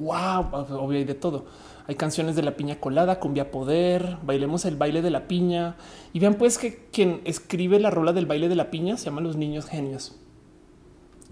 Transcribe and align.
Wow, 0.00 0.46
obvio 0.52 0.98
hay 0.98 1.04
de 1.04 1.14
todo. 1.14 1.44
Hay 1.86 1.94
canciones 1.94 2.36
de 2.36 2.42
la 2.42 2.56
piña 2.56 2.80
colada, 2.80 3.20
cumbia 3.20 3.50
poder, 3.50 4.16
bailemos 4.22 4.64
el 4.64 4.76
baile 4.76 5.02
de 5.02 5.10
la 5.10 5.28
piña. 5.28 5.76
Y 6.12 6.20
vean 6.20 6.34
pues 6.34 6.56
que 6.56 6.88
quien 6.90 7.20
escribe 7.24 7.78
la 7.78 7.90
rola 7.90 8.12
del 8.12 8.26
baile 8.26 8.48
de 8.48 8.54
la 8.54 8.70
piña 8.70 8.96
se 8.96 9.06
llama 9.06 9.20
Los 9.20 9.36
Niños 9.36 9.66
Genios. 9.66 10.16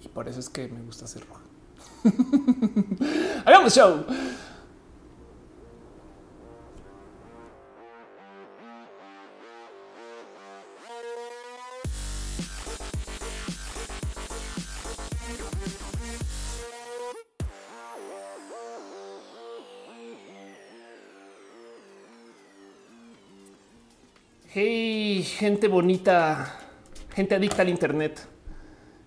Y 0.05 0.09
por 0.09 0.29
eso 0.29 0.39
es 0.39 0.51
que 0.51 0.69
me 0.69 0.83
gusta 0.83 1.07
hacer 1.07 1.23
roja. 1.27 1.43
Hagamos 3.47 3.75
show. 3.75 4.05
Hey, 24.61 25.23
gente 25.23 25.69
bonita, 25.69 26.53
gente 27.15 27.37
adicta 27.37 27.63
al 27.63 27.69
Internet, 27.69 28.27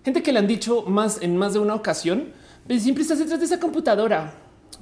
gente 0.02 0.22
que 0.22 0.32
le 0.32 0.38
han 0.38 0.46
dicho 0.46 0.80
más 0.86 1.20
en 1.20 1.36
más 1.36 1.52
de 1.52 1.58
una 1.58 1.74
ocasión, 1.74 2.32
pues 2.66 2.82
siempre 2.82 3.02
estás 3.02 3.18
detrás 3.18 3.38
de 3.38 3.44
esa 3.44 3.60
computadora. 3.60 4.32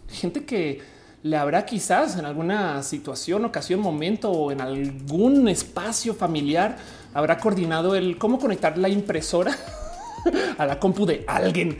Gente 0.06 0.44
que 0.44 0.80
le 1.24 1.36
habrá 1.36 1.66
quizás 1.66 2.16
en 2.18 2.24
alguna 2.24 2.84
situación, 2.84 3.44
ocasión, 3.44 3.80
momento 3.80 4.30
o 4.30 4.52
en 4.52 4.60
algún 4.60 5.48
espacio 5.48 6.14
familiar 6.14 6.76
habrá 7.14 7.38
coordinado 7.38 7.96
el 7.96 8.16
cómo 8.16 8.38
conectar 8.38 8.78
la 8.78 8.88
impresora 8.88 9.56
a 10.56 10.66
la 10.66 10.78
compu 10.78 11.04
de 11.04 11.24
alguien 11.26 11.78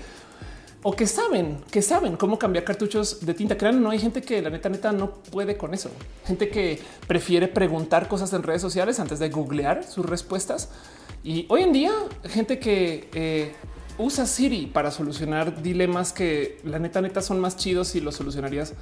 o 0.83 0.93
que 0.93 1.07
saben, 1.07 1.59
que 1.71 1.83
saben 1.83 2.17
cómo 2.17 2.39
cambiar 2.39 2.65
cartuchos 2.65 3.25
de 3.25 3.35
tinta. 3.35 3.57
Crean, 3.57 3.83
no 3.83 3.91
hay 3.91 3.99
gente 3.99 4.23
que 4.23 4.41
la 4.41 4.49
neta, 4.49 4.69
neta 4.69 4.93
no 4.93 5.13
puede 5.13 5.57
con 5.57 5.75
eso. 5.75 5.91
Gente 6.27 6.49
que 6.49 6.81
prefiere 7.07 7.49
preguntar 7.49 8.09
cosas 8.09 8.33
en 8.33 8.43
redes 8.43 8.63
sociales 8.63 8.99
antes 8.99 9.19
de 9.19 9.29
googlear 9.29 9.85
sus 9.85 10.07
respuestas. 10.07 10.71
Y 11.23 11.45
hoy 11.51 11.63
en 11.63 11.73
día, 11.73 11.93
gente 12.25 12.59
que 12.59 13.11
eh, 13.13 13.53
usa 13.99 14.27
Siri 14.27 14.67
para 14.67 14.91
solucionar 14.91 15.63
dilemas 15.63 16.15
que 16.15 16.59
la 16.65 16.79
neta, 16.79 17.03
neta 17.03 17.21
son 17.21 17.41
más 17.41 17.57
chidos 17.57 17.89
si 17.89 18.01
los 18.01 18.15
solucionarías 18.15 18.73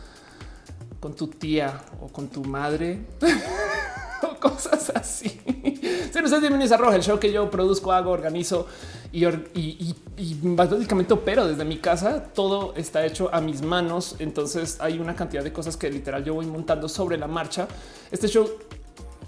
con 1.01 1.17
tu 1.17 1.27
tía 1.27 1.83
o 2.01 2.09
con 2.09 2.29
tu 2.29 2.45
madre. 2.45 3.01
cosas 4.41 4.91
así. 4.95 5.29
Se 6.13 6.23
nos 6.23 6.41
bienvenidos 6.41 6.73
a 6.73 6.77
Roja, 6.77 6.97
el 6.97 7.03
show 7.03 7.19
que 7.19 7.33
yo 7.33 7.51
produzco, 7.51 7.93
hago, 7.93 8.11
organizo 8.11 8.67
y, 9.13 9.95
básicamente 10.43 11.15
opero 11.15 11.47
desde 11.47 11.65
mi 11.65 11.79
casa. 11.79 12.25
Todo 12.35 12.75
está 12.77 13.05
hecho 13.07 13.31
a 13.33 13.41
mis 13.41 13.63
manos. 13.63 14.17
Entonces 14.19 14.79
hay 14.81 14.99
una 14.99 15.15
cantidad 15.15 15.43
de 15.43 15.53
cosas 15.53 15.77
que 15.77 15.91
literal 15.91 16.25
yo 16.25 16.35
voy 16.35 16.47
montando 16.47 16.89
sobre 16.89 17.17
la 17.17 17.27
marcha. 17.27 17.69
Este 18.11 18.29
show 18.29 18.49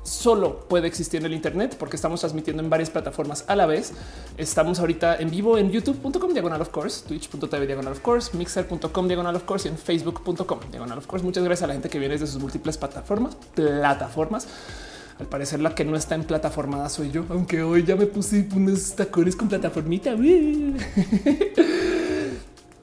solo 0.02 0.60
puede 0.68 0.86
existir 0.86 1.20
en 1.20 1.26
el 1.26 1.34
Internet 1.34 1.76
porque 1.78 1.96
estamos 1.96 2.20
transmitiendo 2.20 2.62
en 2.62 2.70
varias 2.70 2.90
plataformas 2.90 3.44
a 3.48 3.56
la 3.56 3.66
vez. 3.66 3.92
Estamos 4.38 4.80
ahorita 4.80 5.16
en 5.16 5.30
vivo 5.30 5.58
en 5.58 5.70
youtube.com 5.70 6.32
diagonal 6.32 6.60
of 6.60 6.70
course, 6.70 7.04
twitch.tv 7.06 7.66
diagonal 7.66 7.92
of 7.92 8.00
course, 8.00 8.36
mixer.com 8.36 9.08
diagonal 9.08 9.36
of 9.36 9.44
course 9.44 9.68
y 9.68 9.70
en 9.70 9.78
facebook.com 9.78 10.60
diagonal 10.70 10.98
of 10.98 11.06
course. 11.06 11.24
Muchas 11.24 11.44
gracias 11.44 11.64
a 11.64 11.66
la 11.68 11.74
gente 11.74 11.88
que 11.88 11.98
viene 11.98 12.14
desde 12.14 12.26
sus 12.26 12.40
múltiples 12.40 12.78
plataformas, 12.78 13.36
plataformas. 13.54 14.48
Al 15.18 15.26
parecer 15.26 15.60
la 15.60 15.74
que 15.74 15.84
no 15.84 15.96
está 15.96 16.14
en 16.14 16.24
plataformada 16.24 16.88
soy 16.88 17.10
yo, 17.10 17.26
aunque 17.28 17.62
hoy 17.62 17.84
ya 17.84 17.94
me 17.94 18.06
puse 18.06 18.48
unos 18.56 18.96
tacones 18.96 19.36
con 19.36 19.48
plataformita. 19.48 20.16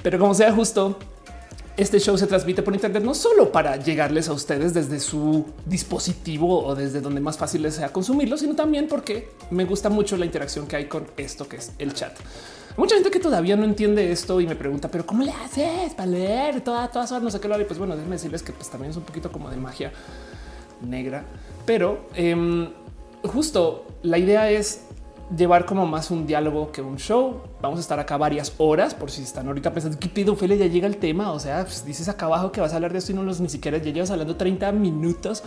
Pero 0.03 0.19
como 0.19 0.35
sea 0.35 0.53
justo, 0.53 0.99
este 1.77 1.99
show 1.99 2.17
se 2.17 2.25
transmite 2.25 2.63
por 2.63 2.73
internet 2.73 3.03
no 3.03 3.13
solo 3.13 3.51
para 3.51 3.77
llegarles 3.77 4.27
a 4.29 4.33
ustedes 4.33 4.73
desde 4.73 4.99
su 4.99 5.45
dispositivo 5.65 6.65
o 6.65 6.73
desde 6.73 7.01
donde 7.01 7.21
más 7.21 7.37
fácil 7.37 7.61
les 7.61 7.75
sea 7.75 7.93
consumirlo, 7.93 8.35
sino 8.35 8.55
también 8.55 8.87
porque 8.87 9.29
me 9.51 9.63
gusta 9.63 9.87
mucho 9.89 10.17
la 10.17 10.25
interacción 10.25 10.65
que 10.65 10.75
hay 10.75 10.85
con 10.85 11.05
esto 11.17 11.47
que 11.47 11.57
es 11.57 11.71
el 11.77 11.93
chat. 11.93 12.17
mucha 12.77 12.95
gente 12.95 13.11
que 13.11 13.19
todavía 13.19 13.55
no 13.55 13.63
entiende 13.63 14.11
esto 14.11 14.41
y 14.41 14.47
me 14.47 14.55
pregunta, 14.55 14.89
pero 14.89 15.05
¿cómo 15.05 15.23
le 15.23 15.31
haces 15.31 15.93
para 15.93 16.09
leer 16.09 16.61
todas, 16.61 16.91
todas 16.91 17.11
horas? 17.11 17.23
No 17.23 17.29
sé 17.29 17.39
qué 17.39 17.47
lo 17.47 17.53
haré. 17.53 17.65
Pues 17.65 17.77
bueno, 17.77 17.95
déjenme 17.95 18.15
decirles 18.15 18.41
que 18.41 18.53
pues 18.53 18.69
también 18.69 18.89
es 18.89 18.97
un 18.97 19.03
poquito 19.03 19.31
como 19.31 19.51
de 19.51 19.57
magia 19.57 19.91
negra, 20.81 21.25
pero 21.67 22.07
em, 22.15 22.69
justo 23.23 23.85
la 24.01 24.17
idea 24.17 24.49
es 24.49 24.81
llevar 25.35 25.65
como 25.65 25.85
más 25.85 26.11
un 26.11 26.25
diálogo 26.25 26.71
que 26.71 26.81
un 26.81 26.97
show. 26.97 27.41
Vamos 27.61 27.79
a 27.79 27.81
estar 27.81 27.99
acá 27.99 28.17
varias 28.17 28.53
horas 28.57 28.93
por 28.93 29.11
si 29.11 29.23
están 29.23 29.47
ahorita 29.47 29.73
pensando 29.73 29.99
que 29.99 30.07
pido 30.07 30.35
Fele 30.35 30.57
ya 30.57 30.67
llega 30.67 30.87
el 30.87 30.97
tema. 30.97 31.31
O 31.31 31.39
sea, 31.39 31.63
pues, 31.63 31.85
dices 31.85 32.07
acá 32.07 32.25
abajo 32.27 32.51
que 32.51 32.61
vas 32.61 32.73
a 32.73 32.75
hablar 32.75 32.91
de 32.91 32.99
esto 32.99 33.11
y 33.11 33.15
no 33.15 33.23
los 33.23 33.39
ni 33.39 33.49
siquiera 33.49 33.77
ya 33.77 33.91
llevas 33.91 34.11
hablando 34.11 34.35
30 34.35 34.71
minutos. 34.71 35.43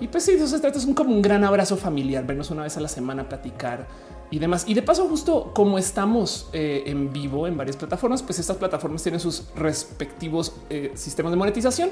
Y 0.00 0.08
pues 0.08 0.24
sí, 0.24 0.32
eso 0.32 0.48
se 0.48 0.58
trata 0.58 0.78
es 0.78 0.84
un, 0.84 0.94
como 0.94 1.14
un 1.14 1.22
gran 1.22 1.44
abrazo 1.44 1.76
familiar, 1.76 2.26
vernos 2.26 2.50
una 2.50 2.64
vez 2.64 2.76
a 2.76 2.80
la 2.80 2.88
semana, 2.88 3.28
platicar 3.28 3.86
y 4.32 4.38
demás. 4.38 4.64
Y 4.66 4.74
de 4.74 4.82
paso, 4.82 5.06
justo 5.06 5.52
como 5.54 5.78
estamos 5.78 6.48
eh, 6.52 6.82
en 6.86 7.12
vivo 7.12 7.46
en 7.46 7.56
varias 7.56 7.76
plataformas, 7.76 8.22
pues 8.22 8.38
estas 8.40 8.56
plataformas 8.56 9.02
tienen 9.02 9.20
sus 9.20 9.44
respectivos 9.54 10.54
eh, 10.70 10.90
sistemas 10.94 11.30
de 11.30 11.36
monetización. 11.36 11.90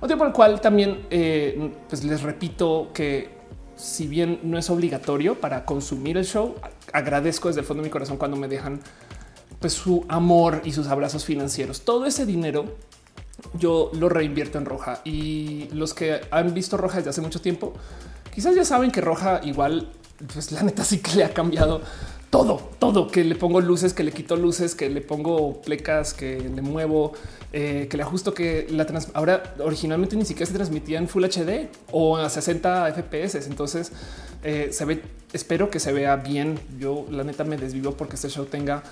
Motivo 0.00 0.18
por 0.18 0.28
el 0.28 0.32
cual 0.32 0.60
también 0.60 1.06
eh, 1.10 1.72
pues 1.88 2.04
les 2.04 2.22
repito 2.22 2.88
que 2.94 3.41
si 3.82 4.06
bien 4.06 4.38
no 4.44 4.58
es 4.58 4.70
obligatorio 4.70 5.40
para 5.40 5.64
consumir 5.64 6.16
el 6.16 6.24
show, 6.24 6.54
agradezco 6.92 7.48
desde 7.48 7.60
el 7.60 7.66
fondo 7.66 7.82
de 7.82 7.88
mi 7.88 7.90
corazón 7.90 8.16
cuando 8.16 8.36
me 8.36 8.46
dejan 8.46 8.80
pues 9.58 9.72
su 9.72 10.04
amor 10.08 10.62
y 10.64 10.72
sus 10.72 10.86
abrazos 10.86 11.24
financieros. 11.24 11.82
Todo 11.82 12.06
ese 12.06 12.24
dinero 12.24 12.76
yo 13.54 13.90
lo 13.94 14.08
reinvierto 14.08 14.58
en 14.58 14.66
Roja 14.66 15.00
y 15.04 15.68
los 15.72 15.94
que 15.94 16.20
han 16.30 16.54
visto 16.54 16.76
Roja 16.76 16.98
desde 16.98 17.10
hace 17.10 17.20
mucho 17.20 17.40
tiempo, 17.40 17.72
quizás 18.32 18.54
ya 18.54 18.64
saben 18.64 18.90
que 18.90 19.00
Roja 19.00 19.40
igual, 19.42 19.90
pues 20.32 20.52
la 20.52 20.62
neta 20.62 20.84
sí 20.84 20.98
que 20.98 21.16
le 21.16 21.24
ha 21.24 21.34
cambiado 21.34 21.82
todo, 22.32 22.62
todo, 22.78 23.08
que 23.08 23.24
le 23.24 23.34
pongo 23.34 23.60
luces, 23.60 23.92
que 23.92 24.02
le 24.02 24.10
quito 24.10 24.36
luces, 24.36 24.74
que 24.74 24.88
le 24.88 25.02
pongo 25.02 25.60
plecas, 25.60 26.14
que 26.14 26.40
le 26.40 26.62
muevo, 26.62 27.12
eh, 27.52 27.88
que 27.90 27.98
le 27.98 28.04
ajusto, 28.04 28.32
que 28.32 28.66
la 28.70 28.86
trans 28.86 29.08
ahora 29.12 29.54
originalmente 29.62 30.16
ni 30.16 30.24
siquiera 30.24 30.46
se 30.46 30.54
transmitía 30.54 30.96
en 30.96 31.08
Full 31.08 31.24
HD 31.24 31.68
o 31.90 32.16
a 32.16 32.30
60 32.30 32.90
FPS. 32.94 33.46
Entonces 33.46 33.92
eh, 34.42 34.70
se 34.72 34.84
ve, 34.86 35.02
espero 35.34 35.68
que 35.68 35.78
se 35.78 35.92
vea 35.92 36.16
bien. 36.16 36.58
Yo 36.78 37.04
la 37.10 37.22
neta 37.22 37.44
me 37.44 37.58
desvivo 37.58 37.92
porque 37.92 38.16
este 38.16 38.30
show 38.30 38.46
tenga 38.46 38.82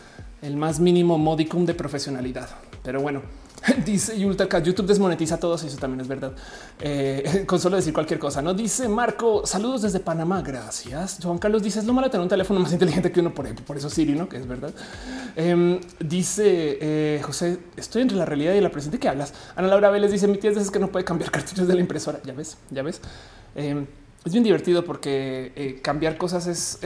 el 0.42 0.58
más 0.58 0.78
mínimo 0.78 1.16
modicum 1.16 1.64
de 1.64 1.72
profesionalidad. 1.72 2.50
Pero 2.82 3.00
bueno, 3.00 3.22
Dice 3.84 4.18
Yulta 4.18 4.46
YouTube 4.60 4.86
desmonetiza 4.86 5.34
a 5.36 5.38
todos. 5.38 5.62
Eso 5.64 5.76
también 5.76 6.00
es 6.00 6.08
verdad. 6.08 6.32
Eh, 6.80 7.44
con 7.46 7.60
solo 7.60 7.76
decir 7.76 7.92
cualquier 7.92 8.18
cosa. 8.18 8.40
No 8.42 8.54
dice 8.54 8.88
Marco. 8.88 9.46
Saludos 9.46 9.82
desde 9.82 10.00
Panamá. 10.00 10.42
Gracias. 10.42 11.18
Juan 11.22 11.38
Carlos 11.38 11.62
dice 11.62 11.80
es 11.80 11.84
lo 11.84 11.92
malo 11.92 12.10
tener 12.10 12.22
un 12.22 12.28
teléfono 12.28 12.60
más 12.60 12.72
inteligente 12.72 13.12
que 13.12 13.20
uno. 13.20 13.34
Por, 13.34 13.54
por 13.64 13.76
eso 13.76 13.90
Siri, 13.90 14.12
no 14.14 14.28
que 14.28 14.38
es 14.38 14.46
verdad. 14.46 14.72
Em, 15.36 15.80
dice 15.98 16.78
eh, 16.80 17.20
José, 17.22 17.58
estoy 17.76 18.02
entre 18.02 18.16
la 18.16 18.24
realidad 18.24 18.54
y 18.54 18.60
la 18.60 18.70
presente 18.70 18.98
que 18.98 19.08
hablas. 19.08 19.34
Ana 19.56 19.68
Laura 19.68 19.90
Vélez 19.90 20.10
dice 20.10 20.26
mi 20.26 20.38
tía 20.38 20.50
es 20.50 20.70
que 20.70 20.78
no 20.78 20.88
puede 20.88 21.04
cambiar 21.04 21.30
cartuchos 21.32 21.68
de 21.68 21.74
la 21.74 21.80
impresora. 21.80 22.20
Ya 22.24 22.32
ves, 22.32 22.56
ya 22.70 22.82
ves. 22.82 23.00
Em, 23.54 23.86
es 24.24 24.32
bien 24.32 24.44
divertido 24.44 24.84
porque 24.84 25.52
eh, 25.56 25.80
cambiar 25.82 26.18
cosas 26.18 26.46
es 26.46 26.78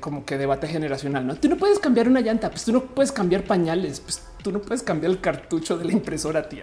como 0.00 0.24
que 0.24 0.38
debate 0.38 0.68
generacional. 0.68 1.26
No, 1.26 1.34
tú 1.34 1.48
no 1.48 1.56
puedes 1.56 1.80
cambiar 1.80 2.08
una 2.08 2.20
llanta, 2.20 2.48
pues 2.50 2.64
tú 2.64 2.72
no 2.72 2.84
puedes 2.84 3.10
cambiar 3.10 3.42
pañales, 3.42 3.98
pues 3.98 4.22
tú 4.46 4.52
no 4.52 4.60
puedes 4.60 4.84
cambiar 4.84 5.10
el 5.10 5.20
cartucho 5.20 5.76
de 5.76 5.86
la 5.86 5.90
impresora, 5.92 6.48
tía. 6.48 6.62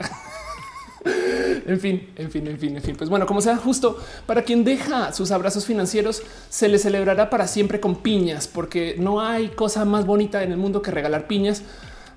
en 1.67 1.77
fin, 1.81 2.13
en 2.15 2.31
fin, 2.31 2.47
en 2.47 2.57
fin, 2.57 2.77
en 2.77 2.81
fin. 2.81 2.95
Pues 2.95 3.09
bueno, 3.09 3.25
como 3.25 3.41
sea 3.41 3.57
justo 3.57 3.99
para 4.25 4.43
quien 4.43 4.63
deja 4.63 5.11
sus 5.11 5.31
abrazos 5.31 5.65
financieros, 5.65 6.23
se 6.47 6.69
le 6.69 6.79
celebrará 6.79 7.29
para 7.29 7.45
siempre 7.45 7.81
con 7.81 7.97
piñas, 7.97 8.47
porque 8.47 8.95
no 8.97 9.19
hay 9.19 9.49
cosa 9.49 9.83
más 9.83 10.05
bonita 10.05 10.43
en 10.43 10.53
el 10.53 10.57
mundo 10.57 10.81
que 10.81 10.91
regalar 10.91 11.27
piñas, 11.27 11.63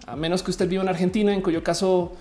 a 0.06 0.14
menos 0.14 0.44
que 0.44 0.52
usted 0.52 0.68
viva 0.68 0.84
en 0.84 0.88
Argentina, 0.88 1.34
en 1.34 1.40
cuyo 1.40 1.64
caso 1.64 2.12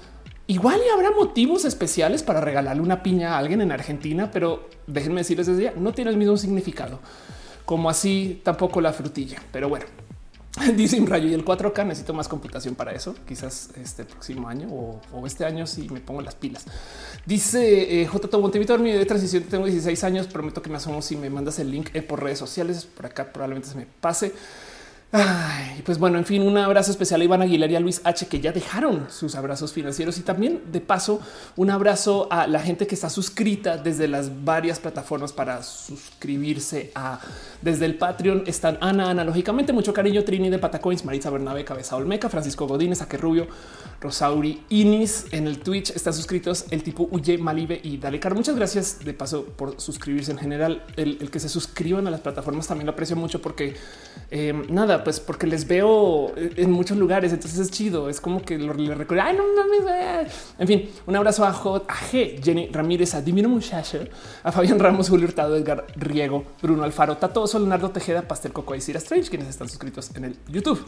igual 0.47 0.81
y 0.83 0.89
habrá 0.89 1.11
motivos 1.11 1.65
especiales 1.65 2.23
para 2.23 2.41
regalarle 2.41 2.81
una 2.81 3.03
piña 3.03 3.35
a 3.35 3.37
alguien 3.37 3.61
en 3.61 3.71
Argentina, 3.71 4.31
pero 4.33 4.69
déjenme 4.87 5.21
decirles 5.21 5.45
desde 5.45 5.65
ya, 5.65 5.73
no 5.77 5.93
tiene 5.93 6.09
el 6.09 6.17
mismo 6.17 6.35
significado 6.35 6.99
como 7.65 7.89
así 7.89 8.41
tampoco 8.43 8.79
la 8.79 8.93
frutilla. 8.93 9.41
Pero 9.51 9.69
bueno, 9.69 9.85
Dice 10.75 11.03
Rayo 11.05 11.27
y 11.27 11.33
el 11.33 11.43
4K 11.43 11.85
necesito 11.85 12.13
más 12.13 12.27
computación 12.27 12.75
para 12.75 12.93
eso. 12.93 13.15
Quizás 13.27 13.69
este 13.75 14.05
próximo 14.05 14.47
año 14.47 14.69
o, 14.71 15.27
este 15.27 15.45
año 15.45 15.67
si 15.67 15.89
me 15.89 15.99
pongo 15.99 16.21
las 16.21 16.35
pilas. 16.35 16.65
Dice 17.25 18.01
eh, 18.01 18.07
J. 18.07 18.37
Montevideo, 18.37 18.77
mi 18.77 18.91
de 18.91 19.05
transición 19.05 19.43
tengo 19.43 19.65
16 19.65 20.03
años. 20.05 20.27
Prometo 20.27 20.61
que 20.61 20.69
me 20.69 20.77
asomo 20.77 21.01
si 21.01 21.17
me 21.17 21.29
mandas 21.29 21.59
el 21.59 21.71
link 21.71 21.89
eh, 21.93 22.01
por 22.01 22.23
redes 22.23 22.39
sociales. 22.39 22.85
Por 22.85 23.05
acá 23.05 23.31
probablemente 23.33 23.69
se 23.69 23.75
me 23.75 23.85
pase. 23.85 24.33
Ay, 25.17 25.81
pues 25.85 25.97
bueno, 25.97 26.17
en 26.17 26.25
fin, 26.25 26.41
un 26.41 26.57
abrazo 26.57 26.91
especial 26.91 27.21
a 27.21 27.23
Iván 27.23 27.41
Aguilar 27.41 27.71
y 27.71 27.75
a 27.77 27.79
Luis 27.79 28.01
H, 28.03 28.27
que 28.27 28.41
ya 28.41 28.51
dejaron 28.51 29.07
sus 29.09 29.35
abrazos 29.35 29.71
financieros 29.71 30.17
y 30.17 30.23
también 30.23 30.61
de 30.73 30.81
paso 30.81 31.21
un 31.55 31.69
abrazo 31.69 32.27
a 32.29 32.47
la 32.47 32.59
gente 32.59 32.85
que 32.85 32.95
está 32.95 33.09
suscrita 33.09 33.77
desde 33.77 34.09
las 34.09 34.43
varias 34.43 34.79
plataformas 34.79 35.31
para 35.31 35.63
suscribirse 35.63 36.91
a 36.95 37.19
desde 37.61 37.85
el 37.85 37.97
Patreon. 37.97 38.43
Están 38.45 38.77
Ana, 38.81 39.09
analógicamente 39.09 39.71
mucho 39.71 39.93
cariño, 39.93 40.25
Trini 40.25 40.49
de 40.49 40.59
Patacoins, 40.59 41.05
Maritza 41.05 41.29
Bernabe, 41.29 41.63
Cabeza 41.63 41.95
Olmeca, 41.95 42.27
Francisco 42.27 42.67
Godínez, 42.67 43.01
Aque 43.01 43.15
Rubio, 43.15 43.47
Rosauri 44.01 44.63
Inis 44.69 45.27
en 45.31 45.47
el 45.47 45.59
Twitch. 45.59 45.91
Están 45.91 46.13
suscritos 46.13 46.65
el 46.71 46.83
tipo 46.83 47.07
Uye 47.11 47.37
Malibe 47.37 47.79
y 47.81 47.97
Dale 47.97 48.19
Caro. 48.19 48.35
Muchas 48.35 48.55
gracias 48.55 48.99
de 49.03 49.13
paso 49.13 49.45
por 49.45 49.79
suscribirse 49.79 50.31
en 50.31 50.37
general. 50.37 50.83
El, 50.95 51.29
que 51.31 51.39
se 51.39 51.49
suscriban 51.49 52.05
a 52.07 52.11
las 52.11 52.21
plataformas 52.21 52.67
también 52.67 52.85
lo 52.85 52.91
aprecio 52.91 53.15
mucho 53.15 53.41
porque 53.41 53.75
em, 54.31 54.65
nada, 54.69 55.03
pues 55.03 55.19
porque 55.19 55.47
les 55.47 55.67
veo 55.67 56.33
en 56.35 56.71
muchos 56.71 56.97
lugares. 56.97 57.33
Entonces 57.33 57.59
es 57.59 57.71
chido. 57.71 58.09
Es 58.09 58.19
como 58.21 58.41
que 58.43 58.57
le 58.57 58.67
mames. 58.67 60.31
En 60.59 60.67
fin, 60.67 60.89
un 61.05 61.15
abrazo 61.15 61.45
a, 61.45 61.53
J, 61.53 61.85
a 61.87 61.95
Jenny 61.95 62.69
Ramírez, 62.71 63.13
a 63.15 63.21
Divino 63.21 63.49
Muchacho, 63.49 63.99
a 64.43 64.51
Fabián 64.51 64.79
Ramos, 64.79 65.09
Julio 65.09 65.27
Hurtado, 65.27 65.55
Edgar 65.55 65.85
Riego, 65.95 66.45
Bruno 66.61 66.83
Alfaro, 66.83 67.17
Tato, 67.17 67.45
Leonardo 67.53 67.89
Tejeda, 67.89 68.21
Pastel 68.21 68.53
Coco 68.53 68.75
y 68.75 68.81
Cira 68.81 68.99
Strange, 68.99 69.29
quienes 69.29 69.47
están 69.47 69.69
suscritos 69.69 70.11
en 70.15 70.25
el 70.25 70.37
YouTube. 70.47 70.83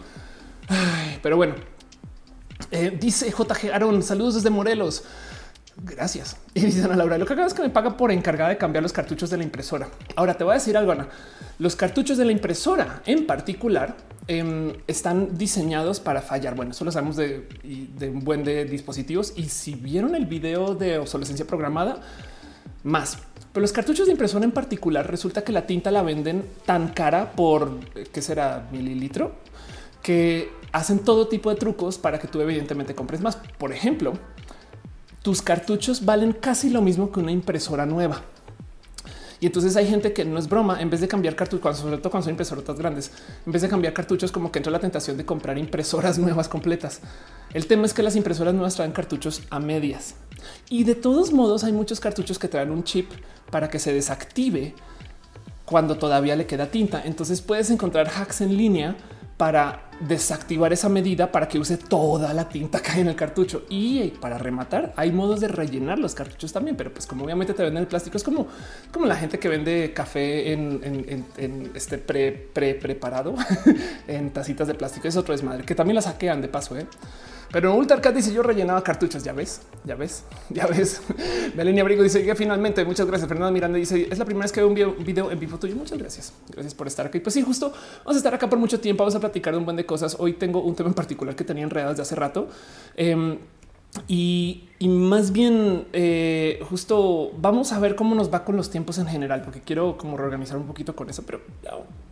pero 1.22 1.38
bueno, 1.38 1.56
eh, 2.72 2.98
dice 3.00 3.32
JG 3.32 3.72
Aaron, 3.74 4.04
saludos 4.04 4.36
desde 4.36 4.50
Morelos. 4.50 5.04
Gracias. 5.84 6.38
Y 6.54 6.62
dicen 6.62 6.92
a 6.92 6.96
Laura, 6.96 7.18
lo 7.18 7.26
que 7.26 7.34
acabas 7.34 7.54
es 7.54 7.56
que 7.56 7.64
me 7.64 7.70
paga 7.70 7.98
por 7.98 8.12
encargada 8.12 8.50
de 8.50 8.58
cambiar 8.58 8.82
los 8.82 8.94
cartuchos 8.94 9.30
de 9.30 9.38
la 9.38 9.44
impresora. 9.44 9.90
Ahora 10.16 10.36
te 10.36 10.44
voy 10.44 10.52
a 10.52 10.56
decir 10.56 10.76
algo, 10.76 10.92
Ana. 10.92 11.08
Los 11.60 11.76
cartuchos 11.76 12.18
de 12.18 12.26
la 12.26 12.32
impresora 12.32 13.02
en 13.06 13.28
particular 13.28 13.96
em, 14.28 14.74
están 14.88 15.38
diseñados 15.38 16.00
para 16.00 16.22
fallar. 16.22 16.56
Bueno, 16.56 16.72
eso 16.72 16.84
lo 16.84 16.92
sabemos 16.92 17.16
de, 17.16 17.48
de 17.98 18.10
un 18.10 18.24
buen 18.24 18.44
de 18.44 18.66
dispositivos. 18.66 19.34
Y 19.36 19.50
si 19.50 19.76
vieron 19.76 20.16
el 20.16 20.26
video 20.26 20.74
de 20.74 20.98
obsolescencia 20.98 21.46
programada, 21.46 22.02
más. 22.84 23.18
Pero 23.54 23.62
los 23.62 23.72
cartuchos 23.72 24.06
de 24.08 24.12
impresora 24.12 24.46
en 24.46 24.52
particular 24.52 25.10
resulta 25.10 25.44
que 25.44 25.52
la 25.52 25.66
tinta 25.66 25.92
la 25.92 26.02
venden 26.02 26.46
tan 26.66 26.90
cara 26.90 27.32
por, 27.32 27.80
eh, 27.96 28.08
¿qué 28.12 28.22
será? 28.22 28.68
Mililitro, 28.72 29.36
que 30.02 30.52
hacen 30.72 31.00
todo 31.00 31.28
tipo 31.28 31.50
de 31.50 31.56
trucos 31.56 31.98
para 31.98 32.20
que 32.20 32.28
tú 32.28 32.40
evidentemente 32.42 32.96
compres 32.96 33.22
más. 33.22 33.38
Por 33.58 33.72
ejemplo, 33.72 34.14
tus 35.28 35.42
cartuchos 35.42 36.06
valen 36.06 36.32
casi 36.32 36.70
lo 36.70 36.82
mismo 36.82 37.12
que 37.12 37.20
una 37.20 37.34
impresora 37.34 37.86
nueva. 37.86 38.22
Y 39.42 39.46
entonces 39.46 39.76
hay 39.76 39.86
gente 39.86 40.14
que 40.14 40.24
no 40.24 40.40
es 40.40 40.48
broma, 40.48 40.82
en 40.82 40.90
vez 40.90 41.02
de 41.02 41.10
cambiar 41.10 41.36
cartuchos, 41.36 41.80
sobre 41.80 41.98
todo 41.98 42.12
cuando 42.12 42.24
son 42.24 42.32
impresoras 42.32 42.78
grandes, 42.80 43.12
en 43.46 43.52
vez 43.52 43.62
de 43.62 43.68
cambiar 43.68 43.92
cartuchos, 43.92 44.32
como 44.32 44.54
que 44.54 44.60
entra 44.60 44.72
la 44.72 44.80
tentación 44.80 45.18
de 45.18 45.26
comprar 45.26 45.58
impresoras 45.58 46.18
nuevas 46.18 46.48
completas. 46.48 47.02
El 47.54 47.68
tema 47.68 47.86
es 47.86 47.94
que 47.94 48.04
las 48.04 48.16
impresoras 48.16 48.54
nuevas 48.54 48.76
traen 48.76 48.94
cartuchos 48.94 49.42
a 49.50 49.60
medias. 49.60 50.16
Y 50.70 50.86
de 50.86 50.96
todos 50.96 51.34
modos 51.34 51.66
hay 51.66 51.74
muchos 51.74 52.00
cartuchos 52.00 52.40
que 52.40 52.48
traen 52.48 52.72
un 52.72 52.86
chip 52.86 53.12
para 53.52 53.70
que 53.70 53.80
se 53.80 53.92
desactive 53.92 54.76
cuando 55.66 55.98
todavía 55.98 56.38
le 56.38 56.48
queda 56.48 56.68
tinta. 56.68 57.02
Entonces 57.04 57.42
puedes 57.42 57.70
encontrar 57.70 58.08
hacks 58.08 58.40
en 58.40 58.56
línea 58.56 58.96
para 59.38 59.84
desactivar 60.00 60.74
esa 60.74 60.90
medida 60.90 61.32
para 61.32 61.48
que 61.48 61.60
use 61.60 61.78
toda 61.78 62.34
la 62.34 62.50
tinta 62.50 62.82
que 62.82 62.92
hay 62.92 63.02
en 63.02 63.08
el 63.08 63.16
cartucho. 63.16 63.66
Y 63.70 64.10
para 64.20 64.38
rematar, 64.38 64.94
hay 64.96 65.12
modos 65.12 65.40
de 65.40 65.48
rellenar 65.48 66.00
los 66.00 66.16
cartuchos 66.16 66.52
también, 66.52 66.76
pero 66.76 66.92
pues 66.92 67.06
como 67.06 67.24
obviamente 67.24 67.54
te 67.54 67.64
venden 67.64 67.84
el 67.84 67.88
plástico, 67.88 68.18
es 68.18 68.24
como, 68.24 68.48
como 68.92 69.06
la 69.06 69.16
gente 69.16 69.38
que 69.40 69.48
vende 69.48 69.94
café 69.94 70.52
en, 70.52 71.26
este 71.76 72.00
pre, 72.00 72.32
pre 72.32 72.76
preparado 72.76 73.36
en 74.08 74.32
tacitas 74.32 74.68
de 74.68 74.74
plástico. 74.74 75.08
Es 75.08 75.16
otro 75.16 75.34
desmadre 75.34 75.64
que 75.64 75.76
también 75.76 75.96
la 75.96 76.02
saquean 76.02 76.42
de 76.42 76.48
paso. 76.48 76.76
¿eh? 76.76 76.88
Pero 77.52 77.76
Ultracat 77.76 78.14
dice 78.14 78.34
yo 78.34 78.44
rellenaba 78.44 78.84
cartuchos. 78.84 79.24
Ya 79.24 79.34
ves, 79.34 79.62
ya 79.84 79.96
ves, 79.96 80.24
ya 80.50 80.68
ves. 80.68 81.02
Melania 81.56 81.82
Abrigo 81.82 82.04
dice 82.04 82.24
que 82.24 82.36
finalmente 82.36 82.84
muchas 82.86 83.08
gracias. 83.08 83.28
Fernanda 83.28 83.52
Miranda 83.52 83.78
dice 83.78 84.08
es 84.10 84.18
la 84.18 84.26
primera 84.26 84.44
vez 84.44 84.52
que 84.52 84.62
veo 84.62 84.70
un 84.70 85.04
video 85.04 85.32
en 85.32 85.40
vivo 85.40 85.58
tuyo. 85.58 85.76
Muchas 85.76 85.98
gracias. 85.98 86.34
Gracias 86.50 86.74
por 86.74 86.88
estar 86.88 87.06
aquí. 87.06 87.20
Pues 87.20 87.34
sí, 87.34 87.42
justo 87.42 87.72
vamos 88.00 88.16
a 88.16 88.18
estar 88.18 88.34
acá 88.34 88.50
por 88.50 88.60
mucho 88.60 88.80
tiempo. 88.80 89.04
Vamos 89.04 89.16
a 89.16 89.20
platicar 89.20 89.54
de 89.54 89.60
un 89.60 89.66
buen 89.66 89.78
de 89.78 89.86
cosas. 89.86 90.16
Hoy 90.20 90.34
tengo 90.34 90.62
un 90.62 90.76
tema 90.76 90.90
en 90.90 90.96
particular 90.96 91.36
que 91.36 91.44
tenía 91.44 91.64
enredadas 91.64 91.98
de 91.98 92.04
hace 92.04 92.16
rato. 92.16 92.50
Em, 92.96 93.38
y, 94.08 94.64
más 94.82 95.32
bien 95.32 95.88
eh, 95.94 96.60
justo 96.70 97.32
vamos 97.40 97.74
a 97.74 97.80
ver 97.80 97.96
cómo 97.96 98.14
nos 98.14 98.32
va 98.32 98.46
con 98.46 98.56
los 98.56 98.70
tiempos 98.70 98.98
en 99.00 99.08
general, 99.08 99.42
porque 99.42 99.62
quiero 99.62 99.98
como 99.98 100.18
reorganizar 100.18 100.58
un 100.58 100.68
poquito 100.68 100.96
con 100.96 101.10
eso, 101.10 101.24
pero 101.26 101.42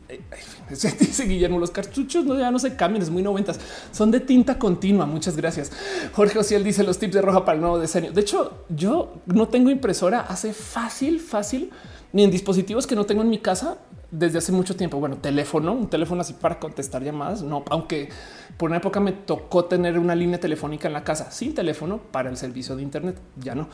eh, 0.10 0.22
dice 0.70 1.26
Guillermo, 1.26 1.60
los 1.60 1.72
cartuchos 1.72 2.26
no, 2.26 2.38
ya 2.38 2.52
no 2.52 2.60
se 2.60 2.76
cambian, 2.76 3.04
es 3.04 3.10
muy 3.10 3.24
noventas, 3.24 3.60
son 3.92 4.12
de 4.12 4.20
tinta 4.20 4.58
continua. 4.58 5.06
Muchas 5.06 5.36
gracias. 5.36 5.72
Jorge 6.14 6.40
Ociel 6.40 6.64
dice 6.64 6.84
los 6.84 6.98
tips 6.98 7.14
de 7.14 7.22
roja 7.22 7.46
para 7.46 7.56
el 7.56 7.62
nuevo 7.62 7.80
diseño. 7.80 8.12
De 8.12 8.22
hecho, 8.22 8.66
yo 8.70 9.14
no 9.26 9.48
tengo 9.48 9.70
impresora 9.70 10.22
hace 10.22 10.54
fácil, 10.54 11.20
fácil, 11.20 11.72
ni 12.16 12.24
en 12.24 12.32
dispositivos 12.32 12.88
que 12.88 12.96
no 12.96 13.06
tengo 13.06 13.24
en 13.24 13.30
mi 13.30 13.40
casa 13.40 13.78
desde 14.10 14.38
hace 14.38 14.54
mucho 14.54 14.78
tiempo. 14.78 15.02
Bueno, 15.02 15.18
teléfono, 15.18 15.74
un 15.74 15.90
teléfono 15.90 16.22
así 16.22 16.32
para 16.32 16.58
contestar 16.60 17.04
llamadas, 17.04 17.44
no, 17.44 17.66
aunque 17.70 18.08
por 18.56 18.70
una 18.70 18.78
época 18.78 19.02
me 19.02 19.12
tocó 19.12 19.66
tener 19.66 20.00
una 20.00 20.16
línea 20.16 20.40
telefónica 20.40 20.88
en 20.88 20.94
la 20.94 21.04
casa 21.04 21.30
sin 21.30 21.54
teléfono 21.54 21.98
para 21.98 22.30
el 22.30 22.38
servicio 22.38 22.78
de 22.78 22.84
Internet. 22.84 23.20
Ya 23.36 23.54
no. 23.54 23.68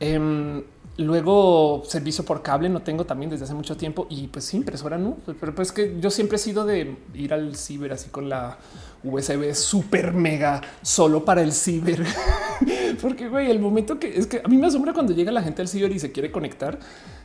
Em, 0.00 0.62
luego 0.96 1.82
servicio 1.84 2.24
por 2.24 2.40
cable 2.40 2.70
no 2.70 2.80
tengo 2.80 3.04
también 3.04 3.30
desde 3.30 3.44
hace 3.44 3.54
mucho 3.54 3.76
tiempo 3.76 4.06
y 4.08 4.28
pues 4.28 4.46
sí, 4.46 4.56
impresora 4.56 4.96
no, 4.96 5.18
pero 5.38 5.54
pues 5.54 5.70
que 5.70 6.00
yo 6.00 6.08
siempre 6.08 6.36
he 6.36 6.38
sido 6.38 6.64
de 6.64 6.96
ir 7.12 7.34
al 7.34 7.54
ciber 7.54 7.92
así 7.92 8.08
con 8.08 8.30
la 8.30 8.56
USB 9.04 9.54
súper 9.54 10.12
mega 10.12 10.60
solo 10.82 11.24
para 11.24 11.42
el 11.42 11.52
ciber. 11.52 12.04
Porque 13.02 13.28
güey, 13.28 13.50
el 13.50 13.60
momento 13.60 13.98
que 13.98 14.18
es 14.18 14.26
que 14.26 14.40
a 14.44 14.48
mí 14.48 14.56
me 14.56 14.66
asombra 14.66 14.92
cuando 14.92 15.12
llega 15.12 15.30
la 15.30 15.42
gente 15.42 15.62
al 15.62 15.68
ciber 15.68 15.92
y 15.92 15.98
se 15.98 16.10
quiere 16.10 16.30
conectar 16.30 16.78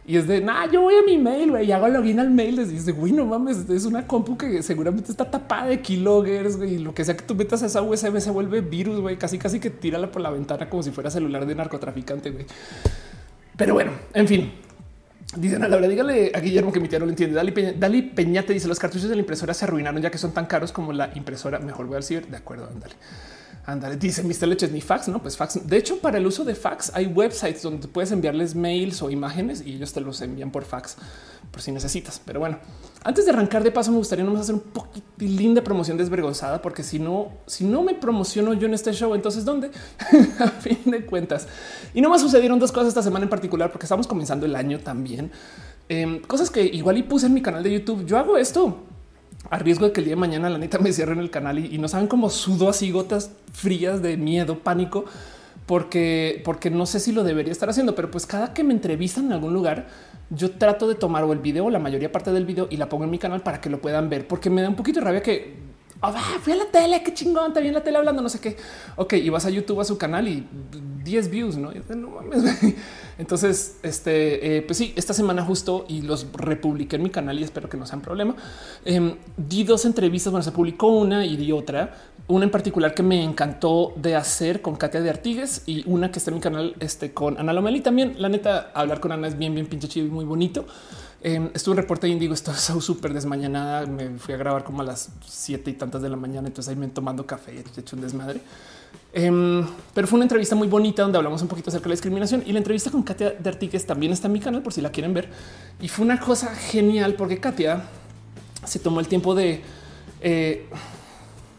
y 0.10 0.18
es 0.18 0.28
de 0.28 0.42
nada, 0.42 0.66
yo 0.72 0.82
voy 0.82 0.96
a 0.96 1.04
mi 1.04 1.20
mail 1.20 1.52
güey, 1.52 1.68
y 1.68 1.72
hago 1.72 1.88
login 1.88 2.20
al 2.20 2.32
mail. 2.32 2.56
Les 2.56 2.70
dice, 2.70 2.94
güey, 2.94 3.12
no 3.12 3.28
mames, 3.28 3.70
es 3.70 3.86
una 3.86 4.08
compu 4.08 4.36
que 4.36 4.64
seguramente 4.64 5.12
está 5.12 5.30
tapada 5.30 5.68
de 5.68 5.82
keyloggers 5.82 6.58
y 6.64 6.80
lo 6.80 6.96
que 6.96 7.06
sea 7.06 7.16
que 7.16 7.24
tú 7.24 7.36
metas 7.36 7.62
a 7.62 7.68
esa 7.68 7.84
USB 7.84 8.20
se 8.20 8.32
vuelve 8.32 8.62
virus, 8.62 9.00
güey, 9.02 9.18
casi 9.18 9.38
casi 9.38 9.60
que 9.60 9.70
tírala 9.70 10.12
por 10.12 10.24
la 10.24 10.32
ventana 10.32 10.68
como 10.68 10.82
si 10.82 10.90
fuera 10.90 11.12
celular 11.12 11.46
de 11.46 11.54
narcotraficante. 11.54 12.48
Pero 13.56 13.76
bueno, 13.76 13.92
en 14.16 14.28
fin, 14.28 14.52
Dicen 15.36 15.64
a 15.64 15.68
la 15.68 15.76
verdad, 15.76 15.90
dígale 15.90 16.32
a 16.34 16.40
Guillermo 16.40 16.72
que 16.72 16.80
mi 16.80 16.88
tía 16.88 16.98
no 16.98 17.06
lo 17.06 17.12
entiende. 17.12 17.36
Dali, 17.36 17.52
Peña, 17.52 17.74
Dali 17.74 18.02
Peñate 18.02 18.52
dice 18.52 18.68
los 18.68 18.80
cartuchos 18.80 19.10
de 19.10 19.16
la 19.16 19.22
impresora 19.22 19.54
se 19.54 19.66
arruinaron 19.66 20.02
ya 20.02 20.10
que 20.10 20.18
son 20.18 20.32
tan 20.32 20.48
caros 20.48 20.72
como 20.72 20.92
la 20.92 21.12
impresora. 21.14 21.60
Mejor 21.60 21.86
voy 21.86 21.98
al 21.98 22.04
ciber. 22.04 22.28
De 22.28 22.38
acuerdo, 22.38 22.68
ándale. 22.68 22.96
Ándale, 23.70 23.98
dice 23.98 24.24
Mr. 24.24 24.48
Leches 24.48 24.72
ni 24.72 24.82
fax, 24.82 25.10
no? 25.10 25.22
Pues 25.22 25.38
fax. 25.38 25.68
De 25.68 25.78
hecho, 25.78 26.00
para 26.00 26.18
el 26.18 26.26
uso 26.26 26.44
de 26.44 26.56
fax 26.56 26.92
hay 26.96 27.06
websites 27.06 27.62
donde 27.62 27.88
puedes 27.88 28.12
enviarles 28.12 28.56
mails 28.56 29.04
o 29.04 29.12
imágenes 29.12 29.62
y 29.64 29.76
ellos 29.76 29.94
te 29.94 30.02
los 30.02 30.20
envían 30.22 30.50
por 30.52 30.64
fax 30.64 30.98
por 31.52 31.62
si 31.62 31.72
necesitas. 31.72 32.20
Pero 32.26 32.40
bueno, 32.40 32.58
antes 33.04 33.26
de 33.26 33.32
arrancar 33.32 33.64
de 33.64 33.70
paso, 33.70 33.92
me 33.92 33.98
gustaría 33.98 34.26
nomás 34.26 34.42
hacer 34.42 34.56
un 34.56 34.62
poquitín 34.62 35.54
de 35.54 35.62
promoción 35.62 35.98
desvergonzada, 35.98 36.64
porque 36.64 36.82
si 36.82 36.98
no, 36.98 37.30
si 37.46 37.64
no 37.64 37.84
me 37.84 37.94
promociono 37.94 38.54
yo 38.54 38.66
en 38.66 38.74
este 38.74 38.92
show, 38.92 39.14
entonces 39.14 39.46
dónde? 39.46 39.70
a 40.40 40.48
fin 40.48 40.80
de 40.86 41.06
cuentas. 41.06 41.48
Y 41.94 42.02
no 42.02 42.10
más 42.10 42.22
sucedieron 42.22 42.58
dos 42.58 42.72
cosas 42.72 42.88
esta 42.88 43.04
semana 43.04 43.26
en 43.26 43.30
particular, 43.30 43.72
porque 43.72 43.86
estamos 43.86 44.08
comenzando 44.08 44.48
el 44.48 44.56
año 44.56 44.80
también. 44.80 45.32
Em, 45.90 46.22
cosas 46.22 46.50
que 46.50 46.64
igual 46.64 46.98
y 46.98 47.04
puse 47.04 47.28
en 47.28 47.36
mi 47.36 47.44
canal 47.44 47.62
de 47.62 47.72
YouTube. 47.72 48.04
Yo 48.08 48.18
hago 48.18 48.36
esto 48.36 48.80
a 49.50 49.58
riesgo 49.58 49.86
de 49.86 49.92
que 49.92 50.02
el 50.02 50.06
día 50.06 50.16
de 50.16 50.20
mañana 50.20 50.50
la 50.50 50.58
neta 50.58 50.78
me 50.80 50.92
cierren 50.92 51.20
el 51.20 51.30
canal 51.30 51.60
y, 51.60 51.78
no 51.78 51.88
saben 51.88 52.08
cómo 52.08 52.30
sudo 52.30 52.70
así 52.70 52.92
gotas 52.92 53.32
frías 53.52 54.02
de 54.02 54.18
miedo, 54.18 54.60
pánico, 54.60 55.06
porque, 55.66 56.42
porque 56.46 56.70
no 56.70 56.86
sé 56.86 57.00
si 57.00 57.12
lo 57.12 57.24
debería 57.24 57.52
estar 57.52 57.70
haciendo, 57.70 57.96
pero 57.96 58.12
pues 58.12 58.26
cada 58.26 58.54
que 58.54 58.64
me 58.64 58.74
entrevistan 58.74 59.26
en 59.26 59.34
algún 59.34 59.54
lugar, 59.54 59.88
yo 60.30 60.52
trato 60.52 60.88
de 60.88 60.96
tomar 60.96 61.24
o 61.24 61.34
el 61.34 61.40
video, 61.40 61.70
la 61.70 61.80
mayoría 61.80 62.12
parte 62.12 62.32
del 62.32 62.46
video 62.46 62.68
y 62.70 62.78
la 62.78 62.90
pongo 62.90 63.04
en 63.04 63.10
mi 63.10 63.20
canal 63.20 63.42
para 63.42 63.62
que 63.62 63.70
lo 63.70 63.80
puedan 63.80 64.10
ver, 64.10 64.28
porque 64.28 64.50
me 64.50 64.62
da 64.62 64.70
un 64.70 64.76
poquito 64.76 65.00
de 65.00 65.06
rabia 65.06 65.22
que 65.22 65.69
Oh, 66.02 66.14
fui 66.42 66.54
a 66.54 66.56
la 66.56 66.66
tele, 66.66 67.04
qué 67.04 67.14
chingón, 67.14 67.52
te 67.52 67.60
vi 67.60 67.68
en 67.68 67.74
la 67.74 67.84
tele 67.84 67.98
hablando, 67.98 68.22
no 68.22 68.30
sé 68.30 68.40
qué. 68.40 68.56
Ok, 68.96 69.14
y 69.14 69.30
vas 69.30 69.46
a 69.46 69.50
YouTube 69.50 69.82
a 69.82 69.84
su 69.84 69.98
canal 69.98 70.30
y 70.30 70.48
10 71.04 71.30
views, 71.30 71.58
no? 71.58 71.72
Entonces, 73.18 73.80
este, 73.84 74.58
eh, 74.58 74.62
pues 74.62 74.78
sí, 74.78 74.94
esta 74.96 75.14
semana 75.14 75.44
justo 75.44 75.84
y 75.90 76.02
los 76.02 76.32
republiqué 76.32 76.96
en 76.96 77.04
mi 77.04 77.10
canal 77.10 77.38
y 77.38 77.44
espero 77.44 77.68
que 77.68 77.76
no 77.76 77.86
sean 77.86 78.00
problema. 78.00 78.36
Em, 78.86 79.16
di 79.36 79.66
dos 79.66 79.84
entrevistas, 79.84 80.32
bueno, 80.32 80.44
se 80.44 80.54
publicó 80.54 80.88
una 80.88 81.26
y 81.26 81.36
di 81.36 81.52
otra, 81.52 81.94
una 82.30 82.46
en 82.46 82.52
particular 82.52 82.94
que 82.94 83.04
me 83.04 83.22
encantó 83.22 83.92
de 83.98 84.16
hacer 84.16 84.62
con 84.62 84.78
Katia 84.78 85.02
de 85.02 85.10
Artigues 85.10 85.64
y 85.66 85.84
una 85.86 86.12
que 86.12 86.20
está 86.20 86.32
en 86.32 86.36
mi 86.36 86.42
canal 86.42 86.76
este, 86.80 87.14
con 87.14 87.38
Ana 87.38 87.52
Lomeli 87.52 87.82
también. 87.82 88.16
La 88.20 88.30
neta, 88.30 88.72
hablar 88.74 89.02
con 89.02 89.12
Ana 89.12 89.28
es 89.28 89.38
bien, 89.38 89.54
bien 89.54 89.68
pinche 89.68 89.90
chido 89.90 90.08
y 90.08 90.10
muy 90.10 90.24
bonito. 90.24 90.66
Eh, 91.22 91.52
estuve 91.54 91.74
en 91.74 91.78
reporte 91.78 92.08
de 92.08 92.14
Indigo, 92.14 92.34
estaba 92.34 92.58
súper 92.82 93.14
desmañanada. 93.14 93.86
Me 93.86 94.18
fui 94.18 94.34
a 94.34 94.38
grabar 94.38 94.64
como 94.64 94.82
a 94.82 94.86
las 94.86 95.10
siete 95.26 95.72
y 95.72 95.74
tantas 95.74 96.02
de 96.02 96.10
la 96.10 96.16
mañana. 96.16 96.48
Entonces 96.48 96.70
ahí 96.70 96.76
me 96.76 96.88
tomando 96.88 97.26
café 97.26 97.54
y 97.54 97.58
he 97.58 97.80
hecho 97.80 97.96
un 97.96 98.02
desmadre. 98.02 98.42
Em, 99.12 99.66
pero 99.94 100.08
fue 100.08 100.18
una 100.18 100.26
entrevista 100.26 100.56
muy 100.56 100.68
bonita 100.68 101.02
donde 101.02 101.18
hablamos 101.18 101.42
un 101.42 101.48
poquito 101.48 101.70
acerca 101.70 101.86
de 101.86 101.90
la 101.90 101.94
discriminación 101.94 102.44
y 102.46 102.52
la 102.52 102.60
entrevista 102.60 102.92
con 102.92 103.04
Katia 103.04 103.32
de 103.32 103.50
Artigues 103.50 103.86
también 103.86 104.14
está 104.14 104.28
en 104.28 104.34
mi 104.34 104.40
canal 104.40 104.62
por 104.62 104.74
si 104.74 104.82
la 104.82 104.92
quieren 104.92 105.14
ver. 105.14 105.30
Y 105.82 105.88
fue 105.88 106.06
una 106.06 106.20
cosa 106.20 106.54
genial 106.56 107.16
porque 107.16 107.40
Katia 107.40 107.84
se 108.66 108.80
tomó 108.80 109.00
el 109.00 109.08
tiempo 109.08 109.36
de 109.36 109.62
eh, 110.22 110.68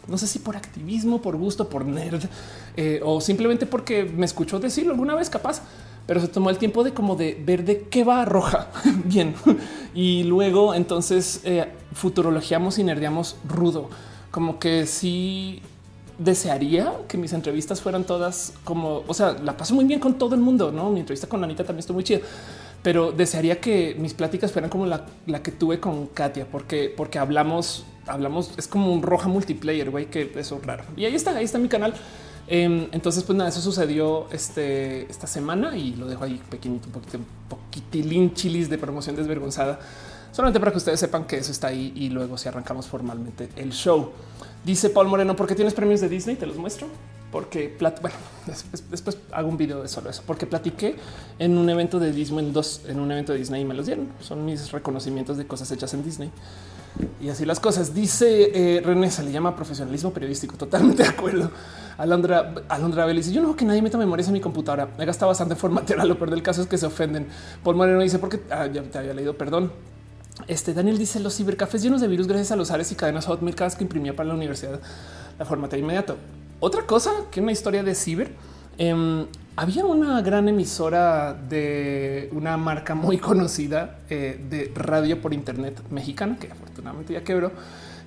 no 0.06 0.18
sé 0.18 0.26
si 0.26 0.38
por 0.40 0.56
activismo, 0.56 1.22
por 1.22 1.36
gusto, 1.36 1.68
por 1.68 1.84
nerd 1.84 2.24
eh, 2.76 3.00
o 3.02 3.20
simplemente 3.20 3.66
porque 3.66 4.04
me 4.04 4.26
escuchó 4.26 4.58
decirlo 4.58 4.92
alguna 4.92 5.14
vez 5.14 5.30
capaz 5.30 5.62
pero 6.10 6.20
se 6.20 6.26
tomó 6.26 6.50
el 6.50 6.58
tiempo 6.58 6.82
de 6.82 6.92
como 6.92 7.14
de 7.14 7.40
ver 7.40 7.64
de 7.64 7.82
qué 7.82 8.02
va 8.02 8.24
roja. 8.24 8.66
Bien. 9.04 9.32
Y 9.94 10.24
luego 10.24 10.74
entonces 10.74 11.40
eh, 11.44 11.68
futurologiamos 11.92 12.80
y 12.80 12.82
nerdeamos 12.82 13.36
rudo. 13.46 13.88
Como 14.32 14.58
que 14.58 14.86
sí 14.86 15.62
desearía 16.18 16.94
que 17.06 17.16
mis 17.16 17.32
entrevistas 17.32 17.80
fueran 17.80 18.02
todas 18.02 18.54
como, 18.64 19.04
o 19.06 19.14
sea, 19.14 19.34
la 19.34 19.56
paso 19.56 19.76
muy 19.76 19.84
bien 19.84 20.00
con 20.00 20.14
todo 20.14 20.34
el 20.34 20.40
mundo, 20.40 20.72
¿no? 20.72 20.90
Mi 20.90 20.98
entrevista 20.98 21.28
con 21.28 21.44
Anita 21.44 21.62
también 21.62 21.78
estuvo 21.78 21.94
muy 21.94 22.02
chida, 22.02 22.18
pero 22.82 23.12
desearía 23.12 23.60
que 23.60 23.94
mis 23.96 24.12
pláticas 24.12 24.50
fueran 24.50 24.68
como 24.68 24.86
la, 24.86 25.04
que 25.44 25.52
tuve 25.52 25.78
con 25.78 26.08
Katia, 26.08 26.44
porque, 26.50 26.92
porque 26.96 27.20
hablamos, 27.20 27.84
hablamos, 28.08 28.50
es 28.58 28.66
como 28.66 28.92
un 28.92 29.04
roja 29.04 29.28
multiplayer, 29.28 29.90
güey, 29.90 30.06
que 30.06 30.32
eso 30.34 30.60
raro. 30.64 30.82
Y 30.96 31.04
ahí 31.04 31.14
está, 31.14 31.36
ahí 31.36 31.44
está 31.44 31.60
mi 31.60 31.68
canal. 31.68 31.94
Em, 32.52 32.88
entonces, 32.90 33.22
pues 33.22 33.38
nada, 33.38 33.48
eso 33.48 33.60
sucedió 33.60 34.26
este, 34.32 35.08
esta 35.08 35.28
semana 35.28 35.76
y 35.76 35.94
lo 35.94 36.08
dejo 36.08 36.24
ahí 36.24 36.40
pequeñito, 36.50 36.88
un 36.88 36.92
poquito, 36.94 37.18
poquitilín 37.48 38.34
chilis 38.34 38.68
de 38.68 38.76
promoción 38.76 39.14
desvergonzada, 39.14 39.78
solamente 40.32 40.58
para 40.58 40.72
que 40.72 40.78
ustedes 40.78 40.98
sepan 40.98 41.26
que 41.26 41.38
eso 41.38 41.52
está 41.52 41.68
ahí 41.68 41.92
y 41.94 42.08
luego 42.08 42.36
si 42.36 42.48
arrancamos 42.48 42.88
formalmente 42.88 43.50
el 43.54 43.70
show. 43.70 44.10
Dice 44.64 44.90
Paul 44.90 45.06
Moreno, 45.06 45.36
¿por 45.36 45.46
qué 45.46 45.54
tienes 45.54 45.74
premios 45.74 46.00
de 46.00 46.08
Disney? 46.08 46.34
Te 46.34 46.44
los 46.44 46.56
muestro. 46.56 46.88
Porque, 47.30 47.76
bueno, 47.78 48.16
después, 48.90 49.16
hago 49.30 49.48
un 49.48 49.56
video 49.56 49.82
de 49.82 49.86
solo 49.88 50.10
eso, 50.10 50.24
porque 50.26 50.46
platiqué 50.46 50.96
en 51.38 51.56
un 51.56 51.70
evento 51.70 52.00
de 52.00 52.10
Disney, 52.10 52.44
en, 52.44 52.52
dos, 52.52 52.82
en 52.88 52.98
un 52.98 53.12
evento 53.12 53.32
de 53.32 53.38
Disney 53.38 53.62
y 53.62 53.64
me 53.64 53.74
los 53.74 53.86
dieron. 53.86 54.08
Son 54.20 54.44
mis 54.44 54.72
reconocimientos 54.72 55.36
de 55.36 55.46
cosas 55.46 55.70
hechas 55.70 55.94
en 55.94 56.02
Disney. 56.02 56.32
Y 57.20 57.28
así 57.28 57.44
las 57.44 57.60
cosas. 57.60 57.94
Dice 57.94 58.50
eh, 58.76 58.80
René, 58.80 59.10
se 59.10 59.22
le 59.22 59.32
llama 59.32 59.54
profesionalismo 59.54 60.12
periodístico. 60.12 60.56
Totalmente 60.56 61.02
de 61.04 61.08
acuerdo. 61.08 61.50
Alondra, 61.98 62.54
Alondra 62.68 63.04
Abel 63.04 63.16
dice: 63.16 63.32
Yo 63.32 63.40
no 63.40 63.48
hago 63.48 63.56
que 63.56 63.64
nadie 63.64 63.82
meta 63.82 63.98
memorias 63.98 64.28
en 64.28 64.34
mi 64.34 64.40
computadora. 64.40 64.88
Me 64.98 65.04
gasta 65.04 65.26
bastante 65.26 65.54
formatear. 65.54 66.04
Lo 66.06 66.18
peor 66.18 66.30
del 66.30 66.42
caso 66.42 66.62
es 66.62 66.68
que 66.68 66.78
se 66.78 66.86
ofenden. 66.86 67.28
Paul 67.62 67.76
Moreno 67.76 68.00
dice: 68.00 68.18
Porque 68.18 68.40
ah, 68.50 68.66
ya 68.66 68.82
te 68.82 68.98
había 68.98 69.14
leído, 69.14 69.36
perdón. 69.36 69.72
Este 70.48 70.74
Daniel 70.74 70.98
dice: 70.98 71.20
Los 71.20 71.36
cibercafés 71.36 71.82
llenos 71.82 72.00
de 72.00 72.08
virus 72.08 72.26
gracias 72.26 72.52
a 72.52 72.56
los 72.56 72.70
ares 72.70 72.90
y 72.92 72.94
cadenas 72.94 73.26
Hotmail 73.26 73.54
que 73.54 73.68
imprimía 73.80 74.14
para 74.16 74.28
la 74.28 74.34
universidad. 74.34 74.80
La 75.38 75.44
formatea 75.44 75.78
inmediato. 75.78 76.16
Otra 76.58 76.86
cosa 76.86 77.10
que 77.30 77.40
una 77.40 77.52
historia 77.52 77.82
de 77.82 77.94
ciber. 77.94 78.32
Em, 78.78 79.26
había 79.56 79.84
una 79.84 80.20
gran 80.22 80.48
emisora 80.48 81.34
de 81.34 82.30
una 82.32 82.56
marca 82.56 82.94
muy 82.94 83.18
conocida 83.18 83.98
eh, 84.08 84.40
de 84.48 84.72
radio 84.74 85.20
por 85.20 85.34
Internet 85.34 85.80
mexicana 85.90 86.36
que 86.38 86.50
afortunadamente 86.50 87.12
ya 87.12 87.22
quebró, 87.22 87.52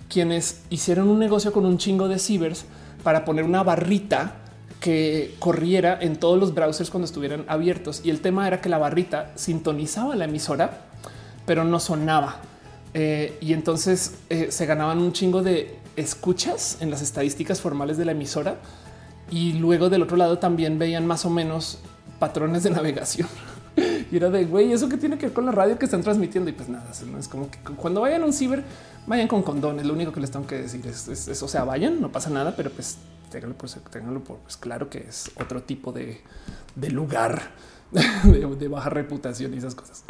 quienes 0.10 0.62
hicieron 0.70 1.10
un 1.10 1.20
negocio 1.20 1.52
con 1.52 1.66
un 1.66 1.78
chingo 1.78 2.08
de 2.08 2.20
cibers 2.20 2.66
para 3.04 3.26
poner 3.26 3.46
una 3.46 3.64
barrita 3.64 4.36
que 4.80 5.36
corriera 5.40 5.98
en 6.02 6.18
todos 6.18 6.38
los 6.38 6.54
browsers 6.54 6.90
cuando 6.90 7.06
estuvieran 7.06 7.46
abiertos. 7.48 8.02
Y 8.04 8.10
el 8.10 8.20
tema 8.20 8.46
era 8.48 8.60
que 8.60 8.68
la 8.68 8.78
barrita 8.78 9.32
sintonizaba 9.36 10.16
la 10.16 10.26
emisora, 10.26 10.82
pero 11.46 11.64
no 11.64 11.80
sonaba. 11.80 12.38
Eh, 12.94 13.38
y 13.40 13.54
entonces 13.54 14.16
eh, 14.30 14.48
se 14.52 14.66
ganaban 14.66 15.00
un 15.00 15.14
chingo 15.14 15.42
de 15.42 15.80
escuchas 15.96 16.78
en 16.82 16.92
las 16.92 17.02
estadísticas 17.02 17.62
formales 17.62 17.98
de 17.98 18.06
la 18.06 18.12
emisora. 18.12 18.58
Y 19.30 19.54
luego 19.54 19.90
del 19.90 20.02
otro 20.02 20.18
lado 20.18 20.38
también 20.40 20.78
veían 20.78 21.08
más 21.08 21.26
o 21.26 21.30
menos 21.30 21.80
patrones 22.20 22.64
de 22.64 22.70
navegación. 22.72 23.28
y 23.76 24.16
era 24.16 24.30
de 24.30 24.46
güey, 24.46 24.72
eso 24.72 24.88
que 24.88 24.98
tiene 24.98 25.18
que 25.18 25.28
ver 25.28 25.34
con 25.34 25.46
la 25.46 25.52
radio 25.52 25.78
que 25.78 25.86
están 25.86 26.02
transmitiendo. 26.02 26.50
Y 26.50 26.54
pues 26.54 26.70
nada, 26.70 26.86
es 26.92 27.28
como 27.28 27.50
que 27.50 27.60
cuando 27.76 28.02
vayan 28.02 28.24
a 28.24 28.26
un 28.26 28.34
ciber, 28.34 28.64
vayan 29.08 29.28
con 29.28 29.44
condones. 29.44 29.86
Lo 29.86 29.94
único 29.94 30.12
que 30.12 30.20
les 30.20 30.32
tengo 30.32 30.46
que 30.46 30.58
decir 30.62 30.86
es, 30.88 31.08
eso. 31.08 31.46
O 31.46 31.48
sea, 31.48 31.64
vayan, 31.64 32.00
no 32.02 32.12
pasa 32.12 32.30
nada, 32.30 32.56
pero 32.56 32.70
pues 32.70 32.98
ténganlo 33.32 34.24
por, 34.24 34.38
pues 34.38 34.58
claro 34.58 34.90
que 34.90 35.00
es 35.00 35.32
otro 35.36 35.64
tipo 35.64 35.92
de, 35.92 36.22
lugar 36.92 37.42
de, 37.92 38.68
baja 38.68 38.90
reputación 38.90 39.54
y 39.54 39.58
esas 39.58 39.76
cosas. 39.76 40.04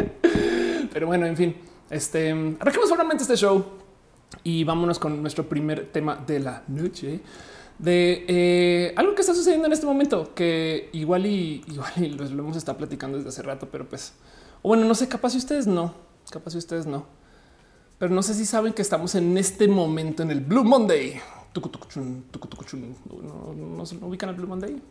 pero 0.92 1.06
bueno, 1.06 1.26
en 1.26 1.36
fin, 1.36 1.56
este 1.90 2.30
arranquemos 2.30 2.88
solamente 2.88 3.22
este 3.22 3.36
show 3.36 3.64
y 4.42 4.64
vámonos 4.64 4.98
con 4.98 5.20
nuestro 5.20 5.48
primer 5.48 5.90
tema 5.92 6.16
de 6.16 6.40
la 6.40 6.62
noche 6.68 7.20
de 7.78 8.24
eh, 8.28 8.94
algo 8.96 9.14
que 9.14 9.22
está 9.22 9.34
sucediendo 9.34 9.66
en 9.66 9.72
este 9.72 9.86
momento 9.86 10.34
que 10.34 10.90
igual 10.92 11.26
y 11.26 11.64
igual 11.66 11.92
y 11.96 12.08
lo, 12.10 12.24
hemos 12.24 12.56
estado 12.56 12.78
platicando 12.78 13.16
desde 13.18 13.30
hace 13.30 13.42
rato, 13.42 13.68
pero 13.70 13.88
pues, 13.88 14.12
o 14.62 14.68
bueno, 14.68 14.84
no 14.84 14.94
sé, 14.94 15.08
capaz 15.08 15.30
si 15.30 15.38
ustedes 15.38 15.66
no, 15.66 15.94
capaz 16.30 16.52
si 16.52 16.58
ustedes 16.58 16.86
no, 16.86 17.06
pero 17.98 18.14
no 18.14 18.22
sé 18.22 18.34
si 18.34 18.46
saben 18.46 18.72
que 18.72 18.82
estamos 18.82 19.14
en 19.14 19.36
este 19.38 19.68
momento 19.68 20.22
en 20.22 20.30
el 20.30 20.40
Blue 20.40 20.64
Monday. 20.64 21.20
No, 23.22 23.86
se 23.86 23.96
ubican 23.96 24.30
el 24.30 24.34
Blue 24.34 24.48
Monday. 24.48 24.82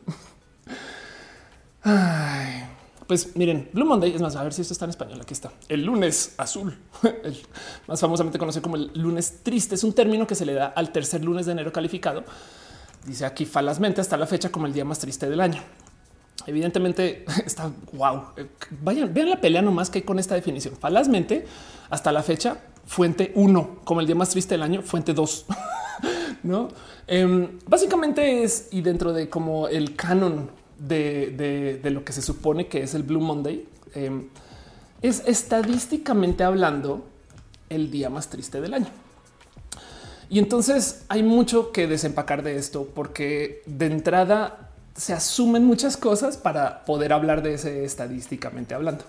pues 3.05 3.35
miren, 3.35 3.69
Blue 3.73 3.85
Monday 3.85 4.15
es 4.15 4.21
más, 4.21 4.37
a 4.37 4.43
ver 4.43 4.53
si 4.53 4.61
esto 4.61 4.73
está 4.73 4.85
en 4.85 4.91
español. 4.91 5.19
Aquí 5.21 5.33
está 5.33 5.51
el 5.67 5.83
lunes 5.83 6.35
azul, 6.37 6.77
el 7.23 7.37
más 7.87 7.99
famosamente 7.99 8.39
conocido 8.39 8.61
como 8.61 8.77
el 8.77 8.91
lunes 8.95 9.41
triste. 9.43 9.75
Es 9.75 9.83
un 9.83 9.93
término 9.93 10.25
que 10.25 10.35
se 10.35 10.45
le 10.45 10.53
da 10.53 10.67
al 10.67 10.93
tercer 10.93 11.23
lunes 11.23 11.45
de 11.45 11.51
enero 11.51 11.73
calificado. 11.73 12.23
Dice 13.05 13.25
aquí 13.25 13.45
falazmente 13.45 14.01
hasta 14.01 14.17
la 14.17 14.25
fecha 14.25 14.49
como 14.51 14.65
el 14.65 14.73
día 14.73 14.85
más 14.85 14.99
triste 14.99 15.29
del 15.29 15.41
año. 15.41 15.61
Evidentemente 16.45 17.25
está 17.45 17.71
wow. 17.93 18.23
Vayan, 18.81 19.13
vean 19.13 19.29
la 19.29 19.41
pelea 19.41 19.61
nomás 19.61 19.89
que 19.89 19.99
hay 19.99 20.03
con 20.03 20.19
esta 20.19 20.35
definición. 20.35 20.75
Falazmente 20.75 21.45
hasta 21.89 22.11
la 22.11 22.23
fecha 22.23 22.57
fuente 22.85 23.31
1 23.35 23.79
como 23.83 24.01
el 24.01 24.07
día 24.07 24.15
más 24.15 24.29
triste 24.29 24.55
del 24.55 24.63
año, 24.63 24.81
fuente 24.81 25.13
2. 25.13 25.45
no, 26.43 26.69
em, 27.07 27.59
básicamente 27.67 28.43
es 28.43 28.69
y 28.71 28.81
dentro 28.81 29.13
de 29.13 29.29
como 29.29 29.67
el 29.67 29.95
canon 29.95 30.49
de, 30.77 31.79
lo 31.83 32.03
que 32.03 32.13
se 32.13 32.21
supone 32.21 32.67
que 32.67 32.83
es 32.83 32.93
el 32.93 33.03
Blue 33.03 33.21
Monday, 33.21 33.67
em, 33.93 34.27
es 35.01 35.23
estadísticamente 35.25 36.43
hablando 36.43 37.05
el 37.69 37.91
día 37.91 38.09
más 38.09 38.29
triste 38.29 38.61
del 38.61 38.73
año. 38.73 39.02
Y 40.33 40.39
entonces 40.39 41.03
hay 41.09 41.21
mucho 41.21 41.71
que 41.71 41.85
desempacar 41.85 42.41
de 42.41 42.55
esto 42.55 42.87
porque 42.95 43.61
de 43.67 43.85
entrada 43.85 44.71
se 44.95 45.13
asumen 45.13 45.63
muchas 45.63 45.95
cosas 45.95 46.37
para 46.37 46.85
poder 46.85 47.13
hablar 47.13 47.43
de 47.43 47.53
ese 47.53 47.85
estadísticamente 47.85 48.73
hablando. 48.73 49.03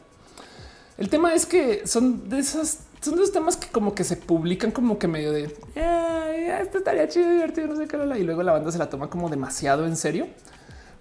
El 0.98 1.08
tema 1.08 1.32
es 1.32 1.46
que 1.46 1.86
son 1.86 2.28
de 2.28 2.40
esas 2.40 2.80
son 3.00 3.16
dos 3.16 3.32
temas 3.32 3.56
que 3.56 3.68
como 3.68 3.94
que 3.94 4.04
se 4.04 4.18
publican 4.18 4.70
como 4.70 4.98
que 4.98 5.08
medio 5.08 5.32
de 5.32 5.44
esto 5.44 6.76
estaría 6.76 7.08
chido, 7.08 7.30
divertido, 7.30 7.68
no 7.68 7.76
sé 7.76 7.88
qué. 7.88 7.96
Y 8.18 8.22
luego 8.22 8.42
la 8.42 8.52
banda 8.52 8.70
se 8.70 8.76
la 8.76 8.90
toma 8.90 9.08
como 9.08 9.30
demasiado 9.30 9.86
en 9.86 9.96
serio. 9.96 10.26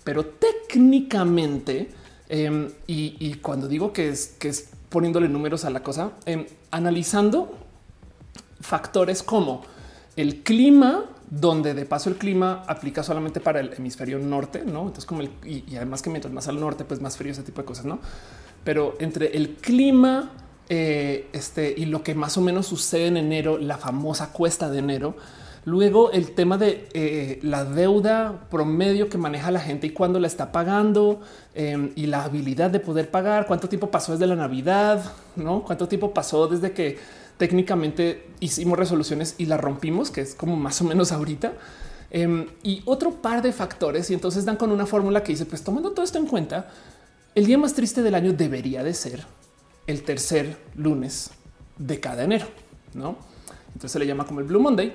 Pero 0.05 0.25
técnicamente, 0.25 1.89
em, 2.29 2.69
y, 2.87 3.33
cuando 3.41 3.67
digo 3.67 3.91
que 3.91 4.07
es 4.07 4.27
que 4.39 4.53
poniéndole 4.87 5.27
números 5.27 5.65
a 5.65 5.69
la 5.69 5.83
cosa, 5.83 6.11
em, 6.25 6.45
analizando 6.71 7.57
factores 8.61 9.21
como 9.21 9.72
el 10.15 10.43
clima, 10.43 11.05
donde 11.29 11.73
de 11.73 11.85
paso 11.85 12.09
el 12.09 12.17
clima 12.17 12.63
aplica 12.67 13.03
solamente 13.03 13.39
para 13.39 13.59
el 13.59 13.73
hemisferio 13.73 14.19
norte, 14.19 14.63
no? 14.65 14.81
Entonces, 14.81 15.05
como 15.05 15.21
el 15.21 15.31
y, 15.43 15.75
además 15.75 16.01
que 16.01 16.09
mientras 16.09 16.33
más 16.33 16.47
al 16.47 16.59
norte, 16.59 16.85
pues 16.85 17.01
más 17.01 17.17
frío, 17.17 17.31
ese 17.31 17.43
tipo 17.43 17.61
de 17.61 17.65
cosas, 17.65 17.85
no? 17.85 17.99
Pero 18.63 18.95
entre 18.99 19.35
el 19.35 19.55
clima, 19.55 20.31
eh, 20.69 21.27
este 21.33 21.73
y 21.75 21.85
lo 21.85 22.03
que 22.03 22.15
más 22.15 22.37
o 22.37 22.41
menos 22.41 22.67
sucede 22.67 23.07
en 23.07 23.17
enero, 23.17 23.57
la 23.57 23.77
famosa 23.77 24.31
cuesta 24.31 24.69
de 24.69 24.79
enero. 24.79 25.15
Luego 25.65 26.11
el 26.11 26.31
tema 26.31 26.57
de 26.57 26.89
eh, 26.93 27.39
la 27.41 27.63
deuda 27.63 28.47
promedio 28.49 29.07
que 29.07 29.17
maneja 29.17 29.49
la 29.49 29.61
gente 29.61 29.87
y 29.87 29.91
cuándo 29.91 30.19
la 30.19 30.27
está 30.27 30.51
pagando 30.51 31.21
em, 31.55 31.93
y 31.95 32.07
la 32.07 32.25
habilidad 32.25 32.69
de 32.69 32.81
poder 32.81 33.09
pagar. 33.09 33.47
Cuánto 33.47 33.69
tiempo 33.69 33.89
pasó 33.89 34.11
desde 34.11 34.27
la 34.27 34.35
Navidad, 34.35 35.01
no? 35.37 35.63
Cuánto 35.63 35.87
tiempo 35.87 36.13
pasó 36.13 36.47
desde 36.47 36.73
que 36.73 36.97
técnicamente 37.43 38.25
hicimos 38.39 38.79
resoluciones 38.79 39.35
y 39.37 39.47
la 39.47 39.57
rompimos, 39.57 40.11
que 40.11 40.21
es 40.21 40.33
como 40.33 40.55
más 40.55 40.79
o 40.79 40.85
menos 40.85 41.11
ahorita. 41.11 41.51
Em, 42.09 42.47
y 42.63 42.81
otro 42.85 43.21
par 43.21 43.41
de 43.41 43.51
factores. 43.51 44.09
Y 44.09 44.13
entonces 44.13 44.45
dan 44.45 44.55
con 44.55 44.71
una 44.71 44.85
fórmula 44.85 45.23
que 45.23 45.33
dice: 45.33 45.45
Pues 45.45 45.61
tomando 45.61 45.91
todo 45.91 46.05
esto 46.05 46.17
en 46.17 46.27
cuenta, 46.27 46.71
el 47.35 47.45
día 47.45 47.57
más 47.57 47.73
triste 47.73 48.01
del 48.01 48.15
año 48.15 48.31
debería 48.31 48.81
de 48.81 48.93
ser 48.93 49.25
el 49.87 50.03
tercer 50.03 50.57
lunes 50.75 51.31
de 51.77 51.99
cada 51.99 52.23
enero, 52.23 52.45
¿no? 52.93 53.17
Entonces 53.67 53.91
se 53.91 53.99
le 53.99 54.07
llama 54.07 54.25
como 54.25 54.39
el 54.39 54.45
Blue 54.45 54.61
Monday 54.61 54.93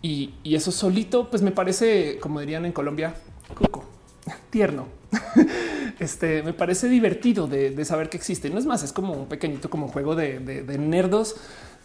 y, 0.00 0.34
eso 0.44 0.70
solito, 0.70 1.28
pues 1.28 1.42
me 1.42 1.50
parece, 1.50 2.20
como 2.20 2.38
dirían 2.38 2.64
en 2.64 2.70
Colombia, 2.70 3.12
cuco, 3.58 3.84
tierno. 4.50 4.86
este 5.98 6.42
me 6.42 6.52
parece 6.52 6.88
divertido 6.88 7.48
de, 7.48 7.84
saber 7.84 8.08
que 8.08 8.16
existe. 8.16 8.50
No 8.50 8.58
es 8.58 8.66
más, 8.66 8.82
es 8.82 8.92
como 8.92 9.14
un 9.14 9.26
pequeñito 9.26 9.70
como 9.70 9.88
juego 9.88 10.14
de, 10.14 10.38
nerdos, 10.78 11.36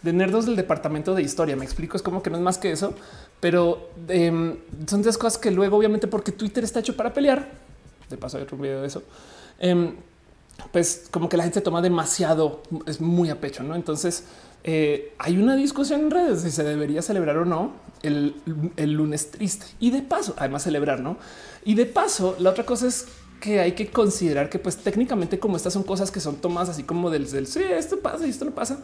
de 0.04 0.12
nerdos 0.12 0.46
del 0.46 0.54
departamento 0.54 1.14
de 1.14 1.22
historia. 1.22 1.56
Me 1.56 1.64
explico, 1.64 1.96
es 1.96 2.02
como 2.02 2.22
que 2.22 2.30
no 2.30 2.36
es 2.36 2.42
más 2.42 2.58
que 2.58 2.70
eso, 2.70 2.94
pero 3.40 3.90
em, 4.08 4.56
son 4.86 5.02
tres 5.02 5.16
cosas 5.16 5.38
que 5.38 5.50
luego, 5.50 5.78
obviamente, 5.78 6.06
porque 6.06 6.30
Twitter 6.30 6.62
está 6.62 6.80
hecho 6.80 6.94
para 6.94 7.12
pelear. 7.12 7.50
De 8.10 8.18
paso, 8.18 8.36
hay 8.36 8.42
otro 8.42 8.58
video 8.58 8.82
de 8.82 8.86
eso. 8.86 9.02
Em, 9.58 9.94
pues 10.70 11.08
como 11.10 11.28
que 11.28 11.36
la 11.36 11.44
gente 11.44 11.60
toma 11.62 11.80
demasiado, 11.80 12.62
es 12.86 13.00
muy 13.00 13.30
a 13.30 13.40
pecho, 13.40 13.62
¿no? 13.62 13.74
Entonces 13.74 14.24
eh, 14.62 15.14
hay 15.18 15.36
una 15.36 15.56
discusión 15.56 16.02
en 16.02 16.10
redes 16.10 16.42
si 16.42 16.50
se 16.50 16.62
debería 16.64 17.02
celebrar 17.02 17.38
o 17.38 17.44
no 17.44 17.72
el, 18.02 18.34
lunes 18.76 19.30
triste 19.30 19.66
y 19.80 19.90
de 19.90 20.02
paso, 20.02 20.34
además 20.36 20.62
celebrar, 20.62 21.00
¿no? 21.00 21.16
Y 21.64 21.74
de 21.74 21.86
paso, 21.86 22.36
la 22.38 22.50
otra 22.50 22.64
cosa 22.64 22.86
es 22.86 23.06
que 23.44 23.60
hay 23.60 23.72
que 23.72 23.88
considerar 23.88 24.48
que 24.48 24.58
pues 24.58 24.78
técnicamente 24.78 25.38
como 25.38 25.58
estas 25.58 25.74
son 25.74 25.82
cosas 25.82 26.10
que 26.10 26.18
son 26.18 26.36
tomadas 26.36 26.70
así 26.70 26.82
como 26.82 27.10
del, 27.10 27.30
del 27.30 27.46
sí, 27.46 27.60
esto 27.62 28.00
pasa 28.00 28.26
y 28.26 28.30
esto 28.30 28.46
no 28.46 28.52
pasa, 28.52 28.78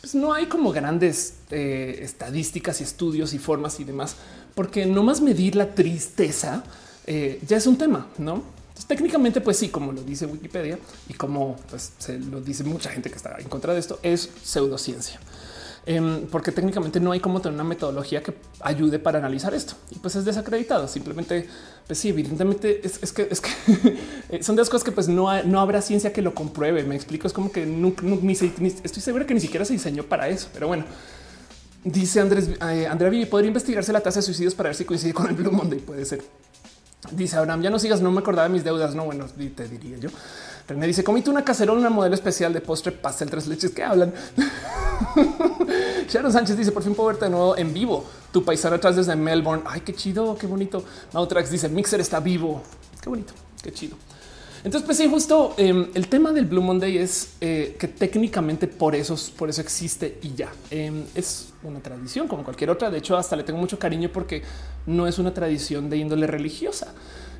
pues 0.00 0.14
no 0.14 0.32
hay 0.32 0.46
como 0.46 0.72
grandes 0.72 1.34
eh, 1.50 1.98
estadísticas 2.00 2.80
y 2.80 2.84
estudios 2.84 3.34
y 3.34 3.38
formas 3.38 3.78
y 3.78 3.84
demás, 3.84 4.16
porque 4.54 4.86
no 4.86 5.02
más 5.02 5.20
medir 5.20 5.54
la 5.54 5.74
tristeza 5.74 6.64
eh, 7.06 7.42
ya 7.46 7.58
es 7.58 7.66
un 7.66 7.76
tema, 7.76 8.06
¿no? 8.16 8.42
técnicamente, 8.86 9.42
pues 9.42 9.58
sí, 9.58 9.68
como 9.68 9.92
lo 9.92 10.02
dice 10.02 10.24
Wikipedia 10.24 10.78
y 11.10 11.12
como 11.12 11.56
pues, 11.68 11.92
se 11.98 12.18
lo 12.18 12.40
dice 12.40 12.64
mucha 12.64 12.90
gente 12.90 13.10
que 13.10 13.16
está 13.16 13.36
en 13.38 13.48
contra 13.50 13.74
de 13.74 13.80
esto, 13.80 13.98
es 14.02 14.30
pseudociencia. 14.42 15.20
Em, 15.88 16.26
porque 16.26 16.50
técnicamente 16.50 16.98
no 16.98 17.12
hay 17.12 17.20
como 17.20 17.40
tener 17.40 17.54
una 17.54 17.62
metodología 17.62 18.20
que 18.20 18.34
ayude 18.60 18.98
para 18.98 19.20
analizar 19.20 19.54
esto 19.54 19.74
y 19.92 20.00
pues 20.00 20.16
es 20.16 20.24
desacreditado. 20.24 20.88
Simplemente, 20.88 21.48
pues 21.86 22.00
sí, 22.00 22.08
evidentemente 22.08 22.80
es, 22.84 23.12
que, 23.12 23.28
es 23.30 23.40
que 23.40 24.42
son 24.42 24.56
de 24.56 24.62
las 24.62 24.68
cosas 24.68 24.82
que 24.82 24.90
pues 24.90 25.06
no, 25.06 25.44
no 25.44 25.60
habrá 25.60 25.80
ciencia 25.80 26.12
que 26.12 26.22
lo 26.22 26.34
compruebe. 26.34 26.82
Me 26.82 26.96
explico. 26.96 27.28
Es 27.28 27.32
como 27.32 27.52
que 27.52 27.66
nunca, 27.66 28.02
ni, 28.04 28.32
estoy 28.32 29.00
seguro 29.00 29.26
que 29.26 29.34
ni 29.34 29.40
siquiera 29.40 29.64
se 29.64 29.74
diseñó 29.74 30.02
para 30.02 30.28
eso, 30.28 30.48
pero 30.52 30.66
bueno. 30.66 30.84
Dice 31.84 32.20
Andrés, 32.20 32.50
eh, 32.68 32.88
Andrea 32.88 33.08
Vivi, 33.08 33.26
podría 33.26 33.46
investigarse 33.46 33.92
la 33.92 34.00
tasa 34.00 34.18
de 34.18 34.22
suicidios 34.24 34.56
para 34.56 34.70
ver 34.70 34.74
si 34.74 34.84
coincide 34.84 35.14
con 35.14 35.28
el 35.28 35.36
Blue 35.36 35.52
Monday. 35.52 35.78
Puede 35.78 36.04
ser. 36.04 36.20
Dice 37.12 37.36
Abraham, 37.36 37.62
ya 37.62 37.70
no 37.70 37.78
sigas, 37.78 38.00
no 38.00 38.10
me 38.10 38.18
acordaba 38.18 38.48
de 38.48 38.54
mis 38.54 38.64
deudas. 38.64 38.96
No, 38.96 39.04
bueno, 39.04 39.26
te 39.26 39.68
diría 39.68 39.98
yo. 39.98 40.08
René 40.68 40.86
dice, 40.88 41.04
comí 41.04 41.22
una 41.28 41.44
cacerola, 41.44 41.80
una 41.80 41.90
modelo 41.90 42.14
especial 42.14 42.52
de 42.52 42.60
postre 42.60 42.90
pastel 42.90 43.30
tres 43.30 43.46
leches. 43.46 43.70
que 43.70 43.84
hablan? 43.84 44.12
Sharon 46.08 46.32
Sánchez 46.32 46.56
dice, 46.56 46.72
por 46.72 46.82
fin 46.82 46.94
puedo 46.94 47.08
verte 47.08 47.26
de 47.26 47.30
nuevo 47.30 47.56
en 47.56 47.72
vivo. 47.72 48.04
Tu 48.32 48.44
paisano 48.44 48.74
atrás 48.76 48.96
desde 48.96 49.14
Melbourne. 49.14 49.62
Ay, 49.66 49.82
qué 49.82 49.94
chido, 49.94 50.36
qué 50.36 50.46
bonito. 50.46 50.82
Mautrax 51.12 51.50
dice, 51.50 51.68
Mixer 51.68 52.00
está 52.00 52.18
vivo. 52.18 52.62
Qué 53.00 53.08
bonito, 53.08 53.32
qué 53.62 53.72
chido. 53.72 53.96
Entonces, 54.64 54.84
pues 54.84 54.98
sí, 54.98 55.08
justo 55.08 55.54
em, 55.58 55.86
el 55.94 56.08
tema 56.08 56.32
del 56.32 56.46
Blue 56.46 56.60
Monday 56.60 56.98
es 56.98 57.34
eh, 57.40 57.76
que 57.78 57.86
técnicamente 57.86 58.66
por 58.66 58.96
eso, 58.96 59.16
por 59.36 59.48
eso 59.48 59.60
existe 59.60 60.18
y 60.22 60.34
ya 60.34 60.50
em, 60.72 61.04
es 61.14 61.50
una 61.62 61.78
tradición 61.78 62.26
como 62.26 62.42
cualquier 62.42 62.70
otra. 62.70 62.90
De 62.90 62.98
hecho, 62.98 63.16
hasta 63.16 63.36
le 63.36 63.44
tengo 63.44 63.60
mucho 63.60 63.78
cariño 63.78 64.10
porque 64.12 64.42
no 64.86 65.06
es 65.06 65.20
una 65.20 65.32
tradición 65.32 65.88
de 65.88 65.98
índole 65.98 66.26
religiosa. 66.26 66.92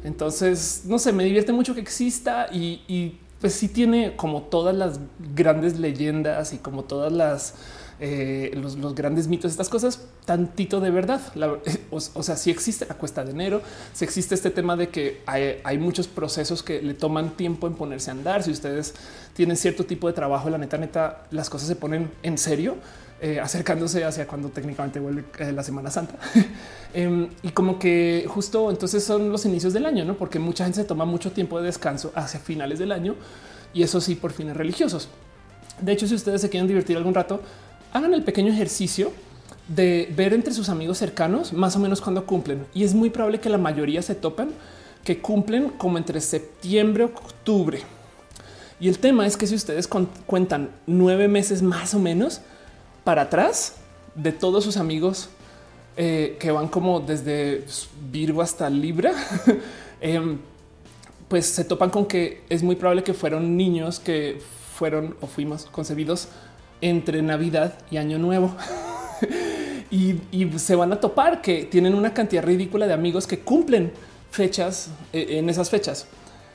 Entonces, 0.04 0.82
no 0.86 0.98
sé, 0.98 1.12
me 1.12 1.24
divierte 1.24 1.52
mucho 1.52 1.74
que 1.74 1.80
exista 1.80 2.48
y, 2.52 3.18
pues 3.40 3.52
sí 3.52 3.68
tiene 3.68 4.16
como 4.16 4.42
todas 4.42 4.74
las 4.74 4.98
grandes 5.34 5.78
leyendas 5.78 6.54
y 6.54 6.58
como 6.58 6.84
todas 6.84 7.12
las 7.12 7.54
eh, 7.98 8.50
los, 8.54 8.94
grandes 8.94 9.26
mitos, 9.26 9.50
estas 9.50 9.68
cosas, 9.68 10.06
tantito 10.24 10.80
de 10.80 10.90
verdad. 10.90 11.20
o, 11.90 12.00
sea, 12.00 12.36
si 12.36 12.50
existe 12.50 12.86
la 12.86 12.94
cuesta 12.94 13.24
de 13.24 13.32
enero, 13.32 13.62
si 13.92 14.04
existe 14.04 14.34
este 14.34 14.50
tema 14.50 14.76
de 14.76 14.88
que 14.88 15.22
hay, 15.26 15.78
muchos 15.78 16.08
procesos 16.08 16.62
que 16.62 16.80
le 16.80 16.94
toman 16.94 17.36
tiempo 17.36 17.66
en 17.66 17.74
ponerse 17.74 18.10
a 18.10 18.14
andar. 18.14 18.42
Si 18.42 18.50
ustedes 18.50 18.94
tienen 19.34 19.56
cierto 19.56 19.84
tipo 19.84 20.06
de 20.06 20.12
trabajo, 20.12 20.48
la 20.48 20.58
neta, 20.58 20.78
neta, 20.78 21.24
las 21.30 21.50
cosas 21.50 21.68
se 21.68 21.76
ponen 21.76 22.10
en 22.22 22.38
serio. 22.38 22.76
Eh, 23.18 23.40
acercándose 23.40 24.04
hacia 24.04 24.26
cuando 24.26 24.50
técnicamente 24.50 25.00
vuelve 25.00 25.24
eh, 25.38 25.50
la 25.50 25.62
Semana 25.62 25.90
Santa. 25.90 26.16
Em, 26.94 27.28
y 27.42 27.48
como 27.48 27.78
que 27.78 28.26
justo 28.28 28.70
entonces 28.70 29.04
son 29.04 29.30
los 29.30 29.44
inicios 29.44 29.72
del 29.72 29.84
año, 29.84 30.04
¿no? 30.04 30.16
Porque 30.16 30.38
mucha 30.38 30.64
gente 30.64 30.80
se 30.80 30.86
toma 30.86 31.04
mucho 31.04 31.32
tiempo 31.32 31.58
de 31.58 31.66
descanso 31.66 32.10
hacia 32.14 32.40
finales 32.40 32.78
del 32.78 32.92
año 32.92 33.14
y 33.74 33.82
eso 33.82 34.00
sí 34.00 34.14
por 34.14 34.32
fines 34.32 34.56
religiosos. 34.56 35.08
De 35.80 35.92
hecho, 35.92 36.06
si 36.06 36.14
ustedes 36.14 36.40
se 36.40 36.48
quieren 36.48 36.66
divertir 36.66 36.96
algún 36.96 37.14
rato, 37.14 37.40
hagan 37.92 38.14
el 38.14 38.22
pequeño 38.22 38.52
ejercicio 38.52 39.12
de 39.68 40.12
ver 40.16 40.32
entre 40.32 40.54
sus 40.54 40.68
amigos 40.68 40.98
cercanos 40.98 41.52
más 41.52 41.76
o 41.76 41.78
menos 41.78 42.00
cuando 42.00 42.24
cumplen. 42.24 42.66
Y 42.72 42.84
es 42.84 42.94
muy 42.94 43.10
probable 43.10 43.40
que 43.40 43.50
la 43.50 43.58
mayoría 43.58 44.00
se 44.00 44.14
topan 44.14 44.50
que 45.04 45.20
cumplen 45.20 45.70
como 45.70 45.98
entre 45.98 46.20
septiembre 46.20 47.04
octubre. 47.04 47.80
Y 48.80 48.88
el 48.88 48.98
tema 48.98 49.26
es 49.26 49.36
que 49.36 49.46
si 49.46 49.54
ustedes 49.54 49.88
cuentan 50.26 50.70
nueve 50.86 51.28
meses 51.28 51.62
más 51.62 51.94
o 51.94 51.98
menos, 51.98 52.40
para 53.06 53.22
atrás 53.22 53.76
de 54.16 54.32
todos 54.32 54.64
sus 54.64 54.76
amigos 54.76 55.28
eh, 55.96 56.36
que 56.40 56.50
van 56.50 56.66
como 56.66 56.98
desde 56.98 57.64
Virgo 58.10 58.42
hasta 58.42 58.68
Libra, 58.68 59.12
em, 60.00 60.38
pues 61.28 61.46
se 61.46 61.62
topan 61.62 61.90
con 61.90 62.06
que 62.06 62.42
es 62.48 62.64
muy 62.64 62.74
probable 62.74 63.04
que 63.04 63.14
fueron 63.14 63.56
niños 63.56 64.00
que 64.00 64.42
fueron 64.74 65.16
o 65.20 65.28
fuimos 65.28 65.66
concebidos 65.66 66.26
entre 66.80 67.22
Navidad 67.22 67.78
y 67.92 67.98
Año 67.98 68.18
Nuevo. 68.18 68.56
y, 69.92 70.16
se 70.58 70.74
van 70.74 70.92
a 70.92 70.98
topar 70.98 71.42
que 71.42 71.62
tienen 71.64 71.94
una 71.94 72.12
cantidad 72.12 72.42
ridícula 72.42 72.88
de 72.88 72.92
amigos 72.92 73.28
que 73.28 73.38
cumplen 73.38 73.92
fechas 74.32 74.90
eh, 75.12 75.38
en 75.38 75.48
esas 75.48 75.70
fechas. 75.70 76.08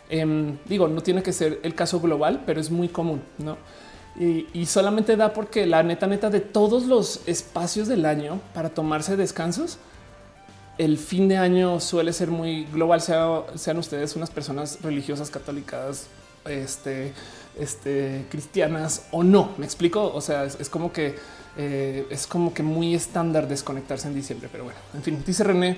Em, 0.10 0.58
digo, 0.66 0.90
no 0.90 1.02
tiene 1.02 1.24
que 1.24 1.32
ser 1.32 1.62
el 1.64 1.76
caso 1.76 2.02
global, 2.02 2.44
pero 2.46 2.60
es 2.60 2.70
muy 2.70 2.90
común, 2.90 3.22
¿no? 3.38 3.58
Y, 4.20 4.66
solamente 4.66 5.16
da 5.16 5.34
porque 5.34 5.66
la 5.66 5.84
neta, 5.84 6.06
neta 6.06 6.30
de 6.30 6.42
todos 6.42 6.86
los 6.86 7.22
espacios 7.28 7.88
del 7.88 8.06
año 8.06 8.42
para 8.54 8.70
tomarse 8.70 9.16
descansos, 9.16 9.78
el 10.78 10.98
fin 10.98 11.28
de 11.28 11.38
año 11.38 11.80
suele 11.80 12.12
ser 12.12 12.30
muy 12.30 12.66
global, 12.66 13.02
sean 13.02 13.78
ustedes 13.78 14.16
unas 14.16 14.30
personas 14.30 14.80
religiosas, 14.82 15.30
católicas, 15.30 16.08
este, 16.46 17.14
este, 17.60 18.26
cristianas 18.30 19.08
o 19.12 19.24
no. 19.24 19.52
Me 19.58 19.66
explico. 19.66 20.12
O 20.14 20.22
sea, 20.22 20.46
es, 20.46 20.70
como 20.70 20.92
que 20.92 21.16
eh, 21.58 22.06
es 22.10 22.28
como 22.28 22.54
que 22.54 22.64
muy 22.64 22.96
estándar 22.96 23.48
desconectarse 23.48 24.08
en 24.08 24.16
diciembre, 24.16 24.50
pero 24.52 24.66
bueno, 24.66 24.80
en 24.94 25.04
fin, 25.04 25.24
dice 25.26 25.44
René. 25.44 25.78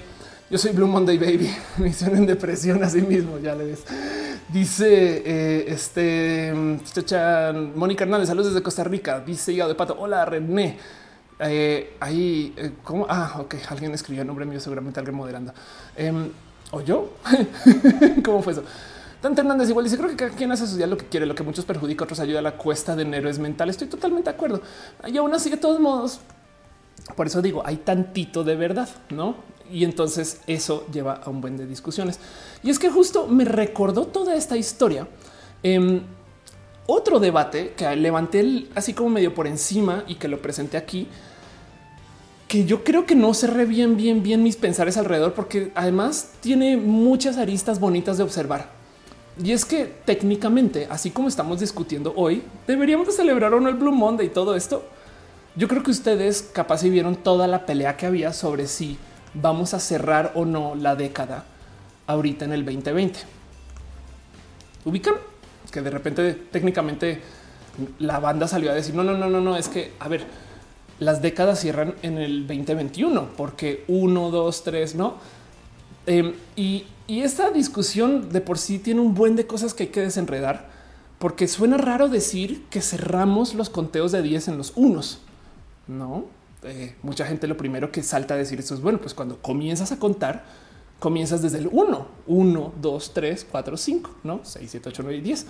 Yo 0.53 0.59
soy 0.59 0.71
Blue 0.71 0.85
Monday 0.85 1.17
Baby, 1.17 1.49
misión 1.77 2.15
en 2.15 2.27
depresión, 2.27 2.83
así 2.83 3.01
mismo, 3.01 3.39
ya 3.39 3.55
le 3.55 3.65
ves. 3.65 3.85
Dice 4.49 5.23
eh, 5.25 5.65
este 5.67 6.53
Mónica 7.73 8.03
Hernández, 8.03 8.27
saludos 8.27 8.53
desde 8.53 8.61
Costa 8.61 8.83
Rica. 8.83 9.19
Dice 9.19 9.51
Hígado 9.51 9.69
de 9.69 9.73
Pato. 9.73 9.95
Hola, 9.97 10.23
René. 10.25 10.77
Eh, 11.39 11.97
ahí, 11.99 12.53
eh. 12.55 12.71
Ah, 13.09 13.37
ok. 13.39 13.55
Alguien 13.69 13.95
escribió 13.95 14.23
nombre 14.23 14.45
mío, 14.45 14.59
seguramente 14.59 14.99
alguien 14.99 15.17
moderando. 15.17 15.55
Em, 15.95 16.29
¿O 16.69 16.81
yo? 16.81 17.13
¿Cómo 18.23 18.43
fue 18.43 18.53
eso? 18.53 18.63
Dante 19.23 19.41
Hernández 19.41 19.69
igual 19.69 19.85
dice, 19.85 19.97
creo 19.97 20.11
que 20.11 20.15
cada 20.15 20.35
quien 20.35 20.51
hace 20.51 20.67
su 20.67 20.77
día 20.77 20.85
lo 20.85 20.97
que 20.97 21.07
quiere, 21.07 21.25
lo 21.25 21.33
que 21.33 21.41
muchos 21.41 21.65
perjudica, 21.65 22.03
otros 22.03 22.19
ayuda 22.19 22.37
a 22.37 22.43
la 22.43 22.57
cuesta 22.57 22.95
de 22.95 23.01
enero 23.01 23.27
es 23.27 23.39
mental. 23.39 23.71
Estoy 23.71 23.87
totalmente 23.87 24.29
de 24.29 24.35
acuerdo. 24.35 24.61
Y 25.07 25.17
aún 25.17 25.33
así, 25.33 25.49
de 25.49 25.57
todos 25.57 25.79
modos, 25.79 26.19
por 27.15 27.25
eso 27.25 27.41
digo, 27.41 27.63
hay 27.65 27.77
tantito 27.77 28.43
de 28.43 28.55
verdad, 28.55 28.89
¿no? 29.09 29.51
Y 29.71 29.83
entonces 29.83 30.41
eso 30.47 30.85
lleva 30.91 31.13
a 31.13 31.29
un 31.29 31.41
buen 31.41 31.57
de 31.57 31.65
discusiones. 31.65 32.19
Y 32.63 32.69
es 32.69 32.79
que 32.79 32.89
justo 32.89 33.27
me 33.27 33.45
recordó 33.45 34.05
toda 34.07 34.35
esta 34.35 34.57
historia. 34.57 35.07
Em, 35.63 36.01
otro 36.85 37.19
debate 37.19 37.73
que 37.77 37.95
levanté 37.95 38.67
así 38.75 38.93
como 38.93 39.09
medio 39.09 39.33
por 39.33 39.47
encima 39.47 40.03
y 40.07 40.15
que 40.15 40.27
lo 40.27 40.41
presenté 40.41 40.77
aquí, 40.77 41.07
que 42.47 42.65
yo 42.65 42.83
creo 42.83 43.05
que 43.05 43.15
no 43.15 43.33
cerré 43.33 43.65
bien, 43.65 43.97
bien, 43.97 44.21
bien 44.21 44.43
mis 44.43 44.57
pensares 44.57 44.97
alrededor, 44.97 45.33
porque 45.33 45.71
además 45.75 46.31
tiene 46.41 46.77
muchas 46.77 47.37
aristas 47.37 47.79
bonitas 47.79 48.17
de 48.17 48.23
observar. 48.23 48.69
Y 49.41 49.51
es 49.53 49.65
que 49.65 49.85
técnicamente, 50.05 50.87
así 50.89 51.09
como 51.09 51.27
estamos 51.27 51.59
discutiendo 51.59 52.13
hoy, 52.15 52.43
deberíamos 52.67 53.07
de 53.07 53.13
celebrar 53.13 53.53
o 53.53 53.59
no 53.59 53.69
el 53.69 53.75
Blue 53.75 53.91
Monday 53.91 54.27
y 54.27 54.29
todo 54.29 54.55
esto. 54.55 54.83
Yo 55.55 55.67
creo 55.67 55.81
que 55.81 55.91
ustedes 55.91 56.49
capaz 56.53 56.79
si 56.79 56.89
vieron 56.89 57.15
toda 57.15 57.47
la 57.47 57.65
pelea 57.65 57.97
que 57.97 58.05
había 58.05 58.33
sobre 58.33 58.67
si 58.67 58.97
vamos 59.33 59.73
a 59.73 59.79
cerrar 59.79 60.31
o 60.35 60.45
no 60.45 60.75
la 60.75 60.95
década 60.95 61.45
ahorita 62.07 62.45
en 62.45 62.53
el 62.53 62.65
2020. 62.65 63.19
Ubican 64.85 65.15
que 65.71 65.81
de 65.81 65.89
repente 65.89 66.33
técnicamente 66.51 67.21
la 67.99 68.19
banda 68.19 68.47
salió 68.47 68.69
a 68.71 68.75
decir 68.75 68.93
no, 68.93 69.03
no, 69.03 69.17
no, 69.17 69.29
no, 69.29 69.41
no, 69.41 69.57
es 69.57 69.67
que 69.67 69.93
a 69.99 70.07
ver, 70.07 70.25
las 70.99 71.21
décadas 71.21 71.59
cierran 71.59 71.95
en 72.03 72.17
el 72.17 72.47
2021 72.47 73.29
porque 73.35 73.83
uno, 73.87 74.29
dos, 74.29 74.63
tres, 74.63 74.95
no. 74.95 75.15
Em, 76.05 76.33
y, 76.55 76.85
y 77.07 77.21
esta 77.21 77.49
discusión 77.49 78.29
de 78.29 78.41
por 78.41 78.57
sí 78.57 78.77
tiene 78.77 79.01
un 79.01 79.15
buen 79.15 79.35
de 79.35 79.47
cosas 79.47 79.73
que 79.73 79.83
hay 79.83 79.89
que 79.89 80.01
desenredar 80.01 80.69
porque 81.23 81.47
suena 81.47 81.77
raro 81.77 82.09
decir 82.09 82.65
que 82.69 82.81
cerramos 82.81 83.53
los 83.55 83.69
conteos 83.69 84.11
de 84.11 84.21
10 84.21 84.49
en 84.49 84.57
los 84.57 84.73
unos. 84.75 85.19
No, 85.87 86.25
eh, 86.65 86.95
mucha 87.01 87.25
gente 87.25 87.47
lo 87.47 87.57
primero 87.57 87.91
que 87.91 88.03
salta 88.03 88.33
a 88.33 88.37
decir 88.37 88.59
esto 88.59 88.73
es 88.73 88.81
bueno, 88.81 88.99
pues 88.99 89.13
cuando 89.13 89.41
comienzas 89.41 89.91
a 89.91 89.99
contar, 89.99 90.45
comienzas 90.99 91.41
desde 91.41 91.59
el 91.59 91.69
1, 91.71 92.07
1, 92.27 92.73
2, 92.81 93.13
3, 93.13 93.47
4, 93.51 93.77
5, 93.77 94.09
no 94.23 94.39
6, 94.43 94.71
7, 94.71 94.89
8, 94.89 95.03
9 95.03 95.17
y 95.17 95.21
10. 95.21 95.45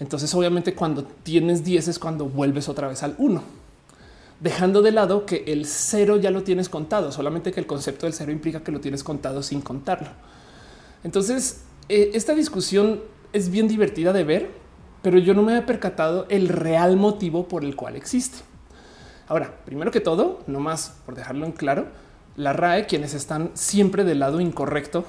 Entonces, 0.00 0.34
obviamente, 0.34 0.74
cuando 0.74 1.04
tienes 1.04 1.64
10 1.64 1.88
es 1.88 1.98
cuando 1.98 2.26
vuelves 2.26 2.68
otra 2.68 2.88
vez 2.88 3.02
al 3.02 3.14
1, 3.18 3.42
dejando 4.40 4.82
de 4.82 4.92
lado 4.92 5.26
que 5.26 5.44
el 5.46 5.66
cero 5.66 6.16
ya 6.16 6.30
lo 6.30 6.42
tienes 6.42 6.68
contado, 6.68 7.12
solamente 7.12 7.52
que 7.52 7.60
el 7.60 7.66
concepto 7.66 8.06
del 8.06 8.12
cero 8.12 8.32
implica 8.32 8.62
que 8.62 8.72
lo 8.72 8.80
tienes 8.80 9.04
contado 9.04 9.42
sin 9.42 9.60
contarlo. 9.60 10.08
Entonces, 11.02 11.62
eh, 11.88 12.10
esta 12.14 12.34
discusión 12.34 13.00
es 13.32 13.50
bien 13.50 13.68
divertida 13.68 14.12
de 14.12 14.24
ver, 14.24 14.50
pero 15.02 15.18
yo 15.18 15.34
no 15.34 15.42
me 15.42 15.56
he 15.56 15.62
percatado 15.62 16.26
el 16.28 16.48
real 16.48 16.96
motivo 16.96 17.46
por 17.46 17.64
el 17.64 17.76
cual 17.76 17.96
existe. 17.96 18.38
Ahora, 19.28 19.54
primero 19.64 19.90
que 19.90 20.00
todo, 20.00 20.40
no 20.46 20.60
más 20.60 20.94
por 21.06 21.14
dejarlo 21.14 21.46
en 21.46 21.52
claro, 21.52 21.86
la 22.36 22.52
RAE, 22.52 22.86
quienes 22.86 23.14
están 23.14 23.50
siempre 23.54 24.04
del 24.04 24.18
lado 24.18 24.40
incorrecto 24.40 25.04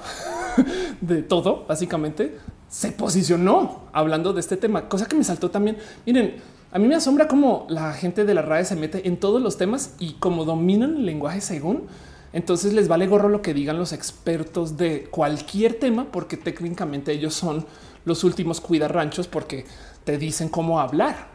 de 1.01 1.23
todo, 1.23 1.65
básicamente, 1.67 2.37
se 2.69 2.91
posicionó 2.91 3.83
hablando 3.93 4.33
de 4.33 4.39
este 4.39 4.57
tema, 4.57 4.87
cosa 4.87 5.05
que 5.05 5.15
me 5.15 5.23
saltó 5.23 5.49
también. 5.49 5.77
Miren, 6.05 6.35
a 6.71 6.79
mí 6.79 6.87
me 6.87 6.95
asombra 6.95 7.27
cómo 7.27 7.65
la 7.69 7.93
gente 7.93 8.25
de 8.25 8.33
la 8.33 8.41
RAE 8.41 8.65
se 8.65 8.75
mete 8.75 9.07
en 9.07 9.17
todos 9.17 9.41
los 9.41 9.57
temas 9.57 9.95
y 9.99 10.13
como 10.13 10.45
dominan 10.45 10.97
el 10.97 11.05
lenguaje 11.05 11.41
según, 11.41 11.87
entonces 12.33 12.73
les 12.73 12.89
vale 12.89 13.07
gorro 13.07 13.29
lo 13.29 13.41
que 13.41 13.53
digan 13.53 13.77
los 13.77 13.93
expertos 13.93 14.75
de 14.75 15.05
cualquier 15.09 15.79
tema, 15.79 16.11
porque 16.11 16.35
técnicamente 16.35 17.13
ellos 17.13 17.33
son 17.33 17.65
los 18.03 18.23
últimos 18.25 18.59
cuidarranchos 18.59 19.27
porque 19.27 19.65
te 20.03 20.17
dicen 20.17 20.49
cómo 20.49 20.79
hablar. 20.79 21.29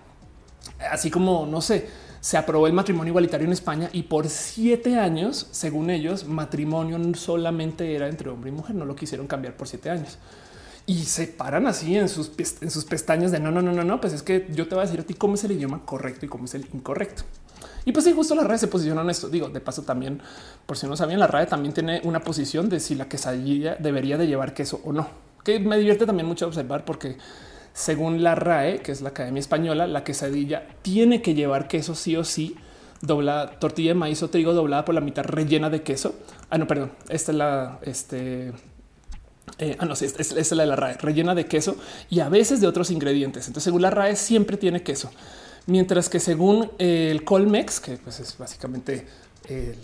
Así 0.90 1.10
como, 1.10 1.46
no 1.46 1.62
sé, 1.62 1.88
se 2.20 2.36
aprobó 2.36 2.66
el 2.66 2.72
matrimonio 2.72 3.10
igualitario 3.10 3.46
en 3.46 3.52
España 3.52 3.88
y 3.92 4.02
por 4.02 4.28
siete 4.28 4.98
años, 4.98 5.48
según 5.50 5.90
ellos, 5.90 6.26
matrimonio 6.26 6.98
solamente 7.14 7.94
era 7.94 8.08
entre 8.08 8.28
hombre 8.28 8.50
y 8.50 8.54
mujer. 8.54 8.76
No 8.76 8.84
lo 8.84 8.94
quisieron 8.94 9.26
cambiar 9.26 9.56
por 9.56 9.68
siete 9.68 9.90
años 9.90 10.18
y 10.90 11.04
se 11.04 11.28
paran 11.28 11.68
así 11.68 11.96
en 11.96 12.08
sus, 12.08 12.32
en 12.60 12.70
sus 12.70 12.84
pestañas 12.84 13.30
de 13.30 13.38
no, 13.38 13.52
no, 13.52 13.62
no, 13.62 13.72
no, 13.72 13.84
no, 13.84 14.00
pues 14.00 14.12
es 14.12 14.24
que 14.24 14.48
yo 14.50 14.66
te 14.66 14.74
voy 14.74 14.82
a 14.82 14.86
decir 14.86 15.00
a 15.00 15.04
ti 15.04 15.14
cómo 15.14 15.34
es 15.34 15.44
el 15.44 15.52
idioma 15.52 15.84
correcto 15.84 16.26
y 16.26 16.28
cómo 16.28 16.46
es 16.46 16.54
el 16.54 16.66
incorrecto. 16.72 17.22
Y 17.84 17.92
pues 17.92 18.04
sí, 18.04 18.12
justo 18.12 18.34
la 18.34 18.42
RAE 18.42 18.58
se 18.58 18.66
posiciona 18.66 19.02
en 19.02 19.10
esto. 19.10 19.28
Digo, 19.28 19.48
de 19.48 19.60
paso 19.60 19.82
también, 19.82 20.20
por 20.66 20.76
si 20.76 20.88
no 20.88 20.96
sabían, 20.96 21.20
la 21.20 21.28
RAE 21.28 21.46
también 21.46 21.72
tiene 21.72 22.00
una 22.04 22.20
posición 22.20 22.68
de 22.68 22.80
si 22.80 22.96
la 22.96 23.08
quesadilla 23.08 23.76
debería 23.76 24.18
de 24.18 24.26
llevar 24.26 24.52
queso 24.52 24.80
o 24.84 24.92
no, 24.92 25.08
que 25.44 25.60
me 25.60 25.78
divierte 25.78 26.06
también 26.06 26.26
mucho 26.26 26.46
observar 26.46 26.84
porque 26.84 27.16
según 27.80 28.22
la 28.22 28.34
RAE, 28.34 28.80
que 28.80 28.92
es 28.92 29.00
la 29.00 29.08
Academia 29.08 29.40
Española, 29.40 29.86
la 29.86 30.04
quesadilla 30.04 30.66
tiene 30.82 31.22
que 31.22 31.34
llevar 31.34 31.66
queso 31.66 31.94
sí 31.94 32.14
o 32.14 32.24
sí, 32.24 32.56
dobla 33.00 33.58
tortilla 33.58 33.90
de 33.90 33.94
maíz 33.94 34.22
o 34.22 34.28
trigo 34.28 34.52
doblada 34.52 34.84
por 34.84 34.94
la 34.94 35.00
mitad 35.00 35.24
rellena 35.24 35.70
de 35.70 35.82
queso. 35.82 36.14
Ah, 36.50 36.58
no, 36.58 36.66
perdón, 36.66 36.92
esta 37.08 37.32
es 37.32 37.38
la, 37.38 37.78
este, 37.82 38.52
eh, 39.58 39.76
ah, 39.78 39.86
no, 39.86 39.94
es, 39.94 40.52
la 40.52 40.62
de 40.62 40.66
la 40.66 40.76
RAE, 40.76 40.98
rellena 40.98 41.34
de 41.34 41.46
queso 41.46 41.76
y 42.10 42.20
a 42.20 42.28
veces 42.28 42.60
de 42.60 42.66
otros 42.66 42.90
ingredientes. 42.90 43.46
Entonces, 43.46 43.64
según 43.64 43.80
la 43.80 43.90
RAE, 43.90 44.14
siempre 44.14 44.58
tiene 44.58 44.82
queso. 44.82 45.10
Mientras 45.66 46.10
que 46.10 46.20
según 46.20 46.70
el 46.78 47.24
Colmex, 47.24 47.80
que 47.80 47.96
pues 47.96 48.20
es 48.20 48.36
básicamente 48.36 49.06
eh, 49.48 49.76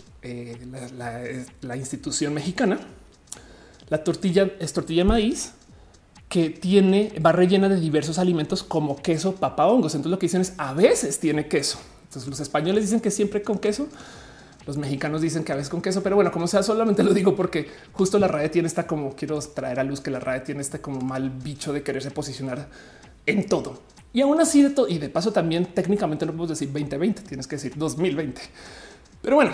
la, 1.62 1.76
institución 1.76 2.34
mexicana, 2.34 2.78
la 3.88 4.04
tortilla 4.04 4.50
es 4.58 4.72
tortilla 4.74 5.02
de 5.02 5.08
maíz 5.08 5.52
que 6.28 6.50
tiene, 6.50 7.12
va 7.24 7.32
rellena 7.32 7.68
de 7.68 7.78
diversos 7.78 8.18
alimentos 8.18 8.62
como 8.62 8.96
queso, 8.96 9.36
papa, 9.36 9.66
hongos. 9.66 9.94
Entonces 9.94 10.10
lo 10.10 10.18
que 10.18 10.26
dicen 10.26 10.40
es 10.40 10.54
a 10.58 10.72
veces 10.74 11.20
tiene 11.20 11.46
queso. 11.46 11.78
Entonces 12.04 12.28
los 12.28 12.40
españoles 12.40 12.84
dicen 12.84 13.00
que 13.00 13.10
siempre 13.10 13.42
con 13.42 13.58
queso, 13.58 13.88
los 14.66 14.76
mexicanos 14.76 15.20
dicen 15.20 15.44
que 15.44 15.52
a 15.52 15.56
veces 15.56 15.70
con 15.70 15.80
queso, 15.80 16.02
pero 16.02 16.16
bueno, 16.16 16.32
como 16.32 16.48
sea, 16.48 16.62
solamente 16.62 17.04
lo 17.04 17.14
digo 17.14 17.36
porque 17.36 17.68
justo 17.92 18.18
la 18.18 18.26
RAE 18.26 18.48
tiene 18.48 18.66
esta 18.66 18.86
como 18.86 19.14
quiero 19.14 19.38
traer 19.38 19.78
a 19.78 19.84
luz 19.84 20.00
que 20.00 20.10
la 20.10 20.18
RAE 20.18 20.40
tiene 20.40 20.60
este 20.60 20.80
como 20.80 21.00
mal 21.00 21.30
bicho 21.30 21.72
de 21.72 21.82
quererse 21.82 22.10
posicionar 22.10 22.68
en 23.26 23.46
todo. 23.46 23.80
Y 24.12 24.22
aún 24.22 24.40
así 24.40 24.62
de 24.62 24.70
todo, 24.70 24.88
y 24.88 24.98
de 24.98 25.08
paso 25.08 25.32
también 25.32 25.66
técnicamente 25.66 26.26
no 26.26 26.32
podemos 26.32 26.48
decir 26.48 26.72
2020, 26.72 27.22
tienes 27.22 27.46
que 27.46 27.56
decir 27.56 27.74
2020. 27.76 28.40
Pero 29.22 29.36
bueno, 29.36 29.52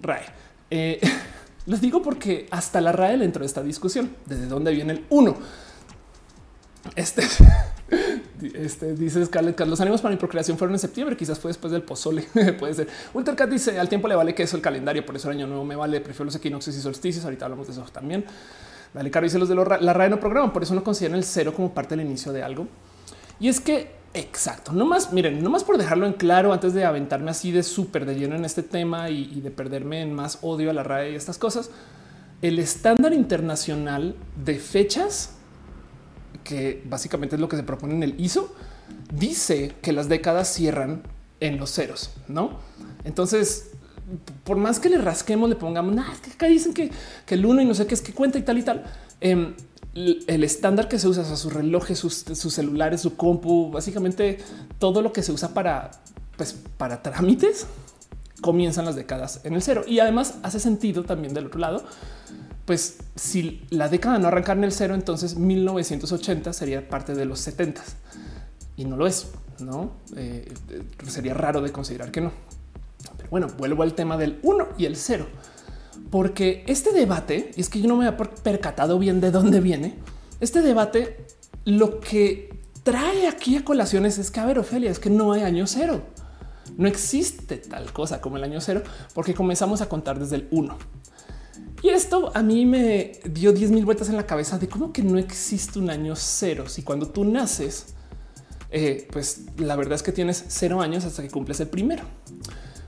RAE. 0.00 0.24
Eh, 0.70 1.00
les 1.66 1.80
digo 1.80 2.00
porque 2.00 2.46
hasta 2.50 2.80
la 2.80 2.92
RAE 2.92 3.18
le 3.18 3.26
entró 3.26 3.44
esta 3.44 3.62
discusión. 3.62 4.16
¿Desde 4.24 4.46
dónde 4.46 4.72
viene 4.72 4.92
el 4.94 5.04
uno? 5.10 5.36
Este 6.96 7.22
este 8.54 8.94
dice 8.94 9.24
Scarlett, 9.24 9.60
los 9.60 9.80
ánimos 9.80 10.00
para 10.00 10.14
mi 10.14 10.18
procreación 10.18 10.56
fueron 10.56 10.74
en 10.74 10.78
septiembre, 10.78 11.16
quizás 11.16 11.38
fue 11.38 11.50
después 11.50 11.72
del 11.72 11.82
pozole. 11.82 12.22
Puede 12.58 12.74
ser. 12.74 12.88
Ultracat 13.12 13.50
dice 13.50 13.78
al 13.78 13.88
tiempo 13.88 14.08
le 14.08 14.14
vale 14.14 14.34
que 14.34 14.42
eso 14.42 14.56
el 14.56 14.62
calendario, 14.62 15.04
por 15.04 15.16
eso 15.16 15.30
el 15.30 15.36
año 15.36 15.46
nuevo 15.46 15.64
me 15.64 15.76
vale. 15.76 16.00
Prefiero 16.00 16.26
los 16.26 16.36
equinoccios 16.36 16.76
y 16.76 16.80
solsticios. 16.80 17.24
Ahorita 17.24 17.44
hablamos 17.44 17.66
de 17.66 17.72
eso 17.74 17.82
también. 17.92 18.24
Dale, 18.92 19.10
Caro 19.10 19.24
dice 19.24 19.38
los 19.38 19.48
de 19.48 19.54
la 19.54 19.92
RAE 19.92 20.10
no 20.10 20.18
programan, 20.18 20.52
por 20.52 20.62
eso 20.62 20.74
no 20.74 20.82
consideran 20.82 21.16
el 21.16 21.24
cero 21.24 21.54
como 21.54 21.72
parte 21.72 21.96
del 21.96 22.04
inicio 22.04 22.32
de 22.32 22.42
algo. 22.42 22.66
Y 23.38 23.48
es 23.48 23.60
que 23.60 24.00
exacto, 24.12 24.72
no 24.72 24.84
más, 24.84 25.12
miren, 25.12 25.40
no 25.42 25.50
más 25.50 25.62
por 25.62 25.78
dejarlo 25.78 26.06
en 26.06 26.14
claro 26.14 26.52
antes 26.52 26.74
de 26.74 26.84
aventarme 26.84 27.30
así 27.30 27.52
de 27.52 27.62
súper 27.62 28.04
de 28.04 28.16
lleno 28.16 28.34
en 28.34 28.44
este 28.44 28.64
tema 28.64 29.08
y, 29.08 29.30
y 29.32 29.40
de 29.40 29.52
perderme 29.52 30.02
en 30.02 30.12
más 30.12 30.38
odio 30.42 30.70
a 30.70 30.72
la 30.72 30.82
RAE 30.82 31.12
y 31.12 31.14
estas 31.14 31.38
cosas. 31.38 31.70
El 32.42 32.58
estándar 32.58 33.12
internacional 33.12 34.16
de 34.44 34.58
fechas 34.58 35.36
que 36.50 36.82
básicamente 36.84 37.36
es 37.36 37.40
lo 37.40 37.48
que 37.48 37.56
se 37.56 37.62
propone 37.62 37.94
en 37.94 38.02
el 38.02 38.20
ISO, 38.20 38.52
dice 39.14 39.72
que 39.82 39.92
las 39.92 40.08
décadas 40.08 40.52
cierran 40.52 41.04
en 41.38 41.58
los 41.58 41.72
ceros, 41.72 42.10
¿no? 42.26 42.58
Entonces, 43.04 43.70
por 44.42 44.56
más 44.56 44.80
que 44.80 44.88
le 44.88 44.98
rasquemos, 44.98 45.48
le 45.48 45.54
pongamos, 45.54 45.94
nada, 45.94 46.12
que 46.36 46.48
dicen 46.48 46.74
que, 46.74 46.90
el 47.28 47.46
uno 47.46 47.62
y 47.62 47.64
no 47.64 47.74
sé 47.74 47.86
qué 47.86 47.94
es 47.94 48.02
que 48.02 48.12
cuenta 48.12 48.36
y 48.36 48.42
tal 48.42 48.58
y 48.58 48.62
tal. 48.62 48.84
Em, 49.20 49.54
el 49.94 50.42
estándar 50.42 50.88
que 50.88 50.98
se 50.98 51.06
usa, 51.06 51.22
o 51.22 51.36
sus 51.36 51.52
relojes, 51.52 52.00
sus, 52.00 52.24
celulares, 52.52 53.00
su 53.00 53.14
compu, 53.14 53.70
básicamente 53.70 54.38
todo 54.80 55.02
lo 55.02 55.12
que 55.12 55.22
se 55.22 55.30
usa 55.30 55.54
para, 55.54 55.92
pues, 56.36 56.56
para 56.76 57.00
trámites, 57.00 57.66
comienzan 58.40 58.86
las 58.86 58.96
décadas 58.96 59.40
en 59.44 59.54
el 59.54 59.62
cero. 59.62 59.84
Y 59.86 60.00
además 60.00 60.34
hace 60.42 60.58
sentido 60.58 61.04
también 61.04 61.32
del 61.32 61.46
otro 61.46 61.60
lado, 61.60 61.84
pues 62.70 62.98
si 63.16 63.66
la 63.70 63.88
década 63.88 64.20
no 64.20 64.28
arrancar 64.28 64.56
en 64.56 64.62
el 64.62 64.70
cero, 64.70 64.94
entonces 64.94 65.36
1980 65.36 66.52
sería 66.52 66.88
parte 66.88 67.16
de 67.16 67.24
los 67.24 67.40
70 67.40 67.82
y 68.76 68.84
no 68.84 68.96
lo 68.96 69.08
es. 69.08 69.26
No 69.58 69.90
eh, 70.14 70.48
eh, 70.68 70.82
sería 71.08 71.34
raro 71.34 71.62
de 71.62 71.72
considerar 71.72 72.12
que 72.12 72.20
no. 72.20 72.30
Pero 73.16 73.28
bueno, 73.28 73.48
vuelvo 73.58 73.82
al 73.82 73.94
tema 73.94 74.16
del 74.16 74.38
1 74.44 74.68
y 74.78 74.84
el 74.84 74.94
0, 74.94 75.26
porque 76.12 76.62
este 76.68 76.92
debate, 76.92 77.50
y 77.56 77.60
es 77.60 77.68
que 77.68 77.80
yo 77.80 77.88
no 77.88 77.96
me 77.96 78.06
había 78.06 78.16
percatado 78.16 79.00
bien 79.00 79.20
de 79.20 79.32
dónde 79.32 79.58
viene, 79.58 79.96
este 80.38 80.62
debate 80.62 81.26
lo 81.64 81.98
que 81.98 82.56
trae 82.84 83.26
aquí 83.26 83.56
a 83.56 83.64
colaciones 83.64 84.16
es 84.18 84.30
que, 84.30 84.38
a 84.38 84.46
ver, 84.46 84.60
Ofelia, 84.60 84.92
es 84.92 85.00
que 85.00 85.10
no 85.10 85.32
hay 85.32 85.42
año 85.42 85.66
cero. 85.66 86.02
No 86.76 86.86
existe 86.86 87.56
tal 87.56 87.92
cosa 87.92 88.20
como 88.20 88.36
el 88.36 88.44
año 88.44 88.60
cero, 88.60 88.84
porque 89.12 89.34
comenzamos 89.34 89.80
a 89.80 89.88
contar 89.88 90.20
desde 90.20 90.36
el 90.36 90.46
1. 90.52 91.00
Y 91.82 91.88
esto 91.88 92.30
a 92.34 92.42
mí 92.42 92.66
me 92.66 93.12
dio 93.24 93.52
10 93.52 93.70
mil 93.70 93.84
vueltas 93.84 94.08
en 94.08 94.16
la 94.16 94.26
cabeza 94.26 94.58
de 94.58 94.68
cómo 94.68 94.92
que 94.92 95.02
no 95.02 95.18
existe 95.18 95.78
un 95.78 95.88
año 95.88 96.14
cero. 96.14 96.68
Si 96.68 96.82
cuando 96.82 97.08
tú 97.08 97.24
naces, 97.24 97.94
eh, 98.70 99.08
pues 99.10 99.46
la 99.56 99.76
verdad 99.76 99.94
es 99.94 100.02
que 100.02 100.12
tienes 100.12 100.44
cero 100.48 100.80
años 100.80 101.04
hasta 101.04 101.22
que 101.22 101.30
cumples 101.30 101.58
el 101.60 101.68
primero. 101.68 102.04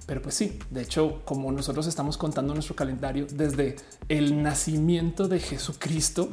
Pero 0.07 0.21
pues 0.21 0.35
sí, 0.35 0.59
de 0.71 0.83
hecho, 0.83 1.23
como 1.25 1.51
nosotros 1.53 1.87
estamos 1.87 2.19
contando 2.19 2.53
nuestro 2.53 2.77
calendario 2.77 3.27
desde 3.33 3.77
el 4.09 4.43
nacimiento 4.43 5.27
de 5.27 5.41
Jesucristo, 5.41 6.29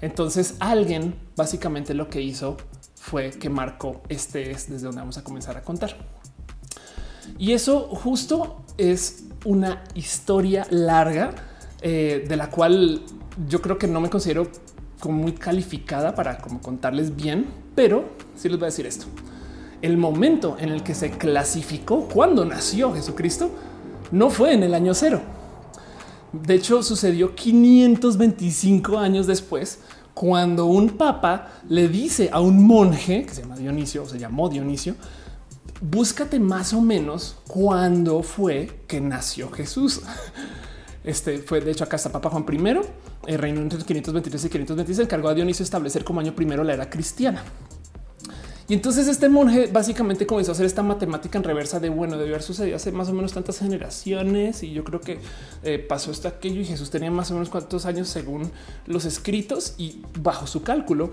entonces 0.00 0.56
alguien 0.58 1.14
básicamente 1.36 1.94
lo 1.94 2.10
que 2.10 2.20
hizo 2.20 2.56
fue 2.94 3.30
que 3.30 3.48
marcó 3.48 4.02
este 4.08 4.50
es 4.50 4.68
desde 4.68 4.86
donde 4.86 5.00
vamos 5.00 5.16
a 5.16 5.24
comenzar 5.24 5.56
a 5.56 5.62
contar. 5.62 5.96
Y 7.38 7.52
eso 7.52 7.88
justo 7.88 8.64
es 8.76 9.24
una 9.44 9.82
historia 9.94 10.66
larga 10.70 11.34
eh, 11.82 12.24
de 12.28 12.36
la 12.36 12.48
cual 12.48 13.02
yo 13.48 13.60
creo 13.60 13.78
que 13.78 13.86
no 13.86 14.00
me 14.00 14.08
considero 14.08 14.48
como 15.00 15.18
muy 15.20 15.32
calificada 15.32 16.14
para 16.14 16.38
contarles 16.38 17.16
bien, 17.16 17.46
pero 17.74 18.04
sí 18.36 18.48
les 18.48 18.58
voy 18.58 18.66
a 18.66 18.70
decir 18.70 18.86
esto. 18.86 19.06
El 19.80 19.96
momento 19.96 20.56
en 20.60 20.68
el 20.68 20.84
que 20.84 20.94
se 20.94 21.10
clasificó 21.10 22.08
cuando 22.08 22.44
nació 22.44 22.94
Jesucristo 22.94 23.50
no 24.12 24.30
fue 24.30 24.54
en 24.54 24.62
el 24.62 24.74
año 24.74 24.94
cero. 24.94 25.20
De 26.32 26.54
hecho, 26.54 26.82
sucedió 26.82 27.34
525 27.34 28.98
años 28.98 29.26
después, 29.26 29.80
cuando 30.14 30.66
un 30.66 30.90
papa 30.90 31.48
le 31.68 31.88
dice 31.88 32.30
a 32.32 32.40
un 32.40 32.64
monje 32.64 33.24
que 33.26 33.34
se 33.34 33.42
llama 33.42 33.56
Dionisio 33.56 34.04
o 34.04 34.06
se 34.06 34.18
llamó 34.18 34.48
Dionisio, 34.48 34.94
búscate 35.80 36.38
más 36.38 36.72
o 36.72 36.80
menos 36.80 37.36
cuándo 37.48 38.22
fue 38.22 38.82
que 38.86 39.00
nació 39.00 39.50
Jesús. 39.50 40.02
Este 41.04 41.38
fue 41.38 41.60
de 41.60 41.70
hecho 41.70 41.84
acá 41.84 41.96
está 41.96 42.12
Papa 42.12 42.30
Juan 42.30 42.44
I, 42.48 42.80
el 43.26 43.38
reino 43.38 43.60
entre 43.60 43.78
523 43.80 44.44
y 44.44 44.48
526, 44.48 44.98
encargó 45.06 45.28
a 45.28 45.34
Dionisio 45.34 45.64
establecer 45.64 46.04
como 46.04 46.20
año 46.20 46.34
primero 46.34 46.62
la 46.62 46.74
era 46.74 46.88
cristiana. 46.88 47.42
Y 48.68 48.74
entonces 48.74 49.08
este 49.08 49.28
monje 49.28 49.68
básicamente 49.70 50.26
comenzó 50.26 50.52
a 50.52 50.54
hacer 50.54 50.64
esta 50.64 50.82
matemática 50.82 51.36
en 51.36 51.44
reversa 51.44 51.80
de 51.80 51.90
bueno, 51.90 52.16
debió 52.16 52.34
haber 52.34 52.42
sucedido 52.42 52.76
hace 52.76 52.92
más 52.92 53.08
o 53.08 53.12
menos 53.12 53.32
tantas 53.32 53.58
generaciones. 53.58 54.62
Y 54.62 54.72
yo 54.72 54.84
creo 54.84 55.00
que 55.00 55.18
eh, 55.62 55.78
pasó 55.78 56.10
esto 56.10 56.28
aquello 56.28 56.60
y 56.60 56.64
Jesús 56.64 56.88
tenía 56.88 57.10
más 57.10 57.30
o 57.30 57.34
menos 57.34 57.50
cuántos 57.50 57.84
años 57.84 58.08
según 58.08 58.50
los 58.86 59.04
escritos 59.04 59.74
y 59.78 60.02
bajo 60.20 60.46
su 60.46 60.62
cálculo 60.62 61.10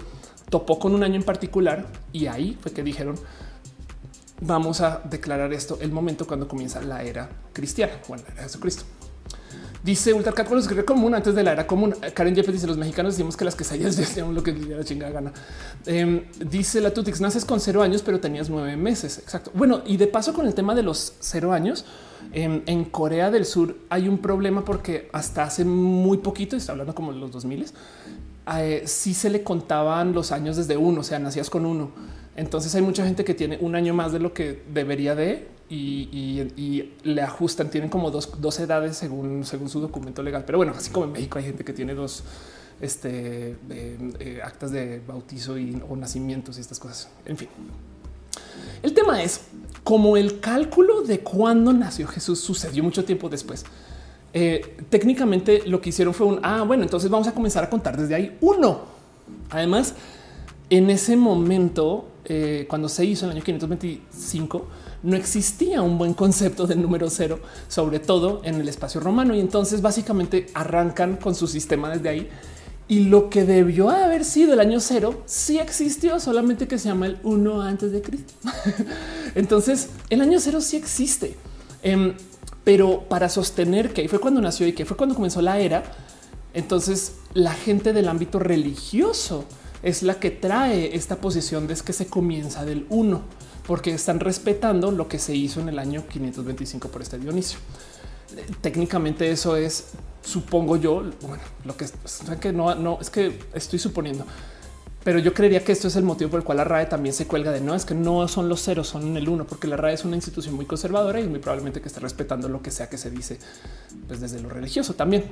topó 0.49 0.79
con 0.79 0.93
un 0.93 1.03
año 1.03 1.15
en 1.15 1.23
particular. 1.23 1.87
Y 2.13 2.27
ahí 2.27 2.57
fue 2.61 2.71
que 2.71 2.83
dijeron 2.83 3.15
vamos 4.41 4.79
a 4.79 5.01
declarar 5.03 5.51
esto 5.51 5.77
el 5.81 5.91
momento 5.91 6.25
cuando 6.25 6.47
comienza 6.47 6.81
la 6.81 7.03
era 7.03 7.29
cristiana, 7.51 7.93
bueno, 8.07 8.23
de 8.23 8.41
Jesucristo. 8.41 8.85
Dice 9.83 10.13
Ultracat, 10.13 10.47
bueno, 10.49 10.61
es 10.61 10.83
común 10.83 11.15
antes 11.15 11.33
de 11.33 11.41
la 11.41 11.53
era 11.53 11.65
común. 11.65 11.95
Karen 12.13 12.35
Jeffers 12.35 12.53
dice 12.53 12.67
los 12.67 12.77
mexicanos 12.77 13.13
decimos 13.13 13.37
que 13.37 13.45
las 13.45 13.55
quesadillas 13.55 13.95
decían 13.95 14.33
lo 14.35 14.43
que 14.43 14.51
la 14.51 14.83
chingada 14.83 15.13
gana. 15.13 15.33
Em, 15.85 16.23
dice 16.45 16.81
la 16.81 16.93
Tutix, 16.93 17.21
naces 17.21 17.45
con 17.45 17.61
cero 17.61 17.81
años, 17.81 18.01
pero 18.01 18.19
tenías 18.19 18.49
nueve 18.49 18.75
meses. 18.75 19.19
Exacto. 19.19 19.51
Bueno, 19.53 19.81
y 19.85 19.95
de 19.95 20.07
paso 20.07 20.33
con 20.33 20.45
el 20.45 20.53
tema 20.53 20.75
de 20.75 20.83
los 20.83 21.13
cero 21.21 21.53
años, 21.53 21.85
em, 22.33 22.61
en 22.65 22.85
Corea 22.85 23.31
del 23.31 23.45
Sur 23.45 23.77
hay 23.89 24.09
un 24.09 24.17
problema 24.17 24.65
porque 24.65 25.09
hasta 25.13 25.43
hace 25.43 25.63
muy 25.63 26.17
poquito, 26.17 26.57
está 26.57 26.73
hablando 26.73 26.93
como 26.93 27.13
los 27.13 27.31
2000, 27.31 27.65
eh, 28.57 28.83
sí 28.85 29.13
se 29.13 29.29
le 29.29 29.43
contaban 29.43 30.11
los 30.11 30.33
años 30.33 30.57
desde 30.57 30.75
uno, 30.75 31.01
o 31.01 31.03
sea, 31.03 31.19
nacías 31.19 31.49
con 31.49 31.65
uno. 31.65 31.91
Entonces 32.35 32.73
hay 32.75 32.81
mucha 32.81 33.05
gente 33.05 33.23
que 33.23 33.33
tiene 33.33 33.57
un 33.61 33.75
año 33.75 33.93
más 33.93 34.11
de 34.11 34.19
lo 34.19 34.33
que 34.33 34.61
debería 34.73 35.15
de 35.15 35.47
y, 35.69 36.91
le 37.03 37.21
ajustan. 37.21 37.69
Tienen 37.69 37.89
como 37.89 38.11
dos, 38.11 38.59
edades 38.59 38.97
según, 38.97 39.45
según 39.45 39.69
su 39.69 39.79
documento 39.79 40.23
legal. 40.23 40.43
Pero 40.45 40.57
bueno, 40.57 40.73
así 40.75 40.89
como 40.91 41.05
en 41.05 41.11
México 41.11 41.37
hay 41.37 41.45
gente 41.45 41.63
que 41.63 41.73
tiene 41.73 41.93
dos 41.93 42.23
este, 42.81 43.55
eh, 43.69 44.41
actas 44.43 44.71
de 44.71 45.01
bautizo 45.05 45.57
y, 45.57 45.81
o 45.87 45.95
nacimientos 45.95 46.57
y 46.57 46.61
estas 46.61 46.79
cosas. 46.79 47.09
En 47.25 47.37
fin, 47.37 47.49
el 48.81 48.93
tema 48.93 49.21
es 49.21 49.41
como 49.83 50.17
el 50.17 50.39
cálculo 50.39 51.01
de 51.01 51.19
cuándo 51.19 51.73
nació 51.73 52.07
Jesús 52.07 52.39
sucedió 52.39 52.83
mucho 52.83 53.03
tiempo 53.05 53.29
después. 53.29 53.65
Eh, 54.31 54.77
técnicamente 54.89 55.63
lo 55.65 55.81
que 55.81 55.89
hicieron 55.89 56.13
fue 56.13 56.27
un 56.27 56.39
ah, 56.43 56.61
bueno, 56.61 56.83
entonces 56.83 57.09
vamos 57.09 57.27
a 57.27 57.33
comenzar 57.33 57.63
a 57.63 57.69
contar 57.69 57.97
desde 57.97 58.15
ahí 58.15 58.37
uno. 58.41 58.81
Además, 59.49 59.95
en 60.69 60.89
ese 60.89 61.15
momento, 61.15 62.07
eh, 62.25 62.65
cuando 62.69 62.89
se 62.89 63.05
hizo 63.05 63.25
en 63.25 63.31
el 63.31 63.37
año 63.37 63.45
525, 63.45 64.67
no 65.03 65.15
existía 65.15 65.81
un 65.81 65.97
buen 65.97 66.13
concepto 66.13 66.67
del 66.67 66.81
número 66.81 67.09
cero, 67.09 67.39
sobre 67.67 67.99
todo 67.99 68.41
en 68.43 68.55
el 68.55 68.67
espacio 68.67 68.99
romano. 69.01 69.33
Y 69.35 69.39
entonces 69.39 69.81
básicamente 69.81 70.47
arrancan 70.53 71.17
con 71.17 71.35
su 71.35 71.47
sistema 71.47 71.89
desde 71.89 72.09
ahí. 72.09 72.29
Y 72.87 73.01
lo 73.01 73.29
que 73.29 73.43
debió 73.43 73.89
haber 73.89 74.25
sido 74.25 74.53
el 74.53 74.59
año 74.59 74.79
cero 74.79 75.21
sí 75.25 75.59
existió, 75.59 76.19
solamente 76.19 76.67
que 76.67 76.79
se 76.79 76.89
llama 76.89 77.05
el 77.05 77.19
uno 77.23 77.61
antes 77.61 77.91
de 77.91 78.01
Cristo. 78.01 78.33
entonces 79.35 79.89
el 80.09 80.21
año 80.21 80.39
cero 80.39 80.59
sí 80.59 80.75
existe. 80.75 81.37
Em, 81.83 82.15
pero 82.63 83.03
para 83.07 83.29
sostener 83.29 83.93
que 83.93 84.07
fue 84.09 84.19
cuando 84.19 84.41
nació 84.41 84.67
y 84.67 84.73
que 84.73 84.85
fue 84.85 84.97
cuando 84.97 85.15
comenzó 85.15 85.41
la 85.41 85.59
era, 85.59 85.83
entonces 86.53 87.13
la 87.33 87.53
gente 87.53 87.93
del 87.93 88.07
ámbito 88.07 88.39
religioso 88.39 89.45
es 89.83 90.03
la 90.03 90.19
que 90.19 90.31
trae 90.31 90.95
esta 90.95 91.17
posición 91.17 91.67
de 91.67 91.75
que 91.75 91.93
se 91.93 92.07
comienza 92.07 92.65
del 92.65 92.85
uno 92.89 93.21
porque 93.69 93.93
están 93.93 94.19
respetando 94.19 94.89
lo 94.89 95.07
que 95.07 95.19
se 95.19 95.35
hizo 95.35 95.59
en 95.59 95.69
el 95.69 95.77
año 95.77 96.03
525 96.07 96.87
por 96.87 97.03
este 97.03 97.19
Dionisio. 97.19 97.59
Técnicamente 98.61 99.29
eso 99.29 99.55
es, 99.55 99.89
supongo 100.23 100.75
yo, 100.77 101.03
bueno, 101.21 101.43
lo 101.65 101.77
que, 101.77 101.85
que 102.41 102.51
no, 102.51 102.73
no 102.73 102.97
es 102.99 103.11
que 103.11 103.37
estoy 103.53 103.77
suponiendo, 103.77 104.25
pero 105.03 105.19
yo 105.19 105.35
creería 105.35 105.63
que 105.63 105.71
esto 105.71 105.87
es 105.87 105.95
el 105.97 106.03
motivo 106.03 106.31
por 106.31 106.39
el 106.39 106.43
cual 106.43 106.57
la 106.57 106.63
RAE 106.63 106.87
también 106.87 107.13
se 107.13 107.27
cuelga 107.27 107.51
de 107.51 107.61
no 107.61 107.75
es 107.75 107.85
que 107.85 107.93
no 107.93 108.27
son 108.27 108.49
los 108.49 108.63
ceros, 108.63 108.87
son 108.87 109.15
el 109.15 109.29
uno, 109.29 109.45
porque 109.45 109.67
la 109.67 109.77
RAE 109.77 109.93
es 109.93 110.03
una 110.03 110.15
institución 110.15 110.55
muy 110.55 110.65
conservadora 110.65 111.21
y 111.21 111.27
muy 111.27 111.37
probablemente 111.37 111.79
que 111.79 111.89
esté 111.89 111.99
respetando 111.99 112.49
lo 112.49 112.63
que 112.63 112.71
sea 112.71 112.89
que 112.89 112.97
se 112.97 113.11
dice 113.11 113.37
pues 114.07 114.19
desde 114.19 114.39
lo 114.41 114.49
religioso 114.49 114.95
también. 114.95 115.25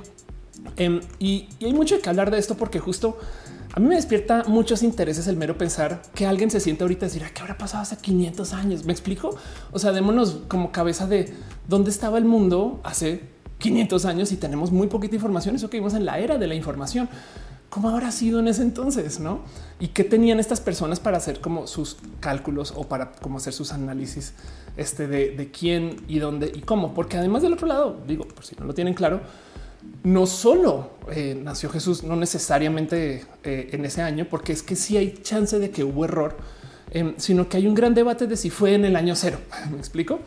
Em, 0.76 1.00
y 1.18 1.48
hay 1.60 1.72
mucho 1.72 2.00
que 2.00 2.08
hablar 2.08 2.30
de 2.30 2.38
esto 2.38 2.56
porque 2.56 2.78
justo 2.78 3.18
a 3.78 3.80
mí 3.80 3.86
me 3.86 3.94
despierta 3.94 4.42
muchos 4.48 4.82
intereses 4.82 5.28
el 5.28 5.36
mero 5.36 5.56
pensar 5.56 6.02
que 6.12 6.26
alguien 6.26 6.50
se 6.50 6.58
siente 6.58 6.82
ahorita 6.82 7.06
decir 7.06 7.22
que 7.32 7.42
habrá 7.42 7.56
pasado 7.56 7.84
hace 7.84 7.96
500 7.96 8.52
años. 8.52 8.84
Me 8.84 8.90
explico. 8.90 9.36
O 9.70 9.78
sea, 9.78 9.92
démonos 9.92 10.40
como 10.48 10.72
cabeza 10.72 11.06
de 11.06 11.32
dónde 11.68 11.90
estaba 11.90 12.18
el 12.18 12.24
mundo 12.24 12.80
hace 12.82 13.22
500 13.58 14.04
años 14.04 14.32
y 14.32 14.36
tenemos 14.36 14.72
muy 14.72 14.88
poquita 14.88 15.14
información. 15.14 15.54
Eso 15.54 15.70
que 15.70 15.76
vimos 15.76 15.94
en 15.94 16.06
la 16.06 16.18
era 16.18 16.38
de 16.38 16.48
la 16.48 16.56
información. 16.56 17.08
¿Cómo 17.68 17.90
habrá 17.90 18.10
sido 18.10 18.40
en 18.40 18.48
ese 18.48 18.62
entonces? 18.62 19.20
No? 19.20 19.42
Y 19.78 19.88
qué 19.88 20.02
tenían 20.02 20.40
estas 20.40 20.60
personas 20.60 20.98
para 20.98 21.18
hacer 21.18 21.40
como 21.40 21.68
sus 21.68 21.98
cálculos 22.18 22.74
o 22.74 22.88
para 22.88 23.12
hacer 23.36 23.52
sus 23.52 23.72
análisis 23.72 24.32
este 24.76 25.06
de, 25.06 25.36
de 25.36 25.52
quién 25.52 26.02
y 26.08 26.18
dónde 26.18 26.50
y 26.52 26.62
cómo, 26.62 26.94
porque 26.94 27.16
además 27.16 27.42
del 27.42 27.52
otro 27.52 27.68
lado, 27.68 28.00
digo, 28.08 28.26
por 28.26 28.44
si 28.44 28.56
no 28.56 28.64
lo 28.64 28.74
tienen 28.74 28.94
claro, 28.94 29.20
no 30.02 30.26
solo 30.26 30.90
eh, 31.10 31.38
nació 31.40 31.70
Jesús, 31.70 32.02
no 32.02 32.16
necesariamente 32.16 33.24
eh, 33.44 33.68
en 33.72 33.84
ese 33.84 34.02
año, 34.02 34.26
porque 34.28 34.52
es 34.52 34.62
que 34.62 34.76
sí 34.76 34.96
hay 34.96 35.14
chance 35.22 35.58
de 35.58 35.70
que 35.70 35.84
hubo 35.84 36.04
error, 36.04 36.36
em, 36.90 37.14
sino 37.16 37.48
que 37.48 37.56
hay 37.56 37.66
un 37.66 37.74
gran 37.74 37.94
debate 37.94 38.26
de 38.26 38.36
si 38.36 38.50
fue 38.50 38.74
en 38.74 38.84
el 38.84 38.96
año 38.96 39.14
cero. 39.14 39.38
Me 39.70 39.78
explico. 39.78 40.20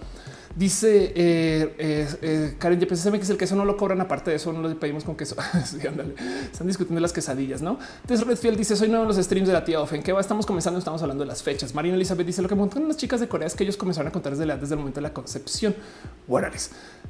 Dice 0.55 1.13
eh, 1.15 1.73
eh, 2.21 2.55
Karen, 2.59 2.79
ya 2.79 2.87
pensé 2.87 3.09
que 3.11 3.17
es 3.17 3.29
el 3.29 3.37
queso 3.37 3.55
no 3.55 3.63
lo 3.63 3.77
cobran 3.77 4.01
aparte 4.01 4.31
de 4.31 4.37
eso, 4.37 4.51
no 4.51 4.61
lo 4.61 4.79
pedimos 4.79 5.03
con 5.03 5.15
queso. 5.15 5.35
Están 6.51 6.67
discutiendo 6.67 6.99
las 6.99 7.13
quesadillas, 7.13 7.61
¿no? 7.61 7.79
Entonces 8.01 8.25
Redfield 8.27 8.57
dice, 8.57 8.75
soy 8.75 8.89
nuevo 8.89 9.03
en 9.03 9.07
los 9.07 9.17
streams 9.17 9.47
de 9.47 9.53
la 9.53 9.63
tía 9.63 9.79
Ofen, 9.79 10.03
que 10.03 10.11
va, 10.11 10.19
estamos 10.19 10.45
comenzando, 10.45 10.79
estamos 10.79 11.01
hablando 11.01 11.23
de 11.23 11.27
las 11.27 11.41
fechas. 11.41 11.73
Marina 11.73 11.95
Elizabeth 11.95 12.27
dice, 12.27 12.41
lo 12.41 12.49
que 12.49 12.55
montan 12.55 12.87
las 12.87 12.97
chicas 12.97 13.19
de 13.19 13.27
Corea 13.27 13.47
es 13.47 13.55
que 13.55 13.63
ellos 13.63 13.77
comenzaron 13.77 14.09
a 14.09 14.11
contar 14.11 14.35
desde, 14.35 14.57
desde 14.57 14.73
el 14.73 14.79
momento 14.79 14.99
de 14.99 15.03
la 15.03 15.13
concepción. 15.13 15.75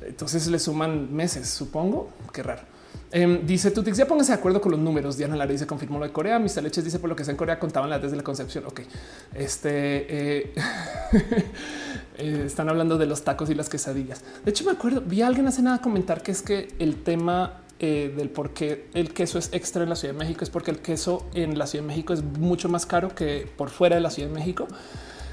Entonces 0.06 0.48
le 0.48 0.60
suman 0.60 1.14
meses, 1.14 1.50
supongo. 1.50 2.10
Qué 2.32 2.44
raro. 2.44 2.71
Em, 3.14 3.46
dice 3.46 3.72
Tutix, 3.72 3.98
ya 3.98 4.08
póngase 4.08 4.32
de 4.32 4.38
acuerdo 4.38 4.62
con 4.62 4.72
los 4.72 4.80
números. 4.80 5.18
Diana 5.18 5.36
Lara 5.36 5.52
dice 5.52 5.68
confirmó 5.68 6.00
lo 6.00 6.06
de 6.06 6.14
Corea. 6.14 6.40
Mis 6.40 6.56
leches 6.56 6.84
dice 6.84 6.98
por 6.98 7.10
lo 7.10 7.16
que 7.16 7.26
sea 7.26 7.34
en 7.34 7.38
Corea 7.38 7.60
contaban 7.60 7.90
las 7.90 8.02
desde 8.02 8.16
la 8.16 8.24
concepción. 8.24 8.66
Ok, 8.66 8.82
este 9.34 10.40
eh, 10.40 10.54
eh, 12.18 12.44
están 12.46 12.70
hablando 12.70 12.98
de 12.98 13.06
los 13.06 13.24
tacos 13.24 13.50
y 13.50 13.56
las 13.56 13.68
quesadillas. 13.68 14.24
De 14.46 14.52
hecho, 14.52 14.64
me 14.64 14.72
acuerdo, 14.72 15.02
vi 15.02 15.22
a 15.22 15.28
alguien 15.28 15.46
hace 15.48 15.62
nada 15.62 15.80
comentar 15.82 16.24
que 16.24 16.32
es 16.32 16.42
que 16.42 16.70
el 16.80 17.04
tema 17.04 17.62
eh, 17.80 18.14
del 18.16 18.30
por 18.30 18.52
qué 18.52 18.88
el 18.94 19.14
queso 19.14 19.40
es 19.40 19.50
extra 19.52 19.84
en 19.84 19.90
la 19.90 19.96
Ciudad 19.96 20.14
de 20.14 20.20
México 20.20 20.44
es 20.44 20.50
porque 20.50 20.72
el 20.72 20.80
queso 20.80 21.26
en 21.34 21.58
la 21.58 21.68
Ciudad 21.68 21.84
de 21.84 21.88
México 21.88 22.14
es 22.14 22.24
mucho 22.24 22.70
más 22.70 22.86
caro 22.86 23.14
que 23.14 23.52
por 23.58 23.70
fuera 23.72 23.96
de 23.96 24.02
la 24.02 24.10
Ciudad 24.10 24.30
de 24.30 24.36
México. 24.36 24.68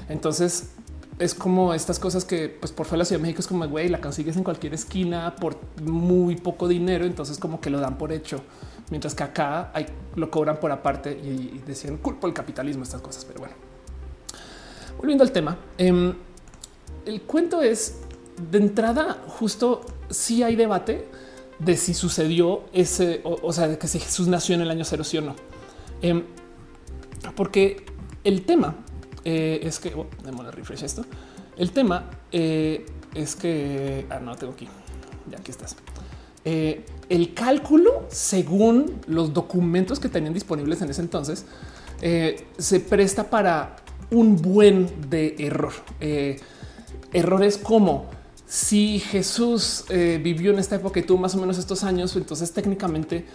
Entonces, 0.09 0.71
es 1.19 1.35
como 1.35 1.73
estas 1.73 1.99
cosas 1.99 2.23
que 2.23 2.47
pues 2.47 2.71
por 2.71 2.85
fuera 2.85 2.99
de 2.99 2.99
la 2.99 3.05
Ciudad 3.05 3.19
de 3.19 3.23
México 3.23 3.41
es 3.41 3.47
como 3.47 3.67
güey, 3.67 3.89
la 3.89 3.99
consigues 3.99 4.37
en 4.37 4.43
cualquier 4.43 4.73
esquina 4.73 5.35
por 5.35 5.57
muy 5.83 6.37
poco 6.37 6.67
dinero. 6.67 7.05
Entonces 7.05 7.37
como 7.37 7.59
que 7.59 7.69
lo 7.69 7.79
dan 7.81 7.97
por 7.97 8.13
hecho, 8.13 8.41
mientras 8.89 9.13
que 9.13 9.23
acá 9.23 9.69
hay, 9.73 9.85
lo 10.15 10.31
cobran 10.31 10.59
por 10.61 10.71
aparte 10.71 11.11
y, 11.11 11.61
decían 11.67 11.97
culpa 11.97 12.25
el 12.25 12.33
capitalismo, 12.33 12.83
estas 12.83 13.01
cosas. 13.01 13.25
Pero 13.25 13.41
bueno, 13.41 13.53
volviendo 14.97 15.25
al 15.25 15.31
tema, 15.33 15.57
em, 15.77 16.13
el 17.05 17.21
cuento 17.23 17.61
es 17.61 17.97
de 18.49 18.57
entrada 18.57 19.21
justo 19.27 19.81
si 20.09 20.41
hay 20.41 20.55
debate 20.55 21.05
de 21.59 21.75
si 21.75 21.93
sucedió 21.93 22.63
ese, 22.71 23.21
o, 23.25 23.51
sea, 23.51 23.67
de 23.67 23.77
que 23.77 23.89
si 23.89 23.99
Jesús 23.99 24.29
nació 24.29 24.55
en 24.55 24.61
el 24.61 24.71
año 24.71 24.85
cero, 24.85 25.03
sí 25.03 25.17
o 25.17 25.21
no. 25.21 25.35
Em, 26.01 26.23
porque 27.35 27.85
el 28.23 28.43
tema 28.43 28.75
eh, 29.31 29.59
es 29.61 29.77
que, 29.77 29.93
oh, 29.93 30.07
démosle 30.23 30.49
refresh 30.49 30.83
esto. 30.83 31.05
El 31.55 31.71
tema 31.71 32.09
eh, 32.31 32.83
es 33.13 33.35
que, 33.35 34.07
ah, 34.09 34.19
no, 34.19 34.35
tengo 34.35 34.53
aquí, 34.53 34.67
ya 35.29 35.37
aquí 35.37 35.51
estás. 35.51 35.75
Eh, 36.43 36.83
el 37.09 37.35
cálculo, 37.35 38.07
según 38.07 39.01
los 39.05 39.31
documentos 39.31 39.99
que 39.99 40.09
tenían 40.09 40.33
disponibles 40.33 40.81
en 40.81 40.89
ese 40.89 41.01
entonces, 41.01 41.45
se 42.57 42.79
presta 42.79 43.29
para 43.29 43.75
un 44.09 44.37
buen 44.37 45.09
de 45.09 45.35
error. 45.37 45.73
errores 47.11 47.57
como 47.57 48.05
si 48.47 48.99
Jesús 48.99 49.83
vivió 49.89 50.51
en 50.51 50.59
esta 50.59 50.77
época 50.77 51.01
y 51.01 51.03
tuvo 51.03 51.17
más 51.17 51.35
o 51.35 51.39
menos 51.39 51.57
estos 51.57 51.83
años, 51.83 52.15
entonces 52.15 52.53
técnicamente 52.53 53.25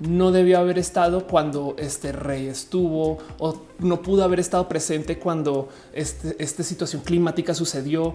no 0.00 0.32
debió 0.32 0.58
haber 0.58 0.78
estado 0.78 1.26
cuando 1.26 1.74
este 1.78 2.12
rey 2.12 2.46
estuvo 2.46 3.18
o 3.38 3.62
no 3.78 4.02
pudo 4.02 4.24
haber 4.24 4.40
estado 4.40 4.68
presente 4.68 5.18
cuando 5.18 5.68
este, 5.92 6.36
esta 6.38 6.62
situación 6.62 7.02
climática 7.02 7.54
sucedió. 7.54 8.14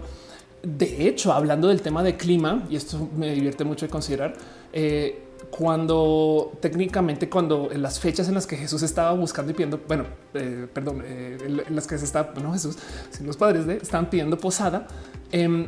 De 0.64 1.08
hecho, 1.08 1.34
hablando 1.34 1.70
del 1.70 1.82
tema 1.82 2.04
de 2.04 2.18
clima, 2.18 2.66
y 2.70 2.76
esto 2.76 3.10
me 3.16 3.34
divierte 3.34 3.64
mucho 3.64 3.88
de 3.88 3.90
considerar, 3.90 4.36
eh, 4.72 5.24
cuando 5.50 6.54
técnicamente 6.62 7.30
cuando 7.30 7.70
en 7.72 7.82
las 7.82 8.00
fechas 8.00 8.28
en 8.28 8.36
las 8.36 8.48
que 8.48 8.56
Jesús 8.56 8.84
estaba 8.84 9.12
buscando 9.14 9.52
y 9.52 9.54
pidiendo, 9.54 9.80
bueno, 9.88 10.06
eh, 10.34 10.68
perdón, 10.72 11.04
eh, 11.04 11.38
en 11.68 11.76
las 11.76 11.88
que 11.88 11.98
se 11.98 12.06
está, 12.06 12.34
no 12.42 12.54
Jesús, 12.54 12.78
sino 13.10 13.28
los 13.28 13.38
padres 13.38 13.66
de 13.66 13.78
estaban 13.78 14.10
pidiendo 14.10 14.38
posada, 14.38 14.88
em, 15.32 15.68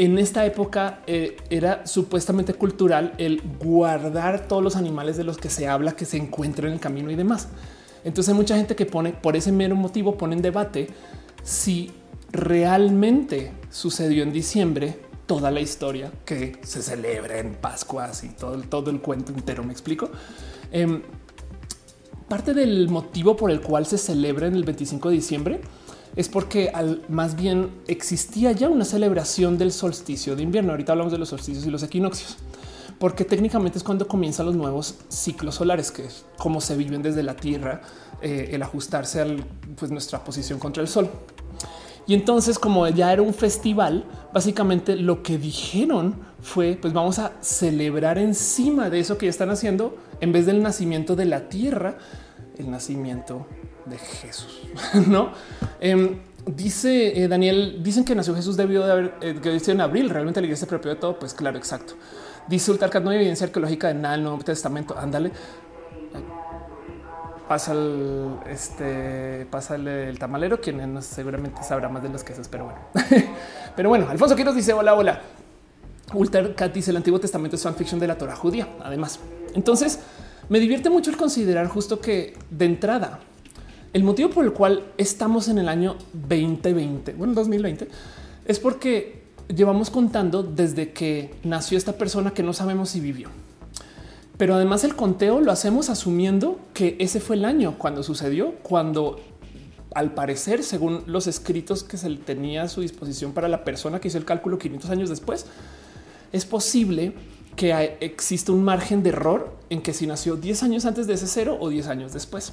en 0.00 0.18
esta 0.18 0.46
época 0.46 1.02
eh, 1.06 1.36
era 1.50 1.86
supuestamente 1.86 2.54
cultural 2.54 3.12
el 3.18 3.42
guardar 3.62 4.48
todos 4.48 4.62
los 4.62 4.74
animales 4.74 5.18
de 5.18 5.24
los 5.24 5.36
que 5.36 5.50
se 5.50 5.68
habla 5.68 5.92
que 5.92 6.06
se 6.06 6.16
encuentran 6.16 6.68
en 6.68 6.72
el 6.72 6.80
camino 6.80 7.10
y 7.10 7.16
demás. 7.16 7.48
Entonces 8.02 8.30
hay 8.30 8.34
mucha 8.34 8.56
gente 8.56 8.74
que 8.74 8.86
pone 8.86 9.12
por 9.12 9.36
ese 9.36 9.52
mero 9.52 9.76
motivo 9.76 10.16
pone 10.16 10.36
en 10.36 10.40
debate 10.40 10.88
si 11.42 11.90
realmente 12.32 13.52
sucedió 13.68 14.22
en 14.22 14.32
diciembre 14.32 14.98
toda 15.26 15.50
la 15.50 15.60
historia 15.60 16.10
que 16.24 16.56
se 16.62 16.80
celebra 16.80 17.38
en 17.38 17.56
Pascua 17.56 18.10
y 18.22 18.28
todo, 18.28 18.58
todo 18.62 18.90
el 18.90 19.02
cuento 19.02 19.32
entero. 19.32 19.64
Me 19.64 19.72
explico. 19.72 20.08
Em, 20.72 21.02
parte 22.26 22.54
del 22.54 22.88
motivo 22.88 23.36
por 23.36 23.50
el 23.50 23.60
cual 23.60 23.84
se 23.84 23.98
celebra 23.98 24.46
en 24.46 24.54
el 24.54 24.64
25 24.64 25.10
de 25.10 25.14
diciembre 25.14 25.60
es 26.16 26.28
porque 26.28 26.70
al 26.74 27.02
más 27.08 27.36
bien 27.36 27.70
existía 27.86 28.52
ya 28.52 28.68
una 28.68 28.84
celebración 28.84 29.58
del 29.58 29.72
solsticio 29.72 30.36
de 30.36 30.42
invierno. 30.42 30.72
Ahorita 30.72 30.92
hablamos 30.92 31.12
de 31.12 31.18
los 31.18 31.28
solsticios 31.28 31.66
y 31.66 31.70
los 31.70 31.82
equinoccios, 31.82 32.36
porque 32.98 33.24
técnicamente 33.24 33.78
es 33.78 33.84
cuando 33.84 34.06
comienzan 34.08 34.46
los 34.46 34.56
nuevos 34.56 34.96
ciclos 35.08 35.56
solares, 35.56 35.90
que 35.90 36.06
es 36.06 36.24
como 36.38 36.60
se 36.60 36.76
viven 36.76 37.02
desde 37.02 37.22
la 37.22 37.34
Tierra, 37.34 37.82
eh, 38.22 38.50
el 38.52 38.62
ajustarse 38.62 39.20
a 39.20 39.26
pues, 39.76 39.90
nuestra 39.90 40.22
posición 40.24 40.58
contra 40.58 40.82
el 40.82 40.88
sol. 40.88 41.08
Y 42.06 42.14
entonces, 42.14 42.58
como 42.58 42.88
ya 42.88 43.12
era 43.12 43.22
un 43.22 43.32
festival, 43.32 44.04
básicamente 44.32 44.96
lo 44.96 45.22
que 45.22 45.38
dijeron 45.38 46.16
fue, 46.40 46.76
pues 46.80 46.92
vamos 46.92 47.20
a 47.20 47.32
celebrar 47.40 48.18
encima 48.18 48.90
de 48.90 48.98
eso 48.98 49.16
que 49.16 49.26
ya 49.26 49.30
están 49.30 49.50
haciendo, 49.50 49.96
en 50.20 50.32
vez 50.32 50.44
del 50.44 50.62
nacimiento 50.62 51.14
de 51.14 51.26
la 51.26 51.48
tierra, 51.48 51.98
el 52.58 52.70
nacimiento 52.70 53.46
de 53.90 53.98
Jesús, 53.98 54.62
¿no? 55.06 55.32
Em, 55.80 56.20
dice 56.46 57.22
eh, 57.22 57.28
Daniel, 57.28 57.80
dicen 57.82 58.04
que 58.04 58.14
nació 58.14 58.34
Jesús 58.34 58.56
debió 58.56 58.84
de 58.86 58.92
haber, 58.92 59.14
eh, 59.20 59.38
que 59.42 59.70
en 59.70 59.80
abril, 59.80 60.08
realmente 60.08 60.40
la 60.40 60.46
iglesia 60.46 60.66
se 60.66 60.88
de 60.88 60.96
todo, 60.96 61.18
pues 61.18 61.34
claro, 61.34 61.58
exacto. 61.58 61.94
Dice 62.48 62.70
Ultarcat, 62.70 63.02
no 63.02 63.10
hay 63.10 63.16
evidencia 63.16 63.46
arqueológica 63.46 63.88
de 63.88 63.94
nada 63.94 64.14
el 64.14 64.22
Nuevo 64.22 64.42
Testamento, 64.42 64.98
ándale 64.98 65.30
pasa 67.50 67.72
el, 67.72 68.36
este, 68.48 69.44
pasa 69.50 69.74
el, 69.74 70.16
tamalero, 70.20 70.60
quien 70.60 71.02
seguramente 71.02 71.64
sabrá 71.64 71.88
más 71.88 72.00
de 72.00 72.08
los 72.08 72.22
quesos, 72.22 72.46
pero 72.46 72.66
bueno. 72.66 72.78
pero 73.74 73.88
bueno, 73.88 74.08
Alfonso 74.08 74.36
Quiroz 74.36 74.54
dice 74.54 74.72
hola, 74.72 74.94
hola. 74.94 75.20
Ulter 76.14 76.54
Cat 76.54 76.72
dice 76.72 76.92
el 76.92 76.98
Antiguo 76.98 77.18
Testamento 77.18 77.56
es 77.56 77.62
fanfiction 77.64 77.98
de 77.98 78.06
la 78.06 78.16
Torah 78.16 78.36
judía. 78.36 78.68
Además, 78.84 79.18
entonces 79.52 79.98
me 80.48 80.60
divierte 80.60 80.90
mucho 80.90 81.10
el 81.10 81.16
considerar 81.16 81.66
justo 81.66 81.98
que 81.98 82.38
de 82.50 82.66
entrada 82.66 83.18
el 83.92 84.04
motivo 84.04 84.30
por 84.30 84.44
el 84.44 84.52
cual 84.52 84.84
estamos 84.98 85.48
en 85.48 85.58
el 85.58 85.68
año 85.68 85.96
2020, 86.12 87.14
bueno, 87.14 87.34
2020, 87.34 87.88
es 88.44 88.58
porque 88.58 89.22
llevamos 89.48 89.90
contando 89.90 90.42
desde 90.42 90.92
que 90.92 91.34
nació 91.42 91.76
esta 91.76 91.94
persona 91.94 92.32
que 92.32 92.42
no 92.42 92.52
sabemos 92.52 92.90
si 92.90 93.00
vivió. 93.00 93.28
Pero 94.36 94.54
además 94.54 94.84
el 94.84 94.96
conteo 94.96 95.40
lo 95.40 95.52
hacemos 95.52 95.90
asumiendo 95.90 96.58
que 96.72 96.96
ese 96.98 97.20
fue 97.20 97.36
el 97.36 97.44
año 97.44 97.76
cuando 97.78 98.02
sucedió, 98.02 98.54
cuando 98.62 99.20
al 99.94 100.14
parecer, 100.14 100.62
según 100.62 101.02
los 101.06 101.26
escritos 101.26 101.82
que 101.82 101.96
se 101.96 102.08
tenía 102.16 102.62
a 102.62 102.68
su 102.68 102.80
disposición 102.80 103.32
para 103.32 103.48
la 103.48 103.64
persona 103.64 104.00
que 104.00 104.08
hizo 104.08 104.18
el 104.18 104.24
cálculo 104.24 104.58
500 104.58 104.90
años 104.90 105.08
después, 105.10 105.46
es 106.32 106.46
posible 106.46 107.12
que 107.56 107.96
exista 108.00 108.52
un 108.52 108.62
margen 108.62 109.02
de 109.02 109.10
error 109.10 109.52
en 109.68 109.82
que 109.82 109.92
si 109.92 110.06
nació 110.06 110.36
10 110.36 110.62
años 110.62 110.84
antes 110.86 111.06
de 111.06 111.14
ese 111.14 111.26
cero 111.26 111.58
o 111.60 111.68
10 111.68 111.88
años 111.88 112.12
después. 112.12 112.52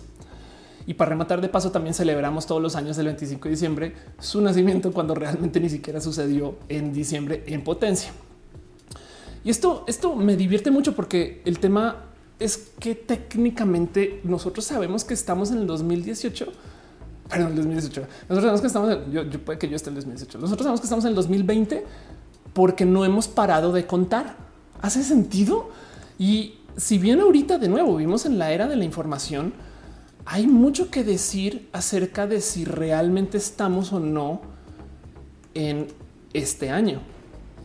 Y 0.88 0.94
para 0.94 1.10
rematar 1.10 1.42
de 1.42 1.50
paso, 1.50 1.70
también 1.70 1.94
celebramos 1.94 2.48
todos 2.48 2.62
los 2.62 2.78
años 2.78 2.96
del 2.96 3.08
25 3.08 3.44
de 3.44 3.50
diciembre 3.50 3.94
su 4.20 4.40
nacimiento 4.42 4.94
cuando 4.94 5.14
realmente 5.14 5.60
ni 5.60 5.70
siquiera 5.70 6.00
sucedió 6.00 6.56
en 6.70 6.94
diciembre 6.94 7.44
en 7.46 7.62
potencia. 7.62 8.12
Y 9.44 9.50
esto, 9.50 9.84
esto 9.88 10.16
me 10.16 10.38
divierte 10.38 10.72
mucho 10.72 10.96
porque 10.96 11.42
el 11.44 11.60
tema 11.60 12.06
es 12.40 12.72
que 12.80 12.96
técnicamente 12.96 14.22
nosotros 14.24 14.66
sabemos 14.66 15.04
que 15.04 15.14
estamos 15.14 15.52
en 15.52 15.58
el 15.58 15.68
2018. 15.68 16.48
Perdón, 17.30 17.50
el 17.50 17.56
2018. 17.58 18.02
Nosotros 18.30 18.42
sabemos 18.42 18.62
que 18.62 18.68
estamos, 18.68 18.92
en, 18.92 19.12
yo, 19.12 19.40
puede 19.44 19.60
que 19.60 19.68
yo 19.68 19.76
esté 19.76 19.90
en 19.90 19.98
el 19.98 20.04
2018. 20.04 20.40
Nosotros 20.40 20.64
sabemos 20.64 20.80
que 20.80 20.86
estamos 20.86 21.04
en 21.04 21.10
el 21.10 21.16
2020 21.16 21.86
porque 22.54 22.86
no 22.86 23.04
hemos 23.04 23.28
parado 23.28 23.74
de 23.74 23.86
contar. 23.86 24.38
¿Hace 24.82 25.04
sentido? 25.04 25.70
Y 26.18 26.60
si 26.78 26.98
bien 26.98 27.20
ahorita 27.20 27.58
de 27.58 27.68
nuevo 27.68 27.98
vivimos 27.98 28.26
en 28.26 28.38
la 28.40 28.52
era 28.52 28.68
de 28.68 28.78
la 28.78 28.86
información, 28.86 29.54
hay 30.30 30.46
mucho 30.46 30.92
que 30.92 31.06
decir 31.06 31.70
acerca 31.72 32.28
de 32.28 32.42
si 32.42 32.66
realmente 32.66 33.38
estamos 33.38 33.94
o 33.94 34.02
no 34.02 34.42
en 35.54 35.88
este 36.34 36.70
año. 36.70 37.00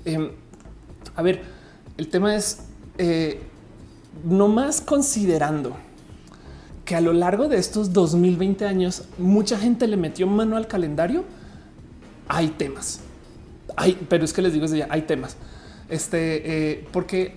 Em, 0.04 0.30
a 1.16 1.22
ver, 1.22 1.42
el 1.98 2.06
tema 2.06 2.36
es 2.36 2.60
eh, 2.98 3.40
no 4.22 4.46
más 4.46 4.80
considerando 4.80 5.76
que 6.84 6.94
a 6.94 7.00
lo 7.00 7.12
largo 7.12 7.48
de 7.48 7.58
estos 7.58 7.92
2020 7.92 8.64
años 8.64 9.08
mucha 9.18 9.58
gente 9.58 9.88
le 9.88 9.96
metió 9.96 10.28
mano 10.28 10.56
al 10.56 10.68
calendario. 10.68 11.24
Hay 12.28 12.46
temas, 12.50 13.00
hay, 13.76 13.98
pero 14.08 14.24
es 14.24 14.32
que 14.32 14.40
les 14.40 14.52
digo 14.52 14.66
hay 14.88 15.02
temas. 15.02 15.36
Este, 15.88 16.70
eh, 16.70 16.88
porque 16.92 17.34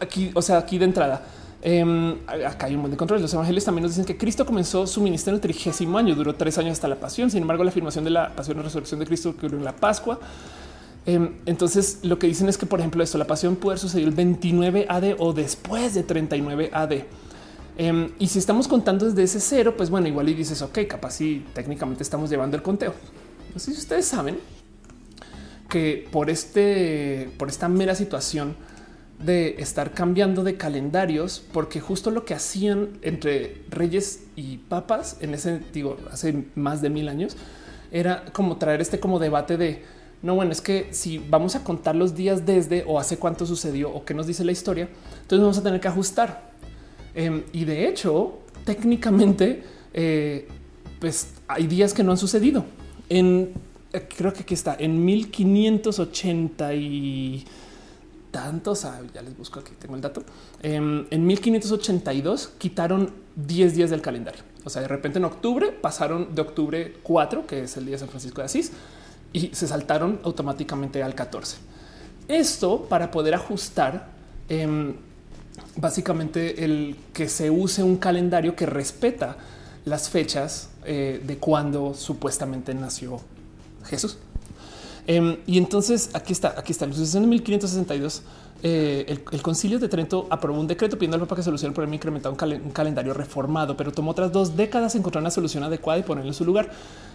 aquí, 0.00 0.30
o 0.32 0.40
sea, 0.40 0.56
aquí 0.56 0.78
de 0.78 0.86
entrada, 0.86 1.26
em, 1.62 2.16
acá 2.46 2.66
hay 2.66 2.74
un 2.74 2.82
buen 2.82 2.90
de 2.90 2.96
control. 2.96 3.22
Los 3.22 3.32
evangelios 3.32 3.64
también 3.64 3.82
nos 3.82 3.92
dicen 3.92 4.04
que 4.04 4.16
Cristo 4.16 4.44
comenzó 4.44 4.86
su 4.86 5.00
ministerio 5.00 5.34
en 5.34 5.36
el 5.36 5.40
trigésimo 5.40 5.96
año, 5.96 6.14
duró 6.14 6.34
tres 6.34 6.58
años 6.58 6.72
hasta 6.72 6.88
la 6.88 6.96
pasión. 6.96 7.30
Sin 7.30 7.42
embargo, 7.42 7.64
la 7.64 7.70
afirmación 7.70 8.04
de 8.04 8.10
la 8.10 8.34
pasión 8.34 8.58
y 8.58 8.62
resurrección 8.62 9.00
de 9.00 9.06
Cristo 9.06 9.30
ocurrió 9.30 9.58
en 9.58 9.64
la 9.64 9.74
Pascua. 9.74 10.18
Em, 11.04 11.34
entonces 11.46 11.98
lo 12.02 12.18
que 12.18 12.26
dicen 12.26 12.48
es 12.48 12.56
que, 12.56 12.66
por 12.66 12.78
ejemplo, 12.78 13.02
esto, 13.02 13.18
la 13.18 13.26
pasión 13.26 13.56
puede 13.56 13.78
suceder 13.78 14.06
el 14.06 14.14
29 14.14 14.86
AD 14.88 15.16
o 15.18 15.32
después 15.32 15.94
de 15.94 16.02
39 16.02 16.70
AD. 16.72 17.04
Em, 17.78 18.10
y 18.18 18.26
si 18.26 18.38
estamos 18.38 18.68
contando 18.68 19.06
desde 19.06 19.22
ese 19.22 19.40
cero, 19.40 19.74
pues 19.76 19.90
bueno, 19.90 20.06
igual 20.06 20.28
y 20.28 20.34
dices, 20.34 20.60
ok, 20.62 20.80
capaz 20.88 21.12
si 21.12 21.44
técnicamente 21.54 22.02
estamos 22.02 22.30
llevando 22.30 22.56
el 22.56 22.62
conteo. 22.62 22.94
No 23.54 23.58
sé 23.58 23.72
si 23.72 23.78
ustedes 23.78 24.06
saben 24.06 24.38
que 25.68 26.06
por 26.12 26.28
este, 26.28 27.30
por 27.38 27.48
esta 27.48 27.68
mera 27.68 27.94
situación 27.94 28.54
de 29.24 29.56
estar 29.58 29.92
cambiando 29.92 30.44
de 30.44 30.56
calendarios, 30.56 31.42
porque 31.52 31.80
justo 31.80 32.10
lo 32.10 32.24
que 32.24 32.34
hacían 32.34 32.98
entre 33.02 33.62
reyes 33.70 34.24
y 34.36 34.58
papas 34.58 35.18
en 35.20 35.34
ese, 35.34 35.60
digo, 35.72 35.96
hace 36.10 36.44
más 36.54 36.82
de 36.82 36.90
mil 36.90 37.08
años, 37.08 37.36
era 37.90 38.24
como 38.32 38.56
traer 38.56 38.80
este 38.80 38.98
como 38.98 39.18
debate 39.18 39.56
de 39.56 39.82
no, 40.22 40.36
bueno, 40.36 40.52
es 40.52 40.60
que 40.60 40.86
si 40.92 41.18
vamos 41.18 41.56
a 41.56 41.64
contar 41.64 41.96
los 41.96 42.14
días 42.14 42.46
desde 42.46 42.84
o 42.86 43.00
hace 43.00 43.18
cuánto 43.18 43.44
sucedió 43.44 43.90
o 43.90 44.04
qué 44.04 44.14
nos 44.14 44.28
dice 44.28 44.44
la 44.44 44.52
historia, 44.52 44.88
entonces 45.22 45.40
vamos 45.40 45.58
a 45.58 45.62
tener 45.64 45.80
que 45.80 45.88
ajustar. 45.88 46.52
Em, 47.14 47.42
y 47.52 47.64
de 47.64 47.88
hecho, 47.88 48.38
técnicamente, 48.64 49.64
eh, 49.92 50.46
pues 51.00 51.34
hay 51.48 51.66
días 51.66 51.92
que 51.92 52.04
no 52.04 52.12
han 52.12 52.18
sucedido. 52.18 52.64
En 53.08 53.52
eh, 53.92 54.06
creo 54.16 54.32
que 54.32 54.42
aquí 54.42 54.54
está 54.54 54.76
en 54.78 55.04
1580 55.04 56.74
y 56.74 57.44
tantos. 58.32 58.84
Ah, 58.84 59.00
ya 59.14 59.22
les 59.22 59.36
busco 59.36 59.60
aquí, 59.60 59.72
tengo 59.78 59.94
el 59.94 60.00
dato. 60.00 60.24
Em, 60.62 61.06
en 61.10 61.26
1582 61.26 62.50
quitaron 62.58 63.12
10 63.36 63.76
días 63.76 63.90
del 63.90 64.02
calendario. 64.02 64.42
O 64.64 64.70
sea, 64.70 64.82
de 64.82 64.88
repente 64.88 65.20
en 65.20 65.24
octubre 65.24 65.70
pasaron 65.70 66.34
de 66.34 66.42
octubre 66.42 66.96
4, 67.04 67.46
que 67.46 67.62
es 67.62 67.76
el 67.76 67.84
día 67.84 67.92
de 67.92 67.98
San 67.98 68.08
Francisco 68.08 68.40
de 68.40 68.46
Asís, 68.46 68.72
y 69.32 69.54
se 69.54 69.68
saltaron 69.68 70.18
automáticamente 70.24 71.02
al 71.02 71.14
14. 71.14 71.58
Esto 72.26 72.86
para 72.88 73.10
poder 73.10 73.34
ajustar 73.34 74.08
em, 74.48 74.94
básicamente 75.76 76.64
el 76.64 76.96
que 77.12 77.28
se 77.28 77.50
use 77.50 77.82
un 77.82 77.96
calendario 77.96 78.56
que 78.56 78.66
respeta 78.66 79.36
las 79.84 80.08
fechas 80.08 80.70
eh, 80.84 81.20
de 81.24 81.38
cuando 81.38 81.94
supuestamente 81.94 82.74
nació 82.74 83.20
Jesús. 83.84 84.18
Em, 85.06 85.36
y 85.46 85.58
entonces 85.58 86.10
aquí 86.14 86.32
está, 86.32 86.54
aquí 86.56 86.72
está, 86.72 86.86
la 86.86 86.92
sucesión 86.92 87.24
de 87.24 87.28
1562 87.28 88.22
eh, 88.64 89.18
el, 89.32 89.42
Concilio 89.42 89.80
de 89.80 89.88
Trento 89.88 90.28
aprobó 90.30 90.60
un 90.60 90.68
decreto 90.68 90.96
pidiendo 90.96 91.16
al 91.16 91.22
Papa 91.22 91.34
que 91.34 91.42
solucione 91.42 91.70
el 91.70 91.74
problema 91.74 91.96
incrementado 91.96 92.32
un, 92.32 92.70
calendario 92.70 93.12
reformado, 93.12 93.76
pero 93.76 93.90
tomó 93.90 94.12
otras 94.12 94.30
dos 94.30 94.56
décadas 94.56 94.94
encontrar 94.94 95.20
una 95.20 95.32
solución 95.32 95.64
adecuada 95.64 95.98
y 95.98 96.04
ponerlo 96.04 96.30
en 96.30 96.34
su 96.34 96.44
lugar. 96.44 96.70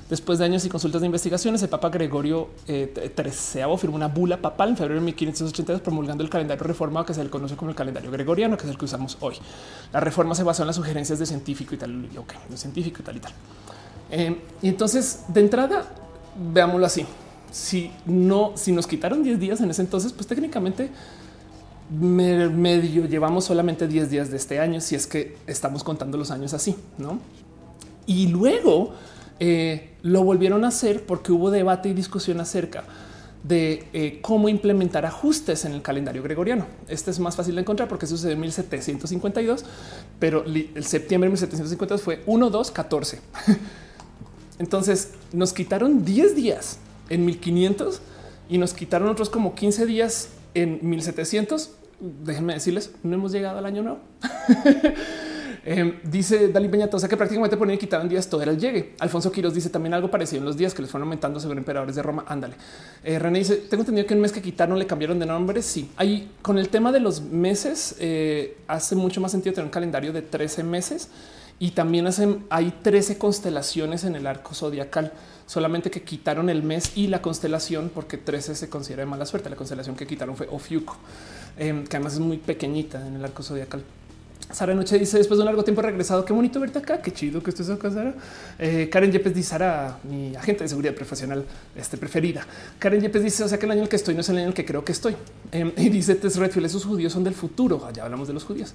Después 0.10 0.40
de 0.40 0.46
años 0.46 0.66
y 0.66 0.70
consultas 0.70 1.02
de 1.02 1.06
investigaciones, 1.06 1.64
el 1.64 1.70
Papa 1.70 1.90
Gregorio 1.90 2.50
XIII 2.66 3.62
eh, 3.62 3.78
firmó 3.78 3.96
una 3.96 4.08
bula 4.08 4.38
papal 4.42 4.70
en 4.70 4.78
febrero 4.78 5.00
de 5.00 5.06
1582 5.06 5.82
promulgando 5.82 6.24
el 6.24 6.30
calendario 6.30 6.64
reformado 6.64 7.06
que 7.06 7.14
se 7.14 7.24
le 7.24 7.30
conoce 7.30 7.56
como 7.56 7.72
el 7.72 7.76
calendario 7.76 8.12
gregoriano, 8.12 8.58
que 8.58 8.64
es 8.64 8.70
el 8.70 8.78
que 8.78 8.86
usamos 8.86 9.18
hoy. 9.22 9.36
La 9.94 10.02
reforma 10.02 10.36
se 10.36 10.44
basó 10.44 10.64
en 10.64 10.68
las 10.68 10.76
sugerencias 10.76 11.20
de 11.20 11.26
científico 11.26 11.76
y 11.76 11.78
tal, 11.78 12.10
de 12.50 12.58
científico 12.58 13.02
y 13.02 13.06
tal 13.06 13.18
y 13.18 13.20
tal. 13.20 13.32
Eh, 14.12 14.42
y 14.62 14.68
entonces, 14.68 15.24
de 15.30 15.42
entrada, 15.42 15.86
veámoslo 16.36 16.86
así. 16.86 17.06
Si 17.58 17.92
no, 18.06 18.52
si 18.54 18.72
nos 18.72 18.86
quitaron 18.86 19.24
10 19.24 19.40
días 19.40 19.62
en 19.62 19.72
ese 19.72 19.82
entonces, 19.82 20.14
pues 20.14 20.28
técnicamente 20.28 20.92
medio 21.90 23.06
llevamos 23.06 23.46
solamente 23.46 23.88
10 23.88 24.12
días 24.12 24.30
de 24.30 24.38
este 24.38 24.60
año, 24.60 24.80
si 24.80 24.94
es 24.94 25.08
que 25.08 25.38
estamos 25.48 25.84
contando 25.84 26.20
los 26.20 26.30
años 26.30 26.54
así, 26.54 26.76
¿no? 27.00 27.20
Y 28.06 28.28
luego 28.28 28.94
eh, 29.40 29.96
lo 30.04 30.24
volvieron 30.24 30.66
a 30.66 30.68
hacer 30.68 31.04
porque 31.08 31.32
hubo 31.32 31.50
debate 31.50 31.90
y 31.90 31.94
discusión 31.94 32.40
acerca 32.40 32.84
de 33.44 33.88
eh, 33.92 34.20
cómo 34.22 34.50
implementar 34.50 35.08
ajustes 35.08 35.66
en 35.66 35.72
el 35.72 35.82
calendario 35.82 36.22
gregoriano. 36.22 36.68
Este 36.88 37.10
es 37.10 37.20
más 37.20 37.36
fácil 37.36 37.56
de 37.56 37.62
encontrar 37.62 37.90
porque 37.90 38.06
sucedió 38.06 38.34
en 38.34 38.42
1752, 38.42 39.66
pero 40.20 40.46
el 40.46 40.86
septiembre 40.86 41.28
de 41.28 41.32
1752 41.32 42.02
fue 42.04 42.22
1, 42.28 42.50
2, 42.52 42.72
14. 42.72 43.20
Entonces 44.60 45.14
nos 45.34 45.54
quitaron 45.54 46.06
10 46.06 46.36
días 46.36 46.78
en 47.10 47.26
1500 47.26 48.02
y 48.50 48.58
nos 48.58 48.74
quitaron 48.74 49.10
otros 49.10 49.30
como 49.30 49.56
15 49.56 49.86
días 49.86 50.30
en 50.54 50.80
1700 50.82 51.72
déjenme 52.00 52.54
decirles, 52.54 52.92
no 53.04 53.16
hemos 53.16 53.32
llegado 53.32 53.58
al 53.58 53.66
año 53.66 53.84
nuevo. 53.84 54.00
Em, 55.70 56.00
dice 56.02 56.48
Dalí 56.48 56.70
Peñato, 56.70 56.96
o 56.96 57.00
sea 57.00 57.10
que 57.10 57.18
prácticamente 57.18 57.58
ponían 57.58 57.76
y 57.76 57.78
quitaban 57.78 58.08
días, 58.08 58.30
todo 58.30 58.42
era 58.42 58.54
el 58.54 58.58
llegue. 58.58 58.94
Alfonso 59.00 59.34
Quiroz 59.34 59.54
dice 59.54 59.70
también 59.70 59.94
algo 59.94 60.10
parecido 60.10 60.40
en 60.40 60.46
los 60.46 60.56
días 60.56 60.74
que 60.74 60.82
les 60.82 60.90
fueron 60.90 61.10
aumentando 61.10 61.42
según 61.42 61.58
emperadores 61.58 61.94
de 61.94 62.04
Roma. 62.04 62.24
Ándale. 62.26 62.56
Eh, 63.04 63.20
René 63.20 63.40
dice, 63.40 63.58
tengo 63.70 63.82
entendido 63.82 64.08
que 64.08 64.14
un 64.14 64.22
mes 64.22 64.32
que 64.32 64.42
quitaron 64.42 64.80
le 64.80 64.88
cambiaron 64.88 65.20
de 65.20 65.26
nombre. 65.26 65.62
Sí, 65.62 65.92
ahí 65.98 66.32
con 66.42 66.58
el 66.58 66.70
tema 66.70 66.94
de 66.94 67.02
los 67.02 67.20
meses, 67.20 67.98
eh, 68.00 68.56
hace 68.70 68.96
mucho 68.96 69.20
más 69.20 69.32
sentido 69.32 69.56
tener 69.56 69.66
un 69.66 69.72
calendario 69.72 70.14
de 70.14 70.22
13 70.22 70.64
meses 70.64 71.10
y 71.60 71.72
también 71.72 72.08
hacen, 72.08 72.46
hay 72.50 72.72
13 72.82 73.18
constelaciones 73.18 74.06
en 74.06 74.16
el 74.16 74.26
arco 74.26 74.54
zodiacal, 74.54 75.12
solamente 75.48 75.90
que 75.90 76.04
quitaron 76.04 76.50
el 76.50 76.62
mes 76.62 76.92
y 76.96 77.08
la 77.08 77.22
constelación 77.22 77.90
porque 77.94 78.18
13 78.18 78.54
se 78.54 78.70
considera 78.70 79.02
de 79.02 79.08
mala 79.08 79.26
suerte. 79.26 79.50
La 79.50 79.56
constelación 79.56 79.96
que 79.96 80.06
quitaron 80.06 80.36
fue 80.36 80.48
Ofiuco, 80.52 80.98
em, 81.58 81.86
que 81.86 81.98
además 81.98 82.14
es 82.14 82.20
muy 82.20 82.38
pequeñita 82.38 83.08
en 83.08 83.16
el 83.16 83.26
arco 83.26 83.42
zodiacal. 83.42 83.82
Sara 84.52 84.74
Noche 84.74 84.98
dice 84.98 85.18
después 85.18 85.38
de 85.38 85.42
un 85.42 85.48
largo 85.48 85.64
tiempo 85.64 85.82
regresado. 85.82 86.24
Qué 86.24 86.32
bonito 86.32 86.60
verte 86.60 86.80
acá. 86.80 87.02
Qué 87.02 87.12
chido 87.12 87.44
que 87.44 87.50
estés 87.50 87.70
acá, 87.70 87.92
Sara. 87.92 88.14
Eh, 88.58 88.88
Karen 88.90 89.12
Yepes 89.12 89.34
dice 89.34 89.50
Sara, 89.50 90.00
mi 90.04 90.36
agente 90.36 90.64
de 90.64 90.70
seguridad 90.70 90.94
profesional 90.94 91.44
este, 91.76 91.98
preferida. 91.98 92.46
Karen 92.80 93.02
Yepes 93.02 93.24
dice: 93.24 93.44
O 93.44 93.48
sea, 93.48 93.58
que 93.58 93.66
el 93.66 93.72
año 93.72 93.80
en 93.80 93.84
el 93.84 93.90
que 93.90 93.98
estoy 93.98 94.16
no 94.16 94.22
es 94.22 94.30
el 94.30 94.36
año 94.36 94.44
en 94.44 94.50
el 94.50 94.54
que 94.54 94.64
creo 94.64 94.86
que 94.86 94.94
estoy. 94.94 95.16
Em, 95.52 95.74
y 95.76 95.90
dice 95.90 96.16
Tess 96.16 96.38
Redfield: 96.38 96.66
Esos 96.66 96.86
judíos 96.86 97.12
son 97.12 97.26
del 97.26 97.34
futuro. 97.34 97.90
Ya 97.94 98.06
hablamos 98.06 98.28
de 98.28 98.34
los 98.34 98.46
judíos. 98.46 98.74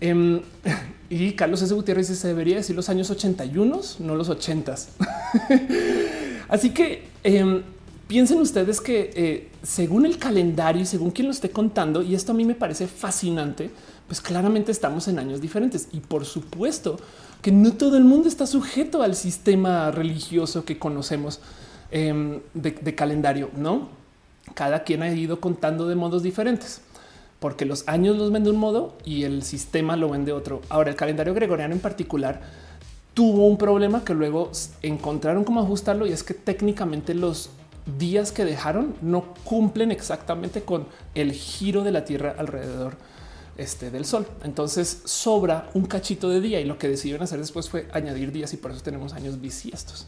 Em, 0.00 0.40
y 1.10 1.32
Carlos 1.32 1.62
S. 1.62 1.74
Gutiérrez 1.74 2.08
dice: 2.08 2.20
Se 2.20 2.28
debería 2.28 2.56
decir 2.56 2.76
los 2.76 2.88
años 2.88 3.10
81, 3.10 3.80
no 4.00 4.14
los 4.14 4.28
80. 4.28 4.74
Así 6.48 6.70
que 6.70 7.08
em, 7.24 7.62
piensen 8.06 8.38
ustedes 8.38 8.80
que 8.80 9.10
eh, 9.14 9.48
según 9.62 10.06
el 10.06 10.18
calendario 10.18 10.82
y 10.82 10.86
según 10.86 11.10
quien 11.10 11.26
lo 11.26 11.32
esté 11.32 11.50
contando, 11.50 12.02
y 12.02 12.14
esto 12.14 12.32
a 12.32 12.34
mí 12.34 12.44
me 12.44 12.54
parece 12.54 12.86
fascinante 12.86 13.70
pues 14.08 14.22
claramente 14.22 14.72
estamos 14.72 15.06
en 15.06 15.18
años 15.18 15.40
diferentes 15.40 15.88
y 15.92 16.00
por 16.00 16.24
supuesto 16.24 16.98
que 17.42 17.52
no 17.52 17.74
todo 17.74 17.96
el 17.96 18.04
mundo 18.04 18.26
está 18.26 18.46
sujeto 18.46 19.02
al 19.02 19.14
sistema 19.14 19.90
religioso 19.90 20.64
que 20.64 20.78
conocemos 20.78 21.40
em, 21.90 22.40
de, 22.54 22.94
calendario, 22.94 23.50
no? 23.54 23.90
Cada 24.54 24.82
quien 24.82 25.02
ha 25.02 25.12
ido 25.12 25.40
contando 25.40 25.86
de 25.86 25.94
modos 25.94 26.22
diferentes 26.22 26.80
porque 27.40 27.64
los 27.64 27.86
años 27.86 28.16
los 28.16 28.32
ven 28.32 28.44
de 28.44 28.50
un 28.50 28.56
modo 28.56 28.96
y 29.04 29.24
el 29.24 29.42
sistema 29.42 29.96
lo 29.96 30.10
ven 30.10 30.24
de 30.24 30.32
otro. 30.32 30.60
Ahora, 30.68 30.90
el 30.90 30.96
calendario 30.96 31.34
gregoriano 31.34 31.74
en 31.74 31.80
particular 31.80 32.40
tuvo 33.14 33.46
un 33.46 33.58
problema 33.58 34.04
que 34.04 34.14
luego 34.14 34.50
encontraron 34.82 35.44
cómo 35.44 35.60
ajustarlo 35.60 36.06
y 36.06 36.12
es 36.12 36.22
que 36.22 36.34
técnicamente 36.34 37.14
los 37.14 37.50
días 37.98 38.32
que 38.32 38.44
dejaron 38.44 38.94
no 39.00 39.34
cumplen 39.44 39.90
exactamente 39.90 40.62
con 40.62 40.86
el 41.14 41.32
giro 41.32 41.82
de 41.84 41.90
la 41.90 42.04
Tierra 42.04 42.34
alrededor 42.36 42.96
este, 43.56 43.90
del 43.90 44.04
sol. 44.04 44.26
Entonces 44.44 45.02
sobra 45.04 45.70
un 45.74 45.86
cachito 45.86 46.28
de 46.28 46.40
día 46.40 46.60
y 46.60 46.64
lo 46.64 46.78
que 46.78 46.88
decidieron 46.88 47.22
hacer 47.22 47.38
después 47.38 47.68
fue 47.68 47.88
añadir 47.92 48.30
días 48.30 48.52
y 48.52 48.56
por 48.56 48.70
eso 48.70 48.82
tenemos 48.82 49.12
años 49.14 49.40
bisiestos. 49.40 50.06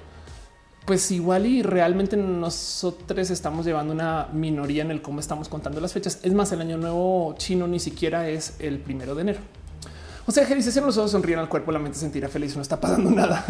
pues 0.86 1.10
igual 1.10 1.46
y 1.46 1.62
realmente 1.62 2.16
nosotros 2.16 3.30
estamos 3.30 3.66
llevando 3.66 3.92
una 3.92 4.28
minoría 4.32 4.82
en 4.82 4.92
el 4.92 5.02
cómo 5.02 5.18
estamos 5.18 5.48
contando 5.48 5.80
las 5.80 5.92
fechas. 5.92 6.20
Es 6.22 6.32
más, 6.32 6.52
el 6.52 6.60
año 6.60 6.76
nuevo 6.76 7.34
chino 7.36 7.66
ni 7.66 7.80
siquiera 7.80 8.28
es 8.28 8.54
el 8.60 8.78
primero 8.78 9.16
de 9.16 9.22
enero. 9.22 9.40
O 10.28 10.32
sea, 10.32 10.44
que 10.44 10.56
dice 10.56 10.72
cierran 10.72 10.88
los 10.88 10.98
ojos, 10.98 11.12
sonríen 11.12 11.38
al 11.38 11.48
cuerpo, 11.48 11.70
la 11.70 11.78
mente 11.78 11.98
sentirá 11.98 12.28
feliz, 12.28 12.56
no 12.56 12.62
está 12.62 12.80
pasando 12.80 13.10
nada. 13.12 13.44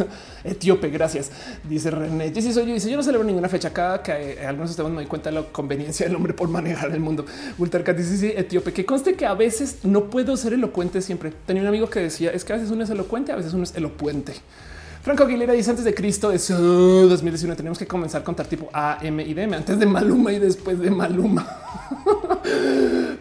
Etíope, 0.44 0.90
gracias. 0.90 1.30
Dice 1.64 1.90
René. 1.90 2.30
Dice 2.30 2.52
soy 2.52 2.66
yo, 2.66 2.74
dice 2.74 2.90
yo 2.90 2.98
no 2.98 3.02
celebro 3.02 3.26
ninguna 3.26 3.48
fecha 3.48 3.68
acá 3.68 4.02
que 4.02 4.12
eh, 4.12 4.46
algunos 4.46 4.70
ustedes 4.70 4.90
me 4.90 4.96
doy 4.96 5.06
cuenta 5.06 5.30
de 5.30 5.36
la 5.36 5.46
conveniencia 5.46 6.06
del 6.06 6.14
hombre 6.14 6.34
por 6.34 6.48
manejar 6.48 6.90
el 6.90 7.00
mundo. 7.00 7.24
Ultercat 7.56 7.96
dice 7.96 8.18
sí, 8.18 8.32
etíope, 8.36 8.74
que 8.74 8.84
conste 8.84 9.14
que 9.14 9.24
a 9.24 9.32
veces 9.32 9.78
no 9.84 10.10
puedo 10.10 10.36
ser 10.36 10.52
elocuente 10.52 11.00
siempre. 11.00 11.32
Tenía 11.46 11.62
un 11.62 11.68
amigo 11.68 11.88
que 11.88 12.00
decía 12.00 12.30
es 12.30 12.44
que 12.44 12.52
a 12.52 12.56
veces 12.56 12.70
uno 12.70 12.84
es 12.84 12.90
elocuente, 12.90 13.32
a 13.32 13.36
veces 13.36 13.54
uno 13.54 13.64
es 13.64 13.74
elocuente. 13.74 14.34
Franco 15.02 15.22
Aguilera 15.22 15.54
dice 15.54 15.70
antes 15.70 15.84
de 15.84 15.94
Cristo 15.94 16.30
es 16.30 16.48
2019. 16.48 17.56
Tenemos 17.56 17.78
que 17.78 17.86
comenzar 17.86 18.20
a 18.20 18.24
contar 18.24 18.46
tipo 18.48 18.68
A, 18.72 18.98
M 19.00 19.22
y 19.22 19.32
D 19.32 19.44
antes 19.44 19.78
de 19.78 19.86
Maluma 19.86 20.32
y 20.32 20.40
después 20.40 20.78
de 20.78 20.90
Maluma. 20.90 21.46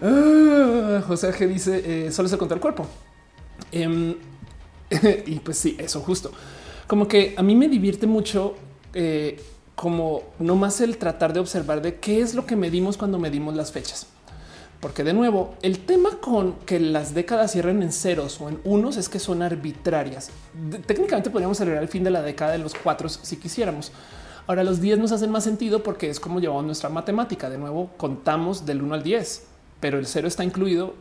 Ah, 0.02 1.02
José 1.08 1.32
G 1.32 1.48
dice 1.48 1.82
eh, 2.08 2.12
solo 2.12 2.28
se 2.28 2.38
conta 2.38 2.54
el 2.54 2.60
cuerpo. 2.60 2.86
Em, 3.72 4.16
y 5.26 5.40
pues 5.40 5.58
sí, 5.58 5.76
eso 5.80 6.02
justo. 6.02 6.32
Como 6.88 7.08
que 7.08 7.34
a 7.38 7.44
mí 7.44 7.56
me 7.56 7.68
divierte 7.68 8.08
mucho 8.08 8.56
eh, 8.94 9.42
como 9.76 10.24
no 10.40 10.56
más 10.56 10.80
el 10.82 10.98
tratar 10.98 11.34
de 11.34 11.40
observar 11.40 11.82
de 11.82 11.96
qué 12.00 12.22
es 12.22 12.34
lo 12.34 12.46
que 12.46 12.56
medimos 12.56 12.98
cuando 12.98 13.20
medimos 13.20 13.56
las 13.56 13.72
fechas. 13.72 14.08
Porque 14.80 15.04
de 15.04 15.14
nuevo, 15.14 15.56
el 15.62 15.80
tema 15.80 16.12
con 16.22 16.54
que 16.60 16.80
las 16.80 17.14
décadas 17.14 17.54
cierren 17.54 17.82
en 17.82 17.92
ceros 17.92 18.40
o 18.40 18.50
en 18.50 18.60
unos 18.64 18.98
es 18.98 19.10
que 19.10 19.20
son 19.20 19.42
arbitrarias. 19.42 20.30
técnicamente 20.86 21.30
podríamos 21.30 21.58
celebrar 21.58 21.82
el 21.82 21.90
fin 21.90 22.04
de 22.04 22.12
la 22.12 22.22
década 22.22 22.52
de 22.52 22.60
los 22.60 22.76
cuatro 22.76 23.10
si 23.10 23.38
quisiéramos. 23.38 23.92
Ahora 24.48 24.64
los 24.64 24.80
10 24.80 25.00
nos 25.00 25.12
hacen 25.12 25.32
más 25.32 25.44
sentido 25.44 25.82
porque 25.82 26.10
es 26.10 26.20
como 26.20 26.40
llevamos 26.40 26.66
nuestra 26.66 26.90
matemática. 26.90 27.50
De 27.50 27.58
nuevo, 27.58 27.90
contamos 27.98 28.66
del 28.66 28.84
1 28.84 28.94
al 28.94 29.04
10, 29.04 29.44
pero 29.80 29.98
el 29.98 30.06
cero 30.06 30.28
está 30.28 30.44
incluido. 30.44 30.94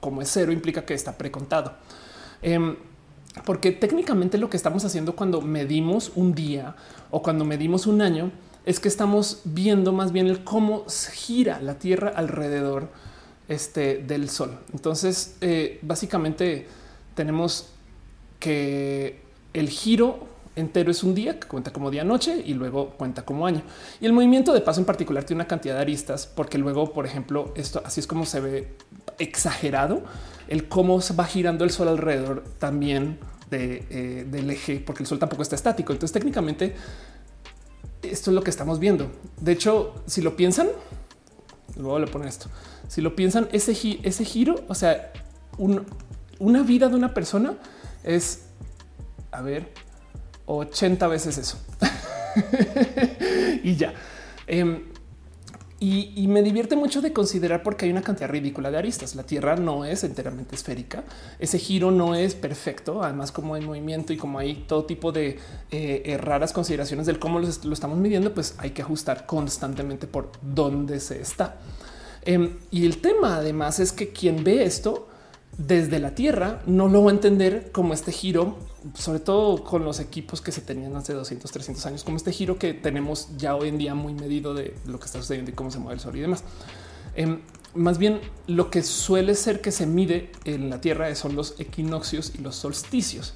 Como 0.00 0.20
es 0.20 0.30
cero, 0.32 0.50
implica 0.50 0.84
que 0.84 0.94
está 0.94 1.16
precontado. 1.16 1.74
Em, 2.42 2.76
porque 3.44 3.72
técnicamente 3.72 4.38
lo 4.38 4.50
que 4.50 4.56
estamos 4.56 4.84
haciendo 4.84 5.14
cuando 5.14 5.40
medimos 5.40 6.12
un 6.14 6.34
día 6.34 6.74
o 7.10 7.22
cuando 7.22 7.44
medimos 7.44 7.86
un 7.86 8.00
año 8.00 8.32
es 8.64 8.80
que 8.80 8.88
estamos 8.88 9.40
viendo 9.44 9.92
más 9.92 10.12
bien 10.12 10.26
el 10.26 10.44
cómo 10.44 10.84
gira 11.12 11.60
la 11.60 11.78
Tierra 11.78 12.12
alrededor 12.14 12.88
este, 13.48 13.98
del 13.98 14.28
Sol. 14.28 14.58
Entonces, 14.72 15.36
eh, 15.40 15.78
básicamente 15.82 16.66
tenemos 17.14 17.70
que 18.38 19.20
el 19.54 19.68
giro 19.68 20.26
entero 20.54 20.90
es 20.90 21.02
un 21.02 21.14
día 21.14 21.38
que 21.38 21.48
cuenta 21.48 21.72
como 21.72 21.90
día 21.90 22.04
noche 22.04 22.42
y 22.44 22.54
luego 22.54 22.90
cuenta 22.90 23.24
como 23.24 23.46
año. 23.46 23.62
Y 24.00 24.06
el 24.06 24.12
movimiento 24.12 24.52
de 24.52 24.60
paso 24.60 24.80
en 24.80 24.86
particular 24.86 25.24
tiene 25.24 25.38
una 25.38 25.48
cantidad 25.48 25.76
de 25.76 25.80
aristas 25.80 26.26
porque 26.26 26.58
luego, 26.58 26.92
por 26.92 27.06
ejemplo, 27.06 27.52
esto 27.56 27.80
así 27.84 28.00
es 28.00 28.06
como 28.06 28.26
se 28.26 28.40
ve 28.40 28.76
exagerado 29.18 30.02
el 30.48 30.68
cómo 30.68 31.00
se 31.00 31.14
va 31.14 31.24
girando 31.24 31.64
el 31.64 31.70
sol 31.70 31.88
alrededor 31.88 32.44
también 32.58 33.18
de, 33.50 33.86
eh, 33.90 34.26
del 34.28 34.50
eje, 34.50 34.82
porque 34.84 35.02
el 35.02 35.06
sol 35.06 35.18
tampoco 35.18 35.42
está 35.42 35.54
estático. 35.54 35.92
Entonces, 35.92 36.12
técnicamente, 36.12 36.74
esto 38.02 38.30
es 38.30 38.34
lo 38.34 38.42
que 38.42 38.50
estamos 38.50 38.78
viendo. 38.78 39.10
De 39.40 39.52
hecho, 39.52 39.94
si 40.06 40.22
lo 40.22 40.36
piensan, 40.36 40.68
luego 41.76 41.98
le 41.98 42.06
poner 42.06 42.28
esto. 42.28 42.48
Si 42.88 43.00
lo 43.00 43.14
piensan, 43.14 43.48
ese, 43.52 43.72
ese 44.02 44.24
giro, 44.24 44.64
o 44.68 44.74
sea, 44.74 45.12
una 46.38 46.62
vida 46.62 46.88
de 46.88 46.96
una 46.96 47.14
persona 47.14 47.54
es, 48.04 48.44
a 49.30 49.42
ver, 49.42 49.72
80 50.46 51.06
veces 51.08 51.38
eso. 51.38 51.58
y 53.62 53.76
ya. 53.76 53.92
Em, 54.46 54.84
y, 55.80 56.26
me 56.26 56.42
divierte 56.42 56.74
mucho 56.74 57.00
de 57.00 57.12
considerar 57.12 57.62
porque 57.62 57.84
hay 57.84 57.92
una 57.92 58.02
cantidad 58.02 58.28
ridícula 58.28 58.68
de 58.72 58.78
aristas. 58.78 59.14
La 59.14 59.22
Tierra 59.22 59.54
no 59.54 59.84
es 59.84 60.02
enteramente 60.02 60.56
esférica. 60.56 61.04
Ese 61.38 61.60
giro 61.60 61.92
no 61.92 62.16
es 62.16 62.34
perfecto. 62.34 63.04
Además, 63.04 63.30
como 63.30 63.54
hay 63.54 63.64
movimiento 63.64 64.12
y 64.12 64.16
como 64.16 64.40
hay 64.40 64.64
todo 64.66 64.86
tipo 64.86 65.12
de 65.12 65.38
eh, 65.70 66.02
eh, 66.04 66.18
raras 66.18 66.52
consideraciones 66.52 67.06
del 67.06 67.20
cómo 67.20 67.38
lo, 67.38 67.48
estamos 67.48 67.96
midiendo, 67.96 68.34
pues 68.34 68.56
hay 68.58 68.70
que 68.70 68.82
ajustar 68.82 69.24
constantemente 69.24 70.08
por 70.08 70.32
dónde 70.42 70.98
se 70.98 71.20
está. 71.20 71.58
Em, 72.22 72.56
y 72.72 72.84
el 72.84 73.00
tema 73.00 73.36
además 73.36 73.78
es 73.78 73.92
que 73.92 74.08
quien 74.08 74.42
ve 74.42 74.64
esto 74.64 75.08
desde 75.58 75.98
la 75.98 76.14
Tierra 76.14 76.62
no 76.66 76.88
lo 76.88 77.02
va 77.02 77.10
a 77.10 77.14
entender 77.14 77.70
como 77.72 77.92
este 77.92 78.12
giro, 78.12 78.56
sobre 78.94 79.18
todo 79.18 79.64
con 79.64 79.84
los 79.84 79.98
equipos 79.98 80.40
que 80.40 80.52
se 80.52 80.60
tenían 80.60 80.96
hace 80.96 81.12
200, 81.12 81.50
300 81.50 81.86
años, 81.86 82.04
como 82.04 82.16
este 82.16 82.32
giro 82.32 82.58
que 82.58 82.74
tenemos 82.74 83.36
ya 83.36 83.56
hoy 83.56 83.68
en 83.68 83.76
día 83.76 83.94
muy 83.94 84.14
medido 84.14 84.54
de 84.54 84.74
lo 84.86 85.00
que 85.00 85.06
está 85.06 85.20
sucediendo 85.20 85.50
y 85.50 85.54
cómo 85.54 85.72
se 85.72 85.80
mueve 85.80 85.94
el 85.94 86.00
sol 86.00 86.16
y 86.16 86.20
demás. 86.20 86.44
Em, 87.16 87.40
más 87.74 87.98
bien 87.98 88.20
lo 88.46 88.70
que 88.70 88.84
suele 88.84 89.34
ser 89.34 89.60
que 89.60 89.72
se 89.72 89.84
mide 89.84 90.30
en 90.44 90.70
la 90.70 90.80
Tierra 90.80 91.12
son 91.16 91.34
los 91.34 91.58
equinoccios 91.58 92.32
y 92.38 92.38
los 92.38 92.54
solsticios. 92.54 93.34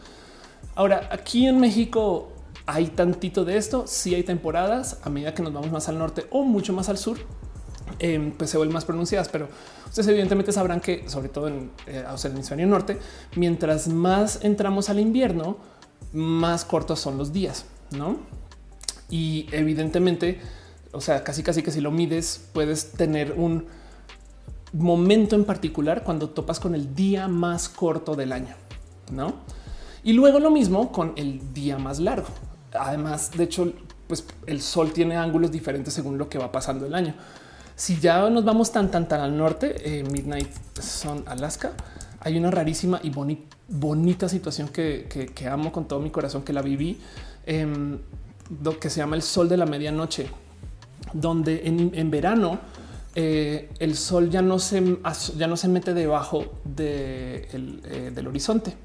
Ahora, 0.77 1.09
aquí 1.11 1.47
en 1.47 1.59
México 1.59 2.31
hay 2.67 2.87
tantito 2.87 3.45
de 3.45 3.57
esto. 3.57 3.85
Si 3.89 4.15
hay 4.15 4.23
temporadas 4.23 5.01
a 5.03 5.11
medida 5.11 5.35
que 5.35 5.43
nos 5.43 5.53
vamos 5.53 5.73
más 5.73 5.89
al 5.89 5.99
norte 5.99 6.27
o 6.31 6.45
mucho 6.45 6.73
más 6.73 6.89
al 6.89 6.99
sur, 6.99 7.19
em, 7.99 8.33
pues 8.33 8.51
se 8.51 8.57
vuelven 8.57 8.75
más 8.75 8.85
pronunciadas. 8.85 9.29
Pero 9.29 9.49
ustedes 9.87 10.09
evidentemente 10.09 10.53
sabrán 10.53 10.81
que, 10.81 11.09
sobre 11.09 11.29
todo 11.29 11.49
en 11.49 11.71
eh, 11.87 12.05
el 12.07 12.31
hemisferio 12.31 12.67
norte, 12.67 12.99
mientras 13.37 13.89
más 13.89 14.41
entramos 14.43 14.91
al 14.91 15.01
invierno, 15.01 15.57
más 16.13 16.65
cortos 16.65 17.01
son 17.01 17.19
los 17.19 17.33
días, 17.33 17.65
no? 17.91 18.19
Y 19.09 19.47
evidentemente, 19.53 20.41
o 20.93 21.01
sea, 21.01 21.25
casi 21.25 21.43
casi 21.43 21.63
que 21.63 21.71
si 21.71 21.81
lo 21.81 21.91
mides, 21.91 22.49
puedes 22.53 22.93
tener 22.93 23.33
un 23.33 23.67
momento 24.73 25.37
en 25.37 25.45
particular 25.45 26.03
cuando 26.03 26.31
topas 26.31 26.59
con 26.59 26.75
el 26.75 26.95
día 26.95 27.29
más 27.29 27.69
corto 27.69 28.15
del 28.17 28.33
año, 28.33 28.55
no? 29.11 29.35
Y 30.05 30.15
luego 30.15 30.41
lo 30.41 30.51
mismo 30.51 30.91
con 30.91 31.13
el 31.17 31.53
día 31.55 31.79
más 31.79 32.01
largo. 32.01 32.29
Además, 32.73 33.31
de 33.33 33.45
hecho, 33.45 33.73
pues 34.09 34.25
el 34.47 34.61
sol 34.61 34.93
tiene 34.93 35.17
ángulos 35.17 35.51
diferentes 35.51 35.95
según 35.95 36.19
lo 36.19 36.29
que 36.29 36.39
va 36.39 36.51
pasando 36.51 36.87
el 36.87 36.95
año. 36.95 37.15
Si 37.83 37.99
ya 37.99 38.31
nos 38.31 38.45
vamos 38.45 38.71
tan 38.71 38.93
tan 38.93 39.09
tan 39.09 39.21
al 39.23 39.37
norte, 39.37 39.75
eh, 39.85 40.05
Midnight 40.05 40.49
Sun 40.81 41.25
Alaska, 41.27 41.73
hay 42.21 42.39
una 42.39 42.49
rarísima 42.49 43.01
y 43.03 43.11
bonita 43.67 44.29
situación 44.29 44.69
que, 44.69 45.35
amo 45.51 45.73
con 45.73 45.89
todo 45.89 45.99
mi 45.99 46.11
corazón, 46.11 46.45
que 46.45 46.53
la 46.53 46.63
viví, 46.63 47.01
lo 48.63 48.79
que 48.79 48.89
se 48.89 48.99
llama 48.99 49.17
el 49.17 49.23
sol 49.23 49.49
de 49.49 49.57
la 49.57 49.67
medianoche, 49.67 50.29
donde 51.13 51.63
en, 51.65 52.09
verano 52.09 52.61
eh, 53.17 53.69
el 53.81 53.97
sol 53.97 54.31
ya 54.31 54.43
no 54.43 54.61
se 54.61 54.99
ya 55.37 55.49
no 55.49 55.57
se 55.57 55.67
mete 55.67 55.93
debajo 55.93 56.45
eh, 56.79 57.49
del 58.15 58.27
horizonte. 58.29 58.77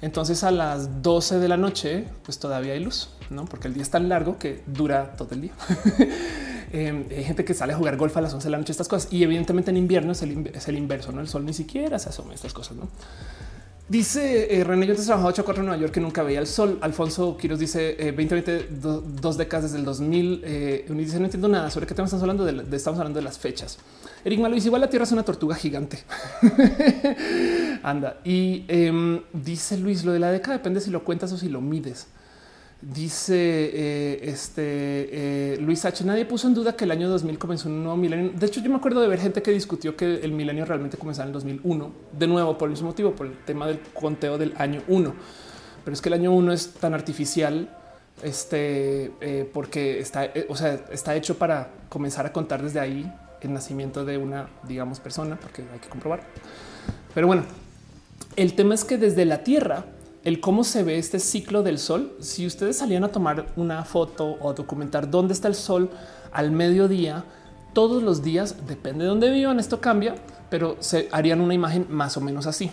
Entonces 0.00 0.42
a 0.42 0.50
las 0.50 1.02
12 1.02 1.38
de 1.38 1.48
la 1.48 1.58
noche, 1.58 2.06
pues 2.22 2.38
todavía 2.38 2.72
hay 2.72 2.82
luz, 2.82 3.10
no? 3.28 3.44
Porque 3.44 3.68
el 3.68 3.74
día 3.74 3.82
es 3.82 3.90
tan 3.90 4.08
largo 4.08 4.38
que 4.38 4.62
dura 4.66 5.16
todo 5.18 5.34
el 5.34 5.42
día. 5.42 5.52
Em, 6.72 7.04
hay 7.10 7.24
gente 7.24 7.44
que 7.44 7.54
sale 7.54 7.72
a 7.72 7.76
jugar 7.76 7.96
golf 7.96 8.16
a 8.16 8.20
las 8.20 8.34
11 8.34 8.46
de 8.46 8.50
la 8.50 8.58
noche, 8.58 8.72
estas 8.72 8.88
cosas. 8.88 9.12
Y 9.12 9.22
evidentemente 9.22 9.70
en 9.70 9.76
invierno 9.76 10.12
es 10.12 10.22
el, 10.22 10.50
es 10.52 10.68
inverso, 10.68 11.12
no? 11.12 11.20
El 11.20 11.28
sol 11.28 11.44
ni 11.44 11.54
siquiera 11.54 11.98
se 11.98 12.08
asoma 12.08 12.34
estas 12.34 12.52
cosas, 12.52 12.76
no? 12.76 12.88
Dice 13.88 14.54
eh, 14.54 14.64
René, 14.64 14.86
yo 14.86 14.94
te 14.94 15.00
he 15.00 15.04
trabajado 15.04 15.30
8 15.30 15.44
4 15.46 15.62
en 15.62 15.66
Nueva 15.66 15.80
York 15.80 15.94
que 15.94 16.00
nunca 16.00 16.22
veía 16.22 16.40
el 16.40 16.46
sol. 16.46 16.78
Alfonso 16.82 17.38
Quiros 17.38 17.58
dice 17.58 17.96
eh, 17.98 18.12
2020, 18.12 18.68
dos 18.70 19.38
décadas 19.38 19.64
desde 19.64 19.78
el 19.78 19.86
2000. 19.86 20.42
Eh, 20.44 20.86
dice 20.90 21.18
no 21.18 21.24
entiendo 21.24 21.48
nada 21.48 21.70
sobre 21.70 21.86
qué 21.86 21.94
tema 21.94 22.04
estamos 22.04 22.22
hablando. 22.22 22.44
De, 22.44 22.76
estamos 22.76 22.98
hablando 23.00 23.18
de 23.18 23.24
las 23.24 23.38
fechas. 23.38 23.78
Eric 24.26 24.40
Malo 24.40 24.54
dice 24.54 24.68
igual 24.68 24.82
la 24.82 24.90
Tierra 24.90 25.04
es 25.04 25.12
una 25.12 25.22
tortuga 25.22 25.56
gigante. 25.56 26.04
Anda. 27.82 28.18
Y 28.24 28.66
em, 28.68 29.22
dice 29.32 29.78
Luis, 29.78 30.04
lo 30.04 30.12
de 30.12 30.18
la 30.18 30.32
década 30.32 30.58
depende 30.58 30.82
si 30.82 30.90
lo 30.90 31.02
cuentas 31.02 31.32
o 31.32 31.38
si 31.38 31.48
lo 31.48 31.62
mides. 31.62 32.08
Dice 32.80 33.34
eh, 33.34 34.20
este 34.22 35.54
eh, 35.54 35.56
Luis 35.60 35.84
H. 35.84 36.04
Nadie 36.04 36.24
puso 36.24 36.46
en 36.46 36.54
duda 36.54 36.76
que 36.76 36.84
el 36.84 36.92
año 36.92 37.08
2000 37.08 37.36
comenzó 37.36 37.68
un 37.68 37.82
nuevo 37.82 37.96
milenio. 37.96 38.30
De 38.32 38.46
hecho, 38.46 38.60
yo 38.60 38.70
me 38.70 38.76
acuerdo 38.76 39.00
de 39.00 39.08
ver 39.08 39.18
gente 39.18 39.42
que 39.42 39.50
discutió 39.50 39.96
que 39.96 40.20
el 40.20 40.30
milenio 40.30 40.64
realmente 40.64 40.96
comenzó 40.96 41.22
en 41.22 41.28
el 41.28 41.32
2001. 41.32 41.92
De 42.16 42.28
nuevo, 42.28 42.56
por 42.56 42.68
el 42.68 42.74
mismo 42.74 42.88
motivo, 42.88 43.16
por 43.16 43.26
el 43.26 43.36
tema 43.38 43.66
del 43.66 43.80
conteo 43.80 44.38
del 44.38 44.54
año 44.58 44.82
1. 44.86 45.12
Pero 45.84 45.92
es 45.92 46.00
que 46.00 46.08
el 46.08 46.12
año 46.12 46.32
1 46.32 46.52
es 46.52 46.74
tan 46.74 46.94
artificial 46.94 47.68
este, 48.22 49.10
eh, 49.20 49.50
porque 49.52 49.98
está, 49.98 50.30
o 50.48 50.54
sea, 50.54 50.80
está 50.92 51.16
hecho 51.16 51.36
para 51.36 51.70
comenzar 51.88 52.26
a 52.26 52.32
contar 52.32 52.62
desde 52.62 52.78
ahí 52.78 53.12
el 53.40 53.52
nacimiento 53.52 54.04
de 54.04 54.18
una, 54.18 54.50
digamos, 54.68 55.00
persona, 55.00 55.36
porque 55.40 55.62
hay 55.72 55.80
que 55.80 55.88
comprobar. 55.88 56.20
Pero 57.12 57.26
bueno, 57.26 57.42
el 58.36 58.54
tema 58.54 58.74
es 58.74 58.84
que 58.84 58.98
desde 58.98 59.24
la 59.24 59.42
Tierra 59.42 59.84
el 60.24 60.40
cómo 60.40 60.64
se 60.64 60.82
ve 60.82 60.98
este 60.98 61.18
ciclo 61.18 61.62
del 61.62 61.78
sol. 61.78 62.16
Si 62.20 62.46
ustedes 62.46 62.78
salían 62.78 63.04
a 63.04 63.08
tomar 63.08 63.46
una 63.56 63.84
foto 63.84 64.36
o 64.40 64.52
documentar 64.52 65.10
dónde 65.10 65.34
está 65.34 65.48
el 65.48 65.54
sol 65.54 65.90
al 66.32 66.50
mediodía, 66.50 67.24
todos 67.72 68.02
los 68.02 68.22
días, 68.22 68.66
depende 68.66 69.04
de 69.04 69.10
dónde 69.10 69.30
vivan, 69.30 69.60
esto 69.60 69.80
cambia, 69.80 70.14
pero 70.50 70.76
se 70.80 71.08
harían 71.12 71.40
una 71.40 71.54
imagen 71.54 71.86
más 71.88 72.16
o 72.16 72.20
menos 72.20 72.46
así. 72.46 72.70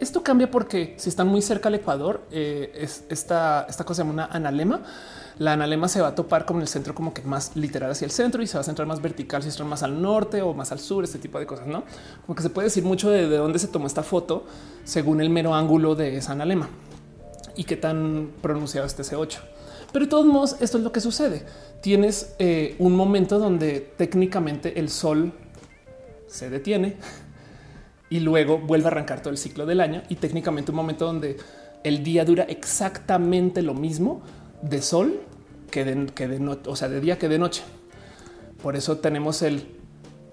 Esto 0.00 0.22
cambia 0.22 0.50
porque 0.50 0.94
si 0.96 1.08
están 1.08 1.26
muy 1.26 1.42
cerca 1.42 1.68
al 1.68 1.74
Ecuador, 1.74 2.22
eh, 2.30 2.72
es 2.74 3.04
esta, 3.08 3.66
esta 3.68 3.84
cosa 3.84 4.02
llama 4.02 4.12
una 4.12 4.24
analema. 4.26 4.80
La 5.38 5.52
analema 5.52 5.88
se 5.88 6.00
va 6.00 6.08
a 6.08 6.14
topar 6.14 6.44
con 6.44 6.60
el 6.60 6.68
centro 6.68 6.94
como 6.94 7.14
que 7.14 7.22
más 7.22 7.54
literal 7.56 7.90
hacia 7.90 8.04
el 8.04 8.10
centro 8.10 8.42
y 8.42 8.46
se 8.46 8.54
va 8.54 8.60
a 8.60 8.64
centrar 8.64 8.86
más 8.86 9.00
vertical 9.00 9.42
si 9.42 9.48
están 9.48 9.68
más 9.68 9.82
al 9.82 10.00
norte 10.00 10.42
o 10.42 10.54
más 10.54 10.72
al 10.72 10.80
sur, 10.80 11.04
este 11.04 11.18
tipo 11.18 11.38
de 11.38 11.46
cosas, 11.46 11.66
¿no? 11.66 11.84
Como 12.26 12.36
que 12.36 12.42
se 12.42 12.50
puede 12.50 12.66
decir 12.66 12.84
mucho 12.84 13.10
de, 13.10 13.28
de 13.28 13.36
dónde 13.36 13.58
se 13.58 13.68
tomó 13.68 13.86
esta 13.86 14.02
foto 14.02 14.44
según 14.84 15.20
el 15.20 15.30
mero 15.30 15.54
ángulo 15.54 15.94
de 15.94 16.16
esa 16.16 16.32
analema 16.32 16.68
y 17.58 17.64
qué 17.64 17.76
tan 17.76 18.30
pronunciado 18.40 18.86
este 18.86 19.02
C8. 19.02 19.40
Pero 19.92 20.04
de 20.04 20.08
todos 20.08 20.26
modos, 20.26 20.56
esto 20.60 20.78
es 20.78 20.84
lo 20.84 20.92
que 20.92 21.00
sucede. 21.00 21.44
Tienes 21.82 22.36
eh, 22.38 22.76
un 22.78 22.94
momento 22.94 23.40
donde 23.40 23.80
técnicamente 23.80 24.78
el 24.78 24.88
sol 24.88 25.32
se 26.28 26.50
detiene 26.50 26.96
y 28.10 28.20
luego 28.20 28.58
vuelve 28.58 28.86
a 28.86 28.88
arrancar 28.92 29.20
todo 29.22 29.30
el 29.30 29.38
ciclo 29.38 29.66
del 29.66 29.80
año 29.80 30.04
y 30.08 30.14
técnicamente 30.14 30.70
un 30.70 30.76
momento 30.76 31.04
donde 31.04 31.36
el 31.82 32.04
día 32.04 32.24
dura 32.24 32.44
exactamente 32.44 33.60
lo 33.60 33.74
mismo 33.74 34.22
de 34.62 34.80
sol 34.80 35.20
que 35.68 35.84
de, 35.84 36.06
que 36.06 36.40
o 36.66 36.76
sea, 36.76 36.88
de 36.88 37.00
día 37.00 37.18
que 37.18 37.28
de 37.28 37.40
noche. 37.40 37.64
Por 38.62 38.76
eso 38.76 38.98
tenemos 38.98 39.42
el 39.42 39.66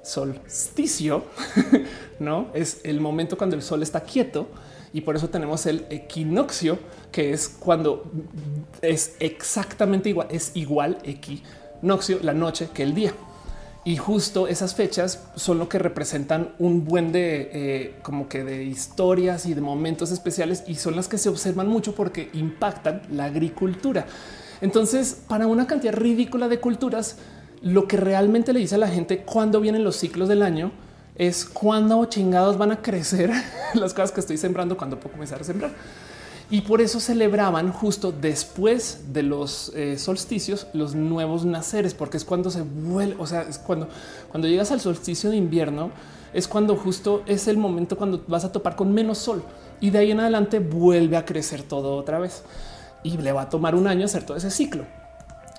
solsticio, 0.03 1.23
no 2.19 2.51
es 2.53 2.81
el 2.83 3.01
momento 3.01 3.35
cuando 3.35 3.55
el 3.55 3.63
sol 3.63 3.81
está 3.81 4.01
quieto 4.01 4.47
y 4.95 5.01
por 5.01 5.17
eso 5.17 5.29
tenemos 5.29 5.65
el 5.65 5.85
equinoccio, 5.89 6.79
que 7.15 7.31
es 7.31 7.47
cuando 7.47 8.11
es 8.81 9.15
exactamente 9.21 10.09
igual, 10.09 10.27
es 10.31 10.51
igual 10.53 10.97
equinoccio 11.05 12.19
la 12.21 12.33
noche 12.33 12.67
que 12.73 12.83
el 12.83 12.93
día. 12.93 13.13
Y 13.85 13.95
justo 13.95 14.49
esas 14.49 14.75
fechas 14.75 15.23
son 15.37 15.57
lo 15.57 15.69
que 15.69 15.79
representan 15.79 16.53
un 16.59 16.83
buen 16.83 17.13
de 17.13 17.49
eh, 17.53 17.95
como 18.01 18.27
que 18.27 18.43
de 18.43 18.65
historias 18.65 19.45
y 19.45 19.53
de 19.53 19.61
momentos 19.61 20.11
especiales 20.11 20.65
y 20.67 20.75
son 20.75 20.97
las 20.97 21.07
que 21.07 21.17
se 21.17 21.29
observan 21.29 21.69
mucho 21.69 21.95
porque 21.95 22.29
impactan 22.33 23.03
la 23.09 23.25
agricultura. 23.25 24.07
Entonces, 24.59 25.21
para 25.29 25.47
una 25.47 25.67
cantidad 25.67 25.93
ridícula 25.93 26.49
de 26.49 26.59
culturas, 26.59 27.15
lo 27.61 27.87
que 27.87 27.95
realmente 27.95 28.51
le 28.51 28.59
dice 28.59 28.75
a 28.75 28.79
la 28.79 28.89
gente 28.89 29.19
cuando 29.19 29.61
vienen 29.61 29.85
los 29.85 29.95
ciclos 29.95 30.27
del 30.27 30.41
año 30.41 30.73
es 31.15 31.45
cuando 31.45 32.03
chingados 32.07 32.57
van 32.57 32.73
a 32.73 32.81
crecer 32.81 33.31
las 33.73 33.93
cosas 33.93 34.11
que 34.11 34.19
estoy 34.19 34.37
sembrando 34.37 34.75
cuando 34.75 34.99
puedo 34.99 35.13
comenzar 35.13 35.39
a 35.39 35.45
sembrar. 35.45 35.71
Y 36.51 36.61
por 36.61 36.79
eso 36.79 36.99
celebraban 36.99 37.71
justo 37.71 38.11
después 38.11 39.13
de 39.13 39.23
los 39.23 39.71
eh, 39.75 39.97
solsticios 39.97 40.67
los 40.73 40.93
nuevos 40.93 41.43
naceres, 41.43 41.95
porque 41.95 42.17
es 42.17 42.25
cuando 42.25 42.51
se 42.51 42.61
vuelve, 42.61 43.15
o 43.19 43.25
sea, 43.25 43.41
es 43.41 43.57
cuando, 43.57 43.87
cuando 44.29 44.47
llegas 44.47 44.71
al 44.71 44.79
solsticio 44.79 45.31
de 45.31 45.37
invierno, 45.37 45.89
es 46.33 46.47
cuando 46.47 46.75
justo 46.75 47.23
es 47.25 47.47
el 47.47 47.57
momento 47.57 47.97
cuando 47.97 48.23
vas 48.27 48.45
a 48.45 48.51
topar 48.51 48.75
con 48.75 48.93
menos 48.93 49.17
sol 49.17 49.43
y 49.79 49.89
de 49.89 49.99
ahí 49.99 50.11
en 50.11 50.19
adelante 50.19 50.59
vuelve 50.59 51.17
a 51.17 51.25
crecer 51.25 51.63
todo 51.63 51.95
otra 51.95 52.19
vez 52.19 52.43
y 53.03 53.17
le 53.17 53.31
va 53.31 53.43
a 53.43 53.49
tomar 53.49 53.73
un 53.73 53.87
año 53.87 54.05
hacer 54.05 54.23
todo 54.23 54.37
ese 54.37 54.51
ciclo. 54.51 54.85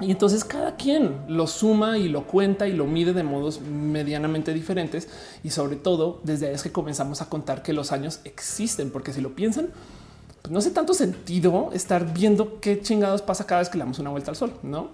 Y 0.01 0.11
entonces 0.11 0.45
cada 0.45 0.77
quien 0.77 1.23
lo 1.27 1.47
suma 1.47 1.97
y 1.97 2.09
lo 2.09 2.27
cuenta 2.27 2.69
y 2.69 2.73
lo 2.73 2.85
mide 2.85 3.15
de 3.15 3.23
modos 3.23 3.63
medianamente 3.63 4.53
diferentes. 4.53 5.09
Y 5.43 5.51
sobre 5.51 5.77
todo 5.77 6.21
desde 6.23 6.49
ahí 6.49 6.55
es 6.55 6.63
que 6.63 6.71
comenzamos 6.71 7.23
a 7.23 7.31
contar 7.31 7.63
que 7.63 7.73
los 7.73 7.93
años 7.93 8.21
existen, 8.25 8.91
porque 8.91 9.15
si 9.15 9.23
lo 9.23 9.35
piensan, 9.35 9.69
no 10.51 10.59
hace 10.59 10.71
tanto 10.71 10.95
sentido 10.95 11.71
estar 11.73 12.13
viendo 12.13 12.61
qué 12.61 12.81
chingados 12.81 13.23
pasa 13.23 13.47
cada 13.47 13.61
vez 13.61 13.69
que 13.69 13.79
le 13.79 13.85
damos 13.85 13.99
una 13.99 14.11
vuelta 14.11 14.31
al 14.31 14.37
sol, 14.37 14.55
no? 14.63 14.91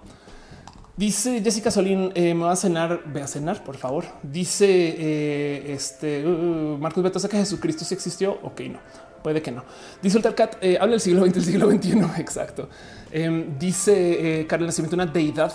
Dice 0.95 1.41
Jessica 1.41 1.71
Solín, 1.71 2.11
eh, 2.13 2.35
me 2.35 2.43
va 2.43 2.51
a 2.51 2.55
cenar, 2.55 3.01
ve 3.07 3.23
a 3.23 3.27
cenar, 3.27 3.63
por 3.63 3.77
favor. 3.77 4.05
Dice 4.21 4.67
eh, 4.69 5.73
este 5.73 6.23
uh, 6.23 6.77
Marcos 6.77 7.03
Beto, 7.03 7.17
sé 7.17 7.27
que 7.29 7.37
Jesucristo 7.37 7.83
sí 7.83 7.95
existió. 7.95 8.37
Ok, 8.43 8.61
no 8.61 8.79
puede 9.23 9.41
que 9.41 9.51
no. 9.51 9.63
Dice 10.01 10.17
Ultracat, 10.17 10.57
eh, 10.61 10.77
habla 10.79 10.91
del 10.91 10.99
siglo 10.99 11.25
XX, 11.25 11.37
el 11.37 11.45
siglo 11.45 11.71
XXI. 11.71 12.01
Exacto. 12.21 12.69
Em, 13.11 13.57
dice 13.57 14.41
eh, 14.41 14.47
Carlos 14.47 14.67
Nacimiento, 14.67 14.95
una 14.95 15.07
deidad. 15.07 15.51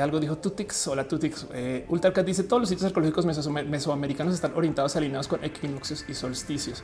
Algo 0.00 0.20
dijo 0.20 0.38
Tutix. 0.38 0.86
Hola 0.86 1.06
Tutix. 1.06 1.46
Ultracat 1.88 2.24
dice 2.24 2.44
todos 2.44 2.62
los 2.62 2.68
sitios 2.70 2.86
arqueológicos 2.86 3.26
mesoamericanos 3.26 4.34
están 4.34 4.52
orientados 4.54 4.96
alineados 4.96 5.28
con 5.28 5.44
equinoccios 5.44 6.06
y 6.08 6.14
solsticios. 6.14 6.82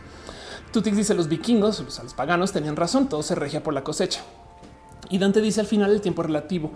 Tutix 0.75 0.97
dice 0.97 1.15
los 1.15 1.29
vikingos, 1.29 1.79
los, 1.79 2.15
paganos 2.15 2.51
tenían 2.51 2.75
razón. 2.75 3.09
Todo 3.09 3.23
se 3.23 3.37
regia 3.37 3.63
por 3.63 3.73
la 3.73 3.85
cosecha. 3.85 4.23
Y 5.09 5.19
Dante 5.19 5.41
dice 5.41 5.61
al 5.61 5.69
final 5.69 5.93
el 5.93 6.01
tiempo 6.01 6.25
relativo. 6.25 6.73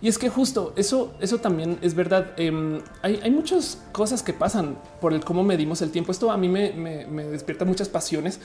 Y 0.00 0.06
es 0.06 0.18
que 0.18 0.28
justo 0.28 0.72
eso, 0.76 1.14
eso 1.18 1.38
también 1.38 1.76
es 1.82 1.94
verdad. 1.94 2.32
Em, 2.36 2.80
hay, 3.02 3.28
muchas 3.32 3.78
cosas 3.90 4.22
que 4.22 4.32
pasan 4.32 4.78
por 5.00 5.12
el 5.12 5.24
cómo 5.24 5.42
medimos 5.42 5.82
el 5.82 5.90
tiempo. 5.90 6.12
Esto 6.12 6.30
a 6.30 6.36
mí 6.36 6.48
me, 6.48 7.24
despierta 7.24 7.64
muchas 7.64 7.88
pasiones. 7.88 8.38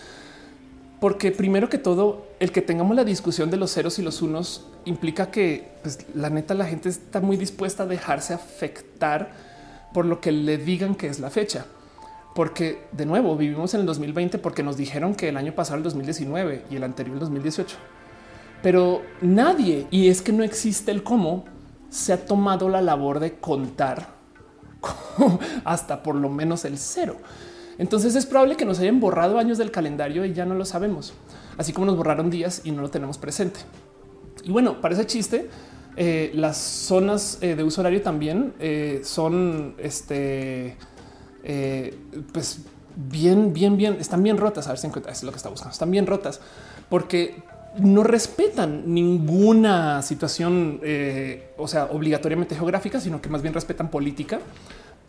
Porque 1.00 1.32
primero 1.32 1.70
que 1.70 1.78
todo, 1.78 2.26
el 2.40 2.52
que 2.52 2.64
tengamos 2.64 2.96
la 2.96 3.04
discusión 3.04 3.52
de 3.52 3.58
los 3.58 3.72
ceros 3.72 4.00
y 4.00 4.02
los 4.02 4.24
unos 4.24 4.66
implica 4.86 5.30
que 5.30 5.70
pues, 5.84 6.00
la 6.16 6.32
neta 6.32 6.56
la 6.56 6.66
gente 6.66 6.90
está 6.90 7.22
muy 7.22 7.38
dispuesta 7.38 7.84
a 7.84 7.86
dejarse 7.86 8.34
afectar 8.34 9.34
por 9.94 10.06
lo 10.06 10.20
que 10.20 10.32
le 10.32 10.58
digan 10.58 10.96
que 10.96 11.08
es 11.08 11.20
la 11.20 11.30
fecha. 11.30 11.68
Porque 12.36 12.84
de 12.92 13.08
nuevo 13.08 13.36
vivimos 13.36 13.74
en 13.74 13.80
el 13.80 13.86
2020 13.88 14.38
porque 14.38 14.62
nos 14.62 14.78
dijeron 14.78 15.16
que 15.16 15.30
el 15.30 15.38
año 15.38 15.56
pasado 15.56 15.78
el 15.78 15.84
2019 15.84 16.66
y 16.70 16.76
el 16.76 16.84
anterior 16.84 17.16
el 17.16 17.22
2018 17.22 17.76
pero 18.66 19.04
nadie, 19.22 19.86
y 19.92 20.10
es 20.10 20.24
que 20.24 20.32
no 20.32 20.44
existe 20.44 20.90
el 20.90 21.04
cómo, 21.04 21.46
se 21.90 22.14
ha 22.14 22.26
tomado 22.26 22.68
la 22.68 22.82
labor 22.82 23.20
de 23.20 23.36
contar 23.36 24.16
hasta 25.64 26.02
por 26.02 26.16
lo 26.16 26.30
menos 26.30 26.66
el 26.66 26.80
cero. 26.80 27.18
Entonces 27.78 28.16
es 28.16 28.26
probable 28.26 28.56
que 28.56 28.66
nos 28.66 28.80
hayan 28.80 29.00
borrado 29.00 29.38
años 29.38 29.60
del 29.60 29.70
calendario 29.70 30.26
y 30.26 30.34
ya 30.34 30.48
no 30.48 30.56
lo 30.56 30.66
sabemos, 30.66 31.14
así 31.60 31.74
como 31.74 31.86
nos 31.86 31.96
borraron 31.96 32.32
días 32.32 32.62
y 32.64 32.72
no 32.72 32.82
lo 32.82 32.90
tenemos 32.90 33.20
presente. 33.20 33.60
Y 34.44 34.52
bueno, 34.52 34.82
para 34.82 34.96
ese 34.96 35.06
chiste, 35.06 35.48
eh, 35.96 36.32
las 36.34 36.58
zonas 36.58 37.38
eh, 37.42 37.56
de 37.56 37.64
uso 37.64 37.82
horario 37.82 38.02
también 38.02 38.56
eh, 38.60 39.02
son 39.04 39.76
este, 39.78 40.76
pues 42.34 42.60
bien, 42.96 43.54
bien, 43.54 43.78
bien, 43.78 43.98
están 44.00 44.24
bien 44.24 44.38
rotas. 44.38 44.68
A 44.68 44.70
ver 44.70 44.80
si 44.80 44.88
encuentra 44.88 45.12
es 45.12 45.24
lo 45.24 45.32
que 45.32 45.38
está 45.38 45.50
buscando. 45.50 45.74
Están 45.74 45.92
bien 45.92 46.08
rotas 46.08 46.40
porque 46.90 47.44
no 47.78 48.04
respetan 48.04 48.84
ninguna 48.94 50.02
situación, 50.02 50.80
eh, 50.84 51.54
o 51.58 51.68
sea, 51.68 51.86
obligatoriamente 51.86 52.56
geográfica, 52.56 53.00
sino 53.00 53.22
que 53.22 53.30
más 53.30 53.42
bien 53.42 53.54
respetan 53.54 53.90
política. 53.90 54.40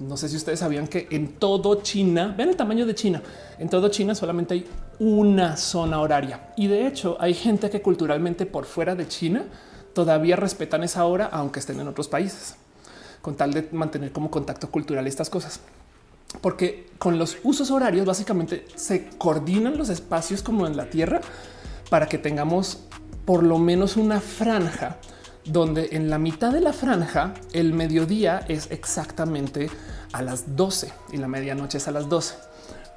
No 0.00 0.16
sé 0.16 0.28
si 0.28 0.36
ustedes 0.36 0.58
sabían 0.58 0.88
que 0.88 1.06
en 1.10 1.34
todo 1.34 1.80
China, 1.82 2.34
vean 2.36 2.50
el 2.50 2.56
tamaño 2.56 2.84
de 2.84 2.94
China, 2.94 3.22
en 3.58 3.68
todo 3.70 3.88
China 3.88 4.14
solamente 4.14 4.54
hay 4.54 4.66
una 4.98 5.56
zona 5.56 6.00
horaria. 6.00 6.52
Y 6.56 6.66
de 6.66 6.86
hecho 6.86 7.16
hay 7.18 7.34
gente 7.34 7.70
que 7.70 7.80
culturalmente 7.80 8.44
por 8.46 8.66
fuera 8.66 8.94
de 8.94 9.08
China 9.08 9.44
todavía 9.94 10.36
respetan 10.36 10.82
esa 10.82 11.06
hora, 11.06 11.30
aunque 11.32 11.60
estén 11.60 11.80
en 11.80 11.88
otros 11.88 12.08
países, 12.08 12.56
con 13.22 13.36
tal 13.36 13.54
de 13.54 13.68
mantener 13.72 14.12
como 14.12 14.30
contacto 14.30 14.70
cultural 14.70 15.06
estas 15.06 15.30
cosas. 15.30 15.60
Porque 16.40 16.86
con 16.98 17.18
los 17.18 17.38
usos 17.44 17.70
horarios 17.70 18.06
básicamente 18.06 18.64
se 18.74 19.08
coordinan 19.18 19.78
los 19.78 19.88
espacios 19.88 20.42
como 20.42 20.66
en 20.66 20.76
la 20.76 20.90
Tierra 20.90 21.20
para 21.90 22.06
que 22.06 22.18
tengamos 22.18 22.80
por 23.24 23.42
lo 23.42 23.58
menos 23.58 23.96
una 23.96 24.20
franja 24.20 24.98
donde 25.44 25.90
en 25.92 26.10
la 26.10 26.18
mitad 26.18 26.52
de 26.52 26.60
la 26.60 26.72
franja 26.72 27.34
el 27.52 27.72
mediodía 27.72 28.44
es 28.48 28.70
exactamente 28.70 29.70
a 30.12 30.22
las 30.22 30.56
12 30.56 30.92
y 31.12 31.18
la 31.18 31.28
medianoche 31.28 31.78
es 31.78 31.88
a 31.88 31.92
las 31.92 32.08
12. 32.08 32.34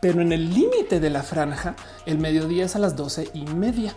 Pero 0.02 0.22
en 0.22 0.32
el 0.32 0.54
límite 0.54 1.00
de 1.00 1.10
la 1.10 1.24
franja 1.24 1.76
el 2.06 2.20
mediodía 2.20 2.66
es 2.66 2.76
a 2.76 2.80
las 2.80 2.96
12 2.96 3.32
y 3.34 3.46
media 3.46 3.94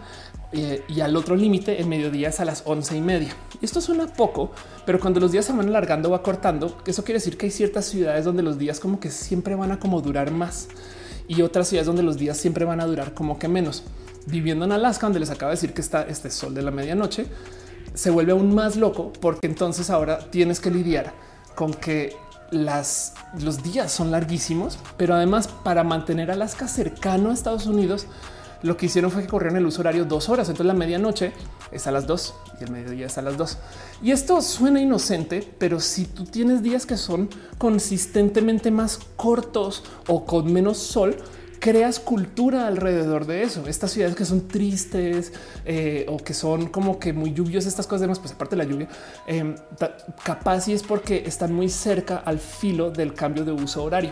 eh, 0.53 0.85
y 0.89 1.01
al 1.01 1.17
otro 1.17 1.35
límite 1.35 1.81
el 1.81 1.87
mediodía 1.87 2.29
es 2.29 2.41
a 2.41 2.45
las 2.45 2.63
11 2.67 2.97
y 2.97 3.01
media. 3.01 3.35
Esto 3.61 3.81
suena 3.81 4.07
poco, 4.07 4.51
pero 4.85 5.01
cuando 5.01 5.21
los 5.21 5.33
días 5.33 5.45
se 5.45 5.53
van 5.53 5.69
alargando 5.69 6.11
o 6.11 6.15
acortando, 6.15 6.77
eso 6.87 7.05
quiere 7.05 7.19
decir 7.19 7.39
que 7.39 7.47
hay 7.47 7.53
ciertas 7.53 7.87
ciudades 7.87 8.25
donde 8.25 8.43
los 8.43 8.59
días 8.59 8.79
como 8.79 9.01
que 9.01 9.11
siempre 9.11 9.55
van 9.55 9.73
a 9.73 9.79
como 9.79 10.01
durar 10.01 10.31
más 10.31 10.69
y 11.29 11.43
otras 11.43 11.69
ciudades 11.69 11.87
donde 11.87 12.03
los 12.03 12.19
días 12.19 12.37
siempre 12.37 12.65
van 12.65 12.81
a 12.81 12.87
durar 12.87 13.15
como 13.15 13.39
que 13.39 13.49
menos 13.49 13.85
viviendo 14.27 14.65
en 14.65 14.73
Alaska, 14.73 15.07
donde 15.07 15.21
les 15.21 15.31
acaba 15.31 15.51
de 15.51 15.57
decir 15.57 15.73
que 15.73 15.81
está 15.81 16.03
este 16.03 16.31
sol 16.31 16.55
de 16.55 16.63
la 16.63 16.71
medianoche, 16.71 17.27
se 17.95 18.11
vuelve 18.11 18.33
aún 18.33 18.55
más 18.55 18.77
loco 18.77 19.13
porque 19.21 19.47
entonces 19.47 19.91
ahora 19.91 20.31
tienes 20.31 20.61
que 20.61 20.71
lidiar 20.71 21.13
con 21.55 21.75
que 21.75 22.17
las, 22.51 23.15
los 23.41 23.63
días 23.63 23.91
son 23.91 24.11
larguísimos, 24.11 24.79
pero 24.97 25.15
además 25.15 25.49
para 25.49 25.85
mantener 25.85 26.31
Alaska 26.31 26.69
cercano 26.69 27.31
a 27.31 27.35
Estados 27.35 27.67
Unidos, 27.67 28.07
lo 28.63 28.77
que 28.77 28.87
hicieron 28.87 29.11
fue 29.11 29.23
que 29.23 29.29
corrieron 29.29 29.57
el 29.57 29.67
uso 29.67 29.81
horario 29.81 30.05
dos 30.05 30.29
horas. 30.29 30.49
Entonces 30.49 30.67
la 30.67 30.75
medianoche 30.75 31.33
es 31.71 31.87
a 31.87 31.91
las 31.91 32.07
dos 32.07 32.35
y 32.61 32.65
el 32.65 32.71
mediodía 32.71 33.07
es 33.07 33.19
a 33.19 33.23
las 33.23 33.37
dos. 33.37 33.59
Y 34.03 34.11
esto 34.11 34.41
suena 34.43 34.81
inocente, 34.81 35.47
pero 35.59 35.81
si 35.81 36.05
tú 36.05 36.25
tienes 36.25 36.63
días 36.63 36.87
que 36.87 36.97
son 36.97 37.29
consistentemente 37.59 38.71
más 38.71 39.01
cortos 39.17 39.85
o 40.07 40.25
con 40.25 40.53
menos 40.53 40.79
sol, 40.79 41.17
creas 41.63 42.01
cultura 42.01 42.67
alrededor 42.67 43.25
de 43.25 43.45
eso. 43.45 43.69
Estas 43.69 43.93
ciudades 43.93 44.17
que 44.17 44.25
son 44.25 44.49
tristes 44.49 45.33
eh, 45.65 46.07
o 46.09 46.17
que 46.17 46.35
son 46.35 46.67
como 46.67 46.99
que 46.99 47.13
muy 47.13 47.33
lluviosas, 47.33 47.69
estas 47.69 47.87
cosas 47.87 48.01
demás, 48.01 48.19
pues 48.19 48.33
aparte 48.33 48.57
de 48.57 48.65
la 48.65 48.69
lluvia, 48.69 48.89
eh, 49.29 49.55
capaz 50.25 50.67
y 50.67 50.73
es 50.73 50.83
porque 50.83 51.23
están 51.25 51.53
muy 51.53 51.69
cerca 51.69 52.17
al 52.17 52.41
filo 52.41 52.91
del 52.91 53.15
cambio 53.15 53.45
de 53.45 53.53
uso 53.53 53.85
horario. 53.85 54.11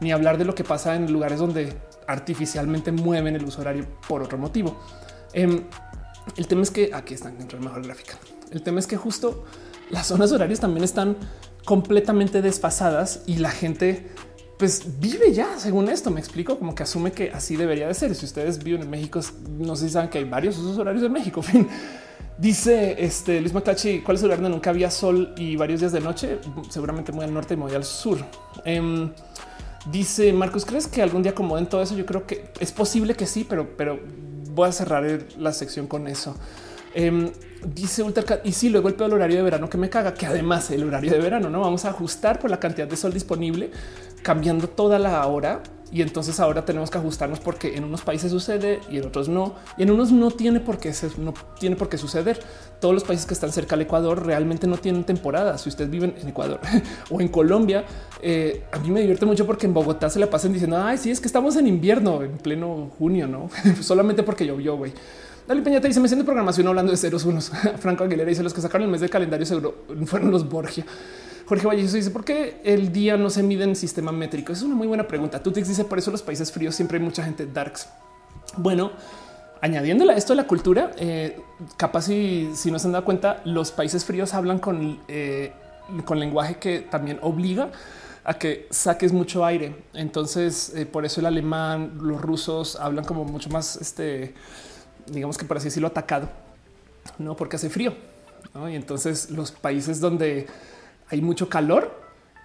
Ni 0.00 0.12
hablar 0.12 0.36
de 0.36 0.44
lo 0.44 0.54
que 0.54 0.62
pasa 0.62 0.94
en 0.94 1.10
lugares 1.10 1.38
donde 1.38 1.74
artificialmente 2.10 2.92
mueven 2.92 3.36
el 3.36 3.44
uso 3.44 3.60
horario 3.60 3.86
por 4.08 4.22
otro 4.22 4.36
motivo. 4.38 4.78
Em, 5.32 5.64
el 6.36 6.46
tema 6.46 6.62
es 6.62 6.70
que 6.70 6.90
aquí 6.92 7.14
están 7.14 7.38
dentro 7.38 7.58
de 7.58 7.64
mejor 7.64 7.82
gráfica. 7.82 8.18
El 8.50 8.62
tema 8.62 8.80
es 8.80 8.86
que 8.86 8.96
justo 8.96 9.44
las 9.90 10.06
zonas 10.06 10.32
horarias 10.32 10.60
también 10.60 10.84
están 10.84 11.16
completamente 11.64 12.42
desfasadas 12.42 13.22
y 13.26 13.36
la 13.36 13.50
gente 13.50 14.08
pues 14.58 15.00
vive 15.00 15.32
ya 15.32 15.58
según 15.58 15.88
esto. 15.88 16.10
Me 16.10 16.20
explico 16.20 16.58
como 16.58 16.74
que 16.74 16.82
asume 16.82 17.12
que 17.12 17.30
así 17.30 17.56
debería 17.56 17.88
de 17.88 17.94
ser. 17.94 18.14
Si 18.14 18.26
ustedes 18.26 18.62
viven 18.62 18.82
en 18.82 18.90
México, 18.90 19.20
no 19.58 19.74
sé 19.74 19.86
si 19.86 19.92
saben 19.94 20.10
que 20.10 20.18
hay 20.18 20.24
varios 20.24 20.58
usos 20.58 20.76
horarios 20.78 21.02
de 21.02 21.08
México. 21.08 21.42
Dice 22.38 22.96
este 22.98 23.40
Luis 23.40 23.52
Maclachi, 23.52 24.00
¿cuál 24.00 24.16
es 24.16 24.22
el 24.22 24.28
lugar 24.28 24.40
donde 24.40 24.56
nunca 24.56 24.70
había 24.70 24.90
sol 24.90 25.34
y 25.36 25.56
varios 25.56 25.80
días 25.80 25.92
de 25.92 26.00
noche? 26.00 26.38
Seguramente 26.70 27.12
muy 27.12 27.24
al 27.24 27.32
norte 27.32 27.54
y 27.54 27.56
muy 27.56 27.74
al 27.74 27.84
sur. 27.84 28.18
Em, 28.64 29.12
dice 29.86 30.32
Marcos, 30.32 30.64
¿crees 30.64 30.86
que 30.86 31.02
algún 31.02 31.22
día 31.22 31.32
acomoden 31.32 31.66
todo 31.66 31.82
eso? 31.82 31.96
Yo 31.96 32.06
creo 32.06 32.26
que 32.26 32.50
es 32.60 32.72
posible 32.72 33.14
que 33.14 33.26
sí, 33.26 33.46
pero, 33.48 33.76
pero 33.76 33.98
voy 34.54 34.68
a 34.68 34.72
cerrar 34.72 35.04
la 35.38 35.52
sección 35.52 35.86
con 35.86 36.06
eso. 36.06 36.36
Em, 36.94 37.30
dice 37.64 38.02
Ultra 38.02 38.40
y 38.44 38.52
sí, 38.52 38.68
luego 38.68 38.88
el 38.88 38.94
peor 38.94 39.14
horario 39.14 39.36
de 39.36 39.42
verano 39.42 39.70
que 39.70 39.78
me 39.78 39.88
caga, 39.88 40.14
que 40.14 40.26
además 40.26 40.70
el 40.70 40.84
horario 40.84 41.12
de 41.12 41.18
verano 41.18 41.48
no 41.48 41.60
vamos 41.60 41.84
a 41.84 41.90
ajustar 41.90 42.38
por 42.38 42.50
la 42.50 42.58
cantidad 42.58 42.88
de 42.88 42.96
sol 42.96 43.12
disponible, 43.12 43.70
cambiando 44.22 44.68
toda 44.68 44.98
la 44.98 45.26
hora. 45.26 45.62
Y 45.92 46.02
entonces 46.02 46.38
ahora 46.38 46.64
tenemos 46.64 46.90
que 46.90 46.98
ajustarnos 46.98 47.40
porque 47.40 47.76
en 47.76 47.84
unos 47.84 48.02
países 48.02 48.30
sucede 48.30 48.80
y 48.90 48.98
en 48.98 49.06
otros 49.06 49.28
no. 49.28 49.54
Y 49.76 49.82
en 49.82 49.90
unos 49.90 50.12
no 50.12 50.30
tiene 50.30 50.60
por 50.60 50.78
qué 50.78 50.92
ser, 50.92 51.18
no 51.18 51.34
tiene 51.58 51.76
por 51.76 51.88
qué 51.88 51.98
suceder. 51.98 52.40
Todos 52.80 52.94
los 52.94 53.04
países 53.04 53.26
que 53.26 53.34
están 53.34 53.52
cerca 53.52 53.74
al 53.74 53.82
Ecuador 53.82 54.24
realmente 54.24 54.66
no 54.66 54.76
tienen 54.76 55.04
temporada. 55.04 55.58
Si 55.58 55.68
ustedes 55.68 55.90
viven 55.90 56.14
en 56.20 56.28
Ecuador 56.28 56.60
o 57.10 57.20
en 57.20 57.28
Colombia, 57.28 57.84
eh, 58.22 58.64
a 58.72 58.78
mí 58.78 58.90
me 58.90 59.00
divierte 59.00 59.26
mucho 59.26 59.46
porque 59.46 59.66
en 59.66 59.74
Bogotá 59.74 60.08
se 60.10 60.20
la 60.20 60.30
pasan 60.30 60.52
diciendo, 60.52 60.78
ay, 60.80 60.96
sí, 60.96 61.10
es 61.10 61.20
que 61.20 61.26
estamos 61.26 61.56
en 61.56 61.66
invierno, 61.66 62.22
en 62.22 62.38
pleno 62.38 62.90
junio, 62.98 63.26
no 63.26 63.50
solamente 63.80 64.22
porque 64.22 64.46
llovió, 64.46 64.76
güey. 64.76 64.92
Dale 65.50 65.62
Peña 65.62 65.80
te 65.80 65.88
dice: 65.88 65.98
Me 65.98 66.06
siento 66.06 66.24
programación 66.24 66.68
hablando 66.68 66.92
de 66.92 66.96
ceros 66.96 67.24
unos. 67.24 67.50
Franco 67.80 68.04
Aguilera 68.04 68.28
dice: 68.28 68.44
Los 68.44 68.54
que 68.54 68.60
sacaron 68.60 68.84
el 68.84 68.90
mes 68.92 69.00
de 69.00 69.08
calendario 69.08 69.44
seguro 69.44 69.74
fueron 70.06 70.30
los 70.30 70.48
Borgia. 70.48 70.86
Jorge 71.50 71.66
Valles 71.66 71.92
dice: 71.92 72.12
¿Por 72.12 72.24
qué 72.24 72.60
el 72.62 72.92
día 72.92 73.16
no 73.16 73.28
se 73.28 73.42
mide 73.42 73.64
en 73.64 73.74
sistema 73.74 74.12
métrico? 74.12 74.52
Es 74.52 74.62
una 74.62 74.76
muy 74.76 74.86
buena 74.86 75.08
pregunta. 75.08 75.42
Te 75.42 75.50
dice: 75.50 75.84
Por 75.84 75.98
eso 75.98 76.12
los 76.12 76.22
países 76.22 76.52
fríos 76.52 76.76
siempre 76.76 76.98
hay 76.98 77.04
mucha 77.04 77.24
gente 77.24 77.44
darks. 77.44 77.88
Bueno, 78.56 78.92
añadiéndole 79.60 80.12
a 80.12 80.16
esto 80.16 80.32
de 80.32 80.36
la 80.36 80.46
cultura, 80.46 80.92
eh, 80.96 81.40
capaz 81.76 82.02
si, 82.02 82.52
si 82.54 82.70
no 82.70 82.78
se 82.78 82.86
han 82.86 82.92
dado 82.92 83.04
cuenta, 83.04 83.42
los 83.44 83.72
países 83.72 84.04
fríos 84.04 84.32
hablan 84.32 84.60
con, 84.60 85.00
eh, 85.08 85.52
con 86.04 86.20
lenguaje 86.20 86.58
que 86.58 86.82
también 86.82 87.18
obliga 87.20 87.72
a 88.22 88.34
que 88.34 88.68
saques 88.70 89.12
mucho 89.12 89.44
aire. 89.44 89.74
Entonces, 89.92 90.72
eh, 90.76 90.86
por 90.86 91.04
eso 91.04 91.18
el 91.18 91.26
alemán, 91.26 91.98
los 92.00 92.22
rusos 92.22 92.76
hablan 92.76 93.04
como 93.04 93.24
mucho 93.24 93.50
más 93.50 93.74
este 93.74 94.34
digamos 95.08 95.36
que 95.36 95.44
por 95.44 95.56
así 95.56 95.64
decirlo, 95.64 95.88
atacado, 95.88 96.28
no 97.18 97.34
porque 97.34 97.56
hace 97.56 97.70
frío. 97.70 97.92
Y 98.70 98.76
entonces 98.76 99.30
los 99.30 99.50
países 99.50 100.00
donde 100.00 100.46
hay 101.10 101.20
mucho 101.22 101.48
calor 101.48 102.00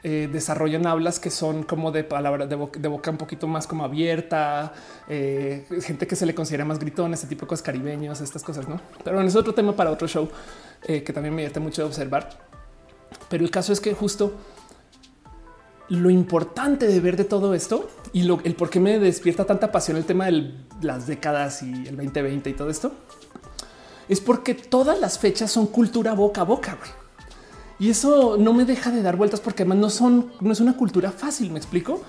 eh, 0.08 0.30
desarrollan 0.32 0.86
hablas 0.86 1.20
que 1.20 1.32
son 1.32 1.64
como 1.64 1.92
de 1.92 2.04
palabras 2.04 2.48
de, 2.48 2.56
boca 2.56 3.10
un 3.10 3.18
poquito 3.18 3.48
más 3.48 3.66
como 3.66 3.84
abierta, 3.84 4.72
eh, 5.10 5.66
gente 5.82 6.06
que 6.06 6.16
se 6.16 6.28
le 6.28 6.36
considera 6.36 6.64
más 6.64 6.78
gritón, 6.78 7.16
ese 7.16 7.26
tipo 7.26 7.42
de 7.42 7.48
cosas 7.48 7.64
caribeños, 7.64 8.22
estas 8.22 8.44
cosas, 8.44 8.70
no? 8.70 8.80
Pero 9.04 9.16
bueno, 9.16 9.28
es 9.28 9.36
otro 9.36 9.56
tema 9.56 9.76
para 9.76 9.90
otro 9.90 10.08
show 10.08 10.30
eh, 10.84 11.02
que 11.02 11.12
también 11.12 11.34
me 11.34 11.42
divierte 11.42 11.60
mucho 11.60 11.82
de 11.82 11.88
observar. 11.88 12.30
Pero 13.30 13.44
el 13.44 13.50
caso 13.50 13.74
es 13.74 13.80
que 13.80 13.96
justo 13.96 14.34
lo 15.90 16.12
importante 16.12 16.86
de 16.86 17.00
ver 17.00 17.18
de 17.18 17.26
todo 17.26 17.56
esto 17.56 17.90
y 18.14 18.30
el 18.30 18.56
por 18.56 18.70
qué 18.70 18.80
me 18.80 19.00
despierta 19.00 19.46
tanta 19.46 19.72
pasión 19.72 19.98
el 19.98 20.06
tema 20.06 20.28
de 20.28 20.54
las 20.84 21.08
décadas 21.08 21.64
y 21.64 21.88
el 21.88 21.96
2020 21.96 22.52
y 22.52 22.54
todo 22.54 22.70
esto 22.70 22.92
es 24.08 24.22
porque 24.22 24.54
todas 24.54 25.00
las 25.00 25.18
fechas 25.18 25.52
son 25.52 25.66
cultura 25.66 26.14
boca 26.14 26.42
a 26.42 26.44
boca. 26.44 26.78
Y 27.80 27.90
eso 27.90 28.38
no 28.38 28.54
me 28.54 28.66
deja 28.66 28.92
de 28.92 29.02
dar 29.02 29.18
vueltas 29.18 29.40
porque 29.40 29.64
además 29.64 29.78
no 29.80 29.90
son, 29.90 30.32
no 30.40 30.52
es 30.52 30.60
una 30.60 30.78
cultura 30.78 31.12
fácil. 31.12 31.52
Me 31.52 31.58
explico. 31.60 32.02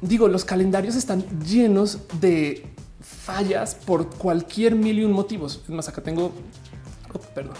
Digo, 0.00 0.26
los 0.26 0.44
calendarios 0.44 0.96
están 0.96 1.24
llenos 1.40 1.98
de 2.20 2.66
fallas 3.00 3.74
por 3.74 4.08
cualquier 4.10 4.74
mil 4.74 4.98
y 4.98 5.04
un 5.04 5.12
motivos. 5.12 5.60
Es 5.62 5.70
más, 5.70 5.88
acá 5.88 6.02
tengo, 6.02 6.32
oh, 7.14 7.18
perdón, 7.34 7.54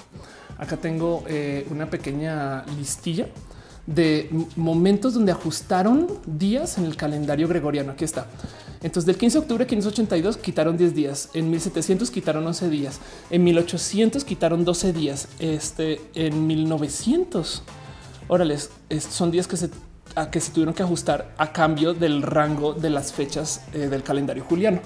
acá 0.59 0.77
tengo 0.77 1.23
eh, 1.29 1.67
una 1.71 1.89
pequeña 1.89 2.65
listilla 2.77 3.29
de 3.87 4.31
momentos 4.57 5.15
donde 5.15 5.33
ajustaron 5.33 6.09
días 6.27 6.79
en 6.79 6.85
el 6.85 6.97
calendario 6.97 7.49
gregoriano. 7.49 7.93
Aquí 7.93 8.05
está. 8.05 8.27
Entonces, 8.83 9.07
del 9.07 9.17
15 9.17 9.39
de 9.39 9.43
octubre 9.43 9.65
de 9.65 9.69
582 9.69 10.37
quitaron 10.37 10.77
10 10.77 10.95
días, 10.95 11.29
en 11.35 11.51
1700 11.51 12.11
quitaron 12.11 12.47
11 12.47 12.69
días, 12.69 13.01
en 13.31 13.45
1800 13.45 14.25
quitaron 14.25 14.65
12 14.65 14.93
días, 14.93 15.29
este 15.39 16.01
en 16.15 16.47
1900. 16.47 17.63
Órales, 18.29 18.71
son 19.11 19.31
días 19.31 19.47
que 19.47 19.57
se 19.57 19.71
a 20.15 20.31
que 20.31 20.41
se 20.41 20.53
tuvieron 20.53 20.75
que 20.75 20.83
ajustar 20.83 21.33
a 21.39 21.53
cambio 21.53 21.95
del 21.95 22.23
rango 22.23 22.75
de 22.75 22.91
las 22.91 23.13
fechas 23.13 23.63
eh, 23.73 23.89
del 23.89 24.03
calendario 24.03 24.45
juliano. 24.45 24.81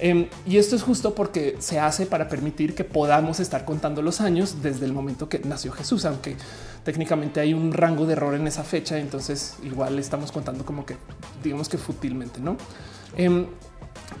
Em, 0.00 0.28
y 0.46 0.58
esto 0.58 0.76
es 0.76 0.82
justo 0.82 1.14
porque 1.14 1.56
se 1.58 1.80
hace 1.80 2.06
para 2.06 2.28
permitir 2.28 2.74
que 2.74 2.84
podamos 2.84 3.40
estar 3.40 3.64
contando 3.64 4.00
los 4.00 4.20
años 4.20 4.62
desde 4.62 4.86
el 4.86 4.92
momento 4.92 5.28
que 5.28 5.40
nació 5.40 5.72
Jesús, 5.72 6.04
aunque 6.04 6.36
técnicamente 6.84 7.40
hay 7.40 7.54
un 7.54 7.72
rango 7.72 8.06
de 8.06 8.12
error 8.12 8.34
en 8.34 8.46
esa 8.46 8.64
fecha. 8.64 8.98
Entonces 8.98 9.56
igual 9.62 9.98
estamos 9.98 10.32
contando 10.32 10.64
como 10.64 10.84
que 10.86 10.96
digamos 11.42 11.68
que 11.68 11.78
fútilmente, 11.78 12.40
no? 12.40 12.56
Em, 13.16 13.46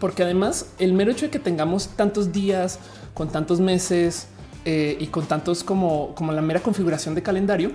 porque 0.00 0.22
además 0.22 0.66
el 0.78 0.92
mero 0.92 1.10
hecho 1.10 1.26
de 1.26 1.30
que 1.30 1.38
tengamos 1.38 1.88
tantos 1.88 2.32
días 2.32 2.78
con 3.14 3.30
tantos 3.30 3.60
meses 3.60 4.28
eh, 4.64 4.96
y 5.00 5.06
con 5.08 5.26
tantos 5.26 5.64
como, 5.64 6.14
como 6.14 6.32
la 6.32 6.42
mera 6.42 6.60
configuración 6.60 7.14
de 7.14 7.22
calendario, 7.22 7.72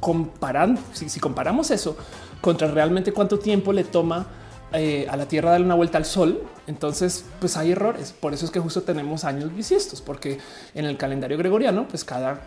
comparando, 0.00 0.80
si, 0.92 1.18
comparamos 1.18 1.70
eso 1.70 1.96
contra 2.40 2.68
realmente 2.68 3.12
cuánto 3.12 3.38
tiempo 3.38 3.72
le 3.72 3.84
toma 3.84 4.26
eh, 4.72 5.06
a 5.08 5.16
la 5.16 5.26
Tierra 5.26 5.50
darle 5.50 5.66
una 5.66 5.74
vuelta 5.74 5.98
al 5.98 6.04
Sol, 6.04 6.42
entonces 6.66 7.24
pues 7.40 7.56
hay 7.56 7.72
errores. 7.72 8.12
Por 8.12 8.34
eso 8.34 8.44
es 8.44 8.50
que 8.50 8.60
justo 8.60 8.82
tenemos 8.82 9.24
años 9.24 9.54
bisiestos, 9.54 10.02
porque 10.02 10.38
en 10.74 10.84
el 10.84 10.96
calendario 10.96 11.38
gregoriano, 11.38 11.88
pues 11.88 12.04
cada, 12.04 12.40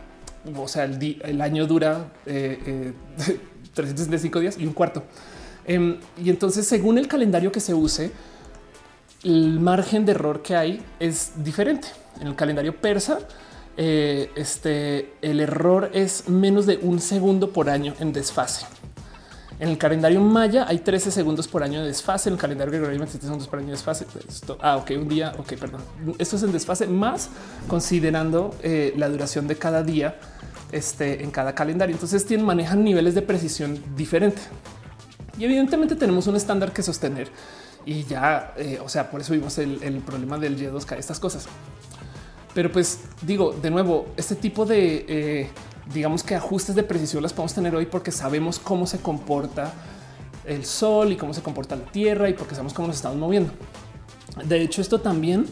o 0.56 0.68
sea, 0.68 0.86
el, 0.86 1.42
año 1.42 1.68
dura 1.68 2.12
eh, 2.26 2.94
365 3.74 4.38
eh, 4.38 4.42
días 4.44 4.58
y 4.58 4.66
un 4.66 4.74
cuarto. 4.74 5.04
Em, 5.66 5.98
y 6.24 6.30
entonces, 6.30 6.66
según 6.66 6.98
el 6.98 7.08
calendario 7.08 7.52
que 7.52 7.60
se 7.60 7.74
use, 7.74 8.12
el 9.24 9.60
margen 9.60 10.06
de 10.06 10.14
error 10.14 10.42
que 10.42 10.56
hay 10.56 10.82
es 11.00 11.32
diferente. 11.44 11.90
En 12.22 12.28
el 12.28 12.36
calendario 12.36 12.76
persa, 12.76 13.20
eh, 13.76 14.32
este, 14.36 15.14
el 15.22 15.40
error 15.40 15.92
es 15.94 16.30
menos 16.30 16.66
de 16.66 16.78
un 16.78 17.00
segundo 17.00 17.52
por 17.52 17.70
año 17.70 17.94
en 18.00 18.14
desfase. 18.14 18.66
En 19.60 19.70
el 19.70 19.78
calendario 19.78 20.22
maya 20.22 20.66
hay 20.68 20.80
13 20.80 21.12
segundos 21.12 21.48
por 21.48 21.64
año 21.64 21.82
de 21.82 21.88
desfase. 21.88 22.30
En 22.30 22.34
el 22.34 22.40
calendario 22.40 22.72
gregoriano 22.72 23.00
27 23.00 23.26
segundos 23.26 23.48
por 23.48 23.60
año 23.60 23.68
de 23.68 23.74
desfase. 23.74 24.06
Esto, 24.28 24.58
ah, 24.62 24.78
ok, 24.78 24.92
un 24.92 25.08
día. 25.08 25.34
Ok, 25.38 25.54
perdón. 25.60 25.82
Esto 26.20 26.36
es 26.36 26.44
en 26.44 26.52
desfase 26.52 26.86
más 26.86 27.30
considerando 27.68 28.56
eh, 28.62 28.94
la 28.98 29.10
duración 29.10 29.48
de 29.48 29.56
cada 29.56 29.82
día 29.84 30.20
este, 30.72 31.24
en 31.24 31.32
cada 31.32 31.54
calendario. 31.56 31.94
Entonces 31.94 32.26
tienen, 32.26 32.46
manejan 32.46 32.84
niveles 32.84 33.16
de 33.16 33.22
precisión 33.22 33.82
diferente. 33.96 34.42
Y 35.38 35.46
evidentemente 35.46 35.96
tenemos 35.96 36.28
un 36.28 36.36
estándar 36.36 36.74
que 36.74 36.84
sostener. 36.84 37.30
Y 37.86 38.04
ya, 38.04 38.54
eh, 38.58 38.80
o 38.84 38.90
sea, 38.90 39.10
por 39.10 39.22
eso 39.22 39.34
vimos 39.34 39.58
el, 39.60 40.02
problema 40.06 40.38
del 40.38 40.60
Y2K, 40.60 40.98
estas 40.98 41.20
cosas. 41.20 41.48
Pero 42.54 42.72
pues 42.72 43.02
digo, 43.22 43.54
de 43.54 43.70
nuevo, 43.70 44.08
este 44.18 44.36
tipo 44.36 44.66
de 44.66 45.06
eh, 45.08 45.50
digamos 45.94 46.24
que 46.24 46.36
ajustes 46.36 46.76
de 46.76 46.84
precisión 46.84 47.24
las 47.24 47.34
podemos 47.34 47.54
tener 47.54 47.76
hoy 47.76 47.86
porque 47.86 48.12
sabemos 48.12 48.60
cómo 48.60 48.88
se 48.88 49.00
comporta 49.00 49.74
el 50.46 50.66
sol 50.66 51.12
y 51.12 51.18
cómo 51.18 51.34
se 51.34 51.42
comporta 51.42 51.76
la 51.76 51.86
tierra 51.86 52.30
y 52.30 52.34
porque 52.34 52.56
sabemos 52.56 52.74
cómo 52.74 52.88
nos 52.88 52.98
estamos 52.98 53.18
moviendo. 53.18 53.52
De 54.46 54.62
hecho, 54.62 54.82
esto 54.82 55.00
también 55.00 55.46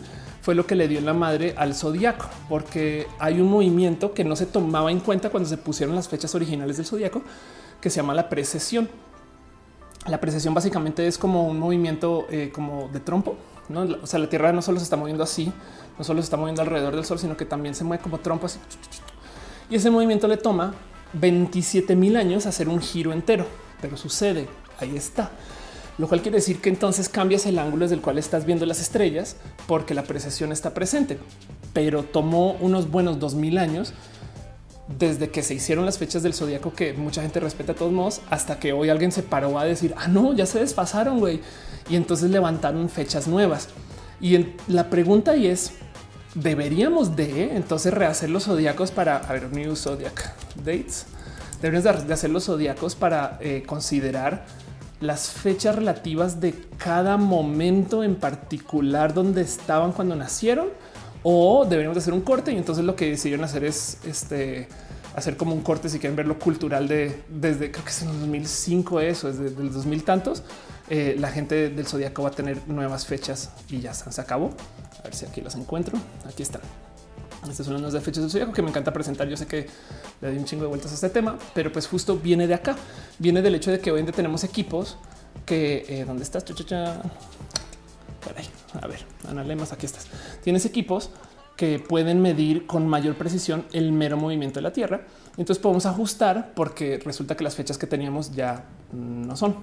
fue 0.46 0.54
lo 0.54 0.68
que 0.68 0.76
le 0.76 0.88
dio 0.88 1.02
la 1.02 1.16
madre 1.16 1.56
al 1.58 1.74
zodiaco, 1.74 2.28
porque 2.48 3.08
hay 3.18 3.42
un 3.42 3.50
movimiento 3.50 4.14
que 4.14 4.24
no 4.24 4.36
se 4.36 4.46
tomaba 4.46 4.92
en 4.92 5.00
cuenta 5.00 5.32
cuando 5.32 5.50
se 5.50 5.58
pusieron 5.58 5.96
las 5.96 6.08
fechas 6.08 6.36
originales 6.36 6.78
del 6.78 6.86
zodiaco, 6.86 7.24
que 7.82 7.90
se 7.90 7.96
llama 7.96 8.14
la 8.14 8.30
precesión. 8.30 8.88
La 10.06 10.22
precesión 10.22 10.54
básicamente 10.54 11.08
es 11.08 11.18
como 11.18 11.48
un 11.48 11.60
movimiento 11.60 12.28
eh, 12.30 12.52
como 12.54 12.90
de 12.90 13.00
trompo. 13.00 13.38
¿no? 13.70 13.88
O 14.04 14.06
sea, 14.06 14.20
la 14.20 14.30
Tierra 14.30 14.54
no 14.54 14.62
solo 14.62 14.78
se 14.78 14.84
está 14.84 14.98
moviendo 14.98 15.24
así, 15.24 15.52
no 15.98 16.04
solo 16.04 16.22
se 16.22 16.26
está 16.26 16.38
moviendo 16.38 16.62
alrededor 16.62 16.96
del 16.96 17.06
Sol, 17.06 17.18
sino 17.18 17.36
que 17.36 17.46
también 17.46 17.74
se 17.74 17.84
mueve 17.84 18.04
como 18.04 18.20
trompo 18.20 18.46
así 18.46 18.60
y 19.68 19.76
ese 19.76 19.90
movimiento 19.90 20.28
le 20.28 20.38
toma 20.38 20.76
27 21.14 21.96
mil 21.96 22.18
años 22.18 22.46
hacer 22.46 22.70
un 22.70 22.80
giro 22.80 23.14
entero, 23.14 23.48
pero 23.82 23.98
sucede. 23.98 24.48
Ahí 24.80 24.96
está. 24.96 25.32
Lo 25.98 26.08
cual 26.08 26.22
quiere 26.22 26.38
decir 26.38 26.60
que 26.60 26.70
entonces 26.70 27.08
cambias 27.08 27.46
el 27.46 27.58
ángulo 27.58 27.86
desde 27.86 27.96
el 27.96 28.02
cual 28.02 28.18
estás 28.18 28.46
viendo 28.46 28.66
las 28.66 28.82
estrellas 28.82 29.38
porque 29.68 29.94
la 29.94 30.04
precesión 30.04 30.52
está 30.52 30.74
presente, 30.74 31.18
pero 31.74 32.04
tomó 32.04 32.54
unos 32.60 32.92
buenos 32.92 33.20
2000 33.20 33.58
años 33.58 33.94
desde 34.88 35.30
que 35.30 35.42
se 35.42 35.54
hicieron 35.56 35.86
las 35.86 35.98
fechas 35.98 36.22
del 36.22 36.34
zodiaco 36.34 36.74
que 36.74 36.94
mucha 36.94 37.22
gente 37.22 37.40
respeta 37.40 37.72
a 37.72 37.76
todos 37.76 37.92
modos, 37.92 38.22
hasta 38.30 38.60
que 38.60 38.74
hoy 38.74 38.90
alguien 38.90 39.12
se 39.12 39.24
paró 39.24 39.58
a 39.58 39.66
decir, 39.66 39.94
ah, 39.98 40.08
no, 40.08 40.34
ya 40.34 40.46
se 40.46 40.60
desfasaron, 40.60 41.20
güey. 41.20 41.42
Y 41.90 41.96
entonces 41.96 42.30
levantaron 42.30 42.88
fechas 42.90 43.28
nuevas. 43.28 43.70
Y 44.22 44.54
la 44.68 44.90
pregunta 44.90 45.36
es, 45.36 45.72
deberíamos 46.36 47.16
de 47.16 47.56
entonces 47.56 47.94
rehacer 47.94 48.30
los 48.30 48.44
zodiacos 48.44 48.92
para 48.92 49.18
a 49.18 49.34
ver, 49.34 49.52
new 49.52 49.76
zodiac 49.76 50.36
dates. 50.58 51.06
Deberíamos 51.62 52.08
de 52.08 52.14
hacer 52.14 52.30
los 52.30 52.46
zodiacos 52.46 52.96
para 52.96 53.40
eh, 53.42 53.64
considerar 53.66 54.46
las 55.02 55.30
fechas 55.30 55.76
relativas 55.76 56.40
de 56.40 56.54
cada 56.78 57.18
momento 57.18 58.04
en 58.04 58.16
particular 58.16 59.14
donde 59.14 59.42
estaban 59.42 59.92
cuando 59.92 60.16
nacieron 60.16 60.68
o 61.24 61.66
deberíamos 61.66 61.96
de 61.96 62.02
hacer 62.02 62.14
un 62.14 62.22
corte 62.22 62.52
y 62.54 62.58
entonces 62.58 62.86
lo 62.86 62.96
que 62.96 63.10
decidieron 63.10 63.44
hacer 63.46 63.64
es 63.64 63.98
este 64.06 64.68
hacer 65.16 65.38
como 65.38 65.54
un 65.54 65.62
corte 65.62 65.90
si 65.90 66.00
quieren 66.00 66.16
ver 66.16 66.28
lo 66.28 66.40
cultural 66.40 66.88
de 66.88 67.24
desde 67.30 67.72
creo 67.72 67.84
que 67.84 67.92
es 67.92 68.02
en 68.02 68.10
el 68.10 68.20
2005 68.20 69.00
eso 69.02 69.30
es 69.30 69.40
desde 69.40 69.62
el 69.62 69.72
2000 69.72 70.04
tantos 70.04 70.44
eh, 70.90 71.16
la 71.18 71.30
gente 71.30 71.70
del 71.70 71.88
zodiaco 71.88 72.24
va 72.24 72.30
a 72.30 72.34
tener 72.34 72.68
nuevas 72.68 73.06
fechas 73.06 73.52
y 73.70 73.80
ya 73.80 73.94
se 73.94 74.22
acabó 74.22 74.52
a 75.00 75.04
ver 75.04 75.16
si 75.16 75.26
aquí 75.26 75.42
las 75.42 75.56
encuentro. 75.56 75.98
Aquí 76.28 76.44
están. 76.44 76.62
Estas 77.50 77.66
son 77.66 77.82
las 77.82 77.94
de 77.94 78.02
fechas 78.02 78.24
del 78.24 78.32
zodiaco 78.32 78.54
que 78.54 78.62
me 78.62 78.70
encanta 78.70 78.92
presentar. 78.92 79.28
Yo 79.28 79.38
sé 79.38 79.46
que 79.46 79.68
le 80.22 80.28
doy 80.28 80.38
un 80.38 80.46
chingo 80.46 80.64
de 80.64 80.70
vueltas 80.70 80.92
a 80.92 80.96
este 80.96 81.10
tema, 81.10 81.38
pero 81.54 81.72
pues 81.72 81.88
justo 81.88 82.18
viene 82.18 82.48
de 82.48 82.54
acá. 82.54 82.76
Viene 83.20 83.42
del 83.42 83.56
hecho 83.56 83.72
de 83.72 83.80
que 83.80 83.92
hoy 83.92 84.00
en 84.00 84.06
día 84.06 84.14
tenemos 84.14 84.44
equipos 84.44 84.98
que 85.46 85.86
eh, 85.88 86.06
dónde 86.06 86.24
estás? 86.24 86.44
Cha, 86.46 87.02
A 88.82 88.88
ver, 88.88 89.06
Ana 89.28 89.44
Lemas, 89.44 89.72
aquí 89.72 89.86
estás. 89.86 90.08
Tienes 90.44 90.66
equipos 90.66 91.10
que 91.56 91.80
pueden 91.80 92.22
medir 92.22 92.66
con 92.66 92.88
mayor 92.88 93.16
precisión 93.16 93.66
el 93.72 93.92
mero 93.92 94.18
movimiento 94.18 94.60
de 94.60 94.64
la 94.64 94.74
Tierra. 94.74 95.02
Entonces 95.38 95.60
podemos 95.60 95.86
ajustar 95.86 96.54
porque 96.54 97.00
resulta 97.04 97.36
que 97.36 97.44
las 97.44 97.56
fechas 97.56 97.78
que 97.78 97.88
teníamos 97.88 98.34
ya 98.34 98.66
no 98.92 99.36
son. 99.36 99.56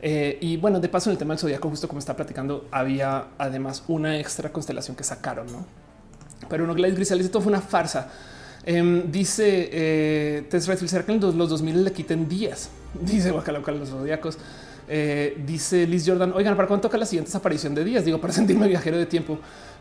Eh, 0.00 0.38
y 0.40 0.56
bueno, 0.56 0.80
de 0.80 0.88
paso 0.88 1.10
en 1.10 1.12
el 1.12 1.18
tema 1.18 1.34
del 1.34 1.40
zodiaco, 1.40 1.68
justo 1.68 1.86
como 1.88 1.98
está 1.98 2.16
platicando, 2.16 2.66
había 2.70 3.28
además 3.38 3.84
una 3.86 4.18
extra 4.18 4.52
constelación 4.52 4.96
que 4.96 5.04
sacaron, 5.04 5.46
¿no? 5.46 5.81
Pero 6.48 6.64
uno 6.64 6.74
Gladys 6.74 6.96
Grisel 6.96 7.18
dice 7.18 7.30
todo 7.30 7.42
fue 7.42 7.52
una 7.52 7.60
farsa. 7.60 8.10
Em, 8.64 9.10
dice 9.10 9.68
eh, 9.72 10.44
Tess 10.48 10.66
Redfield, 10.66 11.04
que 11.04 11.12
los, 11.18 11.34
los 11.34 11.50
2000 11.50 11.84
le 11.84 11.92
quiten 11.92 12.28
días. 12.28 12.70
Dice 13.00 13.30
Guacaloca 13.30 13.72
los 13.72 13.88
zodiacos. 13.88 14.38
Eh, 14.88 15.38
dice 15.46 15.86
Liz 15.86 16.04
Jordan, 16.06 16.32
oigan, 16.34 16.54
¿para 16.56 16.68
cuándo 16.68 16.82
toca 16.82 16.98
la 16.98 17.06
siguiente 17.06 17.28
desaparición 17.28 17.74
de 17.74 17.84
días? 17.84 18.04
Digo, 18.04 18.20
para 18.20 18.32
sentirme 18.34 18.68
viajero 18.68 18.98
de 18.98 19.06
tiempo. 19.06 19.38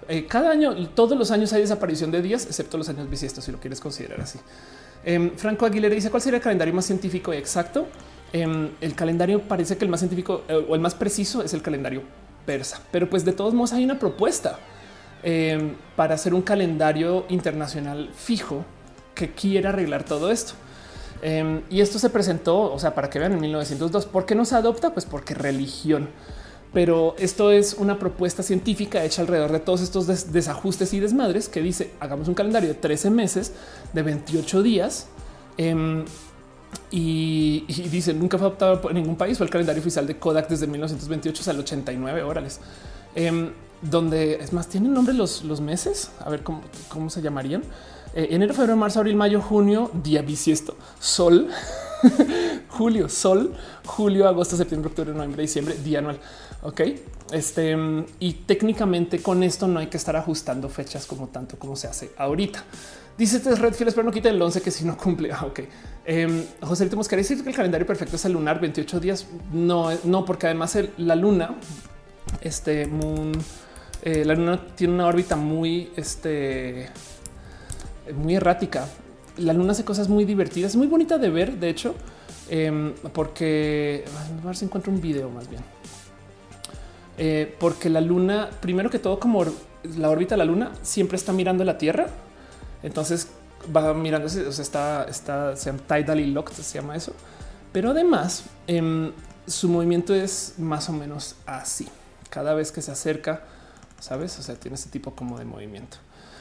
Eh, 0.07 0.25
cada 0.25 0.51
año, 0.51 0.73
todos 0.89 1.17
los 1.17 1.31
años 1.31 1.51
hay 1.53 1.61
desaparición 1.61 2.11
de 2.11 2.21
días, 2.21 2.45
excepto 2.45 2.77
los 2.77 2.87
años 2.89 3.09
bisiestos, 3.09 3.43
si 3.43 3.51
lo 3.51 3.59
quieres 3.59 3.79
considerar 3.79 4.21
así. 4.21 4.39
Em, 5.03 5.31
Franco 5.35 5.65
Aguilera 5.65 5.93
dice, 5.93 6.09
¿cuál 6.09 6.21
sería 6.21 6.37
el 6.37 6.43
calendario 6.43 6.73
más 6.73 6.85
científico 6.85 7.33
y 7.33 7.37
exacto? 7.37 7.87
Em, 8.33 8.69
el 8.79 8.95
calendario 8.95 9.41
parece 9.41 9.77
que 9.77 9.85
el 9.85 9.91
más 9.91 9.99
científico 9.99 10.43
eh, 10.47 10.65
o 10.67 10.75
el 10.75 10.81
más 10.81 10.95
preciso 10.95 11.43
es 11.43 11.53
el 11.53 11.61
calendario 11.61 12.03
persa, 12.45 12.81
pero 12.91 13.09
pues 13.09 13.25
de 13.25 13.33
todos 13.33 13.53
modos 13.53 13.73
hay 13.73 13.83
una 13.83 13.99
propuesta 13.99 14.59
em, 15.23 15.75
para 15.95 16.15
hacer 16.15 16.33
un 16.33 16.41
calendario 16.41 17.25
internacional 17.29 18.09
fijo 18.15 18.65
que 19.15 19.31
quiera 19.33 19.69
arreglar 19.69 20.03
todo 20.03 20.31
esto. 20.31 20.53
Em, 21.21 21.61
y 21.69 21.81
esto 21.81 21.99
se 21.99 22.09
presentó, 22.09 22.73
o 22.73 22.79
sea, 22.79 22.95
para 22.95 23.09
que 23.09 23.19
vean 23.19 23.33
en 23.33 23.41
1902. 23.41 24.05
¿Por 24.07 24.25
qué 24.25 24.35
no 24.35 24.45
se 24.45 24.55
adopta? 24.55 24.93
Pues 24.93 25.05
porque 25.05 25.33
religión. 25.35 26.09
Pero 26.73 27.15
esto 27.19 27.51
es 27.51 27.73
una 27.73 27.99
propuesta 27.99 28.43
científica 28.43 29.03
hecha 29.03 29.21
alrededor 29.21 29.51
de 29.51 29.59
todos 29.59 29.81
estos 29.81 30.31
desajustes 30.31 30.93
y 30.93 30.99
desmadres 31.01 31.49
que 31.49 31.61
dice 31.61 31.91
hagamos 31.99 32.29
un 32.29 32.33
calendario 32.33 32.69
de 32.69 32.75
13 32.75 33.09
meses 33.09 33.51
de 33.91 34.01
28 34.03 34.63
días 34.63 35.07
y, 36.89 37.65
dice 37.67 38.13
nunca 38.13 38.37
fue 38.37 38.47
adoptado 38.47 38.81
por 38.81 38.93
ningún 38.93 39.17
país. 39.17 39.37
Fue 39.37 39.45
el 39.45 39.51
calendario 39.51 39.81
oficial 39.81 40.07
de 40.07 40.17
Kodak 40.17 40.47
desde 40.47 40.65
1928 40.65 41.41
hasta 41.41 41.51
el 41.51 41.59
89 41.59 42.23
órales. 42.23 42.59
Em, 43.15 43.51
donde 43.81 44.35
es 44.35 44.53
más, 44.53 44.67
tienen 44.67 44.93
nombre 44.93 45.13
los, 45.13 45.43
los 45.43 45.61
meses. 45.61 46.11
A 46.19 46.29
ver 46.29 46.43
cómo, 46.43 46.61
cómo 46.89 47.09
se 47.09 47.21
llamarían. 47.21 47.63
Eh, 48.13 48.27
enero, 48.31 48.53
febrero, 48.53 48.75
marzo, 48.75 48.99
abril, 48.99 49.15
mayo, 49.15 49.41
junio, 49.41 49.89
día 50.03 50.21
bisiesto, 50.21 50.75
sol, 50.99 51.47
julio, 52.67 53.07
sol, 53.07 53.53
julio, 53.85 54.27
agosto, 54.27 54.57
septiembre, 54.57 54.89
octubre, 54.89 55.13
noviembre, 55.13 55.43
diciembre, 55.43 55.75
día 55.81 55.99
anual. 55.99 56.19
Ok. 56.63 56.81
Este 57.31 57.77
y 58.19 58.33
técnicamente 58.33 59.21
con 59.21 59.43
esto 59.43 59.65
no 59.67 59.79
hay 59.79 59.87
que 59.87 59.95
estar 59.95 60.17
ajustando 60.17 60.67
fechas 60.67 61.05
como 61.05 61.27
tanto 61.27 61.57
como 61.57 61.77
se 61.77 61.87
hace 61.87 62.11
ahorita. 62.17 62.65
Dice 63.17 63.37
este 63.37 63.55
Red 63.55 63.73
Files, 63.73 63.93
pero 63.93 64.05
no 64.05 64.11
quita 64.11 64.29
el 64.29 64.41
11 64.41 64.61
que 64.61 64.71
si 64.71 64.83
no 64.83 64.97
cumple. 64.97 65.31
Ah, 65.31 65.45
ok. 65.45 65.61
Eh, 66.05 66.47
José 66.61 66.83
Lito 66.83 66.97
Mosquera 66.97 67.19
dice 67.21 67.41
que 67.41 67.49
el 67.49 67.55
calendario 67.55 67.87
perfecto 67.87 68.17
es 68.17 68.25
el 68.25 68.33
lunar 68.33 68.59
28 68.59 68.99
días. 68.99 69.25
No, 69.53 69.89
no, 70.03 70.25
porque 70.25 70.47
además 70.47 70.77
la 70.97 71.15
luna, 71.15 71.55
este 72.41 72.87
moon, 72.87 73.31
eh, 74.03 74.25
la 74.25 74.33
luna 74.33 74.59
tiene 74.75 74.93
una 74.93 75.07
órbita 75.07 75.35
muy, 75.35 75.91
este, 75.95 76.89
muy 78.15 78.35
errática. 78.35 78.87
La 79.37 79.53
luna 79.53 79.71
hace 79.71 79.85
cosas 79.85 80.09
muy 80.09 80.25
divertidas, 80.25 80.75
muy 80.75 80.87
bonita 80.87 81.17
de 81.17 81.29
ver, 81.29 81.57
de 81.59 81.69
hecho, 81.69 81.95
em, 82.49 82.93
porque 83.13 84.03
a 84.41 84.45
ver 84.45 84.55
si 84.55 84.65
encuentro 84.65 84.91
un 84.91 85.01
video 85.01 85.29
más 85.29 85.49
bien. 85.49 85.61
Eh, 87.17 87.55
porque 87.59 87.89
la 87.89 88.01
luna, 88.01 88.49
primero 88.61 88.89
que 88.89 88.97
todo, 88.97 89.19
como 89.19 89.45
la 89.97 90.09
órbita 90.09 90.35
de 90.35 90.39
la 90.39 90.45
luna 90.45 90.71
siempre 90.81 91.17
está 91.17 91.33
mirando 91.33 91.63
la 91.63 91.77
Tierra. 91.77 92.07
Entonces 92.83 93.27
va 93.75 93.93
mirando, 93.93 94.25
o 94.25 94.29
sea, 94.29 94.63
está, 94.63 95.03
está, 95.03 95.55
se 95.55 95.71
llama 95.71 95.83
tidally 95.87 96.31
locked, 96.31 96.53
se 96.55 96.79
llama 96.79 96.95
eso. 96.95 97.13
Pero 97.71 97.91
además, 97.91 98.43
em, 98.67 99.11
su 99.45 99.69
movimiento 99.69 100.15
es 100.15 100.55
más 100.57 100.89
o 100.89 100.93
menos 100.93 101.35
así. 101.45 101.87
Cada 102.29 102.53
vez 102.53 102.71
que 102.71 102.81
se 102.81 102.91
acerca, 102.91 103.43
sabes, 104.01 104.37
o 104.39 104.43
sea, 104.43 104.55
tiene 104.55 104.75
ese 104.75 104.89
tipo 104.89 105.15
como 105.15 105.39
de 105.39 105.45
movimiento. 105.45 105.97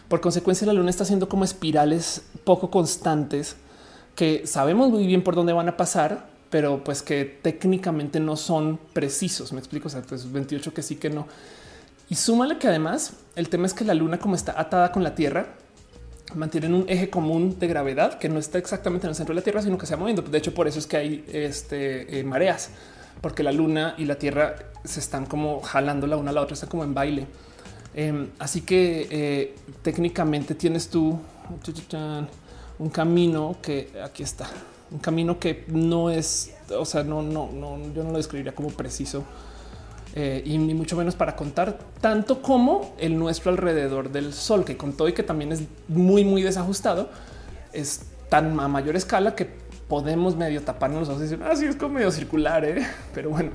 Por 0.09 0.21
consecuencia, 0.21 0.67
la 0.67 0.73
luna 0.73 0.91
está 0.91 1.05
haciendo 1.05 1.29
como 1.29 1.45
espirales 1.45 2.23
poco 2.45 2.71
constantes 2.71 3.57
que 4.17 4.47
sabemos 4.47 4.91
muy 4.91 5.07
bien 5.07 5.23
por 5.23 5.35
dónde 5.37 5.53
van 5.53 5.69
a 5.69 5.77
pasar, 5.77 6.29
pero 6.51 6.83
pues 6.83 7.01
que 7.01 7.25
técnicamente 7.25 8.19
no 8.19 8.37
son 8.37 8.79
precisos. 8.93 9.53
Me 9.53 9.61
explico. 9.61 9.87
O 9.87 9.91
sea, 9.91 10.03
pues 10.03 10.31
28 10.31 10.75
que 10.75 10.83
sí 10.83 10.97
que 10.97 11.11
no. 11.11 11.27
Y 12.09 12.17
súmale 12.17 12.59
que 12.59 12.67
además 12.67 13.13
el 13.37 13.49
tema 13.49 13.67
es 13.67 13.75
que 13.75 13.85
la 13.85 13.95
luna, 13.95 14.19
como 14.19 14.35
está 14.35 14.61
atada 14.61 14.91
con 14.91 15.05
la 15.05 15.15
Tierra, 15.15 15.55
mantienen 16.35 16.75
un 16.75 16.85
eje 16.89 17.09
común 17.09 17.59
de 17.59 17.69
gravedad 17.69 18.19
que 18.19 18.29
no 18.29 18.39
está 18.39 18.59
exactamente 18.59 19.07
en 19.07 19.11
el 19.11 19.15
centro 19.15 19.33
de 19.33 19.41
la 19.41 19.45
Tierra, 19.45 19.63
sino 19.63 19.79
que 19.79 19.87
se 19.87 19.95
va 19.95 20.01
moviendo. 20.01 20.23
De 20.23 20.39
hecho, 20.39 20.53
por 20.53 20.67
eso 20.67 20.81
es 20.81 20.87
que 20.87 20.97
hay 20.97 21.25
este, 21.33 22.19
eh, 22.19 22.25
mareas, 22.25 22.71
porque 23.21 23.43
la 23.43 23.53
luna 23.53 23.95
y 23.97 24.07
la 24.07 24.17
Tierra 24.17 24.57
se 24.85 25.01
están 25.01 25.27
como 25.27 25.61
jalando 25.61 26.07
la 26.07 26.17
una 26.17 26.31
a 26.31 26.35
la 26.35 26.41
otra, 26.41 26.55
está 26.55 26.67
como 26.67 26.83
en 26.83 26.95
baile. 26.95 27.27
Em, 27.95 28.28
así 28.38 28.61
que 28.61 29.09
eh, 29.11 29.55
técnicamente 29.82 30.55
tienes 30.55 30.88
tú 30.88 31.18
un 32.78 32.88
camino 32.91 33.57
que 33.61 33.91
aquí 34.03 34.22
está, 34.22 34.49
un 34.91 34.99
camino 34.99 35.38
que 35.38 35.64
no 35.68 36.11
es, 36.11 36.53
o 36.76 36.84
sea, 36.84 37.03
no, 37.03 37.20
no, 37.22 37.51
no, 37.53 37.78
yo 37.93 38.05
no 38.05 38.11
lo 38.11 38.16
describiría 38.16 38.55
como 38.55 38.68
preciso 38.68 39.24
eh, 40.14 40.43
y 40.45 40.59
ni 40.59 40.74
mucho 40.74 40.97
menos 40.97 41.14
para 41.14 41.36
contar 41.36 41.78
tanto 42.01 42.43
como 42.43 42.95
el 42.99 43.18
nuestro 43.18 43.51
alrededor 43.51 44.11
del 44.11 44.32
sol, 44.32 44.64
que 44.64 44.76
con 44.76 44.93
todo 44.93 45.09
y 45.09 45.12
que 45.12 45.22
también 45.22 45.53
es 45.53 45.62
muy, 45.88 46.24
muy 46.24 46.43
desajustado, 46.43 47.11
es 47.72 48.03
tan 48.28 48.59
a 48.59 48.68
mayor 48.68 48.97
escala 48.97 49.34
que 49.34 49.49
podemos 49.88 50.36
medio 50.36 50.62
taparnos 50.62 51.01
los 51.01 51.09
ojos 51.09 51.22
y 51.22 51.24
decir 51.24 51.43
así 51.45 51.66
ah, 51.66 51.70
es 51.70 51.76
como 51.76 51.95
medio 51.95 52.11
circular, 52.12 52.64
¿eh? 52.64 52.86
pero 53.14 53.30
bueno. 53.30 53.51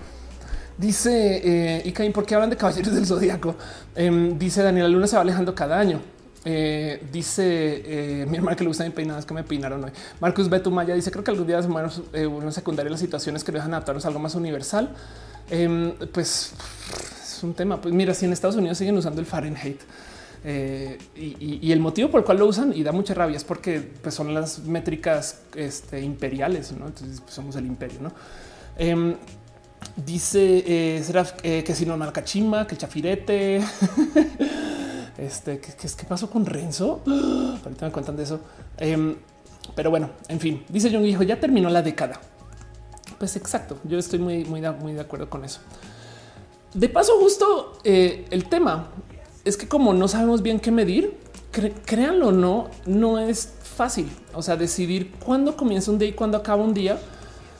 Dice 0.77 1.41
eh, 1.43 1.81
Icaín, 1.85 2.11
¿por 2.11 2.25
qué 2.25 2.35
hablan 2.35 2.49
de 2.49 2.57
caballeros 2.57 2.93
del 2.93 3.05
zodiaco? 3.05 3.55
Em, 3.95 4.37
dice 4.37 4.61
Daniela 4.61 4.89
Luna 4.89 5.07
se 5.07 5.15
va 5.15 5.21
alejando 5.21 5.55
cada 5.55 5.79
año. 5.79 6.01
Eh, 6.47 7.01
dice 7.11 7.41
eh, 7.43 8.25
mi 8.27 8.37
hermana 8.37 8.55
que 8.55 8.63
le 8.63 8.67
gustan 8.67 8.91
peinadas 8.91 9.25
que 9.25 9.33
me 9.33 9.43
peinaron 9.43 9.83
hoy. 9.83 9.91
Marcus 10.19 10.47
Betumaya 10.47 10.93
dice: 10.93 11.09
Creo 11.09 11.23
que 11.23 11.31
algún 11.31 11.47
día 11.47 11.57
a 11.57 11.89
eh, 12.13 12.27
una 12.27 12.51
secundaria 12.51 12.91
las 12.91 12.99
situaciones 12.99 13.43
que 13.43 13.51
dejan 13.51 13.73
adaptarnos 13.73 14.05
a 14.05 14.09
algo 14.09 14.19
más 14.19 14.35
universal. 14.35 14.93
Em, 15.49 15.93
pues 16.13 16.53
es 17.23 17.43
un 17.43 17.55
tema. 17.55 17.81
Pues 17.81 17.93
mira, 17.93 18.13
si 18.13 18.25
en 18.25 18.33
Estados 18.33 18.55
Unidos 18.55 18.77
siguen 18.77 18.95
usando 18.95 19.19
el 19.19 19.25
Fahrenheit 19.25 19.81
y, 21.15 21.71
el 21.71 21.79
motivo 21.79 22.11
por 22.11 22.19
el 22.19 22.25
cual 22.25 22.37
lo 22.37 22.45
usan 22.45 22.71
y 22.71 22.83
da 22.83 22.91
mucha 22.91 23.15
rabia 23.15 23.35
es 23.35 23.43
porque 23.43 23.81
pues, 24.03 24.13
son 24.13 24.31
las 24.31 24.59
métricas 24.59 25.39
este, 25.55 26.01
imperiales. 26.01 26.71
¿no? 26.73 26.85
Entonces 26.85 27.21
pues, 27.21 27.33
somos 27.33 27.55
el 27.55 27.65
imperio. 27.65 28.01
¿no? 28.01 28.11
Em, 28.77 29.15
dice 29.95 30.63
eh, 30.65 31.03
eh, 31.43 31.63
que 31.63 31.75
si 31.75 31.85
no 31.85 31.97
Malcachima, 31.97 32.67
que 32.67 32.75
el 32.75 32.79
chafirete. 32.79 33.57
este 35.17 35.59
¿qué, 35.59 35.73
qué, 35.73 36.05
pasó 36.07 36.29
con 36.29 36.45
Renzo? 36.45 37.01
Ahorita 37.63 37.85
me 37.85 37.91
cuentan 37.91 38.15
de 38.15 38.23
eso. 38.23 38.39
Em, 38.77 39.15
pero 39.75 39.89
bueno, 39.89 40.11
en 40.27 40.39
fin, 40.39 40.63
dice 40.69 40.89
John 40.91 41.05
hijo, 41.05 41.23
ya 41.23 41.39
terminó 41.39 41.69
la 41.69 41.81
década. 41.81 42.19
Pues 43.17 43.35
exacto, 43.35 43.79
yo 43.83 43.97
estoy 43.97 44.19
muy, 44.19 44.43
muy, 44.45 44.61
muy 44.79 44.93
de 44.93 45.01
acuerdo 45.01 45.29
con 45.29 45.45
eso. 45.45 45.61
De 46.73 46.89
paso, 46.89 47.17
justo 47.19 47.79
eh, 47.83 48.25
el 48.31 48.49
tema 48.49 48.89
es 49.45 49.55
que 49.55 49.67
como 49.67 49.93
no 49.93 50.07
sabemos 50.07 50.41
bien 50.41 50.59
qué 50.59 50.71
medir, 50.71 51.17
créanlo 51.85 52.27
o 52.27 52.31
no, 52.31 52.69
no 52.85 53.19
es 53.19 53.53
fácil. 53.63 54.09
O 54.33 54.41
sea, 54.41 54.57
decidir 54.57 55.13
cuándo 55.23 55.55
comienza 55.55 55.91
un 55.91 55.99
día 55.99 56.09
y 56.09 56.13
cuándo 56.13 56.37
acaba 56.37 56.63
un 56.63 56.73
día 56.73 56.99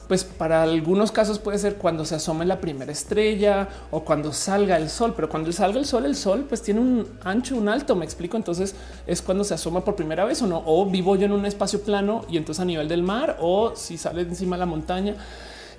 pues 0.08 0.22
para 0.24 0.62
algunos 0.62 1.10
casos 1.10 1.38
puede 1.38 1.58
ser 1.58 1.76
cuando 1.76 2.04
se 2.04 2.14
asome 2.14 2.46
la 2.46 2.60
primera 2.60 2.92
estrella 2.92 3.68
o 3.90 4.04
cuando 4.04 4.32
salga 4.32 4.76
el 4.76 4.88
sol, 4.88 5.14
pero 5.16 5.28
cuando 5.28 5.50
salga 5.52 5.78
el 5.78 5.86
sol, 5.86 6.06
el 6.06 6.14
sol 6.14 6.46
pues 6.48 6.62
tiene 6.62 6.80
un 6.80 7.06
ancho, 7.24 7.56
un 7.56 7.68
alto, 7.68 7.96
me 7.96 8.04
explico, 8.04 8.36
entonces 8.36 8.76
es 9.06 9.20
cuando 9.22 9.42
se 9.42 9.54
asoma 9.54 9.84
por 9.84 9.96
primera 9.96 10.24
vez 10.24 10.42
o 10.42 10.46
no, 10.46 10.62
o 10.64 10.86
vivo 10.86 11.16
yo 11.16 11.26
en 11.26 11.32
un 11.32 11.44
espacio 11.44 11.80
plano 11.80 12.24
y 12.30 12.36
entonces 12.36 12.62
a 12.62 12.64
nivel 12.64 12.88
del 12.88 13.02
mar 13.02 13.36
o 13.40 13.74
si 13.74 13.98
sale 13.98 14.22
encima 14.22 14.56
de 14.56 14.60
la 14.60 14.66
montaña 14.66 15.16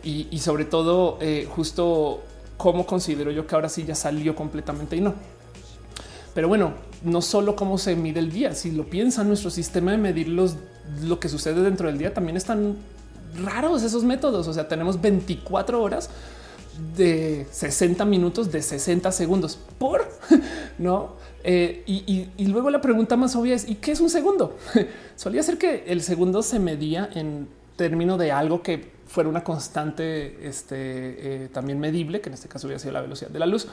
y, 0.03 0.39
sobre 0.39 0.63
todo 0.63 1.17
eh, 1.19 1.47
justo 1.53 2.21
cómo 2.55 2.85
considero 2.85 3.29
yo 3.31 3.45
que 3.45 3.55
ahora 3.55 3.67
sí 3.67 3.83
ya 3.85 3.95
salió 3.95 4.35
completamente 4.35 4.95
y 4.95 5.01
no. 5.01 5.13
Pero 6.33 6.47
bueno, 6.47 6.73
no 7.03 7.21
solo 7.21 7.55
cómo 7.55 7.77
se 7.77 7.95
mide 7.95 8.19
el 8.19 8.31
día, 8.31 8.53
si 8.53 8.71
lo 8.71 8.85
piensan, 8.85 9.27
nuestro 9.27 9.49
sistema 9.49 9.91
de 9.91 9.97
medir 9.97 10.27
los, 10.27 10.55
lo 11.01 11.19
que 11.19 11.29
sucede 11.29 11.61
dentro 11.61 11.87
del 11.87 11.97
día 11.97 12.13
también 12.13 12.37
están 12.37 12.77
raros 13.43 13.83
esos 13.83 14.03
métodos. 14.03 14.47
O 14.47 14.53
sea, 14.53 14.67
tenemos 14.67 14.99
24 15.01 15.81
horas 15.81 16.09
de 16.95 17.47
60 17.51 18.05
minutos 18.05 18.51
de 18.51 18.61
60 18.61 19.11
segundos 19.11 19.57
por 19.77 20.07
no. 20.77 21.15
Eh, 21.43 21.83
y, 21.85 22.45
luego 22.47 22.69
la 22.69 22.81
pregunta 22.81 23.15
más 23.15 23.35
obvia 23.35 23.55
es: 23.55 23.67
¿y 23.67 23.75
qué 23.75 23.91
es 23.91 24.01
un 24.01 24.09
segundo? 24.09 24.57
Solía 25.15 25.43
ser 25.43 25.57
que 25.57 25.85
el 25.87 26.01
segundo 26.01 26.41
se 26.43 26.59
medía 26.59 27.09
en 27.13 27.47
términos 27.75 28.19
de 28.19 28.31
algo 28.31 28.61
que 28.61 28.91
fuera 29.07 29.29
una 29.29 29.43
constante 29.43 30.47
este, 30.47 30.75
eh, 31.45 31.49
también 31.49 31.79
medible, 31.79 32.19
que 32.19 32.29
en 32.29 32.33
este 32.33 32.49
caso 32.49 32.67
hubiera 32.67 32.79
sido 32.79 32.93
la 32.93 33.01
velocidad 33.01 33.29
de 33.29 33.39
la 33.39 33.45
luz. 33.45 33.67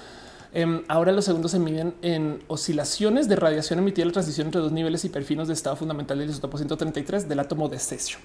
Em, 0.57 0.85
ahora 0.87 1.11
los 1.11 1.25
segundos 1.25 1.51
se 1.51 1.59
miden 1.59 1.95
en 2.01 2.39
oscilaciones 2.47 3.29
de 3.29 3.35
radiación 3.35 3.81
emitida 3.81 4.05
en 4.05 4.09
la 4.11 4.13
transición 4.13 4.47
entre 4.47 4.61
dos 4.61 4.71
niveles 4.71 5.05
hiperfinos 5.05 5.49
de 5.49 5.55
estado 5.55 5.75
fundamental 5.75 6.17
del 6.17 6.31
isótopo 6.31 6.57
133 6.57 7.29
del 7.29 7.41
átomo 7.41 7.69
de 7.69 7.81
cesio. 7.81 8.19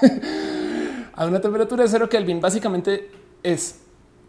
a 1.14 1.26
una 1.26 1.42
temperatura 1.42 1.82
de 1.82 1.90
cero 1.90 2.08
Kelvin. 2.08 2.40
Básicamente 2.40 3.10
es 3.42 3.80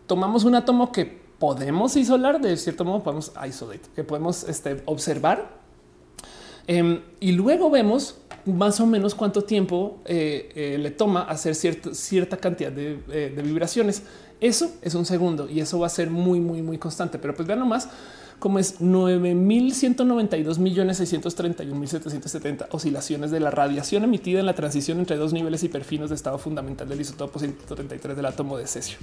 tomamos 0.05 0.43
un 0.43 0.55
átomo 0.55 0.91
que 0.91 1.05
podemos 1.39 1.95
isolar 1.95 2.41
de 2.41 2.57
cierto 2.57 2.83
modo, 2.83 3.03
podemos 3.03 3.31
isolate, 3.47 3.89
que 3.95 4.03
podemos 4.03 4.43
este, 4.43 4.83
observar 4.85 5.61
em, 6.67 7.01
y 7.21 7.31
luego 7.31 7.69
vemos 7.69 8.17
más 8.45 8.79
o 8.79 8.85
menos 8.85 9.15
cuánto 9.15 9.43
tiempo 9.43 10.01
eh, 10.05 10.51
eh, 10.55 10.77
le 10.77 10.91
toma 10.91 11.23
hacer 11.23 11.55
cierta, 11.55 11.93
cierta 11.93 12.37
cantidad 12.37 12.71
de, 12.71 12.99
eh, 13.09 13.33
de, 13.35 13.41
vibraciones. 13.41 14.03
Eso 14.41 14.71
es 14.81 14.95
un 14.95 15.05
segundo 15.05 15.49
y 15.49 15.59
eso 15.59 15.79
va 15.79 15.87
a 15.87 15.89
ser 15.89 16.09
muy, 16.09 16.39
muy, 16.39 16.61
muy 16.61 16.77
constante. 16.77 17.19
Pero 17.19 17.35
pues 17.35 17.47
vean 17.47 17.59
nomás 17.59 17.89
como 18.39 18.59
es 18.59 18.81
9192 18.81 20.59
millones 20.59 20.97
631 20.97 21.79
mil 21.79 21.87
770 21.87 22.67
oscilaciones 22.71 23.31
de 23.31 23.39
la 23.39 23.49
radiación 23.49 24.03
emitida 24.03 24.39
en 24.39 24.45
la 24.45 24.55
transición 24.55 24.99
entre 24.99 25.15
dos 25.15 25.33
niveles 25.33 25.63
hiperfinos 25.63 26.09
de 26.09 26.15
estado 26.15 26.37
fundamental 26.37 26.87
del 26.87 27.01
isótopo 27.01 27.39
133 27.39 28.15
del 28.15 28.25
átomo 28.25 28.57
de 28.57 28.67
cesio. 28.67 28.97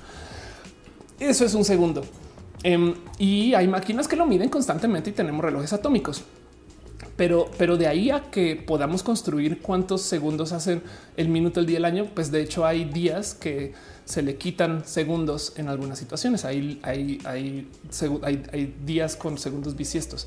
Eso 1.19 1.45
es 1.45 1.55
un 1.55 1.65
segundo. 1.65 2.05
Em, 2.63 2.95
y 3.19 3.55
hay 3.55 3.67
máquinas 3.69 4.07
que 4.07 4.17
lo 4.17 4.27
miden 4.27 4.49
constantemente 4.49 5.11
y 5.11 5.13
tenemos 5.13 5.45
relojes 5.45 5.73
atómicos. 5.73 6.23
Pero, 7.17 7.51
pero 7.59 7.77
de 7.77 7.87
ahí 7.87 8.11
a 8.11 8.31
que 8.31 8.57
podamos 8.57 9.03
construir 9.03 9.61
cuántos 9.61 10.03
segundos 10.03 10.53
hacen 10.53 10.83
el 11.17 11.29
minuto, 11.29 11.61
el 11.61 11.67
día, 11.67 11.79
el 11.79 11.85
año, 11.85 12.09
pues 12.15 12.31
de 12.31 12.43
hecho 12.43 12.65
hay 12.65 12.85
días 12.85 13.35
que 13.35 13.75
se 14.05 14.23
le 14.23 14.37
quitan 14.37 14.85
segundos 14.85 15.53
en 15.57 15.69
algunas 15.69 15.99
situaciones. 15.99 16.45
Hay, 16.45 16.81
hay, 16.83 17.21
hay, 17.25 18.75
días 18.85 19.17
con 19.17 19.39
segundos 19.39 19.77
bisiestos. 19.77 20.27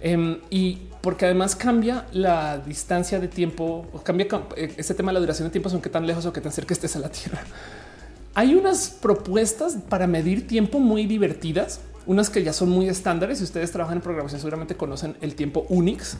Em, 0.00 0.38
y 0.50 0.80
porque 1.00 1.24
además 1.24 1.56
cambia 1.56 2.06
la 2.12 2.58
distancia 2.58 3.18
de 3.20 3.28
tiempo, 3.28 3.86
cambia 4.02 4.26
eh, 4.56 4.74
ese 4.76 4.94
tema 4.94 5.10
de 5.10 5.14
la 5.14 5.20
duración 5.20 5.48
de 5.48 5.52
tiempo, 5.52 5.70
son 5.70 5.80
que 5.80 5.88
tan 5.88 6.06
lejos 6.06 6.26
o 6.26 6.32
que 6.32 6.40
tan 6.40 6.52
cerca 6.52 6.74
estés 6.74 6.94
a 6.96 6.98
la 6.98 7.08
Tierra. 7.08 7.42
Hay 8.34 8.54
unas 8.54 8.90
propuestas 8.90 9.78
para 9.88 10.06
medir 10.06 10.46
tiempo 10.46 10.78
muy 10.78 11.06
divertidas, 11.06 11.80
unas 12.06 12.28
que 12.28 12.42
ya 12.42 12.52
son 12.52 12.68
muy 12.68 12.88
estándares. 12.88 13.38
Si 13.38 13.44
ustedes 13.44 13.70
trabajan 13.70 13.98
en 13.98 14.02
programación, 14.02 14.40
seguramente 14.40 14.76
conocen 14.76 15.16
el 15.22 15.34
tiempo 15.36 15.64
Unix, 15.70 16.18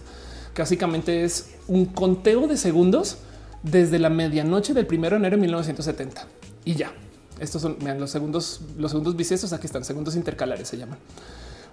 que 0.55 0.63
básicamente 0.63 1.25
es 1.25 1.51
un 1.67 1.87
conteo 1.87 2.47
de 2.47 2.57
segundos 2.57 3.19
desde 3.63 3.99
la 3.99 4.09
medianoche 4.09 4.73
del 4.73 4.87
primero 4.87 5.17
de 5.17 5.19
enero 5.19 5.37
de 5.37 5.43
1970 5.43 6.27
y 6.65 6.75
ya. 6.75 6.93
Estos 7.41 7.63
son 7.63 7.79
los 7.99 8.11
segundos, 8.11 8.61
los 8.79 8.93
segundos 8.93 9.17
bisiestos. 9.17 9.53
Aquí 9.53 9.67
están 9.67 9.85
segundos 9.85 10.15
intercalares, 10.15 10.69
se 10.69 10.77
llaman 10.77 10.99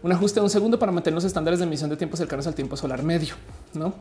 un 0.03 0.11
ajuste 0.11 0.39
de 0.39 0.43
un 0.43 0.49
segundo 0.49 0.79
para 0.79 0.91
mantener 0.91 1.15
los 1.15 1.23
estándares 1.23 1.59
de 1.59 1.65
emisión 1.65 1.89
de 1.89 1.97
tiempo 1.97 2.17
cercanos 2.17 2.47
al 2.47 2.55
tiempo 2.55 2.75
solar 2.75 3.03
medio. 3.03 3.35
No 3.73 3.93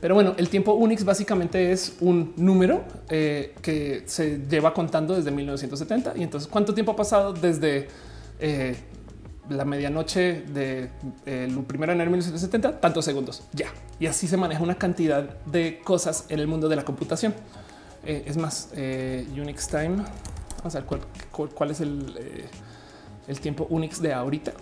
Pero 0.00 0.14
bueno, 0.14 0.34
el 0.36 0.48
tiempo 0.48 0.74
Unix 0.74 1.04
básicamente 1.04 1.72
es 1.72 1.94
un 2.00 2.32
número 2.36 2.84
eh, 3.08 3.54
que 3.62 4.02
se 4.06 4.40
lleva 4.48 4.74
contando 4.74 5.14
desde 5.14 5.30
1970. 5.30 6.14
Y 6.16 6.22
entonces, 6.22 6.48
¿cuánto 6.48 6.74
tiempo 6.74 6.92
ha 6.92 6.96
pasado 6.96 7.32
desde 7.32 7.88
eh, 8.40 8.76
la 9.48 9.64
medianoche 9.64 10.42
de 10.42 10.90
eh, 11.24 11.46
el 11.48 11.56
primero 11.64 11.90
de 11.90 11.94
enero 11.94 12.10
de 12.10 12.16
1970? 12.16 12.80
Tantos 12.80 13.04
segundos 13.04 13.44
ya. 13.52 13.68
Y 14.00 14.06
así 14.06 14.26
se 14.26 14.36
maneja 14.36 14.62
una 14.62 14.74
cantidad 14.74 15.22
de 15.46 15.80
cosas 15.84 16.26
en 16.28 16.40
el 16.40 16.48
mundo 16.48 16.68
de 16.68 16.76
la 16.76 16.84
computación. 16.84 17.32
Es 18.06 18.36
más, 18.36 18.70
Unix 18.74 19.68
time. 19.68 20.04
Vamos 20.58 20.74
a 20.74 20.80
ver 20.80 21.00
cuál, 21.54 21.70
es 21.70 21.80
el, 21.80 22.48
el 23.28 23.40
tiempo 23.40 23.66
Unix 23.70 24.00
de 24.00 24.12
ahorita 24.12 24.52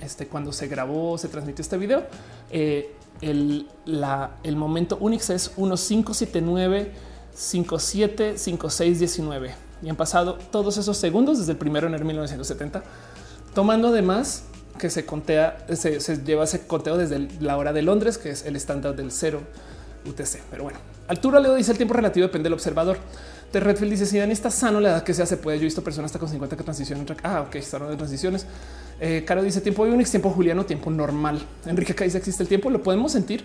este, 0.00 0.26
cuando 0.26 0.52
se 0.52 0.68
grabó, 0.68 1.18
se 1.18 1.28
transmitió 1.28 1.62
este 1.62 1.76
video, 1.76 2.04
eh, 2.50 2.94
el, 3.20 3.68
el, 4.42 4.56
momento 4.56 4.96
Unix 5.00 5.30
es 5.30 5.48
1579 5.56 6.92
57 7.34 8.38
56 8.38 8.98
19 8.98 9.54
y 9.82 9.88
han 9.88 9.96
pasado 9.96 10.34
todos 10.50 10.76
esos 10.76 10.96
segundos 10.96 11.38
desde 11.38 11.52
el 11.52 11.58
primero 11.58 11.86
de 11.86 11.88
enero 11.88 12.04
de 12.04 12.08
1970, 12.08 12.82
tomando 13.54 13.88
además 13.88 14.44
que 14.78 14.90
se 14.90 15.06
contea, 15.06 15.66
se, 15.74 15.98
lleva 16.24 16.44
ese 16.44 16.66
conteo 16.66 16.96
desde 16.96 17.28
la 17.40 17.56
hora 17.56 17.72
de 17.72 17.82
Londres, 17.82 18.18
que 18.18 18.30
es 18.30 18.44
el 18.44 18.56
estándar 18.56 18.96
del 18.96 19.12
cero 19.12 19.40
UTC. 20.06 20.40
Pero 20.50 20.64
bueno, 20.64 20.78
altura 21.12 21.40
Leo 21.40 21.54
dice 21.54 21.70
el 21.72 21.76
tiempo 21.76 21.94
relativo 21.94 22.26
depende 22.26 22.46
del 22.46 22.54
observador. 22.54 22.98
De 23.52 23.60
Redfield 23.60 23.92
dice 23.92 24.06
si 24.06 24.18
Dani 24.18 24.32
está 24.32 24.50
sano, 24.50 24.80
la 24.80 24.90
edad 24.90 25.02
que 25.04 25.12
sea 25.12 25.26
se 25.26 25.36
puede. 25.36 25.58
Yo 25.58 25.62
he 25.62 25.64
visto 25.66 25.84
personas 25.84 26.08
hasta 26.08 26.18
con 26.18 26.28
50 26.28 26.56
que 26.56 26.64
transicionan. 26.64 27.06
Ah, 27.22 27.44
ok, 27.46 27.54
están 27.56 27.88
de 27.88 27.96
transiciones. 27.96 28.46
Eh, 29.00 29.24
Caro 29.26 29.42
dice 29.42 29.60
tiempo 29.60 29.82
Unix, 29.82 30.10
tiempo 30.10 30.30
Juliano, 30.30 30.64
tiempo 30.64 30.90
normal. 30.90 31.40
Enrique 31.66 31.92
acá 31.92 32.04
dice 32.04 32.18
existe 32.18 32.42
el 32.42 32.48
tiempo, 32.48 32.70
lo 32.70 32.82
podemos 32.82 33.12
sentir. 33.12 33.44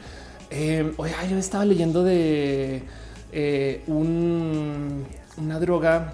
Eh, 0.50 0.94
oye, 0.98 1.14
yo 1.30 1.38
estaba 1.38 1.66
leyendo 1.66 2.04
de 2.04 2.84
eh, 3.34 3.84
una 3.88 5.60
droga 5.60 6.14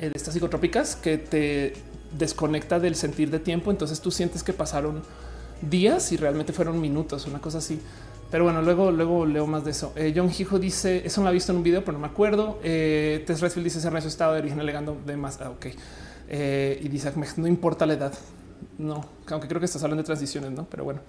de 0.00 0.10
estas 0.12 0.34
psicotrópicas 0.34 0.96
que 0.96 1.18
te 1.18 1.74
desconecta 2.18 2.80
del 2.80 2.96
sentir 2.96 3.30
de 3.30 3.38
tiempo. 3.38 3.70
Entonces 3.70 4.00
tú 4.00 4.10
sientes 4.10 4.42
que 4.42 4.52
pasaron 4.52 5.02
días 5.62 6.12
y 6.12 6.16
realmente 6.16 6.52
fueron 6.52 6.80
minutos, 6.80 7.26
una 7.26 7.40
cosa 7.40 7.58
así. 7.58 7.80
Pero 8.34 8.42
bueno, 8.42 8.62
luego, 8.62 8.90
luego 8.90 9.26
leo 9.26 9.46
más 9.46 9.64
de 9.64 9.70
eso. 9.70 9.92
Eh, 9.94 10.12
John 10.12 10.28
Hijo 10.36 10.58
dice 10.58 11.06
eso 11.06 11.22
lo 11.22 11.28
ha 11.28 11.30
visto 11.30 11.52
en 11.52 11.58
un 11.58 11.62
video, 11.62 11.84
pero 11.84 11.92
no 11.92 12.00
me 12.00 12.08
acuerdo. 12.08 12.58
Eh, 12.64 13.22
Tess 13.24 13.40
Redfield 13.40 13.62
dice 13.62 13.78
ese 13.78 14.00
su 14.00 14.08
estado 14.08 14.32
de 14.32 14.40
origen 14.40 14.58
alegando 14.58 15.00
de 15.06 15.16
más. 15.16 15.40
Ah, 15.40 15.50
ok. 15.50 15.66
Eh, 16.26 16.80
y 16.82 16.88
dice 16.88 17.12
no 17.36 17.46
importa 17.46 17.86
la 17.86 17.92
edad. 17.94 18.12
No, 18.76 19.06
aunque 19.28 19.46
creo 19.46 19.60
que 19.60 19.66
estás 19.66 19.84
hablando 19.84 20.02
de 20.02 20.06
transiciones, 20.06 20.50
no? 20.50 20.66
Pero 20.68 20.82
bueno, 20.82 21.02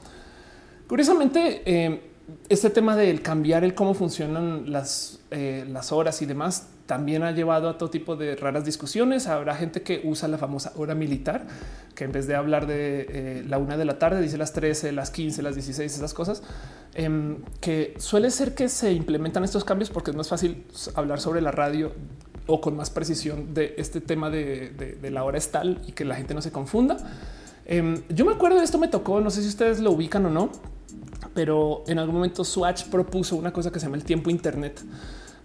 curiosamente, 0.88 1.64
eh, 1.66 2.12
este 2.48 2.70
tema 2.70 2.96
del 2.96 3.24
cambiar 3.24 3.64
el 3.64 3.74
cómo 3.74 3.96
funcionan 3.96 4.72
las, 4.72 5.20
las 5.32 5.92
horas 5.92 6.22
y 6.22 6.28
demás 6.28 6.68
también 6.86 7.24
ha 7.24 7.32
llevado 7.32 7.70
a 7.70 7.78
todo 7.78 7.90
tipo 7.90 8.16
de 8.16 8.36
raras 8.36 8.66
discusiones. 8.66 9.28
Habrá 9.28 9.56
gente 9.56 9.82
que 9.82 10.02
usa 10.04 10.28
la 10.28 10.38
famosa 10.38 10.72
hora 10.76 10.94
militar, 10.94 11.48
que 11.96 12.04
en 12.04 12.12
vez 12.12 12.28
de 12.28 12.36
hablar 12.36 12.68
de 12.68 13.08
eh, 13.10 13.44
la 13.48 13.58
una 13.58 13.78
de 13.78 13.86
la 13.86 13.98
tarde, 13.98 14.22
dice 14.22 14.38
las 14.38 14.54
13, 14.54 14.92
las 14.92 15.10
15, 15.10 15.42
las 15.42 15.56
16, 15.56 15.96
esas 15.96 16.14
cosas, 16.14 16.44
em, 16.94 17.38
que 17.60 17.96
suele 17.98 18.30
ser 18.30 18.54
que 18.54 18.70
se 18.70 18.92
implementan 18.94 19.44
estos 19.44 19.64
cambios 19.64 19.90
porque 19.90 20.12
es 20.12 20.18
más 20.18 20.30
fácil 20.30 20.66
hablar 20.94 21.20
sobre 21.20 21.42
la 21.42 21.52
radio 21.52 21.94
o 22.48 22.62
con 22.62 22.76
más 22.76 22.92
precisión 22.92 23.56
de 23.56 23.74
este 23.78 24.02
tema 24.02 24.30
de, 24.30 24.98
la 25.10 25.24
hora 25.24 25.40
es 25.40 25.50
tal 25.50 25.82
y 25.88 25.94
que 25.94 26.06
la 26.06 26.16
gente 26.16 26.36
no 26.36 26.42
se 26.42 26.52
confunda. 26.52 26.98
Em, 27.66 28.04
yo 28.10 28.26
me 28.26 28.34
acuerdo 28.34 28.60
de 28.60 28.64
esto, 28.64 28.78
me 28.78 28.88
tocó, 28.88 29.22
no 29.22 29.32
sé 29.32 29.42
si 29.42 29.48
ustedes 29.48 29.80
lo 29.80 29.92
ubican 29.92 30.24
o 30.28 30.30
no, 30.30 30.52
pero 31.34 31.84
en 31.88 31.98
algún 31.98 32.16
momento 32.16 32.44
Swatch 32.44 32.86
propuso 32.86 33.36
una 33.36 33.52
cosa 33.52 33.72
que 33.72 33.80
se 33.80 33.88
llama 33.88 33.98
el 33.98 34.04
tiempo 34.04 34.30
Internet 34.30 34.84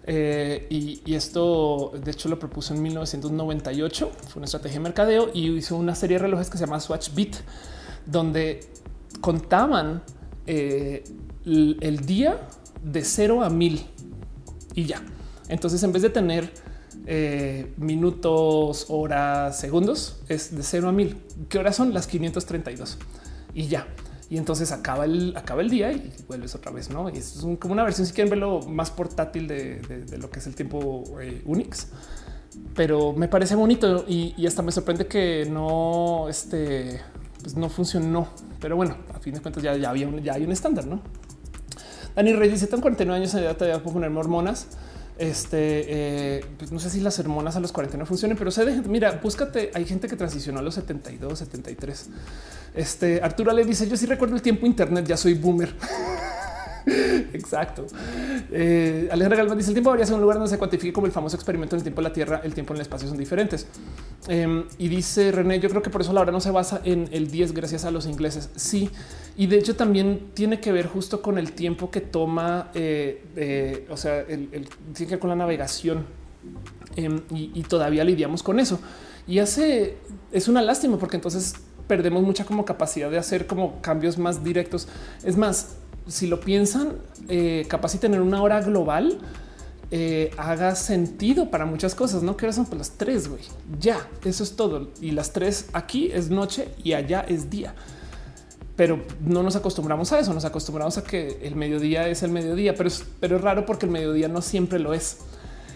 eh, 0.03 0.67
y, 0.69 1.13
esto, 1.13 1.91
de 2.03 2.11
hecho, 2.11 2.29
lo 2.29 2.39
propuso 2.39 2.73
en 2.73 2.81
1998. 2.81 4.11
Fue 4.29 4.39
una 4.39 4.45
estrategia 4.45 4.79
de 4.79 4.83
mercadeo 4.83 5.29
y 5.33 5.49
hizo 5.51 5.75
una 5.75 5.95
serie 5.95 6.17
de 6.17 6.23
relojes 6.23 6.49
que 6.49 6.57
se 6.57 6.65
llama 6.65 6.79
Swatch 6.79 7.13
Beat, 7.13 7.35
donde 8.05 8.61
contaban 9.19 10.01
eh, 10.47 11.03
el, 11.45 12.05
día 12.05 12.47
de 12.83 13.03
cero 13.03 13.43
a 13.43 13.49
mil 13.49 13.85
y 14.73 14.85
ya. 14.85 15.01
Entonces, 15.49 15.83
en 15.83 15.91
vez 15.91 16.01
de 16.01 16.09
tener 16.09 16.51
eh, 17.05 17.73
minutos, 17.77 18.85
horas, 18.89 19.59
segundos, 19.59 20.21
es 20.27 20.55
de 20.55 20.63
cero 20.63 20.89
a 20.89 20.91
mil. 20.91 21.21
¿Qué 21.49 21.59
horas 21.59 21.75
son? 21.75 21.93
Las 21.93 22.07
532 22.07 22.97
y 23.53 23.67
ya 23.67 23.85
y 24.31 24.37
entonces 24.37 24.71
acaba 24.71 25.03
el, 25.03 25.35
acaba 25.35 25.61
el 25.61 25.69
día 25.69 25.91
y 25.91 26.09
vuelves 26.25 26.55
otra 26.55 26.71
vez, 26.71 26.89
¿no? 26.89 27.09
Y 27.09 27.17
es 27.17 27.45
como 27.59 27.73
una 27.73 27.83
versión, 27.83 28.07
si 28.07 28.13
quieren 28.13 28.29
verlo 28.29 28.61
más 28.61 28.89
portátil 28.89 29.45
de, 29.45 29.81
lo 30.17 30.31
que 30.31 30.39
es 30.39 30.47
el 30.47 30.55
tiempo 30.55 31.03
eh, 31.19 31.41
Unix. 31.45 31.89
Pero 32.73 33.11
me 33.11 33.27
parece 33.27 33.55
bonito 33.55 34.05
y, 34.07 34.47
hasta 34.47 34.61
me 34.61 34.71
sorprende 34.71 35.05
que 35.05 35.45
no, 35.51 36.29
este, 36.29 37.01
pues 37.41 37.57
no 37.57 37.67
funcionó. 37.67 38.29
Pero 38.61 38.77
bueno, 38.77 38.95
a 39.13 39.19
fin 39.19 39.33
de 39.33 39.41
cuentas 39.41 39.61
ya, 39.63 39.75
ya 39.75 39.89
había 39.89 40.07
un, 40.07 40.23
ya 40.23 40.35
hay 40.35 40.45
un 40.45 40.53
estándar, 40.53 40.87
¿no? 40.87 41.01
Dani 42.15 42.31
Reyes 42.31 42.53
dice, 42.53 42.67
tengo 42.67 42.83
49 42.83 43.19
años, 43.19 43.33
ya 43.33 43.57
te 43.57 43.65
voy 43.65 43.73
a 43.73 43.83
poner 43.83 44.11
hormonas. 44.11 44.67
Este, 45.17 45.57
eh, 45.59 46.45
pues 46.57 46.71
no 46.71 46.79
sé 46.79 46.89
si 46.89 46.99
las 46.99 47.19
hormonas 47.19 47.55
a 47.55 47.59
los 47.59 47.71
40 47.71 47.97
no 47.97 48.05
funcionen, 48.05 48.37
pero 48.37 48.49
se 48.51 48.65
dejen. 48.65 48.89
Mira, 48.89 49.19
búscate. 49.21 49.71
Hay 49.73 49.85
gente 49.85 50.07
que 50.07 50.15
transicionó 50.15 50.59
a 50.59 50.61
los 50.61 50.75
72, 50.75 51.39
73. 51.39 52.09
Este 52.75 53.21
Arturo 53.21 53.51
le 53.53 53.63
dice: 53.65 53.87
Yo 53.87 53.97
sí 53.97 54.05
recuerdo 54.05 54.35
el 54.35 54.41
tiempo 54.41 54.65
Internet, 54.65 55.05
ya 55.05 55.17
soy 55.17 55.35
boomer. 55.35 55.75
Exacto. 57.33 57.85
Eh, 58.51 59.09
Alejandra 59.11 59.37
Galván 59.37 59.57
dice 59.57 59.69
el 59.69 59.75
tiempo 59.75 59.89
debería 59.89 60.05
ser 60.05 60.15
un 60.15 60.21
lugar 60.21 60.37
donde 60.37 60.49
se 60.49 60.57
cuantifique 60.57 60.93
como 60.93 61.07
el 61.07 61.13
famoso 61.13 61.35
experimento 61.35 61.75
en 61.75 61.79
el 61.79 61.83
tiempo 61.83 62.01
de 62.01 62.07
la 62.07 62.13
Tierra, 62.13 62.41
el 62.43 62.53
tiempo 62.53 62.73
en 62.73 62.77
el 62.77 62.81
espacio 62.81 63.07
son 63.07 63.17
diferentes. 63.17 63.67
Em, 64.27 64.65
y 64.77 64.87
dice 64.87 65.31
René, 65.31 65.59
yo 65.59 65.69
creo 65.69 65.81
que 65.81 65.89
por 65.89 66.01
eso 66.01 66.13
la 66.13 66.21
hora 66.21 66.31
no 66.31 66.41
se 66.41 66.51
basa 66.51 66.81
en 66.83 67.09
el 67.11 67.29
10 67.29 67.53
gracias 67.53 67.85
a 67.85 67.91
los 67.91 68.05
ingleses. 68.05 68.49
Sí, 68.55 68.89
y 69.37 69.47
de 69.47 69.57
hecho 69.57 69.75
también 69.75 70.31
tiene 70.33 70.59
que 70.59 70.71
ver 70.71 70.87
justo 70.87 71.21
con 71.21 71.37
el 71.37 71.53
tiempo 71.53 71.89
que 71.89 72.01
toma, 72.01 72.69
eh, 72.73 73.23
eh, 73.35 73.87
o 73.89 73.97
sea, 73.97 74.19
el, 74.19 74.49
tiene 74.93 74.93
que 74.93 75.05
ver 75.05 75.19
con 75.19 75.29
la 75.29 75.35
navegación 75.35 76.05
em, 76.95 77.21
y, 77.33 77.51
y 77.53 77.63
todavía 77.63 78.03
lidiamos 78.03 78.43
con 78.43 78.59
eso. 78.59 78.79
Y 79.27 79.39
hace, 79.39 79.97
es 80.31 80.47
una 80.47 80.61
lástima 80.61 80.97
porque 80.97 81.15
entonces 81.15 81.55
perdemos 81.87 82.23
mucha 82.23 82.45
como 82.45 82.65
capacidad 82.65 83.09
de 83.09 83.17
hacer 83.17 83.47
como 83.47 83.81
cambios 83.81 84.17
más 84.17 84.43
directos. 84.43 84.87
Es 85.23 85.37
más, 85.37 85.75
si 86.07 86.27
lo 86.27 86.41
piensan, 86.41 86.97
eh, 87.29 87.65
capaz 87.69 87.93
de 87.93 87.99
tener 87.99 88.21
una 88.21 88.41
hora 88.41 88.61
global 88.61 89.19
haga 90.37 90.73
sentido 90.75 91.51
para 91.51 91.65
muchas 91.65 91.95
cosas. 91.95 92.23
No 92.23 92.37
quiero 92.37 92.53
son 92.53 92.65
pues 92.65 92.77
las 92.77 92.91
tres, 92.91 93.27
güey. 93.27 93.43
Ya, 93.77 94.07
eso 94.23 94.43
es 94.43 94.55
todo. 94.55 94.89
Y 95.01 95.11
las 95.11 95.33
tres 95.33 95.67
aquí 95.73 96.09
es 96.13 96.29
noche 96.29 96.69
y 96.81 96.93
allá 96.93 97.25
es 97.27 97.49
día. 97.49 97.75
Pero 98.75 99.01
no 99.21 99.43
nos 99.43 99.55
acostumbramos 99.55 100.11
a 100.11 100.19
eso. 100.19 100.33
Nos 100.33 100.45
acostumbramos 100.45 100.97
a 100.97 101.03
que 101.03 101.39
el 101.43 101.55
mediodía 101.55 102.07
es 102.07 102.23
el 102.23 102.31
mediodía, 102.31 102.75
pero 102.75 102.87
es, 102.87 103.05
raro 103.41 103.65
porque 103.65 103.85
el 103.85 103.91
mediodía 103.91 104.27
no 104.27 104.41
siempre 104.41 104.79
lo 104.79 104.93
es. 104.93 105.19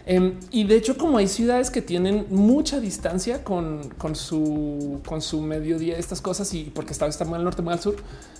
Em, 0.07 0.39
y 0.51 0.65
de 0.65 0.75
hecho, 0.75 0.97
como 0.97 1.17
hay 1.17 1.27
ciudades 1.27 1.71
que 1.71 1.81
tienen 1.81 2.27
mucha 2.29 2.79
distancia 2.79 3.43
con, 3.43 3.89
su, 4.13 5.01
con 5.05 5.21
su 5.21 5.51
estas 5.97 6.21
cosas, 6.21 6.53
y 6.53 6.65
porque 6.65 6.93
está, 6.93 7.07
está 7.07 7.25
muy 7.25 7.37
al 7.37 7.43
norte, 7.43 7.63
muy 7.63 7.73
al 7.73 7.79
sur, 7.79 7.95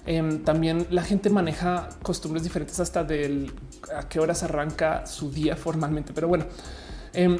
em, 0.05 0.43
también 0.43 0.85
la 0.91 1.01
gente 1.01 1.31
maneja 1.31 1.89
costumbres 2.03 2.43
diferentes 2.43 2.79
hasta 2.79 3.03
del 3.03 3.51
a 3.95 4.07
qué 4.07 4.19
horas 4.19 4.43
arranca 4.43 5.07
su 5.07 5.31
día 5.31 5.55
formalmente. 5.55 6.13
Pero 6.13 6.27
bueno, 6.27 6.45
em, 7.13 7.39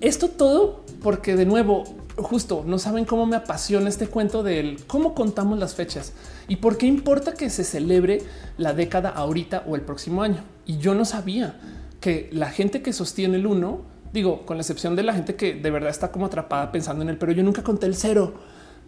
esto 0.00 0.28
todo 0.28 0.84
porque 1.02 1.36
de 1.36 1.44
nuevo, 1.44 1.84
justo 2.16 2.64
no 2.66 2.78
saben 2.78 3.04
cómo 3.04 3.26
me 3.26 3.36
apasiona 3.36 3.88
este 3.88 4.06
cuento 4.06 4.42
del 4.42 4.84
cómo 4.86 5.14
contamos 5.14 5.58
las 5.58 5.74
fechas 5.74 6.12
y 6.48 6.56
por 6.56 6.78
qué 6.78 6.86
importa 6.86 7.34
que 7.34 7.50
se 7.50 7.64
celebre 7.64 8.22
la 8.56 8.72
década 8.72 9.10
ahorita 9.10 9.64
o 9.66 9.74
el 9.74 9.82
próximo 9.82 10.22
año. 10.22 10.42
Y 10.66 10.78
yo 10.78 10.94
no 10.94 11.04
sabía 11.04 11.58
que 12.00 12.28
la 12.32 12.50
gente 12.50 12.82
que 12.82 12.92
sostiene 12.92 13.36
el 13.36 13.46
uno, 13.46 13.80
digo, 14.12 14.46
con 14.46 14.56
la 14.56 14.62
excepción 14.62 14.94
de 14.94 15.02
la 15.02 15.14
gente 15.14 15.34
que 15.34 15.54
de 15.54 15.70
verdad 15.70 15.90
está 15.90 16.12
como 16.12 16.26
atrapada 16.26 16.70
pensando 16.70 17.02
en 17.02 17.10
él, 17.10 17.18
pero 17.18 17.32
yo 17.32 17.42
nunca 17.42 17.62
conté 17.62 17.86
el 17.86 17.96
cero, 17.96 18.34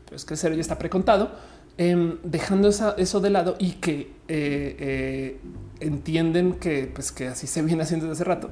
pero 0.05 0.17
es 0.17 0.25
que 0.25 0.35
el 0.35 0.39
cero 0.39 0.55
ya 0.55 0.61
está 0.61 0.79
precontado, 0.79 1.33
em, 1.79 2.19
dejando 2.23 2.69
eso 2.69 3.21
de 3.21 3.31
lado 3.31 3.57
y 3.59 3.73
que 3.73 4.13
eh, 4.29 4.77
eh, 4.79 5.41
entienden 5.81 6.55
que, 6.55 6.91
pues, 6.95 7.11
que 7.11 7.29
así 7.29 7.47
se 7.47 7.63
viene 7.63 7.83
haciendo 7.83 8.07
desde 8.07 8.23
hace 8.23 8.25
rato. 8.25 8.51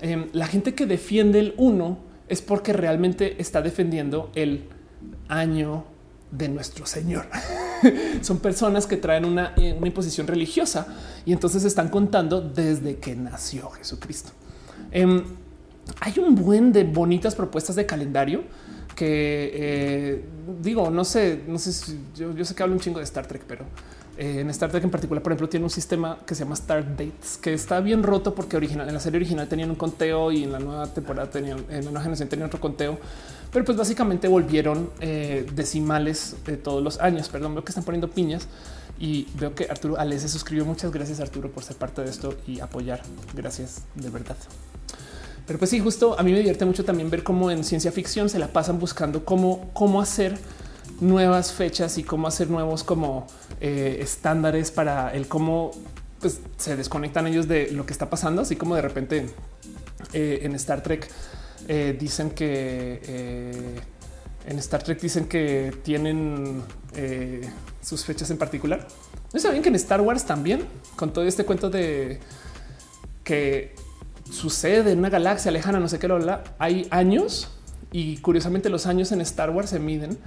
Em, 0.00 0.26
la 0.32 0.46
gente 0.46 0.74
que 0.74 0.86
defiende 0.86 1.38
el 1.38 1.54
uno 1.56 1.98
es 2.28 2.42
porque 2.42 2.72
realmente 2.72 3.40
está 3.40 3.62
defendiendo 3.62 4.30
el 4.34 4.64
año 5.28 5.84
de 6.30 6.48
nuestro 6.48 6.86
Señor. 6.86 7.26
Son 8.22 8.38
personas 8.38 8.86
que 8.86 8.96
traen 8.96 9.24
una, 9.24 9.54
eh, 9.56 9.74
una, 9.76 9.86
imposición 9.86 10.26
religiosa 10.26 10.86
y 11.24 11.32
entonces 11.32 11.64
están 11.64 11.88
contando 11.88 12.40
desde 12.40 12.96
que 12.96 13.14
nació 13.14 13.70
Jesucristo. 13.70 14.32
Em, 14.90 15.22
hay 16.00 16.18
un 16.18 16.34
buen 16.34 16.72
de 16.72 16.84
bonitas 16.84 17.34
propuestas 17.34 17.76
de 17.76 17.86
calendario 17.86 18.44
que 18.96 19.50
eh, 19.52 20.24
digo, 20.62 20.90
no 20.90 21.04
sé, 21.04 21.42
no 21.46 21.58
sé 21.58 21.72
si 21.72 22.00
yo, 22.16 22.44
sé 22.44 22.54
que 22.54 22.62
hablo 22.62 22.74
un 22.74 22.80
chingo 22.80 22.98
de 22.98 23.04
Star 23.04 23.26
Trek, 23.26 23.42
pero 23.46 23.66
Eh, 24.18 24.40
en 24.40 24.48
Star 24.50 24.70
Trek 24.70 24.82
en 24.82 24.90
particular, 24.90 25.22
por 25.22 25.32
ejemplo, 25.32 25.48
tiene 25.48 25.64
un 25.64 25.70
sistema 25.70 26.18
que 26.26 26.34
se 26.34 26.44
llama 26.44 26.54
Star 26.54 26.96
Dates, 26.96 27.38
que 27.40 27.52
está 27.52 27.80
bien 27.80 28.02
roto 28.02 28.34
porque 28.34 28.56
original 28.56 28.88
en 28.88 28.94
la 28.94 29.00
serie 29.00 29.18
original 29.18 29.46
tenían 29.46 29.68
un 29.68 29.76
conteo 29.76 30.32
y 30.32 30.44
en 30.44 30.52
la 30.52 30.58
nueva 30.58 30.86
temporada 30.86 31.28
tenían, 31.28 31.58
en 31.68 31.84
la 31.84 31.90
nueva 31.90 32.00
generación 32.00 32.28
tenían 32.28 32.46
otro 32.46 32.58
conteo, 32.58 32.98
pero 33.52 33.64
pues 33.64 33.76
básicamente 33.76 34.26
volvieron 34.26 34.90
eh, 35.00 35.46
decimales 35.54 36.36
de 36.46 36.56
todos 36.56 36.82
los 36.82 36.98
años. 36.98 37.28
Perdón, 37.28 37.54
veo 37.54 37.64
que 37.64 37.70
están 37.70 37.84
poniendo 37.84 38.08
piñas 38.08 38.48
y 38.98 39.28
veo 39.38 39.54
que 39.54 39.64
Arturo 39.68 39.98
Ale 39.98 40.18
se 40.18 40.28
suscribió. 40.28 40.64
Muchas 40.64 40.90
gracias 40.92 41.20
Arturo 41.20 41.50
por 41.50 41.62
ser 41.62 41.76
parte 41.76 42.02
de 42.02 42.08
esto 42.08 42.34
y 42.46 42.60
apoyar. 42.60 43.02
Gracias 43.34 43.82
de 43.94 44.08
verdad. 44.08 44.36
Pero 45.46 45.58
pues 45.58 45.70
sí, 45.70 45.78
justo 45.78 46.18
a 46.18 46.22
mí 46.22 46.32
me 46.32 46.38
divierte 46.38 46.64
mucho 46.64 46.84
también 46.84 47.08
ver 47.08 47.22
cómo 47.22 47.50
en 47.50 47.62
ciencia 47.64 47.92
ficción 47.92 48.28
se 48.28 48.38
la 48.38 48.48
pasan 48.48 48.78
buscando 48.80 49.24
cómo, 49.24 49.70
cómo 49.74 50.00
hacer 50.00 50.36
nuevas 51.00 51.52
fechas 51.52 51.98
y 51.98 52.04
cómo 52.04 52.28
hacer 52.28 52.50
nuevos 52.50 52.84
como 52.84 53.26
eh, 53.60 53.98
estándares 54.00 54.70
para 54.70 55.12
el 55.12 55.28
cómo 55.28 55.70
pues, 56.20 56.40
se 56.56 56.76
desconectan 56.76 57.26
ellos 57.26 57.48
de 57.48 57.70
lo 57.72 57.86
que 57.86 57.92
está 57.92 58.08
pasando, 58.08 58.42
así 58.42 58.56
como 58.56 58.74
de 58.74 58.82
repente 58.82 59.26
eh, 60.12 60.40
en 60.42 60.54
Star 60.54 60.82
Trek 60.82 61.08
eh, 61.68 61.96
dicen 61.98 62.30
que 62.30 63.80
en 64.46 64.58
Star 64.58 64.82
Trek 64.82 65.00
dicen 65.00 65.26
que 65.26 65.74
tienen 65.82 66.62
sus 67.82 68.04
fechas 68.04 68.30
en 68.30 68.38
particular. 68.38 68.86
¿No 69.32 69.40
saben 69.40 69.60
que 69.60 69.68
en 69.68 69.74
Star 69.74 70.00
Wars 70.00 70.24
también, 70.24 70.64
con 70.94 71.12
todo 71.12 71.24
este 71.24 71.44
cuento 71.44 71.68
de 71.68 72.20
que 73.24 73.74
sucede 74.30 74.92
en 74.92 75.00
una 75.00 75.10
galaxia 75.10 75.50
lejana, 75.50 75.80
no 75.80 75.88
sé 75.88 75.98
qué, 75.98 76.08
lo 76.08 76.18
hay 76.58 76.86
años 76.90 77.50
y 77.92 78.18
curiosamente 78.18 78.70
los 78.70 78.86
años 78.86 79.12
en 79.12 79.20
Star 79.20 79.50
Wars 79.50 79.70
se 79.70 79.78
miden 79.78 80.18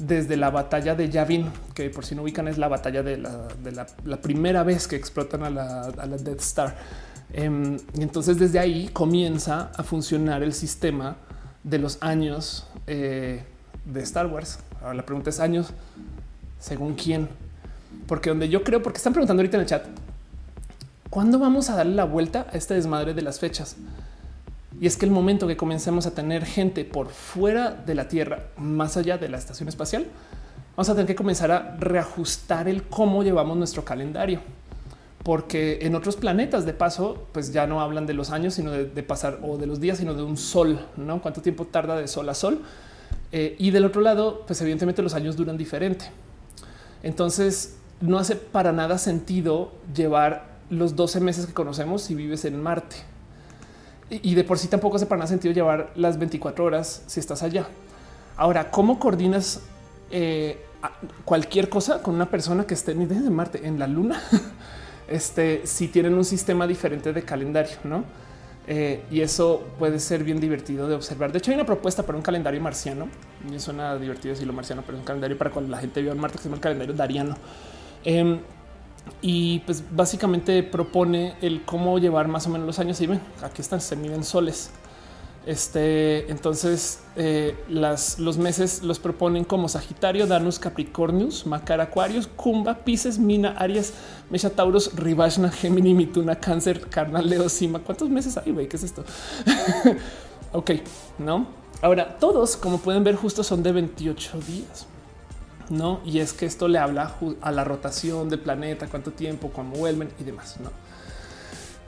desde 0.00 0.36
la 0.36 0.50
batalla 0.50 0.94
de 0.94 1.10
Yavin, 1.10 1.50
que 1.74 1.90
por 1.90 2.04
si 2.04 2.14
no 2.14 2.22
ubican 2.22 2.48
es 2.48 2.58
la 2.58 2.68
batalla 2.68 3.02
de 3.02 3.18
la, 3.18 4.16
primera 4.22 4.62
vez 4.62 4.88
que 4.88 4.96
explotan 4.96 5.42
a 5.42 5.50
la, 5.50 6.16
Death 6.18 6.40
Star. 6.40 6.76
Em, 7.32 7.76
y 7.94 8.02
entonces 8.02 8.38
desde 8.38 8.58
ahí 8.58 8.88
comienza 8.92 9.70
a 9.76 9.82
funcionar 9.84 10.42
el 10.42 10.52
sistema 10.52 11.16
de 11.62 11.78
los 11.78 11.98
años 12.00 12.66
eh, 12.86 13.44
de 13.84 14.02
Star 14.02 14.26
Wars. 14.26 14.58
Ahora 14.80 14.94
la 14.94 15.06
pregunta 15.06 15.30
es 15.30 15.38
años 15.38 15.72
según 16.58 16.94
quién, 16.94 17.28
porque 18.06 18.30
donde 18.30 18.48
yo 18.48 18.64
creo, 18.64 18.82
porque 18.82 18.98
están 18.98 19.12
preguntando 19.12 19.40
ahorita 19.40 19.56
en 19.56 19.60
el 19.62 19.66
chat, 19.66 19.86
¿cuándo 21.08 21.38
vamos 21.38 21.70
a 21.70 21.76
darle 21.76 21.94
la 21.94 22.04
vuelta 22.04 22.46
a 22.52 22.56
este 22.56 22.74
desmadre 22.74 23.14
de 23.14 23.22
las 23.22 23.38
fechas? 23.38 23.76
Y 24.80 24.86
es 24.86 24.96
que 24.96 25.04
el 25.04 25.12
momento 25.12 25.46
que 25.46 25.58
comencemos 25.58 26.06
a 26.06 26.14
tener 26.14 26.46
gente 26.46 26.86
por 26.86 27.10
fuera 27.10 27.70
de 27.70 27.94
la 27.94 28.08
Tierra, 28.08 28.46
más 28.56 28.96
allá 28.96 29.18
de 29.18 29.28
la 29.28 29.36
estación 29.36 29.68
espacial, 29.68 30.06
vamos 30.74 30.88
a 30.88 30.94
tener 30.94 31.06
que 31.06 31.14
comenzar 31.14 31.50
a 31.50 31.76
reajustar 31.78 32.66
el 32.66 32.84
cómo 32.84 33.22
llevamos 33.22 33.58
nuestro 33.58 33.84
calendario. 33.84 34.40
Porque 35.22 35.80
en 35.82 35.94
otros 35.94 36.16
planetas, 36.16 36.64
de 36.64 36.72
paso, 36.72 37.26
pues 37.32 37.52
ya 37.52 37.66
no 37.66 37.82
hablan 37.82 38.06
de 38.06 38.14
los 38.14 38.30
años, 38.30 38.54
sino 38.54 38.70
de, 38.70 39.02
pasar 39.02 39.40
o 39.42 39.58
de 39.58 39.66
los 39.66 39.80
días, 39.80 39.98
sino 39.98 40.14
de 40.14 40.22
un 40.22 40.38
sol, 40.38 40.80
¿no? 40.96 41.20
¿Cuánto 41.20 41.42
tiempo 41.42 41.66
tarda 41.66 41.98
de 41.98 42.08
sol 42.08 42.26
a 42.30 42.34
sol? 42.34 42.62
Eh, 43.32 43.56
y 43.58 43.72
del 43.72 43.84
otro 43.84 44.00
lado, 44.00 44.44
pues 44.46 44.62
evidentemente 44.62 45.02
los 45.02 45.12
años 45.12 45.36
duran 45.36 45.58
diferente. 45.58 46.06
Entonces, 47.02 47.76
no 48.00 48.18
hace 48.18 48.34
para 48.34 48.72
nada 48.72 48.96
sentido 48.96 49.72
llevar 49.94 50.48
los 50.70 50.96
12 50.96 51.20
meses 51.20 51.44
que 51.44 51.52
conocemos 51.52 52.00
si 52.00 52.14
vives 52.14 52.46
en 52.46 52.62
Marte 52.62 53.09
y 54.10 54.34
de 54.34 54.44
por 54.44 54.58
sí 54.58 54.68
tampoco 54.68 54.96
hace 54.96 55.06
para 55.06 55.20
nada 55.20 55.28
sentido 55.28 55.54
llevar 55.54 55.92
las 55.94 56.18
24 56.18 56.64
horas 56.64 57.02
si 57.06 57.20
estás 57.20 57.42
allá. 57.42 57.66
Ahora, 58.36 58.70
¿cómo 58.70 58.98
coordinas 58.98 59.60
eh, 60.10 60.58
cualquier 61.24 61.68
cosa 61.68 62.02
con 62.02 62.14
una 62.14 62.26
persona 62.26 62.66
que 62.66 62.74
esté 62.74 62.92
en 62.92 63.32
Marte, 63.32 63.66
en 63.66 63.78
la 63.78 63.86
Luna? 63.86 64.20
este, 65.08 65.66
si 65.66 65.88
tienen 65.88 66.14
un 66.14 66.24
sistema 66.24 66.66
diferente 66.66 67.12
de 67.12 67.22
calendario, 67.22 67.76
no? 67.84 68.04
Eh, 68.66 69.02
y 69.10 69.20
eso 69.20 69.66
puede 69.78 69.98
ser 69.98 70.22
bien 70.22 70.38
divertido 70.38 70.88
de 70.88 70.94
observar. 70.94 71.32
De 71.32 71.38
hecho, 71.38 71.50
hay 71.50 71.56
una 71.56 71.66
propuesta 71.66 72.04
para 72.04 72.16
un 72.16 72.22
calendario 72.22 72.60
marciano. 72.60 73.08
Y 73.52 73.58
suena 73.58 73.96
divertido 73.96 74.32
decirlo 74.32 74.52
marciano, 74.52 74.82
pero 74.82 74.96
es 74.96 75.00
un 75.00 75.06
calendario 75.06 75.36
para 75.36 75.50
cuando 75.50 75.70
la 75.70 75.78
gente 75.78 76.00
vive 76.00 76.12
en 76.12 76.18
Marte, 76.18 76.36
que 76.36 76.42
se 76.42 76.48
llama 76.48 76.56
el 76.56 76.62
calendario 76.62 76.94
dariano. 76.94 77.36
Em, 78.04 78.38
y 79.22 79.60
pues 79.60 79.84
básicamente 79.90 80.62
propone 80.62 81.34
el 81.42 81.64
cómo 81.64 81.98
llevar 81.98 82.28
más 82.28 82.46
o 82.46 82.50
menos 82.50 82.66
los 82.66 82.78
años 82.78 83.00
y 83.00 83.06
ven 83.06 83.20
aquí 83.42 83.62
están, 83.62 83.80
se 83.80 83.96
miden 83.96 84.24
soles. 84.24 84.70
Este 85.46 86.30
entonces 86.30 87.00
eh, 87.16 87.56
las, 87.68 88.18
los 88.18 88.36
meses 88.36 88.82
los 88.82 88.98
proponen 88.98 89.44
como 89.44 89.68
Sagitario, 89.70 90.26
Danus, 90.26 90.58
Capricornius, 90.58 91.46
Macar, 91.46 91.80
Aquarius, 91.80 92.26
Cumba, 92.26 92.74
Pisces, 92.74 93.18
Mina, 93.18 93.52
Aries, 93.58 93.94
Mesha, 94.28 94.50
Taurus, 94.50 94.94
Rivashna, 94.94 95.50
Gemini, 95.50 95.94
Mituna, 95.94 96.36
Cáncer, 96.36 96.88
Carnal, 96.88 97.28
Leo, 97.28 97.48
Sima. 97.48 97.78
¿Cuántos 97.78 98.10
meses 98.10 98.36
hay? 98.36 98.52
¿Qué 98.66 98.76
es 98.76 98.82
esto? 98.82 99.02
ok, 100.52 100.72
no. 101.18 101.46
Ahora 101.80 102.18
todos, 102.18 102.58
como 102.58 102.78
pueden 102.78 103.02
ver, 103.02 103.16
justo 103.16 103.42
son 103.42 103.62
de 103.62 103.72
28 103.72 104.40
días. 104.46 104.86
No, 105.70 106.00
y 106.04 106.18
es 106.18 106.32
que 106.32 106.46
esto 106.46 106.68
le 106.68 106.78
habla 106.78 107.14
a 107.40 107.52
la 107.52 107.64
rotación 107.64 108.28
del 108.28 108.40
planeta, 108.40 108.86
cuánto 108.88 109.12
tiempo, 109.12 109.50
cómo 109.50 109.76
vuelven 109.76 110.10
y 110.20 110.24
demás. 110.24 110.56
No 110.60 110.70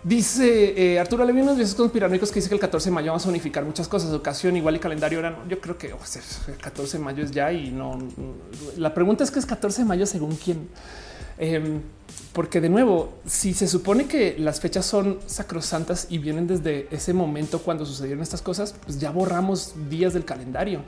dice 0.04 0.94
eh, 0.94 0.98
Arturo 0.98 1.24
Levin, 1.24 1.42
unos 1.42 1.56
viejos 1.56 1.74
conspiranoicos 1.74 2.30
que 2.30 2.36
dice 2.36 2.48
que 2.48 2.54
el 2.54 2.60
14 2.60 2.90
de 2.90 2.94
mayo 2.94 3.12
vamos 3.12 3.26
a 3.26 3.28
unificar 3.28 3.64
muchas 3.64 3.88
cosas, 3.88 4.10
educación 4.10 4.56
igual 4.56 4.76
y 4.76 4.78
calendario. 4.78 5.18
Era, 5.18 5.38
yo 5.48 5.60
creo 5.60 5.78
que 5.78 5.88
el 5.88 6.56
14 6.56 6.98
de 6.98 7.04
mayo 7.04 7.24
es 7.24 7.30
ya 7.30 7.52
y 7.52 7.70
no. 7.70 7.98
La 8.76 8.92
pregunta 8.94 9.24
es 9.24 9.30
que 9.30 9.38
es 9.38 9.46
14 9.46 9.82
de 9.82 9.88
mayo 9.88 10.06
según 10.06 10.36
quién. 10.36 10.68
Em, 11.38 11.80
porque 12.32 12.60
de 12.60 12.68
nuevo, 12.68 13.14
si 13.26 13.54
se 13.54 13.66
supone 13.66 14.06
que 14.06 14.36
las 14.38 14.60
fechas 14.60 14.86
son 14.86 15.18
sacrosantas 15.26 16.06
y 16.10 16.18
vienen 16.18 16.46
desde 16.46 16.88
ese 16.90 17.12
momento 17.12 17.60
cuando 17.60 17.86
sucedieron 17.86 18.22
estas 18.22 18.42
cosas, 18.42 18.74
pues 18.84 18.98
ya 18.98 19.10
borramos 19.10 19.74
días 19.88 20.12
del 20.12 20.24
calendario. 20.24 20.82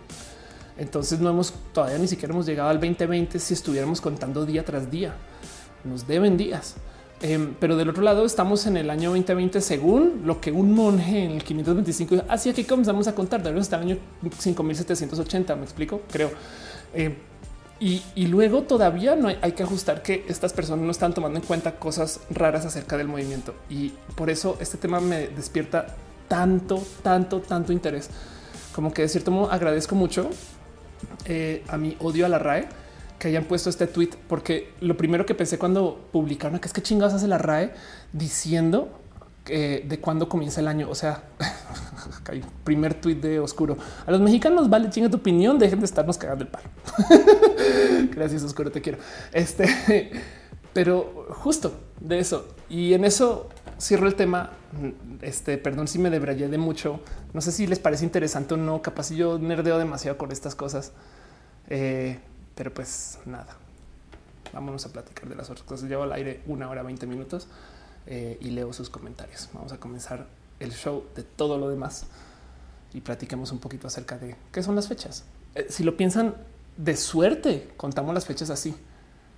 Entonces 0.76 1.20
no 1.20 1.30
hemos 1.30 1.52
todavía 1.72 1.98
ni 1.98 2.08
siquiera 2.08 2.32
hemos 2.32 2.46
llegado 2.46 2.68
al 2.68 2.80
2020 2.80 3.38
si 3.38 3.54
estuviéramos 3.54 4.00
contando 4.00 4.44
día 4.44 4.64
tras 4.64 4.90
día. 4.90 5.14
Nos 5.84 6.06
deben 6.06 6.36
días. 6.36 6.76
Em, 7.20 7.54
pero 7.58 7.76
del 7.76 7.88
otro 7.88 8.02
lado 8.02 8.24
estamos 8.24 8.66
en 8.66 8.76
el 8.76 8.90
año 8.90 9.10
2020 9.10 9.60
según 9.60 10.22
lo 10.24 10.40
que 10.40 10.50
un 10.50 10.72
monje 10.72 11.24
en 11.24 11.30
el 11.30 11.44
525 11.44 12.24
así 12.28 12.50
aquí 12.50 12.64
comenzamos 12.64 13.06
a 13.06 13.14
contar. 13.14 13.42
Debemos 13.42 13.66
estar 13.66 13.82
en 13.82 13.90
el 13.90 13.98
año 13.98 14.30
5780. 14.36 15.56
Me 15.56 15.62
explico, 15.62 16.02
creo. 16.10 16.30
Em, 16.92 17.14
y, 17.80 18.26
luego 18.28 18.62
todavía 18.62 19.14
no 19.14 19.28
hay, 19.28 19.36
hay, 19.42 19.52
que 19.52 19.62
ajustar 19.62 20.02
que 20.02 20.24
estas 20.28 20.54
personas 20.54 20.84
no 20.84 20.90
están 20.90 21.12
tomando 21.12 21.38
en 21.38 21.44
cuenta 21.44 21.76
cosas 21.78 22.20
raras 22.30 22.64
acerca 22.64 22.96
del 22.96 23.08
movimiento. 23.08 23.54
Y 23.68 23.90
por 24.16 24.30
eso 24.30 24.56
este 24.60 24.78
tema 24.78 25.00
me 25.00 25.28
despierta 25.28 25.86
tanto, 26.28 26.82
tanto, 27.02 27.40
tanto 27.40 27.72
interés. 27.72 28.08
Como 28.74 28.92
que 28.92 29.02
de 29.02 29.08
cierto 29.08 29.30
modo 29.30 29.50
agradezco 29.50 29.94
mucho 29.94 30.30
eh, 31.26 31.64
a 31.68 31.76
mi 31.76 31.96
odio 32.00 32.26
a 32.26 32.28
la 32.28 32.38
RAE 32.38 32.68
que 33.18 33.28
hayan 33.28 33.44
puesto 33.44 33.70
este 33.70 33.86
tweet, 33.86 34.10
porque 34.28 34.72
lo 34.80 34.96
primero 34.96 35.24
que 35.24 35.34
pensé 35.34 35.58
cuando 35.58 36.08
publicaron 36.12 36.58
que 36.58 36.66
es 36.66 36.72
que 36.72 36.82
chingados 36.82 37.14
hace 37.14 37.28
la 37.28 37.38
RAE 37.38 37.72
diciendo 38.12 39.00
que 39.44 39.84
de 39.86 40.00
cuándo 40.00 40.28
comienza 40.28 40.60
el 40.60 40.68
año. 40.68 40.88
O 40.90 40.94
sea, 40.94 41.22
primer 42.64 42.94
tweet 42.94 43.16
de 43.16 43.38
oscuro. 43.38 43.76
A 44.06 44.10
los 44.10 44.20
mexicanos 44.20 44.68
vale 44.68 44.90
chinga 44.90 45.10
tu 45.10 45.18
opinión. 45.18 45.58
Dejen 45.58 45.80
de 45.80 45.86
estarnos 45.86 46.18
cagando 46.18 46.44
el 46.44 46.50
palo. 46.50 46.66
Gracias, 48.10 48.42
oscuro. 48.42 48.70
Te 48.70 48.80
quiero. 48.80 48.98
Este, 49.32 50.10
pero 50.72 51.26
justo 51.30 51.80
de 52.00 52.18
eso 52.18 52.48
y 52.68 52.94
en 52.94 53.04
eso 53.04 53.48
cierro 53.78 54.06
el 54.06 54.14
tema. 54.14 54.50
Este, 55.24 55.56
perdón 55.56 55.88
si 55.88 55.98
me 55.98 56.10
debrayé 56.10 56.48
de 56.48 56.58
mucho. 56.58 57.00
No 57.32 57.40
sé 57.40 57.50
si 57.50 57.66
les 57.66 57.78
parece 57.78 58.04
interesante 58.04 58.54
o 58.54 58.56
no. 58.56 58.82
Capaz 58.82 59.10
yo 59.10 59.38
nerdeo 59.38 59.78
demasiado 59.78 60.18
con 60.18 60.30
estas 60.30 60.54
cosas. 60.54 60.92
Eh, 61.68 62.20
pero 62.54 62.72
pues 62.72 63.18
nada. 63.24 63.56
Vámonos 64.52 64.84
a 64.86 64.92
platicar 64.92 65.28
de 65.28 65.34
las 65.34 65.50
otras 65.50 65.66
cosas. 65.66 65.88
Llevo 65.88 66.02
al 66.02 66.12
aire 66.12 66.42
una 66.46 66.68
hora 66.68 66.82
20 66.82 67.06
minutos 67.06 67.48
eh, 68.06 68.38
y 68.40 68.50
leo 68.50 68.72
sus 68.72 68.90
comentarios. 68.90 69.48
Vamos 69.54 69.72
a 69.72 69.78
comenzar 69.78 70.26
el 70.60 70.72
show 70.72 71.04
de 71.16 71.22
todo 71.22 71.58
lo 71.58 71.68
demás 71.68 72.06
y 72.92 73.00
platiquemos 73.00 73.50
un 73.50 73.58
poquito 73.58 73.88
acerca 73.88 74.18
de 74.18 74.36
qué 74.52 74.62
son 74.62 74.76
las 74.76 74.88
fechas. 74.88 75.24
Eh, 75.54 75.66
si 75.70 75.84
lo 75.84 75.96
piensan 75.96 76.34
de 76.76 76.96
suerte, 76.96 77.72
contamos 77.76 78.14
las 78.14 78.26
fechas 78.26 78.50
así, 78.50 78.76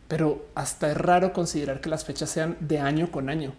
pero 0.08 0.46
hasta 0.54 0.90
es 0.90 0.96
raro 0.96 1.32
considerar 1.32 1.80
que 1.80 1.88
las 1.88 2.04
fechas 2.04 2.28
sean 2.28 2.56
de 2.60 2.80
año 2.80 3.10
con 3.10 3.30
año. 3.30 3.54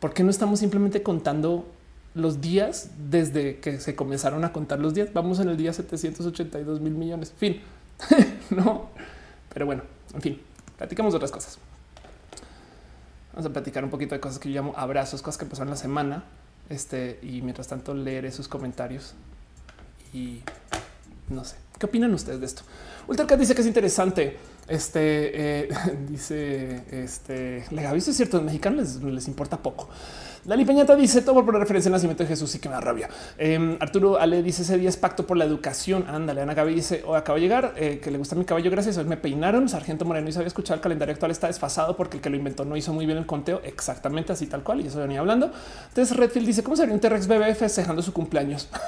¿Por 0.00 0.14
qué 0.14 0.22
no 0.22 0.30
estamos 0.30 0.60
simplemente 0.60 1.02
contando 1.02 1.66
los 2.14 2.40
días 2.40 2.90
desde 3.10 3.58
que 3.58 3.80
se 3.80 3.96
comenzaron 3.96 4.44
a 4.44 4.52
contar 4.52 4.78
los 4.78 4.94
días? 4.94 5.12
Vamos 5.12 5.40
en 5.40 5.48
el 5.48 5.56
día 5.56 5.72
782 5.72 6.80
mil 6.80 6.94
millones. 6.94 7.32
Fin, 7.36 7.60
no, 8.50 8.90
pero 9.52 9.66
bueno, 9.66 9.82
en 10.14 10.20
fin, 10.20 10.40
platicamos 10.76 11.14
otras 11.14 11.32
cosas. 11.32 11.58
Vamos 13.32 13.46
a 13.50 13.52
platicar 13.52 13.84
un 13.84 13.90
poquito 13.90 14.14
de 14.14 14.20
cosas 14.20 14.38
que 14.38 14.50
yo 14.50 14.60
llamo 14.60 14.74
abrazos, 14.76 15.20
cosas 15.22 15.38
que 15.38 15.46
pasaron 15.46 15.70
la 15.70 15.76
semana. 15.76 16.24
Este 16.68 17.18
y 17.22 17.40
mientras 17.42 17.66
tanto 17.66 17.94
leeré 17.94 18.30
sus 18.30 18.46
comentarios 18.46 19.14
y 20.12 20.42
no 21.30 21.42
sé 21.42 21.56
qué 21.78 21.86
opinan 21.86 22.12
ustedes 22.12 22.40
de 22.40 22.46
esto. 22.46 22.62
Ultracat 23.06 23.38
dice 23.38 23.54
que 23.54 23.62
es 23.62 23.66
interesante 23.66 24.36
Este 24.68 25.64
eh, 25.64 25.68
dice 26.08 26.82
este 26.90 27.64
le 27.70 27.96
es 27.96 28.04
cierto, 28.04 28.38
en 28.38 28.46
mexicano 28.46 28.82
les 28.82 29.28
importa 29.28 29.56
poco. 29.56 29.88
Dani 30.44 30.64
Peñata 30.64 30.96
dice 30.96 31.20
todo 31.20 31.44
por 31.44 31.54
referencia 31.58 31.88
al 31.88 31.92
nacimiento 31.92 32.22
de 32.22 32.28
Jesús 32.28 32.54
y 32.54 32.58
que 32.58 32.70
me 32.70 32.74
da 32.74 32.80
rabia. 32.80 33.08
Arturo 33.80 34.18
Ale 34.18 34.42
dice 34.42 34.62
ese 34.62 34.78
día 34.78 34.88
es 34.88 34.96
pacto 34.96 35.26
por 35.26 35.36
la 35.36 35.44
educación. 35.44 36.06
Ándale, 36.08 36.40
Ana 36.40 36.54
Gaby 36.54 36.74
dice 36.74 37.02
oh, 37.06 37.14
acabo 37.14 37.36
de 37.36 37.42
llegar 37.42 37.74
eh, 37.76 38.00
que 38.02 38.10
le 38.10 38.16
gusta 38.16 38.34
mi 38.34 38.46
caballo. 38.46 38.70
Gracias. 38.70 38.96
Hoy 38.96 39.04
me 39.04 39.18
peinaron. 39.18 39.68
Sargento 39.68 40.06
Moreno 40.06 40.26
y 40.28 40.32
sabía 40.32 40.48
escuchar 40.48 40.76
el 40.76 40.80
calendario 40.80 41.12
actual 41.12 41.32
está 41.32 41.48
desfasado 41.48 41.96
porque 41.96 42.16
el 42.16 42.22
que 42.22 42.30
lo 42.30 42.36
inventó 42.36 42.64
no 42.64 42.76
hizo 42.76 42.92
muy 42.94 43.04
bien 43.04 43.18
el 43.18 43.26
conteo 43.26 43.60
exactamente 43.64 44.32
así 44.32 44.46
tal 44.46 44.62
cual. 44.62 44.80
Y 44.80 44.86
eso 44.86 44.98
venía 45.00 45.20
hablando. 45.20 45.52
Entonces 45.88 46.16
Redfield 46.16 46.46
dice 46.46 46.62
cómo 46.62 46.76
sería 46.76 46.94
un 46.94 47.00
T-Rex 47.00 47.26
bebé 47.26 47.54
festejando 47.54 48.00
su 48.00 48.12
cumpleaños. 48.12 48.68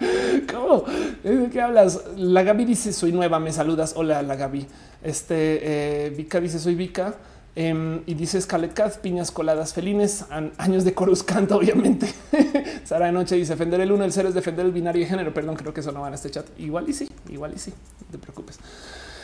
¿Cómo? 0.52 0.84
¿De 1.22 1.48
qué 1.50 1.60
hablas? 1.60 2.00
La 2.16 2.42
Gaby 2.42 2.64
dice 2.64 2.92
soy 2.92 3.12
nueva, 3.12 3.38
me 3.38 3.52
saludas. 3.52 3.94
Hola, 3.96 4.22
la 4.22 4.36
Gaby. 4.36 4.66
Este 5.02 6.06
eh, 6.06 6.10
Vika 6.10 6.40
dice 6.40 6.58
soy 6.58 6.74
Vika. 6.74 7.14
Em, 7.58 8.02
y 8.04 8.12
dice 8.12 8.38
Scarlett 8.38 8.74
Cat, 8.74 8.98
piñas 8.98 9.30
coladas 9.30 9.72
felines, 9.72 10.26
años 10.58 10.84
de 10.84 10.92
Corus 10.92 11.22
Canta, 11.22 11.56
obviamente. 11.56 12.06
Sara 12.84 13.06
de 13.06 13.12
Noche 13.12 13.34
dice 13.36 13.54
defender 13.54 13.80
el 13.80 13.90
uno, 13.90 14.04
el 14.04 14.12
cero 14.12 14.28
es 14.28 14.34
defender 14.34 14.66
el 14.66 14.72
binario 14.72 15.02
de 15.02 15.08
género. 15.08 15.32
Perdón, 15.32 15.56
creo 15.56 15.72
que 15.72 15.80
eso 15.80 15.90
no 15.90 16.02
va 16.02 16.08
en 16.08 16.14
este 16.14 16.30
chat. 16.30 16.46
Igual 16.58 16.86
y 16.90 16.92
sí, 16.92 17.08
igual 17.30 17.54
y 17.56 17.58
sí, 17.58 17.72
no 18.04 18.12
te 18.12 18.18
preocupes. 18.18 18.58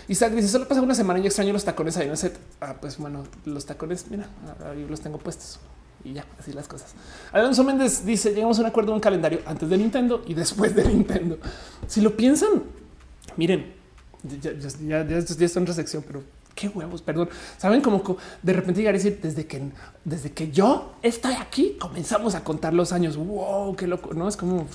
Isaac 0.08 0.32
dice 0.32 0.48
solo 0.48 0.66
pasa 0.66 0.80
una 0.80 0.94
semana 0.94 1.20
y 1.20 1.26
extraño 1.26 1.52
los 1.52 1.64
tacones 1.64 1.98
ahí 1.98 2.06
en 2.06 2.12
el 2.12 2.16
set. 2.16 2.38
Ah, 2.62 2.76
pues 2.80 2.96
bueno, 2.96 3.24
los 3.44 3.66
tacones, 3.66 4.06
mira, 4.10 4.26
ahí 4.64 4.86
los 4.88 5.02
tengo 5.02 5.18
puestos 5.18 5.60
y 6.04 6.14
ya, 6.14 6.24
así 6.38 6.52
las 6.52 6.68
cosas. 6.68 6.94
Alonso 7.32 7.64
Méndez 7.64 8.04
dice 8.04 8.32
llegamos 8.32 8.58
a 8.58 8.62
un 8.62 8.66
acuerdo 8.66 8.92
un 8.92 9.00
calendario 9.00 9.40
antes 9.46 9.68
de 9.68 9.78
Nintendo 9.78 10.22
y 10.26 10.34
después 10.34 10.74
de 10.74 10.84
Nintendo. 10.84 11.38
Si 11.86 12.00
lo 12.00 12.16
piensan, 12.16 12.62
miren, 13.36 13.72
ya, 14.22 14.52
ya, 14.52 14.68
ya, 14.86 15.06
ya 15.06 15.18
está 15.18 15.58
en 15.58 15.62
otra 15.62 15.74
sección, 15.74 16.04
pero 16.06 16.22
qué 16.54 16.68
huevos, 16.68 17.02
perdón. 17.02 17.28
Saben 17.58 17.80
cómo 17.80 18.16
de 18.42 18.52
repente 18.52 18.80
llegar 18.80 18.94
a 18.94 18.98
decir 18.98 19.18
desde 19.22 19.46
que 19.46 19.70
desde 20.04 20.32
que 20.32 20.50
yo 20.50 20.94
estoy 21.02 21.34
aquí 21.34 21.76
comenzamos 21.80 22.34
a 22.34 22.44
contar 22.44 22.74
los 22.74 22.92
años. 22.92 23.16
Wow, 23.16 23.76
qué 23.76 23.86
loco. 23.86 24.14
No 24.14 24.28
es 24.28 24.36
como, 24.36 24.66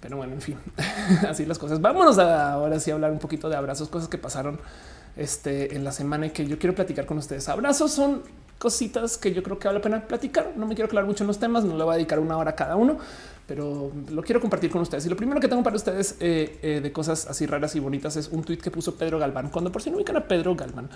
pero 0.00 0.16
bueno, 0.16 0.34
en 0.34 0.40
fin, 0.40 0.58
así 1.28 1.46
las 1.46 1.58
cosas. 1.58 1.80
Vámonos 1.80 2.18
a 2.18 2.52
ahora 2.52 2.78
sí 2.80 2.90
a 2.90 2.94
hablar 2.94 3.10
un 3.12 3.18
poquito 3.18 3.48
de 3.48 3.56
abrazos, 3.56 3.88
cosas 3.88 4.08
que 4.08 4.18
pasaron 4.18 4.60
este 5.16 5.76
en 5.76 5.84
la 5.84 5.92
semana 5.92 6.26
y 6.26 6.30
que 6.30 6.46
yo 6.46 6.58
quiero 6.58 6.74
platicar 6.74 7.06
con 7.06 7.18
ustedes. 7.18 7.48
Abrazos 7.48 7.92
son 7.92 8.22
cositas 8.58 9.18
que 9.18 9.32
yo 9.32 9.42
creo 9.42 9.58
que 9.58 9.68
vale 9.68 9.78
la 9.78 9.82
pena 9.82 10.06
platicar. 10.06 10.52
No 10.56 10.66
me 10.66 10.74
quiero 10.74 10.86
aclarar 10.86 11.06
mucho 11.06 11.24
en 11.24 11.28
los 11.28 11.38
temas, 11.38 11.64
no 11.64 11.76
le 11.76 11.84
voy 11.84 11.94
a 11.94 11.96
dedicar 11.96 12.18
una 12.18 12.36
hora 12.36 12.52
a 12.52 12.56
cada 12.56 12.76
uno, 12.76 12.98
pero 13.46 13.92
lo 14.10 14.22
quiero 14.22 14.40
compartir 14.40 14.70
con 14.70 14.80
ustedes. 14.80 15.04
Y 15.06 15.10
lo 15.10 15.16
primero 15.16 15.38
que 15.40 15.48
tengo 15.48 15.62
para 15.62 15.76
ustedes 15.76 16.16
eh, 16.20 16.58
eh, 16.62 16.80
de 16.82 16.92
cosas 16.92 17.26
así 17.26 17.46
raras 17.46 17.76
y 17.76 17.80
bonitas 17.80 18.16
es 18.16 18.28
un 18.28 18.42
tweet 18.42 18.58
que 18.58 18.70
puso 18.70 18.94
Pedro 18.94 19.18
Galván. 19.18 19.50
Cuando 19.50 19.70
por 19.70 19.82
si 19.82 19.90
no 19.90 19.96
ubican 19.96 20.16
a 20.16 20.26
Pedro 20.26 20.54
Galván, 20.54 20.88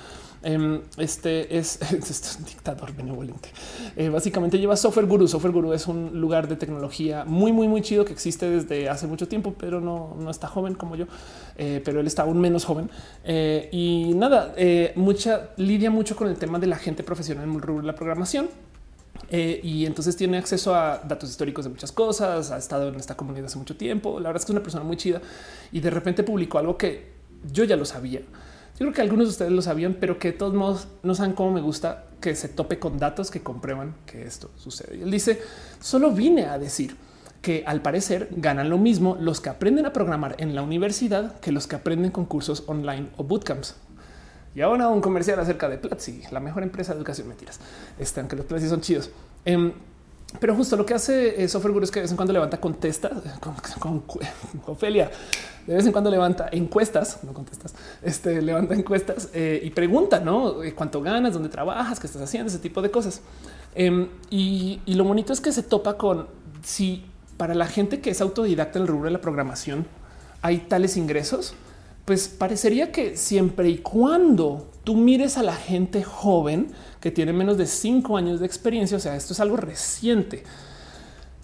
em, 0.42 0.80
este 0.96 1.58
es, 1.58 1.78
un 2.38 2.44
dictador 2.46 2.94
benevolente. 2.94 3.50
Eh, 3.96 4.08
básicamente 4.08 4.58
lleva 4.58 4.76
Software 4.76 5.06
Guru. 5.06 5.28
Software 5.28 5.52
Guru 5.52 5.72
es 5.72 5.86
un 5.86 6.18
lugar 6.20 6.48
de 6.48 6.56
tecnología 6.56 7.24
muy, 7.26 7.52
muy, 7.52 7.68
muy 7.68 7.82
chido 7.82 8.04
que 8.04 8.12
existe 8.12 8.48
desde 8.48 8.88
hace 8.88 9.06
mucho 9.06 9.28
tiempo, 9.28 9.54
pero 9.58 9.80
no, 9.80 10.16
no 10.18 10.30
está 10.30 10.48
joven 10.48 10.74
como 10.74 10.96
yo, 10.96 11.06
pero 11.56 12.00
él 12.00 12.06
está 12.06 12.22
aún 12.22 12.40
menos 12.40 12.64
joven. 12.64 12.90
y 13.26 14.12
nada, 14.14 14.54
mucha 14.94 15.50
lidia 15.56 15.90
mucho 15.90 16.16
con 16.16 16.28
el 16.28 16.36
tema 16.36 16.58
de 16.58 16.66
la 16.66 16.76
gente 16.76 17.02
profesional 17.02 17.44
en 17.44 17.86
la 17.86 17.94
programación 17.94 18.48
eh, 19.30 19.60
y 19.62 19.86
entonces 19.86 20.16
tiene 20.16 20.38
acceso 20.38 20.74
a 20.74 20.98
datos 20.98 21.30
históricos 21.30 21.64
de 21.64 21.70
muchas 21.70 21.92
cosas, 21.92 22.50
ha 22.50 22.58
estado 22.58 22.88
en 22.88 22.96
esta 22.96 23.16
comunidad 23.16 23.46
hace 23.46 23.58
mucho 23.58 23.76
tiempo, 23.76 24.20
la 24.20 24.28
verdad 24.28 24.40
es 24.40 24.46
que 24.46 24.52
es 24.52 24.54
una 24.54 24.62
persona 24.62 24.84
muy 24.84 24.96
chida 24.96 25.20
y 25.72 25.80
de 25.80 25.90
repente 25.90 26.22
publicó 26.22 26.58
algo 26.58 26.76
que 26.76 27.12
yo 27.52 27.64
ya 27.64 27.76
lo 27.76 27.84
sabía. 27.84 28.20
Yo 28.78 28.84
creo 28.84 28.92
que 28.92 29.02
algunos 29.02 29.26
de 29.26 29.30
ustedes 29.30 29.50
lo 29.50 29.60
sabían, 29.60 29.96
pero 29.98 30.20
que 30.20 30.32
de 30.32 30.38
todos 30.38 30.54
modos 30.54 30.86
no 31.02 31.14
saben 31.16 31.32
cómo 31.32 31.50
me 31.50 31.60
gusta 31.60 32.04
que 32.20 32.36
se 32.36 32.48
tope 32.48 32.78
con 32.78 32.98
datos 32.98 33.30
que 33.30 33.42
comprueban 33.42 33.96
que 34.06 34.22
esto 34.22 34.50
sucede. 34.56 34.98
Y 34.98 35.02
él 35.02 35.10
dice, 35.10 35.42
solo 35.80 36.12
vine 36.12 36.44
a 36.44 36.58
decir 36.58 36.96
que 37.42 37.64
al 37.66 37.82
parecer 37.82 38.28
ganan 38.30 38.70
lo 38.70 38.78
mismo 38.78 39.16
los 39.20 39.40
que 39.40 39.48
aprenden 39.48 39.86
a 39.86 39.92
programar 39.92 40.36
en 40.38 40.54
la 40.54 40.62
universidad 40.62 41.40
que 41.40 41.50
los 41.50 41.66
que 41.66 41.76
aprenden 41.76 42.12
con 42.12 42.24
cursos 42.26 42.64
online 42.66 43.08
o 43.16 43.24
bootcamps. 43.24 43.74
Y 44.54 44.60
ahora 44.60 44.88
un 44.88 45.00
comercial 45.00 45.38
acerca 45.38 45.68
de 45.68 45.78
Platzi, 45.78 46.22
la 46.30 46.40
mejor 46.40 46.62
empresa 46.62 46.92
de 46.92 46.98
educación. 46.98 47.28
Mentiras. 47.28 47.60
Están 47.98 48.28
que 48.28 48.36
los 48.36 48.46
Platzi 48.46 48.68
son 48.68 48.80
chidos. 48.80 49.10
Em, 49.44 49.72
pero 50.40 50.54
justo 50.54 50.76
lo 50.76 50.84
que 50.84 50.94
hace 50.94 51.42
eh, 51.42 51.48
Software 51.48 51.72
Guru 51.72 51.84
es 51.84 51.90
que 51.90 52.00
de 52.00 52.04
vez 52.04 52.10
en 52.10 52.16
cuando 52.16 52.32
levanta 52.32 52.60
contestas 52.60 53.12
con, 53.78 54.02
Ofelia. 54.66 55.10
De 55.66 55.74
vez 55.74 55.86
en 55.86 55.92
cuando 55.92 56.10
levanta 56.10 56.48
encuestas, 56.52 57.20
no 57.24 57.32
contestas, 57.32 57.74
este 58.02 58.40
levanta 58.40 58.74
encuestas 58.74 59.28
eh, 59.32 59.60
y 59.62 59.70
pregunta, 59.70 60.20
¿no? 60.20 60.62
Eh, 60.62 60.74
¿Cuánto 60.74 61.02
ganas? 61.02 61.34
¿Dónde 61.34 61.48
trabajas? 61.48 62.00
¿Qué 62.00 62.06
estás 62.06 62.22
haciendo? 62.22 62.48
Ese 62.48 62.58
tipo 62.58 62.82
de 62.82 62.90
cosas. 62.90 63.20
Em, 63.74 64.08
y, 64.30 64.80
y, 64.86 64.94
lo 64.94 65.04
bonito 65.04 65.32
es 65.32 65.40
que 65.40 65.52
se 65.52 65.62
topa 65.62 65.96
con 65.96 66.26
si 66.62 67.04
para 67.36 67.54
la 67.54 67.66
gente 67.66 68.00
que 68.00 68.10
es 68.10 68.20
autodidacta 68.20 68.78
en 68.78 68.82
el 68.82 68.88
rubro 68.88 69.06
de 69.06 69.12
la 69.12 69.20
programación 69.20 69.86
hay 70.42 70.58
tales 70.58 70.96
ingresos, 70.96 71.54
pues 72.08 72.26
parecería 72.26 72.90
que 72.90 73.18
siempre 73.18 73.68
y 73.68 73.78
cuando 73.80 74.70
tú 74.82 74.96
mires 74.96 75.36
a 75.36 75.42
la 75.42 75.54
gente 75.54 76.02
joven 76.02 76.68
que 77.02 77.10
tiene 77.10 77.34
menos 77.34 77.58
de 77.58 77.66
cinco 77.66 78.16
años 78.16 78.40
de 78.40 78.46
experiencia, 78.46 78.96
o 78.96 79.00
sea, 79.00 79.14
esto 79.14 79.34
es 79.34 79.40
algo 79.40 79.58
reciente, 79.58 80.42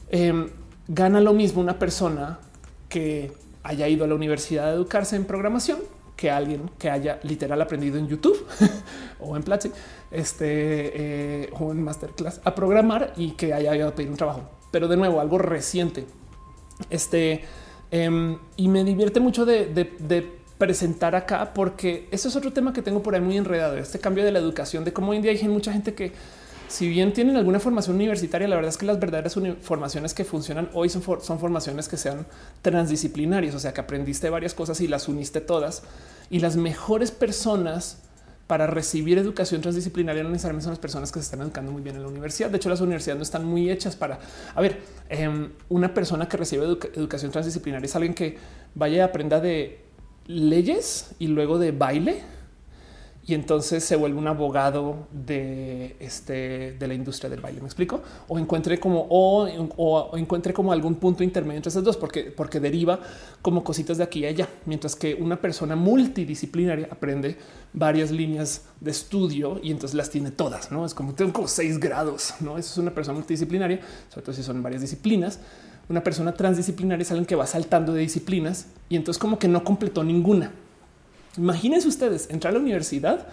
em, 0.09 0.49
gana 0.89 1.20
lo 1.20 1.35
mismo 1.35 1.61
una 1.61 1.78
persona 1.78 2.39
que 2.89 3.31
haya 3.62 3.89
ido 3.89 4.07
a 4.07 4.09
la 4.09 4.15
universidad 4.15 4.70
a 4.70 4.73
educarse 4.73 5.16
en 5.16 5.27
programación 5.27 5.81
que 6.16 6.31
alguien 6.31 6.70
que 6.78 6.89
haya 6.89 7.20
literal 7.24 7.61
aprendido 7.61 7.99
en 7.99 8.09
YouTube 8.09 8.47
o 9.20 9.36
en 9.36 9.43
Platzi 9.43 9.70
este, 10.11 11.43
eh, 11.43 11.51
o 11.61 11.73
en 11.73 11.82
masterclass 11.82 12.41
a 12.43 12.55
programar 12.55 13.12
y 13.19 13.32
que 13.32 13.53
haya 13.53 13.77
ido 13.77 13.89
a 13.89 13.95
pedir 13.95 14.11
un 14.11 14.16
trabajo. 14.16 14.49
Pero 14.70 14.89
de 14.89 14.97
nuevo, 14.97 15.20
algo 15.20 15.36
reciente. 15.36 16.07
Este 16.89 17.45
em, 17.91 18.39
y 18.57 18.69
me 18.69 18.82
divierte 18.82 19.20
mucho 19.20 19.45
de 19.45 19.66
presentar 20.59 21.14
acá, 21.16 21.52
porque 21.55 22.09
eso 22.10 22.28
es 22.28 22.36
otro 22.36 22.52
tema 22.52 22.72
que 22.72 22.82
tengo 22.82 23.02
por 23.02 23.14
ahí 23.14 23.20
muy 23.20 23.36
enredado. 23.36 23.76
Este 23.76 23.98
cambio 23.98 24.24
de 24.24 24.32
la 24.32 24.39
educación, 24.39 24.85
de 24.85 24.93
cómo 24.93 25.10
hoy 25.10 25.16
en 25.16 25.22
día 25.22 25.32
hay 25.32 25.48
mucha 25.48 25.72
gente 25.72 25.94
que, 25.94 26.12
si 26.68 26.89
bien 26.89 27.12
tienen 27.12 27.36
alguna 27.36 27.60
formación 27.60 27.97
universitaria, 27.97 28.48
la 28.48 28.56
verdad 28.56 28.70
es 28.70 28.76
que 28.76 28.86
las 28.86 28.98
verdaderas 28.98 29.36
formaciones 29.60 30.14
que 30.14 30.24
funcionan 30.24 30.70
hoy 30.72 30.89
son, 30.89 31.02
son 31.02 31.39
formaciones 31.39 31.89
que 31.89 31.97
sean 31.97 32.26
transdisciplinarias, 32.62 33.55
o 33.55 33.59
sea, 33.59 33.72
que 33.74 33.81
aprendiste 33.81 34.31
varias 34.31 34.55
cosas 34.55 34.81
y 34.81 34.89
las 34.89 35.09
uniste 35.09 35.40
todas. 35.40 35.82
Y 36.31 36.39
las 36.39 36.56
mejores 36.56 37.10
personas 37.10 37.98
para 38.47 38.66
recibir 38.66 39.18
educación 39.18 39.62
transdisciplinaria 39.62 40.22
no 40.22 40.28
necesariamente 40.28 40.64
son 40.64 40.72
las 40.72 40.78
personas 40.78 41.10
que 41.10 41.18
se 41.18 41.24
están 41.24 41.40
educando 41.40 41.72
muy 41.72 41.82
bien 41.82 41.97
en 41.97 42.02
la 42.02 42.09
universidad. 42.09 42.51
De 42.51 42.59
hecho, 42.59 42.68
las 42.68 42.81
universidades 42.81 43.18
no 43.18 43.22
están 43.22 43.44
muy 43.44 43.70
hechas 43.70 43.97
para, 43.97 44.18
a 44.55 44.60
ver, 44.60 44.81
em, 45.09 45.51
una 45.70 45.94
persona 45.94 46.28
que 46.28 46.36
recibe 46.36 46.64
educación 46.64 47.32
transdisciplinaria 47.32 47.86
es 47.86 47.97
alguien 47.97 48.14
que 48.14 48.36
vaya 48.74 48.97
y 48.97 49.01
aprenda 49.01 49.40
de 49.40 49.85
leyes 50.26 51.14
y 51.18 51.28
luego 51.28 51.59
de 51.59 51.72
baile 51.72 52.22
y 53.26 53.32
entonces 53.32 53.82
se 53.82 53.96
vuelve 53.96 54.18
un 54.18 54.26
abogado 54.26 55.09
de 55.10 55.96
este 55.98 56.72
de 56.72 56.86
la 56.86 56.92
industria 56.92 57.30
del 57.30 57.40
baile. 57.40 57.60
Me 57.60 57.66
explico 57.66 58.02
o 58.28 58.38
encuentre 58.38 58.78
como 58.78 59.06
o, 59.09 60.16
encuentre 60.16 60.52
como 60.52 60.72
algún 60.72 60.96
punto 60.96 61.24
intermedio 61.24 61.56
entre 61.56 61.70
esas 61.70 61.84
dos, 61.84 61.96
porque 61.96 62.24
porque 62.24 62.60
deriva 62.60 63.01
como 63.40 63.64
cositas 63.64 63.96
de 63.96 64.05
aquí 64.05 64.20
y 64.20 64.26
allá, 64.26 64.48
mientras 64.66 64.94
que 64.94 65.14
una 65.14 65.40
persona 65.40 65.74
multidisciplinaria 65.74 66.88
aprende 66.90 67.38
varias 67.72 68.10
líneas 68.10 68.62
de 68.80 68.90
estudio 68.90 69.59
y 69.62 69.70
entonces 69.70 69.94
las 69.94 70.10
tiene 70.10 70.30
todas. 70.30 70.70
No 70.70 70.84
es 70.84 70.92
como 70.92 71.14
tengo 71.14 71.32
como 71.32 71.48
seis 71.48 71.78
grados. 71.80 72.34
No, 72.40 72.59
eso 72.59 72.72
es 72.72 72.78
una 72.78 72.92
persona 72.92 73.16
multidisciplinaria, 73.16 73.80
sobre 74.10 74.22
todo 74.22 74.34
si 74.34 74.42
son 74.42 74.62
varias 74.62 74.82
disciplinas 74.82 75.40
una 75.89 76.02
persona 76.02 76.32
transdisciplinaria 76.32 77.02
es 77.02 77.11
alguien 77.11 77.27
que 77.27 77.36
va 77.36 77.47
saltando 77.47 77.93
de 77.93 78.01
disciplinas 78.01 78.66
y 78.89 78.97
entonces 78.97 79.20
como 79.20 79.39
que 79.39 79.48
no 79.48 79.65
completó 79.65 80.02
ninguna. 80.02 80.52
Imagínense 81.36 81.89
ustedes 81.89 82.28
entrar 82.31 82.52
a 82.52 82.55
la 82.55 82.62
universidad 82.62 83.27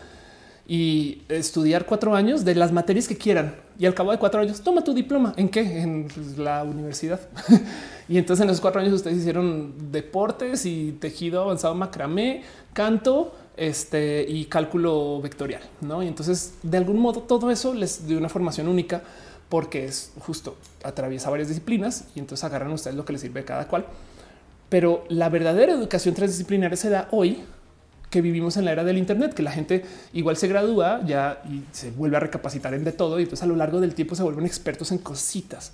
y 0.68 1.24
estudiar 1.28 1.86
cuatro 1.86 2.16
años 2.16 2.46
de 2.46 2.56
las 2.56 2.72
materias 2.72 3.08
que 3.08 3.18
quieran 3.18 3.56
y 3.78 3.86
al 3.86 3.94
cabo 3.94 4.12
de 4.12 4.18
cuatro 4.20 4.42
años 4.42 4.62
toma 4.62 4.84
tu 4.84 4.94
diploma 4.94 5.34
en 5.38 5.50
qué 5.50 5.82
en 5.82 6.08
la 6.38 6.64
universidad. 6.64 7.20
Y 8.10 8.18
entonces 8.18 8.44
en 8.44 8.50
esos 8.50 8.60
cuatro 8.60 8.82
años 8.82 8.92
ustedes 8.92 9.20
hicieron 9.20 9.74
deportes 9.90 10.66
y 10.66 10.98
tejido 11.00 11.44
avanzado 11.44 11.76
macramé 11.76 12.44
canto 12.74 13.34
este 13.56 14.26
y 14.28 14.46
cálculo 14.46 15.22
vectorial 15.22 15.62
no 15.80 16.04
y 16.04 16.08
entonces 16.08 16.56
de 16.62 16.78
algún 16.78 17.00
modo 17.00 17.22
todo 17.22 17.52
eso 17.52 17.74
les 17.74 18.06
dio 18.06 18.18
una 18.18 18.28
formación 18.28 18.68
única 18.68 19.02
porque 19.52 19.84
es 19.84 20.14
justo 20.20 20.56
atraviesa 20.82 21.30
varias 21.30 21.50
disciplinas 21.50 22.06
y 22.16 22.20
entonces 22.20 22.46
agarran 22.46 22.72
ustedes 22.72 22.96
lo 22.96 23.04
que 23.04 23.12
les 23.12 23.22
sirve 23.22 23.44
cada 23.44 23.68
cual. 23.68 23.86
Pero 24.70 25.04
la 25.10 25.28
verdadera 25.28 25.74
educación 25.74 26.16
transdisciplinaria 26.16 26.78
se 26.78 26.90
da 26.90 27.10
hoy 27.12 27.44
que 28.10 28.22
vivimos 28.22 28.56
en 28.56 28.64
la 28.64 28.72
era 28.72 28.86
del 28.86 28.98
Internet, 28.98 29.34
que 29.34 29.44
la 29.44 29.52
gente 29.52 29.84
igual 30.14 30.38
se 30.38 30.48
gradúa 30.48 31.02
ya 31.06 31.42
y 31.50 31.64
se 31.74 31.92
vuelve 31.92 32.16
a 32.16 32.22
recapacitar 32.22 32.74
en 32.74 32.86
de 32.86 32.94
todo 32.94 33.20
y 33.20 33.24
entonces 33.24 33.44
a 33.44 33.48
lo 33.48 33.58
largo 33.58 33.82
del 33.82 33.94
tiempo 33.94 34.16
se 34.16 34.24
vuelven 34.24 34.46
expertos 34.46 34.94
en 34.94 35.00
cositas. 35.00 35.74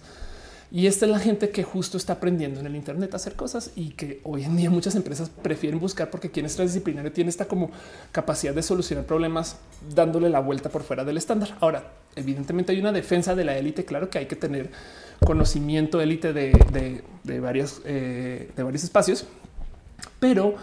Y 0.70 0.88
esta 0.88 1.06
es 1.06 1.12
la 1.12 1.20
gente 1.20 1.50
que 1.50 1.64
justo 1.64 1.96
está 1.96 2.14
aprendiendo 2.14 2.60
en 2.60 2.66
el 2.66 2.76
Internet 2.76 3.14
a 3.14 3.16
hacer 3.16 3.36
cosas 3.36 3.72
y 3.76 3.92
que 3.92 4.20
hoy 4.24 4.44
en 4.44 4.58
día 4.58 4.70
muchas 4.70 4.96
empresas 4.96 5.30
prefieren 5.30 5.80
buscar 5.80 6.10
porque 6.10 6.30
quien 6.30 6.46
es 6.46 6.56
transdisciplinario 6.56 7.12
tiene 7.14 7.30
esta 7.30 7.46
como 7.46 7.72
capacidad 8.12 8.54
de 8.54 8.62
solucionar 8.62 9.06
problemas 9.06 9.58
dándole 9.96 10.30
la 10.30 10.42
vuelta 10.42 10.70
por 10.70 10.84
fuera 10.84 11.06
del 11.06 11.18
estándar. 11.18 11.56
Ahora, 11.62 11.94
evidentemente 12.18 12.74
hay 12.74 12.80
una 12.80 12.92
defensa 12.92 13.34
de 13.34 13.46
la 13.46 13.58
élite. 13.58 13.86
Claro 13.86 14.10
que 14.10 14.18
hay 14.18 14.26
que 14.26 14.36
tener 14.36 14.70
conocimiento 15.26 16.02
élite 16.02 16.34
de, 16.34 17.02
de, 17.24 17.40
varios, 17.40 17.82
eh, 17.86 18.52
de 18.56 18.64
varios 18.64 18.84
espacios, 18.84 19.26
pero 20.20 20.56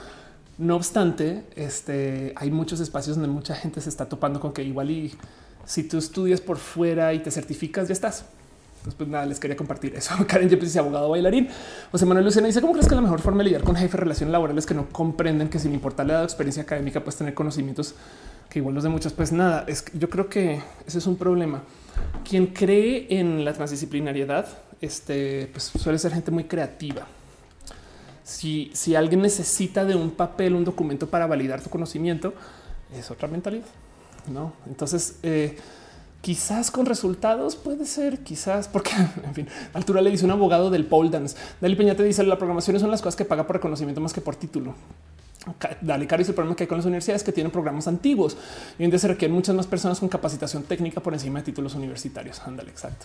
no 0.58 0.76
obstante, 0.76 1.44
este, 1.56 2.32
hay 2.36 2.50
muchos 2.50 2.78
espacios 2.80 3.16
donde 3.16 3.32
mucha 3.32 3.54
gente 3.54 3.80
se 3.80 3.88
está 3.88 4.06
topando 4.06 4.38
con 4.38 4.52
que 4.52 4.62
igual 4.62 4.90
y 4.90 5.14
si 5.64 5.82
tú 5.82 5.98
estudias 5.98 6.40
por 6.40 6.58
fuera 6.58 7.14
y 7.14 7.20
te 7.20 7.30
certificas, 7.30 7.88
ya 7.88 7.94
estás. 7.94 8.26
Entonces, 8.84 8.98
pues 8.98 9.08
nada, 9.08 9.24
les 9.24 9.40
quería 9.40 9.56
compartir 9.56 9.94
eso. 9.94 10.14
Karen 10.28 10.46
Yepes 10.46 10.68
dice 10.68 10.78
abogado 10.78 11.08
bailarín. 11.08 11.48
José 11.90 12.04
Manuel 12.04 12.26
Lucena 12.26 12.48
dice: 12.48 12.60
¿Cómo 12.60 12.74
crees 12.74 12.86
que 12.86 12.94
la 12.94 13.00
mejor 13.00 13.18
forma 13.22 13.38
de 13.38 13.44
lidiar 13.44 13.62
con 13.62 13.76
jefes 13.76 13.92
de 13.92 13.96
relaciones 13.96 14.30
laborales 14.30 14.66
que 14.66 14.74
no 14.74 14.90
comprenden 14.90 15.48
que 15.48 15.58
sin 15.58 15.72
importar 15.72 16.04
la 16.04 16.22
experiencia 16.22 16.64
académica, 16.64 17.00
puedes 17.00 17.16
tener 17.16 17.32
conocimientos 17.32 17.94
que 18.50 18.58
igual 18.58 18.74
los 18.74 18.84
de 18.84 18.90
muchos? 18.90 19.14
Pues 19.14 19.32
nada, 19.32 19.64
es 19.68 19.86
yo 19.94 20.10
creo 20.10 20.28
que 20.28 20.60
ese 20.86 20.98
es 20.98 21.06
un 21.06 21.16
problema. 21.16 21.62
Quien 22.28 22.48
cree 22.48 23.06
en 23.08 23.42
la 23.42 23.54
transdisciplinariedad, 23.54 24.48
este 24.82 25.48
pues 25.50 25.64
suele 25.64 25.98
ser 25.98 26.12
gente 26.12 26.30
muy 26.30 26.44
creativa. 26.44 27.06
Si, 28.22 28.70
si 28.74 28.94
alguien 28.94 29.22
necesita 29.22 29.86
de 29.86 29.94
un 29.94 30.10
papel, 30.10 30.54
un 30.54 30.64
documento 30.64 31.06
para 31.06 31.26
validar 31.26 31.62
tu 31.62 31.70
conocimiento, 31.70 32.34
es 32.94 33.10
otra 33.10 33.28
mentalidad. 33.28 33.64
No, 34.30 34.52
entonces 34.66 35.20
eh, 35.22 35.56
quizás 36.24 36.70
con 36.70 36.86
resultados 36.86 37.54
puede 37.54 37.84
ser, 37.84 38.20
quizás 38.20 38.66
porque 38.66 38.92
en 39.24 39.34
fin, 39.34 39.48
altura 39.74 40.00
le 40.00 40.10
dice 40.10 40.24
un 40.24 40.30
abogado 40.30 40.70
del 40.70 40.86
pole 40.86 41.10
dance. 41.10 41.36
Dali 41.60 41.76
Peña 41.76 41.94
te 41.94 42.02
dice 42.02 42.22
la 42.24 42.38
programación 42.38 42.80
son 42.80 42.90
las 42.90 43.02
cosas 43.02 43.14
que 43.14 43.26
paga 43.26 43.46
por 43.46 43.56
reconocimiento 43.56 44.00
más 44.00 44.14
que 44.14 44.22
por 44.22 44.34
título. 44.34 44.74
Dale, 45.82 46.06
Caro, 46.06 46.22
el 46.22 46.32
problema 46.32 46.56
que 46.56 46.62
hay 46.62 46.68
con 46.68 46.78
las 46.78 46.86
universidades 46.86 47.22
que 47.22 47.30
tienen 47.30 47.52
programas 47.52 47.86
antiguos 47.86 48.38
y 48.78 48.84
donde 48.84 48.98
se 48.98 49.06
requieren 49.06 49.34
muchas 49.34 49.54
más 49.54 49.66
personas 49.66 50.00
con 50.00 50.08
capacitación 50.08 50.62
técnica 50.62 51.02
por 51.02 51.12
encima 51.12 51.40
de 51.40 51.44
títulos 51.44 51.74
universitarios. 51.74 52.40
Ándale, 52.46 52.70
exacto. 52.70 53.04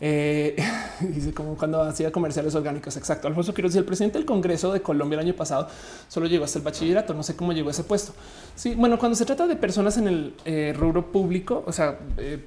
Eh, 0.00 0.56
dice 1.00 1.32
como 1.32 1.56
cuando 1.56 1.82
hacía 1.82 2.12
comerciales 2.12 2.54
orgánicos. 2.54 2.96
Exacto. 2.96 3.28
Alfonso 3.28 3.54
Quiroz 3.54 3.74
el 3.76 3.84
presidente 3.84 4.18
del 4.18 4.26
Congreso 4.26 4.72
de 4.72 4.82
Colombia 4.82 5.18
el 5.18 5.26
año 5.26 5.34
pasado 5.34 5.68
solo 6.08 6.26
llegó 6.26 6.44
hasta 6.44 6.58
el 6.58 6.64
bachillerato. 6.64 7.14
No 7.14 7.22
sé 7.22 7.36
cómo 7.36 7.52
llegó 7.52 7.70
ese 7.70 7.84
puesto. 7.84 8.12
Sí, 8.54 8.74
bueno, 8.74 8.98
cuando 8.98 9.16
se 9.16 9.24
trata 9.24 9.46
de 9.46 9.56
personas 9.56 9.96
en 9.96 10.08
el 10.08 10.34
eh, 10.44 10.74
rubro 10.76 11.10
público, 11.10 11.64
o 11.66 11.72
sea, 11.72 11.98
eh, 12.18 12.38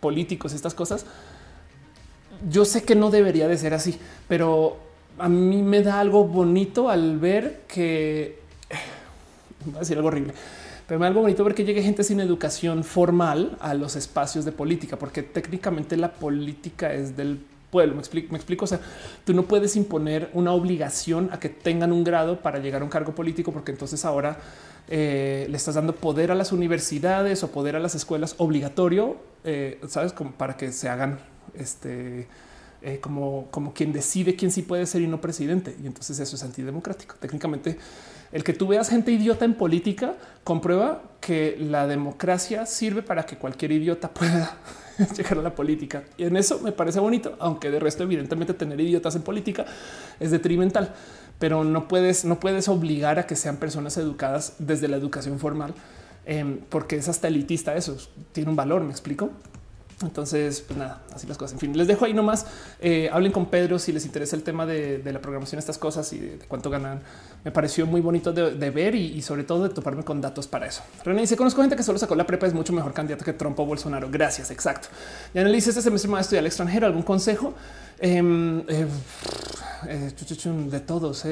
políticos, 0.00 0.52
estas 0.52 0.74
cosas, 0.74 1.06
yo 2.50 2.64
sé 2.64 2.82
que 2.82 2.94
no 2.94 3.10
debería 3.10 3.46
de 3.46 3.56
ser 3.56 3.74
así, 3.74 3.98
pero 4.28 4.78
a 5.18 5.28
mí 5.28 5.62
me 5.62 5.82
da 5.82 6.00
algo 6.00 6.24
bonito 6.24 6.88
al 6.88 7.18
ver 7.18 7.62
que 7.68 8.40
voy 9.66 9.76
a 9.76 9.80
decir 9.80 9.96
algo 9.96 10.08
horrible 10.08 10.34
pero 10.92 11.00
me 11.00 11.06
algo 11.06 11.22
bonito 11.22 11.42
ver 11.42 11.54
que 11.54 11.64
llegue 11.64 11.82
gente 11.82 12.04
sin 12.04 12.20
educación 12.20 12.84
formal 12.84 13.56
a 13.60 13.72
los 13.72 13.96
espacios 13.96 14.44
de 14.44 14.52
política, 14.52 14.98
porque 14.98 15.22
técnicamente 15.22 15.96
la 15.96 16.12
política 16.12 16.92
es 16.92 17.16
del 17.16 17.40
pueblo. 17.70 17.94
Me 17.94 18.00
explico, 18.00 18.30
me 18.30 18.36
explico. 18.36 18.66
O 18.66 18.68
sea, 18.68 18.78
tú 19.24 19.32
no 19.32 19.44
puedes 19.44 19.74
imponer 19.76 20.28
una 20.34 20.52
obligación 20.52 21.30
a 21.32 21.40
que 21.40 21.48
tengan 21.48 21.92
un 21.92 22.04
grado 22.04 22.42
para 22.42 22.58
llegar 22.58 22.82
a 22.82 22.84
un 22.84 22.90
cargo 22.90 23.14
político, 23.14 23.52
porque 23.52 23.72
entonces 23.72 24.04
ahora 24.04 24.36
eh, 24.86 25.46
le 25.48 25.56
estás 25.56 25.76
dando 25.76 25.94
poder 25.94 26.30
a 26.30 26.34
las 26.34 26.52
universidades 26.52 27.42
o 27.42 27.50
poder 27.50 27.74
a 27.74 27.78
las 27.78 27.94
escuelas 27.94 28.34
obligatorio, 28.36 29.16
eh, 29.44 29.80
sabes, 29.88 30.12
como 30.12 30.32
para 30.32 30.58
que 30.58 30.72
se 30.72 30.90
hagan 30.90 31.20
este. 31.54 32.28
Eh, 32.82 32.98
como, 33.00 33.46
como 33.50 33.72
quien 33.72 33.92
decide 33.92 34.34
quién 34.34 34.50
sí 34.50 34.60
puede 34.60 34.84
ser 34.84 35.00
y 35.00 35.06
no 35.06 35.22
presidente. 35.22 35.74
Y 35.82 35.86
entonces 35.86 36.18
eso 36.18 36.36
es 36.36 36.42
antidemocrático. 36.42 37.14
Técnicamente 37.18 37.78
el 38.32 38.44
que 38.44 38.52
tú 38.52 38.66
veas 38.66 38.88
gente 38.88 39.12
idiota 39.12 39.44
en 39.44 39.54
política 39.54 40.14
comprueba 40.42 41.02
que 41.20 41.56
la 41.60 41.86
democracia 41.86 42.66
sirve 42.66 43.02
para 43.02 43.24
que 43.24 43.36
cualquier 43.36 43.72
idiota 43.72 44.08
pueda 44.12 44.56
llegar 45.16 45.38
a 45.38 45.42
la 45.42 45.54
política. 45.54 46.02
Y 46.16 46.24
en 46.24 46.36
eso 46.36 46.60
me 46.60 46.72
parece 46.72 46.98
bonito, 46.98 47.36
aunque 47.38 47.70
de 47.70 47.78
resto, 47.78 48.02
evidentemente, 48.02 48.54
tener 48.54 48.80
idiotas 48.80 49.14
en 49.16 49.22
política 49.22 49.66
es 50.18 50.30
detrimental, 50.30 50.94
pero 51.38 51.62
no 51.62 51.88
puedes, 51.88 52.24
no 52.24 52.40
puedes 52.40 52.68
obligar 52.68 53.18
a 53.18 53.26
que 53.26 53.36
sean 53.36 53.56
personas 53.58 53.96
educadas 53.98 54.54
desde 54.58 54.88
la 54.88 54.96
educación 54.96 55.38
formal, 55.38 55.74
em, 56.24 56.58
porque 56.68 56.96
es 56.96 57.08
hasta 57.08 57.28
elitista. 57.28 57.76
Eso 57.76 57.96
tiene 58.32 58.50
un 58.50 58.56
valor. 58.56 58.82
Me 58.82 58.90
explico. 58.90 59.30
Entonces, 60.02 60.62
pues 60.66 60.78
nada, 60.78 61.02
así 61.14 61.26
las 61.26 61.38
cosas. 61.38 61.54
En 61.54 61.58
fin, 61.58 61.76
les 61.76 61.86
dejo 61.86 62.04
ahí 62.04 62.14
nomás. 62.14 62.46
Eh, 62.80 63.08
hablen 63.12 63.32
con 63.32 63.46
Pedro 63.46 63.78
si 63.78 63.92
les 63.92 64.04
interesa 64.04 64.36
el 64.36 64.42
tema 64.42 64.66
de, 64.66 65.02
la 65.04 65.20
programación, 65.20 65.58
estas 65.58 65.78
cosas 65.78 66.12
y 66.12 66.18
de, 66.18 66.38
cuánto 66.48 66.70
ganan. 66.70 67.00
Me 67.44 67.50
pareció 67.50 67.86
muy 67.86 68.00
bonito 68.00 68.32
de, 68.32 68.70
ver 68.70 68.94
y, 68.94 69.20
sobre 69.22 69.44
todo 69.44 69.64
de 69.64 69.74
toparme 69.74 70.04
con 70.04 70.20
datos 70.20 70.46
para 70.46 70.66
eso. 70.66 70.82
René 71.04 71.22
dice: 71.22 71.36
Conozco 71.36 71.60
gente 71.60 71.76
que 71.76 71.82
solo 71.82 71.98
sacó 71.98 72.14
la 72.14 72.26
prepa, 72.26 72.46
es 72.46 72.54
mucho 72.54 72.72
mejor 72.72 72.92
candidato 72.92 73.24
que 73.24 73.32
Trump 73.32 73.58
o 73.58 73.66
Bolsonaro. 73.66 74.08
Gracias. 74.10 74.50
Exacto. 74.50 74.88
Ya 75.34 75.42
le 75.42 75.52
dice: 75.52 75.70
Este 75.70 75.82
semestre 75.82 76.12
a 76.14 76.20
estudiar 76.20 76.40
al 76.40 76.46
extranjero. 76.46 76.86
¿Algún 76.86 77.02
consejo? 77.02 77.54
Em, 77.98 78.60
eh, 78.68 78.86
eh, 79.88 80.12
de 80.70 80.80
todos. 80.80 81.24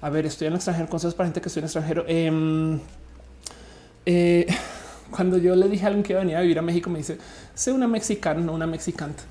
A 0.00 0.10
ver, 0.10 0.26
estoy 0.26 0.48
en 0.48 0.54
extranjero. 0.54 0.88
Consejos 0.88 1.14
para 1.14 1.28
gente 1.28 1.40
que 1.40 1.48
estoy 1.48 1.60
en 1.60 1.64
extranjero. 1.64 2.04
Cuando 5.10 5.38
yo 5.38 5.56
le 5.56 5.68
dije 5.68 5.84
a 5.84 5.88
alguien 5.88 6.02
que 6.02 6.14
venía 6.14 6.38
a 6.38 6.42
vivir 6.42 6.58
a 6.58 6.62
México, 6.62 6.90
me 6.90 6.98
dice: 6.98 7.18
Sé 7.54 7.72
una 7.72 7.88
mexicana, 7.88 8.40
no 8.40 8.52
una 8.52 8.66
mexicanta. 8.66 9.22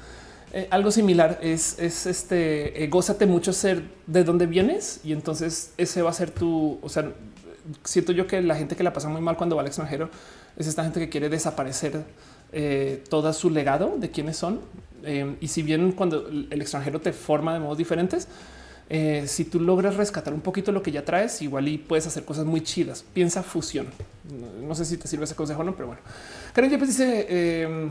Eh, 0.53 0.67
algo 0.71 0.91
similar 0.91 1.39
es, 1.41 1.77
este 1.79 2.83
eh, 2.83 2.87
gózate 2.87 3.25
mucho 3.25 3.51
ser 3.51 3.83
de 4.07 4.23
dónde 4.23 4.45
vienes 4.45 5.01
y 5.03 5.11
entonces 5.11 5.73
ese 5.77 6.01
va 6.01 6.09
a 6.09 6.13
ser 6.13 6.31
tu. 6.31 6.79
O 6.81 6.89
sea, 6.89 7.11
siento 7.83 8.13
yo 8.13 8.27
que 8.27 8.41
la 8.41 8.55
gente 8.55 8.75
que 8.75 8.83
la 8.83 8.93
pasa 8.93 9.09
muy 9.09 9.21
mal 9.21 9.35
cuando 9.35 9.55
va 9.55 9.61
al 9.61 9.67
extranjero 9.67 10.09
es 10.55 10.67
esta 10.67 10.83
gente 10.83 10.99
que 11.01 11.09
quiere 11.09 11.29
desaparecer 11.29 12.05
eh, 12.53 13.03
todo 13.09 13.31
su 13.33 13.49
legado 13.49 13.95
de 13.97 14.09
quiénes 14.09 14.37
son. 14.37 14.61
y 15.39 15.47
si 15.47 15.61
bien 15.63 15.91
cuando 15.91 16.27
el 16.27 16.61
extranjero 16.61 16.99
te 16.99 17.13
forma 17.13 17.53
de 17.53 17.59
modos 17.59 17.77
diferentes, 17.77 18.27
si 18.89 19.45
tú 19.45 19.59
logras 19.59 19.95
rescatar 19.95 20.33
un 20.33 20.41
poquito 20.41 20.71
lo 20.71 20.81
que 20.81 20.91
ya 20.91 21.03
traes, 21.03 21.41
igual 21.41 21.67
y 21.67 21.77
puedes 21.77 22.07
hacer 22.07 22.23
cosas 22.25 22.45
muy 22.45 22.61
chidas. 22.61 23.03
Piensa 23.13 23.43
fusión. 23.43 23.87
No, 24.61 24.75
sé 24.75 24.85
si 24.85 24.97
te 24.97 25.07
sirve 25.07 25.25
ese 25.25 25.35
consejo 25.35 25.61
o 25.61 25.63
no, 25.63 25.75
pero 25.75 25.87
bueno. 25.87 26.01
Karen 26.53 26.77
pues 26.77 26.97
dice 26.97 27.89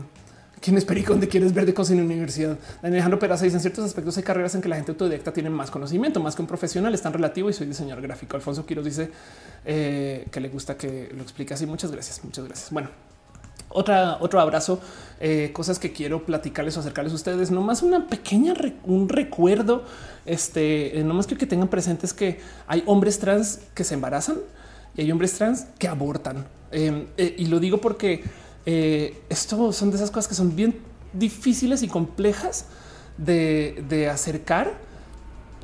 ¿Quién 0.59 0.75
es 0.75 0.85
Perico? 0.85 1.13
¿Dónde 1.13 1.27
quieres 1.27 1.53
ver 1.53 1.65
de 1.65 1.73
cosas 1.73 1.91
en 1.91 1.99
la 1.99 2.05
universidad? 2.05 2.57
Daniel 2.81 2.95
Alejandro 2.95 3.19
Peraza 3.19 3.43
dice 3.43 3.57
en 3.57 3.61
ciertos 3.61 3.85
aspectos 3.85 4.17
hay 4.17 4.23
carreras 4.23 4.55
en 4.55 4.61
que 4.61 4.69
la 4.69 4.75
gente 4.75 4.91
autodidacta 4.91 5.31
tiene 5.31 5.49
más 5.49 5.69
conocimiento, 5.69 6.19
más 6.19 6.35
que 6.35 6.41
un 6.41 6.47
profesional, 6.47 6.93
es 6.93 7.01
tan 7.01 7.13
relativo 7.13 7.49
y 7.49 7.53
soy 7.53 7.67
diseñador 7.67 8.01
gráfico. 8.01 8.35
Alfonso 8.35 8.65
Quiroz 8.65 8.85
dice 8.85 9.11
eh, 9.65 10.27
que 10.31 10.39
le 10.39 10.49
gusta 10.49 10.75
que 10.75 11.09
lo 11.15 11.21
explique 11.21 11.53
así. 11.53 11.65
Muchas 11.65 11.91
gracias, 11.91 12.23
muchas 12.23 12.45
gracias. 12.45 12.71
Bueno, 12.71 12.89
otra, 13.69 14.17
otro 14.19 14.39
abrazo, 14.39 14.79
eh, 15.19 15.51
cosas 15.53 15.79
que 15.79 15.91
quiero 15.91 16.25
platicarles 16.25 16.77
o 16.77 16.79
acercarles 16.79 17.13
a 17.13 17.15
ustedes. 17.15 17.51
No 17.51 17.61
más 17.61 17.81
una 17.81 18.07
pequeña, 18.07 18.53
un 18.83 19.09
recuerdo. 19.09 19.83
Este, 20.25 20.99
eh, 20.99 21.03
no 21.03 21.13
más 21.13 21.27
que, 21.27 21.37
que 21.37 21.45
tengan 21.45 21.67
presentes 21.67 22.13
que 22.13 22.39
hay 22.67 22.83
hombres 22.85 23.19
trans 23.19 23.61
que 23.73 23.83
se 23.83 23.93
embarazan 23.93 24.37
y 24.95 25.01
hay 25.01 25.11
hombres 25.11 25.33
trans 25.33 25.67
que 25.77 25.87
abortan. 25.87 26.45
y 27.17 27.45
lo 27.45 27.59
digo 27.59 27.77
porque 27.79 28.23
eh, 28.69 29.21
esto 29.29 29.71
son 29.71 29.91
de 29.91 29.95
esas 29.95 30.11
cosas 30.11 30.27
que 30.27 30.35
son 30.35 30.53
bien 30.53 30.75
difíciles 31.13 31.83
y 31.83 31.87
complejas 31.87 32.65
de, 33.17 34.09
acercar 34.11 34.73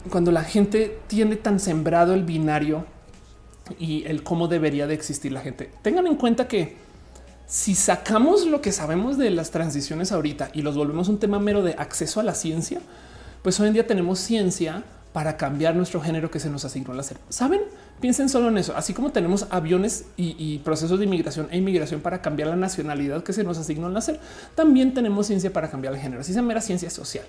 cuando 0.09 0.31
la 0.31 0.45
gente 0.45 0.99
tiene 1.07 1.35
tan 1.35 1.59
sembrado 1.59 2.13
el 2.13 2.23
binario 2.23 2.85
y 3.77 4.05
el 4.05 4.23
cómo 4.23 4.47
debería 4.47 4.87
de 4.87 4.93
existir 4.93 5.33
la 5.33 5.41
gente. 5.41 5.69
Tengan 5.81 6.07
en 6.07 6.15
cuenta 6.15 6.47
que 6.47 6.77
si 7.53 7.75
sacamos 7.75 8.47
lo 8.47 8.61
que 8.61 8.71
sabemos 8.71 9.19
de 9.19 9.29
las 9.29 9.51
transiciones 9.51 10.11
ahorita 10.11 10.49
y 10.53 10.63
los 10.63 10.75
volvemos 10.75 11.07
un 11.07 11.19
tema 11.19 11.37
mero 11.37 11.61
de 11.61 11.73
acceso 11.73 12.19
a 12.19 12.23
la 12.23 12.33
ciencia, 12.33 12.81
pues 13.43 13.59
hoy 13.59 13.67
en 13.67 13.75
día 13.75 13.85
tenemos 13.85 14.17
ciencia 14.17 14.83
para 15.13 15.37
cambiar 15.37 15.75
nuestro 15.75 16.01
género 16.01 16.31
que 16.31 16.39
se 16.39 16.49
nos 16.49 16.65
asignó 16.65 16.93
al 16.93 16.99
hacer. 16.99 17.17
Saben, 17.29 17.61
piensen 18.01 18.27
solo 18.27 18.47
en 18.47 18.57
eso. 18.57 18.75
Así 18.75 18.95
como 18.95 19.11
tenemos 19.11 19.45
aviones 19.51 20.05
y, 20.17 20.57
procesos 20.65 20.97
de 20.97 21.05
inmigración 21.05 21.47
e 21.51 21.57
inmigración 21.59 22.01
para 22.01 22.23
cambiar 22.23 22.49
la 22.49 22.55
nacionalidad 22.55 23.21
que 23.21 23.33
se 23.33 23.43
nos 23.43 23.59
asignó 23.59 23.85
al 23.85 23.93
nacer, 23.93 24.19
también 24.55 24.95
tenemos 24.95 25.27
ciencia 25.27 25.53
para 25.53 25.69
cambiar 25.69 25.93
el 25.93 25.99
género. 25.99 26.21
Así 26.21 26.33
se 26.33 26.41
mera 26.41 26.59
ciencia 26.59 26.89
social. 26.89 27.25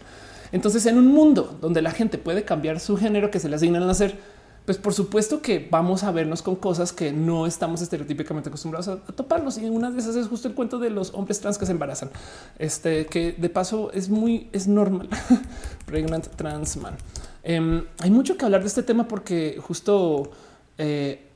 Entonces, 0.52 0.86
en 0.86 0.96
un 0.96 1.08
mundo 1.08 1.58
donde 1.60 1.82
la 1.82 1.90
gente 1.90 2.16
puede 2.16 2.44
cambiar 2.44 2.80
su 2.80 2.96
género 2.96 3.30
que 3.30 3.40
se 3.40 3.50
le 3.50 3.56
asigna 3.56 3.76
al 3.76 3.86
nacer, 3.86 4.16
pues 4.64 4.78
por 4.78 4.94
supuesto 4.94 5.42
que 5.42 5.66
vamos 5.70 6.04
a 6.04 6.10
vernos 6.10 6.40
con 6.40 6.56
cosas 6.56 6.92
que 6.92 7.12
no 7.12 7.46
estamos 7.46 7.82
estereotípicamente 7.82 8.48
acostumbrados 8.48 8.88
a, 8.88 8.96
toparnos. 9.12 9.58
Y 9.58 9.68
una 9.68 9.90
de 9.90 9.98
esas 9.98 10.16
es 10.16 10.26
justo 10.26 10.48
el 10.48 10.54
cuento 10.54 10.78
de 10.78 10.88
los 10.88 11.12
hombres 11.12 11.40
trans 11.40 11.58
que 11.58 11.66
se 11.66 11.72
embarazan. 11.72 12.10
Este 12.58 13.04
que 13.06 13.32
de 13.32 13.48
paso 13.50 13.92
es 13.92 14.08
muy, 14.08 14.48
es 14.52 14.66
normal. 14.66 15.08
Pregnant 15.86 16.28
trans 16.28 16.78
man. 16.78 16.96
Em, 17.42 17.84
hay 17.98 18.10
mucho 18.10 18.38
que 18.38 18.44
hablar 18.46 18.62
de 18.62 18.68
este 18.68 18.82
tema 18.82 19.06
porque 19.06 19.58
justo 19.60 20.30
eh, 20.78 21.26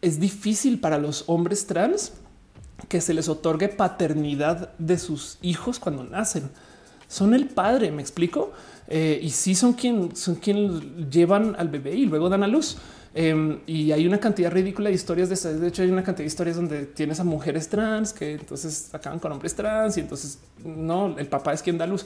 es 0.00 0.20
difícil 0.20 0.78
para 0.78 0.98
los 0.98 1.24
hombres 1.26 1.66
trans 1.66 2.12
que 2.88 3.00
se 3.00 3.14
les 3.14 3.28
otorgue 3.28 3.68
paternidad 3.68 4.70
de 4.78 4.98
sus 4.98 5.38
hijos 5.42 5.80
cuando 5.80 6.04
nacen. 6.04 6.50
son 7.08 7.34
el 7.34 7.48
padre, 7.48 7.90
me 7.90 8.02
explico. 8.02 8.52
Eh, 8.88 9.18
y 9.22 9.30
sí 9.30 9.54
son 9.54 9.72
quien 9.72 10.14
son 10.14 10.36
quien 10.36 11.10
llevan 11.10 11.56
al 11.58 11.68
bebé 11.68 11.94
y 11.94 12.06
luego 12.06 12.28
dan 12.28 12.42
a 12.42 12.46
luz. 12.46 12.76
Em, 13.14 13.60
y 13.66 13.92
hay 13.92 14.06
una 14.06 14.18
cantidad 14.18 14.50
ridícula 14.50 14.90
de 14.90 14.94
historias 14.94 15.28
de 15.28 15.34
estas. 15.34 15.58
De 15.58 15.68
hecho, 15.68 15.82
hay 15.82 15.90
una 15.90 16.04
cantidad 16.04 16.24
de 16.24 16.28
historias 16.28 16.56
donde 16.56 16.84
tienes 16.84 17.18
a 17.18 17.24
mujeres 17.24 17.68
trans 17.68 18.12
que 18.12 18.34
entonces 18.34 18.94
acaban 18.94 19.18
con 19.18 19.32
hombres 19.32 19.54
trans 19.54 19.96
y 19.96 20.00
entonces 20.00 20.38
no, 20.62 21.18
el 21.18 21.26
papá 21.26 21.54
es 21.54 21.62
quien 21.62 21.78
da 21.78 21.86
luz. 21.86 22.04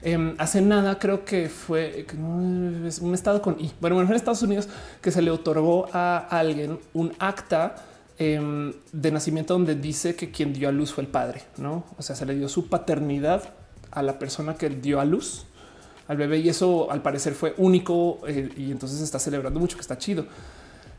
Em, 0.00 0.34
hace 0.38 0.60
nada 0.60 0.98
creo 0.98 1.24
que 1.24 1.48
fue 1.48 2.06
un 2.16 3.14
estado 3.14 3.40
con 3.40 3.58
y 3.58 3.72
bueno, 3.80 4.00
en 4.00 4.12
Estados 4.12 4.42
Unidos 4.42 4.68
que 5.00 5.10
se 5.10 5.22
le 5.22 5.30
otorgó 5.30 5.88
a 5.92 6.18
alguien 6.18 6.78
un 6.92 7.12
acta 7.18 7.74
em, 8.18 8.74
de 8.92 9.10
nacimiento 9.10 9.54
donde 9.54 9.74
dice 9.74 10.14
que 10.14 10.30
quien 10.30 10.52
dio 10.52 10.68
a 10.68 10.72
luz 10.72 10.92
fue 10.92 11.04
el 11.04 11.10
padre, 11.10 11.42
no? 11.56 11.84
O 11.98 12.02
sea, 12.02 12.14
se 12.14 12.26
le 12.26 12.34
dio 12.36 12.48
su 12.48 12.68
paternidad 12.68 13.54
a 13.90 14.02
la 14.02 14.18
persona 14.18 14.54
que 14.54 14.68
dio 14.68 15.00
a 15.00 15.04
luz 15.04 15.46
al 16.08 16.16
bebé 16.16 16.38
y 16.38 16.48
eso 16.48 16.90
al 16.90 17.02
parecer 17.02 17.34
fue 17.34 17.54
único 17.56 18.20
eh, 18.26 18.50
y 18.56 18.70
entonces 18.70 19.00
está 19.00 19.18
celebrando 19.18 19.60
mucho 19.60 19.76
que 19.76 19.82
está 19.82 19.98
chido. 19.98 20.26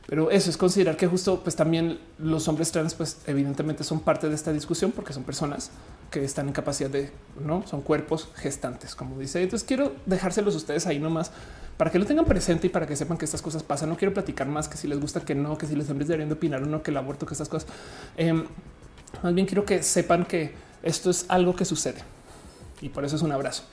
Pero 0.07 0.29
eso 0.29 0.51
es 0.51 0.57
considerar 0.57 0.97
que 0.97 1.07
justo 1.07 1.41
pues 1.41 1.55
también 1.55 1.99
los 2.19 2.47
hombres 2.47 2.71
trans 2.71 2.93
pues 2.93 3.17
evidentemente 3.25 3.83
son 3.83 4.01
parte 4.01 4.29
de 4.29 4.35
esta 4.35 4.53
discusión 4.53 4.91
porque 4.91 5.13
son 5.13 5.23
personas 5.23 5.71
que 6.11 6.23
están 6.23 6.47
en 6.47 6.53
capacidad 6.53 6.89
de 6.89 7.09
no 7.43 7.65
son 7.65 7.81
cuerpos 7.81 8.29
gestantes 8.35 8.93
como 8.93 9.17
dice. 9.17 9.41
Entonces 9.41 9.67
quiero 9.67 9.93
dejárselos 10.05 10.55
ustedes 10.55 10.85
ahí 10.85 10.99
nomás 10.99 11.31
para 11.77 11.91
que 11.91 11.99
lo 11.99 12.05
tengan 12.05 12.25
presente 12.25 12.67
y 12.67 12.69
para 12.69 12.85
que 12.85 12.95
sepan 12.95 13.17
que 13.17 13.25
estas 13.25 13.41
cosas 13.41 13.63
pasan. 13.63 13.89
No 13.89 13.97
quiero 13.97 14.13
platicar 14.13 14.47
más 14.47 14.67
que 14.67 14.77
si 14.77 14.87
les 14.87 14.99
gusta 14.99 15.21
que 15.21 15.33
no, 15.33 15.57
que 15.57 15.65
si 15.65 15.75
los 15.75 15.89
hombres 15.89 16.07
deberían 16.07 16.29
de 16.29 16.35
opinar 16.35 16.61
o 16.61 16.65
no, 16.67 16.83
que 16.83 16.91
el 16.91 16.97
aborto, 16.97 17.25
que 17.25 17.33
estas 17.33 17.49
cosas. 17.49 17.67
Em, 18.15 18.45
más 19.23 19.33
bien 19.33 19.47
quiero 19.47 19.65
que 19.65 19.81
sepan 19.81 20.25
que 20.25 20.53
esto 20.83 21.09
es 21.09 21.25
algo 21.29 21.55
que 21.55 21.65
sucede 21.65 22.03
y 22.81 22.89
por 22.89 23.05
eso 23.05 23.15
es 23.15 23.23
un 23.23 23.31
abrazo. 23.31 23.63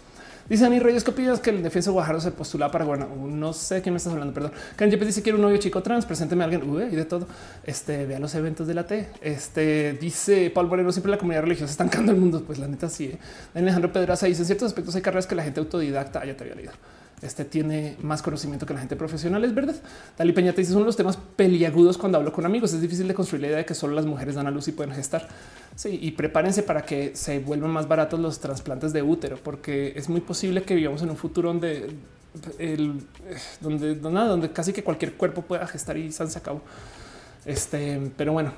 Dice 0.48 0.66
Ani 0.66 0.80
Reyes 0.80 1.04
Copillas 1.04 1.40
que 1.40 1.50
el 1.50 1.62
defensa 1.62 1.90
Guajardo 1.90 2.20
se 2.20 2.30
postula 2.32 2.70
para 2.70 2.84
bueno, 2.84 3.08
no 3.16 3.52
sé 3.52 3.80
quién 3.80 3.92
me 3.92 3.98
estás 3.98 4.12
hablando, 4.12 4.34
perdón. 4.34 4.52
Yepes 4.78 5.06
dice 5.06 5.22
quiero 5.22 5.38
un 5.38 5.42
novio 5.42 5.58
chico 5.58 5.82
trans, 5.82 6.04
presénteme 6.04 6.42
a 6.42 6.46
alguien 6.46 6.62
y 6.90 6.96
de 6.96 7.04
todo. 7.04 7.26
Este 7.64 8.06
vea 8.06 8.18
los 8.18 8.34
eventos 8.34 8.66
de 8.66 8.74
la 8.74 8.86
T. 8.86 9.08
Este 9.20 9.92
dice 9.94 10.50
Paul 10.50 10.68
Moreno, 10.68 10.90
siempre 10.92 11.10
la 11.10 11.18
comunidad 11.18 11.42
religiosa 11.42 11.70
estancando 11.70 12.12
el 12.12 12.18
mundo. 12.18 12.42
Pues 12.46 12.58
la 12.58 12.66
neta 12.66 12.88
sí. 12.88 13.06
¿eh? 13.06 13.18
Alejandro 13.54 13.92
Pedraza 13.92 14.26
dice 14.26 14.42
en 14.42 14.46
ciertos 14.46 14.66
aspectos 14.66 14.94
hay 14.96 15.02
carreras 15.02 15.26
que 15.26 15.34
la 15.34 15.44
gente 15.44 15.60
autodidacta 15.60 16.20
haya 16.20 16.36
te 16.36 16.44
había 16.44 16.56
leído 16.56 16.72
este 17.22 17.44
tiene 17.44 17.96
más 18.02 18.20
conocimiento 18.20 18.66
que 18.66 18.74
la 18.74 18.80
gente 18.80 18.96
profesional, 18.96 19.44
es 19.44 19.54
verdad. 19.54 19.76
Dali 20.18 20.32
Peña 20.32 20.52
te 20.52 20.60
dice 20.60 20.72
son 20.72 20.84
los 20.84 20.96
temas 20.96 21.16
peliagudos 21.16 21.96
cuando 21.96 22.18
hablo 22.18 22.32
con 22.32 22.44
amigos. 22.44 22.72
Es 22.72 22.80
difícil 22.80 23.06
de 23.06 23.14
construir 23.14 23.42
la 23.42 23.46
idea 23.48 23.56
de 23.58 23.64
que 23.64 23.74
solo 23.74 23.94
las 23.94 24.06
mujeres 24.06 24.34
dan 24.34 24.46
a 24.46 24.50
luz 24.50 24.66
y 24.68 24.72
pueden 24.72 24.92
gestar. 24.92 25.28
Sí, 25.76 25.98
y 26.02 26.10
prepárense 26.12 26.62
para 26.62 26.82
que 26.82 27.14
se 27.14 27.38
vuelvan 27.38 27.70
más 27.70 27.86
baratos 27.86 28.18
los 28.18 28.40
trasplantes 28.40 28.92
de 28.92 29.02
útero, 29.02 29.38
porque 29.42 29.92
es 29.96 30.08
muy 30.08 30.20
posible 30.20 30.64
que 30.64 30.74
vivamos 30.74 31.02
en 31.02 31.10
un 31.10 31.16
futuro 31.16 31.48
donde 31.48 31.94
el 32.58 33.04
donde, 33.60 33.94
donde, 33.94 34.20
donde 34.20 34.52
casi 34.52 34.72
que 34.72 34.82
cualquier 34.82 35.14
cuerpo 35.14 35.42
pueda 35.42 35.66
gestar 35.66 35.96
y 35.96 36.10
se 36.10 36.24
acabó. 36.36 36.60
Este, 37.44 38.00
pero 38.16 38.32
bueno, 38.32 38.52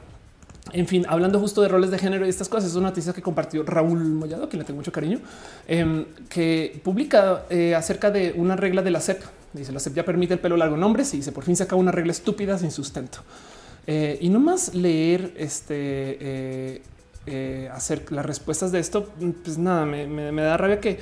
en 0.72 0.86
fin, 0.86 1.04
hablando 1.08 1.38
justo 1.38 1.60
de 1.60 1.68
roles 1.68 1.90
de 1.90 1.98
género 1.98 2.24
y 2.24 2.28
estas 2.28 2.48
cosas, 2.48 2.70
es 2.70 2.76
una 2.76 2.88
noticia 2.88 3.12
que 3.12 3.20
compartió 3.20 3.62
Raúl 3.64 3.98
Mollado, 4.00 4.48
que 4.48 4.56
le 4.56 4.64
tengo 4.64 4.78
mucho 4.78 4.92
cariño, 4.92 5.20
em, 5.68 6.06
que 6.28 6.80
publica 6.82 7.44
eh, 7.50 7.74
acerca 7.74 8.10
de 8.10 8.32
una 8.36 8.56
regla 8.56 8.82
de 8.82 8.90
la 8.90 9.00
CEP. 9.00 9.22
Dice 9.52 9.72
la 9.72 9.80
CEP 9.80 9.94
ya 9.94 10.04
permite 10.04 10.34
el 10.34 10.40
pelo 10.40 10.56
largo 10.56 10.76
en 10.76 10.82
hombres 10.82 11.12
y 11.14 11.18
dice 11.18 11.32
por 11.32 11.44
fin 11.44 11.54
saca 11.54 11.76
una 11.76 11.92
regla 11.92 12.12
estúpida 12.12 12.58
sin 12.58 12.70
sustento. 12.70 13.18
Eh, 13.86 14.18
y 14.20 14.30
no 14.30 14.40
más 14.40 14.74
leer 14.74 15.34
este 15.36 16.80
eh, 17.26 17.68
hacer 17.72 18.10
las 18.10 18.24
respuestas 18.24 18.72
de 18.72 18.80
esto, 18.80 19.10
pues 19.44 19.58
nada, 19.58 19.84
me 19.86 20.42
da 20.42 20.56
rabia 20.56 20.80
que 20.80 20.98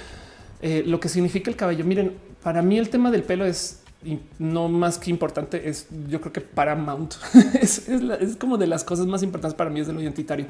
lo 0.87 1.01
que 1.01 1.09
significa 1.09 1.51
el 1.51 1.57
cabello. 1.57 1.85
Miren, 1.85 2.13
para 2.43 2.63
mí 2.63 2.79
el 2.79 2.91
tema 2.91 3.11
del 3.11 3.25
pelo 3.25 3.45
es 3.45 3.82
y 4.05 4.19
no 4.39 4.69
más 4.69 4.99
que 4.99 5.11
importante 5.11 5.69
es 5.69 5.87
yo 6.09 6.21
creo 6.21 6.33
que 6.33 6.41
Paramount. 6.41 7.15
Es, 7.61 7.89
es, 7.89 8.37
como 8.37 8.59
de 8.59 8.67
las 8.67 8.85
cosas 8.85 9.07
más 9.07 9.23
importantes 9.23 9.55
para 9.55 9.71
mí 9.71 9.81
es 9.81 9.87
de 9.87 9.93
lo 9.93 10.01
identitario. 10.01 10.47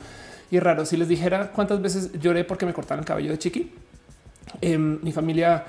Y 0.50 0.56
es 0.56 0.62
raro 0.62 0.84
si 0.84 0.96
les 0.96 1.08
dijera 1.08 1.52
cuántas 1.52 1.80
veces 1.80 2.10
lloré 2.20 2.44
porque 2.44 2.66
me 2.66 2.72
cortaron 2.72 3.00
el 3.00 3.06
cabello 3.06 3.30
de 3.30 3.38
chiqui 3.38 3.70
em, 4.60 4.98
mi 5.02 5.12
familia 5.12 5.64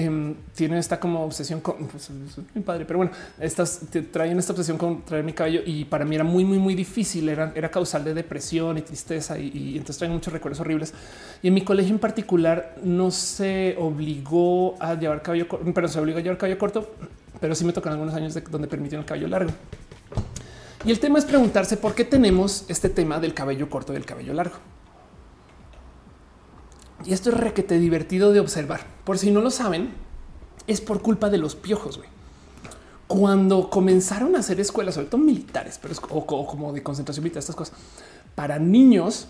Em, 0.00 0.36
tienen 0.54 0.78
esta 0.78 1.00
como 1.00 1.24
obsesión 1.24 1.60
con 1.60 1.88
pues, 1.88 2.08
mi 2.54 2.62
padre, 2.62 2.84
pero 2.84 2.98
bueno, 2.98 3.10
estas 3.40 3.80
traen 4.12 4.38
esta 4.38 4.52
obsesión 4.52 4.78
con 4.78 5.02
traer 5.04 5.24
mi 5.24 5.32
cabello 5.32 5.62
y 5.66 5.86
para 5.86 6.04
mí 6.04 6.14
era 6.14 6.22
muy, 6.22 6.44
muy, 6.44 6.60
muy 6.60 6.76
difícil. 6.76 7.28
Era, 7.28 7.50
era 7.56 7.68
causal 7.68 8.04
de 8.04 8.14
depresión 8.14 8.78
y 8.78 8.82
tristeza 8.82 9.36
y, 9.36 9.72
entonces 9.72 9.98
traen 9.98 10.12
muchos 10.12 10.32
recuerdos 10.32 10.60
horribles. 10.60 10.94
Y 11.42 11.48
en 11.48 11.54
mi 11.54 11.62
colegio 11.62 11.92
en 11.92 11.98
particular 11.98 12.76
no 12.80 13.10
se 13.10 13.74
obligó 13.76 14.80
a 14.80 14.94
llevar 14.94 15.20
cabello, 15.20 15.48
pero 15.74 15.88
se 15.88 15.98
obligó 15.98 16.20
a 16.20 16.22
llevar 16.22 16.38
cabello 16.38 16.58
corto, 16.58 16.94
pero 17.40 17.56
sí 17.56 17.64
me 17.64 17.72
tocan 17.72 17.94
algunos 17.94 18.14
años 18.14 18.34
de 18.34 18.42
donde 18.42 18.68
permitieron 18.68 19.02
el 19.02 19.08
cabello 19.08 19.26
largo. 19.26 19.50
Y 20.84 20.92
el 20.92 21.00
tema 21.00 21.18
es 21.18 21.24
preguntarse 21.24 21.76
por 21.76 21.96
qué 21.96 22.04
tenemos 22.04 22.66
este 22.68 22.88
tema 22.88 23.18
del 23.18 23.34
cabello 23.34 23.68
corto 23.68 23.92
y 23.92 23.96
del 23.96 24.04
cabello 24.04 24.32
largo. 24.32 24.58
Y 27.04 27.12
esto 27.12 27.30
es 27.30 27.36
requete 27.36 27.78
divertido 27.78 28.32
de 28.32 28.40
observar. 28.40 28.80
Por 29.04 29.18
si 29.18 29.30
no 29.30 29.40
lo 29.40 29.50
saben, 29.50 29.90
es 30.66 30.80
por 30.80 31.00
culpa 31.00 31.30
de 31.30 31.38
los 31.38 31.54
piojos. 31.54 32.00
Cuando 33.06 33.70
comenzaron 33.70 34.36
a 34.36 34.40
hacer 34.40 34.60
escuelas, 34.60 34.94
sobre 34.94 35.08
todo 35.08 35.20
militares, 35.20 35.78
pero 35.80 35.94
o, 36.10 36.46
como 36.46 36.72
de 36.72 36.82
concentración 36.82 37.24
militar, 37.24 37.40
estas 37.40 37.56
cosas 37.56 37.74
para 38.34 38.58
niños 38.58 39.28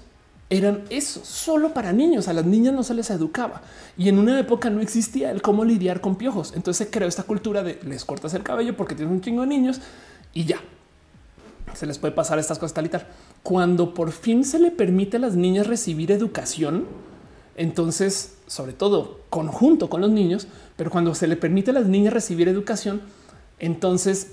eran 0.51 0.85
eso, 0.91 1.21
solo 1.25 1.75
para 1.75 1.93
niños. 1.93 2.27
A 2.27 2.33
las 2.33 2.45
niñas 2.45 2.75
no 2.75 2.83
se 2.83 2.95
les 2.95 3.11
educaba 3.11 3.63
y 3.97 4.09
en 4.09 4.19
una 4.19 4.39
época 4.41 4.71
no 4.71 4.81
existía 4.81 5.31
el 5.31 5.43
cómo 5.43 5.65
lidiar 5.65 6.01
con 6.01 6.17
piojos. 6.17 6.53
Entonces 6.57 6.87
se 6.87 6.91
creó 6.91 7.09
esta 7.09 7.23
cultura 7.23 7.63
de 7.63 7.79
les 7.85 8.05
cortas 8.05 8.35
el 8.35 8.43
cabello 8.43 8.77
porque 8.77 8.95
tienes 8.95 9.13
un 9.13 9.21
chingo 9.21 9.43
de 9.43 9.49
niños 9.49 9.81
y 10.35 10.45
ya 10.45 10.61
se 11.75 11.87
les 11.87 11.99
puede 11.99 12.15
pasar 12.15 12.39
estas 12.39 12.59
cosas 12.59 12.75
tal 12.75 12.87
y 12.87 12.89
tal. 12.89 13.07
Cuando 13.43 13.95
por 13.95 14.11
fin 14.11 14.45
se 14.45 14.59
le 14.59 14.71
permite 14.71 15.19
a 15.19 15.21
las 15.21 15.37
niñas 15.37 15.67
recibir 15.67 16.11
educación, 16.11 16.87
entonces, 17.59 18.37
sobre 18.47 18.73
todo 18.73 19.21
conjunto 19.31 19.91
con 19.91 20.01
los 20.01 20.11
niños, 20.11 20.47
pero 20.77 20.91
cuando 20.91 21.15
se 21.15 21.27
le 21.27 21.37
permite 21.37 21.73
a 21.73 21.75
las 21.75 21.87
niñas 21.87 22.13
recibir 22.15 22.49
educación, 22.49 23.03
entonces 23.59 24.29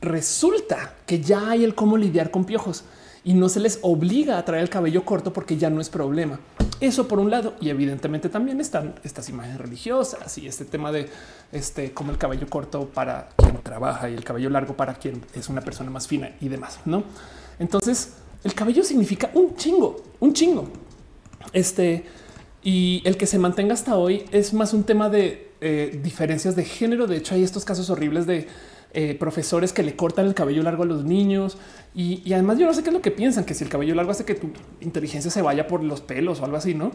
resulta 0.00 0.94
que 1.06 1.20
ya 1.20 1.50
hay 1.50 1.62
el 1.62 1.76
cómo 1.76 1.96
lidiar 1.96 2.32
con 2.32 2.44
piojos 2.44 2.84
y 3.22 3.34
no 3.34 3.48
se 3.48 3.60
les 3.60 3.78
obliga 3.82 4.38
a 4.38 4.44
traer 4.44 4.64
el 4.64 4.68
cabello 4.68 5.04
corto 5.04 5.32
porque 5.32 5.56
ya 5.56 5.70
no 5.70 5.80
es 5.80 5.88
problema. 5.88 6.40
Eso 6.80 7.06
por 7.06 7.20
un 7.20 7.30
lado, 7.30 7.54
y 7.60 7.70
evidentemente 7.70 8.28
también 8.28 8.60
están 8.60 8.96
estas 9.04 9.28
imágenes 9.28 9.58
religiosas 9.58 10.36
y 10.36 10.48
este 10.48 10.64
tema 10.64 10.90
de 10.90 11.08
este 11.52 11.92
como 11.92 12.10
el 12.10 12.18
cabello 12.18 12.48
corto 12.48 12.88
para 12.88 13.28
quien 13.36 13.56
trabaja 13.62 14.10
y 14.10 14.14
el 14.14 14.24
cabello 14.24 14.50
largo 14.50 14.76
para 14.76 14.94
quien 14.94 15.24
es 15.32 15.48
una 15.48 15.60
persona 15.60 15.90
más 15.90 16.08
fina 16.08 16.32
y 16.40 16.48
demás, 16.48 16.80
¿no? 16.84 17.04
Entonces, 17.60 18.14
el 18.42 18.52
cabello 18.52 18.82
significa 18.82 19.30
un 19.34 19.54
chingo, 19.54 20.02
un 20.18 20.32
chingo. 20.32 20.68
Este 21.52 22.04
y 22.64 23.02
el 23.04 23.18
que 23.18 23.26
se 23.26 23.38
mantenga 23.38 23.74
hasta 23.74 23.96
hoy 23.96 24.24
es 24.32 24.54
más 24.54 24.72
un 24.72 24.84
tema 24.84 25.10
de 25.10 25.52
eh, 25.60 26.00
diferencias 26.02 26.56
de 26.56 26.64
género. 26.64 27.06
De 27.06 27.18
hecho, 27.18 27.34
hay 27.34 27.44
estos 27.44 27.62
casos 27.66 27.90
horribles 27.90 28.26
de 28.26 28.48
eh, 28.94 29.14
profesores 29.20 29.74
que 29.74 29.82
le 29.82 29.94
cortan 29.96 30.24
el 30.24 30.34
cabello 30.34 30.62
largo 30.62 30.84
a 30.84 30.86
los 30.86 31.04
niños. 31.04 31.58
Y, 31.94 32.32
además 32.32 32.58
yo 32.58 32.66
no 32.66 32.72
sé 32.72 32.82
qué 32.82 32.88
es 32.88 32.94
lo 32.94 33.02
que 33.02 33.10
piensan, 33.10 33.44
que 33.44 33.52
si 33.52 33.64
el 33.64 33.70
cabello 33.70 33.94
largo 33.94 34.12
hace 34.12 34.24
que 34.24 34.34
tu 34.34 34.50
inteligencia 34.80 35.30
se 35.30 35.42
vaya 35.42 35.68
por 35.68 35.84
los 35.84 36.00
pelos 36.00 36.40
o 36.40 36.46
algo 36.46 36.56
así, 36.56 36.74
¿no? 36.74 36.92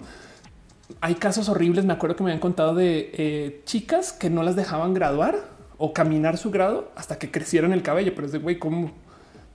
Hay 1.02 1.16
casos 1.16 1.50
horribles, 1.50 1.86
me 1.86 1.94
acuerdo 1.94 2.16
que 2.16 2.24
me 2.24 2.32
habían 2.32 2.42
contado 2.42 2.74
de 2.74 3.12
eh, 3.14 3.62
chicas 3.66 4.12
que 4.12 4.32
no 4.32 4.42
las 4.42 4.56
dejaban 4.56 4.96
graduar 4.96 5.50
o 5.78 5.94
caminar 5.94 6.40
su 6.40 6.50
grado 6.50 6.92
hasta 6.96 7.20
que 7.20 7.30
crecieran 7.30 7.74
el 7.74 7.84
cabello, 7.84 8.14
pero 8.16 8.26
es 8.26 8.34
de 8.34 8.40
güey, 8.40 8.58
¿cómo? 8.58 8.92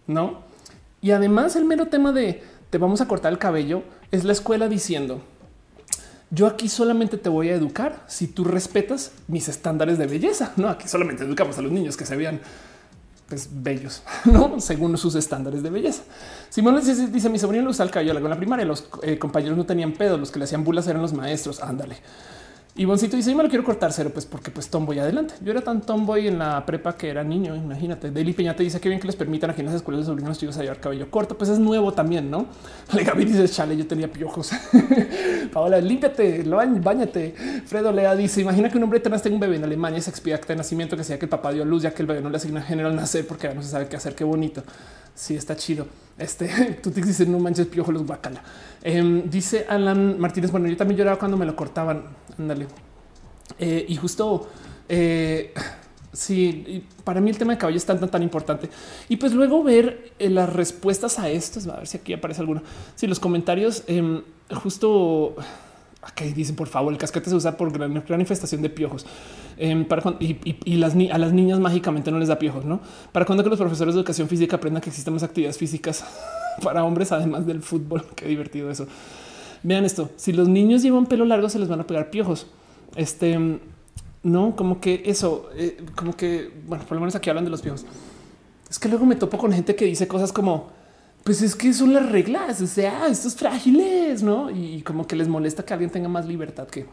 ¿No? 0.07 0.43
Y 1.01 1.11
además 1.11 1.57
el 1.57 1.65
mero 1.65 1.87
tema 1.87 2.13
de 2.13 2.41
te 2.71 2.79
vamos 2.79 3.01
a 3.01 3.09
cortar 3.09 3.33
el 3.33 3.39
cabello 3.39 3.83
es 4.13 4.23
la 4.23 4.33
escuela 4.33 4.69
diciendo 4.69 5.23
yo 6.35 6.47
aquí 6.47 6.69
solamente 6.69 7.17
te 7.17 7.29
voy 7.29 7.51
a 7.51 7.55
educar 7.55 8.05
si 8.07 8.27
tú 8.27 8.45
respetas 8.45 9.13
mis 9.29 9.49
estándares 9.49 9.99
de 9.99 10.07
belleza. 10.07 10.53
No, 10.57 10.69
aquí 10.69 10.89
solamente 10.89 11.25
educamos 11.25 11.59
a 11.59 11.63
los 11.63 11.71
niños 11.71 11.97
que 11.97 12.07
se 12.07 12.17
vean 12.17 12.41
pues, 13.29 13.49
bellos, 13.51 14.03
no 14.25 14.61
según 14.61 14.97
sus 14.99 15.15
estándares 15.15 15.63
de 15.63 15.71
belleza. 15.71 16.03
Simón 16.51 16.77
dice, 16.77 17.09
dice 17.09 17.29
mi 17.29 17.39
sobrino 17.39 17.65
le 17.65 17.71
usa 17.71 17.85
el 17.85 17.91
cabello 17.91 18.17
en 18.17 18.31
la 18.31 18.37
primaria. 18.37 18.65
Los 18.65 18.89
eh, 19.03 19.19
compañeros 19.19 19.57
no 19.57 19.65
tenían 19.65 19.93
pedo, 19.93 20.17
los 20.17 20.31
que 20.31 20.39
le 20.39 20.45
hacían 20.45 20.65
bulas 20.65 20.87
eran 20.87 21.03
los 21.03 21.13
maestros. 21.13 21.61
Ándale. 21.61 21.97
Y 22.77 22.87
Boncito 22.87 23.17
dice: 23.17 23.31
Yo 23.31 23.37
me 23.37 23.45
lo 23.45 23.49
quiero 23.49 23.63
cortar 23.63 23.93
cero, 23.93 24.11
pues 24.13 24.27
porque 24.27 24.51
pues 24.51 24.69
tomboy 24.69 24.99
adelante. 24.99 25.35
Yo 25.41 25.53
era 25.53 25.61
tan 25.61 25.81
tomboy 25.81 26.27
en 26.27 26.41
la 26.41 26.67
prepa 26.67 26.97
que 26.97 27.09
era 27.09 27.23
niño. 27.23 27.55
Imagínate. 27.55 28.11
Deli 28.11 28.33
Peñate 28.33 28.65
dice 28.65 28.81
que 28.81 28.89
bien 28.89 29.01
que 29.01 29.07
les 29.07 29.15
permitan 29.15 29.51
aquí 29.51 29.61
en 29.61 29.67
las 29.67 29.77
escuelas 29.77 30.03
de 30.03 30.07
sobrinos 30.07 30.37
chicos 30.39 30.57
a 30.59 30.63
llevar 30.63 30.81
cabello 30.81 31.09
corto. 31.09 31.39
Pues 31.39 31.51
es 31.51 31.61
nuevo 31.61 31.93
también, 31.93 32.29
no? 32.29 32.47
Le 32.93 33.05
Gaby 33.05 33.27
dice: 33.27 33.49
Chale, 33.49 33.77
yo 33.77 33.87
tenía 33.87 34.11
piojos. 34.11 34.51
Paola, 35.53 35.81
límpiate, 35.81 36.43
bañate. 36.43 37.37
Fredo 37.65 37.93
Lea 37.93 38.17
dice: 38.17 38.41
Imagina 38.41 38.69
que 38.69 38.77
un 38.77 38.83
hombre 38.83 38.99
trans 38.99 39.23
tenga 39.23 39.35
un 39.37 39.41
bebé 39.41 39.55
en 39.55 39.65
Alemania 39.65 40.01
y 40.01 40.03
se 40.03 40.11
expide 40.11 40.35
acta 40.35 40.49
de 40.49 40.57
nacimiento 40.57 40.97
que 40.97 41.05
sea 41.05 41.17
que 41.17 41.27
el 41.27 41.31
papá 41.31 41.53
dio 41.53 41.65
luz, 41.65 41.85
ya 41.85 41.95
que 41.95 42.03
el 42.03 42.09
bebé 42.09 42.23
no 42.23 42.29
le 42.29 42.39
asigna 42.39 42.61
género 42.61 42.89
al 42.89 42.97
nacer 42.97 43.25
porque 43.25 43.55
no 43.55 43.63
se 43.63 43.69
sabe 43.69 43.87
qué 43.87 43.95
hacer. 43.95 44.17
Qué 44.17 44.25
bonito. 44.25 44.65
Sí, 45.15 45.37
está 45.37 45.55
chido. 45.55 45.87
Este 46.19 46.49
Tutix 46.83 47.07
dice 47.07 47.27
no 47.27 47.39
manches 47.39 47.67
piojo 47.67 47.93
los 47.93 48.07
guacala. 48.07 48.43
Em, 48.83 49.29
dice 49.29 49.67
Alan 49.69 50.19
Martínez. 50.19 50.51
Bueno, 50.51 50.69
yo 50.69 50.77
también 50.77 50.99
lloraba 50.99 51.19
cuando 51.19 51.37
me 51.37 51.47
lo 51.47 51.57
cortaban. 51.57 52.05
Ándale. 52.39 52.67
Eh, 53.59 53.85
y 53.89 53.97
justo 53.97 54.49
eh, 54.89 55.53
sí, 56.13 56.85
para 57.03 57.21
mí 57.21 57.31
el 57.31 57.39
tema 57.39 57.53
de 57.53 57.59
cabello 57.59 57.77
es 57.77 57.85
tan, 57.85 57.99
tan, 58.01 58.11
tan 58.11 58.23
importante. 58.23 58.69
Y 59.09 59.17
pues 59.17 59.33
luego 59.33 59.63
ver 59.63 60.13
eh, 60.19 60.31
las 60.31 60.53
respuestas 60.53 61.19
a 61.19 61.29
esto, 61.29 61.61
a 61.73 61.77
ver 61.77 61.87
si 61.87 61.99
aquí 61.99 62.13
aparece 62.13 62.41
alguno. 62.41 62.63
Si 62.95 63.07
los 63.07 63.21
comentarios 63.21 63.85
em, 63.87 64.23
justo 64.63 65.35
aquí 66.05 66.33
dicen, 66.33 66.57
por 66.57 66.69
favor, 66.69 66.93
el 66.93 66.99
casquete 66.99 67.31
se 67.31 67.37
usa 67.37 67.57
por 67.57 67.73
gran, 67.73 67.93
gran 68.07 68.21
infestación 68.21 68.63
de 68.63 68.71
piojos. 68.71 69.07
Em, 69.57 69.87
y, 70.21 70.77
las, 70.77 70.95
a 70.95 71.19
las 71.19 71.33
niñas 71.33 71.61
mágicamente 71.61 72.11
no 72.11 72.19
les 72.19 72.29
da 72.29 72.39
piojos, 72.39 72.65
¿no? 72.65 72.81
Para 73.13 73.25
cuando 73.25 73.43
que 73.45 73.51
los 73.51 73.59
profesores 73.59 73.95
de 73.95 74.01
educación 74.01 74.29
física 74.29 74.57
aprendan 74.57 74.83
que 74.83 74.91
existen 74.91 75.15
más 75.15 75.23
actividades 75.23 75.59
físicas 75.59 76.05
para 76.63 76.85
hombres, 76.85 77.13
además 77.13 77.47
del 77.47 77.63
fútbol. 77.63 78.05
Qué 78.15 78.27
divertido 78.27 78.71
eso. 78.71 78.87
Vean 79.63 79.85
esto, 79.85 80.11
si 80.17 80.33
los 80.33 80.49
niños 80.49 80.83
llevan 80.83 81.07
pelo 81.07 81.25
largo 81.25 81.49
se 81.49 81.59
les 81.59 81.69
van 81.69 81.81
a 81.81 81.87
pegar 81.87 82.11
piojos. 82.11 82.47
Este, 82.97 83.39
no, 84.23 84.57
como 84.57 84.81
que 84.81 85.03
eso, 85.07 85.49
eh, 85.57 85.83
como 85.95 86.15
que, 86.15 86.51
bueno, 86.67 86.85
por 86.85 86.97
lo 86.97 87.01
menos 87.01 87.15
aquí 87.15 87.31
hablan 87.31 87.45
de 87.45 87.51
los 87.51 87.63
piojos. 87.63 87.87
Es 88.69 88.79
que 88.79 88.89
luego 88.89 89.07
me 89.07 89.17
topo 89.17 89.39
con 89.39 89.53
gente 89.53 89.75
que 89.75 89.85
dice 89.85 90.07
cosas 90.07 90.33
como, 90.33 90.71
pues 91.25 91.43
es 91.43 91.57
que 91.57 91.73
son 91.73 91.95
las 91.95 92.11
reglas, 92.11 92.61
o 92.61 92.67
sea, 92.67 93.07
estos 93.07 93.35
frágiles, 93.35 94.23
¿no? 94.23 94.51
Y 94.51 94.83
como 94.83 95.07
que 95.07 95.17
les 95.17 95.27
molesta 95.27 95.65
que 95.65 95.73
alguien 95.73 95.91
tenga 95.91 96.09
más 96.09 96.27
libertad 96.27 96.69
que 96.69 96.87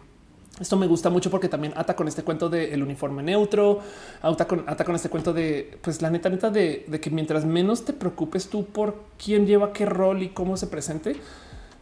esto 0.61 0.77
me 0.77 0.85
gusta 0.85 1.09
mucho 1.09 1.31
porque 1.31 1.49
también 1.49 1.73
ata 1.75 1.95
con 1.95 2.07
este 2.07 2.21
cuento 2.21 2.47
del 2.47 2.83
uniforme 2.83 3.23
neutro, 3.23 3.79
ata 4.21 4.45
con, 4.45 4.63
ata 4.67 4.85
con 4.85 4.95
este 4.95 5.09
cuento 5.09 5.33
de, 5.33 5.79
pues 5.81 6.03
la 6.03 6.11
neta, 6.11 6.29
neta 6.29 6.51
de, 6.51 6.85
que 7.01 7.09
mientras 7.09 7.45
menos 7.45 7.83
te 7.83 7.93
preocupes 7.93 8.47
tú 8.47 8.65
por 8.65 9.03
quién 9.23 9.47
lleva 9.47 9.73
qué 9.73 9.87
rol 9.87 10.21
y 10.21 10.29
cómo 10.29 10.57
se 10.57 10.67
presente, 10.67 11.15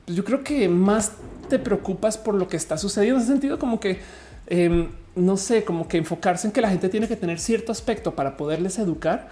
pues 0.05 0.15
yo 0.15 0.23
creo 0.23 0.43
que 0.45 0.69
más 0.69 1.13
te 1.49 1.59
preocupas 1.59 2.17
por 2.17 2.35
lo 2.35 2.47
que 2.47 2.55
está 2.55 2.77
sucediendo. 2.77 3.17
En 3.17 3.23
ese 3.23 3.33
sentido, 3.33 3.59
como 3.59 3.81
que 3.81 3.99
em, 4.47 4.89
no 5.13 5.35
sé, 5.35 5.65
como 5.65 5.87
que 5.89 5.97
enfocarse 5.97 6.47
en 6.47 6.53
que 6.53 6.61
la 6.61 6.69
gente 6.69 6.87
tiene 6.87 7.09
que 7.09 7.17
tener 7.17 7.39
cierto 7.39 7.73
aspecto 7.73 8.15
para 8.15 8.37
poderles 8.37 8.79
educar 8.79 9.27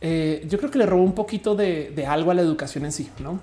eh, 0.00 0.46
yo 0.48 0.58
creo 0.58 0.70
que 0.70 0.78
le 0.78 0.86
robó 0.86 1.02
un 1.02 1.14
poquito 1.14 1.54
de, 1.54 2.04
algo 2.08 2.30
a 2.30 2.34
la 2.34 2.42
educación 2.42 2.84
en 2.84 2.92
sí, 2.92 3.10
¿no? 3.18 3.40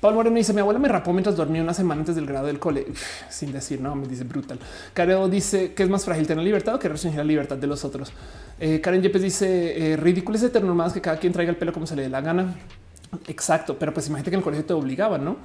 Paul 0.00 0.14
Moreno 0.14 0.36
dice: 0.36 0.52
Mi 0.52 0.60
abuela 0.60 0.78
me 0.78 0.88
rapó 0.88 1.12
mientras 1.12 1.36
dormía 1.36 1.60
una 1.62 1.74
semana 1.74 2.00
antes 2.00 2.14
del 2.14 2.26
grado 2.26 2.46
del 2.46 2.58
cole, 2.58 2.86
sin 3.28 3.52
decir 3.52 3.80
no, 3.80 3.94
me 3.94 4.06
dice 4.06 4.24
brutal. 4.24 4.58
Careo 4.94 5.28
dice 5.28 5.74
que 5.74 5.82
es 5.82 5.88
más 5.88 6.04
frágil 6.04 6.26
tener 6.26 6.44
libertad 6.44 6.76
o 6.76 6.78
que 6.78 6.88
restringir 6.88 7.18
la 7.18 7.24
libertad 7.24 7.56
de 7.56 7.66
los 7.66 7.84
otros. 7.84 8.12
Eh, 8.60 8.80
Karen 8.80 9.02
Yepes 9.02 9.22
dice: 9.22 9.92
eh, 9.92 9.96
Ridículo 9.96 10.38
es 10.38 10.44
eterno 10.44 10.74
más 10.74 10.92
que 10.92 11.00
cada 11.00 11.18
quien 11.18 11.32
traiga 11.32 11.50
el 11.50 11.56
pelo 11.56 11.72
como 11.72 11.86
se 11.86 11.96
le 11.96 12.02
dé 12.02 12.08
la 12.08 12.20
gana. 12.20 12.54
Exacto, 13.26 13.76
pero 13.78 13.92
pues 13.92 14.06
imagínate 14.06 14.30
que 14.30 14.34
en 14.36 14.40
el 14.40 14.44
colegio 14.44 14.66
te 14.66 14.72
obligaban, 14.74 15.24
no? 15.24 15.36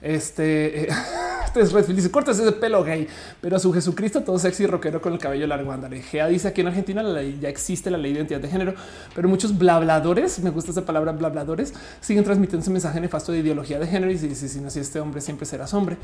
Este 0.00 0.84
eh, 0.84 0.88
es 1.54 1.88
dice 1.88 2.10
cortas 2.10 2.38
ese 2.38 2.52
pelo 2.52 2.84
gay, 2.84 3.08
pero 3.40 3.56
a 3.56 3.58
su 3.58 3.72
Jesucristo 3.72 4.22
todo 4.22 4.38
sexy 4.38 4.66
rockero 4.66 5.00
con 5.00 5.12
el 5.12 5.18
cabello 5.18 5.46
largo. 5.46 5.72
Ándale. 5.72 6.02
Gea 6.02 6.28
dice 6.28 6.48
aquí 6.48 6.60
en 6.60 6.68
Argentina 6.68 7.02
la 7.02 7.20
ley, 7.20 7.38
ya 7.40 7.48
existe 7.48 7.90
la 7.90 7.98
ley 7.98 8.12
de 8.12 8.18
identidad 8.18 8.40
de 8.40 8.48
género, 8.48 8.74
pero 9.14 9.28
muchos 9.28 9.56
blabladores, 9.56 10.38
me 10.40 10.50
gusta 10.50 10.70
esa 10.70 10.84
palabra 10.84 11.12
blabladores, 11.12 11.74
siguen 12.00 12.24
transmitiendo 12.24 12.62
ese 12.62 12.70
mensaje 12.70 13.00
nefasto 13.00 13.32
de 13.32 13.38
ideología 13.38 13.78
de 13.78 13.86
género 13.86 14.12
y 14.12 14.18
si, 14.18 14.34
si, 14.34 14.48
si 14.48 14.60
no, 14.60 14.70
si 14.70 14.80
este 14.80 15.00
hombre 15.00 15.20
siempre 15.20 15.46
serás 15.46 15.74
hombre. 15.74 15.96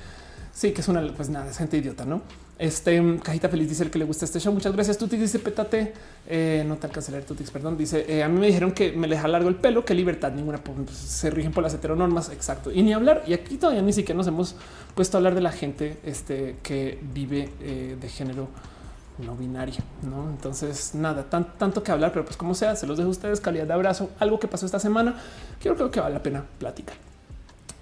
Sí, 0.54 0.72
que 0.72 0.80
es 0.80 0.88
una, 0.88 1.02
pues 1.14 1.28
nada, 1.28 1.50
es 1.50 1.58
gente 1.58 1.76
idiota, 1.76 2.04
¿no? 2.04 2.22
Este 2.56 3.18
cajita 3.20 3.48
feliz 3.48 3.68
dice 3.68 3.82
el 3.82 3.90
que 3.90 3.98
le 3.98 4.04
gusta 4.04 4.24
este 4.24 4.38
show. 4.38 4.52
Muchas 4.52 4.72
gracias. 4.72 4.96
Tutix 4.96 5.20
dice 5.20 5.40
pétate. 5.40 5.92
Eh, 6.28 6.64
no 6.66 6.76
te 6.76 6.86
alcanza 6.86 7.10
a 7.10 7.12
leer 7.12 7.24
Tutix, 7.24 7.50
perdón. 7.50 7.76
Dice 7.76 8.06
eh, 8.08 8.22
a 8.22 8.28
mí 8.28 8.38
me 8.38 8.46
dijeron 8.46 8.70
que 8.70 8.92
me 8.92 9.08
deja 9.08 9.26
largo 9.26 9.48
el 9.48 9.56
pelo, 9.56 9.84
que 9.84 9.92
libertad 9.92 10.30
ninguna 10.30 10.58
pues, 10.58 10.96
se 10.96 11.30
rigen 11.30 11.50
por 11.50 11.64
las 11.64 11.74
heteronormas. 11.74 12.30
Exacto. 12.30 12.70
Y 12.70 12.84
ni 12.84 12.92
hablar. 12.92 13.24
Y 13.26 13.32
aquí 13.32 13.56
todavía 13.56 13.82
ni 13.82 13.92
siquiera 13.92 14.16
nos 14.16 14.28
hemos 14.28 14.54
puesto 14.94 15.16
a 15.16 15.18
hablar 15.18 15.34
de 15.34 15.40
la 15.40 15.50
gente 15.50 15.98
este, 16.04 16.56
que 16.62 17.00
vive 17.12 17.50
eh, 17.60 17.96
de 18.00 18.08
género 18.08 18.48
no 19.18 19.36
binario, 19.36 19.80
no? 20.02 20.28
Entonces, 20.28 20.94
nada, 20.94 21.24
tanto 21.24 21.82
que 21.84 21.92
hablar, 21.92 22.12
pero 22.12 22.24
pues 22.24 22.36
como 22.36 22.54
sea, 22.54 22.74
se 22.74 22.86
los 22.86 22.96
dejo 22.96 23.08
a 23.08 23.12
ustedes. 23.12 23.40
Calidad 23.40 23.66
de 23.66 23.72
abrazo. 23.72 24.10
Algo 24.20 24.38
que 24.38 24.46
pasó 24.46 24.64
esta 24.64 24.78
semana. 24.78 25.20
Quiero 25.60 25.76
creo 25.76 25.90
que 25.90 25.98
vale 25.98 26.14
la 26.14 26.22
pena 26.22 26.44
platicar. 26.58 27.13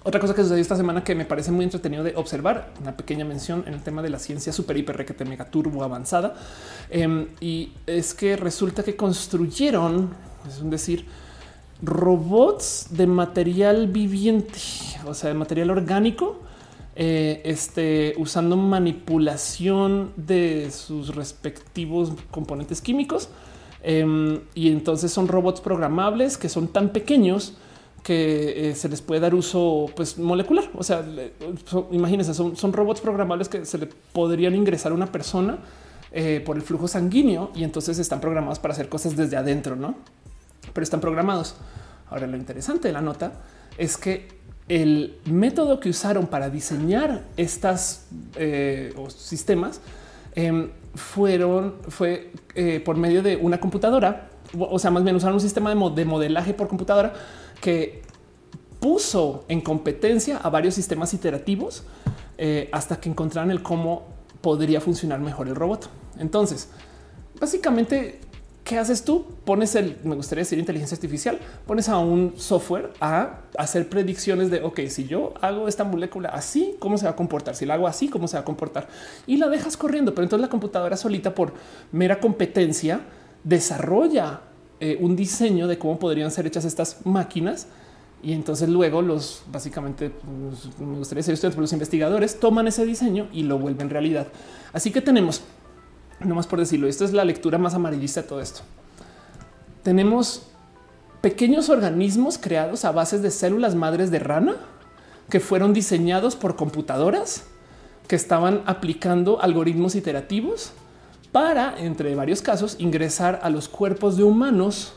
Otra 0.05 0.19
cosa 0.19 0.35
que 0.35 0.41
sucedió 0.41 0.61
esta 0.61 0.75
semana 0.75 1.01
que 1.01 1.15
me 1.15 1.23
parece 1.23 1.49
muy 1.51 1.63
entretenido 1.63 2.03
de 2.03 2.13
observar, 2.17 2.73
una 2.81 2.97
pequeña 2.97 3.23
mención 3.23 3.63
en 3.67 3.73
el 3.73 3.81
tema 3.81 4.01
de 4.01 4.09
la 4.09 4.19
ciencia 4.19 4.51
super 4.51 4.75
hiper 4.75 4.97
requete 4.97 5.23
mega 5.23 5.45
turbo 5.45 5.81
avanzada. 5.81 6.35
Em, 6.89 7.27
y 7.39 7.71
es 7.87 8.13
que 8.13 8.35
resulta 8.35 8.83
que 8.83 8.97
construyeron, 8.97 10.09
es 10.45 10.69
decir, 10.69 11.05
robots 11.81 12.87
de 12.89 13.07
material 13.07 13.87
viviente, 13.87 14.59
o 15.05 15.13
sea, 15.13 15.29
de 15.29 15.35
material 15.35 15.69
orgánico, 15.69 16.41
eh, 16.97 17.41
este, 17.45 18.13
usando 18.17 18.57
manipulación 18.57 20.11
de 20.17 20.69
sus 20.71 21.15
respectivos 21.15 22.11
componentes 22.29 22.81
químicos. 22.81 23.29
Em, 23.81 24.41
y 24.53 24.69
entonces 24.69 25.13
son 25.13 25.29
robots 25.29 25.61
programables 25.61 26.37
que 26.37 26.49
son 26.49 26.67
tan 26.67 26.89
pequeños 26.89 27.53
que 28.03 28.69
eh, 28.69 28.75
se 28.75 28.89
les 28.89 29.01
puede 29.01 29.21
dar 29.21 29.33
uso 29.33 29.87
pues, 29.95 30.19
molecular. 30.19 30.65
O 30.75 30.83
sea, 30.83 31.03
imagínense, 31.91 32.33
son, 32.33 32.55
son, 32.55 32.73
robots 32.73 32.99
programables 32.99 33.47
que 33.47 33.65
se 33.65 33.77
le 33.77 33.87
podrían 34.11 34.53
ingresar 34.53 34.91
a 34.91 34.95
una 34.95 35.07
persona 35.07 35.59
eh, 36.11 36.43
por 36.45 36.57
el 36.57 36.61
flujo 36.61 36.87
sanguíneo 36.87 37.51
y 37.55 37.63
entonces 37.63 37.97
están 37.97 38.19
programados 38.19 38.59
para 38.59 38.73
hacer 38.73 38.89
cosas 38.89 39.15
desde 39.15 39.37
adentro, 39.37 39.77
no? 39.77 39.95
Pero 40.73 40.83
están 40.83 40.99
programados. 40.99 41.55
Ahora, 42.09 42.27
lo 42.27 42.35
interesante 42.35 42.89
de 42.89 42.93
la 42.93 43.01
nota 43.01 43.39
es 43.77 43.95
que 43.95 44.27
el 44.67 45.17
método 45.25 45.79
que 45.79 45.89
usaron 45.89 46.27
para 46.27 46.49
diseñar 46.49 47.23
estas 47.37 48.07
eh, 48.35 48.93
sistemas 49.15 49.79
em, 50.35 50.69
fueron 50.93 51.75
fue 51.87 52.31
por 52.85 52.97
medio 52.97 53.23
de 53.23 53.35
una 53.35 53.59
computadora, 53.59 54.29
o 54.57 54.77
sea, 54.77 54.91
más 54.91 55.03
bien 55.03 55.15
usaron 55.15 55.35
un 55.35 55.41
sistema 55.41 55.73
de 55.73 56.05
modelaje 56.05 56.53
por 56.53 56.67
computadora 56.67 57.13
que 57.63 58.01
puso 58.81 59.45
en 59.47 59.61
competencia 59.61 60.35
a 60.35 60.49
varios 60.49 60.75
sistemas 60.75 61.13
iterativos 61.13 61.83
eh, 62.37 62.67
hasta 62.73 62.99
que 62.99 63.07
encontraran 63.07 63.51
el 63.51 63.63
cómo 63.63 64.03
podría 64.41 64.81
funcionar 64.81 65.21
mejor 65.21 65.47
el 65.47 65.55
robot. 65.55 65.89
Entonces, 66.19 66.67
básicamente, 67.39 68.19
¿qué 68.65 68.77
haces 68.77 69.05
tú? 69.05 69.25
Pones 69.45 69.75
el, 69.75 69.97
me 70.03 70.13
gustaría 70.15 70.41
decir 70.41 70.59
inteligencia 70.59 70.95
artificial, 70.95 71.39
pones 71.65 71.87
a 71.87 71.99
un 71.99 72.33
software 72.35 72.91
a 72.99 73.43
hacer 73.57 73.87
predicciones 73.87 74.51
de, 74.51 74.61
ok, 74.61 74.81
si 74.89 75.05
yo 75.05 75.33
hago 75.39 75.69
esta 75.69 75.85
molécula 75.85 76.27
así, 76.27 76.75
¿cómo 76.79 76.97
se 76.97 77.05
va 77.05 77.11
a 77.11 77.15
comportar? 77.15 77.55
Si 77.55 77.65
la 77.65 77.75
hago 77.75 77.87
así, 77.87 78.09
¿cómo 78.09 78.27
se 78.27 78.35
va 78.35 78.41
a 78.41 78.45
comportar? 78.45 78.89
Y 79.25 79.37
la 79.37 79.47
dejas 79.47 79.77
corriendo, 79.77 80.13
pero 80.13 80.23
entonces 80.23 80.41
la 80.41 80.49
computadora 80.49 80.97
solita 80.97 81.33
por 81.33 81.53
mera 81.93 82.19
competencia 82.19 82.99
desarrolla 83.45 84.41
eh, 84.85 84.97
un 84.99 85.15
diseño 85.15 85.69
de 85.69 85.77
cómo 85.77 85.97
podrían 85.97 86.29
ser 86.29 86.45
hechas 86.45 86.65
estas 86.65 87.05
máquinas. 87.05 87.67
Y 88.21 88.33
entonces 88.33 88.67
luego 88.67 89.01
los 89.01 89.43
básicamente 89.49 90.09
pues, 90.09 90.77
me 90.77 90.97
gustaría 90.97 91.19
decir 91.19 91.35
ustedes, 91.35 91.55
los 91.55 91.71
investigadores 91.71 92.37
toman 92.37 92.67
ese 92.67 92.85
diseño 92.85 93.29
y 93.31 93.43
lo 93.43 93.57
vuelven 93.57 93.89
realidad. 93.89 94.27
Así 94.73 94.91
que 94.91 94.99
tenemos, 94.99 95.41
no 96.19 96.35
más 96.35 96.47
por 96.47 96.59
decirlo, 96.59 96.89
esto 96.89 97.05
es 97.05 97.13
la 97.13 97.23
lectura 97.23 97.57
más 97.57 97.75
amarillista 97.75 98.23
de 98.23 98.27
todo 98.27 98.41
esto. 98.41 98.59
Tenemos 99.83 100.47
pequeños 101.21 101.69
organismos 101.69 102.37
creados 102.37 102.83
a 102.83 102.91
bases 102.91 103.21
de 103.21 103.31
células 103.31 103.75
madres 103.75 104.11
de 104.11 104.19
rana 104.19 104.57
que 105.29 105.39
fueron 105.39 105.73
diseñados 105.73 106.35
por 106.35 106.57
computadoras 106.57 107.45
que 108.09 108.17
estaban 108.17 108.63
aplicando 108.65 109.41
algoritmos 109.41 109.95
iterativos 109.95 110.73
para, 111.33 111.75
entre 111.79 112.15
varios 112.15 112.41
casos, 112.41 112.77
ingresar 112.79 113.41
a 113.43 113.49
los 113.49 113.67
cuerpos 113.67 114.15
de 114.15 114.23
humanos 114.23 114.93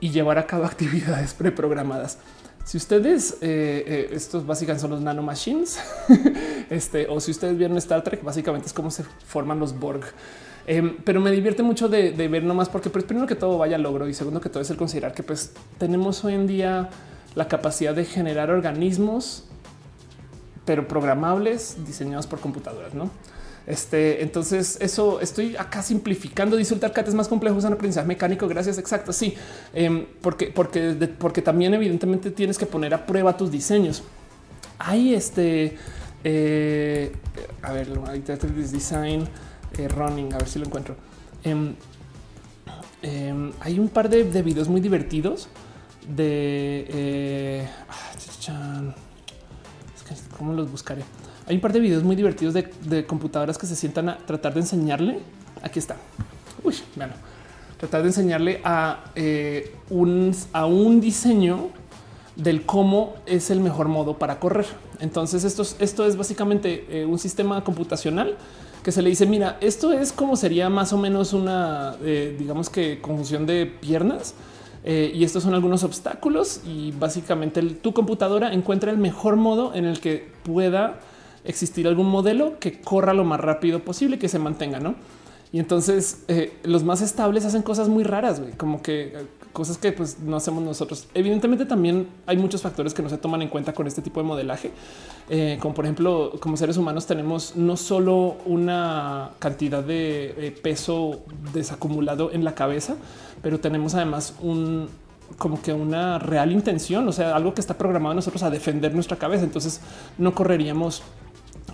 y 0.00 0.10
llevar 0.10 0.38
a 0.38 0.46
cabo 0.46 0.64
actividades 0.72 1.34
preprogramadas. 1.34 2.16
Si 2.64 2.78
ustedes, 2.78 3.38
eh, 3.42 3.84
eh, 3.86 4.08
estos 4.12 4.46
básicamente 4.46 4.80
son 4.80 4.92
los 4.92 5.00
nanomachines, 5.02 5.78
este, 6.70 7.06
o 7.08 7.20
si 7.20 7.32
ustedes 7.32 7.58
vieron 7.58 7.76
Star 7.76 8.02
Trek, 8.02 8.24
básicamente 8.24 8.66
es 8.66 8.72
cómo 8.72 8.90
se 8.90 9.04
forman 9.04 9.60
los 9.60 9.78
Borg. 9.78 10.04
Em, 10.66 10.96
pero 11.04 11.20
me 11.20 11.30
divierte 11.30 11.62
mucho 11.62 11.88
de, 11.88 12.10
ver 12.10 12.42
nomás 12.42 12.68
porque 12.68 12.90
pues, 12.90 13.04
primero 13.04 13.26
que 13.26 13.36
todo 13.36 13.56
vaya 13.58 13.78
logro 13.78 14.08
y 14.08 14.14
segundo 14.14 14.40
que 14.40 14.48
todo 14.48 14.62
es 14.62 14.70
el 14.70 14.76
considerar 14.76 15.14
que 15.14 15.22
pues 15.22 15.52
tenemos 15.78 16.24
hoy 16.24 16.34
en 16.34 16.48
día 16.48 16.90
la 17.36 17.46
capacidad 17.46 17.94
de 17.94 18.04
generar 18.04 18.50
organismos, 18.50 19.44
pero 20.66 20.86
programables 20.86 21.76
diseñados 21.86 22.26
por 22.26 22.40
computadoras, 22.40 22.92
¿no? 22.92 23.10
Este, 23.66 24.22
entonces, 24.22 24.78
eso 24.80 25.20
estoy 25.20 25.56
acá 25.56 25.82
simplificando. 25.82 26.56
Dice 26.56 26.74
es 27.08 27.14
más 27.14 27.28
complejo, 27.28 27.56
un 27.56 27.72
aprendizaje 27.72 28.06
mecánico. 28.06 28.46
Gracias. 28.46 28.78
Exacto. 28.78 29.12
Sí, 29.12 29.34
em, 29.74 30.06
porque, 30.20 30.46
porque, 30.54 30.94
porque 31.18 31.42
también, 31.42 31.74
evidentemente, 31.74 32.30
tienes 32.30 32.58
que 32.58 32.66
poner 32.66 32.94
a 32.94 33.06
prueba 33.06 33.36
tus 33.36 33.50
diseños. 33.50 34.04
Hay 34.78 35.14
este, 35.14 35.76
eh, 36.22 37.12
a 37.62 37.72
ver, 37.72 37.88
design 38.70 39.26
eh, 39.78 39.88
running, 39.88 40.32
a 40.32 40.38
ver 40.38 40.48
si 40.48 40.58
lo 40.58 40.66
encuentro. 40.66 40.94
Em, 41.42 41.74
em, 43.02 43.52
hay 43.60 43.78
un 43.78 43.88
par 43.88 44.08
de, 44.08 44.24
videos 44.42 44.68
muy 44.68 44.80
divertidos 44.80 45.48
de, 46.08 47.66
¿Cómo 50.36 50.52
los 50.52 50.70
buscaré? 50.70 51.02
Hay 51.46 51.56
un 51.56 51.60
par 51.60 51.72
de 51.72 51.80
videos 51.80 52.02
muy 52.02 52.16
divertidos 52.16 52.54
de, 52.54 53.06
computadoras 53.06 53.58
que 53.58 53.66
se 53.66 53.76
sientan 53.76 54.08
a 54.08 54.18
tratar 54.18 54.54
de 54.54 54.60
enseñarle. 54.60 55.20
Aquí 55.62 55.78
está. 55.78 55.96
Uy, 56.62 56.74
bueno, 56.96 57.12
tratar 57.78 58.02
de 58.02 58.08
enseñarle 58.08 58.60
a 58.64 59.04
eh, 59.14 59.74
un, 59.90 60.34
a 60.52 60.66
un 60.66 61.00
diseño 61.00 61.70
del 62.36 62.66
cómo 62.66 63.14
es 63.26 63.50
el 63.50 63.60
mejor 63.60 63.88
modo 63.88 64.18
para 64.18 64.38
correr. 64.38 64.66
Entonces, 65.00 65.44
esto, 65.44 65.62
esto 65.78 66.06
es 66.06 66.16
básicamente 66.16 66.86
eh, 66.90 67.04
un 67.04 67.18
sistema 67.18 67.62
computacional 67.64 68.36
que 68.82 68.92
se 68.92 69.02
le 69.02 69.10
dice, 69.10 69.26
mira, 69.26 69.58
esto 69.60 69.92
es 69.92 70.12
como 70.12 70.36
sería 70.36 70.70
más 70.70 70.92
o 70.92 70.98
menos 70.98 71.32
una, 71.32 71.96
eh, 72.02 72.36
digamos 72.38 72.70
que 72.70 73.00
conjunción 73.00 73.46
de 73.46 73.66
piernas. 73.66 74.34
Eh, 74.88 75.10
y 75.12 75.24
estos 75.24 75.42
son 75.42 75.52
algunos 75.52 75.82
obstáculos 75.82 76.60
y 76.64 76.92
básicamente 76.92 77.60
tu 77.60 77.92
computadora 77.92 78.52
encuentra 78.52 78.92
el 78.92 78.98
mejor 78.98 79.34
modo 79.34 79.74
en 79.74 79.84
el 79.84 79.98
que 79.98 80.28
pueda 80.44 81.00
existir 81.44 81.88
algún 81.88 82.08
modelo 82.08 82.60
que 82.60 82.80
corra 82.80 83.12
lo 83.12 83.24
más 83.24 83.40
rápido 83.40 83.80
posible 83.80 84.18
que 84.18 84.28
se 84.28 84.38
mantenga, 84.38 84.78
¿no? 84.78 84.94
Y 85.52 85.58
entonces 85.58 86.24
eh, 86.28 86.52
los 86.64 86.84
más 86.84 87.00
estables 87.02 87.44
hacen 87.44 87.62
cosas 87.62 87.88
muy 87.88 88.04
raras, 88.04 88.40
como 88.56 88.82
que 88.82 89.26
cosas 89.52 89.78
que 89.78 89.90
pues 89.90 90.18
no 90.20 90.36
hacemos 90.36 90.62
nosotros. 90.62 91.08
Evidentemente 91.14 91.64
también 91.64 92.08
hay 92.26 92.36
muchos 92.36 92.60
factores 92.60 92.92
que 92.92 93.02
no 93.02 93.08
se 93.08 93.16
toman 93.16 93.40
en 93.42 93.48
cuenta 93.48 93.72
con 93.72 93.86
este 93.86 94.02
tipo 94.02 94.20
de 94.20 94.26
modelaje, 94.26 94.70
eh, 95.30 95.56
como 95.62 95.74
por 95.74 95.86
ejemplo, 95.86 96.32
como 96.40 96.56
seres 96.56 96.76
humanos 96.76 97.06
tenemos 97.06 97.56
no 97.56 97.76
solo 97.76 98.36
una 98.44 99.30
cantidad 99.38 99.82
de 99.82 100.34
eh, 100.36 100.50
peso 100.50 101.20
desacumulado 101.54 102.32
en 102.32 102.44
la 102.44 102.54
cabeza, 102.54 102.96
pero 103.42 103.60
tenemos 103.60 103.94
además 103.94 104.34
un 104.40 104.88
como 105.38 105.60
que 105.60 105.72
una 105.72 106.18
real 106.18 106.52
intención, 106.52 107.06
o 107.08 107.12
sea, 107.12 107.34
algo 107.34 107.52
que 107.52 107.60
está 107.60 107.76
programado 107.76 108.12
a 108.12 108.14
nosotros 108.14 108.42
a 108.42 108.50
defender 108.50 108.94
nuestra 108.94 109.16
cabeza. 109.16 109.44
Entonces 109.44 109.80
no 110.18 110.34
correríamos 110.34 111.02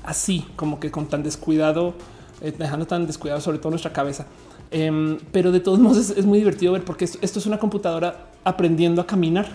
así, 0.05 0.47
como 0.57 0.81
que 0.81 0.91
con 0.91 1.07
tan 1.07 1.23
descuidado, 1.23 1.95
eh, 2.41 2.53
dejando 2.57 2.87
tan 2.87 3.07
descuidado 3.07 3.41
sobre 3.41 3.59
todo 3.59 3.71
nuestra 3.71 3.93
cabeza. 3.93 4.27
Em, 4.71 5.19
pero 5.33 5.53
de 5.53 5.61
todos 5.61 5.79
modos 5.79 6.11
es, 6.11 6.25
muy 6.25 6.39
divertido 6.39 6.73
ver 6.73 6.85
porque 6.85 7.05
esto, 7.05 7.39
es 7.39 7.47
una 7.47 7.59
computadora 7.59 8.31
aprendiendo 8.43 9.03
a 9.03 9.07
caminar, 9.07 9.49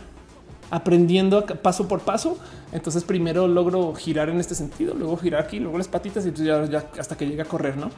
aprendiendo 0.69 1.43
paso 1.45 1.87
por 1.87 2.01
paso. 2.01 2.37
Entonces 2.71 3.03
primero 3.03 3.47
logro 3.47 3.93
girar 3.95 4.29
en 4.29 4.39
este 4.39 4.53
sentido, 4.53 4.93
luego 4.93 5.17
girar 5.17 5.41
aquí, 5.41 5.59
luego 5.59 5.77
las 5.77 5.87
patitas 5.87 6.25
y 6.25 6.31
ya, 6.43 6.85
hasta 6.99 7.17
que 7.17 7.25
llegue 7.25 7.41
a 7.41 7.45
correr. 7.45 7.77
No 7.77 7.89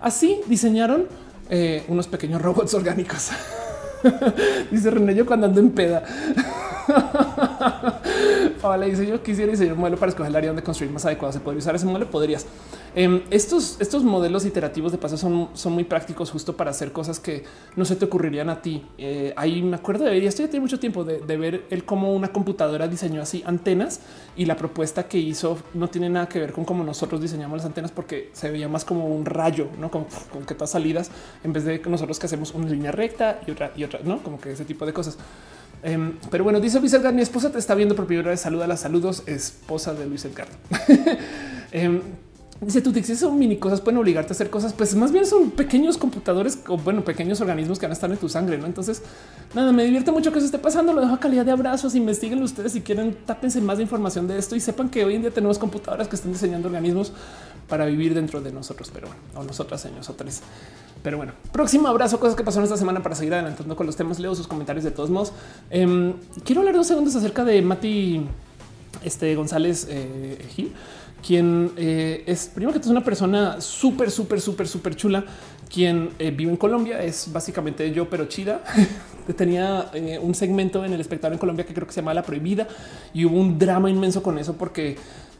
así 0.00 0.40
diseñaron 0.46 1.06
eh, 1.50 1.84
unos 1.88 2.06
pequeños 2.06 2.42
robots 2.42 2.74
orgánicos. 2.74 3.30
Dice 4.70 4.90
René, 4.90 5.14
yo 5.14 5.26
cuando 5.26 5.46
ando 5.46 5.60
en 5.60 5.70
peda. 5.70 6.04
Paola 8.58 8.86
dice 8.86 9.06
yo 9.06 9.22
quisiera 9.22 9.50
diseñar 9.50 9.74
un 9.74 9.80
modelo 9.80 9.96
para 9.96 10.10
escoger 10.10 10.30
el 10.30 10.36
área 10.36 10.50
donde 10.50 10.62
construir 10.62 10.92
más 10.92 11.04
adecuado. 11.04 11.32
Se 11.32 11.40
podría 11.40 11.58
usar 11.58 11.74
ese 11.74 11.86
modelo. 11.86 12.10
Podrías. 12.10 12.46
Em, 12.94 13.22
estos, 13.30 13.76
estos 13.80 14.02
modelos 14.02 14.44
iterativos 14.44 14.92
de 14.92 14.98
paso 14.98 15.16
son, 15.16 15.50
son 15.54 15.72
muy 15.72 15.84
prácticos 15.84 16.30
justo 16.30 16.56
para 16.56 16.70
hacer 16.70 16.90
cosas 16.90 17.20
que 17.20 17.44
no 17.76 17.84
se 17.84 17.96
te 17.96 18.06
ocurrirían 18.06 18.50
a 18.50 18.60
ti. 18.62 18.84
Eh, 18.96 19.32
ahí 19.36 19.62
me 19.62 19.76
acuerdo 19.76 20.04
de 20.04 20.10
ver, 20.10 20.22
y 20.22 20.26
esto 20.26 20.42
ya 20.42 20.48
tiene 20.48 20.62
mucho 20.62 20.80
tiempo 20.80 21.04
de, 21.04 21.36
ver 21.36 21.64
el 21.70 21.84
cómo 21.84 22.12
una 22.12 22.32
computadora 22.32 22.88
diseñó 22.88 23.22
así 23.22 23.44
antenas 23.46 24.00
y 24.36 24.46
la 24.46 24.56
propuesta 24.56 25.06
que 25.06 25.18
hizo 25.18 25.58
no 25.74 25.88
tiene 25.88 26.08
nada 26.08 26.28
que 26.28 26.40
ver 26.40 26.52
con 26.52 26.64
cómo 26.64 26.82
nosotros 26.82 27.20
diseñamos 27.20 27.58
las 27.58 27.66
antenas 27.66 27.92
porque 27.92 28.30
se 28.32 28.50
veía 28.50 28.68
más 28.68 28.84
como 28.84 29.06
un 29.06 29.24
rayo, 29.24 29.68
no 29.78 29.90
con, 29.90 30.06
con 30.32 30.44
que 30.44 30.54
todas 30.54 30.70
salidas 30.70 31.10
en 31.44 31.52
vez 31.52 31.64
de 31.64 31.78
nosotros 31.86 32.18
que 32.18 32.26
hacemos 32.26 32.52
una 32.54 32.68
línea 32.68 32.90
recta 32.90 33.40
y 33.46 33.50
otra 33.52 33.72
y 33.76 33.84
otra, 33.84 34.00
no 34.02 34.22
como 34.22 34.40
que 34.40 34.52
ese 34.52 34.64
tipo 34.64 34.84
de 34.86 34.92
cosas. 34.92 35.18
Em, 35.82 36.14
pero 36.30 36.44
bueno, 36.44 36.60
dice 36.60 36.80
Luis 36.80 36.92
Edgar, 36.92 37.14
mi 37.14 37.22
esposa 37.22 37.50
te 37.50 37.58
está 37.58 37.74
viendo 37.74 37.94
por 37.94 38.06
primera 38.06 38.30
vez. 38.30 38.40
Saluda 38.40 38.66
las 38.66 38.80
saludos, 38.80 39.22
esposa 39.26 39.94
de 39.94 40.06
Luis 40.06 40.24
Edgar. 40.24 40.48
Em, 41.70 42.00
dice 42.62 42.80
tú, 42.80 42.94
si 42.94 43.14
son 43.14 43.38
mini 43.38 43.58
cosas, 43.58 43.82
pueden 43.82 43.98
obligarte 43.98 44.32
a 44.32 44.34
hacer 44.34 44.48
cosas, 44.48 44.72
pues 44.72 44.94
más 44.94 45.12
bien 45.12 45.26
son 45.26 45.50
pequeños 45.50 45.98
computadores 45.98 46.58
o 46.66 46.78
bueno, 46.78 47.04
pequeños 47.04 47.42
organismos 47.42 47.78
que 47.78 47.84
van 47.84 47.90
a 47.90 47.94
estar 47.94 48.10
en 48.10 48.16
tu 48.16 48.28
sangre. 48.28 48.56
No, 48.56 48.64
entonces 48.64 49.02
nada, 49.54 49.70
me 49.70 49.84
divierte 49.84 50.10
mucho 50.10 50.32
que 50.32 50.38
eso 50.38 50.46
esté 50.46 50.58
pasando. 50.58 50.92
Lo 50.92 51.02
dejo 51.02 51.14
a 51.14 51.20
calidad 51.20 51.44
de 51.44 51.52
abrazos. 51.52 51.94
Investiguen 51.94 52.42
ustedes 52.42 52.72
si 52.72 52.80
quieren, 52.80 53.16
tápense 53.26 53.60
más 53.60 53.76
de 53.76 53.82
información 53.82 54.26
de 54.26 54.38
esto 54.38 54.56
y 54.56 54.60
sepan 54.60 54.88
que 54.88 55.04
hoy 55.04 55.16
en 55.16 55.22
día 55.22 55.30
tenemos 55.30 55.58
computadoras 55.58 56.08
que 56.08 56.16
están 56.16 56.32
diseñando 56.32 56.68
organismos 56.68 57.12
para 57.68 57.86
vivir 57.86 58.14
dentro 58.14 58.40
de 58.40 58.50
nosotros, 58.52 58.90
pero 58.92 59.08
o 59.34 59.42
nosotras, 59.44 59.84
o 59.84 59.90
nosotros. 59.90 60.40
Pero 61.02 61.16
bueno, 61.16 61.32
próximo 61.52 61.88
abrazo, 61.88 62.18
cosas 62.18 62.34
que 62.34 62.42
pasaron 62.42 62.64
esta 62.64 62.76
semana 62.76 63.02
para 63.02 63.14
seguir 63.14 63.34
adelantando 63.34 63.76
con 63.76 63.86
los 63.86 63.96
temas. 63.96 64.18
Leo 64.18 64.34
sus 64.34 64.48
comentarios 64.48 64.84
de 64.84 64.90
todos 64.90 65.10
modos. 65.10 65.32
Em, 65.70 66.14
quiero 66.44 66.62
hablar 66.62 66.74
dos 66.74 66.86
segundos 66.86 67.14
acerca 67.14 67.44
de 67.44 67.62
Mati 67.62 68.26
este, 69.04 69.34
González 69.34 69.86
eh, 69.88 70.44
Gil, 70.54 70.72
quien 71.24 71.72
eh, 71.76 72.24
es 72.26 72.50
primero 72.52 72.72
que 72.72 72.78
es 72.78 72.86
una 72.86 73.04
persona 73.04 73.60
súper, 73.60 74.10
súper, 74.10 74.40
súper, 74.40 74.66
súper 74.66 74.96
chula, 74.96 75.24
quien 75.72 76.10
eh, 76.18 76.30
vive 76.30 76.50
en 76.50 76.56
Colombia. 76.56 77.00
Es 77.02 77.30
básicamente 77.32 77.92
yo, 77.92 78.08
pero 78.08 78.26
chida. 78.26 78.62
Tenía 79.36 79.90
un 80.22 80.34
segmento 80.34 80.86
en 80.86 80.94
el 80.94 81.02
espectáculo 81.02 81.34
en 81.34 81.38
Colombia 81.38 81.66
que 81.66 81.74
creo 81.74 81.86
que 81.86 81.92
se 81.92 82.00
llama 82.00 82.14
La 82.14 82.22
Prohibida 82.22 82.66
y 83.12 83.26
hubo 83.26 83.38
un 83.38 83.58
drama 83.58 83.90
inmenso 83.90 84.22
con 84.22 84.38
eso 84.38 84.54
porque 84.54 84.96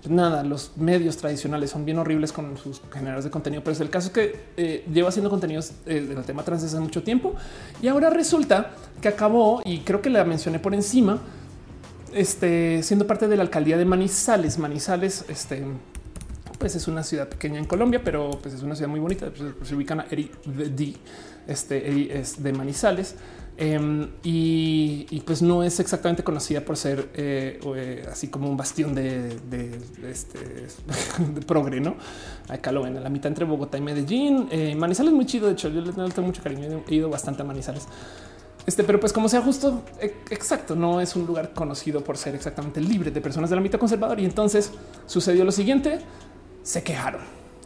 nada, 0.06 0.44
los 0.44 0.76
medios 0.76 1.16
tradicionales 1.16 1.70
son 1.70 1.84
bien 1.84 1.98
horribles 1.98 2.32
con 2.32 2.56
sus 2.56 2.80
generadores 2.92 3.24
de 3.24 3.30
contenido, 3.30 3.62
pero 3.62 3.72
es 3.72 3.80
el 3.80 3.90
caso 3.90 4.12
que 4.12 4.40
eh, 4.56 4.84
lleva 4.92 5.08
haciendo 5.08 5.30
contenidos 5.30 5.72
eh, 5.86 6.00
del 6.00 6.24
tema 6.24 6.44
trans 6.44 6.62
desde 6.62 6.76
hace 6.76 6.84
mucho 6.84 7.02
tiempo 7.02 7.34
y 7.82 7.88
ahora 7.88 8.10
resulta 8.10 8.70
que 9.00 9.08
acabó 9.08 9.60
y 9.64 9.80
creo 9.80 10.00
que 10.00 10.10
la 10.10 10.24
mencioné 10.24 10.58
por 10.58 10.74
encima, 10.74 11.18
este, 12.12 12.82
siendo 12.82 13.06
parte 13.06 13.28
de 13.28 13.36
la 13.36 13.42
alcaldía 13.42 13.76
de 13.76 13.84
Manizales. 13.84 14.58
Manizales, 14.58 15.24
este, 15.28 15.64
pues 16.58 16.74
es 16.74 16.88
una 16.88 17.02
ciudad 17.02 17.28
pequeña 17.28 17.58
en 17.58 17.64
Colombia, 17.64 18.00
pero 18.04 18.30
pues 18.42 18.54
es 18.54 18.62
una 18.62 18.74
ciudad 18.74 18.90
muy 18.90 19.00
bonita. 19.00 19.30
Pues, 19.30 19.68
se 19.68 19.74
ubican 19.74 20.00
a 20.00 20.06
Eri 20.10 20.30
este 21.46 22.18
es 22.20 22.42
de 22.42 22.52
Manizales. 22.52 23.14
Em, 23.60 24.10
y, 24.22 25.20
pues 25.26 25.42
no 25.42 25.64
es 25.64 25.80
exactamente 25.80 26.22
conocida 26.22 26.60
por 26.60 26.76
ser 26.76 27.08
eh, 27.14 27.58
eh, 27.74 28.06
así 28.08 28.28
como 28.28 28.48
un 28.48 28.56
bastión 28.56 28.94
de, 28.94 29.36
este 30.08 30.38
de 31.34 31.40
progre, 31.40 31.80
¿no? 31.80 31.96
Acá 32.48 32.70
lo 32.70 32.84
ven 32.84 32.96
a 32.96 33.00
la 33.00 33.08
mitad 33.08 33.26
entre 33.26 33.44
Bogotá 33.44 33.76
y 33.76 33.80
Medellín. 33.80 34.46
Eh, 34.52 34.76
Manizales 34.76 35.10
es 35.10 35.16
muy 35.16 35.26
chido. 35.26 35.48
De 35.48 35.54
hecho, 35.54 35.70
yo 35.70 35.80
le 35.80 35.92
tengo 35.92 36.22
mucho 36.22 36.40
cariño. 36.40 36.84
He 36.88 36.94
ido 36.94 37.10
bastante 37.10 37.42
a 37.42 37.44
Manizales. 37.44 37.88
Este, 38.64 38.84
pero 38.84 39.00
pues 39.00 39.12
como 39.12 39.28
sea 39.28 39.42
justo, 39.42 39.82
e, 40.00 40.14
exacto, 40.30 40.76
no 40.76 41.00
es 41.00 41.16
un 41.16 41.26
lugar 41.26 41.52
conocido 41.52 42.04
por 42.04 42.16
ser 42.16 42.36
exactamente 42.36 42.80
libre 42.80 43.10
de 43.10 43.20
personas 43.20 43.50
del 43.50 43.58
ámbito 43.58 43.76
conservador. 43.76 44.20
Y 44.20 44.24
entonces 44.24 44.70
sucedió 45.06 45.44
lo 45.44 45.50
siguiente: 45.50 45.98
se 46.62 46.84
quejaron. 46.84 47.22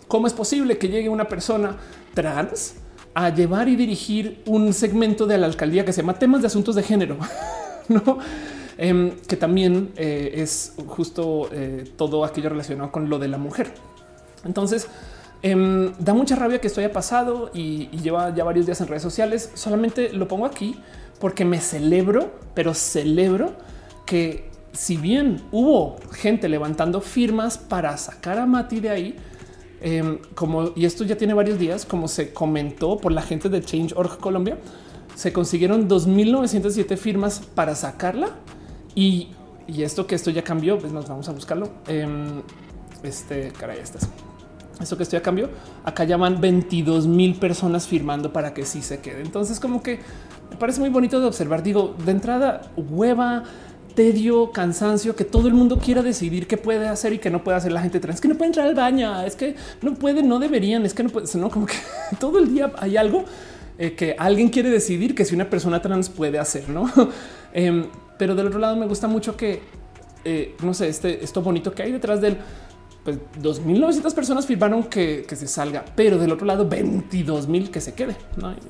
¿Cómo 0.09 0.27
es 0.27 0.33
posible 0.33 0.79
que 0.79 0.89
llegue 0.89 1.11
una 1.11 1.29
persona 1.29 1.77
trans 2.15 2.77
a 3.15 3.31
llevar 3.31 3.69
y 3.69 3.77
dirigir 3.77 4.43
un 4.47 4.73
segmento 4.73 5.27
de 5.27 5.39
la 5.39 5.47
alcaldía 5.47 5.85
que 5.85 5.93
se 5.93 6.03
llama 6.03 6.19
temas 6.19 6.41
de 6.41 6.47
asuntos 6.47 6.75
de 6.75 6.83
género, 6.83 7.19
no? 7.89 8.19
Em, 8.79 9.11
que 9.29 9.37
también 9.37 9.93
eh, 9.97 10.33
es 10.37 10.75
justo 10.87 11.49
eh, 11.53 11.85
todo 11.97 12.25
aquello 12.25 12.49
relacionado 12.49 12.91
con 12.91 13.09
lo 13.09 13.19
de 13.19 13.29
la 13.29 13.39
mujer. 13.39 13.73
Entonces, 14.45 14.89
em, 15.43 15.93
da 15.99 16.15
mucha 16.15 16.37
rabia 16.37 16.61
que 16.61 16.67
esto 16.67 16.81
haya 16.81 16.93
pasado 16.93 17.51
y, 17.53 17.89
y, 17.93 17.99
lleva 17.99 18.35
ya 18.35 18.45
varios 18.45 18.67
días 18.67 18.81
en 18.81 18.89
redes 18.89 19.03
sociales. 19.03 19.51
Solamente 19.55 20.13
lo 20.13 20.27
pongo 20.27 20.47
aquí 20.47 20.75
porque 21.21 21.45
me 21.45 21.61
celebro, 21.61 22.33
pero 22.55 22.75
celebro 22.75 23.53
que 24.07 24.51
si 24.73 24.97
bien 24.97 25.43
hubo 25.53 25.97
gente 26.13 26.49
levantando 26.49 27.01
firmas 27.01 27.59
para 27.59 27.97
sacar 27.99 28.39
a 28.39 28.47
Mati 28.47 28.81
de 28.81 28.91
ahí, 28.91 29.17
Em, 29.85 30.19
como 30.37 30.71
y 30.77 30.85
esto 30.85 31.03
ya 31.03 31.17
tiene 31.17 31.35
varios 31.35 31.59
días, 31.59 31.85
como 31.85 32.07
se 32.07 32.33
comentó 32.33 32.99
por 32.99 33.11
la 33.11 33.21
gente 33.21 33.49
de 33.49 33.61
Change.org 33.61 34.19
Colombia, 34.19 34.59
se 35.17 35.33
consiguieron 35.33 35.89
2.907 35.89 36.97
firmas 36.97 37.41
para 37.55 37.75
sacarla 37.75 38.31
y, 38.95 39.31
esto 39.67 40.07
que 40.07 40.15
esto 40.15 40.31
ya 40.31 40.43
cambió, 40.43 40.79
pues 40.79 40.93
nos 40.93 41.09
vamos 41.09 41.29
a 41.29 41.33
buscarlo. 41.33 41.69
Em, 41.89 42.43
este 43.03 43.53
caray, 43.59 43.79
estas. 43.79 44.09
Esto 44.81 44.97
que 44.97 45.03
esto 45.03 45.17
ya 45.17 45.23
cambió. 45.23 45.51
Acá 45.85 46.05
llaman 46.05 46.41
22 46.41 47.07
mil 47.07 47.35
personas 47.35 47.87
firmando 47.87 48.33
para 48.33 48.55
que 48.55 48.65
sí 48.65 48.83
se 48.83 49.01
quede. 49.01 49.23
Entonces, 49.23 49.59
como 49.59 49.83
que 49.83 50.01
me 50.51 50.57
parece 50.57 50.81
muy 50.81 50.91
bonito 50.91 51.21
de 51.21 51.27
observar. 51.27 51.63
Digo, 51.63 51.95
de 52.05 52.13
entrada, 52.13 52.71
hueva, 52.77 53.45
tedio, 53.95 54.53
cansancio, 54.53 55.15
que 55.17 55.25
todo 55.25 55.49
el 55.49 55.55
mundo 55.55 55.79
quiera 55.79 56.03
decidir 56.03 56.47
qué 56.47 56.57
puede 56.57 56.89
hacer 56.89 57.13
y 57.13 57.19
qué 57.19 57.31
no 57.31 57.43
puede 57.45 57.57
hacer 57.57 57.73
la 57.73 57.81
gente 57.83 58.01
trans, 58.01 58.21
que 58.21 58.29
no 58.29 58.37
puede 58.37 58.49
entrar 58.49 58.67
al 58.67 58.75
baño, 58.75 59.23
es 59.23 59.37
que 59.37 59.55
no 59.81 59.95
pueden, 59.95 60.29
no 60.29 60.39
deberían, 60.39 60.85
es 60.85 60.95
que 60.95 61.03
no 61.03 61.11
puede, 61.11 61.27
no 61.39 61.51
como 61.51 61.67
que 61.67 61.77
todo 62.21 62.39
el 62.39 62.53
día 62.53 62.73
hay 62.79 62.97
algo 62.97 63.25
eh, 63.79 63.95
que 63.95 64.15
alguien 64.19 64.49
quiere 64.49 64.71
decidir 64.71 65.15
que 65.15 65.25
si 65.25 65.35
una 65.35 65.49
persona 65.49 65.81
trans 65.81 66.09
puede 66.09 66.39
hacer, 66.39 66.69
no? 66.69 66.91
Em, 67.55 67.87
pero 68.17 68.35
del 68.35 68.47
otro 68.47 68.59
lado 68.59 68.77
me 68.77 68.87
gusta 68.87 69.09
mucho 69.09 69.37
que 69.37 69.61
eh, 70.25 70.55
no 70.63 70.73
sé, 70.73 70.89
este 70.89 71.23
esto 71.23 71.43
bonito 71.43 71.73
que 71.75 71.83
hay 71.83 71.93
detrás 71.93 72.21
del 72.21 72.39
pues 73.05 73.19
2.900 73.41 74.15
personas 74.15 74.47
firmaron 74.47 74.85
que, 74.85 75.27
se 75.29 75.49
salga, 75.49 75.85
pero 75.97 76.19
del 76.19 76.31
otro 76.31 76.47
lado 76.47 76.71
22.000 76.71 77.71
que 77.71 77.81
se 77.81 77.95
quede. 77.95 78.17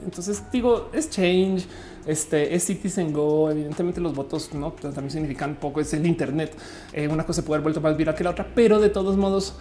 Entonces 0.04 0.42
digo, 0.50 0.88
es 0.94 1.10
change, 1.10 1.66
este 2.06 2.54
es 2.54 2.64
Citizen 2.64 3.12
Go. 3.12 3.50
Evidentemente 3.50 4.00
los 4.00 4.14
votos 4.14 4.52
no 4.54 4.74
pues, 4.74 4.94
también 4.94 5.10
significan 5.10 5.56
poco. 5.56 5.80
Es 5.80 5.92
el 5.94 6.06
Internet. 6.06 6.56
Eh, 6.92 7.08
una 7.08 7.24
cosa 7.24 7.42
puede 7.42 7.56
haber 7.58 7.64
vuelto 7.64 7.80
más 7.80 7.96
viral 7.96 8.14
que 8.14 8.24
la 8.24 8.30
otra, 8.30 8.46
pero 8.54 8.80
de 8.80 8.90
todos 8.90 9.16
modos, 9.16 9.54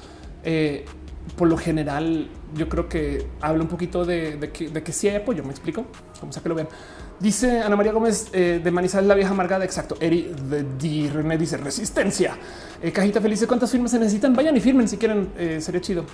eh, 0.44 0.86
por 1.38 1.48
lo 1.48 1.58
general, 1.58 2.30
yo 2.56 2.68
creo 2.68 2.90
que 2.90 3.28
habla 3.42 3.62
un 3.62 3.70
poquito 3.70 4.06
de, 4.06 4.52
que, 4.54 4.70
de 4.70 4.92
sí 4.92 5.08
hay 5.08 5.18
apoyo. 5.18 5.44
Me 5.44 5.52
explico, 5.52 5.86
como 6.20 6.32
sea 6.32 6.42
que 6.42 6.50
lo 6.50 6.56
vean. 6.56 6.68
Dice 7.20 7.60
Ana 7.60 7.76
María 7.76 7.92
Gómez 7.92 8.30
eh, 8.34 8.60
de 8.64 8.72
Manizales, 8.72 9.08
la 9.08 9.14
vieja 9.14 9.32
amargada. 9.32 9.64
Exacto. 9.64 9.96
Eri 10.00 10.34
de 10.50 11.10
René 11.14 11.38
dice 11.38 11.58
resistencia. 11.58 12.36
Eh, 12.82 12.92
cajita 12.92 13.22
feliz. 13.22 13.46
¿Cuántas 13.48 13.72
firmas 13.72 13.92
se 13.92 14.00
necesitan? 14.00 14.36
Vayan 14.36 14.58
y 14.58 14.60
firmen 14.60 14.88
si 14.88 14.98
quieren. 14.98 15.30
Sería 15.60 15.82
chido. 15.82 16.06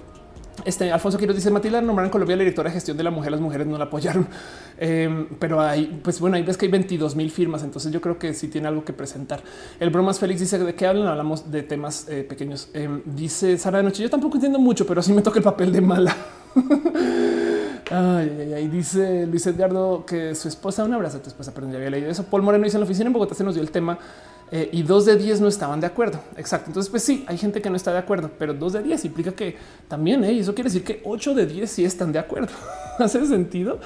Este 0.67 0.91
Alfonso 0.91 1.17
Quiroz 1.17 1.33
dice 1.33 1.49
Matilda 1.49 1.81
nombraron 1.81 2.11
Colombia 2.11 2.35
la 2.35 2.41
directora 2.41 2.69
de 2.69 2.73
gestión 2.73 2.97
de 2.97 3.03
la 3.03 3.09
mujer. 3.09 3.31
Las 3.31 3.39
mujeres 3.39 3.65
no 3.65 3.77
la 3.77 3.85
apoyaron, 3.85 4.27
em, 4.77 5.27
pero 5.39 5.61
hay, 5.61 6.01
pues 6.03 6.19
bueno, 6.19 6.35
ahí 6.35 6.43
ves 6.43 6.57
que 6.57 6.65
hay 6.65 6.71
22 6.71 7.15
mil 7.15 7.31
firmas. 7.31 7.63
Entonces 7.63 7.89
yo 7.91 8.01
creo 8.01 8.19
que 8.19 8.33
sí 8.33 8.49
tiene 8.49 8.67
algo 8.67 8.83
que 8.83 8.91
presentar. 8.91 9.41
El 9.79 9.89
bromas 9.89 10.19
feliz 10.19 10.41
dice 10.41 10.59
de 10.59 10.75
qué 10.75 10.85
hablan. 10.85 11.07
Hablamos 11.07 11.49
de 11.49 11.63
temas 11.63 12.07
pequeños. 12.27 12.69
Em, 12.73 13.01
dice 13.05 13.57
Sara 13.57 13.77
de 13.77 13.85
Noche. 13.85 14.03
Yo 14.03 14.09
tampoco 14.09 14.35
entiendo 14.35 14.59
mucho, 14.59 14.85
pero 14.85 15.01
sí 15.01 15.13
me 15.13 15.21
toca 15.21 15.39
el 15.39 15.43
papel 15.43 15.71
de 15.71 15.79
mala. 15.79 16.15
Ay, 17.89 18.51
ay, 18.53 18.67
dice 18.67 19.25
Luis 19.27 19.47
Edgardo 19.47 20.05
que 20.05 20.35
su 20.35 20.49
esposa, 20.49 20.83
un 20.83 20.93
abrazo 20.93 21.17
a 21.17 21.21
tu 21.21 21.29
esposa, 21.29 21.53
pero 21.55 21.69
ya 21.69 21.77
había 21.77 21.89
leído 21.89 22.09
eso. 22.09 22.23
Paul 22.23 22.41
Moreno 22.41 22.65
dice 22.65 22.75
en 22.75 22.81
la 22.81 22.85
oficina 22.85 23.07
en 23.07 23.13
Bogotá 23.13 23.33
se 23.33 23.45
nos 23.45 23.53
dio 23.53 23.63
el 23.63 23.71
tema 23.71 23.97
eh, 24.51 24.69
y 24.71 24.83
dos 24.83 25.05
de 25.05 25.17
diez 25.17 25.41
no 25.41 25.47
estaban 25.47 25.79
de 25.79 25.87
acuerdo. 25.87 26.19
Exacto. 26.37 26.69
Entonces, 26.69 26.89
pues 26.89 27.03
sí, 27.03 27.25
hay 27.27 27.37
gente 27.37 27.61
que 27.61 27.69
no 27.69 27.75
está 27.75 27.91
de 27.91 27.99
acuerdo, 27.99 28.31
pero 28.37 28.53
dos 28.53 28.73
de 28.73 28.83
diez 28.83 29.03
implica 29.05 29.31
que 29.33 29.55
también 29.87 30.23
eh, 30.23 30.39
eso 30.39 30.53
quiere 30.53 30.69
decir 30.69 30.83
que 30.83 31.01
ocho 31.03 31.33
de 31.33 31.45
diez 31.45 31.71
sí 31.71 31.83
están 31.83 32.11
de 32.11 32.19
acuerdo. 32.19 32.49
Hace 32.99 33.25
sentido. 33.25 33.79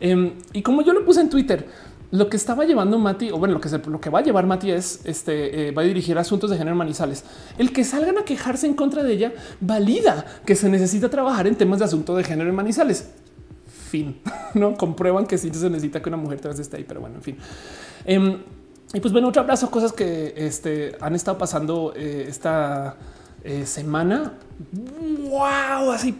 Em, 0.00 0.32
y 0.52 0.62
como 0.62 0.82
yo 0.82 0.92
lo 0.92 1.04
puse 1.04 1.20
en 1.20 1.30
Twitter, 1.30 1.66
lo 2.10 2.28
que 2.28 2.36
estaba 2.36 2.64
llevando 2.64 2.98
Mati, 2.98 3.30
o 3.30 3.38
bueno, 3.38 3.54
lo 3.54 3.60
que, 3.60 3.70
lo 3.70 4.00
que 4.00 4.10
va 4.10 4.18
a 4.18 4.22
llevar 4.22 4.46
Mati 4.46 4.70
es 4.70 5.00
este, 5.04 5.68
eh, 5.68 5.70
va 5.70 5.82
a 5.82 5.84
dirigir 5.84 6.18
asuntos 6.18 6.50
de 6.50 6.58
género 6.58 6.76
manizales. 6.76 7.24
El 7.56 7.72
que 7.72 7.84
salgan 7.84 8.18
a 8.18 8.24
quejarse 8.24 8.66
en 8.66 8.74
contra 8.74 9.02
de 9.02 9.12
ella 9.12 9.32
valida 9.60 10.26
que 10.44 10.54
se 10.54 10.68
necesita 10.68 11.08
trabajar 11.08 11.46
en 11.46 11.54
temas 11.54 11.78
de 11.78 11.86
asunto 11.86 12.14
de 12.14 12.24
género 12.24 12.50
en 12.50 12.56
manizales 12.56 13.08
fin, 13.92 14.16
no 14.54 14.74
comprueban 14.74 15.26
que 15.26 15.36
sí 15.36 15.50
se 15.52 15.68
necesita 15.68 16.00
que 16.00 16.08
una 16.08 16.16
mujer 16.16 16.40
trans 16.40 16.58
esté 16.58 16.78
ahí, 16.78 16.84
pero 16.88 17.00
bueno, 17.00 17.16
en 17.16 17.22
fin. 17.22 17.36
Em, 18.06 18.38
y 18.94 19.00
pues 19.00 19.12
bueno, 19.12 19.28
otro 19.28 19.42
abrazo, 19.42 19.70
cosas 19.70 19.92
que 19.92 20.34
este, 20.36 20.96
han 21.00 21.14
estado 21.14 21.38
pasando 21.38 21.94
eh, 21.96 22.26
esta 22.28 22.96
eh, 23.42 23.64
semana. 23.64 24.34
Wow, 25.30 25.92
así 25.92 26.16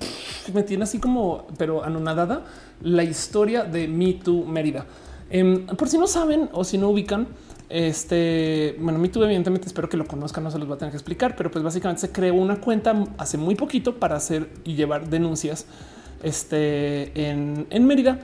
me 0.53 0.63
tiene 0.63 0.85
así 0.85 0.99
como, 0.99 1.47
pero 1.59 1.85
anonadada 1.85 2.45
la 2.81 3.05
historia 3.05 3.65
de 3.65 3.89
Me 3.89 4.15
Too 4.15 4.47
Mérida. 4.47 4.87
Em, 5.31 5.67
por 5.67 5.89
si 5.89 5.99
no 5.99 6.07
saben 6.07 6.49
o 6.53 6.65
si 6.65 6.79
no 6.79 6.89
ubican, 6.89 7.27
este, 7.69 8.77
bueno, 8.81 8.99
Me 8.99 9.09
Too 9.09 9.25
evidentemente 9.25 9.67
espero 9.67 9.89
que 9.89 9.97
lo 9.97 10.07
conozcan, 10.07 10.43
no 10.43 10.51
se 10.51 10.59
los 10.59 10.69
va 10.69 10.75
a 10.75 10.79
tener 10.79 10.93
que 10.93 10.97
explicar, 10.97 11.37
pero 11.37 11.51
pues 11.51 11.63
básicamente 11.63 12.01
se 12.01 12.11
creó 12.11 12.35
una 12.35 12.61
cuenta 12.61 13.05
hace 13.19 13.39
muy 13.39 13.55
poquito 13.55 13.97
para 13.97 14.17
hacer 14.17 14.49
y 14.65 14.75
llevar 14.75 15.09
denuncias 15.09 15.67
este, 16.23 17.13
en, 17.29 17.87
Mérida 17.87 18.21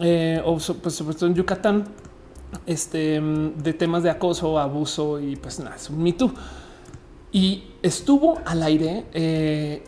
eh, 0.00 0.42
o 0.44 0.58
pues, 0.58 0.94
sobre 0.94 1.16
todo 1.16 1.28
en 1.28 1.34
Yucatán 1.34 1.84
este, 2.66 3.20
de 3.20 3.72
temas 3.72 4.02
de 4.02 4.10
acoso, 4.10 4.58
abuso 4.58 5.20
y 5.20 5.36
pues 5.36 5.58
nada, 5.58 5.76
es 5.76 5.90
un 5.90 6.02
Me 6.02 6.14
Y 7.32 7.64
estuvo 7.82 8.38
al 8.44 8.62
aire. 8.62 9.04
Eh, 9.12 9.82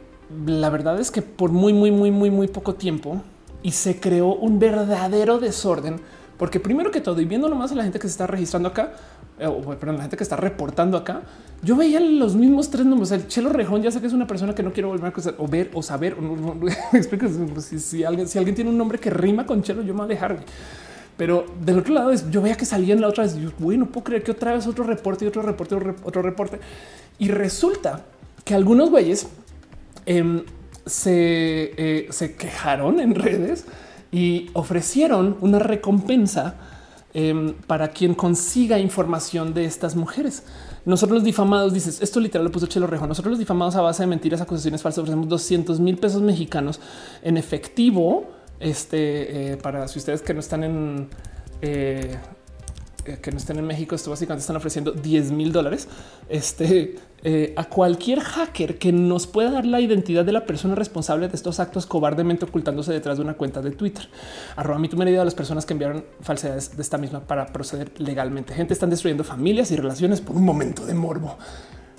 la 0.47 0.71
verdad 0.71 0.99
es 1.01 1.11
que 1.11 1.23
por 1.23 1.51
muy, 1.51 1.73
muy, 1.73 1.91
muy, 1.91 2.11
muy, 2.11 2.31
muy 2.31 2.49
poco 2.49 2.75
tiempo 2.75 3.23
y 3.63 3.73
se 3.73 4.01
creó 4.01 4.35
un 4.35 4.59
verdadero 4.59 5.39
desorden. 5.39 6.01
Porque 6.39 6.59
primero 6.59 6.91
que 6.91 7.01
todo, 7.01 7.21
y 7.21 7.25
viendo 7.25 7.49
nomás 7.49 7.71
a 7.73 7.75
la 7.77 7.85
gente 7.85 7.99
que 7.99 8.09
se 8.09 8.13
está 8.13 8.27
registrando 8.27 8.69
acá, 8.69 8.93
eh, 9.39 9.47
o 9.47 9.61
perdón, 9.63 9.97
la 9.97 10.03
gente 10.03 10.17
que 10.17 10.25
está 10.25 10.37
reportando 10.37 10.97
acá, 10.97 11.23
yo 11.63 11.77
veía 11.77 12.01
los 12.01 12.35
mismos 12.35 12.71
tres 12.71 12.85
nombres. 12.85 13.13
El 13.13 13.29
Chelo 13.29 13.51
Rejón, 13.51 13.83
ya 13.83 13.91
sé 13.91 14.01
que 14.01 14.09
es 14.09 14.13
una 14.13 14.27
persona 14.27 14.55
que 14.55 14.63
no 14.63 14.73
quiero 14.73 14.89
volver 14.89 15.13
a 15.13 15.43
o 15.43 15.49
ver 15.49 15.71
o 15.75 15.83
saber. 15.83 16.17
si, 17.59 18.05
alguien, 18.05 18.29
si 18.29 18.39
alguien 18.39 18.55
tiene 18.55 18.71
un 18.71 18.79
nombre 18.79 18.99
que 18.99 19.11
rima 19.11 19.47
con 19.47 19.63
Chelo, 19.63 19.83
yo 19.83 19.95
me 19.95 20.01
voy 20.01 20.05
a 20.05 20.09
dejar. 20.09 20.39
Pero 21.17 21.47
del 21.61 21.79
otro 21.79 21.95
lado, 21.95 22.13
yo 22.31 22.43
veía 22.43 22.57
que 22.57 22.65
salían 22.65 23.01
la 23.01 23.09
otra 23.09 23.25
vez. 23.25 23.37
Yo, 23.37 23.51
bueno, 23.59 23.87
puedo 23.87 24.05
creer 24.05 24.23
que 24.23 24.33
otra 24.33 24.55
vez 24.55 24.67
otro 24.67 24.85
reporte 24.85 25.25
y 25.25 25.29
otro 25.29 25.43
reporte, 25.43 25.75
otro 26.03 26.23
reporte. 26.23 26.59
Y 27.19 27.29
resulta 27.29 28.05
que 28.45 28.55
algunos 28.55 28.91
güeyes 28.91 29.29
em, 30.07 30.43
se, 30.85 31.73
eh, 31.77 32.07
se 32.11 32.35
quejaron 32.35 33.01
en 33.01 33.15
redes 33.15 33.65
y 34.11 34.51
ofrecieron 34.55 35.37
una 35.41 35.59
recompensa 35.59 36.57
Em, 37.17 37.55
para 37.69 37.91
quien 37.93 38.13
consiga 38.13 38.77
información 38.81 39.55
de 39.55 39.67
estas 39.67 39.95
mujeres. 39.95 40.43
Nosotros 40.85 41.19
los 41.19 41.25
difamados, 41.25 41.73
dices, 41.73 42.03
esto 42.03 42.19
literal 42.19 42.45
lo 42.45 42.51
puso 42.51 42.67
Chelo 42.67 42.89
Rejo. 42.89 43.07
Nosotros 43.07 43.31
los 43.31 43.39
difamados 43.39 43.77
a 43.77 43.83
base 43.83 44.03
de 44.03 44.09
mentiras, 44.09 44.41
acusaciones 44.41 44.83
falsas, 44.83 45.03
ofrecemos 45.03 45.29
200 45.29 45.79
mil 45.79 45.97
pesos 45.97 46.23
mexicanos 46.23 46.81
en 47.23 47.37
efectivo. 47.37 48.33
Este 48.65 49.53
eh, 49.53 49.57
para 49.59 49.87
si 49.89 49.99
ustedes 49.99 50.23
que 50.23 50.33
no 50.33 50.41
están 50.41 50.65
en 50.65 51.09
eh, 51.61 52.17
eh, 53.05 53.19
que 53.21 53.31
no 53.31 53.37
estén 53.37 53.59
en 53.59 53.67
México, 53.67 53.95
esto 53.95 54.09
básicamente 54.09 54.41
están 54.41 54.57
ofreciendo 54.57 54.93
10 54.93 55.33
mil 55.33 55.53
dólares 55.53 55.87
este, 56.31 56.97
a 57.57 57.65
cualquier 57.65 58.21
hacker 58.21 58.79
que 58.79 58.91
nos 58.91 59.27
pueda 59.27 59.51
dar 59.51 59.67
la 59.67 59.83
identidad 59.83 60.25
de 60.25 60.33
la 60.33 60.47
persona 60.47 60.75
responsable 60.75 61.29
de 61.29 61.37
estos 61.37 61.61
actos 61.61 61.85
cobardemente 61.85 62.47
ocultándose 62.47 62.91
detrás 62.91 63.19
de 63.19 63.25
una 63.25 63.35
cuenta 63.35 63.61
de 63.61 63.71
Twitter. 63.73 64.09
Arroba 64.57 64.79
mi 64.79 64.89
tu 64.89 64.99
a 64.99 65.25
las 65.25 65.35
personas 65.35 65.67
que 65.67 65.75
enviaron 65.75 66.03
falsedades 66.23 66.75
de 66.75 66.81
esta 66.81 66.97
misma 66.97 67.21
para 67.21 67.45
proceder 67.49 67.93
legalmente. 68.01 68.55
Gente 68.55 68.73
están 68.73 68.89
destruyendo 68.89 69.25
familias 69.25 69.71
y 69.73 69.77
relaciones 69.77 70.23
por 70.23 70.37
un 70.37 70.45
momento 70.45 70.87
de 70.87 70.95
morbo. 70.95 71.37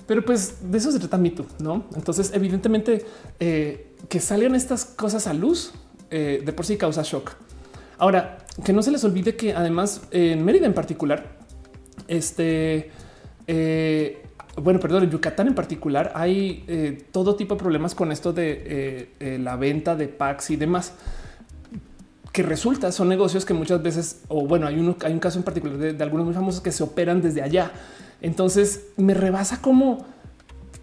Pero 0.08 0.24
pues 0.24 0.56
de 0.68 0.78
eso 0.78 0.90
se 0.90 0.98
trata 0.98 1.16
mito, 1.16 1.46
¿no? 1.60 1.84
Entonces, 1.94 2.32
evidentemente, 2.34 3.04
que 3.38 4.20
salgan 4.20 4.56
estas 4.56 4.84
cosas 4.84 5.28
a 5.28 5.32
luz 5.32 5.72
de 6.10 6.52
por 6.54 6.64
sí 6.64 6.76
causa 6.76 7.02
shock. 7.02 7.32
Ahora, 7.98 8.38
que 8.64 8.72
no 8.72 8.82
se 8.82 8.90
les 8.90 9.04
olvide 9.04 9.36
que 9.36 9.54
además 9.54 10.02
en 10.10 10.44
Mérida 10.44 10.66
en 10.66 10.74
particular, 10.74 11.36
este, 12.08 12.90
eh, 13.46 14.22
bueno, 14.56 14.80
perdón, 14.80 15.04
en 15.04 15.10
Yucatán 15.10 15.48
en 15.48 15.54
particular 15.54 16.12
hay 16.14 16.64
eh, 16.68 17.04
todo 17.12 17.36
tipo 17.36 17.54
de 17.54 17.60
problemas 17.60 17.94
con 17.94 18.12
esto 18.12 18.32
de 18.32 19.10
eh, 19.20 19.38
la 19.38 19.56
venta 19.56 19.96
de 19.96 20.08
packs 20.08 20.50
y 20.50 20.56
demás 20.56 20.94
que 22.32 22.42
resulta 22.42 22.92
son 22.92 23.08
negocios 23.08 23.46
que 23.46 23.54
muchas 23.54 23.82
veces, 23.82 24.20
o 24.28 24.46
bueno, 24.46 24.66
hay, 24.66 24.78
uno, 24.78 24.94
hay 25.02 25.12
un 25.14 25.20
caso 25.20 25.38
en 25.38 25.42
particular 25.42 25.78
de, 25.78 26.02
algunos 26.04 26.26
muy 26.26 26.34
famosos 26.34 26.60
que 26.60 26.70
se 26.70 26.82
operan 26.82 27.22
desde 27.22 27.40
allá. 27.40 27.72
Entonces 28.20 28.88
me 28.98 29.14
rebasa 29.14 29.62
como 29.62 30.04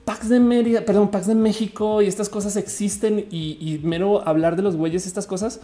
packs 0.05 0.29
de 0.29 0.39
Mérida, 0.39 0.81
perdón, 0.81 1.09
packs 1.11 1.27
de 1.27 1.35
México 1.35 2.01
y 2.01 2.07
estas 2.07 2.29
cosas 2.29 2.55
existen 2.55 3.27
y, 3.31 3.79
mero 3.83 4.27
hablar 4.27 4.55
de 4.55 4.61
los 4.61 4.75
güeyes, 4.75 5.07
estas 5.07 5.27
cosas 5.27 5.61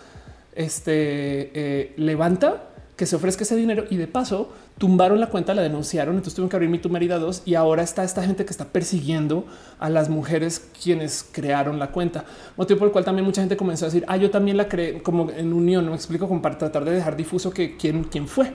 este, 0.55 1.51
eh, 1.53 1.93
levanta 1.97 2.69
que 2.95 3.05
se 3.05 3.15
ofrezca 3.15 3.43
ese 3.43 3.55
dinero 3.55 3.85
y 3.89 3.95
de 3.95 4.07
paso 4.07 4.49
tumbaron 4.77 5.21
la 5.21 5.27
cuenta, 5.27 5.53
la 5.53 5.61
denunciaron, 5.61 6.15
entonces 6.15 6.35
tuvieron 6.35 6.49
que 6.49 6.57
abrir 6.57 6.69
mi 6.69 6.81
Mérida 6.89 7.17
2 7.17 7.43
y 7.45 7.55
ahora 7.55 7.81
está 7.81 8.03
esta 8.03 8.23
gente 8.23 8.43
que 8.43 8.51
está 8.51 8.65
persiguiendo 8.65 9.45
a 9.79 9.89
las 9.89 10.09
mujeres 10.09 10.67
quienes 10.83 11.25
crearon 11.31 11.79
la 11.79 11.91
cuenta, 11.91 12.25
motivo 12.57 12.79
por 12.79 12.87
el 12.89 12.91
cual 12.91 13.05
también 13.05 13.25
mucha 13.25 13.41
gente 13.41 13.55
comenzó 13.55 13.85
a 13.85 13.87
decir, 13.87 14.03
ah, 14.07 14.17
yo 14.17 14.29
también 14.31 14.57
la 14.57 14.67
creé 14.67 15.01
como 15.01 15.29
en 15.31 15.53
unión, 15.53 15.85
no 15.85 15.91
me 15.91 15.97
explico, 15.97 16.27
como 16.27 16.41
para 16.41 16.57
tratar 16.57 16.83
de 16.83 16.91
dejar 16.91 17.15
difuso 17.15 17.51
que 17.51 17.77
quién, 17.77 18.03
quién 18.03 18.27
fue. 18.27 18.53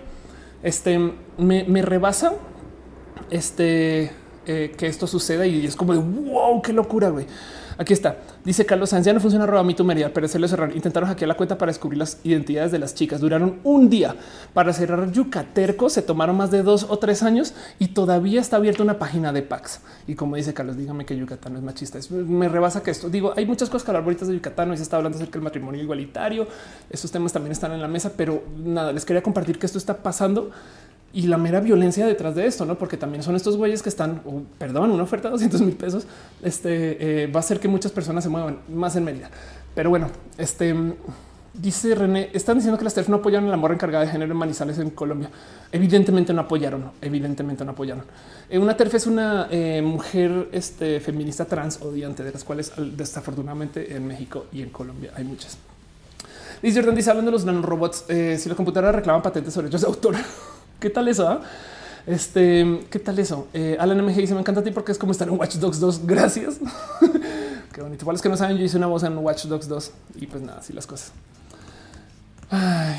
Este 0.63 0.99
me, 1.39 1.65
me 1.65 1.81
rebasa 1.81 2.35
este 3.31 4.11
eh, 4.47 4.75
que 4.77 4.87
esto 4.87 5.07
suceda 5.07 5.47
y 5.47 5.67
es 5.67 5.77
como 5.77 5.93
de 5.93 6.01
wow, 6.01 6.61
qué 6.63 6.73
locura, 6.73 7.11
güey. 7.11 7.27
Aquí 7.77 7.93
está. 7.93 8.19
Dice 8.45 8.65
Carlos 8.67 8.91
Sanz, 8.91 9.05
ya 9.05 9.13
no 9.13 9.21
funciona 9.21 9.47
roba 9.47 9.65
mi 9.65 9.75
Mérida, 9.75 10.11
pero 10.11 10.29
se 10.29 10.39
lo 10.39 10.47
cerraron. 10.47 10.77
Intentaron 10.77 11.09
hackear 11.09 11.29
la 11.29 11.35
cuenta 11.35 11.59
para 11.59 11.71
descubrir 11.71 11.99
las 11.99 12.19
identidades 12.23 12.71
de 12.71 12.79
las 12.79 12.95
chicas. 12.95 13.21
Duraron 13.21 13.59
un 13.65 13.91
día 13.91 14.15
para 14.53 14.73
cerrar 14.73 15.11
Yucaterco. 15.11 15.91
Se 15.91 16.03
tomaron 16.03 16.37
más 16.37 16.51
de 16.51 16.63
dos 16.63 16.87
o 16.89 16.99
tres 16.99 17.23
años 17.23 17.55
y 17.79 17.89
todavía 17.89 18.41
está 18.41 18.57
abierta 18.57 18.83
una 18.83 18.99
página 18.99 19.33
de 19.33 19.43
Pax. 19.43 19.81
Y 20.07 20.15
como 20.15 20.37
dice 20.37 20.55
Carlos, 20.55 20.77
dígame 20.77 21.05
que 21.05 21.17
Yucatán 21.17 21.57
es 21.57 21.63
machista. 21.63 21.99
me 22.11 22.49
rebasa 22.49 22.83
que 22.83 22.93
esto 22.93 23.11
digo, 23.11 23.33
hay 23.37 23.47
muchas 23.47 23.69
cosas 23.69 23.85
que 23.85 23.91
hablar 23.91 24.05
bonitas 24.05 24.29
de 24.29 24.35
Yucatán. 24.35 24.73
y 24.73 24.77
se 24.77 24.85
está 24.85 24.99
hablando 24.99 25.17
acerca 25.17 25.35
del 25.35 25.43
matrimonio 25.43 25.83
igualitario. 25.83 26.47
Estos 26.91 27.11
temas 27.11 27.33
también 27.33 27.53
están 27.53 27.73
en 27.73 27.81
la 27.81 27.89
mesa, 27.89 28.13
pero 28.17 28.45
nada, 28.57 28.93
les 28.93 29.05
quería 29.05 29.23
compartir 29.23 29.59
que 29.59 29.67
esto 29.67 29.79
está 29.79 29.97
pasando 29.97 30.51
y 31.15 31.29
la 31.29 31.39
mera 31.39 31.61
violencia 31.61 32.05
detrás 32.05 32.35
de 32.35 32.45
esto, 32.45 32.67
no? 32.67 32.77
Porque 32.77 32.97
también 32.97 33.23
son 33.23 33.37
estos 33.37 33.57
güeyes 33.57 33.83
que 33.83 33.89
están, 33.89 34.21
perdón, 34.59 34.91
una 34.91 35.05
oferta 35.05 35.29
de 35.29 35.33
200 35.33 35.61
mil 35.63 35.77
pesos. 35.77 36.07
Este 36.43 37.23
eh, 37.23 37.27
va 37.29 37.37
a 37.37 37.41
hacer 37.41 37.61
que 37.61 37.69
muchas 37.69 37.93
personas 37.93 38.25
se 38.25 38.31
muevan 38.31 38.59
más 38.69 38.97
en 38.97 39.05
medida. 39.05 39.31
Pero 39.75 39.91
bueno, 39.91 40.11
este 40.37 40.75
Dice 41.55 41.95
René, 41.95 42.31
están 42.33 42.57
diciendo 42.57 42.77
que 42.77 42.83
las 42.83 42.95
TERF 42.95 43.09
no 43.09 43.19
apoyaron 43.19 43.49
la 43.49 43.57
morra 43.57 43.75
encargada 43.75 44.05
de 44.05 44.11
género 44.11 44.33
en 44.33 44.37
Manizales 44.37 44.77
en 44.81 44.91
Colombia. 44.91 45.31
Evidentemente 45.71 46.35
no 46.35 46.41
apoyaron, 46.41 46.91
evidentemente 47.01 47.65
no 47.65 47.71
apoyaron. 47.71 48.03
Eh, 48.51 48.59
una 48.59 48.77
TERF 48.77 48.95
es 48.95 49.07
una 49.07 49.47
eh, 49.53 49.81
mujer 49.81 50.49
este, 50.51 50.99
feminista 50.99 51.45
trans 51.45 51.81
odiante, 51.81 52.25
de 52.25 52.33
las 52.33 52.43
cuales 52.43 52.73
desafortunadamente 52.97 53.95
en 53.95 54.05
México 54.05 54.47
y 54.51 54.63
en 54.63 54.71
Colombia 54.71 55.13
hay 55.15 55.23
muchas. 55.23 55.57
Dice 56.61 56.81
Jordan, 56.81 56.97
dice 56.97 57.11
hablando 57.11 57.31
de 57.31 57.37
los 57.37 57.45
nanorobots, 57.45 58.07
si 58.37 58.49
la 58.49 58.57
computadora 58.57 58.91
reclaman 58.91 59.23
patentes 59.23 59.55
sobre 59.55 59.69
ellos 59.69 59.83
de 59.83 59.87
autor, 59.87 60.17
¿qué 60.85 60.91
tal 60.91 61.09
eso? 61.09 61.27
Ah? 61.27 61.41
Este, 62.07 62.85
¿qué 62.91 62.99
tal 62.99 63.19
eso? 63.19 63.49
Alan 63.79 64.05
MG 64.05 64.17
dice, 64.17 64.35
me 64.35 64.41
encanta 64.41 64.61
a 64.61 64.65
ti 64.65 64.71
porque 64.71 64.93
es 64.93 64.99
como 64.99 65.13
estar 65.13 65.27
en 65.27 65.39
Watch 65.39 65.55
Dogs 65.55 65.81
2. 65.81 66.01
Gracias. 66.07 66.59
Qué 67.73 67.81
bonito. 67.81 68.03
Igual 68.03 68.17
es 68.17 68.23
que 68.23 68.29
no 68.29 68.37
saben, 68.37 68.59
yo 68.59 68.65
hice 68.65 68.77
una 68.77 68.87
voz 68.87 69.03
en 69.03 69.17
Watch 69.17 69.47
Dogs 69.47 69.67
2 69.67 69.93
y 70.17 70.27
pues 70.27 70.43
nada, 70.43 70.59
así 70.59 70.75
las 70.75 70.87
cosas 70.87 71.15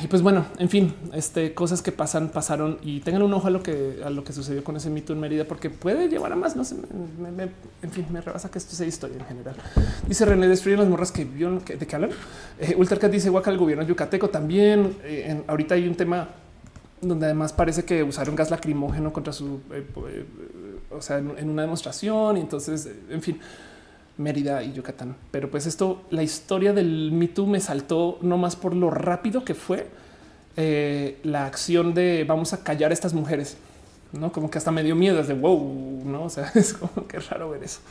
y 0.03 0.07
pues 0.07 0.21
bueno, 0.21 0.45
en 0.57 0.69
fin, 0.69 0.93
este 1.13 1.53
cosas 1.53 1.81
que 1.81 1.91
pasan, 1.91 2.29
pasaron 2.29 2.77
y 2.83 2.99
tengan 2.99 3.21
un 3.21 3.33
ojo 3.33 3.47
a 3.47 3.49
lo 3.49 3.63
que 3.63 4.01
a 4.03 4.09
lo 4.09 4.23
que 4.23 4.33
sucedió 4.33 4.63
con 4.63 4.75
ese 4.75 4.89
mito 4.89 5.13
en 5.13 5.19
Mérida, 5.19 5.45
porque 5.45 5.69
puede 5.69 6.09
llevar 6.09 6.31
a 6.33 6.35
más. 6.35 6.55
No 6.55 6.63
sé, 6.63 6.75
en 7.81 7.91
fin, 7.91 8.05
me 8.11 8.21
rebasa 8.21 8.49
que 8.49 8.57
esto 8.57 8.75
sea 8.75 8.85
historia 8.85 9.17
en 9.17 9.25
general. 9.25 9.55
Dice 10.07 10.25
René, 10.25 10.47
destruyen 10.47 10.79
las 10.79 10.89
morras 10.89 11.11
que 11.11 11.25
vio 11.25 11.59
de 11.59 11.77
qué 11.77 11.95
hablan. 11.95 12.11
Eh, 12.59 12.75
dice 13.09 13.29
Guaca, 13.29 13.51
el 13.51 13.57
gobierno 13.57 13.83
yucateco 13.83 14.29
también. 14.29 14.97
Eh, 15.03 15.43
ahorita 15.47 15.75
hay 15.75 15.87
un 15.87 15.95
tema 15.95 16.27
donde 17.01 17.25
además 17.25 17.53
parece 17.53 17.85
que 17.85 18.03
usaron 18.03 18.35
gas 18.35 18.51
lacrimógeno 18.51 19.13
contra 19.13 19.33
su, 19.33 19.61
eh, 19.71 19.85
eh, 20.07 20.25
o 20.91 21.01
sea, 21.01 21.17
en, 21.17 21.49
una 21.49 21.63
demostración. 21.63 22.37
Y 22.37 22.41
entonces, 22.41 22.89
en 23.09 23.21
fin, 23.21 23.39
Mérida 24.17 24.63
y 24.63 24.73
Yucatán. 24.73 25.15
Pero 25.31 25.51
pues 25.51 25.65
esto, 25.65 26.03
la 26.09 26.23
historia 26.23 26.73
del 26.73 27.11
Me 27.11 27.27
Too 27.27 27.47
me 27.47 27.59
saltó 27.59 28.17
no 28.21 28.37
más 28.37 28.55
por 28.55 28.75
lo 28.75 28.89
rápido 28.89 29.43
que 29.43 29.53
fue 29.55 29.87
eh, 30.57 31.19
la 31.23 31.45
acción 31.45 31.93
de 31.93 32.23
vamos 32.27 32.53
a 32.53 32.63
callar 32.63 32.91
a 32.91 32.93
estas 32.93 33.13
mujeres, 33.13 33.57
no 34.13 34.31
como 34.31 34.49
que 34.49 34.57
hasta 34.57 34.71
me 34.71 34.83
dio 34.83 34.95
miedo, 34.95 35.19
es 35.19 35.27
de 35.27 35.33
wow, 35.33 36.01
no? 36.05 36.23
O 36.23 36.29
sea, 36.29 36.49
es 36.55 36.73
como 36.73 37.07
que 37.07 37.19
raro 37.19 37.49
ver 37.49 37.63
eso. 37.63 37.81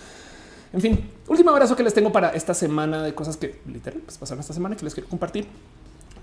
En 0.72 0.80
fin, 0.80 1.08
último 1.28 1.50
abrazo 1.50 1.76
que 1.76 1.82
les 1.82 1.94
tengo 1.94 2.10
para 2.10 2.30
esta 2.30 2.54
semana 2.54 3.02
de 3.02 3.14
cosas 3.14 3.36
que 3.36 3.60
literal 3.66 4.00
pues, 4.00 4.18
pasaron 4.18 4.40
esta 4.40 4.54
semana 4.54 4.76
que 4.76 4.84
les 4.84 4.94
quiero 4.94 5.08
compartir. 5.08 5.46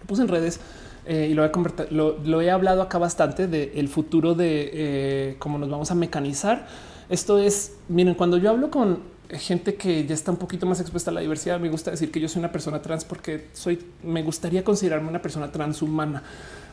Puse 0.08 0.24
en 0.24 0.28
redes 0.28 0.60
eh, 1.06 1.28
y 1.32 1.34
lo 1.34 1.46
he, 1.46 1.52
lo, 1.92 2.42
he 2.42 2.52
hablado 2.52 2.82
acá 2.82 2.98
bastante 2.98 3.48
del 3.48 3.72
el 3.76 3.88
futuro 3.88 4.34
de 4.36 4.70
eh, 4.74 5.36
cómo 5.40 5.58
nos 5.58 5.70
vamos 5.70 5.92
a 5.92 5.96
mecanizar. 5.96 6.68
Esto 7.10 7.40
es, 7.40 7.74
miren, 7.90 8.14
cuando 8.14 8.38
yo 8.38 8.50
hablo 8.50 8.70
con 8.70 9.12
gente 9.38 9.76
que 9.76 10.06
ya 10.06 10.14
está 10.14 10.32
un 10.32 10.38
poquito 10.38 10.66
más 10.66 10.80
expuesta 10.80 11.12
a 11.12 11.14
la 11.14 11.22
diversidad. 11.22 11.60
Me 11.60 11.70
gusta 11.70 11.92
decir 11.92 12.12
que 12.12 12.20
yo 12.20 12.28
soy 12.28 12.40
una 12.40 12.52
persona 12.52 12.82
trans 12.82 13.06
porque 13.06 13.48
soy, 13.54 13.80
me 14.04 14.24
gustaría 14.24 14.64
considerarme 14.64 15.10
una 15.10 15.22
persona 15.22 15.52
transhumana. 15.52 16.24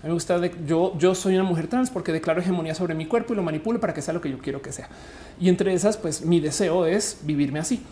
Me 0.03 0.13
gusta 0.13 0.39
de, 0.39 0.53
yo, 0.67 0.97
yo 0.99 1.15
soy 1.15 1.35
una 1.35 1.45
mujer 1.45 1.67
trans 1.69 1.91
porque 1.91 2.13
declaro 2.13 2.41
hegemonía 2.41 2.75
sobre 2.75 2.95
mi 2.95 3.07
cuerpo 3.07 3.33
y 3.33 3.37
lo 3.37 3.43
manipulo 3.43 3.81
para 3.81 3.95
que 3.95 4.03
sea 4.03 4.15
lo 4.15 4.21
que 4.21 4.31
yo 4.31 4.39
quiero 4.39 4.63
que 4.63 4.73
sea. 4.73 4.89
Y 5.41 5.49
entre 5.49 5.73
esas, 5.73 5.97
pues 5.97 6.25
mi 6.25 6.41
deseo 6.41 6.87
es 6.87 7.19
vivirme 7.23 7.59
así. 7.59 7.83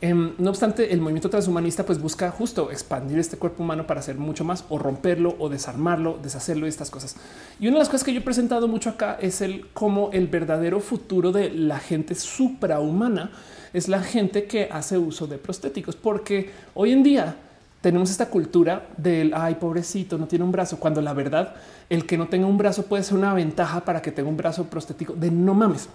Em, 0.00 0.32
no 0.38 0.50
obstante, 0.50 0.92
el 0.92 1.00
movimiento 1.00 1.30
transhumanista 1.30 1.86
pues 1.86 2.00
busca 2.00 2.30
justo 2.30 2.70
expandir 2.70 3.18
este 3.18 3.38
cuerpo 3.38 3.62
humano 3.62 3.86
para 3.86 4.00
hacer 4.00 4.16
mucho 4.18 4.44
más 4.44 4.64
o 4.68 4.78
romperlo 4.78 5.36
o 5.38 5.48
desarmarlo, 5.48 6.18
deshacerlo 6.22 6.66
y 6.66 6.68
estas 6.68 6.90
cosas. 6.90 7.16
Y 7.58 7.68
una 7.68 7.76
de 7.76 7.78
las 7.80 7.88
cosas 7.88 8.04
que 8.04 8.12
yo 8.12 8.20
he 8.20 8.24
presentado 8.24 8.68
mucho 8.68 8.90
acá 8.90 9.16
es 9.20 9.40
el 9.40 9.68
cómo 9.72 10.10
el 10.12 10.26
verdadero 10.26 10.80
futuro 10.80 11.32
de 11.32 11.50
la 11.50 11.78
gente 11.78 12.14
suprahumana 12.14 13.30
es 13.72 13.88
la 13.88 14.02
gente 14.02 14.44
que 14.44 14.68
hace 14.70 14.98
uso 14.98 15.26
de 15.26 15.38
prostéticos, 15.38 15.96
porque 15.96 16.50
hoy 16.74 16.92
en 16.92 17.02
día 17.02 17.36
tenemos 17.80 18.10
esta 18.10 18.26
cultura 18.26 18.88
del 18.96 19.32
ay, 19.34 19.56
pobrecito, 19.56 20.18
no 20.18 20.26
tiene 20.26 20.44
un 20.44 20.52
brazo, 20.52 20.78
cuando 20.78 21.00
la 21.00 21.12
verdad, 21.12 21.54
el 21.88 22.06
que 22.06 22.18
no 22.18 22.28
tenga 22.28 22.46
un 22.46 22.58
brazo 22.58 22.84
puede 22.84 23.02
ser 23.02 23.16
una 23.16 23.32
ventaja 23.32 23.84
para 23.84 24.02
que 24.02 24.12
tenga 24.12 24.28
un 24.28 24.36
brazo 24.36 24.64
prostético 24.64 25.14
de 25.14 25.30
no 25.30 25.54
mames. 25.54 25.88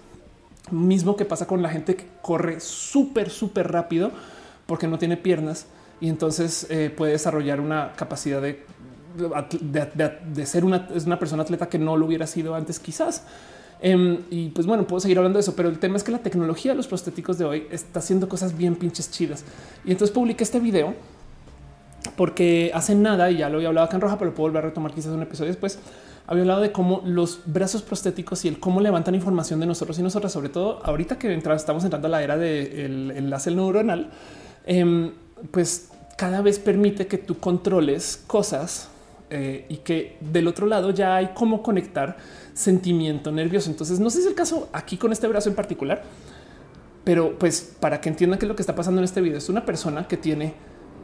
Mismo 0.70 1.16
que 1.16 1.24
pasa 1.24 1.46
con 1.46 1.60
la 1.62 1.68
gente 1.68 1.96
que 1.96 2.06
corre 2.22 2.60
súper, 2.60 3.30
súper 3.30 3.72
rápido 3.72 4.10
porque 4.66 4.86
no 4.86 4.98
tiene 4.98 5.16
piernas 5.16 5.66
y 6.00 6.08
entonces 6.08 6.66
eh, 6.70 6.92
puede 6.94 7.12
desarrollar 7.12 7.60
una 7.60 7.92
capacidad 7.94 8.40
de, 8.40 8.64
de, 9.14 10.46
ser 10.46 10.64
una, 10.64 10.88
es 10.94 11.06
una 11.06 11.18
persona 11.18 11.42
atleta 11.42 11.68
que 11.68 11.78
no 11.78 11.96
lo 11.96 12.06
hubiera 12.06 12.26
sido 12.26 12.54
antes, 12.54 12.80
quizás. 12.80 13.24
Em, 13.80 14.18
y 14.30 14.50
pues 14.50 14.66
bueno, 14.66 14.86
puedo 14.86 15.00
seguir 15.00 15.18
hablando 15.18 15.38
de 15.38 15.40
eso, 15.40 15.54
pero 15.56 15.68
el 15.68 15.78
tema 15.78 15.96
es 15.96 16.04
que 16.04 16.12
la 16.12 16.18
tecnología 16.18 16.72
de 16.72 16.76
los 16.76 16.86
prostéticos 16.86 17.36
de 17.38 17.44
hoy 17.44 17.66
está 17.70 17.98
haciendo 17.98 18.28
cosas 18.28 18.56
bien 18.56 18.76
pinches 18.76 19.10
chidas. 19.10 19.44
Y 19.84 19.90
entonces 19.90 20.14
publiqué 20.14 20.44
este 20.44 20.60
video 20.60 20.94
porque 22.16 22.70
hace 22.74 22.94
nada, 22.94 23.30
y 23.30 23.38
ya 23.38 23.48
lo 23.48 23.56
había 23.56 23.68
hablado 23.68 23.86
acá 23.86 23.96
en 23.96 24.02
roja, 24.02 24.18
pero 24.18 24.34
puedo 24.34 24.48
volver 24.48 24.64
a 24.64 24.68
retomar 24.68 24.92
quizás 24.92 25.12
un 25.12 25.22
episodio 25.22 25.50
después. 25.50 25.78
Había 26.26 26.42
hablado 26.42 26.60
de 26.60 26.72
cómo 26.72 27.02
los 27.04 27.40
brazos 27.46 27.82
prostéticos 27.82 28.44
y 28.44 28.48
el 28.48 28.60
cómo 28.60 28.80
levantan 28.80 29.14
información 29.14 29.58
de 29.60 29.66
nosotros 29.66 29.98
y 29.98 30.02
nosotras, 30.02 30.32
sobre 30.32 30.48
todo 30.48 30.80
ahorita 30.84 31.18
que 31.18 31.34
estamos 31.34 31.84
entrando 31.84 32.06
a 32.06 32.10
la 32.10 32.22
era 32.22 32.36
del 32.36 33.10
enlace 33.10 33.50
neuronal, 33.50 34.10
em, 34.64 35.12
pues 35.50 35.88
cada 36.16 36.40
vez 36.40 36.58
permite 36.58 37.06
que 37.06 37.18
tú 37.18 37.38
controles 37.38 38.22
cosas 38.26 38.88
eh, 39.30 39.66
y 39.68 39.78
que 39.78 40.16
del 40.20 40.46
otro 40.46 40.66
lado 40.66 40.90
ya 40.90 41.16
hay 41.16 41.30
cómo 41.34 41.62
conectar 41.62 42.16
sentimiento 42.54 43.32
nervioso. 43.32 43.70
Entonces, 43.70 43.98
no 43.98 44.10
sé 44.10 44.18
si 44.18 44.22
es 44.24 44.28
el 44.28 44.34
caso 44.34 44.68
aquí 44.72 44.96
con 44.96 45.10
este 45.10 45.26
brazo 45.26 45.48
en 45.48 45.56
particular, 45.56 46.02
pero 47.02 47.36
pues 47.38 47.74
para 47.80 48.00
que 48.00 48.08
entiendan 48.08 48.38
qué 48.38 48.44
es 48.44 48.48
lo 48.48 48.54
que 48.54 48.62
está 48.62 48.76
pasando 48.76 49.00
en 49.00 49.04
este 49.04 49.20
video, 49.20 49.38
es 49.38 49.48
una 49.48 49.64
persona 49.64 50.06
que 50.06 50.16
tiene 50.16 50.54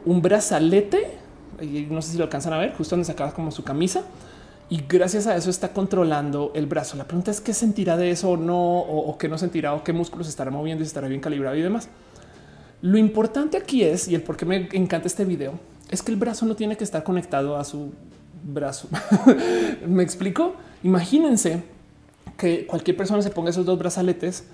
un 0.05 0.23
brazalete 0.23 1.19
y 1.61 1.87
no 1.91 2.03
sé 2.03 2.13
si 2.13 2.19
lo 2.19 2.25
alcanzan 2.25 2.53
a 2.53 2.59
ver 2.59 2.75
justo 2.75 2.95
donde 2.95 3.07
se 3.07 3.13
acaba 3.13 3.33
como 3.33 3.51
su 3.51 3.65
camisa 3.65 4.05
y 4.71 4.83
gracias 4.87 5.27
a 5.27 5.37
eso 5.37 5.49
está 5.49 5.73
controlando 5.73 6.53
el 6.55 6.67
brazo. 6.67 6.97
La 6.97 7.05
pregunta 7.05 7.31
es 7.31 7.41
qué 7.41 7.55
sentirá 7.55 7.97
de 7.97 8.11
eso 8.11 8.31
o 8.31 8.37
no, 8.37 8.81
o, 8.81 9.17
qué 9.17 9.29
no 9.29 9.39
sentirá, 9.39 9.75
o 9.75 9.83
qué 9.83 9.95
músculos 9.95 10.29
estará 10.29 10.51
moviendo 10.51 10.85
y 10.85 10.87
estará 10.87 11.09
bien 11.09 11.23
calibrado 11.23 11.57
y 11.57 11.63
demás. 11.63 11.89
Lo 12.83 12.99
importante 12.99 13.57
aquí 13.57 13.83
es, 13.83 14.09
y 14.09 14.15
el 14.15 14.23
por 14.23 14.37
qué 14.37 14.45
me 14.45 14.69
encanta 14.73 15.07
este 15.07 15.25
video, 15.25 15.59
es 15.91 16.03
que 16.03 16.13
el 16.13 16.19
brazo 16.19 16.45
no 16.45 16.55
tiene 16.55 16.77
que 16.77 16.85
estar 16.85 17.03
conectado 17.03 17.57
a 17.57 17.65
su 17.65 17.93
brazo. 18.45 18.89
me 19.87 20.03
explico. 20.03 20.55
Imagínense 20.83 21.63
que 22.37 22.67
cualquier 22.67 22.97
persona 22.97 23.23
se 23.23 23.31
ponga 23.31 23.51
esos 23.51 23.65
dos 23.65 23.79
brazaletes 23.79 24.45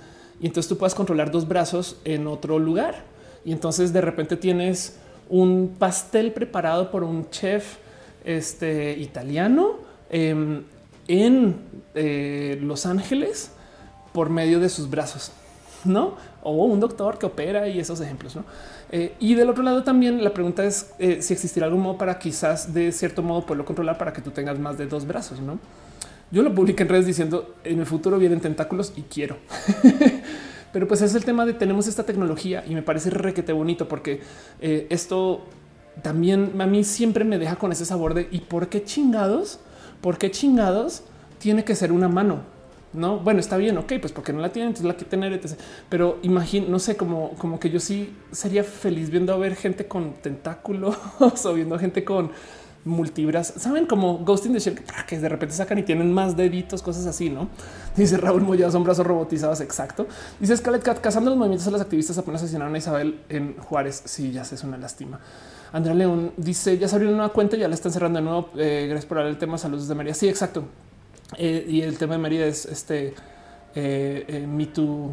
y 0.41 0.47
entonces 0.47 0.69
tú 0.69 0.79
puedas 0.79 0.95
controlar 0.95 1.33
dos 1.33 1.49
brazos 1.49 1.97
en 2.05 2.29
otro 2.29 2.61
lugar. 2.61 3.03
Y 3.45 3.51
entonces 3.51 3.93
de 3.93 4.01
repente 4.01 4.37
tienes 4.37 4.97
un 5.29 5.75
pastel 5.77 6.33
preparado 6.33 6.93
por 6.93 7.03
un 7.03 7.29
chef 7.31 7.79
este, 8.25 8.97
italiano 8.99 9.84
em, 10.11 10.63
en 11.09 11.57
eh, 11.95 12.59
Los 12.63 12.87
Ángeles 12.87 13.51
por 14.13 14.31
medio 14.31 14.61
de 14.61 14.69
sus 14.69 14.89
brazos, 14.89 15.33
no? 15.85 16.15
O 16.43 16.65
un 16.65 16.81
doctor 16.81 17.19
que 17.19 17.27
opera 17.27 17.69
y 17.69 17.79
esos 17.79 18.01
ejemplos, 18.01 18.37
no? 18.37 18.45
Eh, 18.91 19.15
y 19.19 19.35
del 19.35 19.51
otro 19.51 19.63
lado 19.63 19.83
también 19.83 20.23
la 20.23 20.33
pregunta 20.33 20.65
es 20.65 20.93
eh, 20.99 21.21
si 21.21 21.33
existirá 21.33 21.67
algún 21.67 21.83
modo 21.83 21.99
para 21.99 22.19
quizás 22.19 22.73
de 22.73 22.93
cierto 22.93 23.23
modo 23.23 23.43
poderlo 23.43 23.65
controlar 23.65 23.99
para 23.99 24.13
que 24.13 24.23
tú 24.23 24.31
tengas 24.31 24.59
más 24.59 24.79
de 24.79 24.87
dos 24.87 25.07
brazos, 25.07 25.41
no? 25.41 25.59
Yo 26.31 26.43
lo 26.43 26.55
publiqué 26.55 26.83
en 26.83 26.89
redes 26.89 27.07
diciendo 27.07 27.55
en 27.65 27.79
el 27.81 27.87
futuro 27.87 28.19
vienen 28.19 28.41
tentáculos 28.41 28.93
y 28.97 29.03
quiero. 29.03 29.37
Pero 30.73 30.89
pues 30.89 31.03
es 31.03 31.15
el 31.15 31.25
tema 31.25 31.47
de 31.47 31.53
tenemos 31.53 31.87
esta 31.87 32.03
tecnología 32.03 32.65
y 32.67 32.75
me 32.75 32.83
parece 32.83 33.11
requete 33.11 33.53
bonito 33.53 33.87
porque 33.87 34.21
esto 34.61 35.45
también 36.03 36.61
a 36.61 36.67
mí 36.67 36.83
siempre 36.83 37.25
me 37.25 37.39
deja 37.39 37.55
con 37.55 37.71
ese 37.71 37.85
sabor 37.85 38.15
de 38.15 38.27
y 38.33 38.41
por 38.41 38.69
qué 38.69 38.83
chingados, 38.83 39.61
por 40.05 40.19
qué 40.19 40.31
chingados 40.31 41.03
tiene 41.39 41.65
que 41.65 41.75
ser 41.75 41.91
una 41.91 42.11
mano. 42.11 42.41
No, 42.93 43.21
bueno, 43.21 43.41
está 43.41 43.57
bien, 43.57 43.79
ok, 43.79 43.95
pues 44.03 44.13
porque 44.13 44.35
no 44.35 44.41
la 44.43 44.53
tienen, 44.53 44.69
entonces 44.69 44.87
la 44.87 44.99
que 44.99 45.07
tener, 45.07 45.41
Pero 45.89 46.19
imagino, 46.21 46.69
no 46.69 46.79
sé, 46.79 46.95
como, 46.95 47.31
como 47.39 47.59
que 47.59 47.71
yo 47.71 47.81
sí 47.81 48.15
sería 48.31 48.65
feliz 48.65 49.09
viendo 49.09 49.33
a 49.33 49.39
ver 49.39 49.57
gente 49.57 49.87
con 49.87 50.13
tentáculos 50.13 50.95
o 51.45 51.55
viendo 51.55 51.79
gente 51.79 52.05
con 52.05 52.33
multibras, 52.85 53.55
saben 53.57 53.87
como 53.87 54.19
Ghost 54.19 54.45
in 54.45 54.53
the 54.53 54.59
Shell 54.59 54.79
que 55.07 55.19
de 55.19 55.29
repente 55.31 55.55
sacan 55.55 55.79
y 55.79 55.85
tienen 55.85 56.13
más 56.13 56.37
deditos, 56.37 56.83
cosas 56.83 57.07
así, 57.07 57.31
no? 57.31 57.49
Dice 57.97 58.19
Raúl 58.19 58.43
Moya, 58.43 58.71
son 58.71 58.85
brazos 58.85 59.07
robotizados. 59.07 59.63
Exacto. 59.63 60.07
Dice 60.39 60.55
Scarlett 60.55 60.83
Cat, 60.83 61.01
cazando 61.01 61.31
los 61.31 61.39
movimientos 61.39 61.67
a 61.67 61.71
las 61.71 61.81
activistas 61.81 62.19
apenas 62.19 62.43
asesinaron 62.43 62.75
a 62.75 62.79
Isabel 62.79 63.21
en 63.31 63.57
Juárez. 63.57 64.03
Sí, 64.05 64.33
ya 64.33 64.45
sé, 64.45 64.57
es 64.57 64.65
una 64.65 64.77
lástima. 64.77 65.19
Andrea 65.75 65.93
León 65.93 66.33
dice 66.37 66.79
ya 66.79 66.87
se 66.87 66.95
abrió 66.95 67.13
una 67.13 67.31
cuenta, 67.31 67.57
ya 67.57 67.67
la 67.67 67.75
están 67.75 67.91
cerrando 67.91 68.21
de 68.21 68.25
nuevo. 68.25 68.49
Eh, 68.57 68.87
gracias 68.89 69.07
por 69.07 69.19
el 69.19 69.37
tema. 69.37 69.59
Saludos 69.59 69.89
de 69.89 69.95
María. 69.97 70.15
Sí, 70.15 70.29
exacto. 70.29 70.65
Eh, 71.37 71.67
y 71.69 71.81
el 71.83 71.99
tema 71.99 72.15
de 72.15 72.19
María 72.19 72.47
es 72.47 72.65
este 72.65 73.09
eh, 73.75 74.25
eh 74.29 74.47
Me 74.47 74.67
Too, 74.67 75.11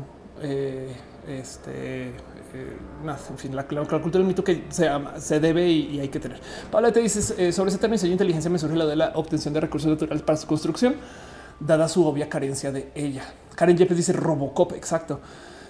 este 1.27 2.09
eh, 2.09 2.77
en 3.07 3.38
fin, 3.38 3.55
la, 3.55 3.65
cultura 3.65 4.11
del 4.11 4.25
mito 4.25 4.43
que 4.43 4.65
se, 4.69 4.88
se 5.17 5.39
debe 5.39 5.67
y, 5.67 5.99
hay 5.99 6.09
que 6.09 6.19
tener. 6.19 6.39
Pablo, 6.69 6.93
te 6.93 6.99
dices 6.99 7.33
sobre 7.55 7.69
ese 7.69 7.79
término 7.79 7.99
de 7.99 8.09
inteligencia 8.09 8.51
me 8.51 8.59
surge 8.59 8.75
la 8.75 8.85
de 8.85 8.95
la 8.95 9.13
obtención 9.15 9.55
de 9.55 9.61
recursos 9.61 9.89
naturales 9.89 10.21
para 10.21 10.38
su 10.38 10.45
construcción, 10.45 10.95
dada 11.59 11.88
su 11.88 12.05
obvia 12.05 12.29
carencia 12.29 12.71
de 12.71 12.91
ella. 12.93 13.23
Karen 13.55 13.77
Yepes 13.77 13.97
dice 13.97 14.13
Robocop, 14.13 14.73
exacto. 14.73 15.21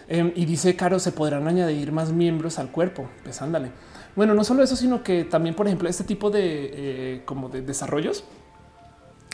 Em, 0.10 0.34
y 0.36 0.44
dice 0.44 0.76
Caro, 0.76 1.00
se 1.00 1.14
podrán 1.14 1.48
añadir 1.48 1.94
más 1.94 2.12
miembros 2.12 2.60
al 2.60 2.72
cuerpo. 2.72 3.10
Pues 3.24 3.42
ándale. 3.42 3.72
Bueno, 4.16 4.34
no 4.34 4.44
solo 4.44 4.64
eso, 4.64 4.76
sino 4.76 5.04
que 5.04 5.24
también, 5.24 5.56
por 5.56 5.68
ejemplo, 5.68 5.88
este 5.88 6.04
tipo 6.04 6.30
de 6.30 6.72
eh, 6.74 7.22
como 7.26 7.50
de 7.50 7.62
desarrollos 7.62 8.24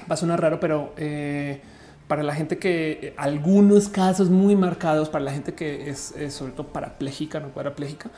va 0.09 0.13
a 0.13 0.17
sonar 0.17 0.41
raro, 0.41 0.59
pero 0.59 0.93
eh, 0.97 1.61
para 2.07 2.23
la 2.23 2.35
gente 2.35 2.57
que 2.57 2.99
eh, 3.01 3.13
algunos 3.17 3.89
casos 3.89 4.29
muy 4.29 4.55
marcados, 4.55 5.09
para 5.09 5.25
la 5.25 5.31
gente 5.31 5.53
que 5.53 5.89
es, 5.89 6.13
sobre 6.29 6.51
todo 6.51 6.67
parapléjica, 6.67 7.39
no 7.39 7.49
parapléjica, 7.49 8.11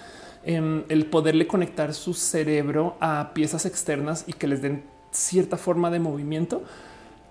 em, 0.44 0.84
el 0.90 1.06
poderle 1.06 1.48
conectar 1.48 1.94
su 1.94 2.14
cerebro 2.14 2.98
a 3.00 3.32
piezas 3.34 3.66
externas 3.66 4.26
y 4.28 4.34
que 4.34 4.48
les 4.48 4.62
den 4.62 4.84
cierta 5.12 5.58
forma 5.58 5.90
de 5.90 6.00
movimiento 6.00 6.64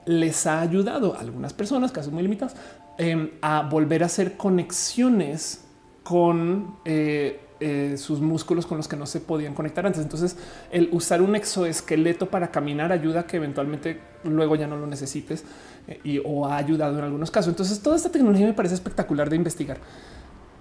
les 0.08 0.46
ha 0.46 0.60
ayudado 0.60 1.14
a 1.14 1.20
algunas 1.20 1.52
personas, 1.52 1.92
casos 1.92 2.12
muy 2.12 2.22
limitados, 2.22 2.56
em, 2.96 3.30
a 3.42 3.62
volver 3.62 4.02
a 4.02 4.06
hacer 4.06 4.36
conexiones 4.36 5.64
con 6.02 6.76
eh, 6.86 7.40
eh, 7.60 7.96
sus 7.98 8.20
músculos 8.20 8.66
con 8.66 8.76
los 8.76 8.86
que 8.86 8.96
no 8.96 9.06
se 9.06 9.20
podían 9.20 9.52
conectar 9.52 9.84
antes. 9.84 10.00
Entonces, 10.00 10.36
el 10.70 10.88
usar 10.92 11.20
un 11.20 11.34
exoesqueleto 11.34 12.28
para 12.30 12.52
caminar 12.52 12.92
ayuda 12.92 13.20
a 13.20 13.26
que 13.26 13.36
eventualmente 13.36 14.00
luego 14.22 14.54
ya 14.54 14.68
no 14.68 14.76
lo 14.76 14.86
necesites 14.86 15.44
eh, 15.88 16.00
y 16.04 16.20
o 16.24 16.46
ha 16.46 16.56
ayudado 16.56 16.98
en 16.98 17.04
algunos 17.04 17.30
casos. 17.30 17.50
Entonces, 17.50 17.80
toda 17.80 17.96
esta 17.96 18.10
tecnología 18.10 18.46
me 18.46 18.52
parece 18.52 18.74
espectacular 18.74 19.28
de 19.28 19.36
investigar. 19.36 19.78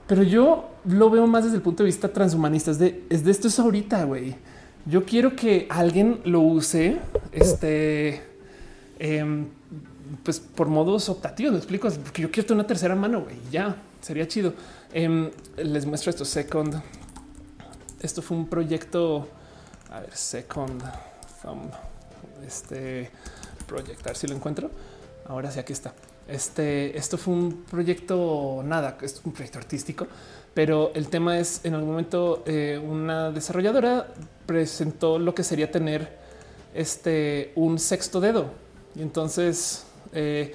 Pero 0.08 0.24
yo 0.24 0.70
lo 0.86 1.10
veo 1.10 1.28
más 1.28 1.44
desde 1.44 1.58
el 1.58 1.62
punto 1.62 1.84
de 1.84 1.88
vista 1.88 2.08
transhumanista. 2.08 2.72
Es 2.72 2.80
de, 2.80 3.04
es 3.10 3.24
de 3.24 3.32
esto 3.32 3.48
es 3.48 3.60
ahorita, 3.60 4.04
güey. 4.06 4.36
Yo 4.86 5.06
quiero 5.06 5.36
que 5.36 5.68
alguien 5.70 6.22
lo 6.24 6.40
use, 6.40 6.98
este, 7.32 8.24
em, 8.98 9.48
pues 10.24 10.40
por 10.40 10.68
modos 10.68 11.10
optativos. 11.10 11.52
Me 11.52 11.58
explico, 11.58 11.90
porque 11.92 12.22
yo 12.22 12.32
quiero 12.32 12.56
una 12.56 12.66
tercera 12.66 12.96
mano, 12.96 13.22
güey. 13.22 13.36
Ya 13.52 13.76
sería 14.02 14.28
chido. 14.28 14.54
Em, 14.94 15.32
les 15.58 15.86
muestro 15.86 16.10
esto. 16.10 16.26
Second. 16.26 16.82
Esto 18.02 18.22
fue 18.22 18.38
un 18.38 18.48
proyecto. 18.48 19.28
A 19.92 20.02
ver, 20.02 20.16
second 20.16 20.82
thumb. 21.42 21.72
Este 22.46 23.12
proyectar 23.68 24.16
si 24.16 24.28
lo 24.28 24.36
encuentro. 24.36 24.72
Ahora 25.28 25.52
sí, 25.52 25.60
aquí 25.60 25.74
está. 25.74 25.94
Este, 26.28 26.98
esto 26.98 27.18
fue 27.18 27.34
un 27.34 27.64
proyecto, 27.64 28.62
nada, 28.66 28.98
es 29.02 29.22
un 29.24 29.32
proyecto 29.32 29.60
artístico, 29.60 30.08
pero 30.54 30.92
el 30.94 31.08
tema 31.08 31.40
es 31.40 31.62
en 31.64 31.74
algún 31.74 31.92
momento 31.92 32.44
eh, 32.46 32.82
una 32.84 33.32
desarrolladora 33.32 34.08
presentó 34.46 35.20
lo 35.20 35.34
que 35.34 35.44
sería 35.44 35.72
tener 35.72 36.18
este 36.74 37.54
un 37.56 37.80
sexto 37.80 38.20
dedo 38.20 38.48
y 38.94 39.02
entonces 39.02 39.86
eh, 40.12 40.54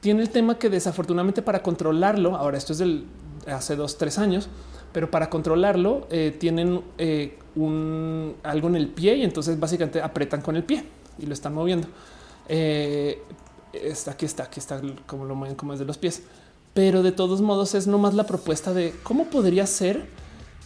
tiene 0.00 0.20
el 0.20 0.28
tema 0.28 0.58
que 0.58 0.68
desafortunadamente 0.68 1.40
para 1.40 1.62
controlarlo, 1.62 2.36
ahora 2.36 2.58
esto 2.58 2.74
es 2.74 2.78
del 2.78 3.06
hace 3.46 3.76
dos, 3.76 3.98
tres 3.98 4.18
años, 4.18 4.48
pero 4.92 5.10
para 5.10 5.30
controlarlo 5.30 6.06
eh, 6.10 6.36
tienen 6.38 6.82
eh, 6.98 7.38
algo 8.42 8.68
en 8.68 8.76
el 8.76 8.88
pie 8.88 9.16
y 9.16 9.22
entonces 9.22 9.58
básicamente 9.58 10.00
apretan 10.00 10.40
con 10.40 10.56
el 10.56 10.64
pie 10.64 10.84
y 11.18 11.26
lo 11.26 11.34
están 11.34 11.54
moviendo. 11.54 11.88
Eh, 12.48 13.22
está 13.72 14.12
aquí 14.12 14.26
está, 14.26 14.44
aquí 14.44 14.58
está 14.58 14.80
como 15.06 15.24
lo 15.24 15.34
mueven 15.34 15.56
como 15.56 15.72
es 15.72 15.78
de 15.78 15.84
los 15.84 15.98
pies, 15.98 16.22
pero 16.74 17.02
de 17.02 17.12
todos 17.12 17.40
modos 17.40 17.74
es 17.74 17.86
nomás 17.86 18.14
la 18.14 18.24
propuesta 18.24 18.72
de 18.72 18.94
cómo 19.02 19.26
podría 19.26 19.66
ser 19.66 20.06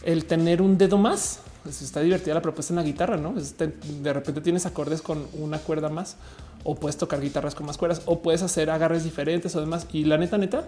el 0.03 0.25
tener 0.25 0.61
un 0.61 0.77
dedo 0.77 0.97
más. 0.97 1.39
Pues 1.63 1.81
está 1.81 2.01
divertida 2.01 2.35
la 2.35 2.43
propuesta 2.43 2.73
en 2.73 2.77
la 2.77 2.83
guitarra, 2.83 3.17
no? 3.17 3.33
de 3.33 4.13
repente 4.13 4.39
tienes 4.41 4.67
acordes 4.67 5.01
con 5.01 5.25
una 5.33 5.57
cuerda 5.57 5.89
más 5.89 6.15
o 6.63 6.75
puedes 6.75 6.95
tocar 6.95 7.21
guitarras 7.21 7.55
con 7.55 7.65
más 7.65 7.77
cuerdas 7.77 8.03
o 8.05 8.21
puedes 8.21 8.43
hacer 8.43 8.69
agarres 8.69 9.03
diferentes 9.03 9.55
o 9.55 9.61
demás. 9.61 9.87
Y 9.91 10.03
la 10.03 10.19
neta, 10.19 10.37
neta, 10.37 10.63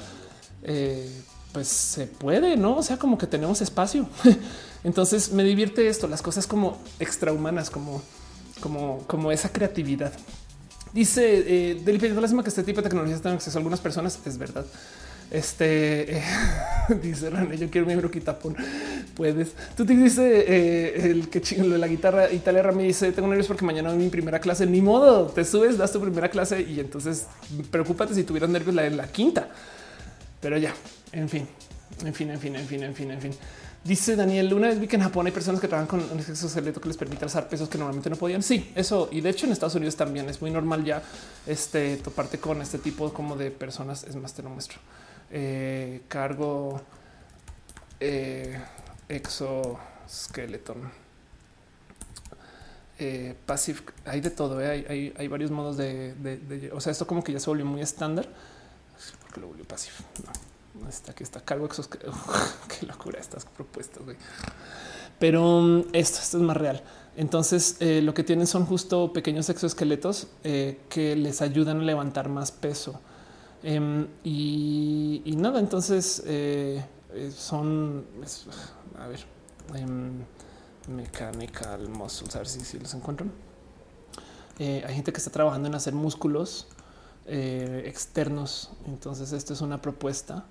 pues 1.57 1.69
se 1.69 2.05
puede, 2.05 2.55
no? 2.55 2.77
O 2.77 2.84
sea, 2.84 2.97
como 2.97 3.17
que 3.17 3.25
tenemos 3.25 3.61
espacio. 3.61 4.07
Entonces 4.84 5.31
me 5.31 5.43
divierte 5.43 5.88
esto, 5.88 6.07
las 6.07 6.21
cosas 6.21 6.45
como 6.45 6.77
extrahumanas, 6.99 7.71
como, 7.71 8.03
como, 8.59 8.99
como 9.07 9.31
esa 9.31 9.51
creatividad. 9.51 10.13
Dice 10.93 11.71
eh, 11.71 11.81
del 11.84 12.21
lástima 12.21 12.43
que 12.43 12.49
este 12.49 12.61
tipo 12.61 12.79
de 12.79 12.89
tecnologías 12.89 13.23
tengan 13.23 13.38
acceso 13.38 13.57
a 13.57 13.59
algunas 13.59 13.79
personas. 13.79 14.19
Es 14.23 14.38
verdad. 14.38 14.67
Este 15.31 16.21
dice 17.01 17.31
René, 17.31 17.57
yo 17.57 17.71
quiero 17.71 17.88
mi 17.88 17.93
miembro 17.93 18.11
quitapón. 18.11 18.55
Puedes. 19.15 19.53
Tú 19.75 19.84
te 19.84 19.95
dice 19.95 20.45
eh, 20.47 21.09
el 21.09 21.29
que 21.29 21.41
chingo 21.41 21.69
de 21.69 21.79
la 21.79 21.88
guitarra. 21.88 22.31
Italia 22.31 22.61
Rami 22.61 22.84
dice: 22.84 23.11
Tengo 23.13 23.29
nervios 23.29 23.47
porque 23.47 23.65
mañana 23.65 23.91
mi 23.93 24.09
primera 24.09 24.39
clase. 24.39 24.67
Ni 24.67 24.79
modo, 24.79 25.25
te 25.25 25.43
subes, 25.43 25.75
das 25.75 25.91
tu 25.91 25.99
primera 25.99 26.29
clase 26.29 26.61
y 26.61 26.79
entonces 26.79 27.25
preocúpate 27.71 28.13
si 28.13 28.23
tuvieras 28.23 28.51
nervios 28.51 28.75
la, 28.75 28.88
la 28.91 29.07
quinta. 29.07 29.47
Pero 30.39 30.59
ya, 30.59 30.71
en 31.11 31.29
fin, 31.29 31.47
en 32.03 32.13
fin, 32.13 32.29
en 32.29 32.39
fin, 32.39 32.55
en 32.55 32.67
fin, 32.67 32.84
en 32.84 32.95
fin, 32.95 33.11
en 33.11 33.21
fin. 33.21 33.34
Dice 33.84 34.17
Daniel, 34.17 34.53
una 34.53 34.67
vez 34.67 34.79
vi 34.79 34.88
que 34.88 34.97
en 34.97 35.03
Japón 35.03 35.27
hay 35.27 35.31
personas 35.31 35.61
que 35.61 35.67
trabajan 35.69 35.88
con 35.88 36.11
un 36.11 36.19
exoesqueleto 36.19 36.81
que 36.81 36.89
les 36.89 36.97
permite 36.97 37.23
alzar 37.23 37.47
pesos 37.47 37.69
que 37.69 37.77
normalmente 37.77 38.09
no 38.09 38.17
podían. 38.17 38.43
Sí, 38.43 38.71
eso. 38.75 39.07
Y 39.11 39.21
de 39.21 39.29
hecho 39.29 39.45
en 39.45 39.53
Estados 39.53 39.75
Unidos 39.75 39.95
también 39.95 40.27
es 40.27 40.41
muy 40.41 40.51
normal 40.51 40.84
ya 40.84 41.01
este 41.45 41.95
toparte 41.97 42.38
con 42.38 42.61
este 42.61 42.79
tipo 42.79 43.13
como 43.13 43.38
de 43.38 43.49
personas. 43.49 44.03
Es 44.03 44.15
más, 44.17 44.34
te 44.34 44.43
lo 44.43 44.49
muestro. 44.49 44.79
Eh, 45.31 46.01
cargo 46.09 46.81
eh, 48.01 48.59
exoskeleton. 49.07 50.91
Eh, 52.99 53.35
hay 54.05 54.21
de 54.21 54.31
todo. 54.31 54.61
Eh. 54.61 54.85
Hay, 54.89 55.13
hay, 55.17 55.27
varios 55.29 55.51
modos 55.51 55.77
de, 55.77 56.71
O 56.73 56.81
sea, 56.81 56.91
esto 56.91 57.07
como 57.07 57.23
que 57.23 57.31
ya 57.31 57.39
se 57.39 57.49
volvió 57.49 57.65
muy 57.65 57.81
estándar. 57.81 58.27
Porque 59.21 59.39
lo 59.39 59.47
volvió 59.47 59.65
passive. 59.65 59.95
Está 60.88 61.12
aquí 61.12 61.24
está 61.24 61.41
cargo 61.41 61.66
exos. 61.66 61.88
Qué 62.80 62.86
locura 62.86 63.20
estas 63.20 63.45
propuestas. 63.45 64.04
Pero 65.20 65.62
mm, 65.62 65.80
esto, 65.94 66.20
esto 66.20 66.38
es 66.38 66.44
más 66.44 66.58
real. 66.58 66.84
Entonces, 67.18 67.78
eh, 67.80 68.02
lo 68.04 68.14
que 68.14 68.24
tienen 68.24 68.45
son 68.45 68.68
justo 68.68 69.12
pequeños 69.12 69.49
exoesqueletos 69.49 70.28
eh, 70.44 70.82
que 70.88 71.16
les 71.16 71.41
ayudan 71.41 71.80
a 71.80 71.84
levantar 71.84 72.30
más 72.30 72.52
peso. 72.52 73.02
Em, 73.64 74.08
y, 74.24 75.34
nada, 75.36 75.60
entonces 75.60 76.22
eh, 76.28 76.86
son, 77.36 78.06
a 78.99 79.08
ver, 79.08 79.26
em, 79.74 80.24
mechanical 80.88 81.90
muscles, 81.90 82.36
a 82.36 82.38
ver 82.38 82.48
si, 82.48 82.60
si 82.60 82.78
los 82.78 82.94
encuentran. 82.94 83.32
hay 84.60 84.94
gente 84.94 85.12
que 85.12 85.18
está 85.18 85.32
trabajando 85.32 85.68
en 85.68 85.74
hacer 85.74 85.94
músculos 85.94 86.68
externos. 87.26 88.70
Entonces, 88.86 89.32
esto 89.32 89.54
es 89.54 89.62
una 89.62 89.82
propuesta 89.82 90.45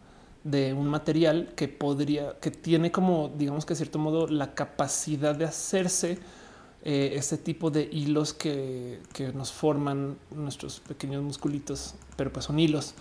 de 0.47 0.73
un 0.73 0.86
material 0.86 1.52
que 1.56 1.66
podría, 1.66 2.39
que 2.40 2.52
tiene 2.52 2.93
como, 2.93 3.32
digamos 3.36 3.66
que 3.66 3.74
de 3.74 3.78
cierto 3.78 3.98
modo, 3.98 4.28
la 4.28 4.55
capacidad 4.55 5.35
de 5.35 5.44
hacerse 5.44 6.18
eh, 6.85 7.14
este 7.14 7.36
tipo 7.36 7.68
de 7.68 7.89
hilos 7.90 8.32
que, 8.32 9.01
nos 9.35 9.51
forman 9.51 10.16
nuestros 10.31 10.78
pequeños 10.78 11.24
musculitos, 11.24 11.97
pero 12.16 12.32
pues 12.32 12.44
son 12.44 12.60
hilos. 12.60 12.94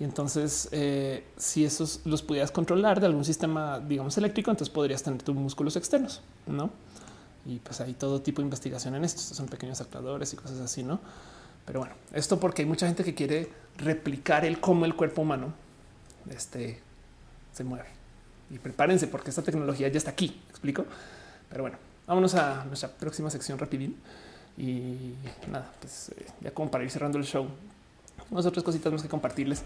Y 0.00 0.04
entonces, 0.04 0.68
eh, 0.72 1.24
si 1.36 1.64
esos 1.64 2.00
los 2.06 2.22
pudieras 2.22 2.50
controlar 2.50 2.98
de 2.98 3.06
algún 3.06 3.24
sistema, 3.24 3.78
digamos, 3.78 4.18
eléctrico, 4.18 4.50
entonces 4.50 4.74
podrías 4.74 5.00
tener 5.04 5.22
tus 5.22 5.36
músculos 5.36 5.76
externos, 5.76 6.22
¿no? 6.48 6.70
Y 7.46 7.58
pues 7.60 7.80
hay 7.80 7.94
todo 7.94 8.20
tipo 8.20 8.42
de 8.42 8.46
investigación 8.46 8.96
en 8.96 9.04
esto. 9.04 9.20
Estos 9.20 9.36
son 9.36 9.46
pequeños 9.46 9.80
actuadores 9.80 10.32
y 10.32 10.36
cosas 10.36 10.58
así, 10.58 10.82
¿no? 10.82 10.98
Pero 11.66 11.80
bueno, 11.80 11.94
esto 12.12 12.40
porque 12.40 12.62
hay 12.62 12.68
mucha 12.68 12.88
gente 12.88 13.04
que 13.04 13.14
quiere 13.14 13.48
replicar 13.76 14.44
el 14.44 14.58
cómo 14.58 14.86
el 14.86 14.96
cuerpo 14.96 15.22
humano 15.22 15.54
este, 16.28 16.80
se 17.52 17.64
mueve. 17.64 17.88
Y 18.50 18.58
prepárense 18.58 19.06
porque 19.06 19.30
esta 19.30 19.42
tecnología 19.42 19.88
ya 19.88 19.98
está 19.98 20.10
aquí. 20.10 20.40
explico? 20.50 20.84
Pero 21.48 21.62
bueno, 21.62 21.78
vámonos 22.06 22.34
a 22.34 22.64
nuestra 22.64 22.88
próxima 22.88 23.30
sección 23.30 23.58
rapidín. 23.58 23.96
Y 24.58 25.14
nada, 25.50 25.72
pues 25.80 26.10
eh, 26.16 26.26
ya 26.40 26.50
como 26.50 26.70
para 26.70 26.84
ir 26.84 26.90
cerrando 26.90 27.18
el 27.18 27.24
show, 27.24 27.46
unas 28.30 28.46
otras 28.46 28.64
cositas 28.64 28.92
más 28.92 29.02
que 29.02 29.08
compartirles. 29.08 29.62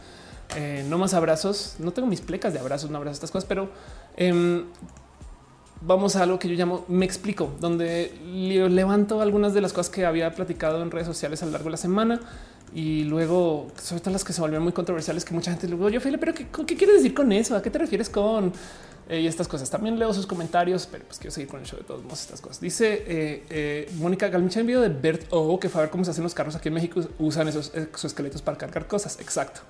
Eh, 0.57 0.85
no 0.89 0.99
más 0.99 1.15
abrazos. 1.15 1.77
No 1.79 1.93
tengo 1.93 2.09
mis 2.09 2.21
plecas 2.21 2.53
de 2.53 2.59
abrazos, 2.59 2.91
no 2.91 2.99
abrazo 2.99 3.15
estas 3.15 3.31
cosas, 3.31 3.49
pero 3.49 3.71
em, 4.17 4.65
vamos 5.81 6.17
a 6.17 6.23
algo 6.23 6.39
que 6.39 6.49
yo 6.49 6.55
llamo 6.55 6.85
me 6.89 7.05
explico, 7.05 7.53
donde 7.61 8.13
levanto 8.25 9.21
algunas 9.21 9.55
de 9.55 9.61
las 9.61 9.73
cosas 9.73 9.93
que 9.93 10.07
había 10.07 10.35
platicado 10.35 10.83
en 10.83 10.91
redes 10.91 11.07
sociales 11.07 11.43
a 11.43 11.47
lo 11.47 11.53
largo 11.53 11.67
de 11.67 11.73
la 11.73 11.77
semana 11.77 12.21
y 12.75 13.05
luego, 13.05 13.69
sobre 13.81 14.01
todo 14.01 14.13
las 14.13 14.25
que 14.25 14.33
se 14.33 14.41
volvieron 14.41 14.65
muy 14.65 14.73
controversiales, 14.73 15.25
que 15.25 15.33
mucha 15.33 15.53
gente 15.53 15.69
luego 15.69 15.89
yo, 15.91 16.01
Felipe, 16.01 16.27
pero 16.27 16.67
qué, 16.67 16.77
quieres 16.77 16.97
decir 16.97 17.15
con 17.15 17.31
eso? 17.31 17.55
¿A 17.55 17.63
qué 17.63 17.71
te 17.71 17.79
refieres 17.79 18.11
con 18.11 18.53
eh, 19.09 19.25
estas 19.29 19.47
cosas? 19.47 19.71
También 19.71 19.97
leo 19.97 20.13
sus 20.13 20.27
comentarios, 20.27 20.89
pero 20.91 21.05
pues 21.05 21.19
quiero 21.19 21.31
seguir 21.31 21.49
con 21.49 21.61
el 21.61 21.67
show 21.67 21.79
de 21.79 21.85
todos 21.85 22.03
modos. 22.03 22.23
Estas 22.23 22.41
cosas 22.41 22.61
dice 22.61 23.05
eh, 23.07 23.45
eh, 23.49 23.93
Mónica 23.95 24.27
Galmicha 24.27 24.59
en 24.59 24.67
video 24.67 24.81
de 24.81 24.89
Bert 24.89 25.27
O, 25.31 25.61
que 25.61 25.69
fue 25.69 25.83
a 25.83 25.85
ver 25.85 25.91
cómo 25.93 26.05
se 26.05 26.11
hacen 26.11 26.25
los 26.25 26.35
carros 26.35 26.57
aquí 26.57 26.67
en 26.67 26.75
México. 26.75 27.01
Usan 27.21 27.47
esos 27.47 27.73
exoesqueletos 27.77 28.43
para 28.43 28.59
cargar 28.59 28.89
cosas. 28.89 29.21
Exacto. 29.21 29.61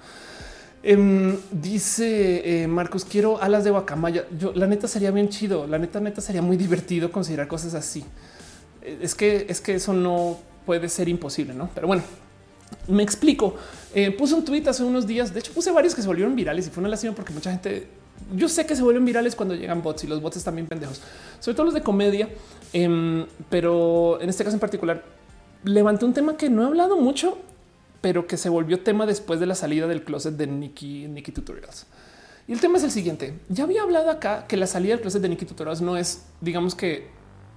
Em, 0.82 1.36
dice 1.50 2.64
Marcos, 2.70 3.04
quiero 3.04 3.38
alas 3.42 3.64
de 3.64 3.70
guacamaya. 3.70 4.24
Yo, 4.38 4.52
la 4.54 4.66
neta 4.66 4.88
sería 4.88 5.10
bien 5.10 5.28
chido. 5.28 5.66
La 5.66 5.78
neta, 5.78 6.00
neta 6.00 6.22
sería 6.22 6.40
muy 6.40 6.56
divertido 6.56 7.12
considerar 7.12 7.48
cosas 7.48 7.74
así. 7.74 8.02
Es 8.80 9.14
que 9.14 9.44
es 9.46 9.60
que 9.60 9.74
eso 9.74 9.92
no 9.92 10.38
puede 10.64 10.88
ser 10.88 11.10
imposible, 11.10 11.52
no? 11.52 11.68
Pero 11.74 11.86
bueno, 11.86 12.02
me 12.88 13.02
explico. 13.02 13.56
Eh, 13.94 14.10
puse 14.10 14.34
un 14.34 14.44
tweet 14.44 14.66
hace 14.66 14.82
unos 14.82 15.06
días. 15.06 15.32
De 15.32 15.40
hecho, 15.40 15.52
puse 15.52 15.70
varios 15.70 15.94
que 15.94 16.02
se 16.02 16.08
volvieron 16.08 16.34
virales 16.34 16.66
y 16.66 16.70
fue 16.70 16.80
una 16.80 16.90
lástima 16.90 17.14
porque 17.14 17.32
mucha 17.32 17.50
gente 17.50 17.86
yo 18.32 18.48
sé 18.48 18.66
que 18.66 18.74
se 18.74 18.82
vuelven 18.82 19.04
virales 19.04 19.36
cuando 19.36 19.54
llegan 19.54 19.82
bots 19.82 20.04
y 20.04 20.06
los 20.06 20.20
bots 20.20 20.36
están 20.36 20.54
bien 20.54 20.66
pendejos, 20.66 21.00
sobre 21.40 21.54
todo 21.54 21.66
los 21.66 21.74
de 21.74 21.82
comedia. 21.82 22.28
Em, 22.72 23.26
pero 23.50 24.20
en 24.20 24.28
este 24.28 24.44
caso 24.44 24.56
en 24.56 24.60
particular, 24.60 25.04
levanté 25.62 26.04
un 26.04 26.14
tema 26.14 26.36
que 26.36 26.50
no 26.50 26.62
he 26.62 26.66
hablado 26.66 26.96
mucho, 26.96 27.38
pero 28.00 28.26
que 28.26 28.36
se 28.36 28.48
volvió 28.48 28.80
tema 28.80 29.06
después 29.06 29.40
de 29.40 29.46
la 29.46 29.54
salida 29.54 29.86
del 29.86 30.02
closet 30.04 30.34
de 30.34 30.46
Nikki, 30.46 31.06
Nikki 31.08 31.32
Tutorials. 31.32 31.86
Y 32.46 32.52
el 32.52 32.60
tema 32.60 32.78
es 32.78 32.84
el 32.84 32.90
siguiente. 32.90 33.38
Ya 33.48 33.64
había 33.64 33.82
hablado 33.82 34.10
acá 34.10 34.46
que 34.46 34.56
la 34.56 34.66
salida 34.66 34.94
del 34.94 35.00
closet 35.00 35.22
de 35.22 35.28
Nikki 35.28 35.46
Tutorials 35.46 35.80
no 35.80 35.96
es, 35.96 36.26
digamos 36.40 36.74
que 36.74 37.08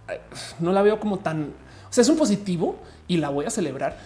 eh, 0.09 0.19
no 0.59 0.71
la 0.71 0.81
veo 0.81 0.99
como 0.99 1.19
tan, 1.19 1.53
o 1.89 1.93
sea, 1.93 2.01
es 2.01 2.09
un 2.09 2.17
positivo 2.17 2.77
y 3.07 3.17
la 3.17 3.29
voy 3.29 3.45
a 3.45 3.49
celebrar 3.49 3.97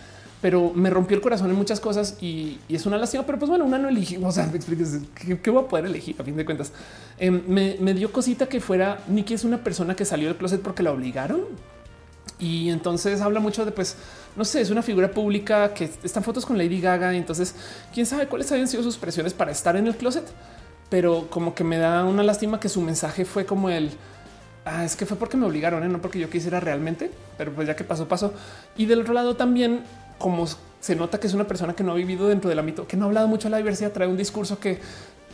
pero 0.41 0.72
me 0.73 0.89
rompió 0.89 1.15
el 1.15 1.22
corazón 1.22 1.51
en 1.51 1.55
muchas 1.55 1.80
cosas 1.80 2.18
y, 2.19 2.57
es 2.68 2.85
una 2.85 2.97
lástima. 2.97 3.26
Pero 3.26 3.38
pues 3.38 3.49
bueno, 3.49 3.63
una 3.63 3.77
no 3.77 3.88
elegí. 3.89 4.18
O 4.18 4.31
sea, 4.31 4.47
me 4.51 4.57
expliques 4.57 4.99
qué, 5.15 5.49
voy 5.51 5.63
a 5.63 5.68
poder 5.68 5.85
elegir 5.85 6.15
a 6.19 6.23
fin 6.23 6.35
de 6.35 6.43
cuentas. 6.43 6.72
Em, 7.19 7.41
me, 7.47 7.93
dio 7.93 8.11
cosita 8.11 8.47
que 8.47 8.59
fuera 8.59 9.03
Nikki 9.07 9.35
es 9.35 9.43
una 9.43 9.63
persona 9.63 9.95
que 9.95 10.03
salió 10.03 10.27
del 10.27 10.38
closet 10.38 10.61
porque 10.61 10.81
la 10.84 10.91
obligaron. 10.91 11.41
Y 12.39 12.69
entonces 12.69 13.22
habla 13.22 13.39
mucho 13.39 13.65
de, 13.65 13.72
pues, 13.72 13.95
no 14.35 14.43
sé, 14.43 14.61
es 14.61 14.72
una 14.72 14.81
figura 14.81 15.11
pública 15.11 15.76
que 15.76 15.88
están 16.03 16.23
fotos 16.23 16.43
con 16.43 16.57
Lady 16.57 16.81
Gaga. 16.81 17.13
Y 17.13 17.18
entonces, 17.18 17.53
quién 17.93 18.07
sabe 18.07 18.27
cuáles 18.27 18.51
habían 18.51 18.68
sido 18.68 18.81
sus 18.81 18.97
presiones 18.97 19.35
para 19.35 19.51
estar 19.51 19.76
en 19.76 19.85
el 19.85 19.95
closet. 19.95 20.26
Pero 20.89 21.27
como 21.30 21.53
que 21.53 21.63
me 21.63 21.77
da 21.77 22.03
una 22.03 22.23
lástima 22.23 22.59
que 22.59 22.68
su 22.68 22.81
mensaje 22.81 23.26
fue 23.26 23.45
como 23.45 23.69
el 23.69 23.91
ah, 24.65 24.84
es 24.84 24.95
que 24.95 25.05
fue 25.05 25.18
porque 25.18 25.38
me 25.38 25.45
obligaron, 25.45 25.84
¿eh? 25.84 25.88
no 25.88 26.01
porque 26.01 26.19
yo 26.19 26.30
quisiera 26.30 26.59
realmente, 26.59 27.11
pero 27.38 27.51
pues 27.53 27.68
ya 27.68 27.76
que 27.76 27.84
pasó, 27.84 28.07
pasó. 28.07 28.34
Y 28.77 28.85
del 28.85 29.01
otro 29.01 29.13
lado 29.13 29.35
también 29.35 29.84
como 30.22 30.45
se 30.80 30.95
nota 30.95 31.19
que 31.19 31.27
es 31.27 31.34
una 31.34 31.48
persona 31.48 31.73
que 31.73 31.84
no 31.84 31.91
ha 31.91 31.95
vivido 31.95 32.27
dentro 32.27 32.49
del 32.49 32.60
ámbito, 32.60 32.88
que 32.88 32.98
no 32.98 33.06
ha 33.06 33.07
hablado 33.07 33.27
mucho 33.27 33.48
de 33.48 33.52
la 33.52 33.57
diversidad, 33.57 33.91
trae 33.91 34.07
un 34.07 34.18
discurso 34.18 34.60
que 34.60 34.80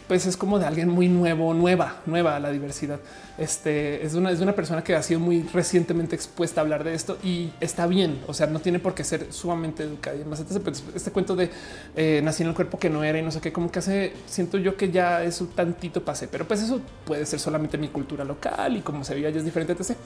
pues 0.07 0.25
es 0.25 0.37
como 0.37 0.57
de 0.57 0.65
alguien 0.65 0.87
muy 0.87 1.09
nuevo, 1.09 1.53
nueva, 1.53 1.97
nueva 2.05 2.37
a 2.37 2.39
la 2.39 2.49
diversidad. 2.49 2.99
Este 3.37 4.05
es 4.05 4.13
una, 4.13 4.31
es 4.31 4.39
una 4.39 4.55
persona 4.55 4.83
que 4.83 4.95
ha 4.95 5.03
sido 5.03 5.19
muy 5.19 5.43
recientemente 5.53 6.15
expuesta 6.15 6.61
a 6.61 6.63
hablar 6.63 6.83
de 6.83 6.93
esto 6.93 7.17
y 7.23 7.51
está 7.59 7.87
bien. 7.87 8.21
O 8.27 8.33
sea, 8.33 8.47
no 8.47 8.59
tiene 8.59 8.79
por 8.79 8.93
qué 8.93 9.03
ser 9.03 9.31
sumamente 9.33 9.83
educada 9.83 10.15
y 10.15 10.23
más. 10.23 10.39
Este, 10.39 10.59
pues, 10.61 10.83
este 10.95 11.11
cuento 11.11 11.35
de 11.35 11.49
eh, 11.95 12.21
nací 12.23 12.43
en 12.43 12.49
el 12.49 12.55
cuerpo 12.55 12.79
que 12.79 12.89
no 12.89 13.03
era 13.03 13.19
y 13.19 13.21
no 13.21 13.31
sé 13.31 13.41
qué, 13.41 13.51
como 13.51 13.69
que 13.69 13.79
hace, 13.79 14.13
siento 14.27 14.57
yo 14.57 14.77
que 14.77 14.91
ya 14.91 15.23
es 15.23 15.41
un 15.41 15.47
tantito 15.47 16.03
pase, 16.03 16.29
pero 16.29 16.47
pues 16.47 16.61
eso 16.61 16.79
puede 17.05 17.25
ser 17.25 17.39
solamente 17.39 17.77
mi 17.77 17.89
cultura 17.89 18.23
local 18.23 18.77
y 18.77 18.81
como 18.81 19.03
se 19.03 19.13
veía 19.13 19.29
ya 19.29 19.39
es 19.39 19.45
diferente. 19.45 19.73
Etc. 19.73 19.97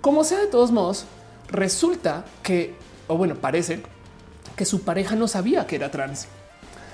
Como 0.00 0.24
sea, 0.24 0.40
de 0.40 0.48
todos 0.48 0.72
modos, 0.72 1.06
resulta 1.48 2.24
que, 2.42 2.74
o 3.06 3.16
bueno, 3.16 3.36
parece 3.36 3.80
que 4.56 4.64
su 4.64 4.82
pareja 4.82 5.14
no 5.14 5.28
sabía 5.28 5.66
que 5.66 5.76
era 5.76 5.90
trans. 5.90 6.26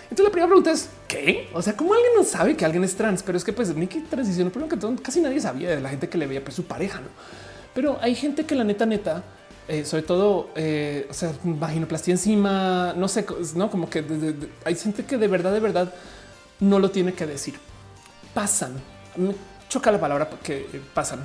Entonces 0.04 0.24
la 0.24 0.30
primera 0.30 0.48
pregunta 0.48 0.72
es 0.72 0.90
¿qué? 1.08 1.48
O 1.54 1.62
sea, 1.62 1.74
¿cómo 1.74 1.94
alguien 1.94 2.12
no 2.16 2.24
sabe 2.24 2.56
que 2.56 2.64
alguien 2.64 2.84
es 2.84 2.94
trans? 2.94 3.22
Pero 3.22 3.38
es 3.38 3.44
que 3.44 3.52
pues 3.52 3.74
Nicky 3.74 4.00
transicionó, 4.00 4.50
pero 4.50 4.68
que 4.68 4.76
todo, 4.76 4.94
casi 5.02 5.20
nadie 5.20 5.40
sabía 5.40 5.70
de 5.70 5.80
la 5.80 5.88
gente 5.88 6.08
que 6.08 6.18
le 6.18 6.26
veía 6.26 6.42
pues, 6.42 6.54
su 6.54 6.64
pareja, 6.64 7.00
¿no? 7.00 7.08
Pero 7.74 7.98
hay 8.02 8.14
gente 8.14 8.44
que 8.44 8.54
la 8.54 8.64
neta, 8.64 8.84
neta, 8.84 9.22
eh, 9.68 9.86
sobre 9.86 10.02
todo, 10.02 10.50
eh, 10.54 11.06
o 11.08 11.14
sea, 11.14 11.32
vaginoplastia 11.42 12.12
encima, 12.12 12.92
no 12.94 13.08
sé, 13.08 13.24
no 13.54 13.70
como 13.70 13.88
que 13.88 14.04
hay 14.64 14.74
gente 14.74 15.06
que 15.06 15.16
de 15.16 15.28
verdad, 15.28 15.52
de 15.52 15.60
verdad 15.60 15.94
no 16.60 16.78
lo 16.78 16.90
tiene 16.90 17.14
que 17.14 17.24
decir. 17.26 17.54
Pasan. 18.34 18.72
Me 19.16 19.34
choca 19.68 19.90
la 19.90 20.00
palabra 20.00 20.28
que 20.42 20.66
pasan, 20.92 21.20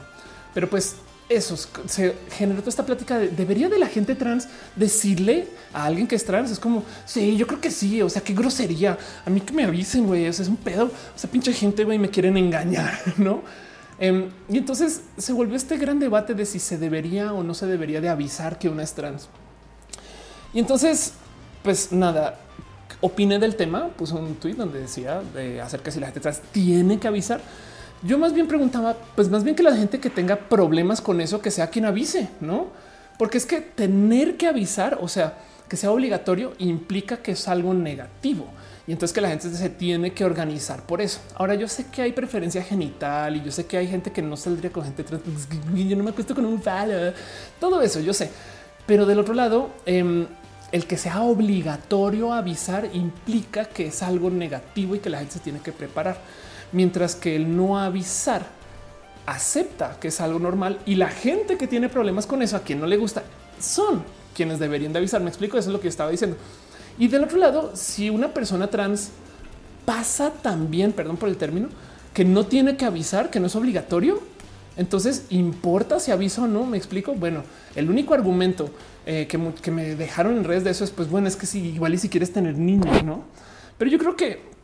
pero 0.54 0.70
pues 0.70 0.96
eso 1.30 1.58
se 1.88 2.16
generó 2.32 2.62
toda 2.62 2.70
esta 2.70 2.86
plática 2.86 3.18
de 3.18 3.28
debería 3.28 3.68
de 3.68 3.78
la 3.78 3.88
gente 3.88 4.16
trans 4.16 4.48
decirle 4.76 5.48
a 5.74 5.86
alguien 5.86 6.08
que 6.08 6.16
es 6.16 6.24
trans. 6.24 6.52
Es 6.52 6.60
como 6.60 6.84
sí, 7.06 7.36
yo 7.36 7.46
creo 7.48 7.60
que 7.60 7.72
sí. 7.72 8.02
O 8.02 8.10
sea, 8.10 8.22
qué 8.22 8.34
grosería. 8.34 8.98
A 9.26 9.30
mí 9.30 9.42
que 9.42 9.54
me 9.54 9.66
avisen, 9.66 10.08
güey. 10.08 10.28
O 10.28 10.34
sea, 10.34 10.44
es 10.44 10.50
un 10.50 10.58
pedo. 10.58 10.86
O 10.86 11.18
sea, 11.18 11.30
pinche 11.30 11.52
gente, 11.52 11.84
güey, 11.84 12.00
me 12.00 12.10
quieren 12.10 12.38
engañar, 12.38 12.98
no? 13.18 13.42
Em, 14.00 14.30
y 14.48 14.58
entonces 14.58 15.02
se 15.18 15.34
volvió 15.34 15.56
este 15.56 15.78
gran 15.78 16.00
debate 16.00 16.34
de 16.34 16.46
si 16.46 16.60
se 16.60 16.78
debería 16.78 17.34
o 17.34 17.44
no 17.44 17.54
se 17.54 17.66
debería 17.66 18.00
de 18.00 18.10
avisar 18.10 18.58
que 18.58 18.70
una 18.70 18.84
es 18.84 18.94
trans. 18.94 19.28
Y 20.54 20.60
entonces, 20.60 21.14
pues 21.64 21.92
nada, 21.92 22.40
opiné 23.02 23.38
del 23.38 23.56
tema. 23.58 23.90
Puse 23.90 24.14
un 24.14 24.36
tweet 24.36 24.54
donde 24.54 24.80
decía 24.80 25.22
de 25.34 25.60
acerca 25.60 25.92
si 25.92 26.00
la 26.00 26.08
gente 26.08 26.22
trans 26.22 26.42
tiene 26.54 27.00
que 27.00 27.08
avisar. 27.08 27.42
Yo 28.04 28.18
más 28.18 28.34
bien 28.34 28.48
preguntaba, 28.48 28.96
pues 29.16 29.30
más 29.30 29.44
bien 29.44 29.56
que 29.56 29.64
la 29.64 29.76
gente 29.76 30.00
que 30.00 30.10
tenga 30.10 30.36
problemas 30.36 31.02
con 31.02 31.20
eso, 31.20 31.42
que 31.42 31.52
sea 31.52 31.70
quien 31.70 31.86
avise, 31.86 32.30
no? 32.40 32.68
Porque 33.18 33.38
es 33.38 33.46
que 33.46 33.62
tener 33.62 34.38
que 34.38 34.48
avisar, 34.48 35.00
o 35.02 35.08
sea, 35.08 35.38
que 35.68 35.78
sea 35.78 35.92
obligatorio, 35.92 36.54
implica 36.60 37.18
que 37.18 37.32
es 37.32 37.48
algo 37.48 37.74
negativo 37.74 38.48
y 38.88 38.94
entonces 38.94 39.14
que 39.14 39.20
la 39.20 39.30
gente 39.30 39.50
se 39.50 39.70
tiene 39.70 40.14
que 40.14 40.24
organizar 40.24 40.82
por 40.84 41.02
eso. 41.02 41.20
Ahora 41.36 41.56
yo 41.56 41.68
sé 41.68 41.88
que 41.88 42.02
hay 42.02 42.14
preferencia 42.14 42.64
genital 42.64 43.36
y 43.36 43.44
yo 43.44 43.52
sé 43.52 43.66
que 43.66 43.78
hay 43.78 43.88
gente 43.88 44.12
que 44.12 44.22
no 44.22 44.38
saldría 44.38 44.72
con 44.72 44.86
gente 44.86 45.04
trans. 45.04 45.24
Yo 45.76 45.96
no 45.98 46.04
me 46.04 46.12
acuesto 46.12 46.34
con 46.34 46.46
un 46.46 46.62
falo, 46.62 46.94
todo 47.60 47.82
eso 47.82 48.00
yo 48.00 48.14
sé, 48.14 48.32
pero 48.86 49.06
del 49.06 49.20
otro 49.20 49.34
lado, 49.34 49.72
em, 49.86 50.26
el 50.72 50.86
que 50.86 50.98
sea 50.98 51.22
obligatorio 51.22 52.34
avisar 52.34 52.90
implica 52.94 53.66
que 53.66 53.88
es 53.88 54.02
algo 54.04 54.30
negativo 54.30 54.96
y 54.96 55.00
que 55.00 55.10
la 55.10 55.20
gente 55.20 55.34
se 55.34 55.40
tiene 55.40 55.60
que 55.60 55.72
preparar 55.74 56.18
mientras 56.72 57.16
que 57.16 57.36
el 57.36 57.56
no 57.56 57.80
avisar 57.80 58.46
acepta 59.26 59.98
que 60.00 60.08
es 60.08 60.22
algo 60.22 60.40
normal 60.40 60.80
y 60.86 60.96
la 60.96 61.10
gente 61.10 61.58
que 61.58 61.68
tiene 61.68 61.90
problemas 61.90 62.26
con 62.26 62.42
eso, 62.42 62.56
a 62.56 62.62
quien 62.62 62.80
no 62.80 62.88
le 62.88 62.98
gusta, 62.98 63.24
son 63.60 64.04
quienes 64.34 64.60
deberían 64.60 64.94
de 64.94 65.00
avisar. 65.00 65.22
Me 65.22 65.30
explico, 65.30 65.58
eso 65.58 65.70
es 65.70 65.74
lo 65.74 65.82
que 65.82 65.88
estaba 65.88 66.10
diciendo. 66.10 66.38
Y 66.98 67.08
del 67.10 67.24
otro 67.24 67.38
lado, 67.38 67.72
si 67.76 68.10
una 68.10 68.34
persona 68.34 68.68
trans 68.68 69.10
pasa 69.86 70.32
también, 70.32 70.94
perdón 70.94 71.18
por 71.18 71.30
el 71.30 71.38
término, 71.38 71.70
que 72.14 72.26
no 72.26 72.46
tiene 72.46 72.78
que 72.78 72.86
avisar, 72.86 73.30
que 73.30 73.40
no 73.40 73.48
es 73.48 73.56
obligatorio, 73.56 74.20
entonces 74.78 75.26
importa 75.30 76.00
si 76.00 76.12
aviso 76.12 76.44
o 76.44 76.48
no. 76.48 76.66
Me 76.66 76.78
explico. 76.78 77.14
Bueno, 77.14 77.44
el 77.76 77.90
único 77.90 78.14
argumento 78.14 78.70
eh, 79.06 79.28
que, 79.28 79.40
que, 79.62 79.72
me 79.72 79.96
dejaron 79.96 80.38
en 80.38 80.44
redes 80.44 80.64
de 80.64 80.72
eso 80.72 80.84
es, 80.84 80.92
pues 80.92 81.10
bueno, 81.10 81.28
es 81.28 81.36
que 81.36 81.46
si 81.46 81.60
igual 81.60 81.94
y 81.94 81.98
si 81.98 82.10
quieres 82.10 82.32
tener 82.32 82.58
niños, 82.58 83.04
no? 83.04 83.24
Pero 83.78 83.92
yo 83.92 83.98
creo 83.98 84.16
que 84.16 84.57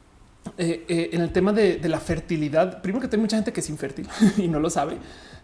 eh, 0.57 0.85
eh, 0.87 1.09
en 1.13 1.21
el 1.21 1.31
tema 1.31 1.51
de, 1.53 1.79
la 1.87 1.99
fertilidad, 1.99 2.81
primero 2.81 3.01
que 3.01 3.07
tengo 3.07 3.23
mucha 3.23 3.37
gente 3.37 3.51
que 3.51 3.61
es 3.61 3.69
infértil 3.69 4.07
y 4.37 4.47
no 4.47 4.59
lo 4.59 4.69
sabe. 4.69 4.97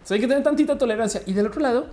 hay 0.10 0.20
que 0.20 0.28
tener 0.28 0.44
tantita 0.44 0.78
tolerancia. 0.78 1.22
Y 1.26 1.34
del 1.34 1.48
otro 1.48 1.62
lado, 1.62 1.88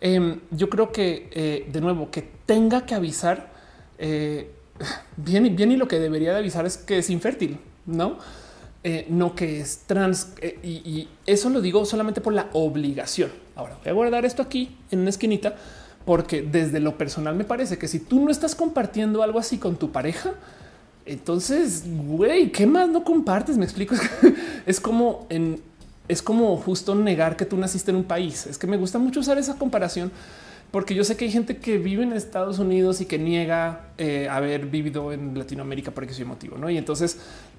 em, 0.00 0.40
yo 0.50 0.68
creo 0.68 0.90
que 0.90 1.28
eh, 1.30 1.68
de 1.70 1.80
nuevo 1.80 2.10
que 2.10 2.22
tenga 2.46 2.84
que 2.86 2.94
avisar 2.94 3.56
bien, 5.16 5.56
bien 5.56 5.72
y 5.72 5.76
lo 5.76 5.88
que 5.88 5.98
debería 5.98 6.32
de 6.32 6.38
avisar 6.38 6.66
es 6.66 6.76
que 6.76 6.98
es 6.98 7.10
infértil, 7.10 7.58
no? 7.86 8.18
no 9.10 9.34
que 9.34 9.60
es 9.60 9.82
trans 9.86 10.32
y, 10.62 10.68
y, 10.68 11.08
eso 11.26 11.50
lo 11.50 11.60
digo 11.60 11.84
solamente 11.84 12.22
por 12.22 12.32
la 12.32 12.48
obligación. 12.54 13.30
Ahora 13.54 13.76
voy 13.82 13.90
a 13.90 13.92
guardar 13.92 14.24
esto 14.24 14.40
aquí 14.40 14.78
en 14.90 15.00
una 15.00 15.10
esquinita 15.10 15.56
porque 16.06 16.40
desde 16.40 16.80
lo 16.80 16.96
personal 16.96 17.34
me 17.34 17.44
parece 17.44 17.76
que 17.76 17.86
si 17.86 18.00
tú 18.00 18.24
no 18.24 18.30
estás 18.30 18.54
compartiendo 18.54 19.22
algo 19.22 19.38
así 19.38 19.58
con 19.58 19.76
tu 19.76 19.92
pareja, 19.92 20.32
entonces, 21.08 21.84
güey, 21.86 22.52
¿qué 22.52 22.66
más 22.66 22.88
no 22.88 23.04
compartes? 23.04 23.56
Me 23.56 23.64
explico. 23.64 23.94
es 24.66 24.80
como 24.80 25.26
en, 25.28 25.60
es 26.08 26.22
como 26.22 26.56
justo 26.56 26.94
negar 26.94 27.36
que 27.36 27.44
tú 27.44 27.56
naciste 27.56 27.90
en 27.90 27.98
un 27.98 28.04
país. 28.04 28.46
Es 28.46 28.58
que 28.58 28.66
me 28.66 28.76
gusta 28.76 28.98
mucho 28.98 29.20
usar 29.20 29.38
esa 29.38 29.58
comparación 29.58 30.10
porque 30.70 30.94
yo 30.94 31.04
sé 31.04 31.16
que 31.16 31.24
hay 31.24 31.30
gente 31.30 31.56
que 31.56 31.78
vive 31.78 32.02
en 32.02 32.12
Estados 32.12 32.58
Unidos 32.58 33.00
y 33.00 33.06
que 33.06 33.18
niega 33.18 33.92
eh, 33.96 34.28
haber 34.30 34.66
vivido 34.66 35.12
en 35.12 35.38
Latinoamérica 35.38 35.92
por 35.92 36.04
ese 36.04 36.24
motivo, 36.24 36.58
no? 36.58 36.68
Y 36.68 36.76
entonces 36.76 37.18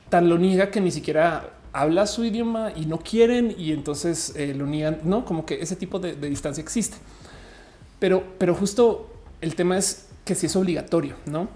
tan 0.10 0.30
lo 0.30 0.38
niega 0.38 0.70
que 0.70 0.82
ni 0.82 0.92
siquiera 0.92 1.52
habla 1.74 2.08
su 2.08 2.24
idioma 2.24 2.72
y 2.76 2.86
no 2.86 3.00
quieren 3.00 3.54
y 3.58 3.72
entonces 3.72 4.34
eh, 4.36 4.54
lo 4.56 4.66
niegan, 4.66 5.00
no 5.04 5.26
como 5.26 5.46
que 5.46 5.62
ese 5.62 5.76
tipo 5.76 6.00
de, 6.00 6.16
de 6.16 6.30
distancia 6.30 6.62
existe. 6.62 6.98
Pero, 8.00 8.24
pero 8.38 8.54
justo 8.54 9.12
el 9.42 9.56
tema 9.56 9.78
es 9.78 10.08
que 10.24 10.36
si 10.36 10.46
es 10.46 10.56
obligatorio, 10.56 11.16
no? 11.26 11.50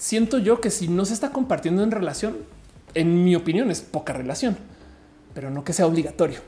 Siento 0.00 0.38
yo 0.38 0.62
que 0.62 0.70
si 0.70 0.88
no 0.88 1.04
se 1.04 1.12
está 1.12 1.30
compartiendo 1.30 1.82
en 1.82 1.90
relación, 1.90 2.38
en 2.94 3.22
mi 3.22 3.36
opinión 3.36 3.70
es 3.70 3.82
poca 3.82 4.14
relación, 4.14 4.56
pero 5.34 5.50
no 5.50 5.62
que 5.62 5.74
sea 5.74 5.86
obligatorio. 5.86 6.40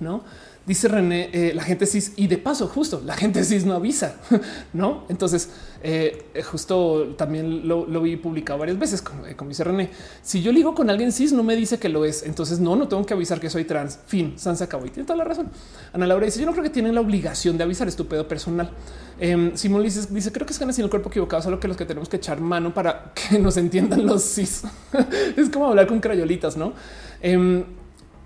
No 0.00 0.24
dice 0.66 0.88
René, 0.88 1.30
eh, 1.32 1.52
la 1.54 1.62
gente 1.62 1.86
cis 1.86 2.12
y 2.16 2.26
de 2.28 2.38
paso, 2.38 2.68
justo 2.68 3.02
la 3.04 3.14
gente 3.16 3.42
cis 3.44 3.64
no 3.64 3.74
avisa, 3.74 4.16
no? 4.72 5.04
Entonces, 5.08 5.50
eh, 5.82 6.26
justo 6.44 7.14
también 7.16 7.66
lo, 7.66 7.86
vi 8.00 8.16
publicado 8.16 8.60
varias 8.60 8.78
veces, 8.78 9.02
como, 9.02 9.26
eh, 9.26 9.36
dice 9.48 9.64
René. 9.64 9.90
Si 10.22 10.42
yo 10.42 10.52
ligo 10.52 10.74
con 10.74 10.90
alguien 10.90 11.12
cis, 11.12 11.32
no 11.32 11.42
me 11.42 11.56
dice 11.56 11.78
que 11.78 11.88
lo 11.88 12.04
es. 12.04 12.22
Entonces, 12.22 12.60
no, 12.60 12.76
no 12.76 12.88
tengo 12.88 13.04
que 13.04 13.14
avisar 13.14 13.40
que 13.40 13.50
soy 13.50 13.64
trans. 13.64 13.98
Fin, 14.06 14.34
San 14.36 14.56
se 14.56 14.64
acabó 14.64 14.86
y 14.86 14.90
tiene 14.90 15.06
toda 15.06 15.16
la 15.16 15.24
razón. 15.24 15.50
Ana 15.92 16.06
Laura 16.06 16.26
dice: 16.26 16.40
Yo 16.40 16.46
no 16.46 16.52
creo 16.52 16.64
que 16.64 16.70
tienen 16.70 16.94
la 16.94 17.00
obligación 17.00 17.58
de 17.58 17.64
avisar, 17.64 17.88
estúpido 17.88 18.28
personal. 18.28 18.70
Em, 19.18 19.56
Simón 19.56 19.82
dice, 19.82 20.06
dice: 20.10 20.30
Creo 20.30 20.46
que 20.46 20.52
es 20.52 20.58
ganas 20.58 20.76
sin 20.76 20.84
el 20.84 20.90
cuerpo 20.90 21.08
equivocado, 21.08 21.42
solo 21.42 21.58
que 21.58 21.68
los 21.68 21.76
que 21.76 21.84
tenemos 21.84 22.08
que 22.08 22.16
echar 22.16 22.40
mano 22.40 22.72
para 22.72 23.12
que 23.30 23.38
nos 23.38 23.56
entiendan 23.56 24.06
los 24.06 24.22
cis. 24.22 24.62
es 25.36 25.50
como 25.50 25.66
hablar 25.66 25.86
con 25.86 26.00
crayolitas, 26.00 26.56
no? 26.56 26.74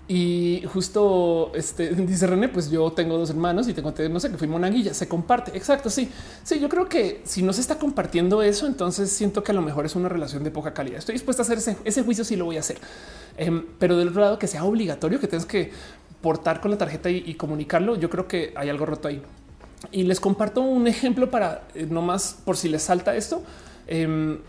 Y 0.07 0.63
justo 0.71 1.51
este 1.53 1.89
dice 1.95 2.27
René, 2.27 2.47
pues 2.47 2.69
yo 2.69 2.91
tengo 2.91 3.17
dos 3.17 3.29
hermanos 3.29 3.67
y 3.67 3.73
tengo, 3.73 3.93
no 4.09 4.19
sé, 4.19 4.31
que 4.31 4.37
fui 4.37 4.47
monaguilla, 4.47 4.93
se 4.93 5.07
comparte. 5.07 5.55
Exacto, 5.55 5.89
sí. 5.89 6.09
Sí, 6.43 6.59
yo 6.59 6.69
creo 6.69 6.87
que 6.87 7.21
si 7.25 7.41
no 7.41 7.51
se 7.51 7.61
está 7.61 7.77
compartiendo 7.77 8.41
eso, 8.41 8.67
entonces 8.67 9.11
siento 9.11 9.43
que 9.43 9.51
a 9.51 9.55
lo 9.55 9.61
mejor 9.61 9.85
es 9.85 9.95
una 9.95 10.07
relación 10.07 10.43
de 10.43 10.51
poca 10.51 10.73
calidad. 10.73 10.99
Estoy 10.99 11.13
dispuesta 11.13 11.43
a 11.43 11.45
hacer 11.45 11.75
ese, 11.83 12.03
juicio, 12.03 12.23
sí 12.23 12.35
lo 12.35 12.45
voy 12.45 12.57
a 12.57 12.61
hacer. 12.61 12.77
Em, 13.37 13.65
pero 13.79 13.97
del 13.97 14.09
otro 14.09 14.21
lado, 14.21 14.39
que 14.39 14.47
sea 14.47 14.63
obligatorio, 14.63 15.19
que 15.19 15.27
tengas 15.27 15.45
que 15.45 15.71
portar 16.21 16.61
con 16.61 16.71
la 16.71 16.77
tarjeta 16.77 17.09
y, 17.09 17.33
comunicarlo, 17.35 17.95
yo 17.95 18.09
creo 18.09 18.27
que 18.27 18.53
hay 18.55 18.69
algo 18.69 18.85
roto 18.85 19.09
ahí. 19.09 19.21
Y 19.91 20.03
les 20.03 20.19
comparto 20.19 20.61
un 20.61 20.87
ejemplo 20.87 21.29
para 21.29 21.67
eh, 21.75 21.85
no 21.87 22.01
más 22.01 22.37
por 22.45 22.57
si 22.57 22.69
les 22.69 22.81
salta 22.81 23.15
esto. 23.15 23.43
Em, 23.87 24.39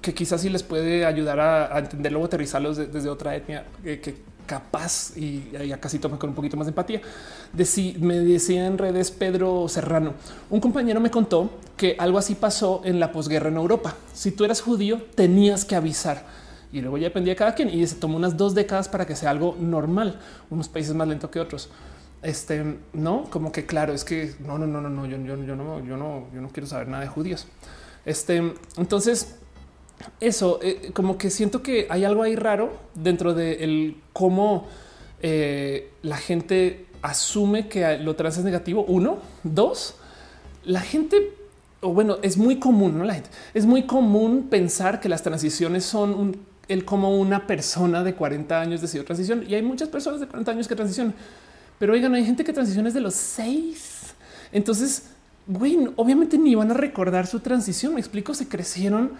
que 0.00 0.14
quizás 0.14 0.40
sí 0.40 0.48
les 0.48 0.62
puede 0.62 1.04
ayudar 1.04 1.40
a, 1.40 1.78
entender 1.78 2.12
luego 2.12 2.26
aterrizarlos 2.26 2.76
desde 2.76 3.08
otra 3.08 3.34
etnia 3.34 3.64
eh, 3.84 4.00
que 4.00 4.14
capaz 4.48 5.16
y 5.16 5.52
ya 5.52 5.78
casi 5.78 6.00
toma 6.00 6.18
con 6.18 6.30
un 6.30 6.34
poquito 6.34 6.56
más 6.56 6.66
de 6.66 6.70
empatía. 6.70 7.00
De 7.52 7.94
me 8.00 8.18
decía 8.18 8.66
en 8.66 8.78
redes 8.78 9.12
Pedro 9.12 9.68
Serrano, 9.68 10.14
un 10.50 10.58
compañero 10.58 10.98
me 10.98 11.10
contó 11.12 11.50
que 11.76 11.94
algo 12.00 12.18
así 12.18 12.34
pasó 12.34 12.80
en 12.84 12.98
la 12.98 13.12
posguerra 13.12 13.50
en 13.50 13.56
Europa. 13.56 13.94
Si 14.12 14.32
tú 14.32 14.44
eras 14.44 14.60
judío, 14.60 15.00
tenías 15.14 15.64
que 15.64 15.76
avisar 15.76 16.26
y 16.72 16.80
luego 16.80 16.98
ya 16.98 17.04
dependía 17.04 17.32
de 17.32 17.36
cada 17.36 17.54
quien 17.54 17.70
y 17.70 17.86
se 17.86 17.96
tomó 17.96 18.16
unas 18.16 18.36
dos 18.36 18.54
décadas 18.54 18.88
para 18.88 19.06
que 19.06 19.14
sea 19.14 19.30
algo 19.30 19.56
normal. 19.60 20.18
Unos 20.50 20.68
países 20.68 20.94
más 20.94 21.06
lento 21.06 21.30
que 21.30 21.40
otros. 21.40 21.70
Este 22.22 22.78
no, 22.92 23.24
como 23.30 23.52
que 23.52 23.64
claro, 23.64 23.92
es 23.92 24.04
que 24.04 24.34
no, 24.40 24.58
no, 24.58 24.66
no, 24.66 24.80
no, 24.80 24.88
no, 24.88 25.06
yo, 25.06 25.16
yo, 25.18 25.36
yo 25.44 25.54
no, 25.54 25.84
yo 25.84 25.96
no, 25.96 26.26
yo 26.34 26.40
no 26.40 26.48
quiero 26.48 26.66
saber 26.66 26.88
nada 26.88 27.04
de 27.04 27.08
judíos. 27.08 27.46
Este 28.04 28.54
entonces 28.76 29.36
eso, 30.20 30.58
eh, 30.62 30.90
como 30.92 31.18
que 31.18 31.30
siento 31.30 31.62
que 31.62 31.86
hay 31.90 32.04
algo 32.04 32.22
ahí 32.22 32.36
raro 32.36 32.72
dentro 32.94 33.34
de 33.34 33.64
el 33.64 33.96
cómo 34.12 34.66
eh, 35.22 35.90
la 36.02 36.16
gente 36.16 36.86
asume 37.02 37.68
que 37.68 37.98
lo 37.98 38.16
trans 38.16 38.38
es 38.38 38.44
negativo. 38.44 38.84
Uno, 38.86 39.18
dos, 39.42 39.96
la 40.64 40.80
gente, 40.80 41.32
o 41.80 41.92
bueno, 41.92 42.18
es 42.22 42.36
muy 42.36 42.58
común, 42.58 42.98
no 42.98 43.04
la 43.04 43.14
gente, 43.14 43.30
es 43.54 43.66
muy 43.66 43.84
común 43.84 44.48
pensar 44.50 45.00
que 45.00 45.08
las 45.08 45.22
transiciones 45.22 45.84
son 45.84 46.36
el 46.68 46.84
como 46.84 47.18
una 47.18 47.46
persona 47.46 48.04
de 48.04 48.14
40 48.14 48.60
años 48.60 48.80
decidió 48.82 49.04
transición 49.04 49.44
y 49.48 49.54
hay 49.54 49.62
muchas 49.62 49.88
personas 49.88 50.20
de 50.20 50.26
40 50.26 50.50
años 50.50 50.68
que 50.68 50.76
transicionan, 50.76 51.14
pero 51.78 51.94
oigan, 51.94 52.14
hay 52.14 52.24
gente 52.24 52.44
que 52.44 52.52
transiciona 52.52 52.88
desde 52.88 53.00
los 53.00 53.14
seis. 53.14 54.14
Entonces, 54.52 55.04
güey, 55.46 55.78
obviamente 55.96 56.36
ni 56.36 56.54
van 56.54 56.70
a 56.70 56.74
recordar 56.74 57.26
su 57.26 57.40
transición. 57.40 57.94
Me 57.94 58.00
explico, 58.00 58.34
se 58.34 58.48
crecieron 58.48 59.12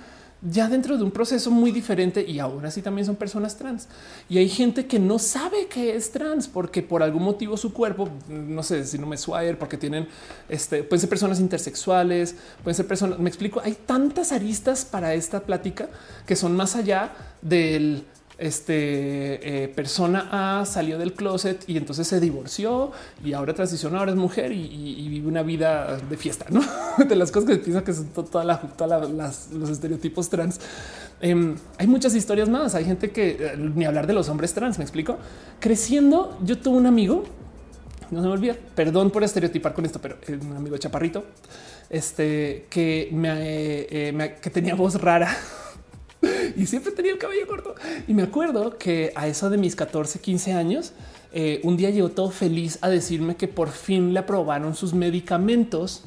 ya 0.43 0.69
dentro 0.69 0.97
de 0.97 1.03
un 1.03 1.11
proceso 1.11 1.51
muy 1.51 1.73
diferente 1.73 2.25
y 2.27 2.39
ahora 2.39 2.71
sí 2.71 2.81
también 2.81 3.05
son 3.07 3.17
personas 3.17 3.57
trans. 3.57 3.89
Y 4.29 4.39
hay 4.39 4.49
gente 4.49 4.87
que 4.87 4.99
no 4.99 5.19
sabe 5.19 5.67
que 5.67 5.97
es 5.97 6.13
trans 6.13 6.47
porque 6.47 6.83
por 6.83 7.03
algún 7.03 7.25
motivo 7.25 7.57
su 7.57 7.73
cuerpo, 7.73 8.09
no 8.29 8.63
sé 8.63 8.85
si 8.85 8.99
no 8.99 9.07
me 9.07 9.17
suayer, 9.17 9.59
porque 9.59 9.77
tienen, 9.77 10.07
este, 10.49 10.85
pueden 10.85 11.01
ser 11.01 11.11
personas 11.11 11.41
intersexuales, 11.41 12.37
pueden 12.63 12.77
ser 12.77 12.87
personas, 12.87 13.19
me 13.19 13.29
explico, 13.29 13.61
hay 13.61 13.75
tantas 13.75 14.33
aristas 14.33 14.85
para 14.85 15.15
esta 15.15 15.41
plática 15.41 15.89
que 16.27 16.37
son 16.37 16.55
más 16.55 16.77
allá 16.77 17.13
del 17.43 18.05
este 18.39 19.65
eh, 19.65 19.69
persona 19.69 20.61
A 20.61 20.65
salió 20.65 20.97
del 20.97 21.13
closet 21.13 21.65
y 21.67 21.77
entonces 21.77 22.07
se 22.07 22.21
divorció 22.21 22.93
y 23.25 23.33
ahora 23.33 23.53
transicionó, 23.53 23.99
ahora 23.99 24.13
es 24.13 24.17
mujer 24.17 24.53
y, 24.53 25.09
vive 25.09 25.27
una 25.27 25.43
vida 25.43 25.97
de 25.97 26.17
fiesta, 26.17 26.47
¿no? 26.51 26.61
de 27.05 27.17
las 27.17 27.33
cosas 27.33 27.51
que 27.51 27.57
pienso 27.57 27.83
que 27.83 27.93
son 27.93 28.09
todas 28.09 29.51
los 29.53 29.71
estereotipos 29.71 30.29
trans. 30.31 30.61
Em, 31.21 31.57
hay 31.79 31.87
muchas 31.87 32.15
historias 32.15 32.49
más. 32.49 32.75
Hay 32.75 32.85
gente 32.85 33.11
que 33.11 33.31
eh, 33.41 33.57
ni 33.57 33.85
hablar 33.85 34.07
de 34.07 34.13
los 34.13 34.29
hombres 34.29 34.55
trans. 34.55 34.79
Me 34.79 34.85
explico. 34.85 35.19
Creciendo, 35.59 36.39
yo 36.45 36.59
tuve 36.59 36.79
un 36.79 36.87
amigo, 36.87 37.25
no 38.11 38.21
se 38.21 38.27
me 38.27 38.33
olvida, 38.33 38.57
perdón 38.75 39.11
por 39.11 39.25
estereotipar 39.25 39.75
con 39.75 39.85
esto, 39.85 39.99
pero 40.01 40.17
un 40.41 40.57
amigo 40.57 40.77
chaparrito, 40.79 41.25
este 41.91 42.67
que 42.71 43.09
me, 43.13 43.31
eh, 43.35 44.37
que 44.41 44.51
tenía 44.51 44.75
voz 44.75 45.01
rara 45.01 45.37
y 46.57 46.67
siempre 46.67 46.93
tenía 46.93 47.13
el 47.13 47.19
cabello 47.19 47.47
corto. 47.47 47.75
Y 48.07 48.15
me 48.15 48.23
acuerdo 48.23 48.79
que 48.79 49.13
a 49.15 49.27
eso 49.27 49.51
de 49.51 49.59
mis 49.59 49.77
14, 49.77 50.21
15 50.21 50.53
años, 50.53 50.93
eh, 51.33 51.61
un 51.65 51.77
día 51.77 51.91
llegó 51.91 52.11
todo 52.11 52.31
feliz 52.31 52.79
a 52.81 52.89
decirme 52.89 53.37
que 53.37 53.49
por 53.49 53.71
fin 53.71 54.13
le 54.13 54.21
aprobaron 54.21 54.75
sus 54.75 54.95
medicamentos 54.95 56.05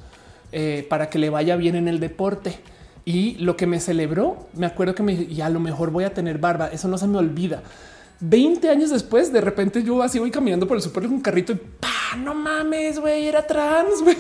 eh, 0.52 0.86
para 0.90 1.10
que 1.10 1.20
le 1.20 1.30
vaya 1.30 1.56
bien 1.56 1.76
en 1.76 1.88
el 1.88 2.00
deporte. 2.00 2.60
Y 3.04 3.36
lo 3.36 3.58
que 3.58 3.66
me 3.66 3.80
celebró, 3.80 4.48
me 4.54 4.66
acuerdo 4.66 4.94
que 4.94 5.04
me 5.04 5.14
y 5.14 5.42
a 5.42 5.50
lo 5.50 5.60
mejor 5.60 5.92
voy 5.92 6.04
a 6.04 6.14
tener 6.14 6.38
barba. 6.38 6.68
Eso 6.68 6.88
no 6.88 6.98
se 6.98 7.08
me 7.08 7.18
olvida. 7.18 7.64
20 8.20 8.70
años 8.70 8.92
después, 8.92 9.34
de 9.34 9.42
repente 9.42 9.82
yo 9.82 10.04
así 10.04 10.20
voy 10.20 10.30
caminando 10.30 10.68
por 10.68 10.78
el 10.78 10.84
súper 10.84 11.04
con 11.04 11.14
un 11.14 11.22
carrito 11.22 11.54
y 11.54 11.60
no 12.18 12.34
mames, 12.34 13.00
güey, 13.00 13.28
era 13.28 13.46
trans, 13.46 14.02
güey. 14.02 14.18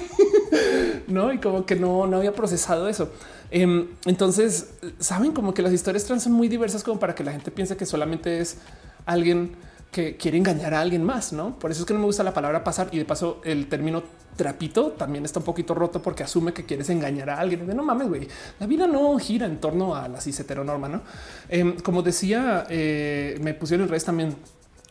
no, 1.07 1.34
y 1.34 1.39
como 1.39 1.65
que 1.65 1.76
no, 1.76 2.07
no 2.07 2.18
había 2.18 2.34
procesado 2.34 2.88
eso. 2.88 3.11
Em, 3.52 3.88
entonces, 4.06 4.73
saben 4.99 5.34
como 5.34 5.53
que 5.53 5.61
las 5.61 5.73
historias 5.73 6.06
trans 6.06 6.23
son 6.23 6.34
muy 6.34 6.48
diversas 6.48 6.84
como 6.84 6.99
para 6.99 7.14
que 7.14 7.23
la 7.23 7.34
gente 7.34 7.52
piense 7.52 7.76
que 7.78 7.86
solamente 7.86 8.40
es 8.40 8.57
alguien 9.06 9.56
que 9.91 10.15
quiere 10.15 10.38
engañar 10.38 10.73
a 10.73 10.80
alguien 10.80 11.03
más, 11.03 11.34
¿no? 11.34 11.60
Por 11.60 11.69
eso 11.69 11.82
es 11.82 11.86
que 11.86 11.94
no 11.94 11.99
me 11.99 12.06
gusta 12.06 12.23
la 12.23 12.34
palabra 12.34 12.64
pasar 12.64 12.88
y 12.94 12.98
de 12.98 13.06
paso 13.06 13.41
el 13.44 13.68
término 13.68 14.03
trapito 14.38 14.91
también 14.91 15.26
está 15.26 15.40
un 15.40 15.45
poquito 15.45 15.73
roto 15.73 16.02
porque 16.02 16.23
asume 16.23 16.53
que 16.53 16.65
quieres 16.65 16.90
engañar 16.90 17.30
a 17.30 17.40
alguien. 17.40 17.68
De 17.68 17.76
no 17.76 17.84
mames, 17.84 18.07
güey, 18.07 18.28
la 18.60 18.68
vida 18.68 18.88
no 18.88 19.18
gira 19.19 19.45
en 19.45 19.60
torno 19.60 19.94
a 19.94 20.07
la 20.07 20.22
cis 20.22 20.44
¿no? 20.49 21.02
Em, 21.49 21.78
como 21.80 22.02
decía, 22.02 22.65
eh, 22.69 23.38
me 23.41 23.53
pusieron 23.53 23.84
en 23.84 23.90
redes 23.90 24.06
también 24.06 24.36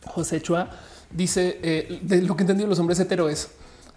José 0.05 0.39
Chua, 0.39 0.69
dice, 1.09 1.59
eh, 1.63 1.99
de 2.03 2.21
lo 2.21 2.35
que 2.35 2.43
entendido 2.43 2.69
los 2.69 2.79
hombres 2.79 2.99
hetero 2.99 3.27
es 3.27 3.49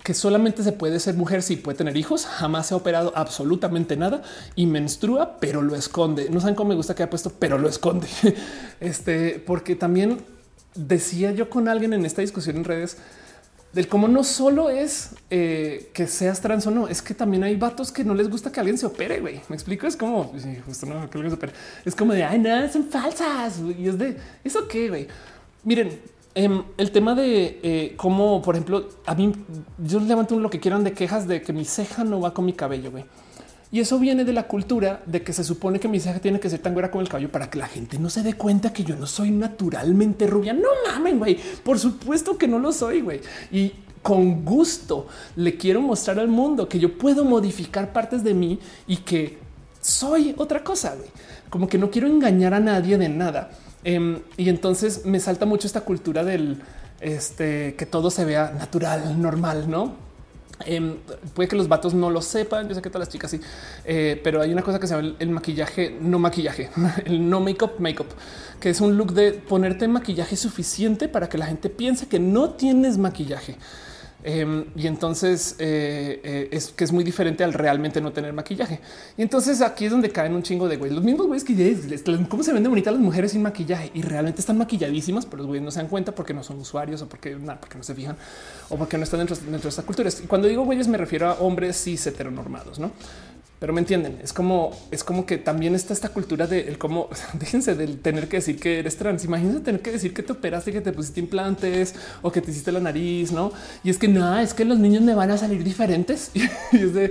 que 0.05 0.13
solamente 0.13 0.63
se 0.63 0.73
puede 0.73 1.01
ser 1.01 1.15
mujer 1.15 1.43
si 1.43 1.57
puede 1.57 1.79
tener 1.79 1.97
hijos, 1.97 2.27
jamás 2.27 2.67
se 2.67 2.75
ha 2.75 2.77
operado 2.77 3.13
absolutamente 3.17 3.97
nada 3.97 4.23
y 4.55 4.67
menstrua, 4.67 5.39
pero 5.41 5.63
lo 5.63 5.75
esconde. 5.75 6.29
No 6.29 6.41
saben 6.41 6.55
cómo 6.55 6.69
me 6.69 6.75
gusta 6.75 6.95
que 6.95 7.03
ha 7.03 7.09
puesto, 7.09 7.33
pero 7.39 7.59
lo 7.59 7.69
esconde. 7.69 8.07
Este, 8.81 9.43
porque 9.47 9.77
también 9.77 10.19
decía 10.75 11.33
yo 11.33 11.49
con 11.49 11.69
alguien 11.69 11.95
en 11.95 12.05
esta 12.05 12.21
discusión 12.21 12.57
en 12.57 12.65
redes 12.65 12.99
del 13.73 13.89
cómo 13.89 14.07
no 14.07 14.25
solo 14.25 14.69
es 14.69 15.13
eh, 15.31 15.91
que 15.95 16.07
seas 16.07 16.43
trans 16.43 16.67
o 16.67 16.71
no, 16.71 16.87
es 16.87 17.01
que 17.01 17.15
también 17.15 17.43
hay 17.43 17.57
vatos 17.57 17.91
que 17.91 18.05
no 18.05 18.15
les 18.15 18.29
gusta 18.29 18.53
que 18.53 18.61
alguien 18.61 18.77
se 18.77 18.85
opere. 18.85 19.21
Güey, 19.21 19.41
me 19.49 19.57
explico. 19.57 19.87
Es 19.87 19.97
como 19.97 20.35
justo 20.67 20.85
no 20.85 21.09
que 21.09 21.17
alguien 21.17 21.31
se 21.31 21.37
opere. 21.37 21.53
Es 21.83 21.95
como 21.95 22.13
de 22.13 22.25
ay, 22.25 22.39
no, 22.39 22.71
son 22.71 22.85
falsas 22.91 23.59
y 23.79 23.89
es 23.89 23.97
de 23.97 24.19
eso 24.45 24.69
que. 24.69 25.09
Miren, 25.63 25.99
Em, 26.37 26.65
el 26.79 26.91
tema 26.91 27.15
de 27.15 27.61
eh, 27.63 27.95
cómo, 27.97 28.43
por 28.43 28.57
ejemplo, 28.57 28.89
a 29.07 29.15
mí 29.15 29.33
yo 29.79 30.01
levanto 30.01 30.39
lo 30.39 30.51
que 30.51 30.59
quieran 30.59 30.83
de 30.83 30.93
quejas 30.93 31.29
de 31.29 31.43
que 31.43 31.53
mi 31.53 31.65
ceja 31.65 32.03
no 32.03 32.21
va 32.21 32.35
con 32.35 32.45
mi 32.45 32.53
cabello. 32.53 32.91
güey. 32.91 33.05
Y 33.71 33.81
eso 33.81 33.99
viene 33.99 34.25
de 34.25 34.33
la 34.33 34.45
cultura 34.49 35.03
de 35.07 35.23
que 35.23 35.33
se 35.33 35.45
supone 35.45 35.81
que 35.81 35.89
mi 35.89 36.01
ceja 36.01 36.21
tiene 36.21 36.41
que 36.41 36.51
ser 36.51 36.61
tan 36.61 36.73
güera 36.75 36.91
como 36.91 37.03
el 37.03 37.09
cabello 37.09 37.31
para 37.31 37.51
que 37.51 37.59
la 37.59 37.67
gente 37.67 37.99
no 37.99 38.11
se 38.11 38.23
dé 38.23 38.35
cuenta 38.35 38.73
que 38.73 38.85
yo 38.85 38.97
no 38.97 39.07
soy 39.07 39.31
naturalmente 39.31 40.27
rubia. 40.27 40.53
No 40.53 40.69
mamen, 40.89 41.19
güey. 41.19 41.39
Por 41.63 41.79
supuesto 41.79 42.37
que 42.37 42.49
no 42.49 42.59
lo 42.59 42.73
soy, 42.73 43.01
güey. 43.01 43.21
Y 43.53 43.73
con 44.03 44.45
gusto 44.45 45.07
le 45.37 45.57
quiero 45.57 45.81
mostrar 45.81 46.19
al 46.19 46.29
mundo 46.29 46.69
que 46.69 46.79
yo 46.79 46.99
puedo 46.99 47.25
modificar 47.25 47.93
partes 47.93 48.23
de 48.23 48.35
mí 48.35 48.59
y 48.87 48.99
que 48.99 49.39
soy 49.81 50.35
otra 50.37 50.63
cosa. 50.65 50.95
güey. 50.97 51.11
Como 51.49 51.69
que 51.69 51.79
no 51.79 51.91
quiero 51.91 52.09
engañar 52.09 52.55
a 52.55 52.61
nadie 52.61 52.99
de 52.99 53.09
nada. 53.09 53.51
Em, 53.85 54.21
y 54.37 54.49
entonces 54.49 55.05
me 55.05 55.21
salta 55.21 55.47
mucho 55.47 55.67
esta 55.67 55.83
cultura 55.83 56.25
del 56.25 56.61
este, 57.01 57.75
que 57.75 57.87
todo 57.87 58.11
se 58.11 58.25
vea 58.25 58.53
natural, 58.59 59.21
normal, 59.21 59.71
no? 59.71 60.05
Em, 60.65 60.97
puede 61.35 61.49
que 61.49 61.57
los 61.57 61.69
vatos 61.69 61.95
no 61.95 62.11
lo 62.11 62.23
sepan. 62.23 62.69
Yo 62.69 62.75
sé 62.75 62.83
que 62.83 62.89
todas 62.89 63.07
las 63.07 63.13
chicas 63.13 63.31
sí, 63.31 63.41
eh, 63.85 64.21
pero 64.23 64.41
hay 64.41 64.53
una 64.53 64.63
cosa 64.63 64.79
que 64.79 64.87
se 64.87 64.95
llama 64.95 65.15
el, 65.19 65.31
maquillaje, 65.31 65.97
no 66.01 66.19
maquillaje, 66.19 66.71
el 67.05 67.29
no 67.29 67.41
make 67.41 67.65
up, 67.65 67.73
make 67.79 68.01
up, 68.01 68.09
que 68.61 68.71
es 68.71 68.81
un 68.81 68.97
look 68.97 69.13
de 69.13 69.33
ponerte 69.33 69.89
maquillaje 69.89 70.37
suficiente 70.37 71.09
para 71.09 71.29
que 71.29 71.39
la 71.39 71.47
gente 71.47 71.69
piense 71.69 72.07
que 72.07 72.19
no 72.19 72.51
tienes 72.51 72.99
maquillaje. 72.99 73.57
Em, 74.27 74.65
y 74.75 74.87
entonces 74.87 75.55
eh, 75.59 76.19
eh, 76.25 76.49
es 76.51 76.69
que 76.69 76.85
es 76.85 76.93
muy 76.93 77.05
diferente 77.05 77.45
al 77.45 77.53
realmente 77.53 78.01
no 78.01 78.11
tener 78.11 78.33
maquillaje. 78.33 78.81
Y 79.19 79.23
entonces 79.23 79.61
aquí 79.61 79.85
es 79.85 79.91
donde 79.91 80.09
caen 80.09 80.35
un 80.35 80.43
chingo 80.43 80.67
de 80.67 80.79
güey. 80.79 80.91
Los 80.91 81.05
mismos 81.05 81.27
güeyes 81.27 81.45
que 81.45 81.55
cómo 82.31 82.43
se 82.43 82.55
venden 82.55 82.71
bonitas 82.71 82.95
las 82.95 83.03
mujeres 83.03 83.33
sin 83.33 83.43
maquillaje 83.43 83.91
y 83.93 84.01
realmente 84.01 84.41
están 84.41 84.57
maquilladísimas, 84.57 85.27
pero 85.27 85.39
los 85.39 85.47
güeyes 85.49 85.63
no 85.63 85.71
se 85.71 85.81
dan 85.81 85.89
cuenta 85.89 86.15
porque 86.15 86.33
no 86.33 86.43
son 86.43 86.59
usuarios 86.59 87.03
o 87.03 87.07
porque, 87.07 87.37
porque 87.37 87.77
no 87.77 87.85
se 87.85 87.95
fijan 87.95 88.17
o 88.71 88.79
porque 88.79 88.97
no 88.97 89.05
están 89.05 89.21
dentro, 89.21 89.37
de 89.37 89.69
esta 89.69 89.83
cultura. 89.83 90.09
Y 90.09 90.27
cuando 90.27 90.49
digo 90.49 90.65
güeyes 90.65 90.89
me 90.89 90.97
refiero 90.97 91.29
a 91.29 91.35
hombres 91.35 91.77
cis 91.85 92.07
heteronormados, 92.07 92.79
no? 92.79 92.93
Pero 93.65 93.73
me 93.73 93.81
entienden. 93.81 94.19
Es 94.23 94.35
como 94.35 94.73
es 94.91 95.03
como 95.03 95.25
que 95.25 95.39
también 95.39 95.75
está 95.75 95.95
esta 95.95 96.11
cultura 96.11 96.47
de 96.47 96.77
cómo 96.77 97.09
déjense 97.33 97.75
del 97.75 97.99
tener 97.99 98.29
que 98.29 98.37
decir 98.37 98.61
que 98.61 98.79
eres 98.79 98.99
trans. 98.99 99.25
Imagínense 99.25 99.61
tener 99.61 99.81
que 99.81 99.91
decir 99.91 100.13
que 100.13 100.23
te 100.23 100.33
operaste, 100.33 100.71
que 100.71 100.83
te 100.83 100.93
pusiste 100.93 101.21
implantes 101.21 101.95
o 102.21 102.31
que 102.31 102.43
te 102.43 102.51
hiciste 102.51 102.73
la 102.73 102.81
nariz, 102.81 103.33
no? 103.33 103.53
Y 103.83 103.89
es 103.89 103.97
que 103.97 104.07
nada, 104.07 104.43
es 104.43 104.53
que 104.53 104.67
los 104.67 104.79
niños 104.79 105.03
me 105.03 105.15
van 105.15 105.31
a 105.31 105.39
salir 105.39 105.65
diferentes. 105.65 106.31
y 106.35 106.77
es 106.77 106.93
de, 106.93 107.11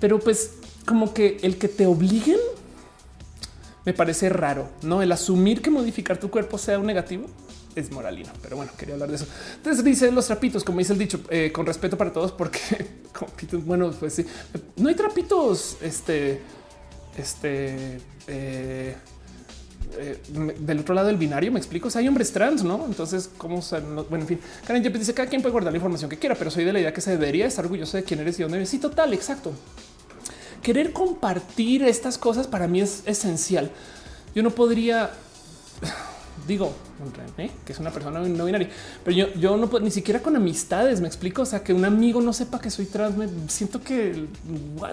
pero 0.00 0.18
pues 0.20 0.52
como 0.86 1.12
que 1.12 1.36
el 1.42 1.58
que 1.58 1.68
te 1.68 1.84
obliguen 1.84 2.38
me 3.84 3.92
parece 3.92 4.30
raro, 4.30 4.70
no? 4.80 5.02
El 5.02 5.12
asumir 5.12 5.60
que 5.60 5.68
modificar 5.68 6.16
tu 6.16 6.30
cuerpo 6.30 6.56
sea 6.56 6.78
un 6.78 6.86
negativo 6.86 7.26
es 7.74 7.90
moralina, 7.90 8.32
pero 8.42 8.56
bueno, 8.56 8.72
quería 8.76 8.94
hablar 8.94 9.10
de 9.10 9.16
eso. 9.16 9.26
Entonces 9.56 9.84
dice 9.84 10.10
los 10.10 10.26
trapitos, 10.26 10.64
como 10.64 10.78
dice 10.78 10.92
el 10.92 10.98
dicho, 10.98 11.20
eh, 11.30 11.50
con 11.52 11.66
respeto 11.66 11.96
para 11.96 12.12
todos, 12.12 12.32
porque 12.32 12.60
bueno, 13.64 13.90
pues 13.92 14.14
sí, 14.14 14.26
no 14.76 14.88
hay 14.88 14.94
trapitos, 14.94 15.78
este, 15.82 16.40
este, 17.16 17.98
eh, 18.26 18.94
eh, 19.98 20.18
del 20.58 20.80
otro 20.80 20.94
lado 20.94 21.06
del 21.08 21.16
binario, 21.16 21.52
me 21.52 21.58
explico. 21.58 21.88
hay 21.94 22.08
hombres 22.08 22.32
trans, 22.32 22.64
no? 22.64 22.84
Entonces, 22.86 23.30
cómo 23.36 23.60
bueno, 24.08 24.24
en 24.24 24.26
fin, 24.26 24.40
Karen 24.66 24.82
ya 24.82 24.90
dice 24.90 25.14
cada 25.14 25.28
quien 25.28 25.42
puede 25.42 25.52
guardar 25.52 25.72
la 25.72 25.76
información 25.76 26.10
que 26.10 26.18
quiera, 26.18 26.34
pero 26.34 26.50
soy 26.50 26.64
de 26.64 26.72
la 26.72 26.80
idea 26.80 26.92
que 26.92 27.00
se 27.00 27.12
debería 27.12 27.46
estar 27.46 27.64
orgulloso 27.64 27.96
de 27.96 28.04
quién 28.04 28.20
eres 28.20 28.38
y 28.38 28.42
dónde 28.42 28.58
eres. 28.58 28.68
Sí, 28.68 28.78
total, 28.78 29.12
exacto. 29.12 29.52
Querer 30.62 30.92
compartir 30.92 31.82
estas 31.82 32.18
cosas 32.18 32.46
para 32.46 32.66
mí 32.66 32.80
es 32.80 33.02
esencial. 33.06 33.70
Yo 34.34 34.42
no 34.42 34.50
podría, 34.50 35.10
digo, 36.46 36.72
que 37.64 37.72
es 37.72 37.78
una 37.78 37.90
persona 37.90 38.20
no 38.20 38.44
binaria, 38.44 38.68
pero 39.04 39.16
yo, 39.16 39.32
yo 39.34 39.56
no 39.56 39.68
puedo 39.68 39.84
ni 39.84 39.90
siquiera 39.90 40.20
con 40.20 40.36
amistades. 40.36 41.00
Me 41.00 41.08
explico. 41.08 41.42
O 41.42 41.46
sea, 41.46 41.62
que 41.62 41.72
un 41.72 41.84
amigo 41.84 42.20
no 42.20 42.32
sepa 42.32 42.60
que 42.60 42.70
soy 42.70 42.86
trans, 42.86 43.16
me 43.16 43.28
siento 43.48 43.80
que 43.82 44.26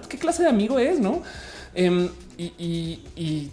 qué 0.10 0.18
clase 0.18 0.44
de 0.44 0.50
amigo 0.50 0.80
es, 0.80 1.00
no? 1.00 1.22
Em, 1.74 2.10
y 2.38 3.50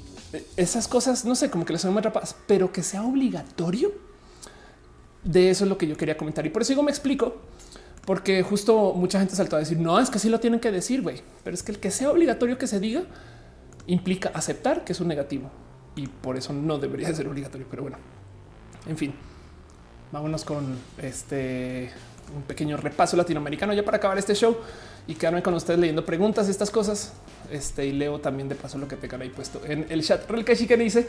esas 0.57 0.89
cosas, 0.89 1.25
no 1.25 1.35
sé, 1.35 1.51
como 1.51 1.65
que 1.65 1.73
les 1.73 1.83
son 1.83 1.93
muy 1.93 2.03
rapadas, 2.03 2.35
pero 2.47 2.73
que 2.73 2.83
sea 2.83 3.03
obligatorio. 3.03 3.93
De 5.25 5.51
eso 5.51 5.65
es 5.65 5.71
lo 5.71 5.77
que 5.77 5.87
yo 5.87 5.97
quería 5.97 6.17
comentar. 6.17 6.47
Y 6.47 6.51
por 6.51 6.63
eso 6.63 6.71
digo, 6.71 6.83
me 6.83 6.91
explico, 6.91 7.37
porque 8.05 8.43
justo 8.43 8.95
mucha 8.95 9.19
gente 9.19 9.37
saltó 9.37 9.57
a 9.57 9.59
decir, 9.59 9.79
no, 9.79 9.99
es 9.99 10.11
que 10.11 10.19
sí 10.19 10.29
lo 10.29 10.41
tienen 10.41 10.61
que 10.61 10.71
decir, 10.71 11.03
güey. 11.03 11.23
Pero 11.45 11.55
es 11.55 11.63
que 11.63 11.73
el 11.73 11.79
que 11.79 11.91
sea 11.91 12.11
obligatorio 12.11 12.57
que 12.57 12.67
se 12.67 12.81
diga 12.81 13.03
implica 13.87 14.31
aceptar 14.35 14.85
que 14.85 14.93
es 14.93 15.01
un 15.01 15.09
negativo. 15.09 15.51
Y 15.99 16.07
por 16.07 16.37
eso 16.37 16.53
no 16.53 16.79
debería 16.79 17.13
ser 17.13 17.27
obligatorio. 17.27 17.67
Pero 17.69 17.83
bueno, 17.83 17.97
en 18.87 18.97
fin, 18.97 19.13
vámonos 20.13 20.45
con 20.45 20.79
este 20.97 21.91
un 22.37 22.43
pequeño 22.43 22.77
repaso 22.77 23.17
latinoamericano 23.17 23.73
ya 23.73 23.85
para 23.85 23.97
acabar 23.97 24.17
este 24.17 24.35
show 24.35 24.57
y 25.09 25.15
quedarme 25.15 25.43
con 25.43 25.55
ustedes 25.55 25.81
leyendo 25.81 26.05
preguntas, 26.05 26.47
y 26.47 26.53
estas 26.53 26.71
cosas. 26.71 27.15
Este 27.51 27.85
y 27.85 27.93
leo 27.93 28.21
también 28.21 28.49
de 28.49 28.55
paso 28.55 28.79
lo 28.79 28.87
que 28.87 28.95
tengan 28.95 29.23
ahí 29.23 29.31
puesto 29.31 29.61
en 29.65 29.87
el 29.89 30.05
chat. 30.05 30.31
Real 30.31 30.45
que 30.45 30.55
dice: 30.55 31.09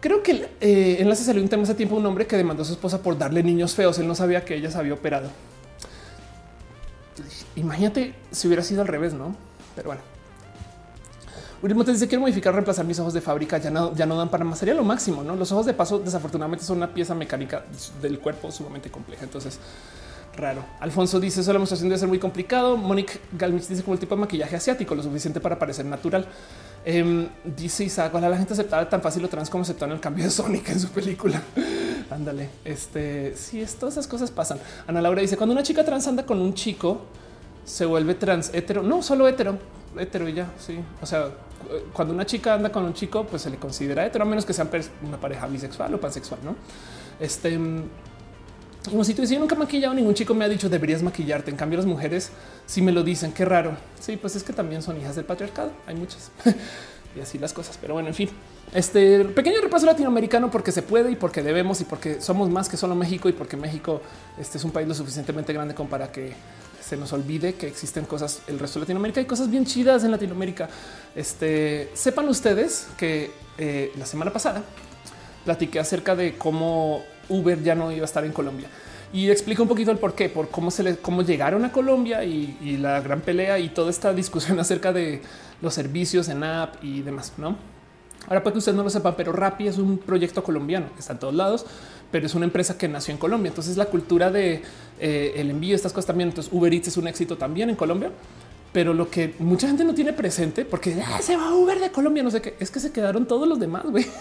Creo 0.00 0.22
que 0.22 0.48
eh, 0.60 0.98
enlace 1.00 1.24
salió 1.24 1.42
un 1.42 1.48
tema 1.48 1.64
hace 1.64 1.74
tiempo. 1.74 1.96
Un 1.96 2.06
hombre 2.06 2.24
que 2.24 2.36
demandó 2.36 2.62
a 2.62 2.66
su 2.66 2.74
esposa 2.74 3.02
por 3.02 3.18
darle 3.18 3.42
niños 3.42 3.74
feos. 3.74 3.98
Él 3.98 4.06
no 4.06 4.14
sabía 4.14 4.44
que 4.44 4.54
ella 4.54 4.70
se 4.70 4.78
había 4.78 4.94
operado. 4.94 5.28
Imagínate 7.56 8.14
si 8.30 8.46
hubiera 8.46 8.62
sido 8.62 8.82
al 8.82 8.86
revés, 8.86 9.12
no? 9.12 9.34
Pero 9.74 9.88
bueno. 9.88 10.17
Te 11.60 11.92
dice 11.92 12.06
quiero 12.06 12.20
modificar, 12.20 12.52
reemplazar 12.52 12.84
mis 12.84 12.98
ojos 13.00 13.12
de 13.12 13.20
fábrica. 13.20 13.58
Ya 13.58 13.70
no, 13.70 13.94
ya 13.94 14.06
no 14.06 14.16
dan 14.16 14.28
para 14.28 14.44
más. 14.44 14.58
Sería 14.58 14.74
lo 14.74 14.84
máximo. 14.84 15.22
No, 15.22 15.34
los 15.34 15.50
ojos 15.50 15.66
de 15.66 15.74
paso, 15.74 15.98
desafortunadamente, 15.98 16.64
son 16.64 16.76
una 16.76 16.92
pieza 16.92 17.14
mecánica 17.14 17.64
del 18.00 18.20
cuerpo 18.20 18.50
sumamente 18.52 18.90
compleja. 18.90 19.24
Entonces, 19.24 19.58
raro. 20.36 20.64
Alfonso 20.80 21.18
dice 21.18 21.40
eso 21.40 21.50
la 21.50 21.54
demostración 21.54 21.88
debe 21.88 21.98
ser 21.98 22.08
muy 22.08 22.18
complicado. 22.18 22.76
Monique 22.76 23.18
Galmich 23.32 23.66
dice 23.66 23.82
como 23.82 23.94
el 23.94 24.00
tipo 24.00 24.14
de 24.14 24.20
maquillaje 24.20 24.56
asiático, 24.56 24.94
lo 24.94 25.02
suficiente 25.02 25.40
para 25.40 25.58
parecer 25.58 25.84
natural. 25.84 26.26
Eh, 26.84 27.28
dice 27.44 27.84
Isaac, 27.84 28.14
la 28.14 28.36
gente 28.36 28.52
aceptaba 28.52 28.88
tan 28.88 29.02
fácil 29.02 29.22
lo 29.22 29.28
trans 29.28 29.50
como 29.50 29.62
aceptaron 29.62 29.94
el 29.94 30.00
cambio 30.00 30.24
de 30.24 30.30
Sonic 30.30 30.68
en 30.70 30.80
su 30.80 30.88
película. 30.88 31.42
Ándale, 32.10 32.48
este 32.64 33.34
sí, 33.36 33.60
es, 33.60 33.74
todas 33.74 33.94
esas 33.94 34.06
cosas 34.06 34.30
pasan. 34.30 34.58
Ana 34.86 35.02
Laura 35.02 35.20
dice 35.20 35.36
cuando 35.36 35.52
una 35.52 35.62
chica 35.62 35.84
trans 35.84 36.06
anda 36.06 36.24
con 36.24 36.40
un 36.40 36.54
chico, 36.54 37.02
se 37.64 37.84
vuelve 37.84 38.14
trans 38.14 38.50
hetero, 38.54 38.82
no 38.82 39.02
solo 39.02 39.28
hetero, 39.28 39.58
hetero 39.98 40.28
y 40.28 40.34
ya. 40.34 40.50
Sí, 40.58 40.78
o 41.02 41.06
sea, 41.06 41.28
cuando 41.92 42.14
una 42.14 42.26
chica 42.26 42.54
anda 42.54 42.70
con 42.70 42.84
un 42.84 42.94
chico, 42.94 43.24
pues 43.24 43.42
se 43.42 43.50
le 43.50 43.56
considera 43.56 44.06
hetero, 44.06 44.24
a 44.24 44.26
menos 44.26 44.44
que 44.44 44.52
sean 44.52 44.70
una 45.02 45.18
pareja 45.18 45.46
bisexual 45.46 45.94
o 45.94 46.00
pansexual, 46.00 46.40
no? 46.44 46.56
Este 47.20 47.58
como 48.88 49.04
si 49.04 49.14
tú 49.14 49.24
yo 49.24 49.38
nunca 49.38 49.54
maquillado, 49.54 49.94
ningún 49.94 50.14
chico 50.14 50.34
me 50.34 50.44
ha 50.44 50.48
dicho 50.48 50.68
deberías 50.68 51.02
maquillarte. 51.02 51.50
En 51.50 51.56
cambio, 51.56 51.76
las 51.76 51.86
mujeres 51.86 52.30
sí 52.66 52.80
me 52.80 52.92
lo 52.92 53.02
dicen. 53.02 53.32
Qué 53.32 53.44
raro. 53.44 53.76
Sí, 54.00 54.16
pues 54.16 54.36
es 54.36 54.42
que 54.42 54.52
también 54.52 54.82
son 54.82 54.98
hijas 54.98 55.16
del 55.16 55.24
patriarcado. 55.24 55.72
Hay 55.86 55.94
muchas 55.94 56.30
y 57.16 57.20
así 57.20 57.38
las 57.38 57.52
cosas. 57.52 57.78
Pero 57.80 57.94
bueno, 57.94 58.08
en 58.08 58.14
fin, 58.14 58.30
este 58.74 59.24
pequeño 59.24 59.60
repaso 59.60 59.86
latinoamericano 59.86 60.50
porque 60.50 60.72
se 60.72 60.82
puede 60.82 61.10
y 61.10 61.16
porque 61.16 61.42
debemos 61.42 61.80
y 61.80 61.84
porque 61.84 62.20
somos 62.20 62.48
más 62.48 62.68
que 62.68 62.76
solo 62.76 62.94
México 62.94 63.28
y 63.28 63.32
porque 63.32 63.56
México 63.56 64.00
este 64.38 64.58
es 64.58 64.64
un 64.64 64.70
país 64.70 64.88
lo 64.88 64.94
suficientemente 64.94 65.52
grande 65.52 65.74
como 65.74 65.88
para 65.88 66.10
que 66.10 66.32
se 66.88 66.96
nos 66.96 67.12
olvide 67.12 67.54
que 67.54 67.66
existen 67.66 68.06
cosas 68.06 68.40
el 68.46 68.58
resto 68.58 68.78
de 68.78 68.84
Latinoamérica. 68.84 69.20
Hay 69.20 69.26
cosas 69.26 69.50
bien 69.50 69.66
chidas 69.66 70.04
en 70.04 70.10
Latinoamérica. 70.10 70.70
Este 71.14 71.90
sepan 71.92 72.26
ustedes 72.28 72.88
que 72.96 73.30
eh, 73.58 73.92
la 73.98 74.06
semana 74.06 74.32
pasada 74.32 74.62
platiqué 75.44 75.80
acerca 75.80 76.16
de 76.16 76.38
cómo 76.38 77.02
Uber 77.28 77.62
ya 77.62 77.74
no 77.74 77.92
iba 77.92 78.02
a 78.02 78.04
estar 78.06 78.24
en 78.24 78.32
Colombia. 78.32 78.68
Y 79.12 79.28
explico 79.30 79.62
un 79.62 79.68
poquito 79.68 79.90
el 79.90 79.98
por 79.98 80.14
qué, 80.14 80.30
por 80.30 80.48
cómo 80.48 80.70
se 80.70 80.82
le, 80.82 80.96
cómo 80.96 81.22
llegaron 81.22 81.62
a 81.66 81.72
Colombia 81.72 82.24
y, 82.24 82.78
la 82.78 83.00
gran 83.00 83.20
pelea 83.20 83.58
y 83.58 83.68
toda 83.68 83.90
esta 83.90 84.14
discusión 84.14 84.58
acerca 84.60 84.90
de 84.90 85.20
los 85.60 85.74
servicios 85.74 86.30
en 86.30 86.42
app 86.42 86.82
y 86.82 87.02
demás. 87.02 87.34
No, 87.36 87.56
ahora 88.28 88.42
para 88.42 88.52
que 88.52 88.58
ustedes 88.58 88.76
no 88.76 88.82
lo 88.82 88.90
sepan, 88.90 89.14
pero 89.14 89.32
Rappi 89.32 89.68
es 89.68 89.76
un 89.76 89.98
proyecto 89.98 90.42
colombiano 90.42 90.86
está 90.98 91.12
en 91.12 91.18
todos 91.18 91.34
lados, 91.34 91.66
pero 92.10 92.26
es 92.26 92.34
una 92.34 92.44
empresa 92.44 92.78
que 92.78 92.88
nació 92.88 93.12
en 93.12 93.18
Colombia. 93.18 93.48
Entonces 93.48 93.76
la 93.76 93.86
cultura 93.86 94.30
de 94.30 94.62
eh, 95.00 95.32
el 95.36 95.50
envío, 95.50 95.74
estas 95.74 95.92
cosas 95.92 96.06
también. 96.06 96.30
Entonces 96.30 96.52
Uber 96.52 96.72
Eats 96.72 96.88
es 96.88 96.96
un 96.96 97.08
éxito 97.08 97.36
también 97.36 97.70
en 97.70 97.76
Colombia 97.76 98.10
pero 98.72 98.92
lo 98.92 99.10
que 99.10 99.34
mucha 99.38 99.66
gente 99.66 99.84
no 99.84 99.94
tiene 99.94 100.12
presente, 100.12 100.64
porque 100.64 101.02
ah, 101.04 101.20
se 101.22 101.36
va 101.36 101.48
a 101.48 101.54
Uber 101.54 101.80
de 101.80 101.90
Colombia, 101.90 102.22
no 102.22 102.30
sé 102.30 102.42
qué, 102.42 102.54
es 102.60 102.70
que 102.70 102.80
se 102.80 102.92
quedaron 102.92 103.26
todos 103.26 103.48
los 103.48 103.58
demás, 103.58 103.84
güey. 103.84 104.06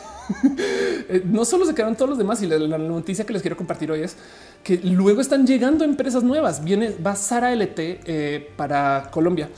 Eh, 1.10 1.24
no 1.24 1.46
solo 1.46 1.66
se 1.66 1.74
quedaron 1.74 1.96
todos 1.96 2.10
los 2.10 2.18
demás, 2.18 2.42
y 2.42 2.48
la, 2.48 2.78
noticia 2.78 3.26
que 3.26 3.32
les 3.32 3.42
quiero 3.42 3.56
compartir 3.56 3.90
hoy 3.90 4.02
es 4.02 4.18
que 4.62 4.78
luego 4.84 5.22
están 5.22 5.48
llegando 5.48 5.86
empresas 5.86 6.22
nuevas. 6.22 6.66
Viene, 6.66 6.94
va 6.96 7.16
Sara 7.16 7.56
LT 7.56 7.80
eh, 7.80 8.52
para 8.58 9.10
Colombia. 9.10 9.50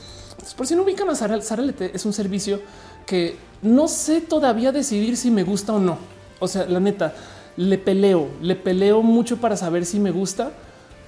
por 0.56 0.68
si 0.68 0.76
no 0.76 0.82
ubican 0.82 1.08
a 1.10 1.16
Sara, 1.16 1.40
Sara 1.40 1.62
LT 1.62 1.92
es 1.92 2.04
un 2.04 2.12
servicio 2.12 2.60
que 3.04 3.34
no 3.62 3.88
sé 3.88 4.20
todavía 4.20 4.70
decidir 4.70 5.16
si 5.16 5.32
me 5.32 5.42
gusta 5.42 5.72
o 5.72 5.80
no. 5.80 5.98
O 6.38 6.46
sea, 6.46 6.66
la 6.66 6.78
neta, 6.78 7.14
le 7.60 7.76
peleo, 7.76 8.28
le 8.40 8.56
peleo 8.56 9.02
mucho 9.02 9.36
para 9.36 9.54
saber 9.54 9.84
si 9.84 10.00
me 10.00 10.10
gusta 10.10 10.52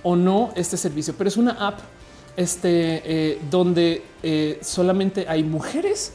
o 0.02 0.16
no 0.16 0.52
este 0.54 0.76
servicio, 0.76 1.14
pero 1.16 1.28
es 1.28 1.38
una 1.38 1.52
app 1.52 1.80
este, 2.36 3.02
eh, 3.04 3.38
donde 3.50 4.02
eh, 4.22 4.58
solamente 4.60 5.26
hay 5.26 5.44
mujeres 5.44 6.12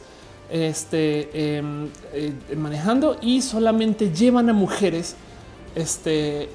este, 0.52 1.58
em, 1.58 1.90
eh, 2.14 2.34
manejando 2.56 3.18
y 3.20 3.42
solamente 3.42 4.12
llevan 4.14 4.48
a 4.50 4.54
mujeres 4.54 5.16
este, 5.74 6.50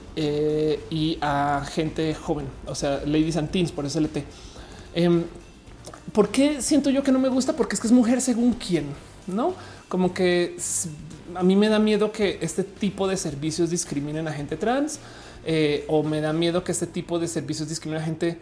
y 0.90 1.18
a 1.20 1.64
gente 1.68 2.14
joven, 2.14 2.46
o 2.66 2.76
sea, 2.76 3.02
ladies 3.04 3.36
and 3.36 3.50
teens 3.50 3.72
por 3.72 3.84
SLT. 3.84 4.24
Em, 4.94 5.24
¿Por 6.12 6.28
qué 6.28 6.62
siento 6.62 6.88
yo 6.90 7.02
que 7.02 7.10
no 7.10 7.18
me 7.18 7.28
gusta? 7.28 7.54
Porque 7.54 7.74
es 7.74 7.80
que 7.80 7.88
es 7.88 7.92
mujer 7.92 8.20
según 8.20 8.52
quién, 8.52 8.86
no? 9.26 9.54
Como 9.88 10.14
que 10.14 10.56
a 11.34 11.42
mí 11.42 11.56
me 11.56 11.68
da 11.68 11.78
miedo 11.78 12.12
que 12.12 12.38
este 12.40 12.64
tipo 12.64 13.06
de 13.08 13.16
servicios 13.16 13.70
discriminen 13.70 14.28
a 14.28 14.32
gente 14.32 14.56
trans 14.56 15.00
o 15.88 16.02
me 16.02 16.20
da 16.20 16.32
miedo 16.32 16.62
que 16.62 16.72
este 16.72 16.86
tipo 16.86 17.18
de 17.18 17.26
servicios 17.26 17.68
discriminen 17.68 18.02
a 18.02 18.06
gente 18.06 18.38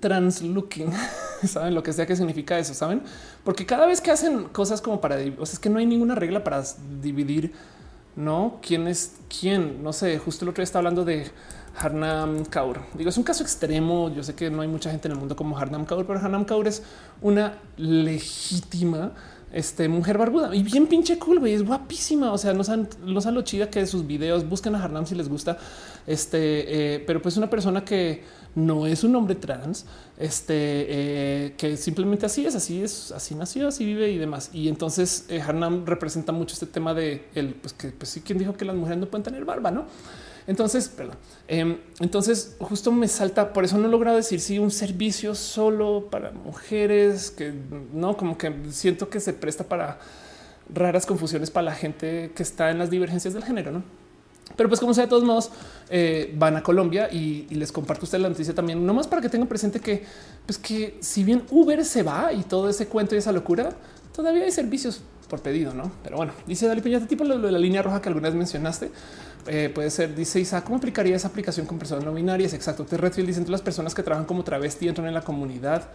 translooking, 0.00 0.92
saben 1.46 1.74
lo 1.74 1.82
que 1.82 1.92
sea 1.92 2.06
que 2.06 2.16
significa 2.16 2.58
eso, 2.58 2.74
saben? 2.74 3.02
Porque 3.44 3.66
cada 3.66 3.86
vez 3.86 4.00
que 4.00 4.10
hacen 4.10 4.44
cosas 4.44 4.80
como 4.80 5.00
para, 5.00 5.16
o 5.38 5.46
sea, 5.46 5.54
es 5.54 5.58
que 5.58 5.68
no 5.68 5.78
hay 5.78 5.86
ninguna 5.86 6.14
regla 6.14 6.44
para 6.44 6.62
dividir, 7.00 7.52
no 8.16 8.58
quién 8.62 8.88
es 8.88 9.16
quién. 9.28 9.82
No 9.82 9.92
sé, 9.92 10.18
justo 10.18 10.44
el 10.44 10.50
otro 10.50 10.60
día 10.60 10.64
está 10.64 10.78
hablando 10.78 11.04
de 11.04 11.30
Harnam 11.76 12.44
Kaur. 12.44 12.80
Digo, 12.94 13.10
es 13.10 13.16
un 13.16 13.22
caso 13.22 13.42
extremo. 13.42 14.12
Yo 14.12 14.22
sé 14.22 14.34
que 14.34 14.50
no 14.50 14.60
hay 14.62 14.68
mucha 14.68 14.90
gente 14.90 15.08
en 15.08 15.12
el 15.12 15.18
mundo 15.18 15.36
como 15.36 15.56
Harnam 15.56 15.84
Kaur, 15.84 16.04
pero 16.04 16.18
Harnam 16.18 16.44
Kaur 16.44 16.66
es 16.66 16.82
una 17.22 17.58
legítima 17.76 19.12
este 19.52 19.88
mujer 19.88 20.18
barbuda 20.18 20.54
y 20.54 20.62
bien 20.62 20.86
pinche 20.86 21.18
cool, 21.18 21.40
güey. 21.40 21.54
Es 21.54 21.64
guapísima. 21.64 22.32
O 22.32 22.38
sea, 22.38 22.52
no 22.52 22.64
saben, 22.64 22.88
no 23.04 23.20
lo 23.20 23.42
chida 23.42 23.70
que 23.70 23.80
de 23.80 23.86
sus 23.86 24.06
videos. 24.06 24.48
Busquen 24.48 24.74
a 24.74 24.82
Harnam 24.82 25.06
si 25.06 25.14
les 25.14 25.28
gusta. 25.28 25.58
Este, 26.06 26.94
eh, 26.94 27.04
pero 27.06 27.20
pues 27.20 27.36
una 27.36 27.50
persona 27.50 27.84
que 27.84 28.22
no 28.54 28.86
es 28.86 29.04
un 29.04 29.14
hombre 29.14 29.34
trans, 29.34 29.86
este 30.18 30.54
eh, 30.56 31.54
que 31.56 31.76
simplemente 31.76 32.26
así 32.26 32.44
es, 32.44 32.54
así 32.54 32.82
es, 32.82 33.12
así 33.12 33.34
nació, 33.34 33.68
así 33.68 33.84
vive 33.84 34.10
y 34.10 34.18
demás. 34.18 34.50
Y 34.52 34.68
entonces 34.68 35.26
eh, 35.28 35.40
Harnam 35.40 35.86
representa 35.86 36.32
mucho 36.32 36.54
este 36.54 36.66
tema 36.66 36.94
de 36.94 37.26
el 37.34 37.54
pues 37.54 37.72
que 37.72 37.88
pues 37.88 38.10
sí, 38.10 38.20
quien 38.20 38.38
dijo 38.38 38.54
que 38.54 38.64
las 38.64 38.74
mujeres 38.74 38.98
no 38.98 39.06
pueden 39.06 39.22
tener 39.22 39.44
barba, 39.44 39.70
no? 39.70 39.86
Entonces, 40.48 40.88
perdón. 40.88 41.16
Em, 41.46 41.76
entonces, 42.00 42.56
justo 42.58 42.90
me 42.90 43.06
salta. 43.06 43.52
Por 43.52 43.64
eso 43.64 43.76
no 43.76 43.86
he 43.86 43.90
logrado 43.90 44.16
decir 44.16 44.40
si 44.40 44.58
un 44.58 44.70
servicio 44.70 45.34
solo 45.34 46.08
para 46.10 46.32
mujeres 46.32 47.30
que 47.30 47.52
no 47.92 48.16
como 48.16 48.36
que 48.38 48.52
siento 48.70 49.10
que 49.10 49.20
se 49.20 49.34
presta 49.34 49.64
para 49.64 49.98
raras 50.74 51.04
confusiones 51.06 51.50
para 51.50 51.66
la 51.66 51.74
gente 51.74 52.32
que 52.34 52.42
está 52.42 52.70
en 52.70 52.78
las 52.78 52.90
divergencias 52.90 53.34
del 53.34 53.44
género, 53.44 53.70
no? 53.72 53.82
Pero 54.56 54.70
pues 54.70 54.80
como 54.80 54.94
sea, 54.94 55.04
de 55.04 55.10
todos 55.10 55.24
modos, 55.24 55.50
eh, 55.90 56.34
van 56.36 56.56
a 56.56 56.62
Colombia 56.62 57.10
y, 57.12 57.46
les 57.50 57.70
comparto 57.70 58.06
usted 58.06 58.18
la 58.18 58.30
noticia 58.30 58.54
también, 58.54 58.84
no 58.84 58.94
más 58.94 59.06
para 59.06 59.20
que 59.20 59.28
tengan 59.28 59.48
presente 59.48 59.80
que, 59.80 60.04
pues 60.46 60.56
que 60.56 60.96
si 61.00 61.24
bien 61.24 61.44
Uber 61.50 61.84
se 61.84 62.02
va 62.02 62.32
y 62.32 62.42
todo 62.42 62.70
ese 62.70 62.86
cuento 62.86 63.14
y 63.14 63.18
esa 63.18 63.32
locura, 63.32 63.70
todavía 64.14 64.44
hay 64.44 64.50
servicios 64.50 65.02
por 65.28 65.40
pedido, 65.40 65.74
no? 65.74 65.92
Pero 66.02 66.16
bueno, 66.16 66.32
dice 66.46 66.66
Dali 66.66 66.80
Peña, 66.80 67.06
tipo 67.06 67.24
lo 67.24 67.38
de 67.38 67.52
la 67.52 67.58
línea 67.58 67.82
roja 67.82 68.00
que 68.00 68.08
alguna 68.08 68.28
vez 68.28 68.36
mencionaste. 68.36 68.90
Eh, 69.48 69.70
puede 69.74 69.90
ser, 69.90 70.14
dice 70.14 70.38
Isa, 70.40 70.62
¿cómo 70.62 70.76
aplicaría 70.76 71.16
esa 71.16 71.28
aplicación 71.28 71.66
con 71.66 71.78
personas 71.78 72.04
no 72.04 72.12
binarias? 72.12 72.52
Exacto. 72.52 72.84
Te 72.84 72.96
Redfield 72.96 73.28
dicen 73.28 73.50
las 73.50 73.62
personas 73.62 73.94
que 73.94 74.02
trabajan 74.02 74.26
como 74.26 74.44
travesti 74.44 74.88
entran 74.88 75.08
en 75.08 75.14
la 75.14 75.22
comunidad. 75.22 75.88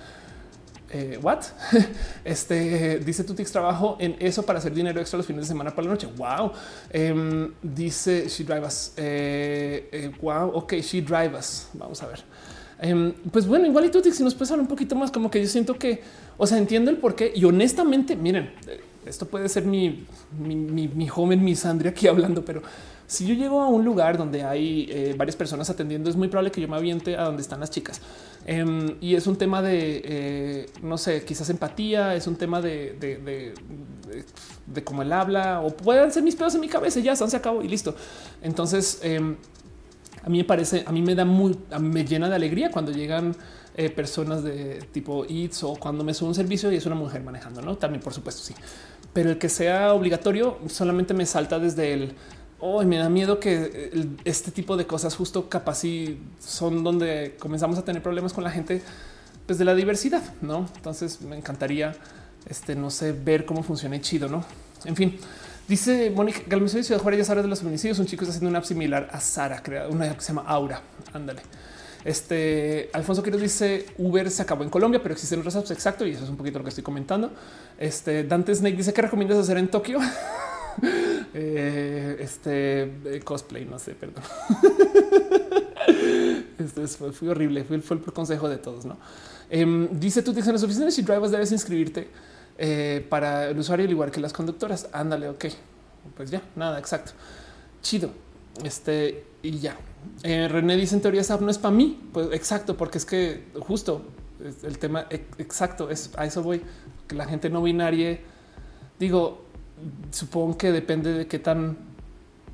Eh, 0.93 1.17
what? 1.21 1.41
este 2.23 2.99
dice 2.99 3.23
Tutix 3.23 3.51
trabajo 3.51 3.97
en 3.99 4.15
eso 4.19 4.43
para 4.43 4.59
hacer 4.59 4.73
dinero 4.73 5.01
extra 5.01 5.17
los 5.17 5.25
fines 5.25 5.43
de 5.43 5.47
semana 5.47 5.71
para 5.71 5.87
la 5.87 5.93
noche. 5.93 6.07
Wow. 6.15 6.51
Em, 6.91 7.51
dice 7.61 8.27
She 8.27 8.43
Drive 8.43 8.65
Us. 8.65 8.91
Eh, 8.97 9.89
eh, 9.91 10.11
wow. 10.21 10.51
Ok, 10.53 10.73
She 10.73 11.01
Drive 11.01 11.35
Us. 11.37 11.67
Vamos 11.73 12.01
a 12.03 12.07
ver. 12.07 12.23
Em, 12.79 13.13
pues 13.31 13.47
bueno, 13.47 13.65
igual 13.65 13.85
y 13.85 13.89
Tutix, 13.89 14.17
si 14.17 14.23
nos 14.23 14.35
puedes 14.35 14.51
hablar 14.51 14.63
un 14.63 14.67
poquito 14.67 14.95
más, 14.95 15.09
como 15.09 15.31
que 15.31 15.41
yo 15.41 15.47
siento 15.47 15.77
que, 15.79 16.03
o 16.37 16.45
sea, 16.45 16.57
entiendo 16.57 16.91
el 16.91 16.97
por 16.97 17.15
qué 17.15 17.31
y 17.33 17.45
honestamente, 17.45 18.15
miren, 18.15 18.51
esto 19.05 19.25
puede 19.25 19.47
ser 19.49 19.63
mi, 19.63 20.05
mi, 20.37 20.55
mi, 20.55 20.87
mi 20.87 21.07
joven 21.07 21.45
aquí 21.87 22.07
hablando, 22.07 22.43
pero 22.43 22.61
si 23.13 23.27
yo 23.27 23.35
llego 23.35 23.61
a 23.61 23.67
un 23.67 23.85
lugar 23.85 24.17
donde 24.17 24.43
hay 24.43 24.87
eh, 24.89 25.13
varias 25.15 25.35
personas 25.35 25.69
atendiendo, 25.69 26.09
es 26.09 26.15
muy 26.15 26.27
probable 26.27 26.51
que 26.51 26.59
yo 26.59 26.67
me 26.67 26.77
aviente 26.77 27.15
a 27.15 27.25
donde 27.25 27.43
están 27.43 27.59
las 27.59 27.69
chicas. 27.69 28.01
Em, 28.45 28.95
y 28.99 29.13
es 29.13 29.27
un 29.27 29.35
tema 29.35 29.61
de, 29.61 30.01
eh, 30.03 30.65
no 30.81 30.97
sé, 30.97 31.23
quizás 31.23 31.49
empatía, 31.49 32.15
es 32.15 32.25
un 32.25 32.35
tema 32.35 32.59
de, 32.59 32.97
de, 32.99 34.83
cómo 34.83 35.03
él 35.03 35.13
habla 35.13 35.61
o 35.61 35.69
pueden 35.69 36.11
ser 36.11 36.23
mis 36.23 36.35
pedos 36.35 36.55
en 36.55 36.61
mi 36.61 36.67
cabeza 36.67 36.99
y 36.99 37.03
ya 37.03 37.15
se 37.15 37.37
acabó 37.37 37.61
y 37.61 37.67
listo. 37.67 37.95
Entonces, 38.41 38.99
em, 39.03 39.35
a 40.23 40.29
mí 40.29 40.39
me 40.39 40.43
parece, 40.43 40.83
a 40.87 40.91
mí 40.91 41.03
me 41.03 41.13
da 41.13 41.23
muy, 41.23 41.55
me 41.79 42.05
llena 42.05 42.27
de 42.29 42.35
alegría 42.35 42.71
cuando 42.71 42.91
llegan 42.91 43.35
eh, 43.75 43.89
personas 43.89 44.43
de 44.43 44.79
tipo 44.91 45.25
Eats 45.25 45.63
o 45.63 45.75
cuando 45.75 46.03
me 46.03 46.13
subo 46.13 46.29
un 46.29 46.35
servicio 46.35 46.71
y 46.71 46.77
es 46.77 46.85
una 46.87 46.95
mujer 46.95 47.21
manejando, 47.23 47.61
no? 47.61 47.77
También, 47.77 48.01
por 48.01 48.13
supuesto, 48.13 48.41
sí. 48.41 48.55
Pero 49.13 49.29
el 49.29 49.37
que 49.37 49.49
sea 49.49 49.93
obligatorio 49.93 50.57
solamente 50.67 51.13
me 51.13 51.25
salta 51.25 51.59
desde 51.59 51.93
el 51.93 52.13
hoy 52.65 52.85
me 52.85 52.97
da 52.97 53.09
miedo 53.09 53.41
que 53.41 53.91
este 54.23 54.49
tipo 54.49 54.77
de 54.77 54.87
cosas 54.87 55.17
justo 55.17 55.49
capaz 55.49 55.83
y 55.83 56.17
son 56.39 56.81
donde 56.81 57.35
comenzamos 57.37 57.77
a 57.77 57.83
tener 57.83 58.01
problemas 58.01 58.31
con 58.31 58.41
la 58.41 58.51
gente 58.51 58.81
pues 59.45 59.59
de 59.59 59.65
la 59.65 59.75
diversidad, 59.75 60.23
¿no? 60.41 60.65
Entonces 60.77 61.21
me 61.21 61.35
encantaría, 61.35 61.93
este, 62.47 62.73
no 62.75 62.89
sé, 62.89 63.11
ver 63.11 63.45
cómo 63.45 63.63
funciona 63.63 63.97
y 63.97 63.99
chido, 63.99 64.29
¿no? 64.29 64.45
En 64.85 64.95
fin, 64.95 65.19
dice 65.67 66.09
Mónica 66.09 66.39
al 66.49 66.65
de 66.65 66.83
Ciudad 66.83 67.01
Juárez 67.01 67.17
ya 67.17 67.25
sabes 67.25 67.43
de 67.43 67.49
los 67.49 67.59
feminicidios, 67.59 67.99
un 67.99 68.05
chico 68.05 68.23
está 68.23 68.31
haciendo 68.31 68.49
una 68.49 68.59
app 68.59 68.65
similar 68.65 69.09
a 69.11 69.19
Sara, 69.19 69.61
crea 69.61 69.89
una 69.89 70.09
app 70.09 70.15
que 70.15 70.21
se 70.21 70.29
llama 70.29 70.45
Aura, 70.47 70.81
ándale. 71.11 71.41
Este 72.05 72.89
Alfonso 72.93 73.23
Quiroz 73.23 73.41
dice 73.41 73.87
Uber 73.97 74.31
se 74.31 74.41
acabó 74.41 74.63
en 74.63 74.69
Colombia, 74.69 75.01
pero 75.03 75.13
existen 75.13 75.39
otras 75.39 75.57
apps. 75.57 75.71
Exacto. 75.71 76.05
Y 76.05 76.11
eso 76.11 76.25
es 76.25 76.29
un 76.29 76.35
poquito 76.35 76.59
lo 76.59 76.63
que 76.65 76.69
estoy 76.69 76.83
comentando. 76.83 77.31
Este 77.77 78.25
Dante 78.25 78.53
Snake 78.53 78.75
dice 78.75 78.93
que 78.93 79.01
recomiendas 79.01 79.37
hacer 79.37 79.57
en 79.57 79.69
Tokio. 79.69 79.99
Eh, 81.35 82.17
este 82.19 82.83
eh, 83.05 83.21
cosplay, 83.23 83.65
no 83.65 83.79
sé, 83.79 83.95
perdón. 83.95 84.23
Esto 86.59 87.11
fue, 87.11 87.29
horrible, 87.29 87.63
fue, 87.63 87.79
fue, 87.81 87.97
el 87.97 88.03
consejo 88.03 88.47
de 88.47 88.57
todos. 88.57 88.85
¿no? 88.85 88.97
Em, 89.49 89.99
dice 89.99 90.21
tú, 90.21 90.29
en 90.29 90.45
las 90.45 90.61
oficinas 90.61 90.95
y 90.99 91.01
drivers 91.01 91.31
debes 91.31 91.51
inscribirte 91.51 92.07
eh, 92.59 93.03
para 93.09 93.49
el 93.49 93.57
usuario, 93.57 93.85
al 93.85 93.91
igual 93.91 94.11
que 94.11 94.19
las 94.19 94.31
conductoras. 94.31 94.87
Ándale, 94.93 95.27
ok. 95.27 95.45
Pues 96.15 96.29
ya, 96.29 96.43
nada, 96.55 96.77
exacto. 96.77 97.13
Chido. 97.81 98.11
Este 98.63 99.25
y 99.41 99.57
ya. 99.57 99.75
René 100.21 100.75
dice 100.75 100.93
en 100.93 101.01
teoría 101.01 101.21
esa 101.21 101.37
no 101.37 101.49
es 101.49 101.57
para 101.57 101.73
mí. 101.73 101.99
Pues 102.13 102.27
exacto, 102.31 102.77
porque 102.77 102.99
es 102.99 103.05
que 103.05 103.45
justo 103.59 104.03
el 104.63 104.77
tema 104.77 105.07
exacto 105.09 105.89
es 105.89 106.11
a 106.15 106.25
eso 106.25 106.43
voy. 106.43 106.61
Que 107.07 107.15
la 107.15 107.25
gente 107.25 107.49
no 107.49 107.63
binaria, 107.63 108.19
digo, 108.99 109.43
supongo 110.11 110.57
que 110.57 110.71
depende 110.71 111.13
de 111.13 111.27
qué 111.27 111.39
tan 111.39 111.77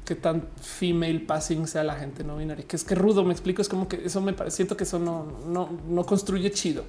qué 0.10 0.16
tan 0.16 0.48
female 0.60 1.20
passing 1.20 1.68
sea 1.68 1.84
la 1.84 1.94
gente 1.94 2.24
no 2.24 2.38
binaria, 2.38 2.66
que 2.66 2.76
es 2.76 2.84
que 2.84 2.96
rudo 2.96 3.24
me 3.24 3.32
explico. 3.32 3.62
Es 3.62 3.70
como 3.70 3.88
que 3.88 4.04
eso 4.04 4.22
me 4.22 4.34
parece, 4.34 4.56
siento 4.56 4.76
que 4.76 4.84
eso 4.84 4.98
no, 4.98 5.38
no, 5.46 5.70
no 5.88 6.04
construye 6.04 6.50
chido. 6.50 6.84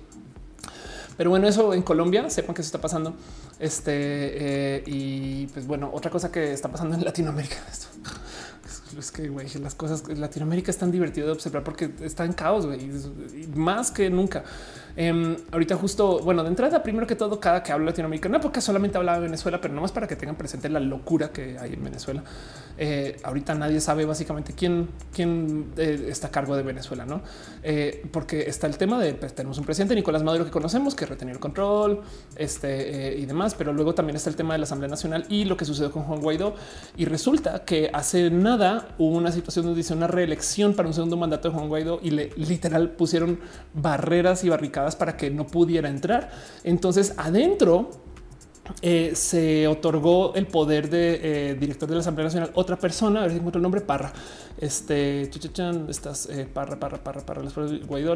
Pero 1.18 1.28
bueno, 1.28 1.46
eso 1.46 1.74
en 1.74 1.82
Colombia, 1.82 2.30
sepan 2.30 2.54
que 2.54 2.62
eso 2.62 2.68
está 2.68 2.80
pasando. 2.80 3.14
Este 3.58 3.92
eh, 3.92 4.84
y 4.86 5.46
pues 5.48 5.66
bueno, 5.66 5.90
otra 5.92 6.10
cosa 6.10 6.32
que 6.32 6.54
está 6.54 6.70
pasando 6.70 6.96
en 6.96 7.04
Latinoamérica. 7.04 7.56
Esto 7.70 8.98
es 8.98 9.10
que 9.12 9.30
las 9.58 9.74
cosas 9.74 10.02
en 10.08 10.18
Latinoamérica 10.18 10.70
es 10.70 10.78
tan 10.78 10.90
divertido 10.90 11.26
de 11.26 11.34
observar 11.34 11.62
porque 11.62 11.90
está 12.00 12.24
en 12.24 12.32
caos 12.32 12.66
y 12.74 13.46
más 13.54 13.90
que 13.90 14.08
nunca. 14.08 14.44
Em, 14.96 15.36
ahorita 15.52 15.76
justo, 15.76 16.20
bueno, 16.20 16.42
de 16.42 16.48
entrada, 16.48 16.82
primero 16.82 17.06
que 17.06 17.16
todo, 17.16 17.40
cada 17.40 17.62
que 17.62 17.72
hablo 17.72 17.86
Latinoamérica, 17.86 18.28
no 18.28 18.40
porque 18.40 18.60
solamente 18.60 18.98
hablaba 18.98 19.18
de 19.18 19.24
Venezuela, 19.24 19.60
pero 19.60 19.74
no 19.74 19.80
más 19.80 19.92
para 19.92 20.06
que 20.06 20.16
tengan 20.16 20.36
presente 20.36 20.68
la 20.68 20.80
locura 20.80 21.30
que 21.30 21.58
hay 21.58 21.74
en 21.74 21.84
Venezuela. 21.84 22.22
Eh, 22.78 23.18
ahorita 23.22 23.54
nadie 23.54 23.80
sabe 23.80 24.06
básicamente 24.06 24.54
quién, 24.54 24.88
quién 25.12 25.72
eh, 25.76 26.06
está 26.08 26.28
a 26.28 26.30
cargo 26.30 26.56
de 26.56 26.62
Venezuela, 26.62 27.04
no? 27.04 27.20
Eh, 27.62 28.06
porque 28.10 28.42
está 28.42 28.66
el 28.66 28.78
tema 28.78 28.98
de 28.98 29.12
pues, 29.14 29.34
tenemos 29.34 29.58
un 29.58 29.64
presidente 29.64 29.94
Nicolás 29.94 30.22
Maduro 30.22 30.44
que 30.46 30.50
conocemos 30.50 30.94
que 30.94 31.04
retenió 31.04 31.34
el 31.34 31.40
control 31.40 32.00
este, 32.36 33.18
y 33.18 33.26
demás, 33.26 33.54
pero 33.54 33.72
luego 33.72 33.94
también 33.94 34.16
está 34.16 34.30
el 34.30 34.36
tema 34.36 34.54
de 34.54 34.60
la 34.60 34.64
Asamblea 34.64 34.88
Nacional 34.88 35.26
y 35.28 35.44
lo 35.44 35.56
que 35.56 35.66
sucedió 35.66 35.90
con 35.90 36.04
Juan 36.04 36.20
Guaidó. 36.20 36.54
Y 36.96 37.04
resulta 37.04 37.64
que 37.64 37.90
hace 37.92 38.30
nada 38.30 38.94
hubo 38.98 39.16
una 39.16 39.30
situación 39.30 39.66
donde 39.66 39.78
dice 39.78 39.92
una 39.92 40.06
reelección 40.06 40.74
para 40.74 40.88
un 40.88 40.94
segundo 40.94 41.16
mandato 41.16 41.48
de 41.48 41.54
Juan 41.54 41.68
Guaidó 41.68 42.00
y 42.02 42.10
le 42.10 42.30
literal 42.36 42.90
pusieron 42.92 43.40
barreras 43.74 44.42
y 44.44 44.48
barricadas 44.48 44.89
para 44.96 45.16
que 45.16 45.30
no 45.30 45.46
pudiera 45.46 45.88
entrar. 45.88 46.30
Entonces 46.64 47.14
adentro 47.16 47.90
eh, 48.82 49.12
se 49.14 49.66
otorgó 49.66 50.34
el 50.34 50.46
poder 50.46 50.88
de 50.88 51.20
eh, 51.50 51.54
director 51.54 51.88
de 51.88 51.96
la 51.96 52.00
Asamblea 52.00 52.26
Nacional, 52.26 52.50
otra 52.54 52.76
persona, 52.76 53.20
a 53.20 53.22
ver 53.22 53.32
si 53.32 53.38
encuentro 53.38 53.58
el 53.58 53.62
nombre, 53.62 53.80
Parra. 53.80 54.12
Este, 54.58 55.28
chuchachan, 55.30 55.86
estás 55.88 56.26
eh, 56.26 56.46
Parra, 56.52 56.78
Parra, 56.78 57.02
Parra, 57.02 57.22
Parra, 57.22 57.42
Guaidó, 57.86 58.12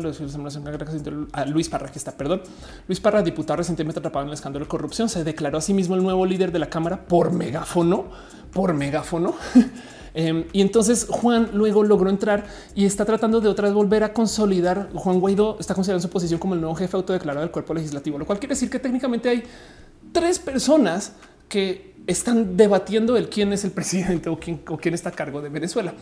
ah, 1.32 1.44
Luis 1.46 1.68
Parra, 1.68 1.88
aquí 1.88 1.98
está, 1.98 2.12
perdón. 2.12 2.42
Luis 2.86 3.00
Parra, 3.00 3.22
diputado 3.22 3.58
recientemente 3.58 3.98
atrapado 3.98 4.24
en 4.24 4.28
el 4.28 4.34
escándalo 4.34 4.64
de 4.64 4.68
corrupción, 4.68 5.08
se 5.08 5.24
declaró 5.24 5.58
a 5.58 5.60
sí 5.60 5.74
mismo 5.74 5.94
el 5.94 6.02
nuevo 6.02 6.24
líder 6.24 6.52
de 6.52 6.58
la 6.58 6.68
Cámara 6.68 7.04
por 7.06 7.32
megáfono, 7.32 8.04
por 8.52 8.74
megáfono. 8.74 9.34
Em, 10.14 10.44
y 10.52 10.60
entonces 10.60 11.06
Juan 11.10 11.50
luego 11.52 11.82
logró 11.82 12.08
entrar 12.08 12.46
y 12.74 12.84
está 12.84 13.04
tratando 13.04 13.40
de 13.40 13.48
otra 13.48 13.64
vez 13.66 13.74
volver 13.74 14.04
a 14.04 14.12
consolidar. 14.12 14.88
Juan 14.94 15.18
Guaidó 15.20 15.56
está 15.58 15.74
considerando 15.74 16.06
su 16.06 16.10
posición 16.10 16.38
como 16.38 16.54
el 16.54 16.60
nuevo 16.60 16.76
jefe 16.76 16.96
autodeclarado 16.96 17.40
del 17.40 17.50
cuerpo 17.50 17.74
legislativo, 17.74 18.18
lo 18.18 18.24
cual 18.24 18.38
quiere 18.38 18.54
decir 18.54 18.70
que 18.70 18.78
técnicamente 18.78 19.28
hay 19.28 19.42
tres 20.12 20.38
personas 20.38 21.12
que 21.48 21.94
están 22.06 22.56
debatiendo 22.56 23.16
el 23.16 23.28
quién 23.28 23.52
es 23.52 23.64
el 23.64 23.72
presidente 23.72 24.28
o 24.28 24.38
quién, 24.38 24.60
o 24.68 24.76
quién 24.76 24.94
está 24.94 25.08
a 25.08 25.12
cargo 25.12 25.42
de 25.42 25.48
Venezuela. 25.48 25.92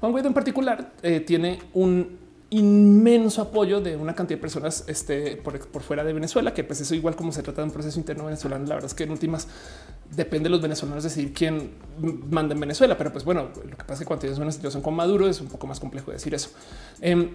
Juan 0.00 0.12
Guaidó 0.12 0.28
en 0.28 0.34
particular 0.34 0.92
eh, 1.02 1.20
tiene 1.20 1.58
un 1.74 2.27
inmenso 2.50 3.42
apoyo 3.42 3.80
de 3.80 3.96
una 3.96 4.14
cantidad 4.14 4.38
de 4.38 4.40
personas 4.40 4.84
este, 4.86 5.36
por, 5.36 5.82
fuera 5.82 6.02
de 6.02 6.12
Venezuela, 6.12 6.54
que 6.54 6.64
pues 6.64 6.80
eso 6.80 6.94
igual 6.94 7.14
como 7.14 7.30
se 7.30 7.42
trata 7.42 7.60
de 7.60 7.66
un 7.66 7.72
proceso 7.72 7.98
interno 7.98 8.24
venezolano, 8.24 8.64
la 8.64 8.74
verdad 8.74 8.90
es 8.90 8.94
que 8.94 9.04
en 9.04 9.10
últimas 9.10 9.48
depende 10.14 10.44
de 10.44 10.50
los 10.50 10.62
venezolanos 10.62 11.04
decidir 11.04 11.34
quién 11.34 11.72
manda 12.30 12.54
en 12.54 12.60
Venezuela, 12.60 12.96
pero 12.96 13.12
pues 13.12 13.24
bueno, 13.24 13.50
lo 13.54 13.76
que 13.76 13.84
pasa 13.84 13.94
es 13.94 13.98
que 14.00 14.04
cuando 14.06 14.22
tienes 14.22 14.38
una 14.38 14.50
situación 14.50 14.82
con 14.82 14.94
Maduro 14.94 15.28
es 15.28 15.40
un 15.40 15.48
poco 15.48 15.66
más 15.66 15.78
complejo 15.78 16.10
decir 16.10 16.34
eso. 16.34 16.50
Em, 17.02 17.32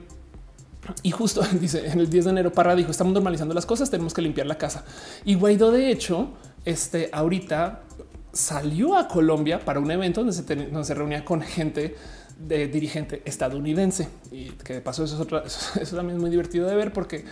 y 1.04 1.12
justo 1.12 1.42
dice 1.60 1.88
en 1.88 2.00
el 2.00 2.10
10 2.10 2.26
de 2.26 2.32
enero 2.32 2.52
Parra 2.52 2.76
dijo 2.76 2.90
estamos 2.90 3.14
normalizando 3.14 3.54
las 3.54 3.68
cosas, 3.68 3.92
tenemos 3.92 4.14
que 4.14 4.22
limpiar 4.24 4.48
la 4.48 4.58
casa. 4.58 4.84
Y 5.26 5.36
Guaidó 5.36 5.72
de 5.72 5.92
hecho, 5.92 6.30
este 6.66 7.10
ahorita 7.14 7.84
salió 8.32 8.98
a 8.98 9.08
Colombia 9.08 9.60
para 9.64 9.80
un 9.80 9.92
evento 9.92 10.22
donde 10.22 10.34
se, 10.34 10.44
donde 10.44 10.84
se 10.84 10.94
reunía 10.96 11.24
con 11.24 11.42
gente 11.42 11.96
de 12.40 12.68
dirigente 12.68 13.22
estadounidense 13.26 14.08
y 14.32 14.50
que 14.50 14.76
de 14.76 14.82
paso 14.82 15.04
eso 15.04 15.16
es 15.16 15.22
otra, 15.22 15.44
eso, 15.46 15.96
también 15.96 16.18
es 16.18 16.22
muy 16.22 16.30
divertido 16.30 16.68
de 16.68 16.76
ver 16.76 16.94
porque 16.94 17.26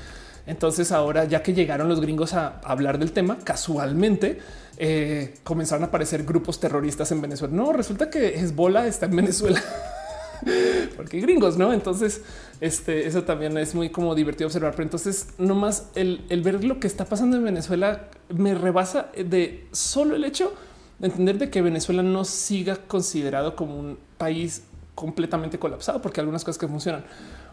entonces 0.45 0.91
ahora 0.91 1.26
ya 1.26 1.44
que 1.44 1.53
llegaron 1.53 1.88
los 1.88 2.02
gringos 2.02 2.34
a 2.34 2.60
hablar 2.64 2.98
del 2.98 3.11
tema, 3.11 3.38
casualmente 3.44 4.40
eh, 4.78 5.36
comenzaron 5.44 5.84
a 5.84 5.88
aparecer 5.88 6.23
grupos 6.23 6.60
terroristas 6.60 7.11
en 7.11 7.22
Venezuela. 7.22 7.56
No, 7.56 7.72
resulta 7.72 8.10
que 8.10 8.40
Hezbollah 8.40 8.88
está 8.88 9.06
en 9.06 9.15
Venezuela. 9.15 9.61
porque 10.95 11.19
gringos, 11.19 11.57
no? 11.57 11.73
Entonces, 11.73 12.22
este, 12.60 13.07
eso 13.07 13.23
también 13.23 13.57
es 13.57 13.76
muy 13.76 13.90
como 13.90 14.15
divertido 14.15 14.48
observar. 14.48 14.72
Pero 14.72 14.84
entonces, 14.84 15.28
nomás 15.38 15.90
el, 15.95 16.26
el 16.30 16.41
ver 16.41 16.64
lo 16.64 16.80
que 16.80 16.88
está 16.88 17.06
pasando 17.06 17.38
en 17.38 17.44
Venezuela 17.44 18.10
me 18.30 18.56
rebasa 18.56 19.11
de 19.15 19.68
solo 19.72 20.15
el 20.15 20.23
hecho 20.23 20.53
de 20.99 21.07
entender 21.07 21.38
de 21.38 21.49
que 21.49 21.61
Venezuela 21.61 22.03
no 22.03 22.26
siga 22.26 22.76
considerado 22.76 23.56
como 23.56 23.78
un 23.78 23.98
país 24.18 24.64
completamente 24.95 25.59
colapsado 25.59 26.01
porque 26.01 26.19
algunas 26.19 26.43
cosas 26.43 26.59
que 26.59 26.68
funcionan. 26.68 27.03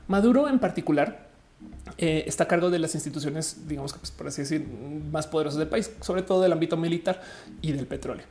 Maduro 0.07 0.49
en 0.49 0.59
particular 0.59 1.29
eh, 1.97 2.25
está 2.27 2.45
a 2.45 2.49
cargo 2.49 2.71
de 2.71 2.79
las 2.79 2.95
instituciones, 2.95 3.67
digamos 3.67 3.93
pues, 3.95 4.11
por 4.11 4.29
así 4.29 4.43
decir, 4.43 4.67
más 5.11 5.27
poderosas 5.27 5.59
del 5.59 5.69
país, 5.69 5.91
sobre 6.01 6.23
todo 6.23 6.43
del 6.43 6.53
ámbito 6.53 6.77
militar 6.77 7.23
y 7.61 7.73
del 7.73 7.87
petróleo. 7.87 8.27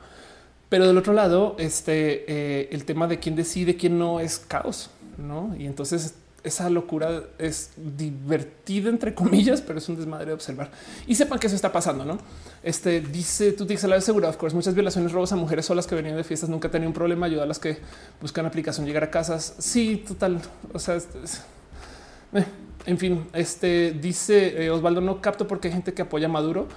Pero 0.68 0.86
del 0.86 0.98
otro 0.98 1.12
lado, 1.12 1.56
este, 1.58 2.24
eh, 2.28 2.68
el 2.72 2.84
tema 2.84 3.06
de 3.06 3.18
quién 3.18 3.36
decide, 3.36 3.76
quién 3.76 3.98
no 3.98 4.20
es 4.20 4.38
caos, 4.38 4.90
¿no? 5.16 5.54
Y 5.58 5.66
entonces 5.66 6.14
esa 6.44 6.70
locura 6.70 7.24
es 7.38 7.70
divertida, 7.76 8.88
entre 8.88 9.14
comillas, 9.14 9.60
pero 9.60 9.78
es 9.78 9.88
un 9.88 9.96
desmadre 9.96 10.26
de 10.26 10.32
observar 10.32 10.70
y 11.06 11.14
sepan 11.14 11.38
que 11.38 11.48
eso 11.48 11.56
está 11.56 11.72
pasando. 11.72 12.04
No 12.04 12.18
este 12.62 13.00
dice 13.00 13.52
tú 13.52 13.64
dices 13.64 13.88
la 13.88 13.96
de 13.96 14.02
seguro. 14.02 14.28
Of 14.28 14.36
course, 14.36 14.54
muchas 14.54 14.74
violaciones, 14.74 15.12
robos 15.12 15.32
a 15.32 15.36
mujeres 15.36 15.66
solas 15.66 15.86
que 15.86 15.94
venían 15.94 16.16
de 16.16 16.24
fiestas 16.24 16.48
nunca 16.48 16.70
tenía 16.70 16.88
un 16.88 16.94
problema. 16.94 17.26
Ayuda 17.26 17.42
a 17.44 17.46
las 17.46 17.58
que 17.58 17.78
buscan 18.20 18.46
aplicación, 18.46 18.86
llegar 18.86 19.04
a 19.04 19.10
casas. 19.10 19.54
Sí, 19.58 20.04
total. 20.06 20.40
O 20.72 20.78
sea, 20.78 20.96
eh, 20.96 22.44
en 22.86 22.98
fin, 22.98 23.26
este 23.32 23.92
dice 23.92 24.64
eh, 24.64 24.70
Osvaldo, 24.70 25.00
no 25.00 25.20
capto 25.20 25.46
porque 25.46 25.68
hay 25.68 25.74
gente 25.74 25.94
que 25.94 26.02
apoya 26.02 26.26
a 26.26 26.30
Maduro. 26.30 26.68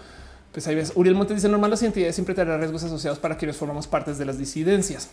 Pues 0.51 0.67
ahí 0.67 0.75
ves. 0.75 0.91
Uriel 0.95 1.15
Montes 1.15 1.37
dice 1.37 1.49
normal 1.49 1.71
las 1.71 1.81
identidades 1.81 2.15
siempre 2.15 2.35
tendrán 2.35 2.59
riesgos 2.59 2.83
asociados 2.83 3.19
para 3.19 3.37
quienes 3.37 3.55
formamos 3.55 3.87
partes 3.87 4.17
de 4.17 4.25
las 4.25 4.37
disidencias. 4.37 5.09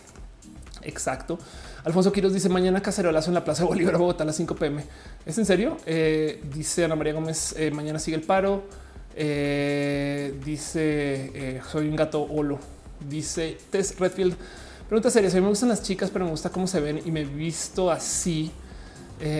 Exacto. 0.83 1.37
Alfonso 1.83 2.11
Quiroz 2.11 2.33
dice 2.33 2.49
mañana 2.49 2.81
cacerolazo 2.81 3.29
en 3.29 3.35
la 3.35 3.43
Plaza 3.43 3.63
Bolívar, 3.65 3.97
Bogotá 3.97 4.23
a 4.23 4.27
las 4.27 4.35
5 4.35 4.55
pm. 4.55 4.83
¿Es 5.25 5.37
en 5.37 5.45
serio? 5.45 5.77
Eh, 5.85 6.43
dice 6.53 6.85
Ana 6.85 6.95
María 6.95 7.13
Gómez, 7.13 7.55
eh, 7.57 7.71
mañana 7.71 7.99
sigue 7.99 8.17
el 8.17 8.23
paro. 8.23 8.63
Eh, 9.15 10.39
dice 10.45 11.61
soy 11.69 11.87
un 11.87 11.95
gato 11.95 12.21
holo. 12.21 12.59
Dice 13.07 13.57
Tess 13.69 13.97
Redfield. 13.97 14.35
Pregunta 14.87 15.09
seria. 15.09 15.29
Me 15.41 15.47
gustan 15.47 15.69
las 15.69 15.83
chicas, 15.83 16.09
pero 16.11 16.25
me 16.25 16.31
gusta 16.31 16.49
cómo 16.49 16.67
se 16.67 16.79
ven 16.79 17.01
y 17.05 17.11
me 17.11 17.23
visto 17.23 17.91
así 17.91 18.51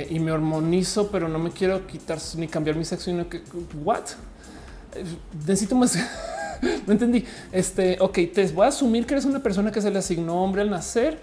y 0.10 0.20
me 0.20 0.32
hormonizo, 0.32 1.10
pero 1.10 1.30
no 1.30 1.40
me 1.40 1.52
quiero 1.52 1.88
quitar 1.88 2.20
ni 2.36 2.48
cambiar 2.48 2.76
mi 2.76 2.86
sexo. 2.86 3.06
Sino 3.06 3.28
que 3.30 3.41
what 3.84 4.03
necesito 5.45 5.76
más. 5.76 5.98
no 6.88 6.94
entendí. 6.94 7.26
Este, 7.52 7.98
ok, 7.99 8.19
te 8.34 8.48
voy 8.48 8.65
a 8.65 8.69
asumir 8.69 9.06
que 9.06 9.14
eres 9.14 9.26
una 9.26 9.41
persona 9.41 9.72
que 9.72 9.81
se 9.81 9.91
le 9.91 9.99
asignó 9.99 10.44
hombre 10.44 10.61
al 10.61 10.69
nacer. 10.69 11.19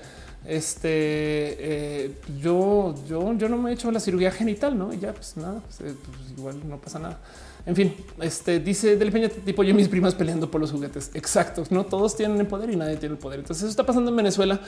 Este, 0.46 0.88
eh, 0.88 2.12
yo, 2.40 2.94
yo, 3.08 3.34
yo 3.34 3.48
no 3.48 3.56
me 3.56 3.70
he 3.70 3.74
hecho 3.74 3.90
la 3.90 3.98
cirugía 3.98 4.30
genital, 4.30 4.78
no? 4.78 4.92
Y 4.92 4.98
ya, 4.98 5.12
pues 5.12 5.36
nada, 5.36 5.60
pues, 5.60 5.80
eh, 5.80 5.94
pues, 6.04 6.38
igual 6.38 6.68
no 6.68 6.78
pasa 6.78 7.00
nada. 7.00 7.18
En 7.64 7.74
fin, 7.74 7.96
este 8.20 8.60
dice 8.60 8.96
del 8.96 9.10
Peña 9.10 9.28
tipo 9.28 9.64
yo 9.64 9.70
y 9.70 9.74
mis 9.74 9.88
primas 9.88 10.14
peleando 10.14 10.48
por 10.48 10.60
los 10.60 10.70
juguetes. 10.70 11.10
Exacto. 11.14 11.64
No 11.70 11.84
todos 11.84 12.16
tienen 12.16 12.38
el 12.38 12.46
poder 12.46 12.70
y 12.70 12.76
nadie 12.76 12.96
tiene 12.96 13.14
el 13.14 13.18
poder. 13.18 13.40
Entonces 13.40 13.64
eso 13.64 13.70
está 13.70 13.84
pasando 13.84 14.12
en 14.12 14.16
Venezuela. 14.16 14.60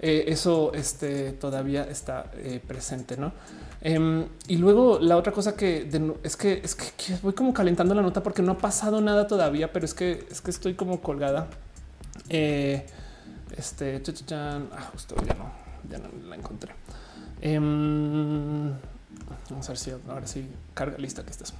Eh, 0.00 0.24
eso 0.28 0.72
este, 0.72 1.32
todavía 1.32 1.84
está 1.84 2.30
presente, 2.66 3.18
no? 3.18 3.34
Em, 3.80 4.26
y 4.48 4.56
luego 4.56 4.98
la 5.00 5.16
otra 5.16 5.32
cosa 5.32 5.54
que 5.54 5.88
es 6.22 6.36
que 6.36 6.60
es 6.64 6.74
que, 6.74 7.16
voy 7.22 7.34
como 7.34 7.52
calentando 7.52 7.94
la 7.94 8.02
nota 8.02 8.22
porque 8.22 8.42
no 8.42 8.52
ha 8.52 8.58
pasado 8.58 9.00
nada 9.00 9.26
todavía, 9.26 9.72
pero 9.72 9.84
es 9.84 9.94
que 9.94 10.26
es 10.30 10.40
que 10.40 10.50
estoy 10.50 10.74
como 10.74 11.00
colgada. 11.00 11.48
Eh, 12.28 12.86
este 13.56 14.02
ah, 14.32 14.90
justo 14.92 15.14
ya 15.26 15.34
no, 15.34 15.50
ya 15.90 15.98
no 15.98 16.28
la 16.28 16.36
encontré. 16.36 16.72
Em, 17.40 18.72
vamos 19.50 19.66
a 19.66 19.68
ver 19.68 19.78
si 19.78 19.90
ahora 19.90 20.26
sí 20.26 20.48
carga 20.74 20.98
lista 20.98 21.22
que 21.22 21.30
estás. 21.30 21.52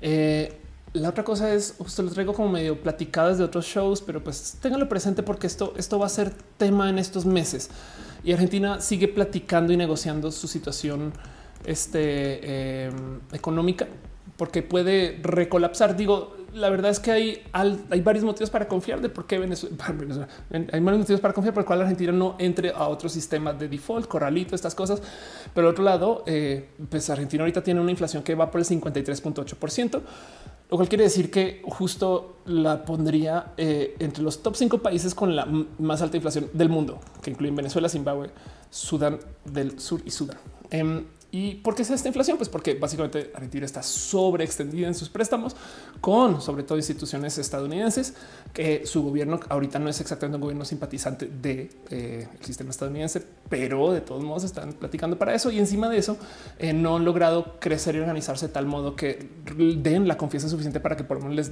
Eh, 0.00 0.58
la 0.92 1.08
otra 1.08 1.24
cosa 1.24 1.54
es 1.54 1.74
justo 1.78 2.02
lo 2.02 2.10
traigo 2.10 2.34
como 2.34 2.50
medio 2.50 2.80
platicadas 2.82 3.38
de 3.38 3.44
otros 3.44 3.64
shows, 3.64 4.02
pero 4.02 4.22
pues 4.22 4.58
ténganlo 4.60 4.88
presente 4.88 5.22
porque 5.22 5.46
esto, 5.46 5.72
esto 5.78 5.98
va 5.98 6.06
a 6.06 6.10
ser 6.10 6.34
tema 6.58 6.90
en 6.90 6.98
estos 6.98 7.24
meses 7.24 7.70
y 8.24 8.32
Argentina 8.32 8.80
sigue 8.80 9.08
platicando 9.08 9.72
y 9.72 9.76
negociando 9.76 10.30
su 10.30 10.46
situación 10.48 11.12
este, 11.64 12.84
em, 12.86 13.20
económica 13.32 13.86
porque 14.36 14.62
puede 14.62 15.20
recolapsar. 15.22 15.96
Digo, 15.96 16.36
la 16.54 16.68
verdad 16.68 16.90
es 16.90 17.00
que 17.00 17.10
hay, 17.10 17.42
hay 17.52 18.00
varios 18.00 18.24
motivos 18.24 18.50
para 18.50 18.68
confiar 18.68 19.00
de 19.00 19.08
por 19.08 19.26
qué 19.26 19.38
Venezuela, 19.38 20.28
hay 20.50 20.80
varios 20.80 20.98
motivos 20.98 21.20
para 21.20 21.34
confiar 21.34 21.54
por 21.54 21.62
el 21.62 21.66
cual 21.66 21.80
Argentina 21.82 22.12
no 22.12 22.36
entre 22.38 22.70
a 22.70 22.88
otro 22.88 23.08
sistema 23.08 23.52
de 23.52 23.68
default, 23.68 24.06
corralito, 24.06 24.54
estas 24.54 24.74
cosas. 24.74 25.02
Pero 25.54 25.68
al 25.68 25.72
otro 25.72 25.84
lado, 25.84 26.24
eh, 26.26 26.68
pues 26.88 27.08
Argentina 27.10 27.42
ahorita 27.42 27.62
tiene 27.62 27.80
una 27.80 27.90
inflación 27.90 28.22
que 28.22 28.34
va 28.34 28.50
por 28.50 28.60
el 28.60 28.66
53.8 28.66 29.54
por 29.54 29.70
ciento 29.70 30.02
lo 30.72 30.78
cual 30.78 30.88
quiere 30.88 31.04
decir 31.04 31.30
que 31.30 31.60
justo 31.66 32.36
la 32.46 32.86
pondría 32.86 33.52
eh, 33.58 33.94
entre 33.98 34.22
los 34.22 34.42
top 34.42 34.56
cinco 34.56 34.78
países 34.78 35.14
con 35.14 35.36
la 35.36 35.46
más 35.78 36.00
alta 36.00 36.16
inflación 36.16 36.48
del 36.54 36.70
mundo, 36.70 36.98
que 37.20 37.30
incluyen 37.30 37.54
Venezuela, 37.54 37.90
Zimbabue, 37.90 38.30
Sudán 38.70 39.18
del 39.44 39.78
Sur 39.78 40.00
y 40.06 40.10
Sudán. 40.10 40.38
Em, 40.70 41.04
¿Y 41.34 41.54
por 41.54 41.74
qué 41.74 41.80
es 41.80 41.90
esta 41.90 42.08
inflación? 42.08 42.36
Pues 42.36 42.50
porque 42.50 42.74
básicamente 42.74 43.30
Argentina 43.32 43.64
está 43.64 43.82
sobreextendida 43.82 44.86
en 44.86 44.94
sus 44.94 45.08
préstamos 45.08 45.56
con 46.02 46.42
sobre 46.42 46.62
todo 46.62 46.76
instituciones 46.76 47.38
estadounidenses 47.38 48.12
que 48.52 48.84
su 48.84 49.02
gobierno 49.02 49.40
ahorita 49.48 49.78
no 49.78 49.88
es 49.88 49.98
exactamente 50.02 50.36
un 50.36 50.42
gobierno 50.42 50.66
simpatizante 50.66 51.24
del 51.24 51.40
de, 51.40 51.70
eh, 51.88 52.28
sistema 52.40 52.68
estadounidense, 52.68 53.24
pero 53.48 53.92
de 53.92 54.02
todos 54.02 54.22
modos 54.22 54.44
están 54.44 54.74
platicando 54.74 55.16
para 55.16 55.34
eso 55.34 55.50
y 55.50 55.58
encima 55.58 55.88
de 55.88 55.96
eso 55.96 56.18
eh, 56.58 56.74
no 56.74 56.96
han 56.96 57.06
logrado 57.06 57.58
crecer 57.58 57.94
y 57.94 58.00
organizarse 58.00 58.48
de 58.48 58.52
tal 58.52 58.66
modo 58.66 58.94
que 58.94 59.26
den 59.56 60.06
la 60.06 60.18
confianza 60.18 60.50
suficiente 60.50 60.80
para 60.80 60.98
que 60.98 61.04
por 61.04 61.18
lo 61.22 61.30
menos 61.30 61.50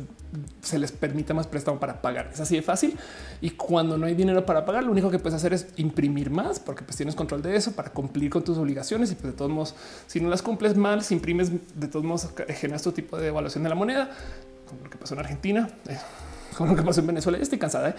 se 0.61 0.78
les 0.78 0.93
permita 0.93 1.32
más 1.32 1.47
préstamo 1.47 1.81
para 1.81 2.02
pagar. 2.02 2.28
Es 2.35 2.40
así 2.40 2.55
de 2.55 2.61
fácil 2.61 2.98
y 3.40 3.48
cuando 3.48 3.97
no 3.97 4.05
hay 4.05 4.15
dinero 4.15 4.44
para 4.44 4.66
pagar, 4.66 4.85
lo 4.85 4.93
único 4.93 5.11
que 5.11 5.19
puedes 5.19 5.36
hacer 5.36 5.55
es 5.55 5.69
imprimir 5.77 6.28
más 6.28 6.61
porque 6.61 6.85
pues 6.85 6.98
tienes 6.98 7.15
control 7.15 7.40
de 7.40 7.57
eso 7.57 7.73
para 7.73 7.94
cumplir 7.94 8.28
con 8.28 8.44
tus 8.44 8.59
obligaciones 8.59 9.11
y 9.12 9.15
pues 9.15 9.32
de 9.32 9.39
todos 9.39 9.51
modos 9.51 9.69
si 10.06 10.20
no 10.20 10.28
las 10.28 10.42
cumples 10.42 10.76
mal, 10.76 11.02
si 11.02 11.14
imprimes 11.14 11.51
de 11.74 11.88
todos 11.88 12.05
modos, 12.05 12.28
generas 12.48 12.82
tu 12.82 12.92
tipo 12.92 13.18
de 13.18 13.28
evaluación 13.28 13.62
de 13.62 13.68
la 13.68 13.74
moneda, 13.74 14.10
como 14.68 14.84
lo 14.84 14.90
que 14.90 14.98
pasó 14.98 15.14
en 15.14 15.20
Argentina. 15.20 15.68
Eh, 15.88 15.98
como 16.56 16.70
lo 16.70 16.76
que 16.76 16.82
pasó 16.82 17.01
en 17.01 17.06
Venezuela. 17.06 17.38
estoy 17.38 17.59
cansada. 17.59 17.90
¿eh? 17.90 17.94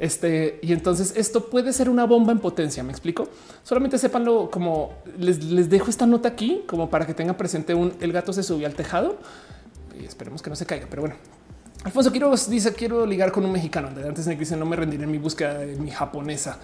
Este 0.00 0.58
y 0.62 0.72
entonces 0.72 1.12
esto 1.16 1.50
puede 1.50 1.72
ser 1.72 1.88
una 1.88 2.04
bomba 2.04 2.32
en 2.32 2.38
potencia. 2.38 2.82
Me 2.82 2.90
explico. 2.90 3.28
Solamente 3.62 3.98
sépanlo 3.98 4.50
como 4.50 4.94
les, 5.18 5.68
dejo 5.68 5.90
esta 5.90 6.06
nota 6.06 6.28
aquí, 6.28 6.64
como 6.66 6.88
para 6.90 7.06
que 7.06 7.14
tengan 7.14 7.36
presente 7.36 7.74
un 7.74 7.92
el 8.00 8.12
gato 8.12 8.32
se 8.32 8.42
subió 8.42 8.66
al 8.66 8.74
tejado 8.74 9.18
y 10.00 10.04
esperemos 10.04 10.42
que 10.42 10.50
no 10.50 10.56
se 10.56 10.66
caiga. 10.66 10.86
Pero 10.88 11.02
bueno, 11.02 11.16
Alfonso 11.84 12.12
Quiroz 12.12 12.48
dice 12.48 12.72
quiero 12.72 13.06
ligar 13.06 13.32
con 13.32 13.44
un 13.44 13.52
mexicano. 13.52 13.88
Antes 13.88 14.26
me 14.26 14.36
dice 14.36 14.56
no 14.56 14.66
me 14.66 14.76
rendiré 14.76 15.04
en 15.04 15.10
mi 15.10 15.18
búsqueda 15.18 15.58
de 15.58 15.76
mi 15.76 15.90
japonesa. 15.90 16.58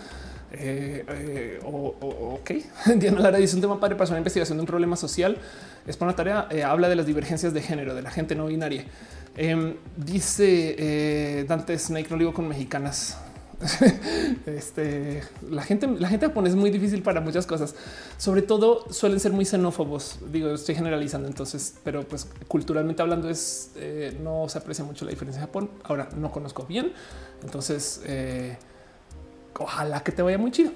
Eh, 0.54 1.04
eh, 1.08 1.60
ok, 1.64 2.50
Diana 2.96 3.20
Lara 3.20 3.38
dice 3.38 3.56
un 3.56 3.62
tema 3.62 3.80
padre 3.80 3.96
para 3.96 4.10
una 4.10 4.18
investigación 4.18 4.58
de 4.58 4.62
un 4.62 4.66
problema 4.66 4.96
social. 4.96 5.38
Es 5.86 5.96
para 5.96 6.10
una 6.10 6.16
tarea. 6.16 6.48
Eh, 6.50 6.62
habla 6.62 6.88
de 6.88 6.96
las 6.96 7.06
divergencias 7.06 7.54
de 7.54 7.62
género 7.62 7.94
de 7.94 8.02
la 8.02 8.10
gente 8.10 8.34
no 8.34 8.46
binaria. 8.46 8.84
Em, 9.36 9.76
dice 9.96 11.44
Dante 11.48 11.78
Snake, 11.78 12.08
no 12.10 12.18
digo 12.18 12.34
con 12.34 12.48
mexicanas. 12.48 13.16
este, 14.46 15.22
la 15.48 15.62
gente, 15.62 15.86
la 15.86 16.08
gente 16.08 16.26
japonesa 16.26 16.56
es 16.56 16.60
muy 16.60 16.70
difícil 16.70 17.02
para 17.02 17.20
muchas 17.20 17.46
cosas. 17.46 17.74
Sobre 18.18 18.42
todo 18.42 18.92
suelen 18.92 19.20
ser 19.20 19.32
muy 19.32 19.46
xenófobos. 19.46 20.18
Digo, 20.30 20.52
estoy 20.52 20.74
generalizando 20.74 21.28
entonces, 21.28 21.76
pero 21.82 22.02
pues 22.02 22.26
culturalmente 22.48 23.00
hablando 23.00 23.30
es 23.30 23.70
no 24.22 24.48
se 24.48 24.58
aprecia 24.58 24.84
mucho 24.84 25.04
la 25.06 25.12
diferencia 25.12 25.40
en 25.40 25.46
Japón. 25.46 25.70
Ahora 25.84 26.08
no 26.16 26.30
conozco 26.30 26.66
bien, 26.66 26.92
entonces 27.42 28.02
ojalá 29.58 30.02
que 30.02 30.12
te 30.12 30.22
vaya 30.22 30.38
muy 30.38 30.50
chido. 30.50 30.72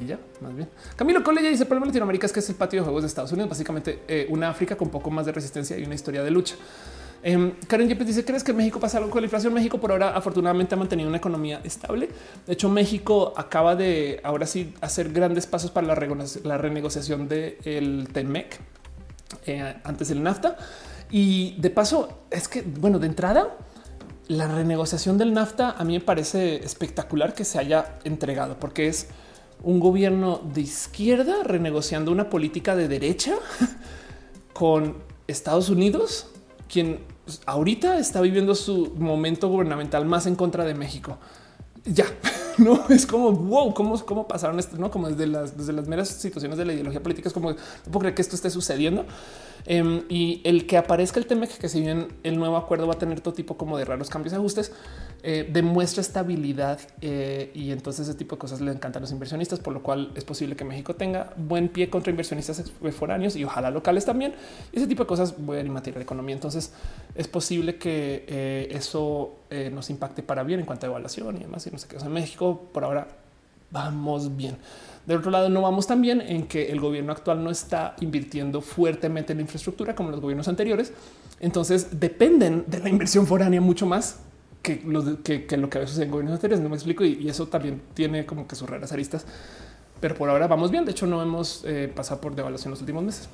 Y 0.00 0.06
ya, 0.06 0.18
más 0.40 0.54
bien. 0.54 0.68
Camilo 0.96 1.22
Cole 1.22 1.42
ya 1.42 1.48
dice: 1.48 1.62
el 1.62 1.68
problema 1.68 1.86
Latinoamérica 1.86 2.26
es 2.26 2.32
que 2.32 2.40
es 2.40 2.48
el 2.48 2.56
patio 2.56 2.80
de 2.80 2.84
juegos 2.84 3.02
de 3.02 3.08
Estados 3.08 3.32
Unidos, 3.32 3.50
básicamente 3.50 4.02
eh, 4.08 4.26
una 4.30 4.50
África 4.50 4.76
con 4.76 4.90
poco 4.90 5.10
más 5.10 5.26
de 5.26 5.32
resistencia 5.32 5.78
y 5.78 5.84
una 5.84 5.94
historia 5.94 6.22
de 6.22 6.30
lucha. 6.30 6.56
Eh, 7.22 7.54
Karen 7.66 7.88
Yepes 7.88 8.06
dice: 8.06 8.24
¿Crees 8.24 8.42
que 8.42 8.52
México 8.52 8.80
pasa 8.80 8.98
algo 8.98 9.10
con 9.10 9.20
la 9.20 9.26
inflación? 9.26 9.54
México 9.54 9.78
por 9.78 9.92
ahora 9.92 10.10
afortunadamente 10.16 10.74
ha 10.74 10.78
mantenido 10.78 11.08
una 11.08 11.18
economía 11.18 11.60
estable. 11.64 12.08
De 12.46 12.52
hecho, 12.52 12.68
México 12.68 13.32
acaba 13.36 13.76
de 13.76 14.20
ahora 14.22 14.46
sí 14.46 14.74
hacer 14.80 15.12
grandes 15.12 15.46
pasos 15.46 15.70
para 15.70 15.86
la, 15.86 15.94
renegociación 16.58 17.28
del 17.28 17.58
de 17.62 18.08
TEMEC 18.12 18.58
eh, 19.46 19.76
antes 19.84 20.08
del 20.08 20.22
NAFTA. 20.22 20.56
Y 21.10 21.54
de 21.60 21.70
paso, 21.70 22.26
es 22.30 22.48
que, 22.48 22.62
bueno, 22.62 22.98
de 22.98 23.06
entrada, 23.06 23.56
la 24.28 24.48
renegociación 24.48 25.18
del 25.18 25.32
NAFTA 25.32 25.70
a 25.70 25.84
mí 25.84 25.94
me 25.94 26.00
parece 26.00 26.56
espectacular 26.56 27.34
que 27.34 27.44
se 27.44 27.58
haya 27.58 27.98
entregado 28.04 28.58
porque 28.58 28.88
es 28.88 29.08
un 29.62 29.80
gobierno 29.80 30.40
de 30.52 30.62
izquierda 30.62 31.42
renegociando 31.44 32.12
una 32.12 32.28
política 32.28 32.76
de 32.76 32.88
derecha 32.88 33.34
con 34.52 34.96
Estados 35.26 35.68
Unidos, 35.68 36.28
quien 36.68 37.00
ahorita 37.46 37.98
está 37.98 38.20
viviendo 38.20 38.54
su 38.54 38.94
momento 38.96 39.48
gubernamental 39.48 40.04
más 40.04 40.26
en 40.26 40.36
contra 40.36 40.64
de 40.64 40.74
México. 40.74 41.18
Ya 41.84 42.06
no 42.58 42.84
es 42.88 43.06
como 43.06 43.32
wow, 43.32 43.74
cómo, 43.74 43.98
cómo 44.04 44.28
pasaron 44.28 44.58
esto, 44.58 44.76
no 44.76 44.90
como 44.90 45.08
desde 45.08 45.26
las, 45.26 45.56
desde 45.56 45.72
las 45.72 45.88
meras 45.88 46.08
situaciones 46.08 46.58
de 46.58 46.64
la 46.64 46.72
ideología 46.72 47.02
política. 47.02 47.28
Es 47.28 47.34
como 47.34 47.52
no 47.52 47.56
puedo 47.84 48.00
creer 48.00 48.14
que 48.14 48.22
esto 48.22 48.36
esté 48.36 48.50
sucediendo. 48.50 49.04
Em, 49.66 50.04
y 50.08 50.40
el 50.44 50.66
que 50.66 50.76
aparezca 50.76 51.18
el 51.18 51.26
TEMEC, 51.26 51.58
que 51.58 51.68
si 51.68 51.80
bien 51.80 52.08
el 52.22 52.38
nuevo 52.38 52.56
acuerdo 52.56 52.86
va 52.86 52.94
a 52.94 52.98
tener 52.98 53.20
todo 53.20 53.34
tipo 53.34 53.56
como 53.56 53.76
de 53.76 53.84
raros 53.84 54.08
cambios 54.08 54.32
y 54.32 54.36
ajustes, 54.36 54.72
eh, 55.24 55.48
demuestra 55.52 56.02
estabilidad 56.02 56.78
eh, 57.00 57.50
y 57.52 57.72
entonces 57.72 58.06
ese 58.08 58.16
tipo 58.16 58.36
de 58.36 58.40
cosas 58.40 58.60
le 58.60 58.70
encantan 58.70 59.00
a 59.00 59.04
los 59.04 59.10
inversionistas, 59.10 59.58
por 59.58 59.74
lo 59.74 59.82
cual 59.82 60.12
es 60.14 60.24
posible 60.24 60.54
que 60.54 60.64
México 60.64 60.94
tenga 60.94 61.32
buen 61.36 61.68
pie 61.68 61.90
contra 61.90 62.10
inversionistas 62.10 62.70
foráneos 62.92 63.34
y 63.34 63.42
ojalá 63.42 63.72
locales 63.72 64.04
también. 64.04 64.34
Ese 64.72 64.86
tipo 64.86 65.02
de 65.02 65.08
cosas 65.08 65.32
pueden 65.32 65.68
materia 65.70 65.98
de 65.98 66.04
economía. 66.04 66.36
Entonces 66.36 66.72
es 67.16 67.26
posible 67.26 67.76
que 67.76 68.24
eh, 68.28 68.68
eso 68.70 69.40
nos 69.72 69.90
impacte 69.90 70.22
para 70.22 70.42
bien 70.44 70.60
en 70.60 70.66
cuanto 70.66 70.86
a 70.86 70.90
evaluación 70.90 71.36
y 71.38 71.40
demás. 71.40 71.66
Y 71.66 71.70
no 71.70 71.78
sé 71.78 71.88
qué. 71.88 71.96
O 71.96 72.00
sea, 72.00 72.08
México 72.08 72.68
por 72.72 72.84
ahora 72.84 73.08
vamos 73.70 74.36
bien. 74.36 74.56
Del 75.06 75.18
otro 75.18 75.30
lado, 75.30 75.48
no 75.48 75.62
vamos 75.62 75.86
tan 75.86 76.02
bien 76.02 76.20
en 76.20 76.46
que 76.46 76.72
el 76.72 76.80
gobierno 76.80 77.12
actual 77.12 77.42
no 77.42 77.50
está 77.50 77.94
invirtiendo 78.00 78.60
fuertemente 78.60 79.32
en 79.32 79.38
la 79.38 79.42
infraestructura 79.42 79.94
como 79.94 80.10
los 80.10 80.20
gobiernos 80.20 80.48
anteriores. 80.48 80.92
Entonces 81.38 82.00
dependen 82.00 82.64
de 82.66 82.80
la 82.80 82.88
inversión 82.88 83.26
foránea 83.26 83.60
mucho 83.60 83.86
más 83.86 84.20
que 84.62 84.82
lo 84.84 85.22
que, 85.22 85.46
lo 85.56 85.70
que 85.70 85.78
a 85.78 85.80
veces 85.82 85.98
en 85.98 86.10
gobiernos 86.10 86.34
anteriores. 86.34 86.62
No 86.62 86.68
me 86.68 86.74
explico 86.74 87.04
y, 87.04 87.28
eso 87.28 87.46
también 87.46 87.82
tiene 87.94 88.26
como 88.26 88.48
que 88.48 88.56
sus 88.56 88.68
raras 88.68 88.92
aristas. 88.92 89.26
Pero 90.00 90.16
por 90.16 90.28
ahora 90.28 90.48
vamos 90.48 90.70
bien. 90.70 90.84
De 90.84 90.90
hecho, 90.90 91.06
no 91.06 91.22
hemos 91.22 91.64
eh, 91.64 91.90
pasado 91.94 92.20
por 92.20 92.34
devaluación 92.34 92.72
los 92.72 92.80
últimos 92.80 93.04
meses 93.04 93.28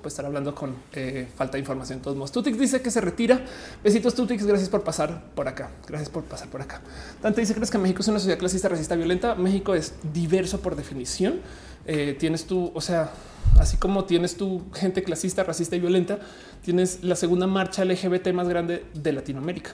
pues 0.00 0.14
estar 0.14 0.26
hablando 0.26 0.54
con 0.54 0.74
eh, 0.92 1.28
falta 1.34 1.52
de 1.52 1.60
información. 1.60 2.00
Todos 2.00 2.16
modos, 2.16 2.32
Tutix 2.32 2.58
dice 2.58 2.80
que 2.80 2.90
se 2.90 3.00
retira. 3.00 3.44
Besitos, 3.82 4.14
Tutix. 4.14 4.44
Gracias 4.44 4.68
por 4.68 4.82
pasar 4.82 5.24
por 5.34 5.48
acá. 5.48 5.70
Gracias 5.86 6.08
por 6.10 6.24
pasar 6.24 6.48
por 6.48 6.62
acá. 6.62 6.80
Dante 7.22 7.40
dice: 7.40 7.54
¿Crees 7.54 7.70
que 7.70 7.78
México 7.78 8.02
es 8.02 8.08
una 8.08 8.18
sociedad 8.18 8.38
clasista, 8.38 8.68
racista, 8.68 8.94
violenta? 8.96 9.34
México 9.34 9.74
es 9.74 9.94
diverso 10.12 10.60
por 10.60 10.76
definición. 10.76 11.40
Eh, 11.86 12.16
tienes 12.18 12.46
tú, 12.46 12.72
o 12.74 12.80
sea, 12.80 13.10
así 13.58 13.76
como 13.76 14.04
tienes 14.04 14.36
tu 14.36 14.70
gente 14.72 15.02
clasista, 15.02 15.44
racista 15.44 15.76
y 15.76 15.80
violenta, 15.80 16.18
tienes 16.64 17.04
la 17.04 17.14
segunda 17.14 17.46
marcha 17.46 17.84
LGBT 17.84 18.32
más 18.32 18.48
grande 18.48 18.84
de 18.94 19.12
Latinoamérica. 19.12 19.72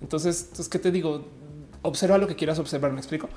Entonces, 0.00 0.42
entonces 0.42 0.68
¿qué 0.68 0.78
te 0.78 0.90
digo? 0.90 1.26
Observa 1.82 2.18
lo 2.18 2.26
que 2.26 2.36
quieras 2.36 2.58
observar. 2.58 2.92
Me 2.92 2.98
explico. 2.98 3.28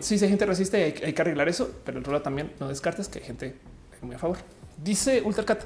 Sí, 0.00 0.18
si 0.18 0.24
hay 0.24 0.30
gente 0.30 0.46
racista 0.46 0.78
hay, 0.78 0.94
hay, 1.04 1.12
que 1.12 1.20
arreglar 1.20 1.48
eso, 1.48 1.70
pero 1.84 1.98
el 1.98 2.04
otro 2.04 2.22
también 2.22 2.52
no 2.58 2.68
descartes 2.68 3.08
que 3.08 3.18
hay 3.18 3.24
gente 3.26 3.56
muy 4.06 4.16
a 4.16 4.18
favor. 4.18 4.38
Dice 4.82 5.22
Ultracat, 5.24 5.62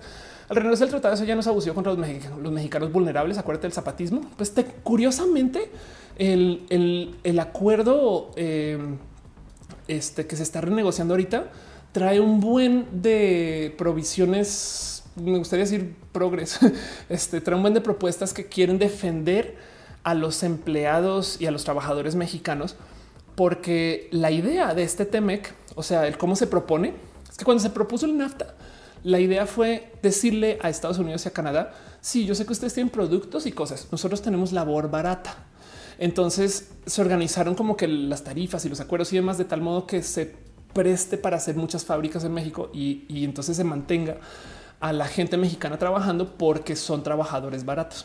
al 0.49 0.57
renegociar 0.57 0.89
el 0.89 0.91
tratado, 0.91 1.15
eso 1.15 1.25
ya 1.25 1.37
nos 1.37 1.47
abusó 1.47 1.73
contra 1.75 1.93
los 1.93 2.01
mexicanos, 2.01 2.41
los 2.41 2.53
mexicanos 2.53 2.91
vulnerables. 2.91 3.39
Acuérdate 3.39 3.69
del 3.69 3.73
zapatismo. 3.73 4.23
Pues 4.37 4.53
te, 4.53 4.65
curiosamente, 4.65 5.71
el, 6.19 7.39
acuerdo 7.39 8.33
em, 8.35 8.99
este, 9.87 10.27
que 10.27 10.37
se 10.37 10.43
está 10.43 10.61
renegociando 10.61 11.15
ahorita 11.15 11.51
trae 11.93 12.21
un 12.21 12.41
buen 12.41 12.87
de 13.03 13.75
provisiones. 13.79 15.05
Me 15.17 15.39
gustaría 15.39 15.65
decir 15.65 15.95
progreso. 16.13 16.67
Este 17.09 17.41
trae 17.41 17.57
un 17.57 17.63
buen 17.63 17.75
de 17.75 17.81
propuestas 17.81 18.33
que 18.33 18.47
quieren 18.47 18.79
defender 18.79 19.57
a 20.03 20.15
los 20.15 20.43
empleados 20.43 21.41
y 21.41 21.47
a 21.47 21.51
los 21.51 21.65
trabajadores 21.65 22.17
mexicanos, 22.17 22.77
porque 23.37 24.09
la 24.13 24.31
idea 24.31 24.75
de 24.75 24.83
este 24.83 25.05
Temec, 25.05 25.55
o 25.75 25.83
sea, 25.83 26.07
el 26.07 26.17
cómo 26.17 26.37
se 26.37 26.47
propone, 26.47 26.95
que 27.41 27.45
cuando 27.47 27.63
se 27.63 27.71
propuso 27.71 28.05
el 28.05 28.19
NAFTA, 28.19 28.55
la 29.03 29.19
idea 29.19 29.47
fue 29.47 29.95
decirle 30.03 30.59
a 30.61 30.69
Estados 30.69 30.99
Unidos 30.99 31.25
y 31.25 31.29
a 31.29 31.33
Canadá, 31.33 31.73
sí, 32.03 32.27
yo 32.27 32.35
sé 32.35 32.45
que 32.45 32.53
ustedes 32.53 32.75
tienen 32.75 32.91
productos 32.91 33.47
y 33.47 33.53
cosas, 33.53 33.89
nosotros 33.91 34.21
tenemos 34.21 34.53
labor 34.53 34.91
barata. 34.91 35.47
Entonces 35.99 36.69
se 36.85 37.01
organizaron 37.01 37.55
como 37.55 37.79
que 37.79 37.89
las 37.89 38.25
tarifas 38.25 38.63
y 38.67 38.69
los 38.69 38.81
acuerdos 38.81 39.11
y 39.15 39.17
demás 39.17 39.39
de 39.39 39.47
tal 39.47 39.63
modo 39.63 39.87
que 39.87 40.03
se 40.03 40.35
preste 40.75 41.17
para 41.17 41.39
hacer 41.39 41.57
muchas 41.57 41.87
fábricas 41.87 42.25
en 42.25 42.35
México 42.35 42.71
y, 42.75 43.25
entonces 43.25 43.57
se 43.57 43.65
mantenga 43.65 44.19
a 44.81 44.93
la 44.93 45.07
gente 45.07 45.39
mexicana 45.39 45.79
trabajando 45.79 46.37
porque 46.37 46.77
son 46.77 47.03
trabajadores 47.03 47.65
baratos. 47.65 48.05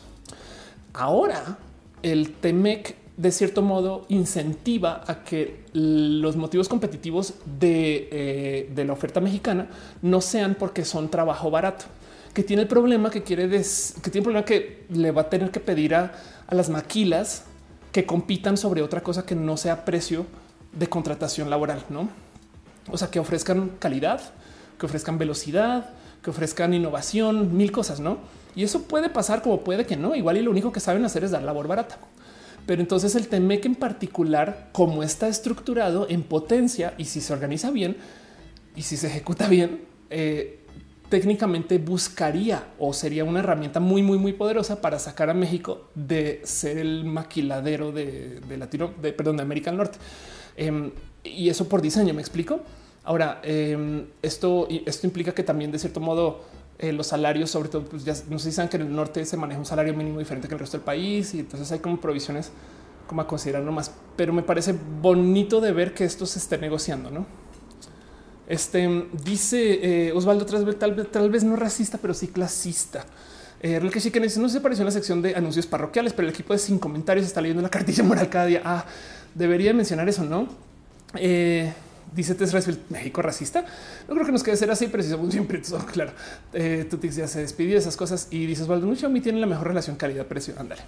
Ahora 0.94 1.58
el 2.02 2.32
TEMEC 2.32 2.96
de 3.16 3.32
cierto 3.32 3.62
modo 3.62 4.04
incentiva 4.08 5.02
a 5.06 5.24
que 5.24 5.64
los 5.72 6.36
motivos 6.36 6.68
competitivos 6.68 7.34
de, 7.58 8.08
eh, 8.12 8.70
de, 8.74 8.84
la 8.84 8.92
oferta 8.92 9.20
mexicana 9.20 9.68
no 10.02 10.20
sean 10.20 10.54
porque 10.54 10.84
son 10.84 11.08
trabajo 11.08 11.50
barato, 11.50 11.86
que 12.34 12.42
tiene 12.42 12.62
el 12.62 12.68
problema 12.68 13.10
que 13.10 13.22
quiere 13.22 13.48
que 13.48 14.10
tiene 14.10 14.22
problema 14.22 14.44
que 14.44 14.84
le 14.90 15.10
va 15.12 15.22
a 15.22 15.30
tener 15.30 15.50
que 15.50 15.60
pedir 15.60 15.94
a, 15.94 16.12
a 16.46 16.54
las 16.54 16.68
maquilas 16.68 17.44
que 17.90 18.04
compitan 18.04 18.58
sobre 18.58 18.82
otra 18.82 19.02
cosa 19.02 19.24
que 19.24 19.34
no 19.34 19.56
sea 19.56 19.86
precio 19.86 20.26
de 20.78 20.86
contratación 20.88 21.48
laboral, 21.48 21.84
no? 21.88 22.10
O 22.90 22.98
sea, 22.98 23.10
que 23.10 23.18
ofrezcan 23.18 23.70
calidad, 23.78 24.20
que 24.78 24.86
ofrezcan 24.86 25.16
velocidad, 25.16 25.90
que 26.22 26.30
ofrezcan 26.30 26.74
innovación, 26.74 27.56
mil 27.56 27.72
cosas, 27.72 28.00
no? 28.00 28.18
Y 28.54 28.64
eso 28.64 28.82
puede 28.82 29.08
pasar 29.08 29.42
como 29.42 29.60
puede 29.60 29.86
que 29.86 29.96
no. 29.96 30.14
Igual 30.14 30.36
y 30.36 30.42
lo 30.42 30.50
único 30.50 30.72
que 30.72 30.80
saben 30.80 31.04
hacer 31.04 31.24
es 31.24 31.30
dar 31.30 31.42
labor 31.42 31.68
barata. 31.68 31.98
Pero 32.66 32.82
entonces 32.82 33.14
el 33.14 33.28
TEMEC 33.28 33.64
en 33.66 33.74
particular, 33.76 34.70
como 34.72 35.02
está 35.02 35.28
estructurado 35.28 36.06
en 36.10 36.24
potencia 36.24 36.94
y 36.98 37.04
si 37.04 37.20
se 37.20 37.32
organiza 37.32 37.70
bien 37.70 37.96
y 38.74 38.82
si 38.82 38.96
se 38.96 39.06
ejecuta 39.06 39.48
bien, 39.48 39.82
eh, 40.10 40.60
técnicamente 41.08 41.78
buscaría 41.78 42.64
o 42.78 42.92
sería 42.92 43.24
una 43.24 43.38
herramienta 43.38 43.78
muy, 43.78 44.02
muy, 44.02 44.18
muy 44.18 44.32
poderosa 44.32 44.80
para 44.80 44.98
sacar 44.98 45.30
a 45.30 45.34
México 45.34 45.88
de 45.94 46.40
ser 46.44 46.78
el 46.78 47.04
maquiladero 47.04 47.92
de, 47.92 48.40
Latino, 48.58 48.92
de, 49.00 49.12
perdón, 49.12 49.36
de 49.36 49.42
América 49.42 49.70
del 49.70 49.78
Norte. 49.78 49.98
Em, 50.56 50.90
y 51.22 51.48
eso 51.48 51.68
por 51.68 51.80
diseño, 51.80 52.12
me 52.14 52.20
explico. 52.20 52.60
Ahora, 53.04 53.40
em, 53.44 54.06
esto, 54.20 54.66
esto 54.68 55.06
implica 55.06 55.32
que 55.32 55.44
también 55.44 55.70
de 55.70 55.78
cierto 55.78 56.00
modo 56.00 56.44
eh, 56.78 56.92
los 56.92 57.06
salarios, 57.06 57.50
sobre 57.50 57.68
todo, 57.68 57.84
pues 57.84 58.04
ya 58.04 58.14
no 58.28 58.38
sé 58.38 58.50
si 58.50 58.56
saben 58.56 58.68
que 58.68 58.76
en 58.76 58.82
el 58.82 58.94
norte 58.94 59.24
se 59.24 59.36
maneja 59.36 59.58
un 59.58 59.66
salario 59.66 59.94
mínimo 59.94 60.18
diferente 60.18 60.46
que 60.48 60.54
el 60.54 60.60
resto 60.60 60.76
del 60.76 60.84
país 60.84 61.34
y 61.34 61.40
entonces 61.40 61.70
hay 61.72 61.78
como 61.78 62.00
provisiones 62.00 62.50
como 63.06 63.22
a 63.22 63.26
considerar 63.26 63.62
nomás, 63.62 63.92
pero 64.16 64.32
me 64.32 64.42
parece 64.42 64.74
bonito 65.00 65.60
de 65.60 65.72
ver 65.72 65.94
que 65.94 66.04
esto 66.04 66.26
se 66.26 66.38
esté 66.38 66.58
negociando, 66.58 67.10
¿no? 67.10 67.26
Este 68.48 69.06
dice 69.24 70.08
eh, 70.08 70.12
Osvaldo, 70.12 70.46
tal 70.46 70.64
vez, 70.64 71.10
tal, 71.10 71.30
vez 71.30 71.44
no 71.44 71.56
racista, 71.56 71.98
pero 71.98 72.14
sí 72.14 72.28
clasista. 72.28 73.04
Eh, 73.60 73.80
que 73.92 74.00
sí 74.00 74.10
que 74.10 74.20
no 74.20 74.48
se 74.48 74.58
apareció 74.58 74.82
en 74.82 74.86
la 74.86 74.92
sección 74.92 75.22
de 75.22 75.34
anuncios 75.34 75.66
parroquiales, 75.66 76.12
pero 76.12 76.28
el 76.28 76.34
equipo 76.34 76.52
de 76.52 76.58
sin 76.58 76.78
comentarios 76.78 77.26
está 77.26 77.40
leyendo 77.40 77.62
la 77.62 77.70
cartilla 77.70 78.04
moral 78.04 78.28
cada 78.28 78.46
día. 78.46 78.62
Ah, 78.64 78.84
debería 79.34 79.72
mencionar 79.72 80.08
eso, 80.08 80.24
no? 80.24 80.48
Eh, 81.14 81.72
Dice 82.16 82.34
Tess 82.34 82.54
México 82.88 83.20
racista. 83.20 83.66
No 84.08 84.14
creo 84.14 84.24
que 84.24 84.32
nos 84.32 84.42
quede 84.42 84.56
ser 84.56 84.70
así, 84.70 84.86
pero 84.86 85.02
si 85.02 85.10
somos 85.10 85.30
siempre, 85.30 85.60
claro. 85.92 86.12
Eh, 86.54 86.88
ya 87.14 87.28
se 87.28 87.40
despidió 87.40 87.74
de 87.74 87.78
esas 87.78 87.96
cosas 87.96 88.28
y 88.30 88.46
dices, 88.46 88.66
Valdo, 88.66 88.86
mucho 88.86 89.06
a 89.06 89.10
mí 89.10 89.20
tiene 89.20 89.38
la 89.38 89.46
mejor 89.46 89.68
relación 89.68 89.96
calidad-precio. 89.96 90.54
Ándale. 90.56 90.80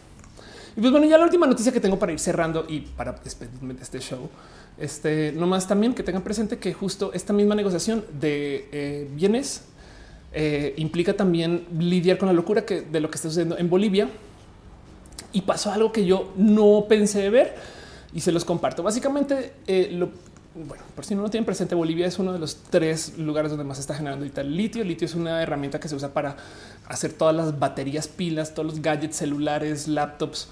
Y 0.75 0.81
pues 0.81 0.91
bueno, 0.91 1.07
ya 1.07 1.19
la 1.19 1.25
última 1.25 1.47
noticia 1.47 1.71
que 1.71 1.81
tengo 1.81 1.99
para 1.99 2.13
ir 2.13 2.19
cerrando 2.19 2.65
y 2.67 2.81
para 2.81 3.13
despedirme 3.13 3.75
de 3.75 3.83
este 3.83 3.99
show, 3.99 4.31
este 4.79 5.33
nomás 5.33 5.69
también 5.69 5.93
que 5.93 6.03
tengan 6.03 6.23
presente 6.23 6.59
que 6.59 6.73
justo 6.73 7.13
esta 7.13 7.33
misma 7.33 7.55
negociación 7.55 8.05
de 8.19 8.69
eh, 8.73 9.11
bienes 9.13 9.65
eh, 10.33 10.75
implica 10.77 11.15
también 11.15 11.67
lidiar 11.79 12.17
con 12.17 12.29
la 12.29 12.33
locura 12.33 12.65
que 12.65 12.83
de 12.83 13.01
lo 13.01 13.11
que 13.11 13.17
está 13.17 13.29
sucediendo 13.29 13.59
en 13.59 13.69
Bolivia. 13.69 14.09
Y 15.33 15.43
pasó 15.43 15.73
algo 15.73 15.93
que 15.93 16.07
yo 16.07 16.33
no 16.37 16.87
pensé 16.89 17.29
ver 17.29 17.55
y 18.15 18.21
se 18.21 18.33
los 18.33 18.45
comparto. 18.45 18.83
Básicamente, 18.83 19.53
eh, 19.67 19.91
lo 19.93 20.11
bueno, 20.55 20.83
por 20.95 21.05
si 21.05 21.15
no 21.15 21.23
lo 21.23 21.31
tienen 21.31 21.45
presente, 21.45 21.75
Bolivia 21.75 22.07
es 22.07 22.19
uno 22.19 22.33
de 22.33 22.39
los 22.39 22.57
tres 22.71 23.19
lugares 23.19 23.51
donde 23.51 23.65
más 23.65 23.79
está 23.79 23.95
generando 23.95 24.25
ahorita 24.25 24.41
el 24.41 24.57
litio. 24.57 24.83
El 24.83 24.89
litio 24.89 25.07
es 25.07 25.15
una 25.15 25.43
herramienta 25.43 25.79
que 25.79 25.89
se 25.89 25.95
usa 25.95 26.13
para 26.13 26.37
hacer 26.87 27.13
todas 27.13 27.35
las 27.35 27.59
baterías, 27.59 28.09
pilas, 28.09 28.55
todos 28.55 28.67
los 28.67 28.83
gadgets 28.83 29.17
celulares, 29.17 29.89
laptops. 29.89 30.49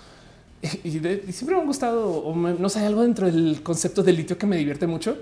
Y, 0.85 0.90
siempre 0.90 1.55
me 1.55 1.62
ha 1.62 1.64
gustado, 1.64 2.10
o 2.10 2.35
no 2.35 2.68
sé, 2.68 2.81
algo 2.81 3.02
dentro 3.02 3.27
del 3.31 3.62
concepto 3.62 4.02
del 4.02 4.16
litio 4.16 4.39
que 4.39 4.47
me 4.47 4.56
divierte 4.56 4.86
mucho, 4.86 5.16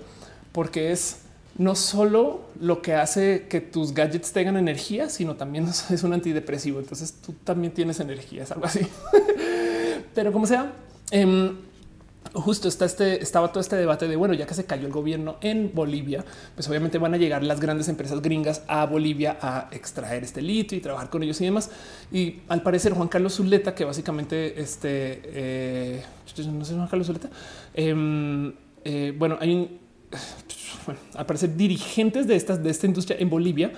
porque 0.52 0.92
es 0.92 1.18
no 1.56 1.74
solo 1.74 2.42
lo 2.60 2.82
que 2.82 2.94
hace 2.94 3.46
que 3.48 3.60
tus 3.60 3.94
gadgets 3.94 4.32
tengan 4.32 4.56
energía, 4.56 5.08
sino 5.08 5.36
también 5.36 5.66
es 5.90 6.02
un 6.02 6.12
antidepresivo. 6.12 6.78
Entonces 6.78 7.14
tú 7.24 7.34
también 7.44 7.72
tienes 7.72 8.00
energía, 8.00 8.42
es 8.42 8.50
algo 8.50 8.66
así. 8.66 8.80
Pero 10.14 10.32
como 10.32 10.46
sea, 10.46 10.72
em, 11.10 11.56
justo 12.32 12.68
está 12.68 12.84
este, 12.84 13.22
estaba 13.22 13.48
todo 13.48 13.60
este 13.60 13.76
debate 13.76 14.08
de 14.08 14.16
bueno, 14.16 14.34
ya 14.34 14.46
que 14.46 14.54
se 14.54 14.64
cayó 14.64 14.86
el 14.86 14.92
gobierno 14.92 15.36
en 15.40 15.70
Bolivia, 15.74 16.24
pues 16.54 16.68
obviamente 16.68 16.98
van 16.98 17.14
a 17.14 17.16
llegar 17.16 17.42
las 17.42 17.60
grandes 17.60 17.88
empresas 17.88 18.22
gringas 18.22 18.62
a 18.66 18.86
Bolivia 18.86 19.38
a 19.40 19.68
extraer 19.72 20.24
este 20.24 20.42
litio 20.42 20.76
y 20.76 20.80
trabajar 20.80 21.10
con 21.10 21.22
ellos 21.22 21.40
y 21.40 21.44
demás. 21.44 21.70
Y 22.12 22.40
al 22.48 22.62
parecer, 22.62 22.92
Juan 22.92 23.08
Carlos 23.08 23.34
Zuleta, 23.36 23.74
que 23.74 23.84
básicamente 23.84 24.60
este 24.60 25.22
eh, 25.24 26.04
no 26.52 26.64
sé, 26.64 26.74
Juan 26.74 26.88
Carlos 26.88 27.06
Zuleta, 27.06 27.28
em, 27.74 28.52
eh, 28.84 29.14
bueno, 29.16 29.38
hay 29.40 29.54
un, 29.54 29.78
al 31.14 31.26
parecer 31.26 31.56
dirigentes 31.56 32.26
de 32.26 32.36
estas 32.36 32.62
de 32.62 32.70
esta 32.70 32.86
industria 32.86 33.18
en 33.18 33.30
Bolivia 33.30 33.72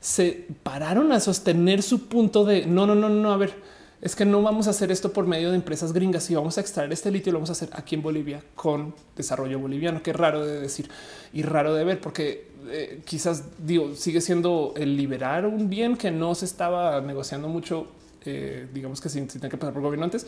se 0.00 0.46
pararon 0.62 1.10
a 1.12 1.20
sostener 1.20 1.82
su 1.82 2.06
punto 2.06 2.44
de 2.44 2.66
no, 2.66 2.86
no, 2.86 2.94
no, 2.94 3.08
no, 3.08 3.32
a 3.32 3.36
ver 3.36 3.54
es 4.02 4.14
que 4.14 4.24
no 4.24 4.42
vamos 4.42 4.66
a 4.66 4.70
hacer 4.70 4.92
esto 4.92 5.12
por 5.12 5.26
medio 5.26 5.50
de 5.50 5.56
empresas 5.56 5.92
gringas 5.92 6.30
y 6.30 6.34
vamos 6.34 6.58
a 6.58 6.60
extraer 6.60 6.92
este 6.92 7.10
litio, 7.10 7.32
lo 7.32 7.38
vamos 7.38 7.50
a 7.50 7.52
hacer 7.52 7.70
aquí 7.72 7.94
en 7.94 8.02
Bolivia 8.02 8.42
con 8.54 8.94
desarrollo 9.16 9.58
boliviano, 9.58 10.00
es 10.04 10.16
raro 10.16 10.44
de 10.44 10.60
decir 10.60 10.88
y 11.32 11.42
raro 11.42 11.74
de 11.74 11.84
ver, 11.84 12.00
porque 12.00 12.48
eh, 12.68 13.00
quizás 13.04 13.44
digo, 13.58 13.94
sigue 13.94 14.20
siendo 14.20 14.74
el 14.76 14.96
liberar 14.96 15.46
un 15.46 15.70
bien 15.70 15.96
que 15.96 16.10
no 16.10 16.34
se 16.34 16.44
estaba 16.44 17.00
negociando 17.00 17.48
mucho, 17.48 17.86
eh, 18.24 18.68
digamos 18.72 19.00
que 19.00 19.08
sin, 19.08 19.28
tener 19.28 19.50
que 19.50 19.56
pasar 19.56 19.72
por 19.72 19.82
gobierno 19.82 20.04
antes, 20.04 20.26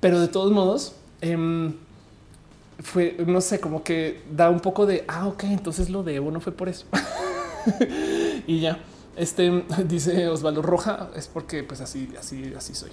pero 0.00 0.20
de 0.20 0.28
todos 0.28 0.52
modos, 0.52 0.94
em, 1.20 1.74
fue, 2.82 3.16
no 3.26 3.40
sé, 3.40 3.60
como 3.60 3.82
que 3.82 4.22
da 4.30 4.48
un 4.50 4.60
poco 4.60 4.86
de, 4.86 5.04
ah, 5.08 5.26
ok, 5.26 5.44
entonces 5.44 5.90
lo 5.90 6.02
de 6.02 6.16
Evo 6.16 6.30
no 6.30 6.40
fue 6.40 6.52
por 6.52 6.68
eso. 6.68 6.86
y 8.46 8.60
ya. 8.60 8.78
Este 9.16 9.64
dice 9.88 10.28
Osvaldo 10.28 10.62
Roja 10.62 11.10
es 11.16 11.28
porque 11.28 11.62
pues 11.62 11.80
así, 11.80 12.12
así, 12.18 12.52
así 12.56 12.74
soy. 12.74 12.90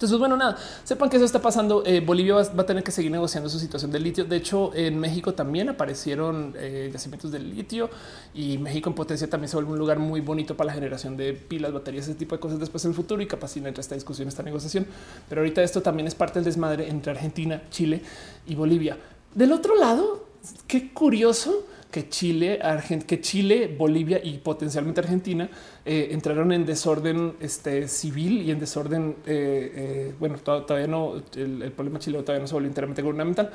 Entonces, 0.00 0.18
bueno, 0.18 0.34
nada, 0.34 0.56
sepan 0.82 1.10
que 1.10 1.16
eso 1.16 1.26
está 1.26 1.42
pasando. 1.42 1.82
Eh, 1.84 2.00
Bolivia 2.00 2.36
va, 2.36 2.62
a 2.62 2.64
tener 2.64 2.82
que 2.82 2.90
seguir 2.90 3.12
negociando 3.12 3.50
su 3.50 3.58
situación 3.58 3.92
de 3.92 4.00
litio. 4.00 4.24
De 4.24 4.36
hecho, 4.36 4.70
en 4.74 4.98
México 4.98 5.34
también 5.34 5.68
aparecieron 5.68 6.54
eh, 6.56 6.88
yacimientos 6.90 7.30
de 7.30 7.38
litio 7.38 7.90
y 8.32 8.56
México 8.56 8.88
en 8.88 8.94
potencia 8.94 9.28
también 9.28 9.50
se 9.50 9.56
vuelve 9.56 9.72
un 9.72 9.78
lugar 9.78 9.98
muy 9.98 10.22
bonito 10.22 10.56
para 10.56 10.68
la 10.68 10.72
generación 10.72 11.18
de 11.18 11.34
pilas, 11.34 11.70
baterías, 11.74 12.08
ese 12.08 12.14
tipo 12.14 12.34
de 12.34 12.40
cosas 12.40 12.58
después 12.58 12.82
en 12.86 12.92
el 12.92 12.94
futuro 12.94 13.20
y 13.20 13.26
capaz 13.26 13.54
entre 13.58 13.78
esta 13.78 13.94
discusión, 13.94 14.26
esta 14.26 14.42
negociación. 14.42 14.86
Pero 15.28 15.42
ahorita 15.42 15.62
esto 15.62 15.82
también 15.82 16.06
es 16.06 16.14
parte 16.14 16.38
del 16.38 16.46
desmadre 16.46 16.88
entre 16.88 17.12
Argentina, 17.12 17.60
Chile 17.68 18.02
y 18.46 18.54
Bolivia. 18.54 18.96
Del 19.34 19.52
otro 19.52 19.74
lado, 19.74 20.28
qué 20.66 20.94
curioso 20.94 21.66
que 21.90 22.08
Chile, 22.08 22.60
que 23.06 23.20
Chile, 23.20 23.74
Bolivia 23.76 24.20
y 24.22 24.38
potencialmente 24.38 25.00
Argentina 25.00 25.48
eh, 25.84 26.08
entraron 26.12 26.52
en 26.52 26.64
desorden 26.64 27.34
este, 27.40 27.88
civil 27.88 28.42
y 28.42 28.50
en 28.50 28.60
desorden. 28.60 29.16
Eh, 29.26 29.72
eh, 29.74 30.14
bueno, 30.18 30.38
todavía 30.38 30.86
no, 30.86 31.14
el, 31.34 31.72
problema 31.72 31.98
chileno 31.98 32.22
todavía 32.22 32.42
no 32.42 32.46
se 32.46 32.54
volvió 32.54 32.68
enteramente 32.68 33.02
gubernamental, 33.02 33.50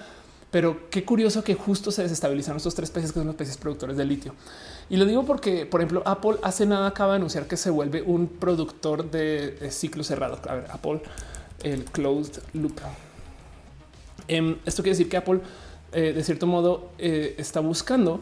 pero 0.51 0.89
qué 0.89 1.03
curioso 1.03 1.43
que 1.43 1.55
justo 1.55 1.91
se 1.91 2.03
desestabilizaron 2.03 2.57
estos 2.57 2.75
tres 2.75 2.91
países 2.91 3.11
que 3.11 3.19
son 3.19 3.27
los 3.27 3.35
países 3.35 3.57
productores 3.57 3.97
de 3.97 4.05
litio. 4.05 4.35
Y 4.89 4.97
lo 4.97 5.05
digo 5.05 5.25
porque, 5.25 5.65
por 5.65 5.81
ejemplo, 5.81 6.03
Apple 6.05 6.35
hace 6.43 6.65
nada 6.65 6.87
acaba 6.87 7.13
de 7.13 7.17
anunciar 7.17 7.47
que 7.47 7.57
se 7.57 7.69
vuelve 7.69 8.01
un 8.01 8.27
productor 8.27 9.09
de 9.09 9.69
ciclo 9.71 10.03
cerrado. 10.03 10.39
A 10.47 10.55
ver, 10.55 10.65
Apple, 10.71 11.01
el 11.63 11.85
closed 11.85 12.41
loop. 12.53 12.79
Em, 14.27 14.57
esto 14.65 14.81
quiere 14.81 14.97
decir 14.97 15.09
que 15.09 15.17
Apple 15.17 15.39
eh, 15.95 16.11
de 16.11 16.23
cierto 16.25 16.45
modo 16.45 16.89
eh, 16.97 17.35
está 17.37 17.61
buscando 17.61 18.19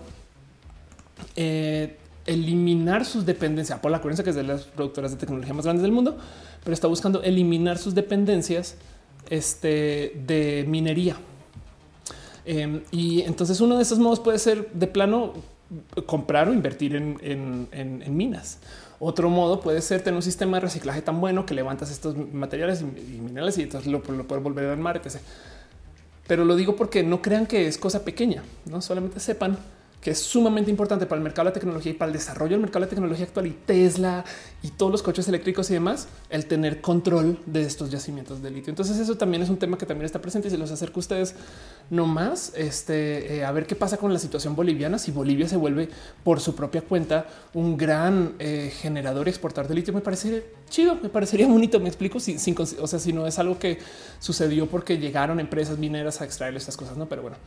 eh, 1.35 1.97
eliminar 2.27 3.03
sus 3.03 3.25
dependencias. 3.25 3.79
Por 3.79 3.89
la 3.89 3.97
acuérdense 3.97 4.23
que 4.23 4.29
es 4.29 4.35
de 4.35 4.43
las 4.43 4.65
productoras 4.65 5.09
de 5.09 5.17
tecnología 5.17 5.55
más 5.55 5.65
grandes 5.65 5.81
del 5.81 5.91
mundo, 5.91 6.15
pero 6.63 6.75
está 6.75 6.87
buscando 6.87 7.23
eliminar 7.23 7.79
sus 7.79 7.95
dependencias 7.95 8.75
este, 9.27 10.21
de 10.27 10.65
minería. 10.67 11.17
Em, 12.45 12.81
y 12.91 13.21
entonces 13.21 13.59
uno 13.59 13.77
de 13.77 13.81
esos 13.81 13.97
modos 13.97 14.19
puede 14.19 14.37
ser 14.37 14.69
de 14.73 14.85
plano 14.85 15.33
comprar 16.05 16.49
o 16.49 16.53
invertir 16.53 16.95
en, 16.95 18.15
minas. 18.15 18.59
Otro 18.99 19.31
modo 19.31 19.61
puede 19.61 19.81
ser 19.81 20.03
tener 20.03 20.15
un 20.15 20.21
sistema 20.21 20.57
de 20.57 20.61
reciclaje 20.61 21.01
tan 21.01 21.19
bueno 21.19 21.47
que 21.47 21.55
levantas 21.55 21.89
estos 21.89 22.15
materiales 22.31 22.81
y, 22.81 23.19
minerales 23.19 23.57
y 23.57 23.63
entonces 23.63 23.91
lo, 23.91 24.03
puedes 24.03 24.43
volver 24.43 24.69
al 24.69 24.77
mar, 24.77 25.01
etc 25.03 25.19
pero 26.27 26.45
lo 26.45 26.55
digo 26.55 26.75
porque 26.75 27.03
no 27.03 27.21
crean 27.21 27.47
que 27.47 27.67
es 27.67 27.77
cosa 27.77 28.05
pequeña, 28.05 28.43
no 28.65 28.81
solamente 28.81 29.19
sepan 29.19 29.57
que 30.03 30.11
es 30.11 30.19
sumamente 30.19 30.69
importante 30.69 31.05
para 31.05 31.17
el 31.17 31.23
mercado 31.23 31.45
de 31.45 31.51
la 31.51 31.53
tecnología 31.53 31.91
y 31.93 31.95
para 31.95 32.07
el 32.07 32.13
desarrollo 32.13 32.51
del 32.51 32.59
mercado 32.59 32.81
de 32.81 32.87
la 32.87 32.89
tecnología 32.89 33.25
actual 33.25 33.47
y 33.47 33.51
Tesla 33.51 34.25
y 34.61 34.69
todos 34.69 34.91
los 34.91 35.01
coches 35.01 35.27
eléctricos 35.29 35.69
y 35.69 35.73
demás, 35.73 36.09
el 36.29 36.45
tener 36.45 36.81
control 36.81 37.39
de 37.45 37.63
estos 37.63 37.89
yacimientos 37.89 38.43
de 38.43 38.51
litio. 38.51 38.69
Entonces 38.69 38.99
eso 38.99 39.15
también 39.15 39.43
es 39.43 39.49
un 39.49 39.57
tema 39.57 39.77
que 39.77 39.85
también 39.85 40.05
está 40.05 40.21
presente 40.21 40.49
y 40.49 40.51
se 40.51 40.57
los 40.57 40.71
acerco 40.71 40.99
a 40.99 41.01
ustedes 41.01 41.35
no 41.89 42.05
más 42.05 42.51
este, 42.55 43.37
eh, 43.37 43.45
a 43.45 43.51
ver 43.51 43.65
qué 43.65 43.75
pasa 43.75 43.97
con 43.97 44.11
la 44.11 44.19
situación 44.19 44.55
boliviana. 44.55 44.99
Si 44.99 45.11
Bolivia 45.11 45.47
se 45.47 45.55
vuelve 45.55 45.89
por 46.23 46.41
su 46.41 46.53
propia 46.53 46.81
cuenta 46.81 47.25
un 47.53 47.77
gran 47.77 48.33
eh, 48.39 48.73
generador 48.81 49.27
y 49.27 49.29
exportador 49.29 49.69
de 49.69 49.75
litio, 49.75 49.93
me 49.93 50.01
parece 50.01 50.43
chido, 50.69 50.97
me 51.01 51.09
parecería 51.09 51.47
bonito. 51.47 51.79
Me 51.79 51.87
explico 51.87 52.19
si, 52.19 52.39
sin, 52.39 52.55
si 52.57 53.13
no 53.13 53.25
es 53.25 53.39
algo 53.39 53.57
que 53.57 53.79
sucedió 54.19 54.67
porque 54.67 54.97
llegaron 54.97 55.39
empresas 55.39 55.77
mineras 55.77 56.19
a 56.21 56.25
extraer 56.25 56.55
estas 56.55 56.75
cosas, 56.75 56.97
no? 56.97 57.07
Pero 57.07 57.21
bueno, 57.21 57.37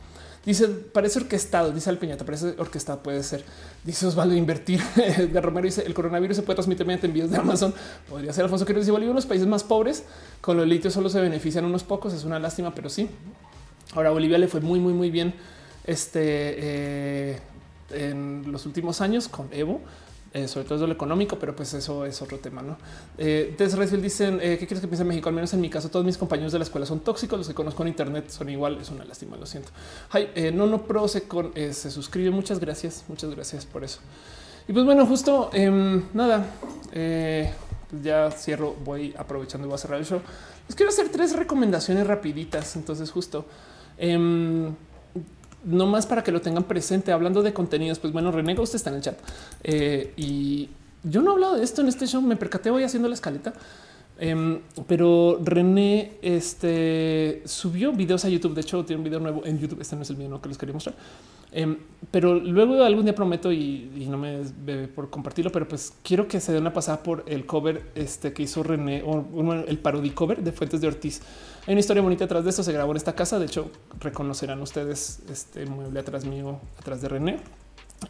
Dice, 0.47 0.65
parece 0.69 1.19
orquestado, 1.19 1.73
dice 1.73 1.89
el 1.89 1.97
Peñata, 1.97 2.23
parece 2.23 2.55
orquestado, 2.57 3.03
puede 3.03 3.21
ser. 3.21 3.43
Dice 3.83 4.07
Osvaldo, 4.07 4.33
invertir. 4.33 4.81
de 4.95 5.41
Romero 5.41 5.65
dice, 5.65 5.83
el 5.85 5.93
coronavirus 5.93 6.37
se 6.37 6.41
puede 6.43 6.55
transmitir 6.55 6.85
mediante 6.85 7.05
envíos 7.05 7.29
de 7.29 7.35
Amazon. 7.35 7.73
Podría 8.07 8.31
ser 8.31 8.45
Alfonso 8.45 8.65
Quiroz 8.65 8.83
dice, 8.83 8.93
Bolivia, 8.93 9.13
los 9.13 9.25
países 9.25 9.45
más 9.45 9.65
pobres, 9.65 10.05
con 10.39 10.55
los 10.55 10.65
litios 10.65 10.93
solo 10.93 11.09
se 11.09 11.19
benefician 11.19 11.65
unos 11.65 11.83
pocos, 11.83 12.13
es 12.13 12.23
una 12.23 12.39
lástima, 12.39 12.73
pero 12.73 12.87
sí. 12.87 13.09
Ahora 13.93 14.11
Bolivia 14.11 14.37
le 14.37 14.47
fue 14.47 14.61
muy, 14.61 14.79
muy, 14.79 14.93
muy 14.93 15.11
bien 15.11 15.33
este, 15.83 16.21
eh, 16.21 17.39
en 17.89 18.49
los 18.49 18.65
últimos 18.65 19.01
años 19.01 19.27
con 19.27 19.49
Evo. 19.51 19.81
Eh, 20.37 20.47
sobre 20.47 20.67
todo 20.67 20.85
lo 20.85 20.93
económico, 20.93 21.39
pero 21.39 21.55
pues 21.55 21.73
eso 21.73 22.05
es 22.05 22.21
otro 22.21 22.37
tema. 22.37 22.61
No 22.61 22.77
eh, 23.17 23.55
dicen 23.99 24.39
eh, 24.39 24.57
qué 24.59 24.67
quieres 24.67 24.81
que 24.81 24.87
piense 24.87 25.01
en 25.01 25.07
México. 25.07 25.29
Al 25.29 25.33
menos 25.35 25.51
en 25.55 25.61
mi 25.61 25.67
caso, 25.67 25.89
todos 25.89 26.05
mis 26.05 26.15
compañeros 26.15 26.51
de 26.51 26.59
la 26.59 26.63
escuela 26.63 26.85
son 26.85 26.99
tóxicos. 26.99 27.39
Los 27.39 27.47
que 27.47 27.55
conozco 27.55 27.81
en 27.81 27.89
Internet 27.89 28.29
son 28.29 28.47
igual. 28.49 28.77
Es 28.79 28.91
una 28.91 29.03
lástima. 29.03 29.35
Lo 29.35 29.47
siento. 29.47 29.71
Eh, 30.13 30.51
no, 30.51 30.67
no 30.67 30.83
pro 30.83 31.07
se, 31.07 31.23
con, 31.27 31.53
se 31.55 31.89
suscribe. 31.89 32.29
Muchas 32.29 32.59
gracias. 32.59 33.03
Muchas 33.07 33.31
gracias 33.33 33.65
por 33.65 33.83
eso. 33.83 33.99
Y 34.67 34.73
pues 34.73 34.85
bueno, 34.85 35.07
justo 35.07 35.49
em, 35.53 36.03
nada. 36.13 36.45
Pues 36.91 38.03
ya 38.03 38.29
cierro. 38.29 38.75
Voy 38.85 39.15
aprovechando 39.17 39.65
y 39.65 39.69
voy 39.69 39.75
a 39.75 39.79
cerrar 39.79 39.97
el 39.97 40.05
show. 40.05 40.21
Les 40.67 40.75
quiero 40.75 40.91
hacer 40.91 41.09
tres 41.09 41.35
recomendaciones 41.35 42.05
rapiditas. 42.05 42.75
Entonces, 42.75 43.09
justo. 43.09 43.47
Em, 43.97 44.75
no 45.63 45.85
más 45.85 46.05
para 46.05 46.23
que 46.23 46.31
lo 46.31 46.41
tengan 46.41 46.63
presente. 46.63 47.11
Hablando 47.11 47.43
de 47.43 47.53
contenidos, 47.53 47.99
pues 47.99 48.13
bueno, 48.13 48.31
René 48.31 48.59
usted 48.59 48.75
está 48.75 48.89
en 48.89 48.95
el 48.97 49.01
chat 49.01 49.17
eh, 49.63 50.13
y 50.17 50.69
yo 51.03 51.21
no 51.21 51.31
he 51.31 51.33
hablado 51.33 51.55
de 51.57 51.63
esto 51.63 51.81
en 51.81 51.87
este 51.87 52.07
show. 52.07 52.21
Me 52.21 52.35
percaté 52.35 52.69
hoy 52.69 52.83
haciendo 52.83 53.07
la 53.07 53.15
escaleta, 53.15 53.53
em, 54.19 54.59
pero 54.87 55.39
René 55.43 56.13
este, 56.21 57.43
subió 57.45 57.91
videos 57.93 58.25
a 58.25 58.29
YouTube. 58.29 58.53
De 58.53 58.61
hecho, 58.61 58.83
tiene 58.85 58.99
un 58.99 59.03
video 59.03 59.19
nuevo 59.19 59.45
en 59.45 59.59
YouTube. 59.59 59.81
Este 59.81 59.95
no 59.95 60.01
es 60.01 60.09
el 60.09 60.15
video 60.15 60.41
que 60.41 60.49
les 60.49 60.57
quería 60.57 60.73
mostrar, 60.73 60.95
em, 61.51 61.77
pero 62.11 62.35
luego 62.35 62.83
algún 62.83 63.05
día 63.05 63.15
prometo 63.15 63.51
y, 63.51 64.05
no 64.09 64.17
me 64.17 64.41
bebe 64.65 64.87
por 64.87 65.09
compartirlo, 65.09 65.51
pero 65.51 65.67
pues 65.67 65.93
quiero 66.03 66.27
que 66.27 66.39
se 66.39 66.51
dé 66.51 66.59
una 66.59 66.73
pasada 66.73 67.03
por 67.03 67.23
el 67.27 67.45
cover 67.45 67.91
este 67.95 68.33
que 68.33 68.43
hizo 68.43 68.63
René 68.63 69.03
o 69.05 69.53
el 69.53 69.79
parody 69.79 70.11
cover 70.11 70.41
de 70.41 70.51
Fuentes 70.51 70.81
de 70.81 70.87
Ortiz 70.87 71.21
hay 71.67 71.73
una 71.73 71.81
historia 71.81 72.01
bonita 72.01 72.23
atrás 72.23 72.45
de 72.45 72.49
esto. 72.49 72.63
Se 72.63 72.71
grabó 72.71 72.91
en 72.91 72.97
esta 72.97 73.13
casa. 73.13 73.37
De 73.39 73.45
hecho, 73.45 73.69
reconocerán 73.99 74.61
ustedes 74.61 75.19
este 75.29 75.65
mueble 75.65 75.99
atrás 75.99 76.23
mío, 76.23 76.61
atrás 76.79 77.01
de 77.01 77.09
René. 77.09 77.39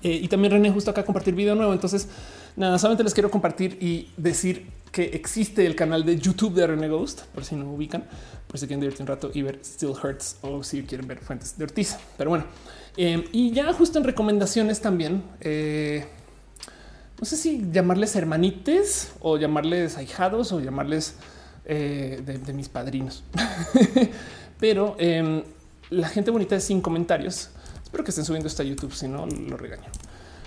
Eh, 0.03 0.19
y 0.21 0.27
también 0.27 0.53
René 0.53 0.69
justo 0.69 0.91
acá 0.91 1.03
compartir 1.03 1.33
video 1.33 1.55
nuevo. 1.55 1.73
Entonces, 1.73 2.07
nada, 2.55 2.77
solamente 2.77 3.03
les 3.03 3.15
quiero 3.15 3.31
compartir 3.31 3.79
y 3.81 4.09
decir 4.15 4.67
que 4.91 5.05
existe 5.05 5.65
el 5.65 5.75
canal 5.75 6.05
de 6.05 6.19
YouTube 6.19 6.53
de 6.53 6.67
René 6.67 6.87
Ghost, 6.87 7.21
por 7.33 7.43
si 7.43 7.55
no 7.55 7.71
ubican, 7.71 8.03
por 8.47 8.59
si 8.59 8.67
quieren 8.67 8.79
divertir 8.79 9.01
un 9.01 9.07
rato 9.07 9.31
y 9.33 9.41
ver 9.41 9.59
Still 9.65 9.89
Hurts 9.91 10.37
o 10.41 10.63
si 10.63 10.83
quieren 10.83 11.07
ver 11.07 11.17
fuentes 11.17 11.57
de 11.57 11.63
Ortiz. 11.63 11.97
Pero 12.15 12.29
bueno, 12.29 12.45
em, 12.95 13.23
y 13.31 13.51
ya 13.53 13.73
justo 13.73 13.97
en 13.97 14.03
recomendaciones 14.03 14.81
también, 14.81 15.23
eh, 15.41 16.05
no 17.19 17.25
sé 17.25 17.37
si 17.37 17.67
llamarles 17.71 18.15
hermanites 18.15 19.13
o 19.19 19.37
llamarles 19.37 19.97
ahijados 19.97 20.51
o 20.51 20.59
llamarles 20.59 21.15
eh, 21.69 22.21
de, 22.25 22.53
mis 22.53 22.69
padrinos. 22.69 23.25
Pero 24.59 24.95
em, 24.97 25.43
la 25.89 26.07
gente 26.07 26.31
bonita 26.31 26.55
de 26.55 26.61
sin 26.61 26.79
comentarios. 26.79 27.49
Espero 27.83 28.05
que 28.05 28.11
estén 28.11 28.23
subiendo 28.23 28.47
esto 28.47 28.61
a 28.61 28.65
YouTube, 28.65 28.93
si 28.93 29.07
no 29.07 29.25
lo 29.25 29.57
regaño. 29.57 29.83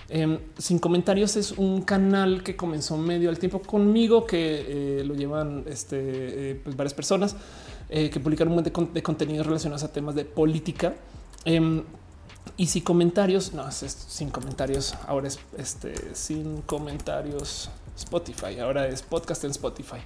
Em, 0.09 0.39
sin 0.57 0.79
comentarios 0.79 1.35
es 1.35 1.51
un 1.51 1.83
canal 1.83 2.41
que 2.41 2.55
comenzó 2.55 2.97
medio 2.97 3.29
al 3.29 3.37
tiempo 3.37 3.61
conmigo, 3.61 4.25
que 4.25 4.99
eh, 4.99 5.03
lo 5.03 5.13
llevan 5.13 5.63
este, 5.67 5.97
eh, 5.99 6.61
pues 6.63 6.75
varias 6.75 6.93
personas 6.93 7.35
que 7.87 8.21
publican 8.21 8.47
un 8.47 8.55
montón 8.55 8.93
de, 8.93 9.03
contenidos 9.03 9.45
relacionados 9.45 9.83
a 9.83 9.91
temas 9.91 10.15
de 10.15 10.23
política. 10.23 10.95
Em, 11.43 11.83
y 12.57 12.67
sin 12.67 12.83
comentarios, 12.83 13.53
no 13.53 13.67
es 13.67 13.75
sin 13.75 14.29
comentarios. 14.29 14.95
Ahora 15.07 15.27
es 15.27 15.39
este 15.57 15.93
sin 16.15 16.61
comentarios 16.61 17.69
Spotify. 17.97 18.59
Ahora 18.59 18.87
es 18.87 19.01
podcast 19.01 19.43
en 19.43 19.51
Spotify. 19.51 19.99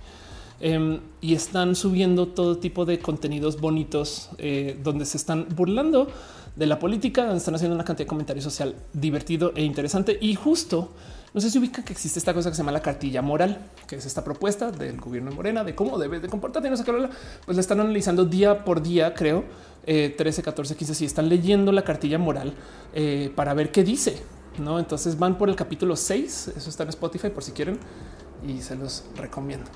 Em, 0.59 1.01
y 1.19 1.35
están 1.35 1.75
subiendo 1.75 2.27
todo 2.27 2.57
tipo 2.57 2.85
de 2.85 2.99
contenidos 2.99 3.59
bonitos 3.59 4.29
eh, 4.37 4.79
donde 4.81 5.05
se 5.05 5.17
están 5.17 5.47
burlando 5.53 6.07
de 6.55 6.65
la 6.65 6.79
política, 6.79 7.23
donde 7.23 7.39
están 7.39 7.55
haciendo 7.55 7.75
una 7.75 7.83
cantidad 7.83 8.05
de 8.05 8.09
comentarios 8.09 8.43
social 8.43 8.75
divertido 8.93 9.51
e 9.55 9.63
interesante. 9.63 10.17
Y 10.21 10.35
justo 10.35 10.91
no 11.33 11.41
sé 11.41 11.49
si 11.49 11.59
ubica 11.59 11.83
que 11.83 11.91
existe 11.91 12.17
esta 12.17 12.33
cosa 12.33 12.49
que 12.49 12.55
se 12.55 12.61
llama 12.61 12.71
la 12.71 12.81
cartilla 12.81 13.21
moral, 13.21 13.69
que 13.87 13.97
es 13.97 14.05
esta 14.05 14.23
propuesta 14.23 14.71
del 14.71 15.01
gobierno 15.01 15.31
de 15.31 15.35
Morena 15.35 15.65
de 15.65 15.75
cómo 15.75 15.97
debe 15.97 16.21
de 16.21 16.29
comportarte. 16.29 16.69
No 16.69 16.77
sé 16.77 16.85
qué, 16.85 16.93
pues 17.45 17.57
la 17.57 17.61
están 17.61 17.81
analizando 17.81 18.23
día 18.23 18.63
por 18.63 18.81
día, 18.81 19.13
creo, 19.13 19.43
13, 19.85 20.41
14, 20.41 20.77
15. 20.77 20.95
Si 20.95 21.03
están 21.03 21.27
leyendo 21.27 21.73
la 21.73 21.83
cartilla 21.83 22.17
moral 22.17 22.53
eh, 22.93 23.33
para 23.35 23.53
ver 23.53 23.69
qué 23.69 23.83
dice, 23.83 24.21
no? 24.59 24.79
Entonces 24.79 25.19
van 25.19 25.37
por 25.37 25.49
el 25.49 25.57
capítulo 25.57 25.97
6. 25.97 26.53
Eso 26.55 26.69
está 26.69 26.83
en 26.83 26.89
Spotify 26.89 27.29
por 27.29 27.43
si 27.43 27.51
quieren 27.51 27.79
y 28.47 28.61
se 28.61 28.77
los 28.77 29.03
recomiendo. 29.17 29.69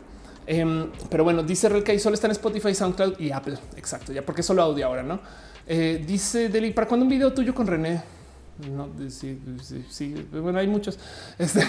Em, 0.52 0.90
pero 1.12 1.24
bueno, 1.24 1.44
dice 1.44 1.70
Relka 1.70 1.94
y 1.94 2.00
solo 2.00 2.16
está 2.16 2.26
en 2.26 2.32
Spotify, 2.32 2.74
SoundCloud 2.74 3.20
y 3.20 3.30
Apple. 3.32 3.56
Exacto, 3.78 4.12
ya 4.12 4.26
porque 4.26 4.42
solo 4.42 4.64
audio 4.64 4.88
ahora, 4.88 5.04
no? 5.04 5.20
Eh, 5.68 6.04
dice 6.08 6.50
Deli, 6.50 6.72
¿para 6.72 6.88
cuándo 6.88 7.04
un 7.04 7.10
video 7.12 7.32
tuyo 7.32 7.54
con 7.54 7.68
René? 7.68 8.02
No, 8.76 8.90
sí, 9.10 9.40
sí, 9.92 10.28
bueno, 10.32 10.58
hay 10.58 10.66
muchos. 10.66 10.98
Este, 11.38 11.62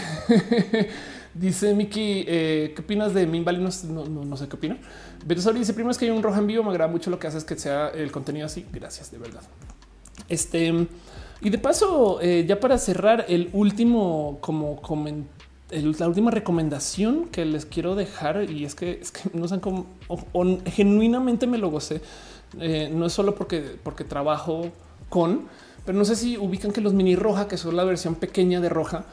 dice 1.34 1.74
Miki, 1.74 2.24
eh, 2.26 2.72
¿qué 2.74 2.80
opinas 2.80 3.12
de 3.12 3.26
Minvali? 3.26 3.58
No, 3.58 4.06
no, 4.06 4.36
sé 4.38 4.48
qué 4.48 4.56
opina. 4.56 4.78
Pero 5.28 5.52
dice, 5.52 5.74
primero 5.74 5.90
es 5.90 5.98
que 5.98 6.06
hay 6.06 6.10
un 6.10 6.22
rojo 6.22 6.38
en 6.38 6.46
vivo, 6.46 6.64
me 6.64 6.70
agrada 6.70 6.90
mucho 6.90 7.10
lo 7.10 7.18
que 7.18 7.26
haces 7.26 7.44
que 7.44 7.56
sea 7.56 7.90
el 7.90 8.10
contenido 8.10 8.46
así. 8.46 8.64
Gracias, 8.72 9.10
de 9.10 9.18
verdad. 9.18 9.42
Este, 10.26 10.88
y 11.42 11.50
de 11.50 11.58
paso, 11.58 12.18
eh, 12.22 12.46
ya 12.48 12.58
para 12.58 12.78
cerrar 12.78 13.26
el 13.28 13.50
último 13.52 14.38
como 14.40 14.80
comentario 14.80 15.39
la 15.70 16.08
última 16.08 16.30
recomendación 16.30 17.28
que 17.28 17.44
les 17.44 17.64
quiero 17.64 17.94
dejar 17.94 18.50
y 18.50 18.64
es 18.64 18.74
que, 18.74 18.98
es 19.00 19.12
que 19.12 19.30
no 19.32 19.46
saben 19.46 19.60
cómo 19.60 19.86
genuinamente 20.66 21.46
me 21.46 21.58
lo 21.58 21.70
gocé. 21.70 22.00
Eh, 22.58 22.90
no 22.92 23.06
es 23.06 23.12
solo 23.12 23.34
porque, 23.34 23.76
porque 23.82 24.04
trabajo 24.04 24.68
con, 25.08 25.42
pero 25.84 25.96
no 25.96 26.04
sé 26.04 26.16
si 26.16 26.36
ubican 26.36 26.72
que 26.72 26.80
los 26.80 26.92
mini 26.92 27.14
roja, 27.16 27.46
que 27.46 27.56
son 27.56 27.76
la 27.76 27.84
versión 27.84 28.16
pequeña 28.16 28.60
de 28.60 28.68
roja, 28.68 29.04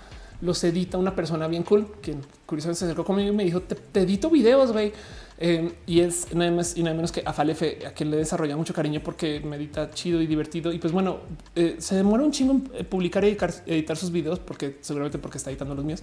los 0.41 0.63
edita 0.63 0.97
una 0.97 1.15
persona 1.15 1.47
bien 1.47 1.63
cool, 1.63 1.87
quien 2.01 2.21
curiosamente 2.45 2.79
se 2.79 2.85
acercó 2.85 3.05
conmigo 3.05 3.31
y 3.31 3.35
me 3.35 3.43
dijo, 3.43 3.61
te, 3.61 3.75
te 3.75 4.01
edito 4.01 4.29
videos, 4.29 4.71
güey. 4.71 4.93
Eh, 5.39 5.71
y 5.85 5.99
es 5.99 6.33
nada 6.33 6.49
más 6.51 6.75
y 6.75 6.83
nada 6.83 6.95
menos 6.95 7.11
que 7.11 7.21
a 7.23 7.31
Falefe, 7.31 7.85
a 7.85 7.91
quien 7.91 8.09
le 8.09 8.17
desarrolla 8.17 8.57
mucho 8.57 8.73
cariño 8.73 9.01
porque 9.03 9.39
medita 9.41 9.91
chido 9.91 10.21
y 10.21 10.27
divertido. 10.27 10.71
Y 10.71 10.79
pues 10.79 10.91
bueno, 10.91 11.19
eh, 11.55 11.75
se 11.79 11.95
demora 11.95 12.23
un 12.23 12.31
chingo 12.31 12.53
en 12.53 12.85
publicar 12.85 13.23
y 13.23 13.37
editar, 13.67 13.97
sus 13.97 14.11
videos 14.11 14.39
porque 14.39 14.77
seguramente 14.81 15.19
porque 15.19 15.37
está 15.37 15.51
editando 15.51 15.75
los 15.75 15.85
míos. 15.85 16.01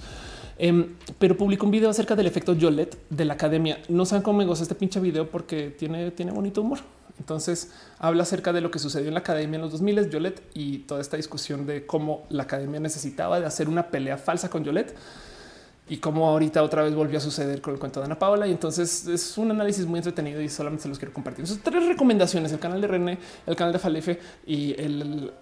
Em, 0.58 0.94
pero 1.18 1.36
publicó 1.36 1.66
un 1.66 1.72
video 1.72 1.90
acerca 1.90 2.14
del 2.14 2.26
efecto 2.26 2.54
Yolet 2.54 2.96
de 3.10 3.24
la 3.24 3.34
academia. 3.34 3.78
No 3.88 4.06
saben 4.06 4.22
cómo 4.22 4.38
me 4.38 4.44
goza 4.44 4.62
este 4.62 4.74
pinche 4.74 5.00
video 5.00 5.28
porque 5.30 5.70
tiene, 5.70 6.10
tiene 6.12 6.32
bonito 6.32 6.60
humor. 6.60 6.78
Entonces 7.18 7.72
habla 7.98 8.24
acerca 8.24 8.52
de 8.52 8.60
lo 8.60 8.70
que 8.70 8.78
sucedió 8.78 9.08
en 9.08 9.14
la 9.14 9.20
academia 9.20 9.56
en 9.56 9.62
los 9.62 9.72
2000 9.72 10.10
Yolet 10.10 10.42
y 10.54 10.78
toda 10.78 11.00
esta 11.00 11.16
discusión 11.16 11.64
de 11.66 11.86
cómo 11.86 12.26
la 12.28 12.42
academia 12.42 12.80
necesitaba 12.80 13.38
de 13.38 13.46
hacer 13.46 13.68
una 13.68 13.88
pelea 13.88 14.18
falsa 14.18 14.50
con 14.50 14.64
Yolet 14.64 14.94
y 15.86 15.98
cómo 15.98 16.26
ahorita 16.26 16.62
otra 16.62 16.82
vez 16.82 16.94
volvió 16.94 17.18
a 17.18 17.20
suceder 17.20 17.60
con 17.60 17.74
el 17.74 17.80
cuento 17.80 18.00
de 18.00 18.06
Ana 18.06 18.18
Paola. 18.18 18.46
Y 18.46 18.50
entonces 18.50 19.06
es 19.06 19.36
un 19.36 19.50
análisis 19.50 19.84
muy 19.86 19.98
entretenido 19.98 20.40
y 20.40 20.48
solamente 20.48 20.84
se 20.84 20.88
los 20.88 20.98
quiero 20.98 21.12
compartir. 21.12 21.46
Son 21.46 21.60
tres 21.62 21.86
recomendaciones: 21.86 22.52
el 22.52 22.58
canal 22.58 22.80
de 22.80 22.86
René, 22.86 23.18
el 23.46 23.54
canal 23.54 23.72
de 23.72 23.78
Falefe 23.78 24.18
y 24.46 24.72
el, 24.80 25.32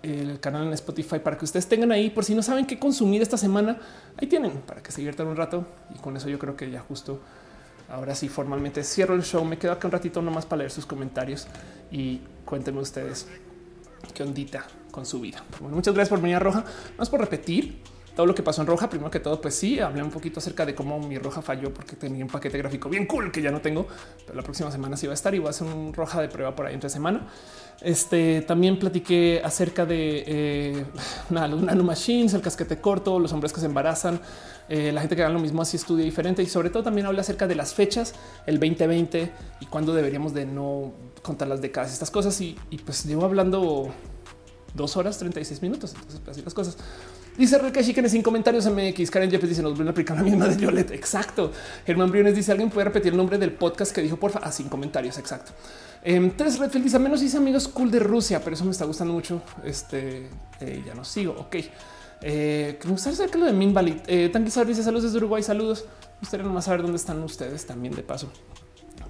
canal 0.41 0.67
en 0.67 0.73
Spotify 0.73 1.21
para 1.21 1.39
que 1.39 1.45
ustedes 1.45 1.69
tengan 1.69 1.93
ahí 1.93 2.11
por 2.11 2.25
si 2.25 2.35
no 2.35 2.43
saben 2.43 2.67
qué 2.67 2.79
consumir 2.79 3.23
esta 3.23 3.37
semana. 3.37 3.79
Ahí 4.17 4.27
tienen 4.27 4.53
para 4.67 4.83
que 4.83 4.91
se 4.91 4.99
diviertan 4.99 5.29
un 5.29 5.37
rato. 5.37 5.65
Y 5.95 5.99
con 5.99 6.17
eso 6.17 6.29
yo 6.29 6.39
creo 6.39 6.57
que 6.57 6.71
ya 6.71 6.81
justo 6.81 7.21
ahora 7.89 8.15
sí 8.15 8.29
formalmente 8.29 8.83
cierro 8.83 9.15
el 9.15 9.23
show. 9.23 9.45
Me 9.45 9.59
quedo 9.59 9.73
acá 9.73 9.87
un 9.87 9.93
ratito 9.93 10.21
nomás 10.23 10.45
para 10.45 10.59
leer 10.59 10.73
sus 10.73 10.87
comentarios 10.87 11.47
y 11.93 12.21
cuéntenme 12.45 12.81
ustedes 12.81 13.29
qué 14.13 14.25
ondita 14.25 14.67
con 14.91 15.07
su 15.07 15.21
vida. 15.21 15.45
Muchas 15.61 15.95
gracias 15.95 16.09
por 16.09 16.21
venir 16.21 16.37
a 16.37 16.41
Roja. 16.41 16.65
Vamos 16.97 17.11
por 17.11 17.21
repetir 17.21 17.81
todo 18.15 18.27
lo 18.27 18.35
que 18.35 18.43
pasó 18.43 18.61
en 18.61 18.67
roja. 18.67 18.89
Primero 18.89 19.11
que 19.11 19.21
todo, 19.21 19.41
pues 19.41 19.55
sí, 19.55 19.81
hablé 19.81 20.03
un 20.03 20.11
poquito 20.11 20.41
acerca 20.41 20.67
de 20.67 20.75
cómo 20.75 20.99
mi 20.99 21.19
roja 21.19 21.43
falló 21.43 21.73
porque 21.73 21.97
tenía 21.97 22.25
un 22.25 22.31
paquete 22.31 22.59
gráfico 22.59 22.89
bien 22.89 23.07
cool 23.07 23.33
que 23.33 23.43
ya 23.43 23.51
no 23.51 23.61
tengo, 23.61 23.87
pero 24.27 24.37
la 24.37 24.43
próxima 24.43 24.71
semana 24.71 24.97
sí 24.97 25.07
va 25.07 25.13
a 25.13 25.15
estar 25.15 25.35
y 25.35 25.39
voy 25.39 25.49
a 25.49 25.51
hacer 25.51 25.67
un 25.67 25.93
roja 25.93 26.21
de 26.21 26.29
prueba 26.29 26.55
por 26.55 26.67
ahí 26.67 26.75
entre 26.75 26.91
semana. 26.91 27.29
Este 27.81 28.43
también 28.43 28.79
platiqué 28.79 29.41
acerca 29.45 29.85
de 29.87 30.25
eh, 30.27 30.85
nanomachines, 31.31 32.35
el 32.35 32.41
casquete 32.41 32.81
corto, 32.81 33.19
los 33.19 33.33
hombres 33.33 33.53
que 33.53 33.61
se 33.61 33.67
embarazan, 33.67 34.21
eh, 34.69 34.93
la 34.93 35.01
gente 35.01 35.17
que 35.17 35.23
haga 35.23 35.33
lo 35.33 35.41
mismo 35.41 35.63
así 35.63 35.77
estudia 35.77 36.05
diferente 36.05 36.43
y 36.43 36.47
sobre 36.47 36.71
todo 36.71 36.85
también 36.85 37.07
hablé 37.07 37.21
acerca 37.21 37.47
de 37.47 37.55
las 37.55 37.75
fechas, 37.75 38.15
el 38.47 38.61
2020 38.61 39.33
y 39.61 39.67
cuándo 39.67 39.95
deberíamos 39.95 40.33
de 40.33 40.47
no 40.47 40.93
contar 41.23 41.49
las 41.49 41.61
décadas, 41.61 41.93
estas 41.93 42.11
cosas. 42.11 42.41
Y, 42.41 42.57
y 42.71 42.79
pues 42.79 43.05
llevo 43.05 43.25
hablando 43.25 43.93
dos 44.75 44.97
horas 44.97 45.19
36 45.19 45.63
minutos. 45.63 45.93
Entonces, 45.95 46.21
pues, 46.25 46.37
así 46.37 46.45
las 46.45 46.55
cosas. 46.55 46.77
Dice 47.37 47.57
Rebeca 47.57 47.83
Chicken 47.83 48.11
sin 48.11 48.23
comentarios 48.23 48.67
MX. 48.67 49.11
Karen 49.11 49.31
Jeffes 49.31 49.49
dice 49.49 49.63
nos 49.63 49.73
vuelven 49.73 49.89
a 49.89 49.91
aplicar 49.93 50.17
la 50.17 50.23
misma 50.23 50.47
de 50.49 50.57
Violet. 50.57 50.91
Exacto. 50.91 51.51
Germán 51.87 52.11
Briones 52.11 52.35
dice 52.35 52.53
alguien 52.53 52.69
puede 52.69 52.85
repetir 52.85 53.13
el 53.13 53.17
nombre 53.17 53.39
del 53.39 53.53
podcast 53.53 53.95
que 53.95 54.03
dijo 54.03 54.17
porfa. 54.17 54.41
Ah, 54.43 54.53
sin 54.53 54.69
comentarios. 54.69 55.17
Exacto. 55.19 55.53
Eh, 56.05 56.33
tres 56.37 56.59
Redfield 56.59 56.85
dice 56.85 56.99
menos 56.99 57.21
dice 57.21 57.39
amigos 57.39 57.69
cool 57.69 57.91
de 57.91 58.01
Rusia, 58.01 58.41
pero 58.45 58.55
eso 58.55 58.65
me 58.65 58.73
está 58.73 58.85
gustando 58.85 59.15
mucho. 59.15 59.41
Este 59.65 60.29
eh, 60.61 60.83
ya 60.87 60.95
no 60.95 61.05
sigo. 61.05 61.33
Ok. 61.39 61.57
Eh, 62.21 62.79
me 62.85 62.91
gustaría 62.91 63.17
saber 63.17 63.31
que 63.31 63.39
lo 63.39 63.47
de 63.47 63.53
Minvalid. 63.53 63.97
Eh, 64.07 64.29
Tanquizar 64.29 64.67
dice 64.67 64.83
saludos 64.83 65.05
desde 65.05 65.17
Uruguay. 65.17 65.43
Saludos. 65.43 65.87
Me 65.87 66.21
gustaría 66.21 66.45
nomás 66.45 66.67
saber 66.67 66.83
dónde 66.83 66.97
están 66.97 67.23
ustedes 67.23 67.65
también 67.67 67.95
de 67.95 68.03
paso. 68.03 68.31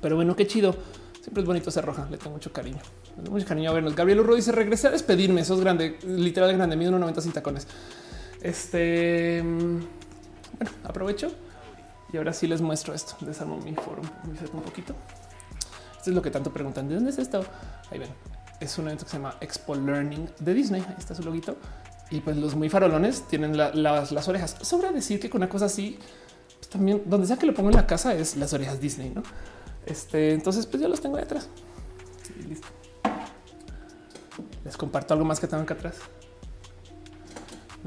Pero 0.00 0.14
bueno, 0.14 0.36
qué 0.36 0.46
chido. 0.46 0.76
Siempre 1.20 1.42
es 1.42 1.46
bonito 1.46 1.70
ser 1.70 1.84
roja. 1.84 2.06
Le 2.08 2.18
tengo 2.18 2.32
mucho 2.32 2.52
cariño. 2.52 2.78
Le 3.16 3.22
tengo 3.24 3.32
mucho 3.32 3.46
cariño 3.46 3.70
a 3.70 3.74
vernos. 3.74 3.96
Gabriel 3.96 4.20
Urro 4.20 4.36
dice 4.36 4.52
regresé 4.52 4.88
a 4.88 4.90
despedirme. 4.90 5.40
Eso 5.40 5.54
es 5.54 5.60
grande, 5.60 5.98
literal 6.06 6.52
grande. 6.54 6.76
Mido 6.76 6.92
1.90 6.92 7.20
sin 7.20 7.32
tacones. 7.32 7.66
Este 8.42 9.40
bueno, 9.40 10.70
aprovecho 10.84 11.32
y 12.12 12.16
ahora 12.16 12.32
sí 12.32 12.46
les 12.46 12.60
muestro 12.60 12.92
esto. 12.92 13.14
Desarmo 13.20 13.56
mi 13.58 13.74
foro 13.74 14.02
un 14.52 14.62
poquito. 14.62 14.94
Esto 15.96 16.10
es 16.10 16.14
lo 16.14 16.22
que 16.22 16.30
tanto 16.30 16.52
preguntan. 16.52 16.88
¿De 16.88 16.96
dónde 16.96 17.10
es 17.10 17.18
esto? 17.18 17.44
Ahí 17.90 17.98
ven. 17.98 18.10
Es 18.60 18.76
un 18.78 18.86
evento 18.86 19.04
que 19.04 19.10
se 19.10 19.16
llama 19.16 19.36
Expo 19.40 19.74
Learning 19.74 20.28
de 20.40 20.54
Disney. 20.54 20.82
Ahí 20.86 20.96
está 20.98 21.14
su 21.14 21.22
loguito. 21.22 21.56
Y 22.10 22.20
pues 22.20 22.36
los 22.36 22.54
muy 22.54 22.68
farolones 22.68 23.26
tienen 23.28 23.56
las, 23.56 24.28
orejas. 24.28 24.56
Sobra 24.60 24.92
decir 24.92 25.20
que 25.20 25.30
con 25.30 25.40
una 25.40 25.48
cosa 25.48 25.66
así, 25.66 25.98
pues 26.58 26.68
también 26.68 27.02
donde 27.06 27.26
sea 27.26 27.38
que 27.38 27.46
lo 27.46 27.54
pongo 27.54 27.70
en 27.70 27.76
la 27.76 27.86
casa 27.86 28.12
es 28.12 28.36
las 28.36 28.52
orejas 28.52 28.80
Disney, 28.80 29.10
¿no? 29.10 29.22
Este, 29.86 30.34
entonces 30.34 30.66
pues 30.66 30.82
yo 30.82 30.88
los 30.88 31.00
tengo 31.00 31.16
ahí 31.16 31.22
atrás. 31.22 31.48
Listo. 32.46 32.68
Les 34.64 34.76
comparto 34.76 35.14
algo 35.14 35.24
más 35.24 35.40
que 35.40 35.46
tengo 35.46 35.62
acá 35.62 35.74
atrás 35.74 35.96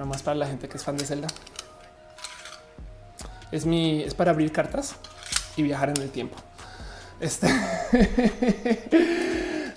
más 0.03 0.21
para 0.23 0.35
la 0.35 0.47
gente 0.47 0.67
que 0.67 0.75
es 0.75 0.83
fan 0.83 0.97
de 0.97 1.05
Zelda. 1.05 1.27
Es 3.51 3.65
mi 3.65 4.03
es 4.03 4.13
para 4.13 4.31
abrir 4.31 4.51
cartas 4.51 4.95
y 5.55 5.63
viajar 5.63 5.89
en 5.89 6.01
el 6.01 6.09
tiempo. 6.09 6.35
Este 7.19 7.47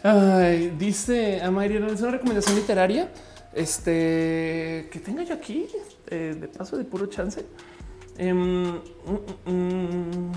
dice 0.79 1.41
a 1.41 1.51
Mayri, 1.51 1.77
es 1.77 2.01
una 2.01 2.11
recomendación 2.11 2.57
literaria. 2.57 3.09
Este 3.55 4.89
que 4.91 5.01
tenga 5.05 5.23
yo 5.23 5.35
aquí 5.35 5.67
eh, 6.09 6.37
de 6.39 6.49
paso 6.49 6.77
de 6.77 6.85
puro 6.85 7.07
chance. 7.07 7.45
Em, 8.17 8.37
mm, 8.37 8.81
mm, 9.47 9.53
mm. 10.17 10.33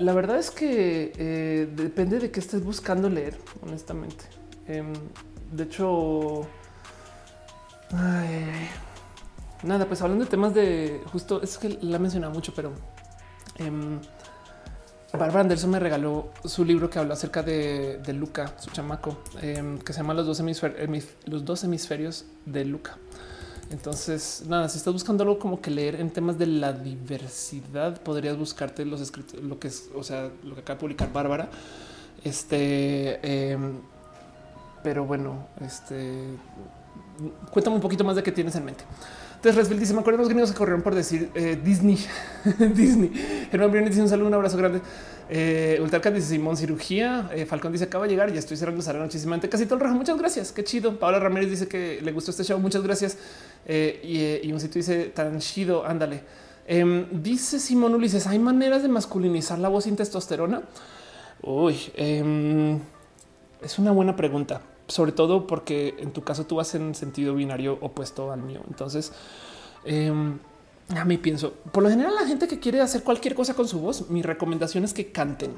la, 0.00 0.14
verdad 0.14 0.38
es 0.38 0.50
que 0.50 1.12
eh, 1.18 1.68
depende 1.76 2.18
de 2.18 2.30
qué 2.30 2.40
estés 2.40 2.64
buscando 2.64 3.10
leer, 3.10 3.36
honestamente. 3.62 4.24
Em, 4.66 4.94
de 5.52 5.64
hecho, 5.64 6.48
Nada, 9.64 9.86
pues 9.86 10.02
hablando 10.02 10.24
de 10.24 10.30
temas 10.30 10.52
de 10.52 11.02
justo 11.10 11.40
es 11.42 11.56
que 11.56 11.78
la 11.80 11.98
mencionado 11.98 12.34
mucho, 12.34 12.52
pero 12.54 12.72
eh, 13.58 13.70
Barbara 15.12 15.40
Anderson 15.40 15.70
me 15.70 15.80
regaló 15.80 16.30
su 16.44 16.64
libro 16.64 16.90
que 16.90 16.98
habla 16.98 17.14
acerca 17.14 17.42
de, 17.42 18.02
Luca, 18.12 18.52
su 18.58 18.70
chamaco, 18.70 19.22
em, 19.40 19.78
que 19.78 19.92
se 19.92 20.00
llama 20.00 20.12
los 20.12 20.26
dos, 20.26 20.40
hemisferios, 20.40 21.06
los 21.24 21.44
dos 21.44 21.64
hemisferios 21.64 22.26
de 22.44 22.64
Luca. 22.64 22.98
Entonces, 23.70 24.42
nada, 24.48 24.68
si 24.68 24.76
estás 24.76 24.92
buscando 24.92 25.22
algo 25.22 25.38
como 25.38 25.62
que 25.62 25.70
leer 25.70 25.94
en 25.96 26.10
temas 26.10 26.36
de 26.36 26.46
la 26.46 26.72
diversidad, 26.72 28.00
podrías 28.02 28.36
buscarte 28.36 28.84
los 28.84 29.00
escritos, 29.00 29.42
lo 29.42 29.58
que 29.58 29.68
es, 29.68 29.88
o 29.94 30.02
sea, 30.02 30.30
lo 30.42 30.54
que 30.54 30.60
acaba 30.60 30.74
de 30.76 30.80
publicar 30.80 31.12
Bárbara. 31.12 31.48
Este, 32.22 33.52
em, 33.52 33.78
pero 34.82 35.06
bueno, 35.06 35.46
este 35.60 36.36
cuéntame 37.50 37.76
un 37.76 37.82
poquito 37.82 38.04
más 38.04 38.16
de 38.16 38.22
qué 38.22 38.32
tienes 38.32 38.54
en 38.56 38.64
mente. 38.64 38.84
Entonces, 39.44 39.56
Resville 39.56 39.80
dice: 39.80 39.92
Me 39.92 40.00
acuerdo 40.00 40.20
los 40.20 40.28
gringos 40.28 40.52
que 40.52 40.56
corrieron 40.56 40.80
por 40.80 40.94
decir 40.94 41.30
eh, 41.34 41.60
Disney. 41.62 41.98
Disney. 42.74 43.10
Germán 43.50 43.70
Briones 43.70 43.90
dice 43.90 44.00
un 44.00 44.08
saludo, 44.08 44.28
un 44.28 44.34
abrazo 44.34 44.56
grande. 44.56 44.80
Eh, 45.28 45.86
dice 46.14 46.22
Simón 46.22 46.56
cirugía. 46.56 47.28
Eh, 47.30 47.44
Falcón 47.44 47.70
dice 47.70 47.84
acaba 47.84 48.04
de 48.04 48.10
llegar. 48.10 48.32
Ya 48.32 48.38
estoy 48.38 48.56
cerrando 48.56 48.80
Sara 48.80 49.00
muchísima 49.00 49.38
Casi 49.40 49.66
todo 49.66 49.74
el 49.74 49.80
rojo. 49.82 49.94
Muchas 49.96 50.16
gracias. 50.16 50.50
Qué 50.50 50.64
chido. 50.64 50.98
Paola 50.98 51.20
Ramírez 51.20 51.50
dice 51.50 51.68
que 51.68 52.00
le 52.02 52.12
gustó 52.12 52.30
este 52.30 52.42
show. 52.42 52.58
Muchas 52.58 52.82
gracias. 52.82 53.18
Eh, 53.66 54.40
y, 54.42 54.50
un 54.50 54.60
sitio 54.60 54.78
dice 54.78 55.12
tan 55.14 55.38
chido. 55.40 55.84
Ándale. 55.84 56.22
Em, 56.66 57.06
dice 57.22 57.60
Simón 57.60 57.94
Ulises: 57.94 58.26
Hay 58.26 58.38
maneras 58.38 58.82
de 58.82 58.88
masculinizar 58.88 59.58
la 59.58 59.68
voz 59.68 59.84
sin 59.84 59.94
testosterona. 59.94 60.62
Uy, 61.42 61.76
em, 61.96 62.80
es 63.62 63.78
una 63.78 63.90
buena 63.92 64.16
pregunta 64.16 64.62
sobre 64.88 65.12
todo 65.12 65.46
porque 65.46 65.94
en 65.98 66.12
tu 66.12 66.22
caso 66.22 66.46
tú 66.46 66.56
vas 66.56 66.74
en 66.74 66.94
sentido 66.94 67.34
binario 67.34 67.78
opuesto 67.80 68.32
al 68.32 68.42
mío. 68.42 68.60
Entonces, 68.68 69.12
em, 69.84 70.38
a 70.88 71.04
mí 71.04 71.16
pienso, 71.16 71.52
por 71.72 71.82
lo 71.82 71.88
general, 71.88 72.14
la 72.14 72.26
gente 72.26 72.46
que 72.46 72.58
quiere 72.58 72.80
hacer 72.80 73.02
cualquier 73.02 73.34
cosa 73.34 73.54
con 73.54 73.66
su 73.66 73.80
voz, 73.80 74.10
mi 74.10 74.22
recomendación 74.22 74.84
es 74.84 74.92
que 74.92 75.12
canten, 75.12 75.52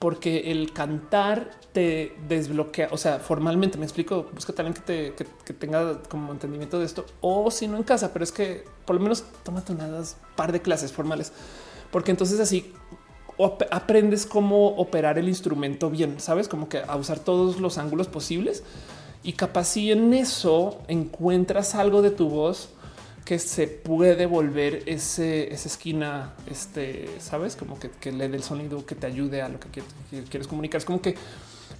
porque 0.00 0.50
el 0.50 0.72
cantar 0.72 1.50
te 1.72 2.16
desbloquea. 2.28 2.88
O 2.90 2.96
sea, 2.96 3.20
formalmente 3.20 3.78
me 3.78 3.84
explico, 3.84 4.26
busca 4.34 4.52
también 4.52 4.74
que, 4.74 4.80
te, 4.80 5.14
que, 5.14 5.52
tenga 5.52 6.02
como 6.02 6.32
entendimiento 6.32 6.80
de 6.80 6.86
esto, 6.86 7.06
o 7.20 7.50
si 7.52 7.68
no 7.68 7.76
en 7.76 7.84
casa, 7.84 8.12
pero 8.12 8.24
es 8.24 8.32
que 8.32 8.64
por 8.84 8.96
lo 8.96 9.02
menos 9.02 9.24
tómate 9.44 9.72
unas 9.72 10.16
par 10.34 10.50
de 10.50 10.60
clases 10.60 10.92
formales, 10.92 11.32
porque 11.92 12.10
entonces 12.10 12.40
así 12.40 12.72
aprendes 13.70 14.26
cómo 14.26 14.68
operar 14.68 15.18
el 15.18 15.28
instrumento 15.28 15.90
bien, 15.90 16.20
sabes, 16.20 16.48
como 16.48 16.68
que 16.68 16.78
a 16.86 16.96
usar 16.96 17.18
todos 17.18 17.60
los 17.60 17.78
ángulos 17.78 18.08
posibles 18.08 18.62
y 19.22 19.32
capaz 19.32 19.64
si 19.64 19.90
en 19.90 20.12
eso 20.14 20.82
encuentras 20.86 21.74
algo 21.74 22.02
de 22.02 22.10
tu 22.10 22.28
voz 22.28 22.68
que 23.24 23.38
se 23.38 23.66
puede 23.66 24.26
volver 24.26 24.82
ese, 24.84 25.52
esa 25.52 25.68
esquina, 25.68 26.34
este, 26.50 27.08
sabes, 27.18 27.56
como 27.56 27.78
que, 27.78 28.12
le 28.12 28.28
dé 28.28 28.36
el 28.36 28.42
sonido 28.42 28.84
que 28.84 28.94
te 28.94 29.06
ayude 29.06 29.40
a 29.40 29.48
lo 29.48 29.58
que 29.58 29.82
quieres 30.28 30.46
comunicar. 30.46 30.78
Es 30.78 30.84
como 30.84 31.00
que 31.00 31.14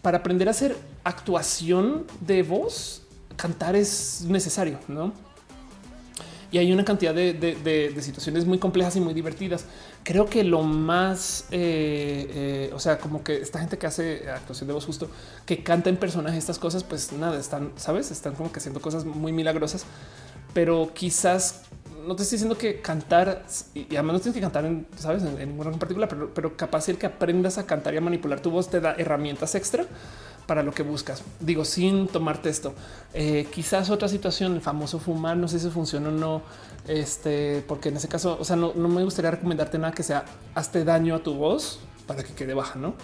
para 0.00 0.18
aprender 0.18 0.48
a 0.48 0.52
hacer 0.52 0.74
actuación 1.04 2.06
de 2.20 2.42
voz, 2.42 3.02
cantar 3.36 3.76
es 3.76 4.24
necesario, 4.26 4.78
no? 4.88 5.12
y 6.54 6.58
hay 6.58 6.72
una 6.72 6.84
cantidad 6.84 7.12
de, 7.12 7.96
situaciones 8.00 8.44
muy 8.44 8.58
complejas 8.58 8.94
y 8.94 9.00
muy 9.00 9.12
divertidas. 9.12 9.64
Creo 10.04 10.26
que 10.26 10.44
lo 10.44 10.62
más, 10.62 11.46
eh, 11.50 12.28
eh, 12.30 12.70
o 12.74 12.78
sea, 12.78 12.98
como 12.98 13.24
que 13.24 13.36
esta 13.36 13.58
gente 13.58 13.78
que 13.78 13.86
hace 13.86 14.28
actuación 14.28 14.68
de 14.68 14.74
voz 14.74 14.84
justo, 14.84 15.08
que 15.46 15.62
canta 15.62 15.88
en 15.88 15.96
personaje 15.96 16.36
estas 16.36 16.58
cosas, 16.58 16.84
pues 16.84 17.12
nada, 17.12 17.40
están, 17.40 17.72
sabes, 17.76 18.10
están 18.10 18.34
como 18.34 18.52
que 18.52 18.58
haciendo 18.58 18.82
cosas 18.82 19.06
muy 19.06 19.32
milagrosas, 19.32 19.86
pero 20.52 20.90
quizás 20.92 21.62
no 22.06 22.14
te 22.16 22.22
estoy 22.22 22.36
diciendo 22.36 22.58
que 22.58 22.82
cantar 22.82 23.46
y 23.74 23.86
además 23.96 24.14
no 24.14 24.20
tienes 24.20 24.34
que 24.34 24.40
cantar 24.42 24.66
en, 24.66 24.86
sabes, 24.96 25.22
en, 25.22 25.40
en 25.40 25.58
en 25.58 25.78
particular, 25.78 26.08
pero, 26.08 26.34
pero 26.34 26.54
capaz 26.54 26.88
el 26.90 26.98
que 26.98 27.06
aprendas 27.06 27.56
a 27.56 27.64
cantar 27.66 27.94
y 27.94 27.96
a 27.96 28.02
manipular 28.02 28.40
tu 28.40 28.50
voz 28.50 28.68
te 28.68 28.80
da 28.80 28.94
herramientas 28.98 29.54
extra 29.54 29.86
para 30.46 30.62
lo 30.62 30.72
que 30.72 30.82
buscas. 30.82 31.22
Digo, 31.40 31.64
sin 31.64 32.08
tomarte 32.08 32.48
esto. 32.48 32.74
Eh, 33.12 33.46
quizás 33.52 33.90
otra 33.90 34.08
situación, 34.08 34.54
el 34.54 34.60
famoso 34.60 34.98
fumar, 34.98 35.36
no 35.36 35.48
sé 35.48 35.58
si 35.58 35.70
funciona 35.70 36.08
o 36.08 36.12
no, 36.12 36.42
este, 36.86 37.64
porque 37.66 37.88
en 37.88 37.96
ese 37.96 38.08
caso, 38.08 38.36
o 38.38 38.44
sea, 38.44 38.56
no, 38.56 38.72
me 38.74 39.04
gustaría 39.04 39.30
recomendarte 39.30 39.78
nada 39.78 39.92
que 39.94 40.02
sea 40.02 40.24
hazte 40.54 40.84
daño 40.84 41.14
a 41.14 41.18
tu 41.20 41.34
voz 41.34 41.80
para 42.06 42.22
que 42.22 42.34
quede 42.34 42.54
baja, 42.54 42.78
no? 42.78 42.94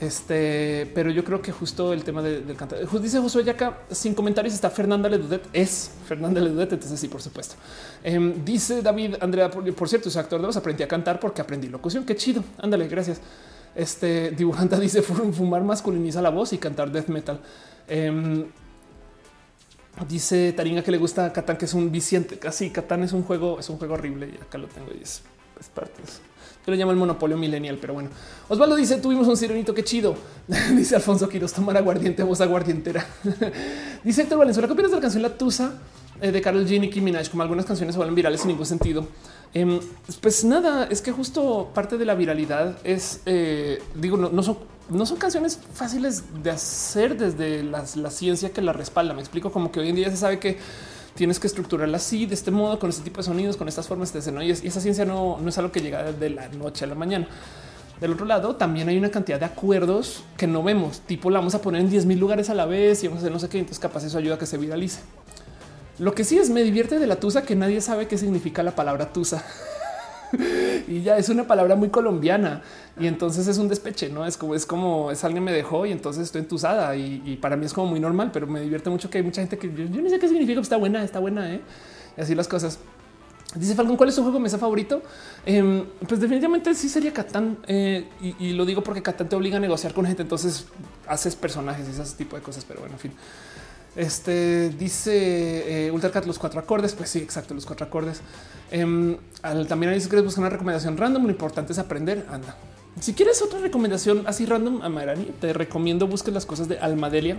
Este, 0.00 0.90
pero 0.92 1.10
yo 1.10 1.24
creo 1.24 1.40
que 1.40 1.52
justo 1.52 1.92
el 1.92 2.02
tema 2.04 2.20
del 2.20 2.56
cantar. 2.56 2.78
Dice 3.00 3.20
Josué 3.20 3.48
acá 3.48 3.84
sin 3.90 4.12
comentarios 4.14 4.52
está 4.52 4.68
Fernanda 4.68 5.08
Ledudet. 5.08 5.46
Es 5.52 5.92
Fernanda 6.06 6.40
Ledudet. 6.40 6.72
Entonces, 6.72 6.98
sí, 6.98 7.08
por 7.08 7.22
supuesto. 7.22 7.54
Em, 8.02 8.44
dice 8.44 8.82
David 8.82 9.14
Andrea, 9.20 9.50
por, 9.50 9.88
cierto, 9.88 10.10
soy 10.10 10.20
actor 10.20 10.40
de 10.40 10.46
voz. 10.46 10.56
Aprendí 10.56 10.82
a 10.82 10.88
cantar 10.88 11.20
porque 11.20 11.40
aprendí 11.40 11.68
locución. 11.68 12.04
Qué 12.04 12.16
chido. 12.16 12.42
Ándale, 12.58 12.88
gracias. 12.88 13.20
Este 13.74 14.30
dibujante 14.30 14.78
dice 14.80 15.02
fumar 15.02 15.62
masculiniza 15.64 16.22
la 16.22 16.30
voz 16.30 16.52
y 16.52 16.58
cantar 16.58 16.90
death 16.90 17.08
metal. 17.08 17.40
Em, 17.88 18.46
dice 20.08 20.52
Taringa 20.52 20.82
que 20.82 20.90
le 20.90 20.98
gusta 20.98 21.32
Catán, 21.32 21.56
que 21.56 21.64
es 21.64 21.74
un 21.74 21.90
viciente. 21.90 22.38
Casi 22.38 22.70
Catán 22.70 23.02
es 23.02 23.12
un 23.12 23.22
juego, 23.22 23.58
es 23.58 23.68
un 23.68 23.78
juego 23.78 23.94
horrible 23.94 24.30
y 24.32 24.42
acá 24.42 24.58
lo 24.58 24.68
tengo 24.68 24.88
y 24.98 25.02
es, 25.02 25.22
parte 25.74 26.02
de. 26.02 26.08
Yo 26.66 26.72
le 26.72 26.78
llamo 26.78 26.92
el 26.92 26.96
monopolio 26.96 27.36
millennial, 27.36 27.76
pero 27.78 27.94
bueno. 27.94 28.08
Osvaldo 28.48 28.76
dice: 28.76 28.96
Tuvimos 28.96 29.28
un 29.28 29.36
sirenito, 29.36 29.74
qué 29.74 29.84
chido. 29.84 30.14
dice 30.76 30.96
Alfonso 30.96 31.28
Quiroz: 31.28 31.52
tomar 31.52 31.76
aguardiente, 31.76 32.22
voz 32.22 32.40
aguardientera. 32.40 33.06
dice 34.04 34.22
Héctor 34.22 34.38
Valenzuela: 34.38 34.66
¿Qué 34.66 34.72
opinas 34.72 34.90
de 34.90 34.96
la 34.96 35.02
canción 35.02 35.22
La 35.22 35.36
Tusa 35.36 35.72
eh, 36.20 36.32
de 36.32 36.40
Carlos 36.40 36.68
G. 36.68 36.80
Nicki 36.80 37.00
Minaj? 37.00 37.28
Como 37.30 37.42
algunas 37.42 37.64
canciones 37.64 37.94
se 37.94 37.98
vuelven 37.98 38.14
virales 38.14 38.40
sin 38.40 38.48
ningún 38.48 38.66
sentido. 38.66 39.06
Em, 39.54 39.78
pues 40.20 40.44
nada, 40.44 40.88
es 40.90 41.00
que 41.00 41.12
justo 41.12 41.70
parte 41.72 41.96
de 41.96 42.04
la 42.04 42.14
viralidad 42.14 42.76
es, 42.82 43.20
eh, 43.24 43.80
digo, 43.94 44.16
no, 44.16 44.42
son, 44.42 44.58
canciones 45.16 45.60
fáciles 45.72 46.24
de 46.42 46.50
hacer 46.50 47.16
desde 47.16 47.62
la, 47.62 47.86
ciencia 48.10 48.50
que 48.52 48.60
la 48.60 48.72
respalda. 48.72 49.14
Me 49.14 49.20
explico 49.20 49.52
como 49.52 49.70
que 49.70 49.80
hoy 49.80 49.90
en 49.90 49.96
día 49.96 50.10
se 50.10 50.16
sabe 50.16 50.40
que 50.40 50.58
tienes 51.14 51.38
que 51.38 51.46
estructurarla 51.46 51.98
así, 51.98 52.26
de 52.26 52.34
este 52.34 52.50
modo, 52.50 52.80
con 52.80 52.90
este 52.90 53.02
tipo 53.02 53.18
de 53.18 53.22
sonidos, 53.22 53.56
con 53.56 53.68
estas 53.68 53.86
formas 53.86 54.12
de 54.12 54.18
escena. 54.18 54.44
Y, 54.44 54.50
esa 54.50 54.80
ciencia 54.80 55.04
no, 55.04 55.38
no 55.40 55.48
es 55.48 55.56
algo 55.56 55.70
que 55.70 55.80
llega 55.80 56.10
de 56.12 56.30
la 56.30 56.48
noche 56.48 56.84
a 56.84 56.88
la 56.88 56.96
mañana. 56.96 57.28
Del 58.00 58.12
otro 58.12 58.26
lado, 58.26 58.56
también 58.56 58.88
hay 58.88 58.98
una 58.98 59.10
cantidad 59.10 59.38
de 59.38 59.46
acuerdos 59.46 60.24
que 60.36 60.48
no 60.48 60.64
vemos, 60.64 61.00
tipo 61.00 61.30
la 61.30 61.38
vamos 61.38 61.54
a 61.54 61.62
poner 61.62 61.80
en 61.80 61.88
10 61.88 62.06
mil 62.06 62.18
lugares 62.18 62.50
a 62.50 62.54
la 62.54 62.66
vez 62.66 63.04
y 63.04 63.06
vamos 63.06 63.18
a 63.18 63.20
hacer 63.22 63.32
no 63.32 63.38
sé 63.38 63.48
qué. 63.48 63.58
Entonces, 63.58 63.78
capaz 63.78 64.04
eso 64.04 64.18
ayuda 64.18 64.34
a 64.34 64.38
que 64.38 64.46
se 64.46 64.58
viralice. 64.58 65.00
Lo 65.98 66.14
que 66.14 66.24
sí 66.24 66.38
es 66.38 66.50
me 66.50 66.62
divierte 66.62 66.98
de 66.98 67.06
la 67.06 67.16
tusa 67.16 67.42
que 67.42 67.54
nadie 67.54 67.80
sabe 67.80 68.08
qué 68.08 68.18
significa 68.18 68.62
la 68.62 68.74
palabra 68.74 69.12
tusa. 69.12 69.44
y 70.88 71.02
ya 71.02 71.16
es 71.16 71.28
una 71.28 71.46
palabra 71.46 71.76
muy 71.76 71.88
colombiana 71.90 72.62
y 72.98 73.06
entonces 73.06 73.46
es 73.46 73.58
un 73.58 73.68
despeche, 73.68 74.08
no 74.08 74.26
es 74.26 74.36
como 74.36 74.54
es 74.54 74.66
como 74.66 75.10
es 75.10 75.24
alguien 75.24 75.44
me 75.44 75.52
dejó 75.52 75.86
y 75.86 75.92
entonces 75.92 76.24
estoy 76.24 76.40
entusada 76.40 76.96
y, 76.96 77.38
para 77.40 77.56
mí 77.56 77.66
es 77.66 77.72
como 77.72 77.88
muy 77.88 78.00
normal, 78.00 78.30
pero 78.32 78.46
me 78.46 78.60
divierte 78.60 78.90
mucho 78.90 79.10
que 79.10 79.18
hay 79.18 79.24
mucha 79.24 79.40
gente 79.40 79.58
que 79.58 79.72
yo, 79.72 80.02
no 80.02 80.08
sé 80.08 80.18
qué 80.18 80.28
significa, 80.28 80.60
está 80.60 80.76
buena, 80.76 81.04
está 81.04 81.18
buena, 81.18 81.52
¿eh? 81.52 81.60
y 82.16 82.20
así 82.20 82.34
las 82.34 82.48
cosas. 82.48 82.78
Dice 83.54 83.76
Falcon, 83.76 83.96
¿cuál 83.96 84.08
es 84.08 84.16
su 84.16 84.22
juego 84.22 84.40
mesa 84.40 84.58
favorito? 84.58 85.00
Em, 85.46 85.84
pues 86.08 86.20
definitivamente 86.20 86.74
sí 86.74 86.88
sería 86.88 87.12
Catán. 87.12 87.58
Eh, 87.68 88.08
y, 88.40 88.52
lo 88.52 88.64
digo 88.64 88.82
porque 88.82 89.00
Catán 89.00 89.28
te 89.28 89.36
obliga 89.36 89.58
a 89.58 89.60
negociar 89.60 89.94
con 89.94 90.06
gente, 90.06 90.22
entonces 90.22 90.66
haces 91.06 91.36
personajes 91.36 91.86
y 91.86 92.00
ese 92.00 92.16
tipo 92.16 92.34
de 92.34 92.42
cosas. 92.42 92.64
Pero 92.64 92.80
bueno, 92.80 92.96
en 92.96 92.98
fin. 92.98 93.12
Este 93.96 94.70
dice 94.70 95.86
eh, 95.86 95.90
Ultracat 95.90 96.26
los 96.26 96.38
cuatro 96.38 96.60
acordes. 96.60 96.94
Pues 96.94 97.10
sí, 97.10 97.18
exacto, 97.18 97.54
los 97.54 97.66
cuatro 97.66 97.86
acordes. 97.86 98.20
Em, 98.70 99.16
también 99.68 99.92
hay 99.92 100.00
quieres 100.00 100.24
buscar 100.24 100.42
una 100.42 100.50
recomendación 100.50 100.96
random. 100.96 101.24
Lo 101.24 101.30
importante 101.30 101.72
es 101.72 101.78
aprender. 101.78 102.26
Anda. 102.30 102.56
Si 103.00 103.12
quieres 103.12 103.42
otra 103.42 103.58
recomendación 103.58 104.24
así 104.26 104.46
random, 104.46 104.82
Amarani, 104.82 105.24
te 105.40 105.52
recomiendo 105.52 106.06
busques 106.06 106.32
las 106.32 106.46
cosas 106.46 106.68
de 106.68 106.78
Almadelia 106.78 107.36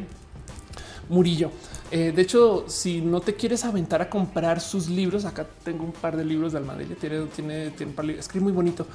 Murillo. 1.09 1.51
Eh, 1.91 2.11
de 2.13 2.21
hecho, 2.21 2.65
si 2.67 3.01
no 3.01 3.21
te 3.21 3.35
quieres 3.35 3.63
aventar 3.63 4.01
a 4.01 4.09
comprar 4.09 4.59
sus 4.59 4.89
libros, 4.89 5.23
acá 5.23 5.45
tengo 5.63 5.83
un 5.83 5.91
par 5.91 6.17
de 6.17 6.25
libros 6.25 6.51
de 6.51 6.57
Almadelia. 6.57 6.95
Tiene, 6.95 7.25
tiene, 7.27 7.69
tiene 7.71 7.93
escribe 8.19 8.43
muy 8.43 8.53
bonito. 8.53 8.85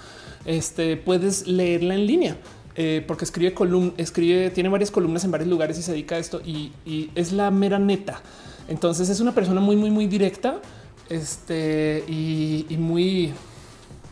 Este 0.44 0.96
puedes 0.96 1.46
leerla 1.46 1.94
en 1.94 2.06
línea. 2.06 2.36
Eh, 2.82 3.04
porque 3.06 3.26
escribe 3.26 3.52
columna, 3.52 3.92
escribe, 3.98 4.48
tiene 4.48 4.70
varias 4.70 4.90
columnas 4.90 5.22
en 5.24 5.30
varios 5.30 5.50
lugares 5.50 5.78
y 5.78 5.82
se 5.82 5.92
dedica 5.92 6.14
a 6.14 6.18
esto 6.18 6.40
y, 6.40 6.72
es 7.14 7.30
la 7.30 7.50
mera 7.50 7.78
neta. 7.78 8.22
Entonces 8.68 9.10
es 9.10 9.20
una 9.20 9.34
persona 9.34 9.60
muy, 9.60 9.76
muy, 9.76 9.90
muy 9.90 10.06
directa. 10.06 10.62
Este 11.10 12.02
y, 12.08 12.64
muy, 12.78 13.34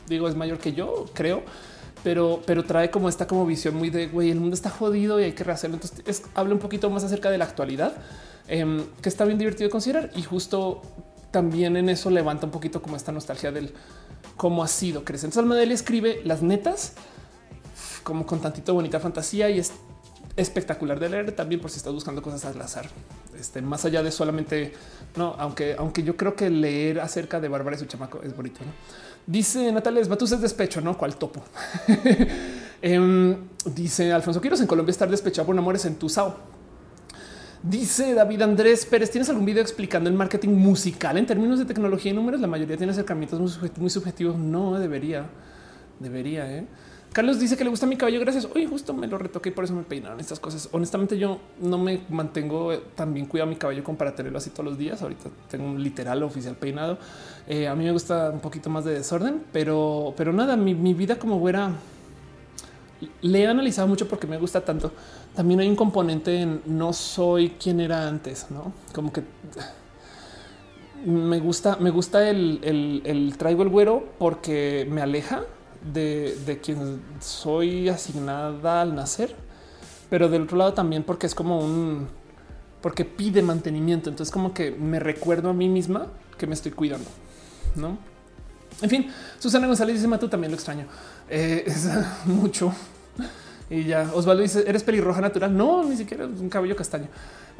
digo, 0.06 0.28
es 0.28 0.36
mayor 0.36 0.58
que 0.58 0.74
yo, 0.74 1.06
creo, 1.14 1.44
pero, 2.05 2.42
pero 2.44 2.62
trae 2.62 2.90
como 2.90 3.08
esta 3.08 3.26
como 3.26 3.47
visión 3.47 3.74
muy 3.74 3.88
de 3.88 4.08
güey, 4.08 4.30
el 4.30 4.38
mundo 4.38 4.55
está 4.55 4.68
jodido 4.68 5.18
y 5.18 5.24
hay 5.24 5.32
que 5.32 5.44
rehacerlo. 5.44 5.76
Entonces 5.76 6.24
habla 6.34 6.52
un 6.52 6.60
poquito 6.60 6.90
más 6.90 7.02
acerca 7.05 7.30
de 7.30 7.38
la 7.38 7.47
actualidad, 7.47 7.94
em, 8.48 8.84
que 9.00 9.08
está 9.08 9.24
bien 9.24 9.38
divertido 9.38 9.68
de 9.68 9.70
considerar 9.70 10.10
y 10.14 10.24
justo 10.24 10.82
también 11.30 11.74
en 11.78 11.88
eso 11.88 12.10
levanta 12.10 12.44
un 12.44 12.52
poquito 12.52 12.82
como 12.82 12.97
esta 12.97 13.12
nostalgia 13.12 13.50
del 13.50 13.72
cómo 14.36 14.62
ha 14.62 14.68
sido 14.68 15.05
crecer. 15.05 15.28
Entonces 15.28 15.42
Almadeli 15.42 15.72
escribe 15.72 16.20
las 16.24 16.42
netas 16.42 16.92
como 18.08 18.24
con 18.24 18.40
tantito 18.40 18.72
bonita 18.72 18.98
fantasía 18.98 19.50
y 19.50 19.58
es 19.58 19.70
espectacular 20.34 20.98
de 20.98 21.10
leer 21.10 21.32
también 21.32 21.60
por 21.60 21.70
si 21.70 21.76
estás 21.76 21.92
buscando 21.92 22.22
cosas 22.22 22.42
al 22.46 22.58
azar. 22.62 22.88
Este, 23.38 23.60
más 23.60 23.84
allá 23.84 24.02
de 24.02 24.10
solamente, 24.10 24.72
no, 25.14 25.34
aunque, 25.38 25.76
aunque 25.78 26.02
yo 26.02 26.16
creo 26.16 26.34
que 26.34 26.48
leer 26.48 27.00
acerca 27.00 27.38
de 27.38 27.48
Bárbara 27.48 27.76
y 27.76 27.80
su 27.80 27.84
chamaco 27.84 28.22
es 28.22 28.34
bonito. 28.34 28.60
¿no? 28.64 28.72
Dice 29.26 29.70
Natalia 29.70 30.02
Batus 30.08 30.32
es 30.32 30.40
despecho, 30.40 30.80
no 30.80 30.96
cual 30.96 31.16
topo. 31.16 31.42
Em, 32.80 33.36
dice 33.74 34.12
Alfonso 34.12 34.40
Quiros 34.40 34.60
en 34.60 34.68
Colombia 34.68 34.92
estar 34.92 35.10
despechado 35.10 35.44
por 35.44 35.58
amores 35.58 35.84
en 35.84 35.98
Sao. 36.08 36.36
Dice 37.60 38.14
David 38.14 38.40
Andrés 38.42 38.86
Pérez, 38.86 39.10
¿tienes 39.10 39.28
algún 39.28 39.44
video 39.44 39.60
explicando 39.60 40.08
el 40.08 40.14
marketing 40.14 40.50
musical 40.50 41.18
en 41.18 41.26
términos 41.26 41.58
de 41.58 41.64
tecnología 41.64 42.12
y 42.12 42.14
números? 42.14 42.40
La 42.40 42.46
mayoría 42.46 42.76
tiene 42.76 42.92
acercamientos 42.92 43.58
muy 43.76 43.90
subjetivos. 43.90 44.38
No 44.38 44.78
debería, 44.78 45.26
debería. 45.98 46.48
¿eh? 46.56 46.66
Carlos 47.18 47.40
dice 47.40 47.56
que 47.56 47.64
le 47.64 47.70
gusta 47.70 47.84
mi 47.84 47.97
cabello. 47.97 48.20
Gracias. 48.20 48.47
Hoy 48.55 48.64
justo 48.64 48.94
me 48.94 49.08
lo 49.08 49.18
retoqué 49.18 49.48
y 49.48 49.52
por 49.52 49.64
eso 49.64 49.74
me 49.74 49.82
peinaron 49.82 50.20
estas 50.20 50.38
cosas. 50.38 50.68
Honestamente, 50.70 51.18
yo 51.18 51.40
no 51.60 51.76
me 51.76 52.02
mantengo 52.10 52.72
tan 52.94 53.12
bien 53.12 53.26
cuidado 53.26 53.50
mi 53.50 53.56
cabello 53.56 53.82
como 53.82 53.98
para 53.98 54.14
tenerlo 54.14 54.38
así 54.38 54.50
todos 54.50 54.66
los 54.66 54.78
días. 54.78 55.02
Ahorita 55.02 55.28
tengo 55.50 55.64
un 55.64 55.82
literal 55.82 56.22
oficial 56.22 56.55
peinado. 56.55 56.97
Eh, 57.48 57.66
a 57.66 57.74
mí 57.74 57.82
me 57.82 57.90
gusta 57.90 58.30
un 58.30 58.38
poquito 58.38 58.70
más 58.70 58.84
de 58.84 58.92
desorden, 58.92 59.42
pero, 59.52 60.14
pero 60.16 60.32
nada, 60.32 60.56
mi, 60.56 60.94
vida 60.94 61.18
como 61.18 61.40
güera 61.40 61.72
le 63.22 63.42
he 63.42 63.48
analizado 63.48 63.88
mucho 63.88 64.06
porque 64.06 64.28
me 64.28 64.38
gusta 64.38 64.64
tanto. 64.64 64.92
También 65.34 65.58
hay 65.58 65.68
un 65.68 65.74
componente 65.74 66.40
en 66.40 66.62
no 66.66 66.92
soy 66.92 67.50
quien 67.60 67.80
era 67.80 68.06
antes, 68.06 68.47
no 68.48 68.72
como 68.94 69.12
que 69.12 69.24
me 71.05 71.40
gusta, 71.40 71.78
me 71.80 71.90
gusta 71.90 72.30
el, 72.30 72.60
el, 72.62 73.02
el 73.05 73.36
traigo 73.36 73.64
el 73.64 73.70
güero 73.70 74.05
porque 74.20 74.86
me 74.88 75.02
aleja 75.02 75.42
de, 75.92 76.60
quien 76.62 77.00
soy 77.20 77.89
asignada 77.89 78.83
al 78.83 78.94
nacer, 78.94 79.34
pero 80.10 80.28
del 80.28 80.42
otro 80.42 80.57
lado 80.57 80.75
también 80.75 81.02
porque 81.02 81.26
es 81.26 81.34
como 81.34 81.60
un 81.60 82.08
porque 82.81 83.05
pide 83.05 83.42
mantenimiento. 83.42 84.08
Entonces, 84.08 84.33
como 84.33 84.55
que 84.55 84.70
me 84.70 85.00
recuerdo 85.00 85.50
a 85.50 85.52
mí 85.52 85.68
misma 85.68 86.07
que 86.36 86.47
me 86.47 86.55
estoy 86.55 86.73
cuidando, 86.73 87.10
no? 87.75 87.99
En 88.81 88.89
fin, 88.89 89.10
Susana 89.39 89.67
González 89.67 90.00
dice: 90.00 90.18
Tú 90.18 90.28
también 90.28 90.52
lo 90.52 90.57
extraño. 90.57 90.86
Eh, 91.28 91.65
es 91.67 91.89
mucho. 92.26 92.73
Y 93.70 93.84
ya 93.84 94.10
Osvaldo 94.14 94.42
dice: 94.42 94.64
Eres 94.66 94.82
pelirroja 94.82 95.20
natural. 95.20 95.56
No, 95.56 95.84
ni 95.84 95.97
siquiera 95.97 96.26
un 96.26 96.48
cabello 96.48 96.74
castaño. 96.76 97.08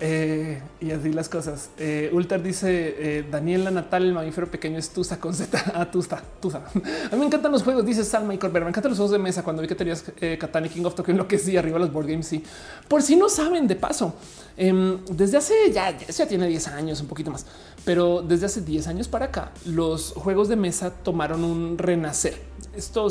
Eh, 0.01 0.63
y 0.81 0.93
así 0.93 1.13
las 1.13 1.29
cosas. 1.29 1.71
Eh, 1.77 2.11
Ultar 2.13 2.41
dice 2.43 2.95
eh, 2.99 3.27
Daniela 3.29 3.71
Natal, 3.71 4.05
el 4.05 4.13
mamífero 4.13 4.47
pequeño 4.47 4.79
es 4.79 4.91
Tusa 4.91 5.19
con 5.19 5.35
Z. 5.35 5.59
Ah, 5.75 5.91
Tusa, 5.91 6.23
Tusa. 6.41 6.59
A 6.59 7.15
mí 7.15 7.19
me 7.19 7.27
encantan 7.27 7.53
los 7.53 7.63
juegos, 7.63 7.85
dice 7.85 8.05
Salma 8.05 8.33
y 8.35 8.39
Corbera. 8.39 8.65
Me 8.65 8.71
encantan 8.71 8.91
los 8.91 8.99
juegos 8.99 9.13
de 9.13 9.19
mesa. 9.19 9.43
Cuando 9.43 9.61
vi 9.61 9.69
que 9.69 9.75
tenías 9.75 10.05
eh, 10.21 10.39
Katana 10.39 10.69
King 10.69 10.85
of 10.85 10.95
Tokyo, 10.95 11.15
lo 11.15 11.27
que 11.27 11.39
sí, 11.39 11.57
arriba 11.57 11.79
los 11.79 11.93
board 11.93 12.07
games. 12.07 12.27
Sí, 12.27 12.43
por 12.87 13.03
si 13.03 13.17
no 13.17 13.29
saben, 13.29 13.67
de 13.67 13.77
paso, 13.77 14.15
em, 14.57 14.99
desde 15.11 15.37
hace 15.37 15.55
ya, 15.73 15.97
ya 15.97 16.27
tiene 16.27 16.47
10 16.47 16.69
años, 16.69 17.01
un 17.01 17.07
poquito 17.09 17.31
más, 17.31 17.47
pero 17.85 18.23
desde 18.23 18.47
hace 18.47 18.61
10 18.61 18.87
años 18.89 19.09
para 19.09 19.27
acá, 19.27 19.53
los 19.67 20.13
juegos 20.13 20.49
de 20.49 20.57
mesa 20.57 20.91
tomaron 20.91 21.45
un 21.45 21.79
renacer. 21.79 22.41
Esto 22.77 23.09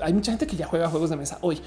hay 0.00 0.12
mucha 0.12 0.32
gente 0.32 0.46
que 0.46 0.56
ya 0.56 0.66
juega 0.66 0.88
juegos 0.88 1.10
de 1.10 1.16
mesa 1.16 1.38
hoy, 1.40 1.60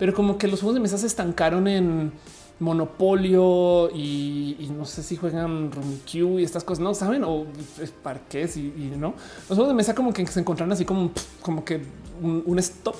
pero 0.00 0.14
como 0.14 0.38
que 0.38 0.48
los 0.48 0.60
juegos 0.60 0.76
de 0.76 0.80
mesa 0.80 0.96
se 0.96 1.06
estancaron 1.06 1.68
en 1.68 2.10
Monopolio 2.58 3.90
y, 3.94 4.70
no 4.74 4.86
sé 4.86 5.02
si 5.02 5.14
juegan 5.16 5.70
Q 6.10 6.38
y 6.38 6.42
estas 6.42 6.64
cosas, 6.64 6.82
no 6.82 6.94
saben 6.94 7.22
o 7.22 7.44
parques 8.02 8.56
y, 8.56 8.94
no. 8.96 9.12
Los 9.50 9.58
juegos 9.58 9.68
de 9.68 9.74
mesa 9.74 9.94
como 9.94 10.14
que 10.14 10.26
se 10.26 10.40
encontraron 10.40 10.72
así 10.72 10.86
como, 10.86 11.10
como 11.42 11.66
que 11.66 11.82
un, 12.22 12.58
stop. 12.60 12.96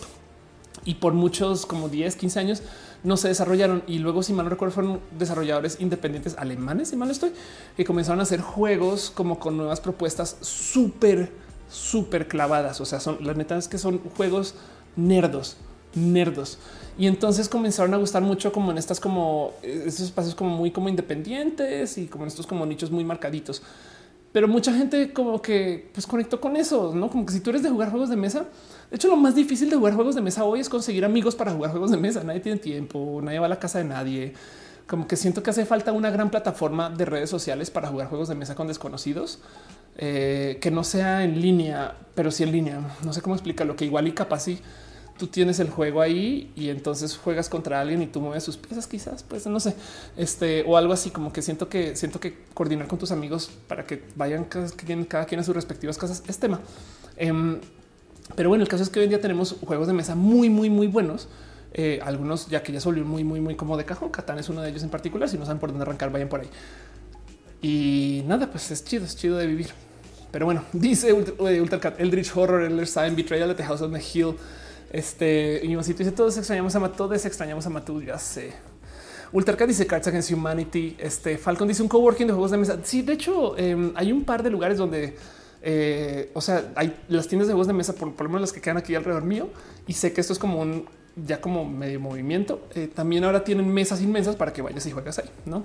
Y 0.85 0.97
por 0.97 1.15
muchos 1.15 1.65
como 1.65 1.89
10, 1.89 2.17
15 2.17 2.39
años 2.39 2.63
no 3.03 3.17
se 3.17 3.29
desarrollaron. 3.29 3.83
Y 3.87 4.01
luego 4.01 4.23
si 4.23 4.35
mal 4.35 4.45
no 4.45 4.51
recuerdo 4.51 4.75
fueron 4.75 5.01
desarrolladores 5.19 5.81
independientes 5.81 6.37
alemanes 6.37 6.89
si 6.89 6.97
mal 6.97 7.11
estoy 7.11 7.33
que 7.79 7.85
comenzaron 7.87 8.21
a 8.21 8.25
hacer 8.25 8.43
juegos 8.43 9.11
como 9.11 9.39
con 9.39 9.57
nuevas 9.57 9.81
propuestas 9.81 10.37
súper 10.43 11.33
súper 11.71 12.29
clavadas. 12.29 12.79
O 12.83 12.85
sea 12.85 13.01
son 13.01 13.17
las 13.23 13.37
metas 13.37 13.69
que 13.69 13.79
son 13.79 14.01
juegos 14.17 14.55
nerdos 14.97 15.57
nerdos. 15.95 16.59
Y 16.99 17.07
entonces 17.07 17.49
comenzaron 17.49 17.95
a 17.95 17.97
gustar 17.97 18.23
mucho 18.23 18.53
como 18.53 18.71
en 18.71 18.79
estas 18.79 19.01
como 19.01 19.53
estos 19.63 20.01
espacios 20.01 20.35
como 20.35 20.51
muy 20.57 20.71
como 20.71 20.89
independientes 20.89 21.97
y 21.99 22.07
como 22.07 22.25
en 22.25 22.29
estos 22.29 22.47
como 22.47 22.67
nichos 22.67 22.91
muy 22.91 23.05
marcaditos. 23.05 23.63
Pero 24.33 24.47
mucha 24.47 24.73
gente 24.73 25.13
como 25.13 25.43
que 25.43 25.91
pues 25.93 26.07
conectó 26.07 26.41
con 26.41 26.57
eso, 26.57 26.95
no 26.95 27.09
como 27.09 27.27
que 27.27 27.33
si 27.33 27.41
tú 27.41 27.51
eres 27.51 27.63
de 27.63 27.71
jugar 27.71 27.91
juegos 27.91 28.11
de 28.11 28.17
mesa, 28.17 28.47
de 28.91 28.97
hecho 28.97 29.09
lo 29.09 29.17
más 29.17 29.35
difícil 29.35 29.69
de 29.71 29.77
jugar 29.77 29.95
juegos 29.95 30.15
de 30.15 30.21
mesa 30.21 30.45
hoy 30.45 30.61
es 30.61 30.69
conseguir 30.69 31.05
amigos 31.05 31.35
para 31.35 31.53
jugar 31.53 31.71
juegos 31.71 31.91
de 31.91 31.97
mesa. 31.97 32.23
Nadie 32.23 32.41
tiene 32.41 32.59
tiempo, 32.59 33.21
nadie 33.23 33.39
va 33.39 33.47
a 33.47 33.49
la 33.49 33.59
casa 33.59 33.79
de 33.79 33.85
nadie. 33.85 34.35
Como 34.87 35.07
que 35.07 35.17
siento 35.17 35.43
que 35.43 35.51
hace 35.51 35.65
falta 35.65 35.93
una 35.93 36.11
gran 36.11 36.31
plataforma 36.31 36.91
de 36.91 37.05
redes 37.05 37.31
sociales 37.31 37.71
para 37.71 37.89
jugar 37.89 38.09
juegos 38.09 38.29
de 38.29 38.35
mesa 38.35 38.55
con 38.57 38.67
desconocidos 38.67 39.39
eh, 39.97 40.59
que 40.61 40.71
no 40.71 40.85
sea 40.85 41.25
en 41.25 41.41
línea, 41.41 41.95
pero 42.15 42.31
sí 42.31 42.43
en 42.43 42.53
línea. 42.53 42.81
No 43.05 43.13
sé 43.13 43.23
cómo 43.23 43.35
explicarlo, 43.35 43.77
que 43.77 43.85
igual 43.85 44.09
y 44.09 44.13
capaz 44.13 44.41
sí 44.41 44.61
tú 45.21 45.27
tienes 45.27 45.61
el 45.61 45.69
juego 45.69 46.01
ahí 46.01 46.51
y 46.57 46.71
entonces 46.71 47.19
juegas 47.19 47.51
contra 47.51 47.79
alguien 47.79 48.01
y 48.01 48.07
tú 48.07 48.23
mueves 48.23 48.43
sus 48.43 48.57
piezas, 48.57 48.87
quizás, 48.87 49.23
pues 49.23 49.47
no 49.47 49.61
sé, 49.61 49.75
este 50.17 50.65
o 50.67 50.79
algo 50.79 50.95
así 50.95 51.11
como 51.11 51.31
que 51.31 51.43
siento 51.43 51.69
que 51.69 51.95
siento 51.95 52.21
que 52.21 52.39
coordinar 52.55 52.89
con 52.89 52.99
tus 52.99 53.13
amigos 53.13 53.51
para 53.69 53.87
que 53.87 54.03
vayan 54.17 54.47
cada, 54.47 55.27
quien 55.27 55.41
a 55.41 55.45
sus 55.45 55.55
respectivas 55.55 55.99
casas 55.99 56.23
es 56.27 56.39
tema. 56.39 56.61
Em, 57.19 57.61
pero 58.35 58.49
bueno, 58.49 58.63
el 58.63 58.69
caso 58.69 58.83
es 58.83 58.89
que 58.89 58.99
hoy 59.01 59.05
en 59.05 59.11
día 59.11 59.21
tenemos 59.21 59.57
juegos 59.63 59.87
de 59.87 59.93
mesa 59.93 60.15
muy, 60.15 60.49
muy, 60.49 60.71
muy 60.71 60.87
buenos. 60.87 61.29
Eh, 61.75 62.01
algunos 62.03 62.49
ya 62.49 62.63
que 62.63 62.73
ya 62.73 62.81
son 62.81 63.07
muy, 63.07 63.23
muy, 63.23 63.41
muy 63.41 63.57
como 63.57 63.77
de 63.77 63.85
cajón. 63.85 64.09
Catán 64.09 64.39
es 64.39 64.49
uno 64.49 64.63
de 64.63 64.71
ellos 64.71 64.83
en 64.83 64.89
particular. 64.89 65.29
Si 65.29 65.37
no 65.37 65.45
saben 65.45 65.61
por 65.61 65.69
dónde 65.69 65.83
arrancar, 65.83 66.11
vayan 66.11 66.31
por 66.31 66.41
ahí. 66.41 66.49
Y 67.61 68.23
nada, 68.27 68.51
pues 68.51 68.71
es 68.71 68.85
chido, 68.85 69.05
es 69.05 69.17
chido 69.17 69.37
de 69.37 69.47
vivir. 69.47 69.71
Pero 70.31 70.47
bueno, 70.47 70.65
dice 70.73 71.13
Ultracat, 71.13 72.01
Eldritch 72.01 72.35
Horror, 72.35 72.63
el 72.63 72.87
Sign, 72.87 73.17
Betrayal 73.17 73.51
at 73.51 73.57
the 73.57 73.65
House 73.65 73.83
of 73.83 73.93
the 73.93 74.01
Hill, 74.01 74.37
este 74.91 75.61
y 75.65 75.75
dice 75.77 76.13
todos 76.13 76.37
extrañamos 76.37 76.75
a 76.75 76.81
Matú, 76.81 76.97
todos 76.97 77.25
extrañamos 77.25 77.67
a 77.67 77.71
Matú. 77.71 78.03
Ya 78.03 78.19
sé. 78.19 78.53
Ultracat 79.33 79.69
dice 79.69 79.87
Cards 79.87 80.09
Against 80.09 80.33
Humanity. 80.33 80.97
Este 80.99 81.39
Falcon 81.39 81.69
dice 81.69 81.83
un 81.83 81.89
coworking 81.89 82.27
de 82.27 82.33
juegos 82.33 82.51
de 82.51 82.57
mesa. 82.57 82.79
Sí, 82.83 83.03
de 83.03 83.13
hecho, 83.13 83.57
em, 83.57 83.93
hay 83.95 84.11
un 84.13 84.25
par 84.25 84.43
de 84.43 84.51
lugares 84.51 84.77
donde, 84.77 85.17
eh, 85.63 86.31
o 86.35 86.41
sea, 86.41 86.73
hay 86.75 87.01
las 87.09 87.29
tiendas 87.29 87.47
de 87.47 87.55
juegos 87.55 87.69
de 87.69 87.73
mesa, 87.73 87.95
por, 87.95 88.09
lo 88.09 88.29
menos 88.29 88.41
las 88.41 88.53
que 88.53 88.61
quedan 88.61 88.77
aquí 88.77 88.95
alrededor 88.95 89.25
mío. 89.25 89.49
Y 89.87 89.93
sé 89.93 90.13
que 90.13 90.21
esto 90.21 90.33
es 90.33 90.39
como 90.39 90.61
un 90.61 90.87
ya 91.15 91.41
como 91.41 91.65
medio 91.65 92.01
movimiento. 92.01 92.67
Eh, 92.75 92.89
también 92.93 93.25
ahora 93.25 93.45
tienen 93.45 93.69
mesas 93.73 94.01
inmensas 94.01 94.35
para 94.37 94.53
que 94.53 94.63
vayas 94.63 94.85
y 94.87 94.91
juegas 94.91 95.19
ahí, 95.19 95.31
no? 95.45 95.65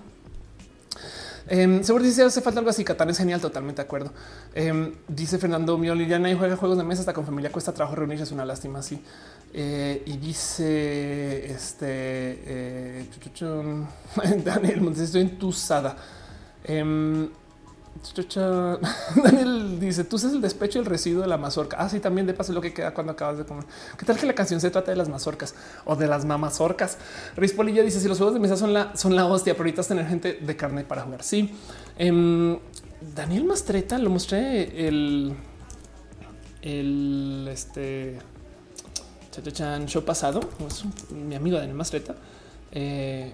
Eh, 1.48 1.80
seguro 1.84 2.04
dice 2.04 2.24
hace 2.24 2.42
falta 2.42 2.60
algo 2.60 2.70
así. 2.70 2.84
Catán 2.84 3.10
es 3.10 3.18
genial, 3.18 3.42
totalmente 3.42 3.82
de 3.82 3.86
acuerdo. 3.86 4.12
Em, 4.54 4.94
dice 5.08 5.38
Fernando 5.38 5.78
Mioli, 5.78 6.08
ya 6.08 6.20
nadie 6.20 6.36
juega 6.36 6.56
juegos 6.56 6.78
de 6.78 6.84
mesa 6.84 7.02
hasta 7.02 7.14
con 7.14 7.26
familia 7.26 7.52
cuesta 7.52 7.74
trabajo 7.74 7.96
reunirse, 7.96 8.24
es 8.24 8.32
una 8.32 8.46
lástima 8.46 8.80
así. 8.80 9.02
Eh, 9.54 10.04
y 10.06 10.18
dice 10.18 11.52
este 11.52 11.86
eh, 11.88 13.06
Daniel, 14.44 14.82
estoy 14.98 15.22
entusada. 15.22 15.96
Daniel 19.24 19.80
dice: 19.80 20.04
Tú 20.04 20.18
sabes 20.18 20.36
el 20.36 20.42
despecho 20.42 20.80
y 20.80 20.82
el 20.82 20.86
residuo 20.86 21.22
de 21.22 21.28
la 21.28 21.38
mazorca. 21.38 21.78
Así 21.78 21.98
ah, 21.98 22.02
también 22.02 22.28
de 22.28 22.34
paso 22.34 22.54
lo 22.54 22.62
que 22.62 22.74
queda 22.74 22.94
cuando 22.94 23.14
acabas 23.14 23.38
de 23.38 23.46
comer. 23.46 23.66
¿Qué 23.98 24.06
tal 24.06 24.18
que 24.18 24.26
la 24.26 24.34
canción 24.34 24.60
se 24.60 24.70
trata 24.70 24.92
de 24.92 24.98
las 24.98 25.10
mazorcas 25.10 25.56
o 25.86 25.96
de 25.96 26.08
las 26.08 26.26
mamazorcas? 26.26 26.98
Rispolilla 27.36 27.84
dice: 27.84 28.00
Si 28.00 28.08
los 28.08 28.18
juegos 28.18 28.34
de 28.34 28.40
mesa 28.40 28.58
son 28.58 28.74
la, 28.74 28.96
son 28.96 29.16
la 29.16 29.26
hostia, 29.26 29.54
pero 29.54 29.64
ahorita 29.64 29.84
tener 29.84 30.08
gente 30.08 30.34
de 30.42 30.56
carne 30.56 30.84
para 30.84 31.04
jugar. 31.04 31.24
Sí, 31.24 31.54
em, 31.98 32.60
Daniel 33.16 33.46
Mastreta 33.46 33.98
lo 33.98 34.10
mostré 34.10 34.88
el, 34.88 35.34
el 36.62 37.48
este 37.52 38.20
show 39.86 40.04
pasado. 40.04 40.42
mi 41.12 41.36
amigo 41.36 41.58
Daniel 41.58 41.76
Mastreta. 41.76 42.16
Eh, 42.72 43.34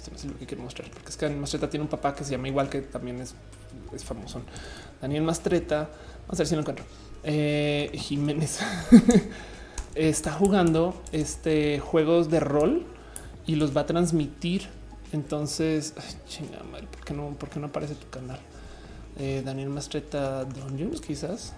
este 0.00 0.10
no 0.10 0.16
es 0.16 0.24
lo 0.24 0.38
que 0.38 0.46
quiero 0.46 0.62
mostrar, 0.62 0.90
porque 0.90 1.10
es 1.10 1.16
que 1.16 1.26
Daniel 1.26 1.42
Mastreta 1.42 1.68
tiene 1.68 1.84
un 1.84 1.90
papá 1.90 2.14
que 2.14 2.24
se 2.24 2.30
llama 2.30 2.48
igual, 2.48 2.70
que 2.70 2.80
también 2.80 3.20
es, 3.20 3.34
es 3.94 4.02
famoso. 4.02 4.40
Daniel 5.00 5.22
Mastreta, 5.22 5.90
vamos 6.22 6.34
a 6.34 6.36
ver 6.38 6.46
si 6.46 6.54
lo 6.54 6.60
encuentro. 6.60 6.84
Eh, 7.22 7.90
Jiménez 7.94 8.60
está 9.94 10.32
jugando 10.32 11.02
este 11.12 11.80
juegos 11.80 12.30
de 12.30 12.40
rol 12.40 12.86
y 13.46 13.56
los 13.56 13.76
va 13.76 13.82
a 13.82 13.86
transmitir. 13.86 14.68
Entonces, 15.12 15.94
chinga 16.26 16.62
madre, 16.70 16.86
¿por 16.90 17.04
qué 17.04 17.12
no, 17.12 17.30
por 17.30 17.50
qué 17.50 17.60
no 17.60 17.66
aparece 17.66 17.94
tu 17.94 18.08
canal? 18.08 18.38
Eh, 19.18 19.42
Daniel 19.44 19.68
Mastreta 19.68 20.44
Dungeons, 20.44 21.00
quizás. 21.00 21.52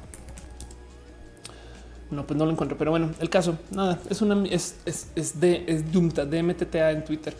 No, 2.11 2.27
pues 2.27 2.37
no 2.37 2.45
lo 2.45 2.51
encuentro, 2.51 2.77
pero 2.77 2.91
bueno, 2.91 3.11
el 3.21 3.31
caso, 3.31 3.57
nada, 3.71 3.99
es 4.11 4.21
una, 4.21 4.45
es, 4.49 4.77
es, 4.85 5.07
es 5.15 5.41
de, 5.41 5.65
es 5.67 5.91
Dumta, 5.93 6.23
en 6.25 7.05
Twitter. 7.05 7.35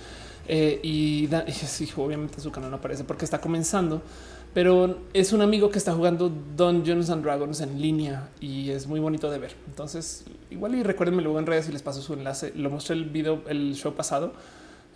Eh, 0.48 0.80
y, 0.82 1.28
obviamente 1.96 2.40
su 2.40 2.50
canal 2.50 2.70
no 2.70 2.76
aparece 2.76 3.04
porque 3.04 3.24
está 3.24 3.40
comenzando, 3.40 4.02
pero 4.54 4.98
es 5.12 5.32
un 5.32 5.40
amigo 5.40 5.70
que 5.70 5.78
está 5.78 5.92
jugando 5.94 6.30
Dungeons 6.56 7.10
and 7.10 7.24
Dragons 7.24 7.60
en 7.60 7.80
línea 7.80 8.28
y 8.40 8.70
es 8.70 8.86
muy 8.86 9.00
bonito 9.00 9.30
de 9.30 9.38
ver. 9.38 9.54
Entonces, 9.66 10.24
igual 10.50 10.74
y 10.74 10.82
recuérdenme 10.82 11.22
luego 11.22 11.38
en 11.38 11.46
redes 11.46 11.68
y 11.68 11.72
les 11.72 11.82
paso 11.82 12.02
su 12.02 12.14
enlace. 12.14 12.52
Lo 12.54 12.70
mostré 12.70 12.96
el 12.96 13.04
video, 13.04 13.42
el 13.48 13.74
show 13.74 13.94
pasado. 13.94 14.32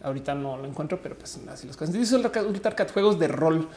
Ahorita 0.03 0.35
no 0.35 0.59
lo 0.59 0.67
encuentro, 0.67 1.01
pero 1.03 1.17
pues 1.17 1.39
así 1.49 1.67
las 1.67 1.77
cosas. 1.77 1.95
Dice 1.95 2.17
el 2.17 2.91
juegos 2.93 3.19
de 3.19 3.29
rol. 3.29 3.69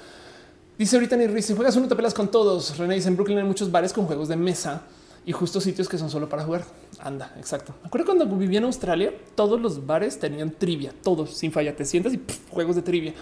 Dice 0.77 0.95
ahorita 0.95 1.15
ni 1.17 1.41
si 1.41 1.55
juegas 1.55 1.75
uno 1.75 1.87
te 1.87 1.95
pelas 1.95 2.13
con 2.13 2.29
todos. 2.29 2.77
René 2.77 2.95
dice 2.95 3.07
en 3.07 3.15
Brooklyn 3.15 3.37
hay 3.37 3.43
muchos 3.45 3.71
bares 3.71 3.93
con 3.93 4.05
juegos 4.05 4.27
de 4.27 4.35
mesa 4.35 4.83
y 5.29 5.31
justo 5.31 5.61
sitios 5.61 5.87
que 5.87 5.99
son 5.99 6.09
solo 6.09 6.27
para 6.27 6.43
jugar. 6.43 6.63
Anda, 6.97 7.35
exacto. 7.37 7.75
Me 7.83 7.87
acuerdo 7.87 8.07
cuando 8.07 8.25
vivía 8.35 8.57
en 8.57 8.63
Australia, 8.63 9.13
todos 9.35 9.61
los 9.61 9.85
bares 9.85 10.17
tenían 10.17 10.49
trivia, 10.49 10.91
todos 11.03 11.37
sin 11.37 11.51
falla. 11.51 11.75
Te 11.75 11.85
sientas 11.85 12.15
y 12.15 12.21
juegos 12.49 12.75
de 12.75 12.81
trivia. 12.81 13.13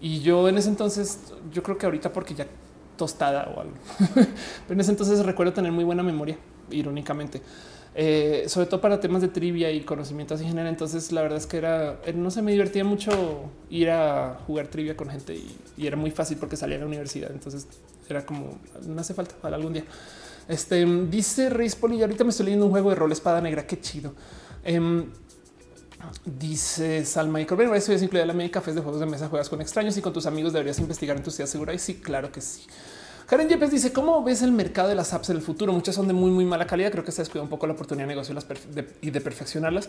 Y 0.00 0.20
yo 0.20 0.48
en 0.48 0.58
ese 0.58 0.68
entonces, 0.68 1.18
yo 1.52 1.60
creo 1.64 1.76
que 1.76 1.86
ahorita 1.86 2.12
porque 2.12 2.34
ya 2.34 2.46
tostada 2.96 3.52
o 3.52 3.62
algo, 3.62 3.74
pero 4.14 4.74
en 4.74 4.80
ese 4.80 4.92
entonces 4.92 5.26
recuerdo 5.26 5.52
tener 5.52 5.72
muy 5.72 5.82
buena 5.82 6.04
memoria, 6.04 6.38
irónicamente, 6.70 7.42
eh, 7.96 8.44
sobre 8.46 8.66
todo 8.68 8.80
para 8.80 9.00
temas 9.00 9.20
de 9.20 9.26
trivia 9.26 9.72
y 9.72 9.80
conocimientos 9.80 10.40
en 10.40 10.46
general. 10.46 10.68
Entonces, 10.68 11.10
la 11.10 11.22
verdad 11.22 11.38
es 11.38 11.46
que 11.46 11.56
era, 11.56 11.98
eh, 12.06 12.12
no 12.12 12.30
sé, 12.30 12.42
me 12.42 12.52
divertía 12.52 12.84
mucho 12.84 13.50
ir 13.70 13.90
a 13.90 14.38
jugar 14.46 14.68
trivia 14.68 14.96
con 14.96 15.10
gente 15.10 15.34
y, 15.34 15.52
y 15.76 15.88
era 15.88 15.96
muy 15.96 16.12
fácil 16.12 16.36
porque 16.36 16.56
salía 16.56 16.76
a 16.76 16.80
la 16.80 16.86
universidad. 16.86 17.32
Entonces, 17.32 17.66
era 18.08 18.24
como 18.24 18.60
no 18.86 19.00
hace 19.00 19.14
falta 19.14 19.34
para 19.34 19.56
algún 19.56 19.72
día. 19.72 19.84
Este 20.50 20.84
dice 20.84 21.48
Reis 21.48 21.76
Poli. 21.76 22.02
Ahorita 22.02 22.24
me 22.24 22.30
estoy 22.30 22.46
leyendo 22.46 22.66
un 22.66 22.72
juego 22.72 22.90
de 22.90 22.96
rol 22.96 23.12
espada 23.12 23.40
negra. 23.40 23.64
Qué 23.66 23.80
chido. 23.80 24.12
Em, 24.64 25.06
dice 26.24 27.04
Salma 27.04 27.40
y 27.40 27.46
Corbin. 27.46 27.72
Eso 27.72 27.92
es 27.92 28.02
incluida 28.02 28.26
la 28.26 28.32
media 28.32 28.50
cafés 28.50 28.74
de 28.74 28.80
juegos 28.80 28.98
de 29.00 29.06
mesa. 29.06 29.28
Juegas 29.28 29.48
con 29.48 29.60
extraños 29.60 29.96
y 29.96 30.02
con 30.02 30.12
tus 30.12 30.26
amigos 30.26 30.52
deberías 30.52 30.80
investigar 30.80 31.16
en 31.16 31.22
tu 31.22 31.30
ciudad 31.30 31.48
segura. 31.48 31.72
Y 31.72 31.78
sí, 31.78 32.00
claro 32.00 32.32
que 32.32 32.40
sí. 32.40 32.62
Karen 33.26 33.48
Yepes 33.48 33.70
dice 33.70 33.92
cómo 33.92 34.24
ves 34.24 34.42
el 34.42 34.50
mercado 34.50 34.88
de 34.88 34.96
las 34.96 35.12
apps 35.12 35.30
en 35.30 35.36
el 35.36 35.42
futuro. 35.42 35.72
Muchas 35.72 35.94
son 35.94 36.08
de 36.08 36.14
muy, 36.14 36.32
muy 36.32 36.44
mala 36.44 36.66
calidad. 36.66 36.90
Creo 36.90 37.04
que 37.04 37.12
se 37.12 37.22
descuida 37.22 37.44
un 37.44 37.48
poco 37.48 37.68
la 37.68 37.74
oportunidad 37.74 38.08
de 38.08 38.14
negocio 38.14 38.36
y 39.02 39.10
de 39.10 39.20
perfeccionarlas. 39.20 39.88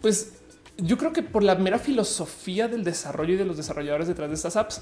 Pues 0.00 0.32
yo 0.78 0.96
creo 0.96 1.12
que 1.12 1.22
por 1.22 1.42
la 1.42 1.56
mera 1.56 1.78
filosofía 1.78 2.66
del 2.66 2.82
desarrollo 2.82 3.34
y 3.34 3.36
de 3.36 3.44
los 3.44 3.58
desarrolladores 3.58 4.08
detrás 4.08 4.30
de 4.30 4.36
estas 4.36 4.56
apps 4.56 4.80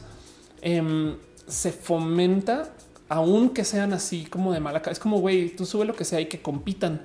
em, 0.60 1.16
se 1.48 1.72
fomenta 1.72 2.70
aunque 3.08 3.64
sean 3.64 3.92
así 3.92 4.24
como 4.24 4.52
de 4.52 4.60
mala, 4.60 4.82
es 4.90 4.98
como 4.98 5.20
güey, 5.20 5.50
tú 5.54 5.64
sube 5.64 5.84
lo 5.84 5.94
que 5.94 6.04
sea 6.04 6.20
y 6.20 6.26
que 6.26 6.42
compitan. 6.42 7.00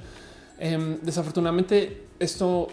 Em, 0.60 1.00
desafortunadamente, 1.02 2.06
esto 2.20 2.68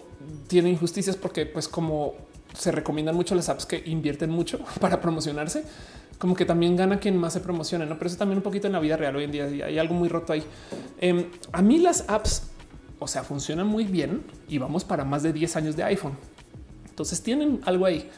tiene 0.47 0.69
injusticias 0.69 1.15
porque, 1.15 1.45
pues, 1.45 1.67
como 1.67 2.13
se 2.53 2.71
recomiendan 2.71 3.15
mucho 3.15 3.35
las 3.35 3.49
apps 3.49 3.65
que 3.65 3.81
invierten 3.85 4.29
mucho 4.29 4.59
para 4.79 5.01
promocionarse, 5.01 5.63
como 6.17 6.35
que 6.35 6.45
también 6.45 6.75
gana 6.75 6.99
quien 6.99 7.17
más 7.17 7.33
se 7.33 7.39
promociona, 7.39 7.85
no? 7.85 7.97
Pero 7.97 8.07
eso 8.07 8.17
también 8.17 8.37
un 8.37 8.43
poquito 8.43 8.67
en 8.67 8.73
la 8.73 8.79
vida 8.79 8.97
real 8.97 9.15
hoy 9.15 9.23
en 9.23 9.31
día 9.31 9.45
hay 9.45 9.77
algo 9.77 9.95
muy 9.95 10.09
roto 10.09 10.33
ahí. 10.33 10.43
Em, 10.99 11.25
a 11.51 11.61
mí 11.61 11.77
las 11.77 12.05
apps, 12.07 12.43
o 12.99 13.07
sea, 13.07 13.23
funcionan 13.23 13.67
muy 13.67 13.85
bien 13.85 14.23
y 14.47 14.57
vamos 14.57 14.83
para 14.83 15.05
más 15.05 15.23
de 15.23 15.31
10 15.31 15.55
años 15.55 15.75
de 15.75 15.83
iPhone. 15.83 16.13
Entonces 16.89 17.21
tienen 17.21 17.61
algo 17.65 17.85
ahí, 17.85 18.09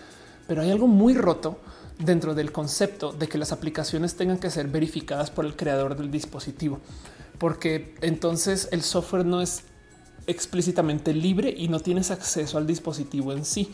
pero 0.48 0.64
hay 0.64 0.72
algo 0.72 0.88
muy 0.88 1.14
roto 1.14 1.60
dentro 2.04 2.34
del 2.34 2.52
concepto 2.52 3.12
de 3.12 3.28
que 3.28 3.38
las 3.38 3.52
aplicaciones 3.52 4.16
tengan 4.16 4.38
que 4.38 4.50
ser 4.50 4.68
verificadas 4.68 5.32
por 5.32 5.46
el 5.46 5.56
creador 5.56 5.96
del 5.96 6.12
dispositivo, 6.12 6.80
porque 7.38 7.96
entonces 8.02 8.68
el 8.72 8.82
software 8.82 9.26
no 9.26 9.42
es 9.42 9.64
explícitamente 10.28 11.14
libre 11.14 11.54
y 11.56 11.68
no 11.68 11.80
tienes 11.80 12.12
acceso 12.12 12.58
al 12.58 12.68
dispositivo 12.68 13.34
en 13.34 13.46
sí. 13.46 13.74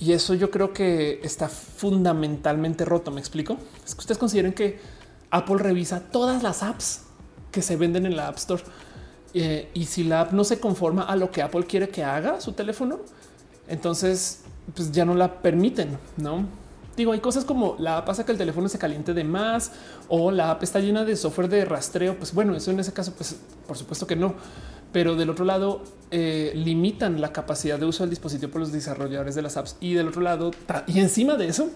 Y 0.00 0.12
eso 0.12 0.34
yo 0.34 0.50
creo 0.50 0.72
que 0.72 1.20
está 1.22 1.48
fundamentalmente 1.48 2.84
roto. 2.84 3.12
Me 3.12 3.20
explico. 3.20 3.56
Es 3.86 3.94
que 3.94 4.00
ustedes 4.00 4.18
consideren 4.18 4.52
que 4.52 4.80
Apple 5.30 5.58
revisa 5.58 6.00
todas 6.00 6.42
las 6.42 6.62
apps 6.62 7.02
que 7.52 7.62
se 7.62 7.76
venden 7.76 8.04
en 8.04 8.16
la 8.16 8.28
App 8.28 8.36
Store. 8.36 8.62
Eh, 9.34 9.70
y 9.74 9.86
si 9.86 10.04
la 10.04 10.22
app 10.22 10.32
no 10.32 10.44
se 10.44 10.60
conforma 10.60 11.02
a 11.02 11.16
lo 11.16 11.30
que 11.30 11.42
Apple 11.42 11.64
quiere 11.66 11.88
que 11.88 12.04
haga 12.04 12.40
su 12.40 12.52
teléfono, 12.52 13.00
entonces 13.66 14.42
pues 14.74 14.92
ya 14.92 15.04
no 15.04 15.14
la 15.14 15.42
permiten, 15.42 15.98
no? 16.16 16.46
Digo, 16.96 17.12
hay 17.12 17.20
cosas 17.20 17.44
como 17.44 17.76
la 17.78 17.98
app 17.98 18.08
hace 18.08 18.24
que 18.24 18.32
el 18.32 18.38
teléfono 18.38 18.68
se 18.68 18.78
caliente 18.78 19.14
de 19.14 19.24
más 19.24 19.72
o 20.08 20.30
la 20.30 20.50
app 20.50 20.62
está 20.62 20.78
llena 20.80 21.04
de 21.04 21.16
software 21.16 21.48
de 21.48 21.64
rastreo. 21.64 22.16
Pues 22.16 22.32
bueno, 22.32 22.54
eso 22.54 22.70
en 22.70 22.80
ese 22.80 22.92
caso, 22.92 23.12
pues 23.16 23.36
por 23.66 23.76
supuesto 23.76 24.06
que 24.06 24.16
no. 24.16 24.34
Pero 24.92 25.16
del 25.16 25.30
otro 25.30 25.44
lado, 25.44 25.82
eh, 26.12 26.52
limitan 26.54 27.20
la 27.20 27.32
capacidad 27.32 27.78
de 27.78 27.86
uso 27.86 28.04
del 28.04 28.10
dispositivo 28.10 28.52
por 28.52 28.60
los 28.60 28.70
desarrolladores 28.70 29.34
de 29.34 29.42
las 29.42 29.56
apps. 29.56 29.76
Y 29.80 29.94
del 29.94 30.08
otro 30.08 30.22
lado, 30.22 30.52
y 30.86 31.00
encima 31.00 31.34
de 31.34 31.48
eso, 31.48 31.68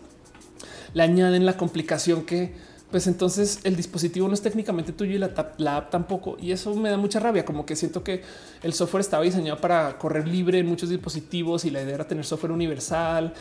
le 0.94 1.02
añaden 1.02 1.44
la 1.44 1.56
complicación 1.56 2.24
que 2.24 2.54
pues 2.90 3.06
entonces 3.06 3.60
el 3.64 3.76
dispositivo 3.76 4.28
no 4.28 4.34
es 4.34 4.40
técnicamente 4.40 4.92
tuyo 4.92 5.14
y 5.14 5.18
la, 5.18 5.76
app 5.76 5.90
tampoco. 5.90 6.36
Y 6.40 6.52
eso 6.52 6.74
me 6.74 6.88
da 6.88 6.96
mucha 6.96 7.20
rabia, 7.20 7.44
como 7.44 7.66
que 7.66 7.76
siento 7.76 8.02
que 8.02 8.22
el 8.62 8.72
software 8.72 9.02
estaba 9.02 9.22
diseñado 9.22 9.60
para 9.60 9.98
correr 9.98 10.26
libre 10.26 10.58
en 10.58 10.66
muchos 10.66 10.88
dispositivos 10.88 11.64
y 11.64 11.70
la 11.70 11.82
idea 11.82 11.96
era 11.96 12.08
tener 12.08 12.24
software 12.24 12.52
universal 12.52 13.34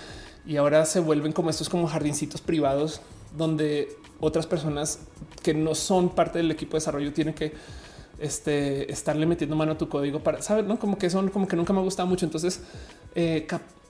y 0.47 0.57
ahora 0.57 0.85
se 0.85 0.99
vuelven 1.01 1.33
como 1.33 1.49
estos 1.49 1.67
como 1.67 1.87
jardincitos 1.87 2.41
privados 2.41 3.01
donde 3.37 3.89
otras 4.19 4.47
personas 4.47 4.99
que 5.43 5.53
no 5.53 5.75
son 5.75 6.09
parte 6.09 6.39
del 6.39 6.49
equipo 6.49 6.71
de 6.71 6.77
desarrollo 6.77 7.13
tienen 7.13 7.33
que 7.33 7.53
este, 8.19 8.91
estarle 8.91 9.25
metiendo 9.25 9.55
mano 9.55 9.73
a 9.73 9.77
tu 9.77 9.89
código 9.89 10.21
para 10.21 10.41
saber, 10.41 10.65
no 10.65 10.79
como 10.79 10.97
que 10.97 11.09
son 11.09 11.29
como 11.29 11.47
que 11.47 11.55
nunca 11.55 11.73
me 11.73 11.79
ha 11.79 11.83
gustado 11.83 12.07
mucho. 12.07 12.25
Entonces, 12.25 12.61
eh, 13.13 13.45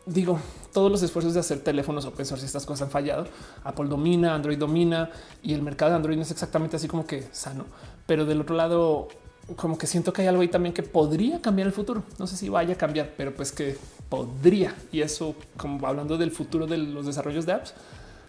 digo, 0.05 0.39
todos 0.73 0.91
los 0.91 1.01
esfuerzos 1.03 1.33
de 1.33 1.39
hacer 1.39 1.59
teléfonos 1.59 2.05
open 2.05 2.25
source, 2.25 2.45
estas 2.45 2.65
cosas 2.65 2.87
han 2.87 2.91
fallado. 2.91 3.27
Apple 3.63 3.87
domina, 3.87 4.33
Android 4.33 4.57
domina 4.57 5.11
y 5.43 5.53
el 5.53 5.61
mercado 5.61 5.91
de 5.91 5.97
Android 5.97 6.17
no 6.17 6.23
es 6.23 6.31
exactamente 6.31 6.75
así 6.75 6.87
como 6.87 7.05
que 7.05 7.23
sano, 7.31 7.65
pero 8.05 8.25
del 8.25 8.41
otro 8.41 8.55
lado, 8.55 9.07
como 9.55 9.77
que 9.77 9.87
siento 9.87 10.11
que 10.11 10.21
hay 10.21 10.27
algo 10.27 10.41
ahí 10.41 10.49
también 10.49 10.73
que 10.73 10.83
podría 10.83 11.41
cambiar 11.41 11.67
el 11.67 11.73
futuro. 11.73 12.03
No 12.19 12.27
sé 12.27 12.35
si 12.35 12.49
vaya 12.49 12.73
a 12.73 12.77
cambiar, 12.77 13.13
pero 13.15 13.33
pues 13.33 13.51
que 13.51 13.77
podría. 14.09 14.75
Y 14.91 15.01
eso, 15.01 15.35
como 15.55 15.85
hablando 15.87 16.17
del 16.17 16.31
futuro 16.31 16.67
de 16.67 16.77
los 16.77 17.05
desarrollos 17.05 17.45
de 17.45 17.53
apps, 17.53 17.73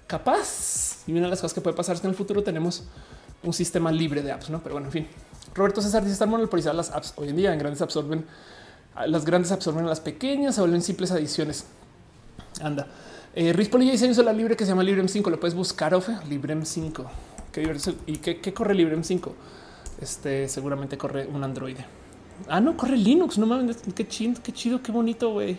capaz. 0.06 1.02
Y 1.06 1.12
una 1.12 1.22
de 1.22 1.30
las 1.30 1.40
cosas 1.40 1.55
que 1.55 1.60
puede 1.60 1.76
pasar 1.76 1.97
es 1.97 2.00
que 2.00 2.06
en 2.06 2.12
el 2.12 2.16
futuro 2.16 2.42
tenemos 2.42 2.84
un 3.42 3.52
sistema 3.52 3.90
libre 3.90 4.22
de 4.22 4.32
apps, 4.32 4.50
no? 4.50 4.60
Pero 4.62 4.74
bueno, 4.74 4.88
en 4.88 4.92
fin. 4.92 5.06
Roberto 5.55 5.80
César 5.80 6.02
dice 6.02 6.12
están 6.12 6.30
monopolizadas 6.30 6.76
las 6.76 6.90
apps 6.90 7.14
hoy 7.16 7.28
en 7.30 7.36
día 7.36 7.52
en 7.52 7.58
grandes 7.58 7.82
absorben 7.82 8.24
las 9.06 9.24
grandes 9.24 9.52
absorben 9.52 9.84
a 9.84 9.88
las 9.88 10.00
pequeñas, 10.00 10.55
se 10.56 10.60
vuelven 10.60 10.82
simples 10.82 11.10
adiciones. 11.12 11.66
Anda. 12.60 12.86
Eh, 13.34 13.52
Rispoli 13.52 13.86
ya 13.86 13.92
diseño 13.92 14.14
solar 14.14 14.34
libre 14.34 14.56
que 14.56 14.64
se 14.64 14.70
llama 14.70 14.82
Librem 14.82 15.08
5. 15.08 15.30
Lo 15.30 15.38
puedes 15.38 15.55
buscar, 15.55 15.94
Ofe. 15.94 16.16
Librem 16.28 16.64
5. 16.64 17.05
¿Qué 17.52 17.76
¿Y 18.06 18.16
qué, 18.16 18.40
qué 18.40 18.52
corre 18.52 18.74
Librem 18.74 19.05
5? 19.05 19.34
Este 20.01 20.49
seguramente 20.49 20.97
corre 20.97 21.27
un 21.27 21.43
Android. 21.44 21.77
Ah, 22.49 22.60
no, 22.60 22.77
corre 22.77 22.97
Linux. 22.97 23.39
No 23.39 23.47
mames, 23.47 23.78
qué 23.94 24.07
chido, 24.07 24.41
qué 24.43 24.52
chido, 24.52 24.83
qué 24.83 24.93
bonito, 24.93 25.33
güey. 25.33 25.59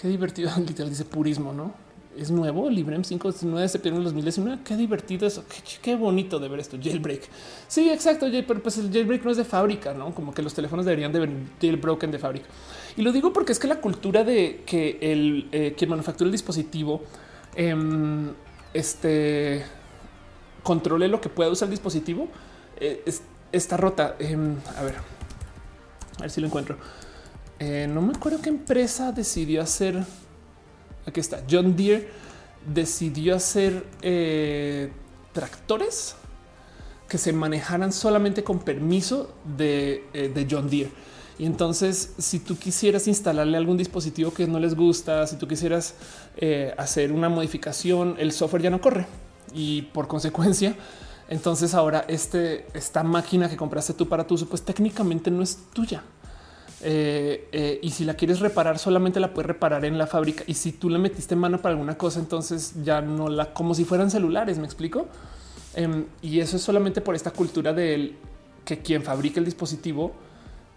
Qué 0.00 0.08
divertido. 0.08 0.50
Literal 0.58 0.90
dice 0.90 1.04
purismo, 1.04 1.52
¿no? 1.52 1.88
es 2.18 2.30
nuevo, 2.32 2.68
Librem 2.68 3.04
5, 3.04 3.34
9 3.42 3.62
de 3.62 3.68
septiembre 3.68 4.00
de 4.00 4.04
2019. 4.06 4.62
Qué 4.64 4.76
divertido 4.76 5.26
eso. 5.26 5.44
Qué, 5.80 5.94
bonito 5.94 6.40
de 6.40 6.48
ver 6.48 6.58
esto. 6.58 6.76
Jailbreak. 6.82 7.22
Sí, 7.68 7.88
exacto. 7.90 8.26
Pero 8.30 8.60
pues 8.60 8.78
el 8.78 8.90
jailbreak 8.92 9.24
no 9.24 9.30
es 9.30 9.36
de 9.36 9.44
fábrica, 9.44 9.94
no 9.94 10.12
como 10.14 10.34
que 10.34 10.42
los 10.42 10.52
teléfonos 10.52 10.84
deberían 10.84 11.12
de 11.12 11.20
venir 11.20 11.46
jailbroken 11.60 12.10
de 12.10 12.18
fábrica. 12.18 12.46
Y 12.96 13.02
lo 13.02 13.12
digo 13.12 13.32
porque 13.32 13.52
es 13.52 13.58
que 13.58 13.68
la 13.68 13.80
cultura 13.80 14.24
de 14.24 14.62
que 14.66 14.98
el 15.00 15.48
eh, 15.52 15.74
quien 15.76 15.90
manufactura 15.90 16.26
el 16.26 16.32
dispositivo 16.32 17.02
em, 17.54 18.32
este 18.74 19.64
controle 20.64 21.06
lo 21.06 21.20
que 21.20 21.28
pueda 21.28 21.50
usar 21.50 21.66
el 21.66 21.70
dispositivo 21.70 22.28
eh, 22.80 23.04
está 23.52 23.76
rota. 23.76 24.16
Em, 24.18 24.56
a 24.76 24.82
ver, 24.82 24.96
a 26.18 26.22
ver 26.22 26.30
si 26.30 26.40
lo 26.40 26.46
encuentro. 26.46 26.76
Eh, 27.58 27.88
no 27.92 28.00
me 28.00 28.12
acuerdo 28.12 28.40
qué 28.40 28.50
empresa 28.50 29.10
decidió 29.12 29.62
hacer 29.62 30.04
Aquí 31.06 31.20
está. 31.20 31.42
John 31.50 31.74
Deere 31.74 32.06
decidió 32.66 33.34
hacer 33.34 33.86
eh, 34.02 34.92
tractores 35.32 36.16
que 37.08 37.16
se 37.16 37.32
manejaran 37.32 37.92
solamente 37.92 38.44
con 38.44 38.58
permiso 38.58 39.32
de, 39.56 40.04
eh, 40.12 40.46
John 40.48 40.68
Deere. 40.68 40.90
Y 41.38 41.46
entonces, 41.46 42.12
si 42.18 42.40
tú 42.40 42.58
quisieras 42.58 43.08
instalarle 43.08 43.56
algún 43.56 43.78
dispositivo 43.78 44.34
que 44.34 44.46
no 44.46 44.60
les 44.60 44.74
gusta, 44.74 45.26
si 45.26 45.36
tú 45.36 45.48
quisieras 45.48 45.94
hacer 46.76 47.12
una 47.12 47.30
modificación, 47.30 48.16
el 48.18 48.32
software 48.32 48.64
ya 48.64 48.70
no 48.70 48.82
corre. 48.82 49.06
Y 49.54 49.82
por 49.82 50.08
consecuencia, 50.08 50.74
entonces 51.28 51.74
ahora 51.74 52.04
este, 52.08 52.66
esta 52.74 53.02
máquina 53.02 53.48
que 53.48 53.56
compraste 53.56 53.92
tú 53.92 54.08
para 54.08 54.26
tu 54.26 54.34
uso, 54.34 54.48
pues 54.48 54.62
técnicamente 54.62 55.30
no 55.30 55.42
es 55.42 55.58
tuya. 55.72 56.02
Eh, 56.80 57.48
eh, 57.52 57.80
y 57.82 57.90
si 57.90 58.04
la 58.04 58.14
quieres 58.14 58.40
reparar, 58.40 58.78
solamente 58.78 59.20
la 59.20 59.34
puedes 59.34 59.46
reparar 59.46 59.84
en 59.84 59.98
la 59.98 60.06
fábrica. 60.06 60.44
Y 60.46 60.54
si 60.54 60.72
tú 60.72 60.88
le 60.88 60.98
metiste 60.98 61.36
mano 61.36 61.60
para 61.60 61.74
alguna 61.74 61.98
cosa, 61.98 62.20
entonces 62.20 62.74
ya 62.82 63.00
no 63.00 63.28
la 63.28 63.52
como 63.52 63.74
si 63.74 63.84
fueran 63.84 64.10
celulares. 64.10 64.58
Me 64.58 64.64
explico. 64.64 65.06
Em, 65.74 66.06
y 66.22 66.40
eso 66.40 66.56
es 66.56 66.62
solamente 66.62 67.00
por 67.00 67.14
esta 67.14 67.30
cultura 67.30 67.72
de 67.72 68.14
que 68.64 68.78
quien 68.78 69.02
fabrica 69.02 69.38
el 69.38 69.44
dispositivo 69.44 70.12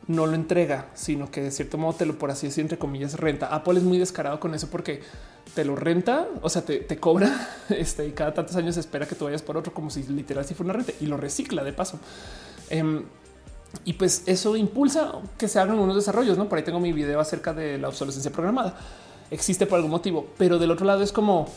no 0.08 0.26
lo 0.26 0.34
entrega, 0.34 0.90
sino 0.94 1.32
que 1.32 1.42
de 1.42 1.52
cierto 1.52 1.78
modo 1.78 1.94
te 1.94 2.06
lo, 2.06 2.18
por 2.18 2.32
así 2.32 2.48
decir, 2.48 2.62
entre 2.62 2.78
comillas, 2.78 3.14
renta. 3.20 3.48
Apple 3.48 3.80
es 3.80 3.84
muy 3.84 3.98
descarado 3.98 4.40
con 4.40 4.54
eso 4.54 4.70
porque 4.70 5.02
te 5.54 5.66
lo 5.66 5.76
renta, 5.76 6.28
o 6.42 6.50
sea, 6.50 6.64
te, 6.64 6.98
cobra 6.98 7.50
este, 7.70 8.08
y 8.08 8.12
cada 8.12 8.34
tantos 8.34 8.56
años 8.56 8.78
espera 8.78 9.06
que 9.06 9.16
tú 9.16 9.26
vayas 9.26 9.42
por 9.42 9.58
otro, 9.58 9.74
como 9.74 9.90
si 9.90 10.04
literal 10.04 10.46
si 10.46 10.54
fuera 10.54 10.74
una 10.74 10.84
renta 10.84 10.94
y 11.00 11.08
lo 11.08 11.18
recicla 11.18 11.64
de 11.64 11.74
paso. 11.74 12.00
Em, 12.70 13.04
y 13.86 13.94
pues 13.94 14.24
eso 14.26 14.56
impulsa 14.56 15.14
que 15.38 15.48
se 15.48 15.60
hagan 15.60 15.80
unos 15.80 15.96
desarrollos. 15.96 16.38
No 16.38 16.50
por 16.50 16.58
ahí 16.58 16.64
tengo 16.64 16.80
mi 16.80 16.92
video 16.94 17.20
acerca 17.20 17.54
de 17.54 17.78
la 17.78 17.88
obsolescencia 17.88 18.32
programada. 18.32 18.78
Existe 19.30 19.66
por 19.66 19.78
algún 19.78 19.92
motivo, 19.92 20.28
pero 20.38 20.60
del 20.60 20.72
otro 20.72 20.86
lado 20.86 21.04
es 21.04 21.12
como 21.12 21.48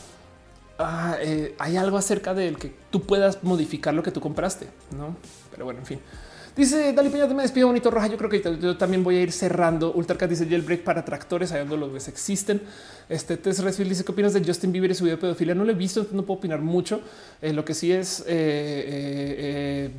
ah, 0.79 1.17
eh, 1.19 1.55
hay 1.59 1.77
algo 1.77 1.97
acerca 1.97 2.33
del 2.33 2.57
que 2.57 2.73
tú 2.89 3.01
puedas 3.01 3.43
modificar 3.43 3.93
lo 3.93 4.03
que 4.03 4.11
tú 4.11 4.21
compraste, 4.21 4.67
no? 4.97 5.15
Pero 5.51 5.65
bueno, 5.65 5.81
en 5.81 5.85
fin. 5.85 5.99
Dice 6.55 6.93
Dali 6.93 7.09
Peña, 7.09 7.27
me 7.27 7.43
despido 7.43 7.67
bonito 7.67 7.91
roja. 7.91 8.07
Yo 8.07 8.17
creo 8.17 8.29
que 8.29 8.41
yo 8.61 8.77
también 8.77 9.03
voy 9.03 9.17
a 9.17 9.21
ir 9.21 9.33
cerrando. 9.33 9.91
Ultracat 9.91 10.29
dice 10.29 10.47
jailbreak 10.47 10.83
para 10.83 11.03
tractores, 11.03 11.51
ahí 11.51 11.59
donde 11.59 11.75
los 11.75 11.91
ves 11.91 12.07
existen. 12.07 12.61
Este 13.09 13.35
Tess 13.35 13.59
Resfield 13.59 13.89
dice 13.89 14.05
qué 14.05 14.13
opinas 14.13 14.31
de 14.31 14.41
Justin 14.41 14.71
Bieber 14.71 14.89
y 14.89 14.95
su 14.95 15.03
video 15.03 15.17
de 15.17 15.21
pedofilia. 15.21 15.53
No 15.53 15.65
lo 15.65 15.71
he 15.71 15.75
visto, 15.75 16.07
no 16.13 16.23
puedo 16.25 16.37
opinar 16.37 16.61
mucho. 16.61 17.01
Eh, 17.41 17.51
lo 17.51 17.65
que 17.65 17.73
sí 17.73 17.91
es 17.91 18.23
eh, 18.25 19.91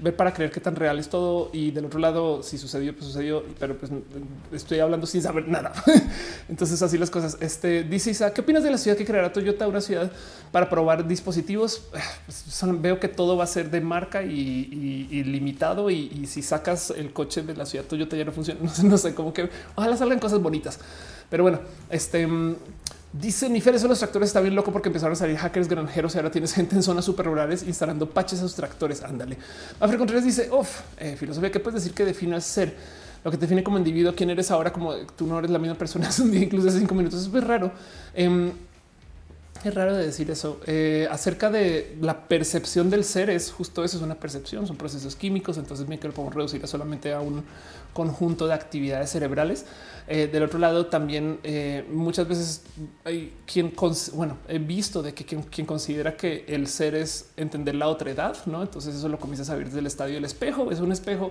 ver 0.00 0.16
para 0.16 0.32
creer 0.32 0.50
qué 0.50 0.60
tan 0.60 0.76
real 0.76 0.98
es 0.98 1.08
todo. 1.08 1.50
Y 1.52 1.70
del 1.70 1.86
otro 1.86 1.98
lado, 1.98 2.42
si 2.42 2.58
sucedió, 2.58 2.94
pues 2.94 3.06
sucedió, 3.06 3.44
pero 3.58 3.76
pues 3.76 3.90
estoy 4.52 4.80
hablando 4.80 5.06
sin 5.06 5.22
saber 5.22 5.48
nada. 5.48 5.72
Entonces, 6.48 6.80
así 6.82 6.98
las 6.98 7.10
cosas. 7.10 7.36
Este 7.40 7.84
dice 7.84 8.10
Isa, 8.10 8.32
¿qué 8.32 8.40
opinas 8.40 8.62
de 8.62 8.70
la 8.70 8.78
ciudad 8.78 8.96
que 8.96 9.04
creará 9.04 9.32
Toyota? 9.32 9.66
Una 9.68 9.80
ciudad 9.80 10.10
para 10.52 10.68
probar 10.68 11.06
dispositivos. 11.06 11.88
Veo 12.80 13.00
que 13.00 13.08
todo 13.08 13.36
va 13.36 13.44
a 13.44 13.48
ser 13.48 13.70
de 13.70 13.80
marca 13.80 14.22
y, 14.22 15.22
limitado. 15.24 15.90
Y, 15.90 16.26
si 16.26 16.42
sacas 16.42 16.90
el 16.90 17.12
coche 17.12 17.42
de 17.42 17.54
la 17.54 17.66
ciudad 17.66 17.84
Toyota 17.84 18.16
ya 18.16 18.24
no 18.24 18.32
funciona. 18.32 18.60
No 18.88 18.96
sé, 18.96 19.14
como 19.14 19.32
que 19.32 19.50
ojalá 19.74 19.96
salgan 19.96 20.18
cosas 20.18 20.40
bonitas. 20.40 20.78
Pero 21.28 21.42
bueno, 21.42 21.60
este 21.90 22.26
Dice 23.12 23.48
Nifer, 23.48 23.74
eso 23.74 23.88
los 23.88 23.98
tractores 23.98 24.28
está 24.28 24.40
bien 24.40 24.54
loco 24.54 24.70
porque 24.70 24.90
empezaron 24.90 25.14
a 25.14 25.16
salir 25.16 25.36
hackers 25.38 25.66
granjeros 25.66 26.14
y 26.14 26.18
ahora 26.18 26.30
tienes 26.30 26.52
gente 26.52 26.76
en 26.76 26.82
zonas 26.82 27.06
super 27.06 27.24
rurales 27.24 27.62
instalando 27.62 28.08
patches 28.08 28.40
a 28.40 28.42
sus 28.42 28.54
tractores. 28.54 29.02
Ándale. 29.02 29.38
Afri 29.80 29.96
Contreras 29.96 30.24
dice, 30.24 30.50
uff, 30.52 30.80
eh, 30.98 31.16
filosofía, 31.16 31.50
¿qué 31.50 31.58
puedes 31.58 31.82
decir 31.82 31.94
que 31.94 32.04
define 32.04 32.34
al 32.34 32.42
ser? 32.42 32.76
Lo 33.24 33.30
que 33.30 33.38
te 33.38 33.42
define 33.42 33.64
como 33.64 33.78
individuo, 33.78 34.14
quién 34.14 34.28
eres 34.30 34.50
ahora, 34.50 34.72
como 34.72 34.94
tú 35.16 35.26
no 35.26 35.38
eres 35.38 35.50
la 35.50 35.58
misma 35.58 35.76
persona 35.76 36.08
hace 36.08 36.22
un 36.22 36.30
día, 36.30 36.42
incluso 36.42 36.68
hace 36.68 36.80
cinco 36.80 36.94
minutos. 36.94 37.22
Es 37.22 37.28
muy 37.28 37.40
raro. 37.40 37.72
Em, 38.14 38.52
es 39.64 39.74
raro 39.74 39.96
de 39.96 40.06
decir 40.06 40.30
eso 40.30 40.60
eh, 40.66 41.08
acerca 41.10 41.50
de 41.50 41.96
la 42.00 42.28
percepción 42.28 42.90
del 42.90 43.04
ser. 43.04 43.30
Es 43.30 43.50
justo 43.50 43.82
eso, 43.82 43.96
es 43.96 44.02
una 44.02 44.14
percepción, 44.14 44.66
son 44.66 44.76
procesos 44.76 45.16
químicos. 45.16 45.58
Entonces, 45.58 45.88
bien 45.88 45.98
que 45.98 46.08
lo 46.08 46.14
podemos 46.14 46.34
reducir 46.34 46.64
solamente 46.66 47.12
a 47.12 47.20
un 47.20 47.42
conjunto 47.92 48.46
de 48.46 48.54
actividades 48.54 49.10
cerebrales. 49.10 49.66
Eh, 50.10 50.26
del 50.26 50.42
otro 50.42 50.58
lado, 50.58 50.86
también 50.86 51.38
eh, 51.42 51.84
muchas 51.90 52.26
veces 52.26 52.62
hay 53.04 53.34
quien, 53.44 53.74
bueno, 54.14 54.38
he 54.48 54.58
visto 54.58 55.02
de 55.02 55.12
que 55.12 55.24
quien, 55.24 55.66
considera 55.66 56.16
que 56.16 56.46
el 56.48 56.66
ser 56.66 56.94
es 56.94 57.28
entender 57.36 57.74
la 57.74 57.88
otra 57.88 58.10
edad, 58.10 58.34
no? 58.46 58.62
Entonces 58.62 58.94
eso 58.94 59.06
lo 59.10 59.18
comienzas 59.18 59.50
a 59.50 59.56
ver 59.56 59.66
desde 59.66 59.80
el 59.80 59.86
estadio 59.86 60.14
del 60.14 60.24
espejo. 60.24 60.70
Es 60.70 60.80
un 60.80 60.92
espejo 60.92 61.30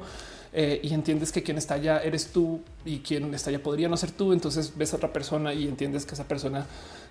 eh, 0.53 0.80
y 0.84 0.94
entiendes 0.94 1.32
que 1.32 1.42
quien 1.42 1.58
está 1.58 1.74
allá 1.74 2.00
eres 2.03 2.27
tú 2.27 2.61
y 2.86 3.00
quien 3.00 3.34
está 3.34 3.50
allá 3.50 3.64
podría 3.64 3.90
no 3.90 3.98
ser 3.98 4.11
tú. 4.11 4.32
Entonces 4.32 4.72
ves 4.76 4.94
a 4.94 4.98
otra 4.98 5.11
persona 5.11 5.56
y 5.56 5.68
entiendes 5.68 6.06
que 6.06 6.14
esa 6.14 6.27
persona 6.27 6.68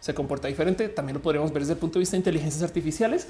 se 0.06 0.14
comporta 0.14 0.46
diferente. 0.46 0.88
También 0.88 1.14
lo 1.14 1.20
podríamos 1.20 1.52
ver 1.52 1.62
desde 1.62 1.72
el 1.72 1.80
punto 1.80 1.94
de 1.94 2.00
vista 2.00 2.12
de 2.12 2.18
inteligencias 2.18 2.62
artificiales, 2.62 3.26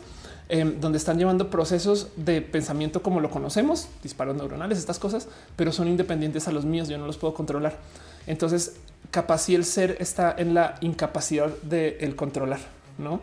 donde 0.79 0.99
están 0.99 1.17
llevando 1.17 1.49
procesos 1.49 2.09
de 2.17 2.43
pensamiento 2.43 3.03
como 3.03 3.21
lo 3.21 3.31
conocemos, 3.31 3.89
disparos 4.03 4.37
neuronales, 4.37 4.77
estas 4.77 4.99
cosas, 4.99 5.27
pero 5.57 5.73
son 5.73 5.89
independientes 5.89 6.49
a 6.49 6.53
los 6.53 6.67
míos. 6.67 6.89
Yo 6.89 6.99
no 6.99 7.07
los 7.07 7.17
puedo 7.17 7.33
controlar. 7.33 7.79
Entonces, 8.27 8.75
capaz 9.11 9.49
el 9.49 9.65
ser 9.65 9.97
está 10.01 10.35
en 10.37 10.53
la 10.53 10.75
incapacidad 10.83 11.49
de 11.63 11.97
el 12.01 12.15
controlar, 12.15 12.61
no? 12.99 13.23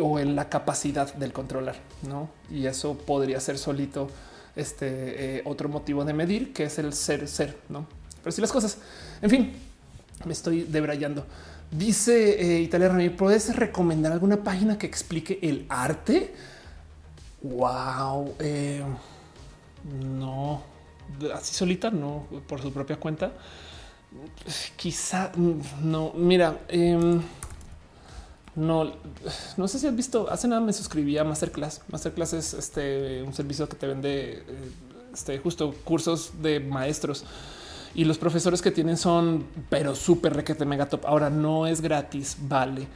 O 0.00 0.18
en 0.18 0.34
la 0.34 0.48
capacidad 0.48 1.14
del 1.14 1.32
controlar, 1.32 1.76
no? 2.08 2.30
Y 2.50 2.66
eso 2.66 2.98
podría 2.98 3.38
ser 3.38 3.58
solito 3.58 4.08
este 4.56 5.36
eh, 5.38 5.42
otro 5.44 5.68
motivo 5.68 6.04
de 6.04 6.14
medir 6.14 6.52
que 6.52 6.64
es 6.64 6.80
el 6.80 6.92
ser 6.94 7.28
ser, 7.28 7.56
no? 7.68 7.86
Pero 8.24 8.32
si 8.32 8.40
las 8.40 8.50
cosas, 8.50 8.78
en 9.22 9.30
fin, 9.30 9.52
me 10.24 10.32
estoy 10.32 10.64
debrayando. 10.64 11.24
Dice 11.72 12.38
eh, 12.38 12.60
Italia 12.60 12.88
Ramírez, 12.88 13.16
¿puedes 13.16 13.56
recomendar 13.56 14.12
alguna 14.12 14.44
página 14.44 14.76
que 14.76 14.86
explique 14.86 15.38
el 15.40 15.64
arte? 15.70 16.34
Wow, 17.40 18.34
eh, 18.38 18.82
no, 20.04 20.62
así 21.34 21.54
solita, 21.54 21.90
no 21.90 22.26
por 22.46 22.60
su 22.60 22.70
propia 22.74 22.96
cuenta. 22.96 23.32
Quizá 24.76 25.32
no. 25.80 26.12
Mira, 26.14 26.60
em, 26.68 27.22
no, 28.54 28.92
no 29.56 29.66
sé 29.66 29.78
si 29.78 29.86
has 29.86 29.96
visto. 29.96 30.30
Hace 30.30 30.48
nada 30.48 30.60
me 30.60 30.74
suscribí 30.74 31.16
a 31.16 31.24
Masterclass. 31.24 31.80
Masterclass 31.88 32.34
es 32.34 32.52
este 32.52 33.22
un 33.22 33.32
servicio 33.32 33.66
que 33.66 33.76
te 33.76 33.86
vende 33.86 34.32
eh, 34.34 34.44
este, 35.14 35.38
justo 35.38 35.74
cursos 35.84 36.42
de 36.42 36.60
maestros 36.60 37.24
y 37.94 38.04
los 38.04 38.18
profesores 38.18 38.62
que 38.62 38.70
tienen 38.70 38.96
son, 38.96 39.44
pero 39.68 39.94
súper 39.94 40.34
requete 40.34 40.64
mega 40.64 40.88
top. 40.88 41.06
Ahora 41.06 41.30
no 41.30 41.66
es 41.66 41.80
gratis, 41.80 42.36
vale. 42.40 42.86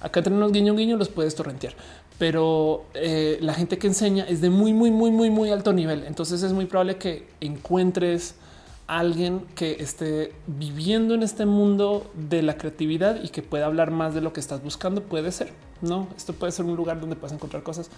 Acá 0.00 0.22
tenemos 0.22 0.50
guiño 0.52 0.74
guiño, 0.74 0.96
los 0.96 1.08
puedes 1.08 1.34
torrentear, 1.34 1.74
pero 2.18 2.84
eh, 2.94 3.38
la 3.40 3.54
gente 3.54 3.78
que 3.78 3.86
enseña 3.86 4.24
es 4.24 4.40
de 4.40 4.50
muy, 4.50 4.72
muy, 4.72 4.90
muy, 4.90 5.10
muy, 5.10 5.30
muy 5.30 5.50
alto 5.50 5.72
nivel. 5.72 6.04
Entonces 6.04 6.42
es 6.42 6.52
muy 6.52 6.66
probable 6.66 6.96
que 6.96 7.28
encuentres 7.40 8.34
alguien 8.86 9.42
que 9.54 9.76
esté 9.78 10.32
viviendo 10.46 11.14
en 11.14 11.22
este 11.22 11.46
mundo 11.46 12.10
de 12.14 12.42
la 12.42 12.56
creatividad 12.56 13.22
y 13.22 13.28
que 13.28 13.40
pueda 13.42 13.66
hablar 13.66 13.92
más 13.92 14.14
de 14.14 14.20
lo 14.20 14.32
que 14.32 14.40
estás 14.40 14.64
buscando. 14.64 15.02
Puede 15.02 15.30
ser, 15.32 15.52
no? 15.80 16.08
Esto 16.16 16.32
puede 16.32 16.50
ser 16.50 16.64
un 16.64 16.74
lugar 16.74 16.98
donde 16.98 17.14
puedes 17.14 17.34
encontrar 17.34 17.62
cosas. 17.62 17.88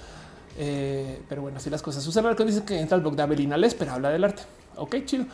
Eh, 0.59 1.23
pero 1.29 1.41
bueno, 1.41 1.57
así 1.57 1.71
las 1.71 1.81
cosas. 1.81 2.03
Susana 2.03 2.29
Marcos 2.29 2.47
dice 2.47 2.63
que 2.65 2.79
entra 2.79 2.97
al 2.97 3.01
blog 3.01 3.17
de 3.17 3.23
Avelina 3.23 3.57
Les, 3.57 3.75
pero 3.75 3.93
habla 3.93 4.11
del 4.11 4.25
arte. 4.25 4.43
Ok, 4.77 4.97
chido. 5.07 5.25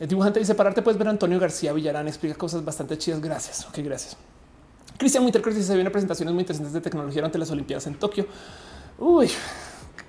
El 0.00 0.08
dibujante 0.08 0.38
dice 0.38 0.54
para 0.54 0.70
arte 0.70 0.82
puedes 0.82 0.98
ver 0.98 1.08
a 1.08 1.10
Antonio 1.10 1.40
García 1.40 1.72
Villarán 1.72 2.06
explica 2.06 2.34
cosas 2.36 2.64
bastante 2.64 2.96
chidas. 2.98 3.20
Gracias. 3.20 3.66
Ok, 3.66 3.78
gracias. 3.78 4.16
Cristian 4.96 5.24
Wintercross 5.24 5.54
dice 5.54 5.68
se 5.68 5.74
vienen 5.74 5.92
presentaciones 5.92 6.34
muy 6.34 6.42
interesantes 6.42 6.72
de 6.72 6.80
tecnología 6.80 7.24
ante 7.24 7.38
las 7.38 7.50
Olimpiadas 7.50 7.86
en 7.86 7.94
Tokio. 7.94 8.26
Uy, 8.98 9.30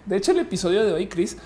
de 0.05 0.17
hecho, 0.17 0.31
el 0.31 0.39
episodio 0.39 0.83
de 0.83 0.93
hoy, 0.93 1.07
Chris, 1.07 1.37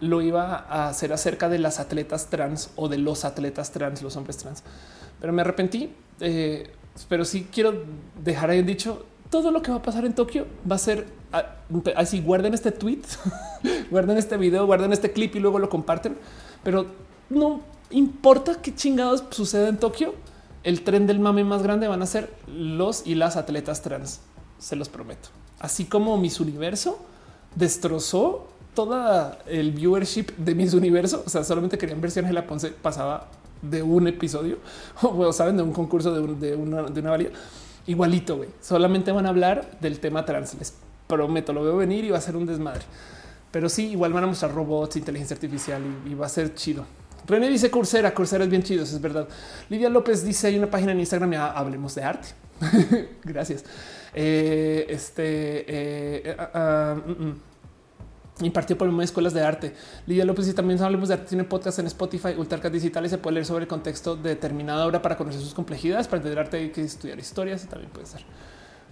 lo 0.00 0.22
iba 0.22 0.56
a 0.56 0.88
hacer 0.88 1.12
acerca 1.12 1.48
de 1.48 1.58
las 1.58 1.78
atletas 1.78 2.28
trans 2.30 2.70
o 2.76 2.88
de 2.88 2.96
los 2.96 3.24
atletas 3.26 3.70
trans, 3.70 4.00
los 4.02 4.16
hombres 4.16 4.38
trans, 4.38 4.62
pero 5.20 5.32
me 5.32 5.42
arrepentí. 5.42 5.92
Eh, 6.20 6.70
pero 7.08 7.24
sí 7.24 7.48
quiero 7.52 7.84
dejar 8.22 8.50
ahí 8.50 8.62
dicho 8.62 9.04
todo 9.30 9.50
lo 9.50 9.62
que 9.62 9.70
va 9.70 9.78
a 9.78 9.82
pasar 9.82 10.04
en 10.04 10.14
Tokio 10.14 10.46
va 10.70 10.76
a 10.76 10.78
ser 10.78 11.06
ah, 11.32 11.56
así. 11.96 12.20
Guarden 12.20 12.52
este 12.52 12.72
tweet, 12.72 13.02
guarden 13.90 14.18
este 14.18 14.36
video, 14.36 14.66
guarden 14.66 14.92
este 14.92 15.12
clip 15.12 15.36
y 15.36 15.38
luego 15.38 15.58
lo 15.58 15.68
comparten. 15.68 16.16
Pero 16.64 16.86
no 17.30 17.60
importa 17.90 18.60
qué 18.60 18.74
chingados 18.74 19.24
suceda 19.30 19.68
en 19.68 19.78
Tokio, 19.78 20.14
el 20.62 20.82
tren 20.82 21.06
del 21.06 21.20
mame 21.20 21.44
más 21.44 21.62
grande 21.62 21.88
van 21.88 22.02
a 22.02 22.06
ser 22.06 22.32
los 22.46 23.06
y 23.06 23.14
las 23.14 23.36
atletas 23.36 23.82
trans. 23.82 24.20
Se 24.58 24.76
los 24.76 24.88
prometo. 24.88 25.30
Así 25.58 25.86
como 25.86 26.18
Miss 26.18 26.40
Universo 26.40 26.98
destrozó 27.54 28.48
toda 28.74 29.38
el 29.46 29.72
viewership 29.72 30.36
de 30.36 30.54
Miss 30.54 30.74
Universo. 30.74 31.22
O 31.26 31.30
sea, 31.30 31.44
solamente 31.44 31.78
querían 31.78 32.00
ver 32.00 32.10
si 32.10 32.20
Angela 32.20 32.46
Ponce 32.46 32.70
pasaba 32.70 33.28
de 33.62 33.82
un 33.82 34.08
episodio 34.08 34.58
o 35.02 35.32
saben 35.32 35.56
de 35.56 35.62
un 35.62 35.72
concurso 35.72 36.12
de, 36.12 36.54
una, 36.54 36.82
de 36.82 37.00
valía. 37.00 37.30
Igualito, 37.86 38.36
güey. 38.36 38.50
Solamente 38.60 39.12
van 39.12 39.26
a 39.26 39.30
hablar 39.30 39.78
del 39.80 39.98
tema 39.98 40.24
trans. 40.24 40.54
Les 40.54 40.74
prometo, 41.06 41.52
lo 41.52 41.64
veo 41.64 41.76
venir 41.76 42.04
y 42.04 42.10
va 42.10 42.18
a 42.18 42.20
ser 42.20 42.36
un 42.36 42.46
desmadre. 42.46 42.82
Pero 43.50 43.68
sí, 43.68 43.88
igual 43.88 44.12
van 44.12 44.24
a 44.24 44.26
mostrar 44.28 44.54
robots, 44.54 44.96
inteligencia 44.96 45.34
artificial 45.34 45.82
y 46.08 46.14
va 46.14 46.26
a 46.26 46.28
ser 46.28 46.54
chido. 46.54 46.84
René 47.30 47.48
dice 47.48 47.70
Coursera, 47.70 48.12
Coursera 48.12 48.44
es 48.44 48.50
bien 48.50 48.62
chido, 48.62 48.82
es 48.82 49.00
verdad. 49.00 49.28
Lidia 49.68 49.88
López 49.88 50.24
dice 50.24 50.48
hay 50.48 50.58
una 50.58 50.70
página 50.70 50.92
en 50.92 51.00
Instagram, 51.00 51.32
ya 51.32 51.52
hablemos 51.52 51.94
de 51.94 52.02
arte. 52.02 52.28
Gracias. 53.24 53.64
Eh, 54.12 54.86
este 54.88 55.64
eh, 55.68 56.36
uh, 56.54 57.10
uh, 57.10 57.34
una 58.44 59.04
escuelas 59.04 59.32
de 59.32 59.42
arte. 59.42 59.74
Lidia 60.06 60.24
López 60.24 60.48
y 60.48 60.52
también 60.52 60.82
hablemos 60.82 61.08
de 61.08 61.14
arte. 61.14 61.26
Tiene 61.28 61.44
podcast 61.44 61.78
en 61.78 61.86
Spotify, 61.86 62.30
Ultracast 62.36 62.74
Digital 62.74 63.06
y 63.06 63.08
se 63.08 63.18
puede 63.18 63.34
leer 63.34 63.46
sobre 63.46 63.62
el 63.62 63.68
contexto 63.68 64.16
de 64.16 64.30
determinada 64.30 64.86
obra 64.86 65.00
para 65.00 65.16
conocer 65.16 65.40
sus 65.40 65.54
complejidades. 65.54 66.08
Para 66.08 66.18
entender 66.18 66.38
arte 66.38 66.56
hay 66.56 66.70
que 66.70 66.82
estudiar 66.82 67.18
historias. 67.18 67.66
También 67.66 67.90
puede 67.90 68.06
ser. 68.06 68.22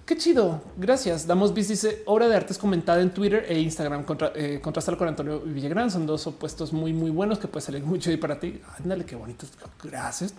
Qué 0.09 0.17
chido. 0.17 0.63
Gracias. 0.79 1.27
Damos 1.27 1.53
bis 1.53 1.69
dice 1.69 2.03
obra 2.07 2.29
de 2.29 2.35
arte 2.35 2.55
es 2.55 2.59
comentada 2.59 3.03
en 3.03 3.11
Twitter 3.11 3.45
e 3.47 3.59
Instagram. 3.59 4.05
Contra, 4.05 4.33
eh, 4.35 4.59
con 4.63 5.07
Antonio 5.07 5.41
Villagrán. 5.41 5.91
Son 5.91 6.07
dos 6.07 6.27
opuestos 6.27 6.73
muy, 6.73 6.95
muy 6.95 7.11
buenos 7.11 7.39
que 7.39 7.47
puede 7.47 7.67
salir 7.67 7.83
mucho 7.83 8.11
y 8.11 8.17
para 8.17 8.41
ti. 8.41 8.59
Ándale, 8.79 9.05
qué 9.05 9.17
bonito. 9.17 9.45
Gracias. 9.85 10.33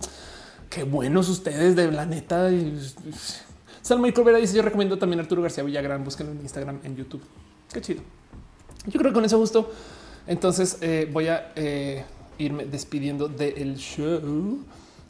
Qué 0.72 0.82
buenos 0.82 1.30
ustedes 1.30 1.76
de 1.76 1.92
la 1.92 2.08
neta. 2.08 2.50
Salma 3.84 4.12
Corbera 4.12 4.40
dice: 4.40 4.58
Yo 4.58 4.64
recomiendo 4.64 4.98
también 4.98 5.20
Arturo 5.20 5.44
García 5.44 5.64
Villagrán. 5.64 6.04
Búsquenlo 6.04 6.32
en 6.32 6.42
Instagram, 6.42 6.80
en 6.84 6.96
YouTube. 6.96 7.22
Qué 7.72 7.80
chido. 7.80 8.02
Yo 8.88 9.00
creo 9.00 9.12
que 9.12 9.14
con 9.14 9.26
eso 9.26 9.38
justo. 9.38 9.72
Entonces 10.26 10.80
eh, 10.82 11.08
voy 11.14 11.28
a 11.28 11.54
eh, 11.56 12.04
irme 12.40 12.66
despidiendo 12.66 13.28
del 13.28 13.76
show. 13.76 14.66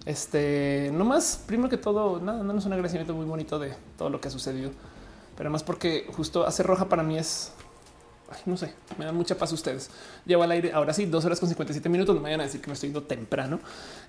Este, 0.09 0.89
no 0.91 1.05
más, 1.05 1.43
primero 1.45 1.69
que 1.69 1.77
todo, 1.77 2.19
nada, 2.19 2.41
no 2.41 2.57
es 2.57 2.65
un 2.65 2.73
agradecimiento 2.73 3.13
muy 3.13 3.27
bonito 3.27 3.59
de 3.59 3.75
todo 3.95 4.09
lo 4.09 4.19
que 4.19 4.27
ha 4.27 4.31
sucedido, 4.31 4.71
pero 5.37 5.49
además 5.49 5.61
porque 5.61 6.07
justo 6.11 6.47
hace 6.47 6.63
roja 6.63 6.89
para 6.89 7.03
mí 7.03 7.19
es 7.19 7.51
no 8.45 8.57
sé, 8.57 8.73
me 8.97 9.05
da 9.05 9.11
mucha 9.11 9.35
paz 9.35 9.51
ustedes. 9.53 9.89
Llevo 10.25 10.43
al 10.43 10.51
aire 10.51 10.71
ahora 10.73 10.93
sí, 10.93 11.05
dos 11.05 11.25
horas 11.25 11.39
con 11.39 11.49
57 11.49 11.89
minutos. 11.89 12.15
No 12.15 12.21
me 12.21 12.25
vayan 12.25 12.41
a 12.41 12.43
decir 12.43 12.61
que 12.61 12.67
me 12.67 12.73
estoy 12.73 12.89
yendo 12.89 13.03
temprano, 13.03 13.59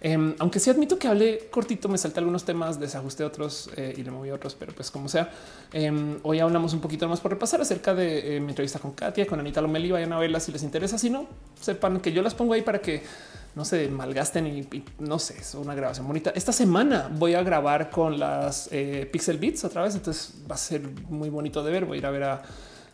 em, 0.00 0.34
aunque 0.38 0.58
sí 0.58 0.70
admito 0.70 0.98
que 0.98 1.08
hablé 1.08 1.48
cortito, 1.50 1.88
me 1.88 1.98
salté 1.98 2.20
algunos 2.20 2.44
temas, 2.44 2.78
desajuste 2.78 3.24
otros 3.24 3.70
eh, 3.76 3.94
y 3.96 4.02
le 4.02 4.10
moví 4.10 4.30
otros, 4.30 4.54
pero 4.54 4.72
pues 4.74 4.90
como 4.90 5.08
sea, 5.08 5.30
em, 5.72 6.18
hoy 6.22 6.40
hablamos 6.40 6.72
un 6.72 6.80
poquito 6.80 7.08
más 7.08 7.20
por 7.20 7.30
repasar 7.30 7.60
acerca 7.60 7.94
de 7.94 8.36
eh, 8.36 8.40
mi 8.40 8.50
entrevista 8.50 8.78
con 8.78 8.92
Katia, 8.92 9.26
con 9.26 9.40
Anita 9.40 9.60
Lomeli. 9.60 9.90
Vayan 9.90 10.12
a 10.12 10.18
verla 10.18 10.40
si 10.40 10.52
les 10.52 10.62
interesa. 10.62 10.98
Si 10.98 11.10
no, 11.10 11.26
sepan 11.60 12.00
que 12.00 12.12
yo 12.12 12.22
las 12.22 12.34
pongo 12.34 12.54
ahí 12.54 12.62
para 12.62 12.80
que 12.80 13.02
no 13.54 13.64
se 13.64 13.88
malgasten 13.88 14.46
y, 14.46 14.84
no 14.98 15.18
sé, 15.18 15.38
es 15.38 15.54
una 15.54 15.74
grabación 15.74 16.06
bonita. 16.06 16.32
Esta 16.34 16.52
semana 16.52 17.10
voy 17.12 17.34
a 17.34 17.42
grabar 17.42 17.90
con 17.90 18.18
las 18.18 18.68
eh, 18.72 19.08
Pixel 19.10 19.38
Beats 19.38 19.64
otra 19.64 19.82
vez, 19.82 19.94
entonces 19.94 20.34
va 20.50 20.54
a 20.54 20.58
ser 20.58 20.82
muy 21.08 21.30
bonito 21.30 21.62
de 21.64 21.72
ver. 21.72 21.84
Voy 21.84 21.96
a 21.96 21.98
ir 21.98 22.06
a 22.06 22.10
ver 22.10 22.22
a 22.24 22.42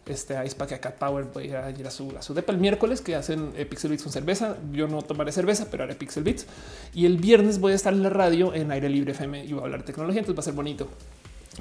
este 0.06 0.34
Ice 0.46 0.56
Pack 0.56 0.80
Cat 0.80 0.94
Power. 0.94 1.26
Voy 1.32 1.52
a 1.52 1.70
ir 1.70 1.86
a 1.86 1.90
su, 1.90 2.14
a 2.16 2.22
su 2.22 2.32
depa 2.32 2.52
el 2.52 2.58
miércoles 2.58 3.00
que 3.00 3.14
hacen 3.14 3.52
eh, 3.56 3.66
Pixel 3.66 3.90
Beats 3.90 4.02
con 4.02 4.12
cerveza. 4.12 4.56
Yo 4.72 4.88
no 4.88 5.02
tomaré 5.02 5.32
cerveza, 5.32 5.66
pero 5.70 5.84
haré 5.84 5.94
Pixel 5.94 6.22
Beats. 6.22 6.46
Y 6.94 7.06
el 7.06 7.18
viernes 7.18 7.60
voy 7.60 7.72
a 7.72 7.74
estar 7.74 7.92
en 7.92 8.02
la 8.02 8.10
radio 8.10 8.54
en 8.54 8.70
aire 8.70 8.88
libre 8.88 9.12
FM 9.12 9.44
y 9.44 9.52
voy 9.52 9.60
a 9.60 9.64
hablar 9.64 9.80
de 9.80 9.86
tecnología. 9.86 10.20
Entonces 10.20 10.38
va 10.38 10.40
a 10.40 10.44
ser 10.44 10.54
bonito. 10.54 10.88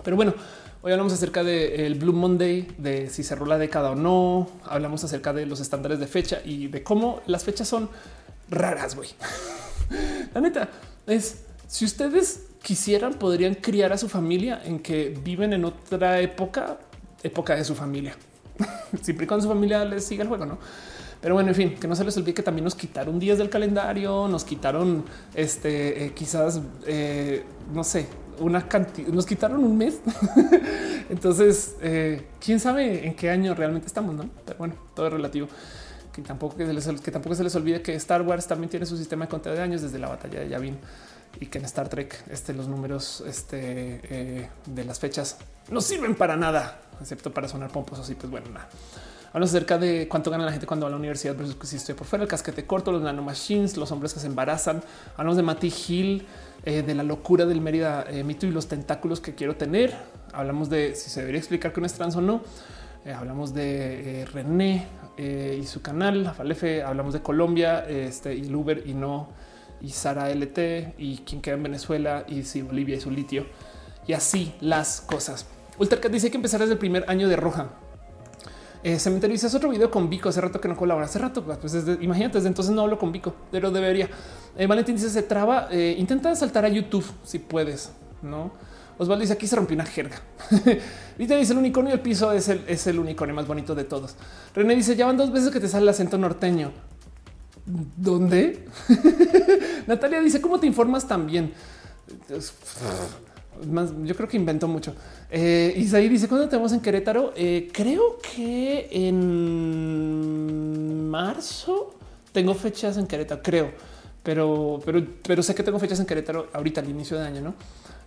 Pero 0.03 0.15
bueno, 0.15 0.33
hoy 0.81 0.91
hablamos 0.91 1.13
acerca 1.13 1.43
del 1.43 1.95
Blue 1.95 2.13
Monday, 2.13 2.67
de 2.77 3.09
si 3.09 3.23
cerró 3.23 3.45
la 3.45 3.57
década 3.57 3.91
o 3.91 3.95
no. 3.95 4.47
Hablamos 4.65 5.03
acerca 5.03 5.33
de 5.33 5.45
los 5.45 5.59
estándares 5.59 5.99
de 5.99 6.07
fecha 6.07 6.41
y 6.43 6.67
de 6.67 6.83
cómo 6.83 7.21
las 7.27 7.43
fechas 7.43 7.67
son 7.67 7.89
raras, 8.49 8.95
güey. 8.95 9.09
La 10.33 10.41
neta 10.41 10.69
es 11.07 11.45
si 11.67 11.85
ustedes 11.85 12.47
quisieran, 12.61 13.13
podrían 13.13 13.55
criar 13.55 13.93
a 13.93 13.97
su 13.97 14.09
familia 14.09 14.61
en 14.63 14.79
que 14.79 15.09
viven 15.23 15.53
en 15.53 15.65
otra 15.65 16.19
época, 16.19 16.79
época 17.23 17.55
de 17.55 17.63
su 17.63 17.75
familia. 17.75 18.15
Siempre 19.01 19.27
cuando 19.27 19.43
su 19.43 19.49
familia 19.49 19.83
les 19.85 20.05
siga 20.05 20.23
el 20.23 20.29
juego, 20.29 20.45
no? 20.45 20.57
Pero 21.21 21.33
bueno, 21.33 21.49
en 21.49 21.55
fin, 21.55 21.75
que 21.75 21.87
no 21.87 21.95
se 21.95 22.03
les 22.03 22.15
olvide 22.17 22.33
que 22.33 22.43
también 22.43 22.63
nos 22.63 22.75
quitaron 22.75 23.19
días 23.19 23.37
del 23.37 23.49
calendario, 23.49 24.27
nos 24.27 24.43
quitaron 24.43 25.05
este, 25.33 26.05
eh, 26.05 26.13
quizás, 26.13 26.61
eh, 26.85 27.43
no 27.73 27.83
sé, 27.83 28.07
una 28.39 28.67
cantidad, 28.67 29.07
nos 29.09 29.25
quitaron 29.25 29.63
un 29.63 29.77
mes. 29.77 30.01
Entonces, 31.09 31.75
eh, 31.81 32.27
quién 32.39 32.59
sabe 32.59 33.07
en 33.07 33.15
qué 33.15 33.31
año 33.31 33.55
realmente 33.55 33.87
estamos, 33.87 34.13
no? 34.13 34.29
Pero 34.45 34.57
bueno, 34.59 34.75
todo 34.93 35.07
es 35.07 35.13
relativo 35.13 35.47
que 36.15 36.21
tampoco, 36.21 36.55
que, 36.55 36.65
se 36.65 36.73
les, 36.73 37.01
tampoco 37.01 37.35
se 37.35 37.43
les 37.43 37.53
olvide 37.55 37.81
que 37.81 37.93
Star 37.95 38.21
Wars 38.21 38.47
también 38.47 38.69
tiene 38.69 38.85
su 38.85 38.97
sistema 38.97 39.25
de 39.25 39.29
conteo 39.29 39.53
de 39.53 39.61
años 39.61 39.81
desde 39.81 39.99
la 39.99 40.07
batalla 40.07 40.39
de 40.39 40.47
Yavin 40.47 40.77
y 41.41 41.47
que 41.47 41.57
en 41.57 41.65
Star 41.65 41.89
Trek 41.89 42.23
este, 42.29 42.53
los 42.53 42.69
números 42.69 43.21
este, 43.27 43.99
eh, 44.03 44.49
de 44.65 44.85
las 44.85 44.99
fechas 44.99 45.37
no 45.69 45.81
sirven 45.81 46.15
para 46.15 46.37
nada, 46.37 46.79
excepto 47.01 47.33
para 47.33 47.49
sonar 47.49 47.69
pomposos. 47.69 48.09
Y 48.09 48.15
pues 48.15 48.31
bueno, 48.31 48.49
nada. 48.49 48.69
Hablamos 49.33 49.49
acerca 49.49 49.77
de 49.77 50.07
cuánto 50.07 50.31
gana 50.31 50.45
la 50.45 50.51
gente 50.53 50.65
cuando 50.65 50.85
va 50.85 50.87
a 50.87 50.91
la 50.91 50.97
universidad 50.97 51.35
versus 51.35 51.55
que 51.55 51.67
si 51.67 51.75
estoy 51.75 51.95
por 51.95 52.07
fuera, 52.07 52.23
el 52.23 52.29
casquete 52.29 52.65
corto, 52.65 52.93
los 52.93 53.01
nanomachines, 53.01 53.75
los 53.75 53.91
hombres 53.91 54.13
que 54.13 54.21
se 54.21 54.27
embarazan. 54.27 54.81
Hablamos 55.17 55.35
de 55.35 55.43
Matty 55.43 55.73
Hill, 55.85 56.25
eh, 56.63 56.81
de 56.81 56.95
la 56.95 57.03
locura 57.03 57.45
del 57.45 57.59
Mérida 57.59 58.05
eh, 58.07 58.23
mito 58.23 58.45
y 58.45 58.51
los 58.51 58.69
tentáculos 58.69 59.19
que 59.19 59.35
quiero 59.35 59.57
tener. 59.57 59.93
Hablamos 60.31 60.69
de 60.69 60.95
si 60.95 61.09
se 61.09 61.19
debería 61.19 61.39
explicar 61.39 61.73
que 61.73 61.81
no 61.81 61.87
es 61.87 61.93
trans 61.93 62.15
o 62.15 62.21
no. 62.21 62.41
hablamos 63.05 63.53
de 63.53 64.25
René, 64.31 64.87
eh, 65.17 65.59
y 65.61 65.65
su 65.65 65.81
canal 65.81 66.33
Falefe. 66.35 66.83
Hablamos 66.83 67.13
de 67.13 67.21
Colombia 67.21 67.85
este, 67.87 68.35
y 68.35 68.41
el 68.41 68.55
Uber 68.55 68.83
y 68.85 68.93
no 68.93 69.29
y 69.81 69.89
Sara 69.89 70.29
LT 70.29 70.95
y 70.97 71.21
quien 71.25 71.41
queda 71.41 71.55
en 71.55 71.63
Venezuela 71.63 72.25
y 72.27 72.43
si 72.43 72.61
Bolivia 72.61 72.95
y 72.95 73.01
su 73.01 73.11
litio 73.11 73.45
y 74.07 74.13
así 74.13 74.53
las 74.61 75.01
cosas. 75.01 75.45
Ultracat 75.77 76.11
dice 76.11 76.31
que 76.31 76.37
empezar 76.37 76.59
desde 76.59 76.73
el 76.73 76.79
primer 76.79 77.05
año 77.09 77.27
de 77.27 77.35
Roja. 77.35 77.69
Eh, 78.83 78.99
Cementerio 78.99 79.33
dice 79.33 79.47
es 79.47 79.55
otro 79.55 79.69
video 79.69 79.89
con 79.89 80.09
Vico. 80.09 80.29
Hace 80.29 80.39
rato 80.41 80.61
que 80.61 80.67
no 80.67 80.77
colabora. 80.77 81.05
Hace 81.07 81.19
rato, 81.19 81.43
pues 81.43 81.75
imagínate, 82.01 82.37
desde 82.37 82.47
entonces 82.47 82.73
no 82.73 82.83
hablo 82.83 82.99
con 82.99 83.11
Vico, 83.11 83.33
pero 83.51 83.71
debería. 83.71 84.09
Eh, 84.55 84.67
Valentín 84.67 84.95
dice 84.95 85.09
se 85.09 85.23
traba. 85.23 85.67
Eh, 85.71 85.95
intenta 85.97 86.33
saltar 86.35 86.65
a 86.65 86.69
YouTube 86.69 87.05
si 87.23 87.39
puedes, 87.39 87.91
no? 88.21 88.51
Osvaldo 88.97 89.21
dice 89.21 89.33
aquí 89.33 89.47
se 89.47 89.55
rompió 89.55 89.75
una 89.75 89.85
jerga. 89.85 90.21
Viste 91.17 91.37
dice 91.37 91.53
el 91.53 91.59
unicornio 91.59 91.91
del 91.91 92.01
piso 92.01 92.31
es 92.31 92.49
el, 92.49 92.63
es 92.67 92.87
el 92.87 92.99
unicornio 92.99 93.35
más 93.35 93.47
bonito 93.47 93.75
de 93.75 93.83
todos. 93.83 94.15
René 94.53 94.75
dice 94.75 94.95
ya 94.95 95.05
van 95.05 95.17
dos 95.17 95.31
veces 95.31 95.51
que 95.51 95.59
te 95.59 95.67
sale 95.67 95.83
el 95.83 95.89
acento 95.89 96.17
norteño. 96.17 96.71
¿Dónde? 97.65 98.67
Natalia 99.87 100.21
dice 100.21 100.39
cómo 100.39 100.59
te 100.59 100.67
informas 100.67 101.07
también 101.07 101.53
más, 103.67 103.91
yo 104.03 104.15
creo 104.15 104.27
que 104.27 104.37
inventó 104.37 104.67
mucho. 104.67 104.95
Eh, 105.29 105.73
Isaí 105.77 106.09
dice 106.09 106.27
cuando 106.27 106.49
tenemos 106.49 106.73
en 106.73 106.81
Querétaro. 106.81 107.33
Eh, 107.35 107.69
creo 107.71 108.19
que 108.19 108.89
en 108.91 109.89
marzo 111.09 111.95
tengo 112.31 112.53
fechas 112.53 112.97
en 112.97 113.07
Querétaro, 113.07 113.41
creo, 113.41 113.71
pero, 114.21 114.81
pero, 114.85 115.03
pero 115.25 115.41
sé 115.41 115.55
que 115.55 115.63
tengo 115.63 115.79
fechas 115.79 115.99
en 115.99 116.05
Querétaro 116.05 116.49
ahorita 116.53 116.81
al 116.81 116.89
inicio 116.89 117.17
de 117.17 117.25
año, 117.25 117.41
no? 117.41 117.55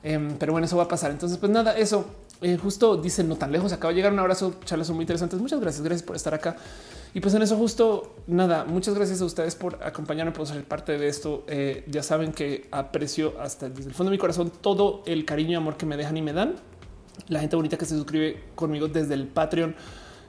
Em, 0.02 0.36
pero 0.38 0.52
bueno, 0.52 0.66
eso 0.66 0.76
va 0.76 0.84
a 0.84 0.88
pasar. 0.88 1.10
Entonces, 1.10 1.38
pues 1.38 1.50
nada, 1.50 1.76
eso 1.76 2.06
eh, 2.40 2.56
justo 2.56 2.96
dicen 2.96 3.28
no 3.28 3.36
tan 3.36 3.52
lejos. 3.52 3.72
Acaba 3.72 3.90
de 3.92 3.96
llegar 3.96 4.12
un 4.12 4.18
abrazo, 4.18 4.54
charlas 4.64 4.86
son 4.86 4.96
muy 4.96 5.02
interesantes. 5.02 5.40
Muchas 5.40 5.60
gracias, 5.60 5.82
gracias 5.82 6.06
por 6.06 6.16
estar 6.16 6.34
acá. 6.34 6.56
Y 7.14 7.20
pues 7.20 7.34
en 7.34 7.42
eso 7.42 7.56
justo 7.56 8.14
nada, 8.26 8.64
muchas 8.64 8.94
gracias 8.94 9.20
a 9.22 9.24
ustedes 9.24 9.54
por 9.54 9.82
acompañarme, 9.82 10.32
por 10.32 10.46
ser 10.46 10.62
parte 10.64 10.98
de 10.98 11.08
esto. 11.08 11.44
Eh, 11.48 11.84
ya 11.88 12.02
saben 12.02 12.32
que 12.32 12.68
aprecio 12.70 13.34
hasta 13.40 13.68
desde 13.68 13.88
el 13.88 13.94
fondo 13.94 14.10
de 14.10 14.16
mi 14.16 14.20
corazón 14.20 14.52
todo 14.60 15.02
el 15.06 15.24
cariño 15.24 15.52
y 15.52 15.54
amor 15.54 15.76
que 15.76 15.86
me 15.86 15.96
dejan 15.96 16.16
y 16.16 16.22
me 16.22 16.32
dan. 16.32 16.56
La 17.28 17.40
gente 17.40 17.56
bonita 17.56 17.76
que 17.76 17.86
se 17.86 17.96
suscribe 17.96 18.44
conmigo 18.54 18.88
desde 18.88 19.14
el 19.14 19.26
Patreon 19.26 19.74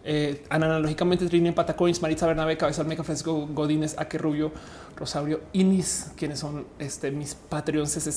eh, 0.03 0.45
analógicamente 0.49 1.25
Trini 1.27 1.51
Patacoins, 1.51 2.01
Maritza 2.01 2.25
Bernabé, 2.25 2.57
Cabeza 2.57 2.83
Meca, 2.83 3.03
Francisco 3.03 3.47
Godínez, 3.51 3.95
Aque 3.97 4.17
Rubio, 4.17 4.51
Rosario 4.99 5.39
Inis, 5.53 6.11
quienes 6.17 6.39
son 6.39 6.65
este, 6.77 7.09
mis 7.09 7.33
Patreons, 7.33 7.97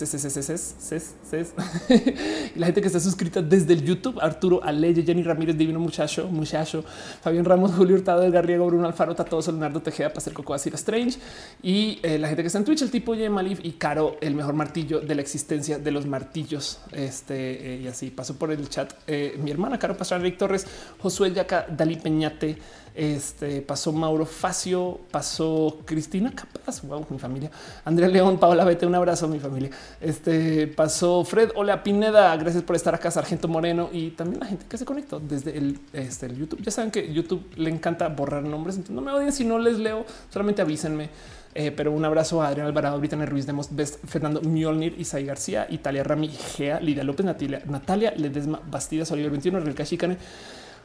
y 2.54 2.58
la 2.58 2.66
gente 2.66 2.80
que 2.80 2.86
está 2.88 2.98
suscrita 2.98 3.40
desde 3.40 3.72
el 3.72 3.84
YouTube, 3.84 4.18
Arturo 4.20 4.62
Aleye, 4.64 5.04
Jenny 5.04 5.22
Ramírez, 5.22 5.56
Divino 5.56 5.78
Muchacho, 5.78 6.26
Muchacho, 6.28 6.84
Fabián 7.22 7.44
Ramos, 7.44 7.72
Julio 7.72 7.94
Hurtado, 7.94 8.24
Edgar 8.24 8.44
Riego, 8.44 8.66
Bruno 8.66 8.86
Alfaro, 8.86 9.14
Tato, 9.14 9.40
Leonardo 9.40 9.80
Tejeda, 9.80 10.12
Pastel 10.12 10.34
Coco, 10.34 10.54
Asira 10.54 10.74
Strange, 10.76 11.18
y 11.62 12.00
eh, 12.02 12.18
la 12.18 12.26
gente 12.28 12.42
que 12.42 12.48
está 12.48 12.58
en 12.58 12.64
Twitch, 12.64 12.82
el 12.82 12.90
tipo 12.90 13.14
J 13.14 13.30
Malif 13.30 13.60
y 13.62 13.72
Caro, 13.72 14.16
el 14.20 14.34
mejor 14.34 14.54
martillo 14.54 15.00
de 15.00 15.14
la 15.14 15.22
existencia 15.22 15.78
de 15.78 15.90
los 15.92 16.06
martillos. 16.06 16.80
Este, 16.90 17.74
eh, 17.74 17.80
y 17.82 17.86
así 17.86 18.10
pasó 18.10 18.34
por 18.36 18.50
el 18.50 18.68
chat 18.68 18.92
mi 19.38 19.50
hermana 19.50 19.78
Caro 19.78 19.96
Pastrana, 19.96 20.24
Rick 20.24 20.38
Torres, 20.38 20.66
Josué 20.98 21.32
Yaca, 21.32 21.66
Dalí 21.68 21.96
Peñate, 21.96 22.58
este 22.94 23.62
pasó 23.62 23.92
Mauro 23.92 24.26
Facio, 24.26 25.00
pasó 25.10 25.78
Cristina 25.84 26.30
Capaz, 26.34 26.82
wow, 26.82 27.06
mi 27.08 27.18
familia, 27.18 27.50
Andrea 27.84 28.08
León, 28.08 28.38
Paola 28.38 28.64
Vete, 28.64 28.86
un 28.86 28.94
abrazo 28.94 29.28
mi 29.28 29.38
familia. 29.38 29.70
Este 30.00 30.66
pasó 30.66 31.24
Fred, 31.24 31.50
hola 31.54 31.82
Pineda, 31.82 32.36
gracias 32.36 32.62
por 32.62 32.76
estar 32.76 32.94
acá, 32.94 33.10
Sargento 33.10 33.48
Moreno 33.48 33.88
y 33.92 34.10
también 34.10 34.40
la 34.40 34.46
gente 34.46 34.66
que 34.68 34.76
se 34.76 34.84
conectó 34.84 35.20
desde 35.20 35.56
el, 35.56 35.78
este, 35.92 36.26
el 36.26 36.36
YouTube. 36.36 36.62
Ya 36.62 36.70
saben 36.70 36.90
que 36.90 37.12
YouTube 37.12 37.44
le 37.56 37.70
encanta 37.70 38.08
borrar 38.08 38.42
nombres, 38.42 38.76
entonces 38.76 38.94
no 38.94 39.02
me 39.02 39.12
odien 39.12 39.32
si 39.32 39.44
no 39.44 39.58
les 39.58 39.78
leo, 39.78 40.04
solamente 40.30 40.62
avísenme. 40.62 41.10
Eh, 41.54 41.70
pero 41.70 41.92
un 41.92 42.02
abrazo 42.02 42.40
a 42.40 42.48
Adrián 42.48 42.66
Alvarado, 42.66 42.98
Brittany 42.98 43.26
Ruiz, 43.26 43.44
Demos 43.46 43.74
Best, 43.74 44.02
Fernando 44.06 44.40
Mjolnir, 44.40 44.98
Isai 44.98 45.24
García, 45.26 45.66
Italia 45.68 46.02
Rami, 46.02 46.28
Gea, 46.28 46.80
Lidia 46.80 47.04
López, 47.04 47.26
Natalia, 47.26 47.62
Natalia 47.66 48.14
Ledesma, 48.16 48.60
Bastidas, 48.70 49.10
Oliver 49.12 49.30
21, 49.30 49.60
Relca 49.60 49.84
Chicane, 49.84 50.16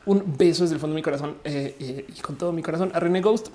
un 0.08 0.24
beso 0.38 0.64
desde 0.64 0.76
el 0.76 0.82
fondo 0.82 0.96
de 0.96 1.00
mi 1.00 1.04
corazón 1.04 1.38
eh, 1.44 1.76
eh, 1.80 2.06
y 2.08 2.20
con 2.22 2.36
todo 2.36 2.52
mi 2.52 2.64
corazón 2.64 2.92
a 2.94 3.00
René 3.00 3.22
Ghost. 3.22 3.50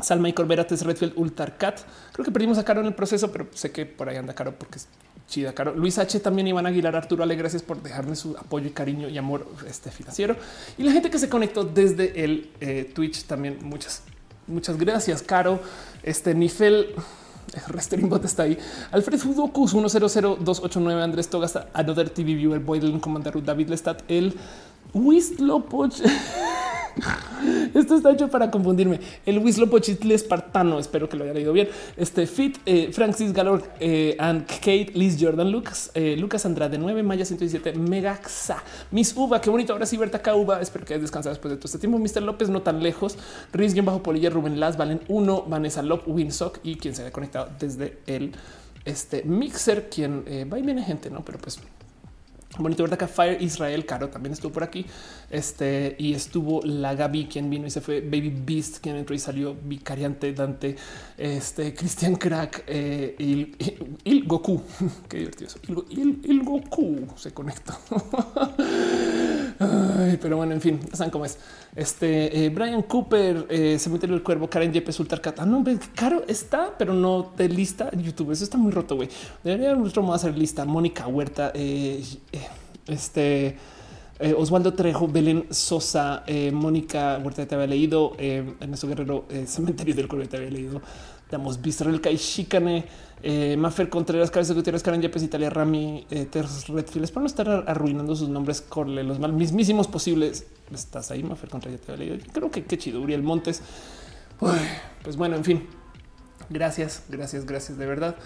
Salma 0.00 0.30
y 0.30 0.32
Corbera, 0.32 0.66
Tess 0.66 0.82
Redfield, 0.82 1.12
Ultarcat. 1.16 1.80
Creo 2.12 2.24
que 2.24 2.32
perdimos 2.32 2.56
a 2.56 2.64
Caro 2.64 2.80
en 2.80 2.86
el 2.86 2.94
proceso, 2.94 3.30
pero 3.30 3.46
sé 3.52 3.70
que 3.70 3.84
por 3.84 4.08
ahí 4.08 4.16
anda 4.16 4.34
Caro 4.34 4.54
porque 4.58 4.78
es 4.78 4.88
chida. 5.28 5.52
Caro 5.52 5.74
Luis 5.74 5.98
H. 5.98 6.20
también 6.20 6.48
Iván 6.48 6.66
Aguilar, 6.66 6.96
Arturo 6.96 7.22
Ale, 7.22 7.36
gracias 7.36 7.62
por 7.62 7.82
dejarme 7.82 8.16
su 8.16 8.36
apoyo 8.36 8.66
y 8.66 8.70
cariño 8.70 9.08
y 9.08 9.18
amor 9.18 9.46
este 9.68 9.90
financiero 9.90 10.36
y 10.78 10.82
la 10.82 10.92
gente 10.92 11.10
que 11.10 11.18
se 11.18 11.28
conectó 11.28 11.64
desde 11.64 12.24
el 12.24 12.50
eh, 12.60 12.90
Twitch 12.94 13.24
también. 13.24 13.58
Muchas, 13.62 14.02
muchas 14.46 14.76
gracias, 14.78 15.22
Caro. 15.22 15.60
Este 16.02 16.34
Nifel. 16.34 16.94
Resteringbot 17.66 18.24
está 18.24 18.44
ahí. 18.44 18.56
Alfred 18.92 19.18
Fudokus 19.18 19.74
100289 19.74 21.02
Andrés 21.02 21.28
Togasta 21.28 21.68
Another 21.72 22.08
TV 22.08 22.34
Viewer 22.34 22.60
Boyden 22.60 23.00
Commander 23.00 23.42
David 23.42 23.70
Lestat 23.70 24.02
el 24.08 24.36
Wislopoch. 24.94 25.94
Esto 27.74 27.96
está 27.96 28.12
hecho 28.12 28.28
para 28.28 28.50
confundirme. 28.50 29.00
El 29.24 29.38
Wislopochitl 29.38 30.10
espartano. 30.12 30.78
Espero 30.78 31.08
que 31.08 31.16
lo 31.16 31.24
haya 31.24 31.32
leído 31.32 31.52
bien. 31.52 31.68
Este 31.96 32.26
Fit, 32.26 32.58
eh, 32.66 32.90
Francis 32.92 33.32
Galor 33.32 33.62
eh, 33.80 34.16
and 34.18 34.46
Kate, 34.46 34.92
Liz 34.94 35.16
Jordan, 35.20 35.50
Lucas, 35.50 35.90
eh, 35.94 36.16
Lucas 36.18 36.44
Andrade 36.46 36.78
9, 36.78 37.02
Maya 37.02 37.24
117, 37.24 37.78
Megaxa, 37.78 38.62
Miss 38.90 39.14
Uva. 39.16 39.40
Qué 39.40 39.50
bonito. 39.50 39.72
Ahora 39.72 39.86
sí, 39.86 39.96
Berta 39.96 40.34
Uva. 40.34 40.60
Espero 40.60 40.84
que 40.84 40.94
hayas 40.94 41.02
descansado 41.02 41.34
después 41.34 41.50
de 41.50 41.56
todo 41.56 41.66
este 41.66 41.78
tiempo. 41.78 41.98
Mr. 41.98 42.22
López, 42.22 42.48
no 42.48 42.62
tan 42.62 42.82
lejos. 42.82 43.16
Riz, 43.52 43.74
bajo 43.84 44.02
Polilla, 44.02 44.30
Rubén 44.30 44.60
Las, 44.60 44.76
Valen 44.76 45.00
1, 45.08 45.44
Vanessa 45.48 45.82
Lop, 45.82 46.06
Winsock 46.06 46.58
y 46.62 46.76
quien 46.76 46.94
se 46.94 47.02
haya 47.02 47.12
conectado 47.12 47.50
desde 47.58 47.98
el 48.06 48.32
este 48.84 49.22
mixer, 49.24 49.90
quien 49.90 50.24
va 50.50 50.58
y 50.58 50.62
viene 50.62 50.82
gente, 50.82 51.10
no? 51.10 51.22
Pero 51.24 51.38
pues 51.38 51.60
Bonito 52.62 52.82
verdad 52.82 52.98
que 52.98 53.06
Fire 53.06 53.40
Israel 53.40 53.84
Caro 53.86 54.08
también 54.08 54.32
estuvo 54.32 54.52
por 54.52 54.62
aquí. 54.62 54.86
Este 55.30 55.96
y 55.98 56.14
estuvo 56.14 56.60
la 56.62 56.94
Gaby, 56.94 57.26
quien 57.26 57.50
vino 57.50 57.66
y 57.66 57.70
se 57.70 57.80
fue. 57.80 58.00
Baby 58.00 58.34
Beast, 58.44 58.78
quien 58.78 58.96
entró 58.96 59.14
y 59.14 59.18
salió. 59.18 59.56
Vicariante 59.62 60.32
Dante, 60.32 60.76
este 61.16 61.74
Cristian 61.74 62.16
Crack 62.16 62.64
eh, 62.66 63.14
y, 63.18 63.52
el 64.04 64.24
Goku. 64.24 64.62
Qué 65.08 65.18
divertido. 65.18 65.50
El, 65.68 66.20
el 66.24 66.42
Goku 66.42 67.06
se 67.16 67.32
conectó. 67.32 67.74
pero 70.20 70.36
bueno, 70.36 70.52
en 70.52 70.60
fin, 70.60 70.80
saben 70.92 71.10
cómo 71.10 71.24
es. 71.24 71.38
Este 71.76 72.44
eh, 72.44 72.48
Brian 72.48 72.82
Cooper 72.82 73.46
eh, 73.48 73.78
se 73.78 73.90
mete 73.90 74.06
el 74.06 74.22
cuervo. 74.22 74.50
Karen 74.50 74.72
Yepes 74.72 74.98
Ultar 75.00 75.20
Ah, 75.38 75.46
no, 75.46 75.64
caro 75.94 76.24
está, 76.26 76.74
pero 76.76 76.92
no 76.92 77.32
de 77.36 77.48
lista 77.48 77.90
YouTube. 77.92 78.32
Eso 78.32 78.44
está 78.44 78.58
muy 78.58 78.72
roto. 78.72 78.96
Güey, 78.96 79.08
debería 79.44 79.74
nuestro 79.74 80.02
modo 80.02 80.14
hacer 80.14 80.36
lista. 80.36 80.64
Mónica 80.64 81.06
Huerta, 81.06 81.52
eh, 81.54 82.02
este 82.86 83.56
Osvaldo 84.36 84.74
Trejo, 84.74 85.08
Belén 85.08 85.46
Sosa, 85.48 86.24
Mónica 86.52 87.18
Huerta 87.24 87.46
te 87.46 87.54
había 87.54 87.68
leído, 87.68 88.14
Ernesto 88.18 88.86
Guerrero, 88.86 89.24
Cementerio 89.46 89.94
del 89.94 90.08
Cuervo 90.08 90.28
te 90.28 90.36
había 90.36 90.50
leído. 90.50 90.82
Damos 91.30 91.62
Visceral 91.62 92.00
Kai 92.02 92.16
Shikane, 92.16 92.84
eh, 93.22 93.56
Maffer 93.58 93.88
Contreras, 93.88 94.30
Cabeza 94.30 94.54
Gutiérrez, 94.54 94.82
Karen 94.82 95.02
Yepes, 95.02 95.22
Italia, 95.22 95.50
Rami, 95.50 96.06
eh, 96.10 96.26
Ters 96.26 96.68
Redfield, 96.68 97.10
para 97.10 97.22
no 97.22 97.26
estar 97.26 97.64
arruinando 97.66 98.16
sus 98.16 98.28
nombres, 98.28 98.62
corle 98.62 99.04
los 99.04 99.18
más 99.18 99.32
mismísimos 99.32 99.88
posibles. 99.88 100.46
Estás 100.72 101.10
ahí, 101.10 101.22
Maffer 101.22 101.50
Contreras, 101.50 101.80
te 101.80 101.96
leído. 101.96 102.16
Creo 102.32 102.50
que 102.50 102.64
qué 102.64 102.78
chido, 102.78 103.00
Uriel 103.00 103.22
Montes. 103.22 103.62
pues 105.02 105.16
bueno, 105.16 105.36
en 105.36 105.44
fin, 105.44 105.66
gracias, 106.48 107.04
gracias, 107.08 107.44
gracias 107.44 107.76
de 107.76 107.86
verdad. 107.86 108.16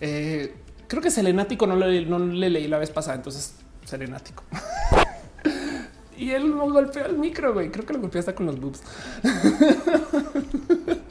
Eh, 0.00 0.54
creo 0.86 1.00
que 1.00 1.10
Selenático 1.10 1.66
no 1.66 1.76
le, 1.76 2.04
no 2.04 2.18
le 2.18 2.50
leí 2.50 2.68
la 2.68 2.78
vez 2.78 2.90
pasada, 2.90 3.16
entonces 3.16 3.54
Selenático. 3.84 4.44
y 6.16 6.30
él 6.30 6.54
no 6.54 6.70
golpeó 6.70 7.06
el 7.06 7.18
micro, 7.18 7.54
güey. 7.54 7.70
Creo 7.70 7.86
que 7.86 7.94
lo 7.94 8.00
golpeó 8.00 8.20
hasta 8.20 8.34
con 8.34 8.46
los 8.46 8.60
boobs. 8.60 8.82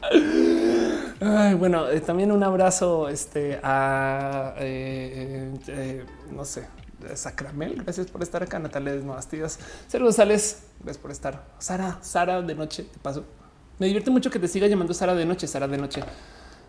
bueno, 1.58 1.88
eh, 1.90 2.02
también 2.02 2.32
un 2.32 2.44
abrazo 2.44 3.08
este, 3.08 3.60
a, 3.62 4.56
eh, 4.58 5.54
eh, 5.68 6.06
no 6.32 6.46
sé, 6.46 6.68
Sacramel. 7.14 7.84
Gracias 7.84 8.08
por 8.08 8.24
estar 8.24 8.42
acá. 8.42 8.58
Natalia 8.60 8.94
Desmabastidas. 8.94 9.60
Cero 9.88 10.06
González. 10.06 10.64
Gracias 10.80 11.02
por 11.02 11.12
estar. 11.12 11.46
Sara, 11.60 12.00
Sara 12.02 12.42
de 12.42 12.56
noche. 12.56 12.84
De 12.84 13.00
paso, 13.02 13.24
me 13.78 13.86
divierte 13.88 14.10
mucho 14.10 14.32
que 14.32 14.40
te 14.40 14.48
siga 14.48 14.68
llamando 14.68 14.94
Sara 14.94 15.14
de 15.14 15.26
noche, 15.26 15.48
Sara 15.48 15.68
de 15.68 15.78
noche. 15.78 16.04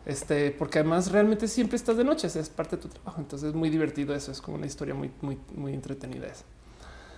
Este, 0.05 0.51
porque 0.51 0.81
además 0.81 1.13
realmente 1.13 1.47
siempre 1.47 1.77
estás 1.77 1.97
de 1.97 2.05
noche, 2.05 2.27
es 2.27 2.49
parte 2.51 2.77
de 2.77 2.83
tu 2.83 2.89
trabajo. 2.89 3.21
Entonces 3.21 3.51
es 3.51 3.55
muy 3.55 3.71
divertido 3.71 4.15
eso. 4.15 4.33
Es 4.33 4.41
como 4.43 4.59
una 4.59 4.67
historia 4.67 4.95
muy, 4.95 5.11
muy, 5.23 5.39
muy 5.55 5.73
entretenida. 5.73 6.27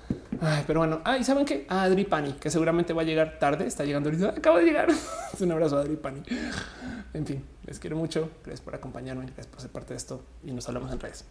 Eso 0.08 0.64
pero 0.66 0.80
bueno, 0.80 1.00
ah, 1.04 1.16
y 1.16 1.24
saben 1.24 1.44
que 1.44 1.66
Adri 1.68 2.04
Pani, 2.04 2.32
que 2.34 2.50
seguramente 2.50 2.92
va 2.92 3.02
a 3.02 3.04
llegar 3.04 3.38
tarde, 3.38 3.66
está 3.66 3.84
llegando 3.84 4.10
ahorita. 4.10 4.30
Acabo 4.30 4.58
de 4.58 4.64
llegar. 4.64 4.88
Un 5.40 5.52
abrazo 5.52 5.78
a 5.78 5.80
Adri 5.80 5.96
Pani. 5.96 6.22
En 7.14 7.26
fin, 7.26 7.44
les 7.66 7.78
quiero 7.78 7.96
mucho. 7.96 8.30
Gracias 8.44 8.60
por 8.60 8.74
acompañarme, 8.74 9.24
gracias 9.26 9.46
por 9.46 9.60
ser 9.60 9.70
parte 9.70 9.94
de 9.94 9.98
esto 9.98 10.22
y 10.44 10.52
nos 10.52 10.68
hablamos 10.68 10.92
en 10.92 11.00
redes. 11.00 11.24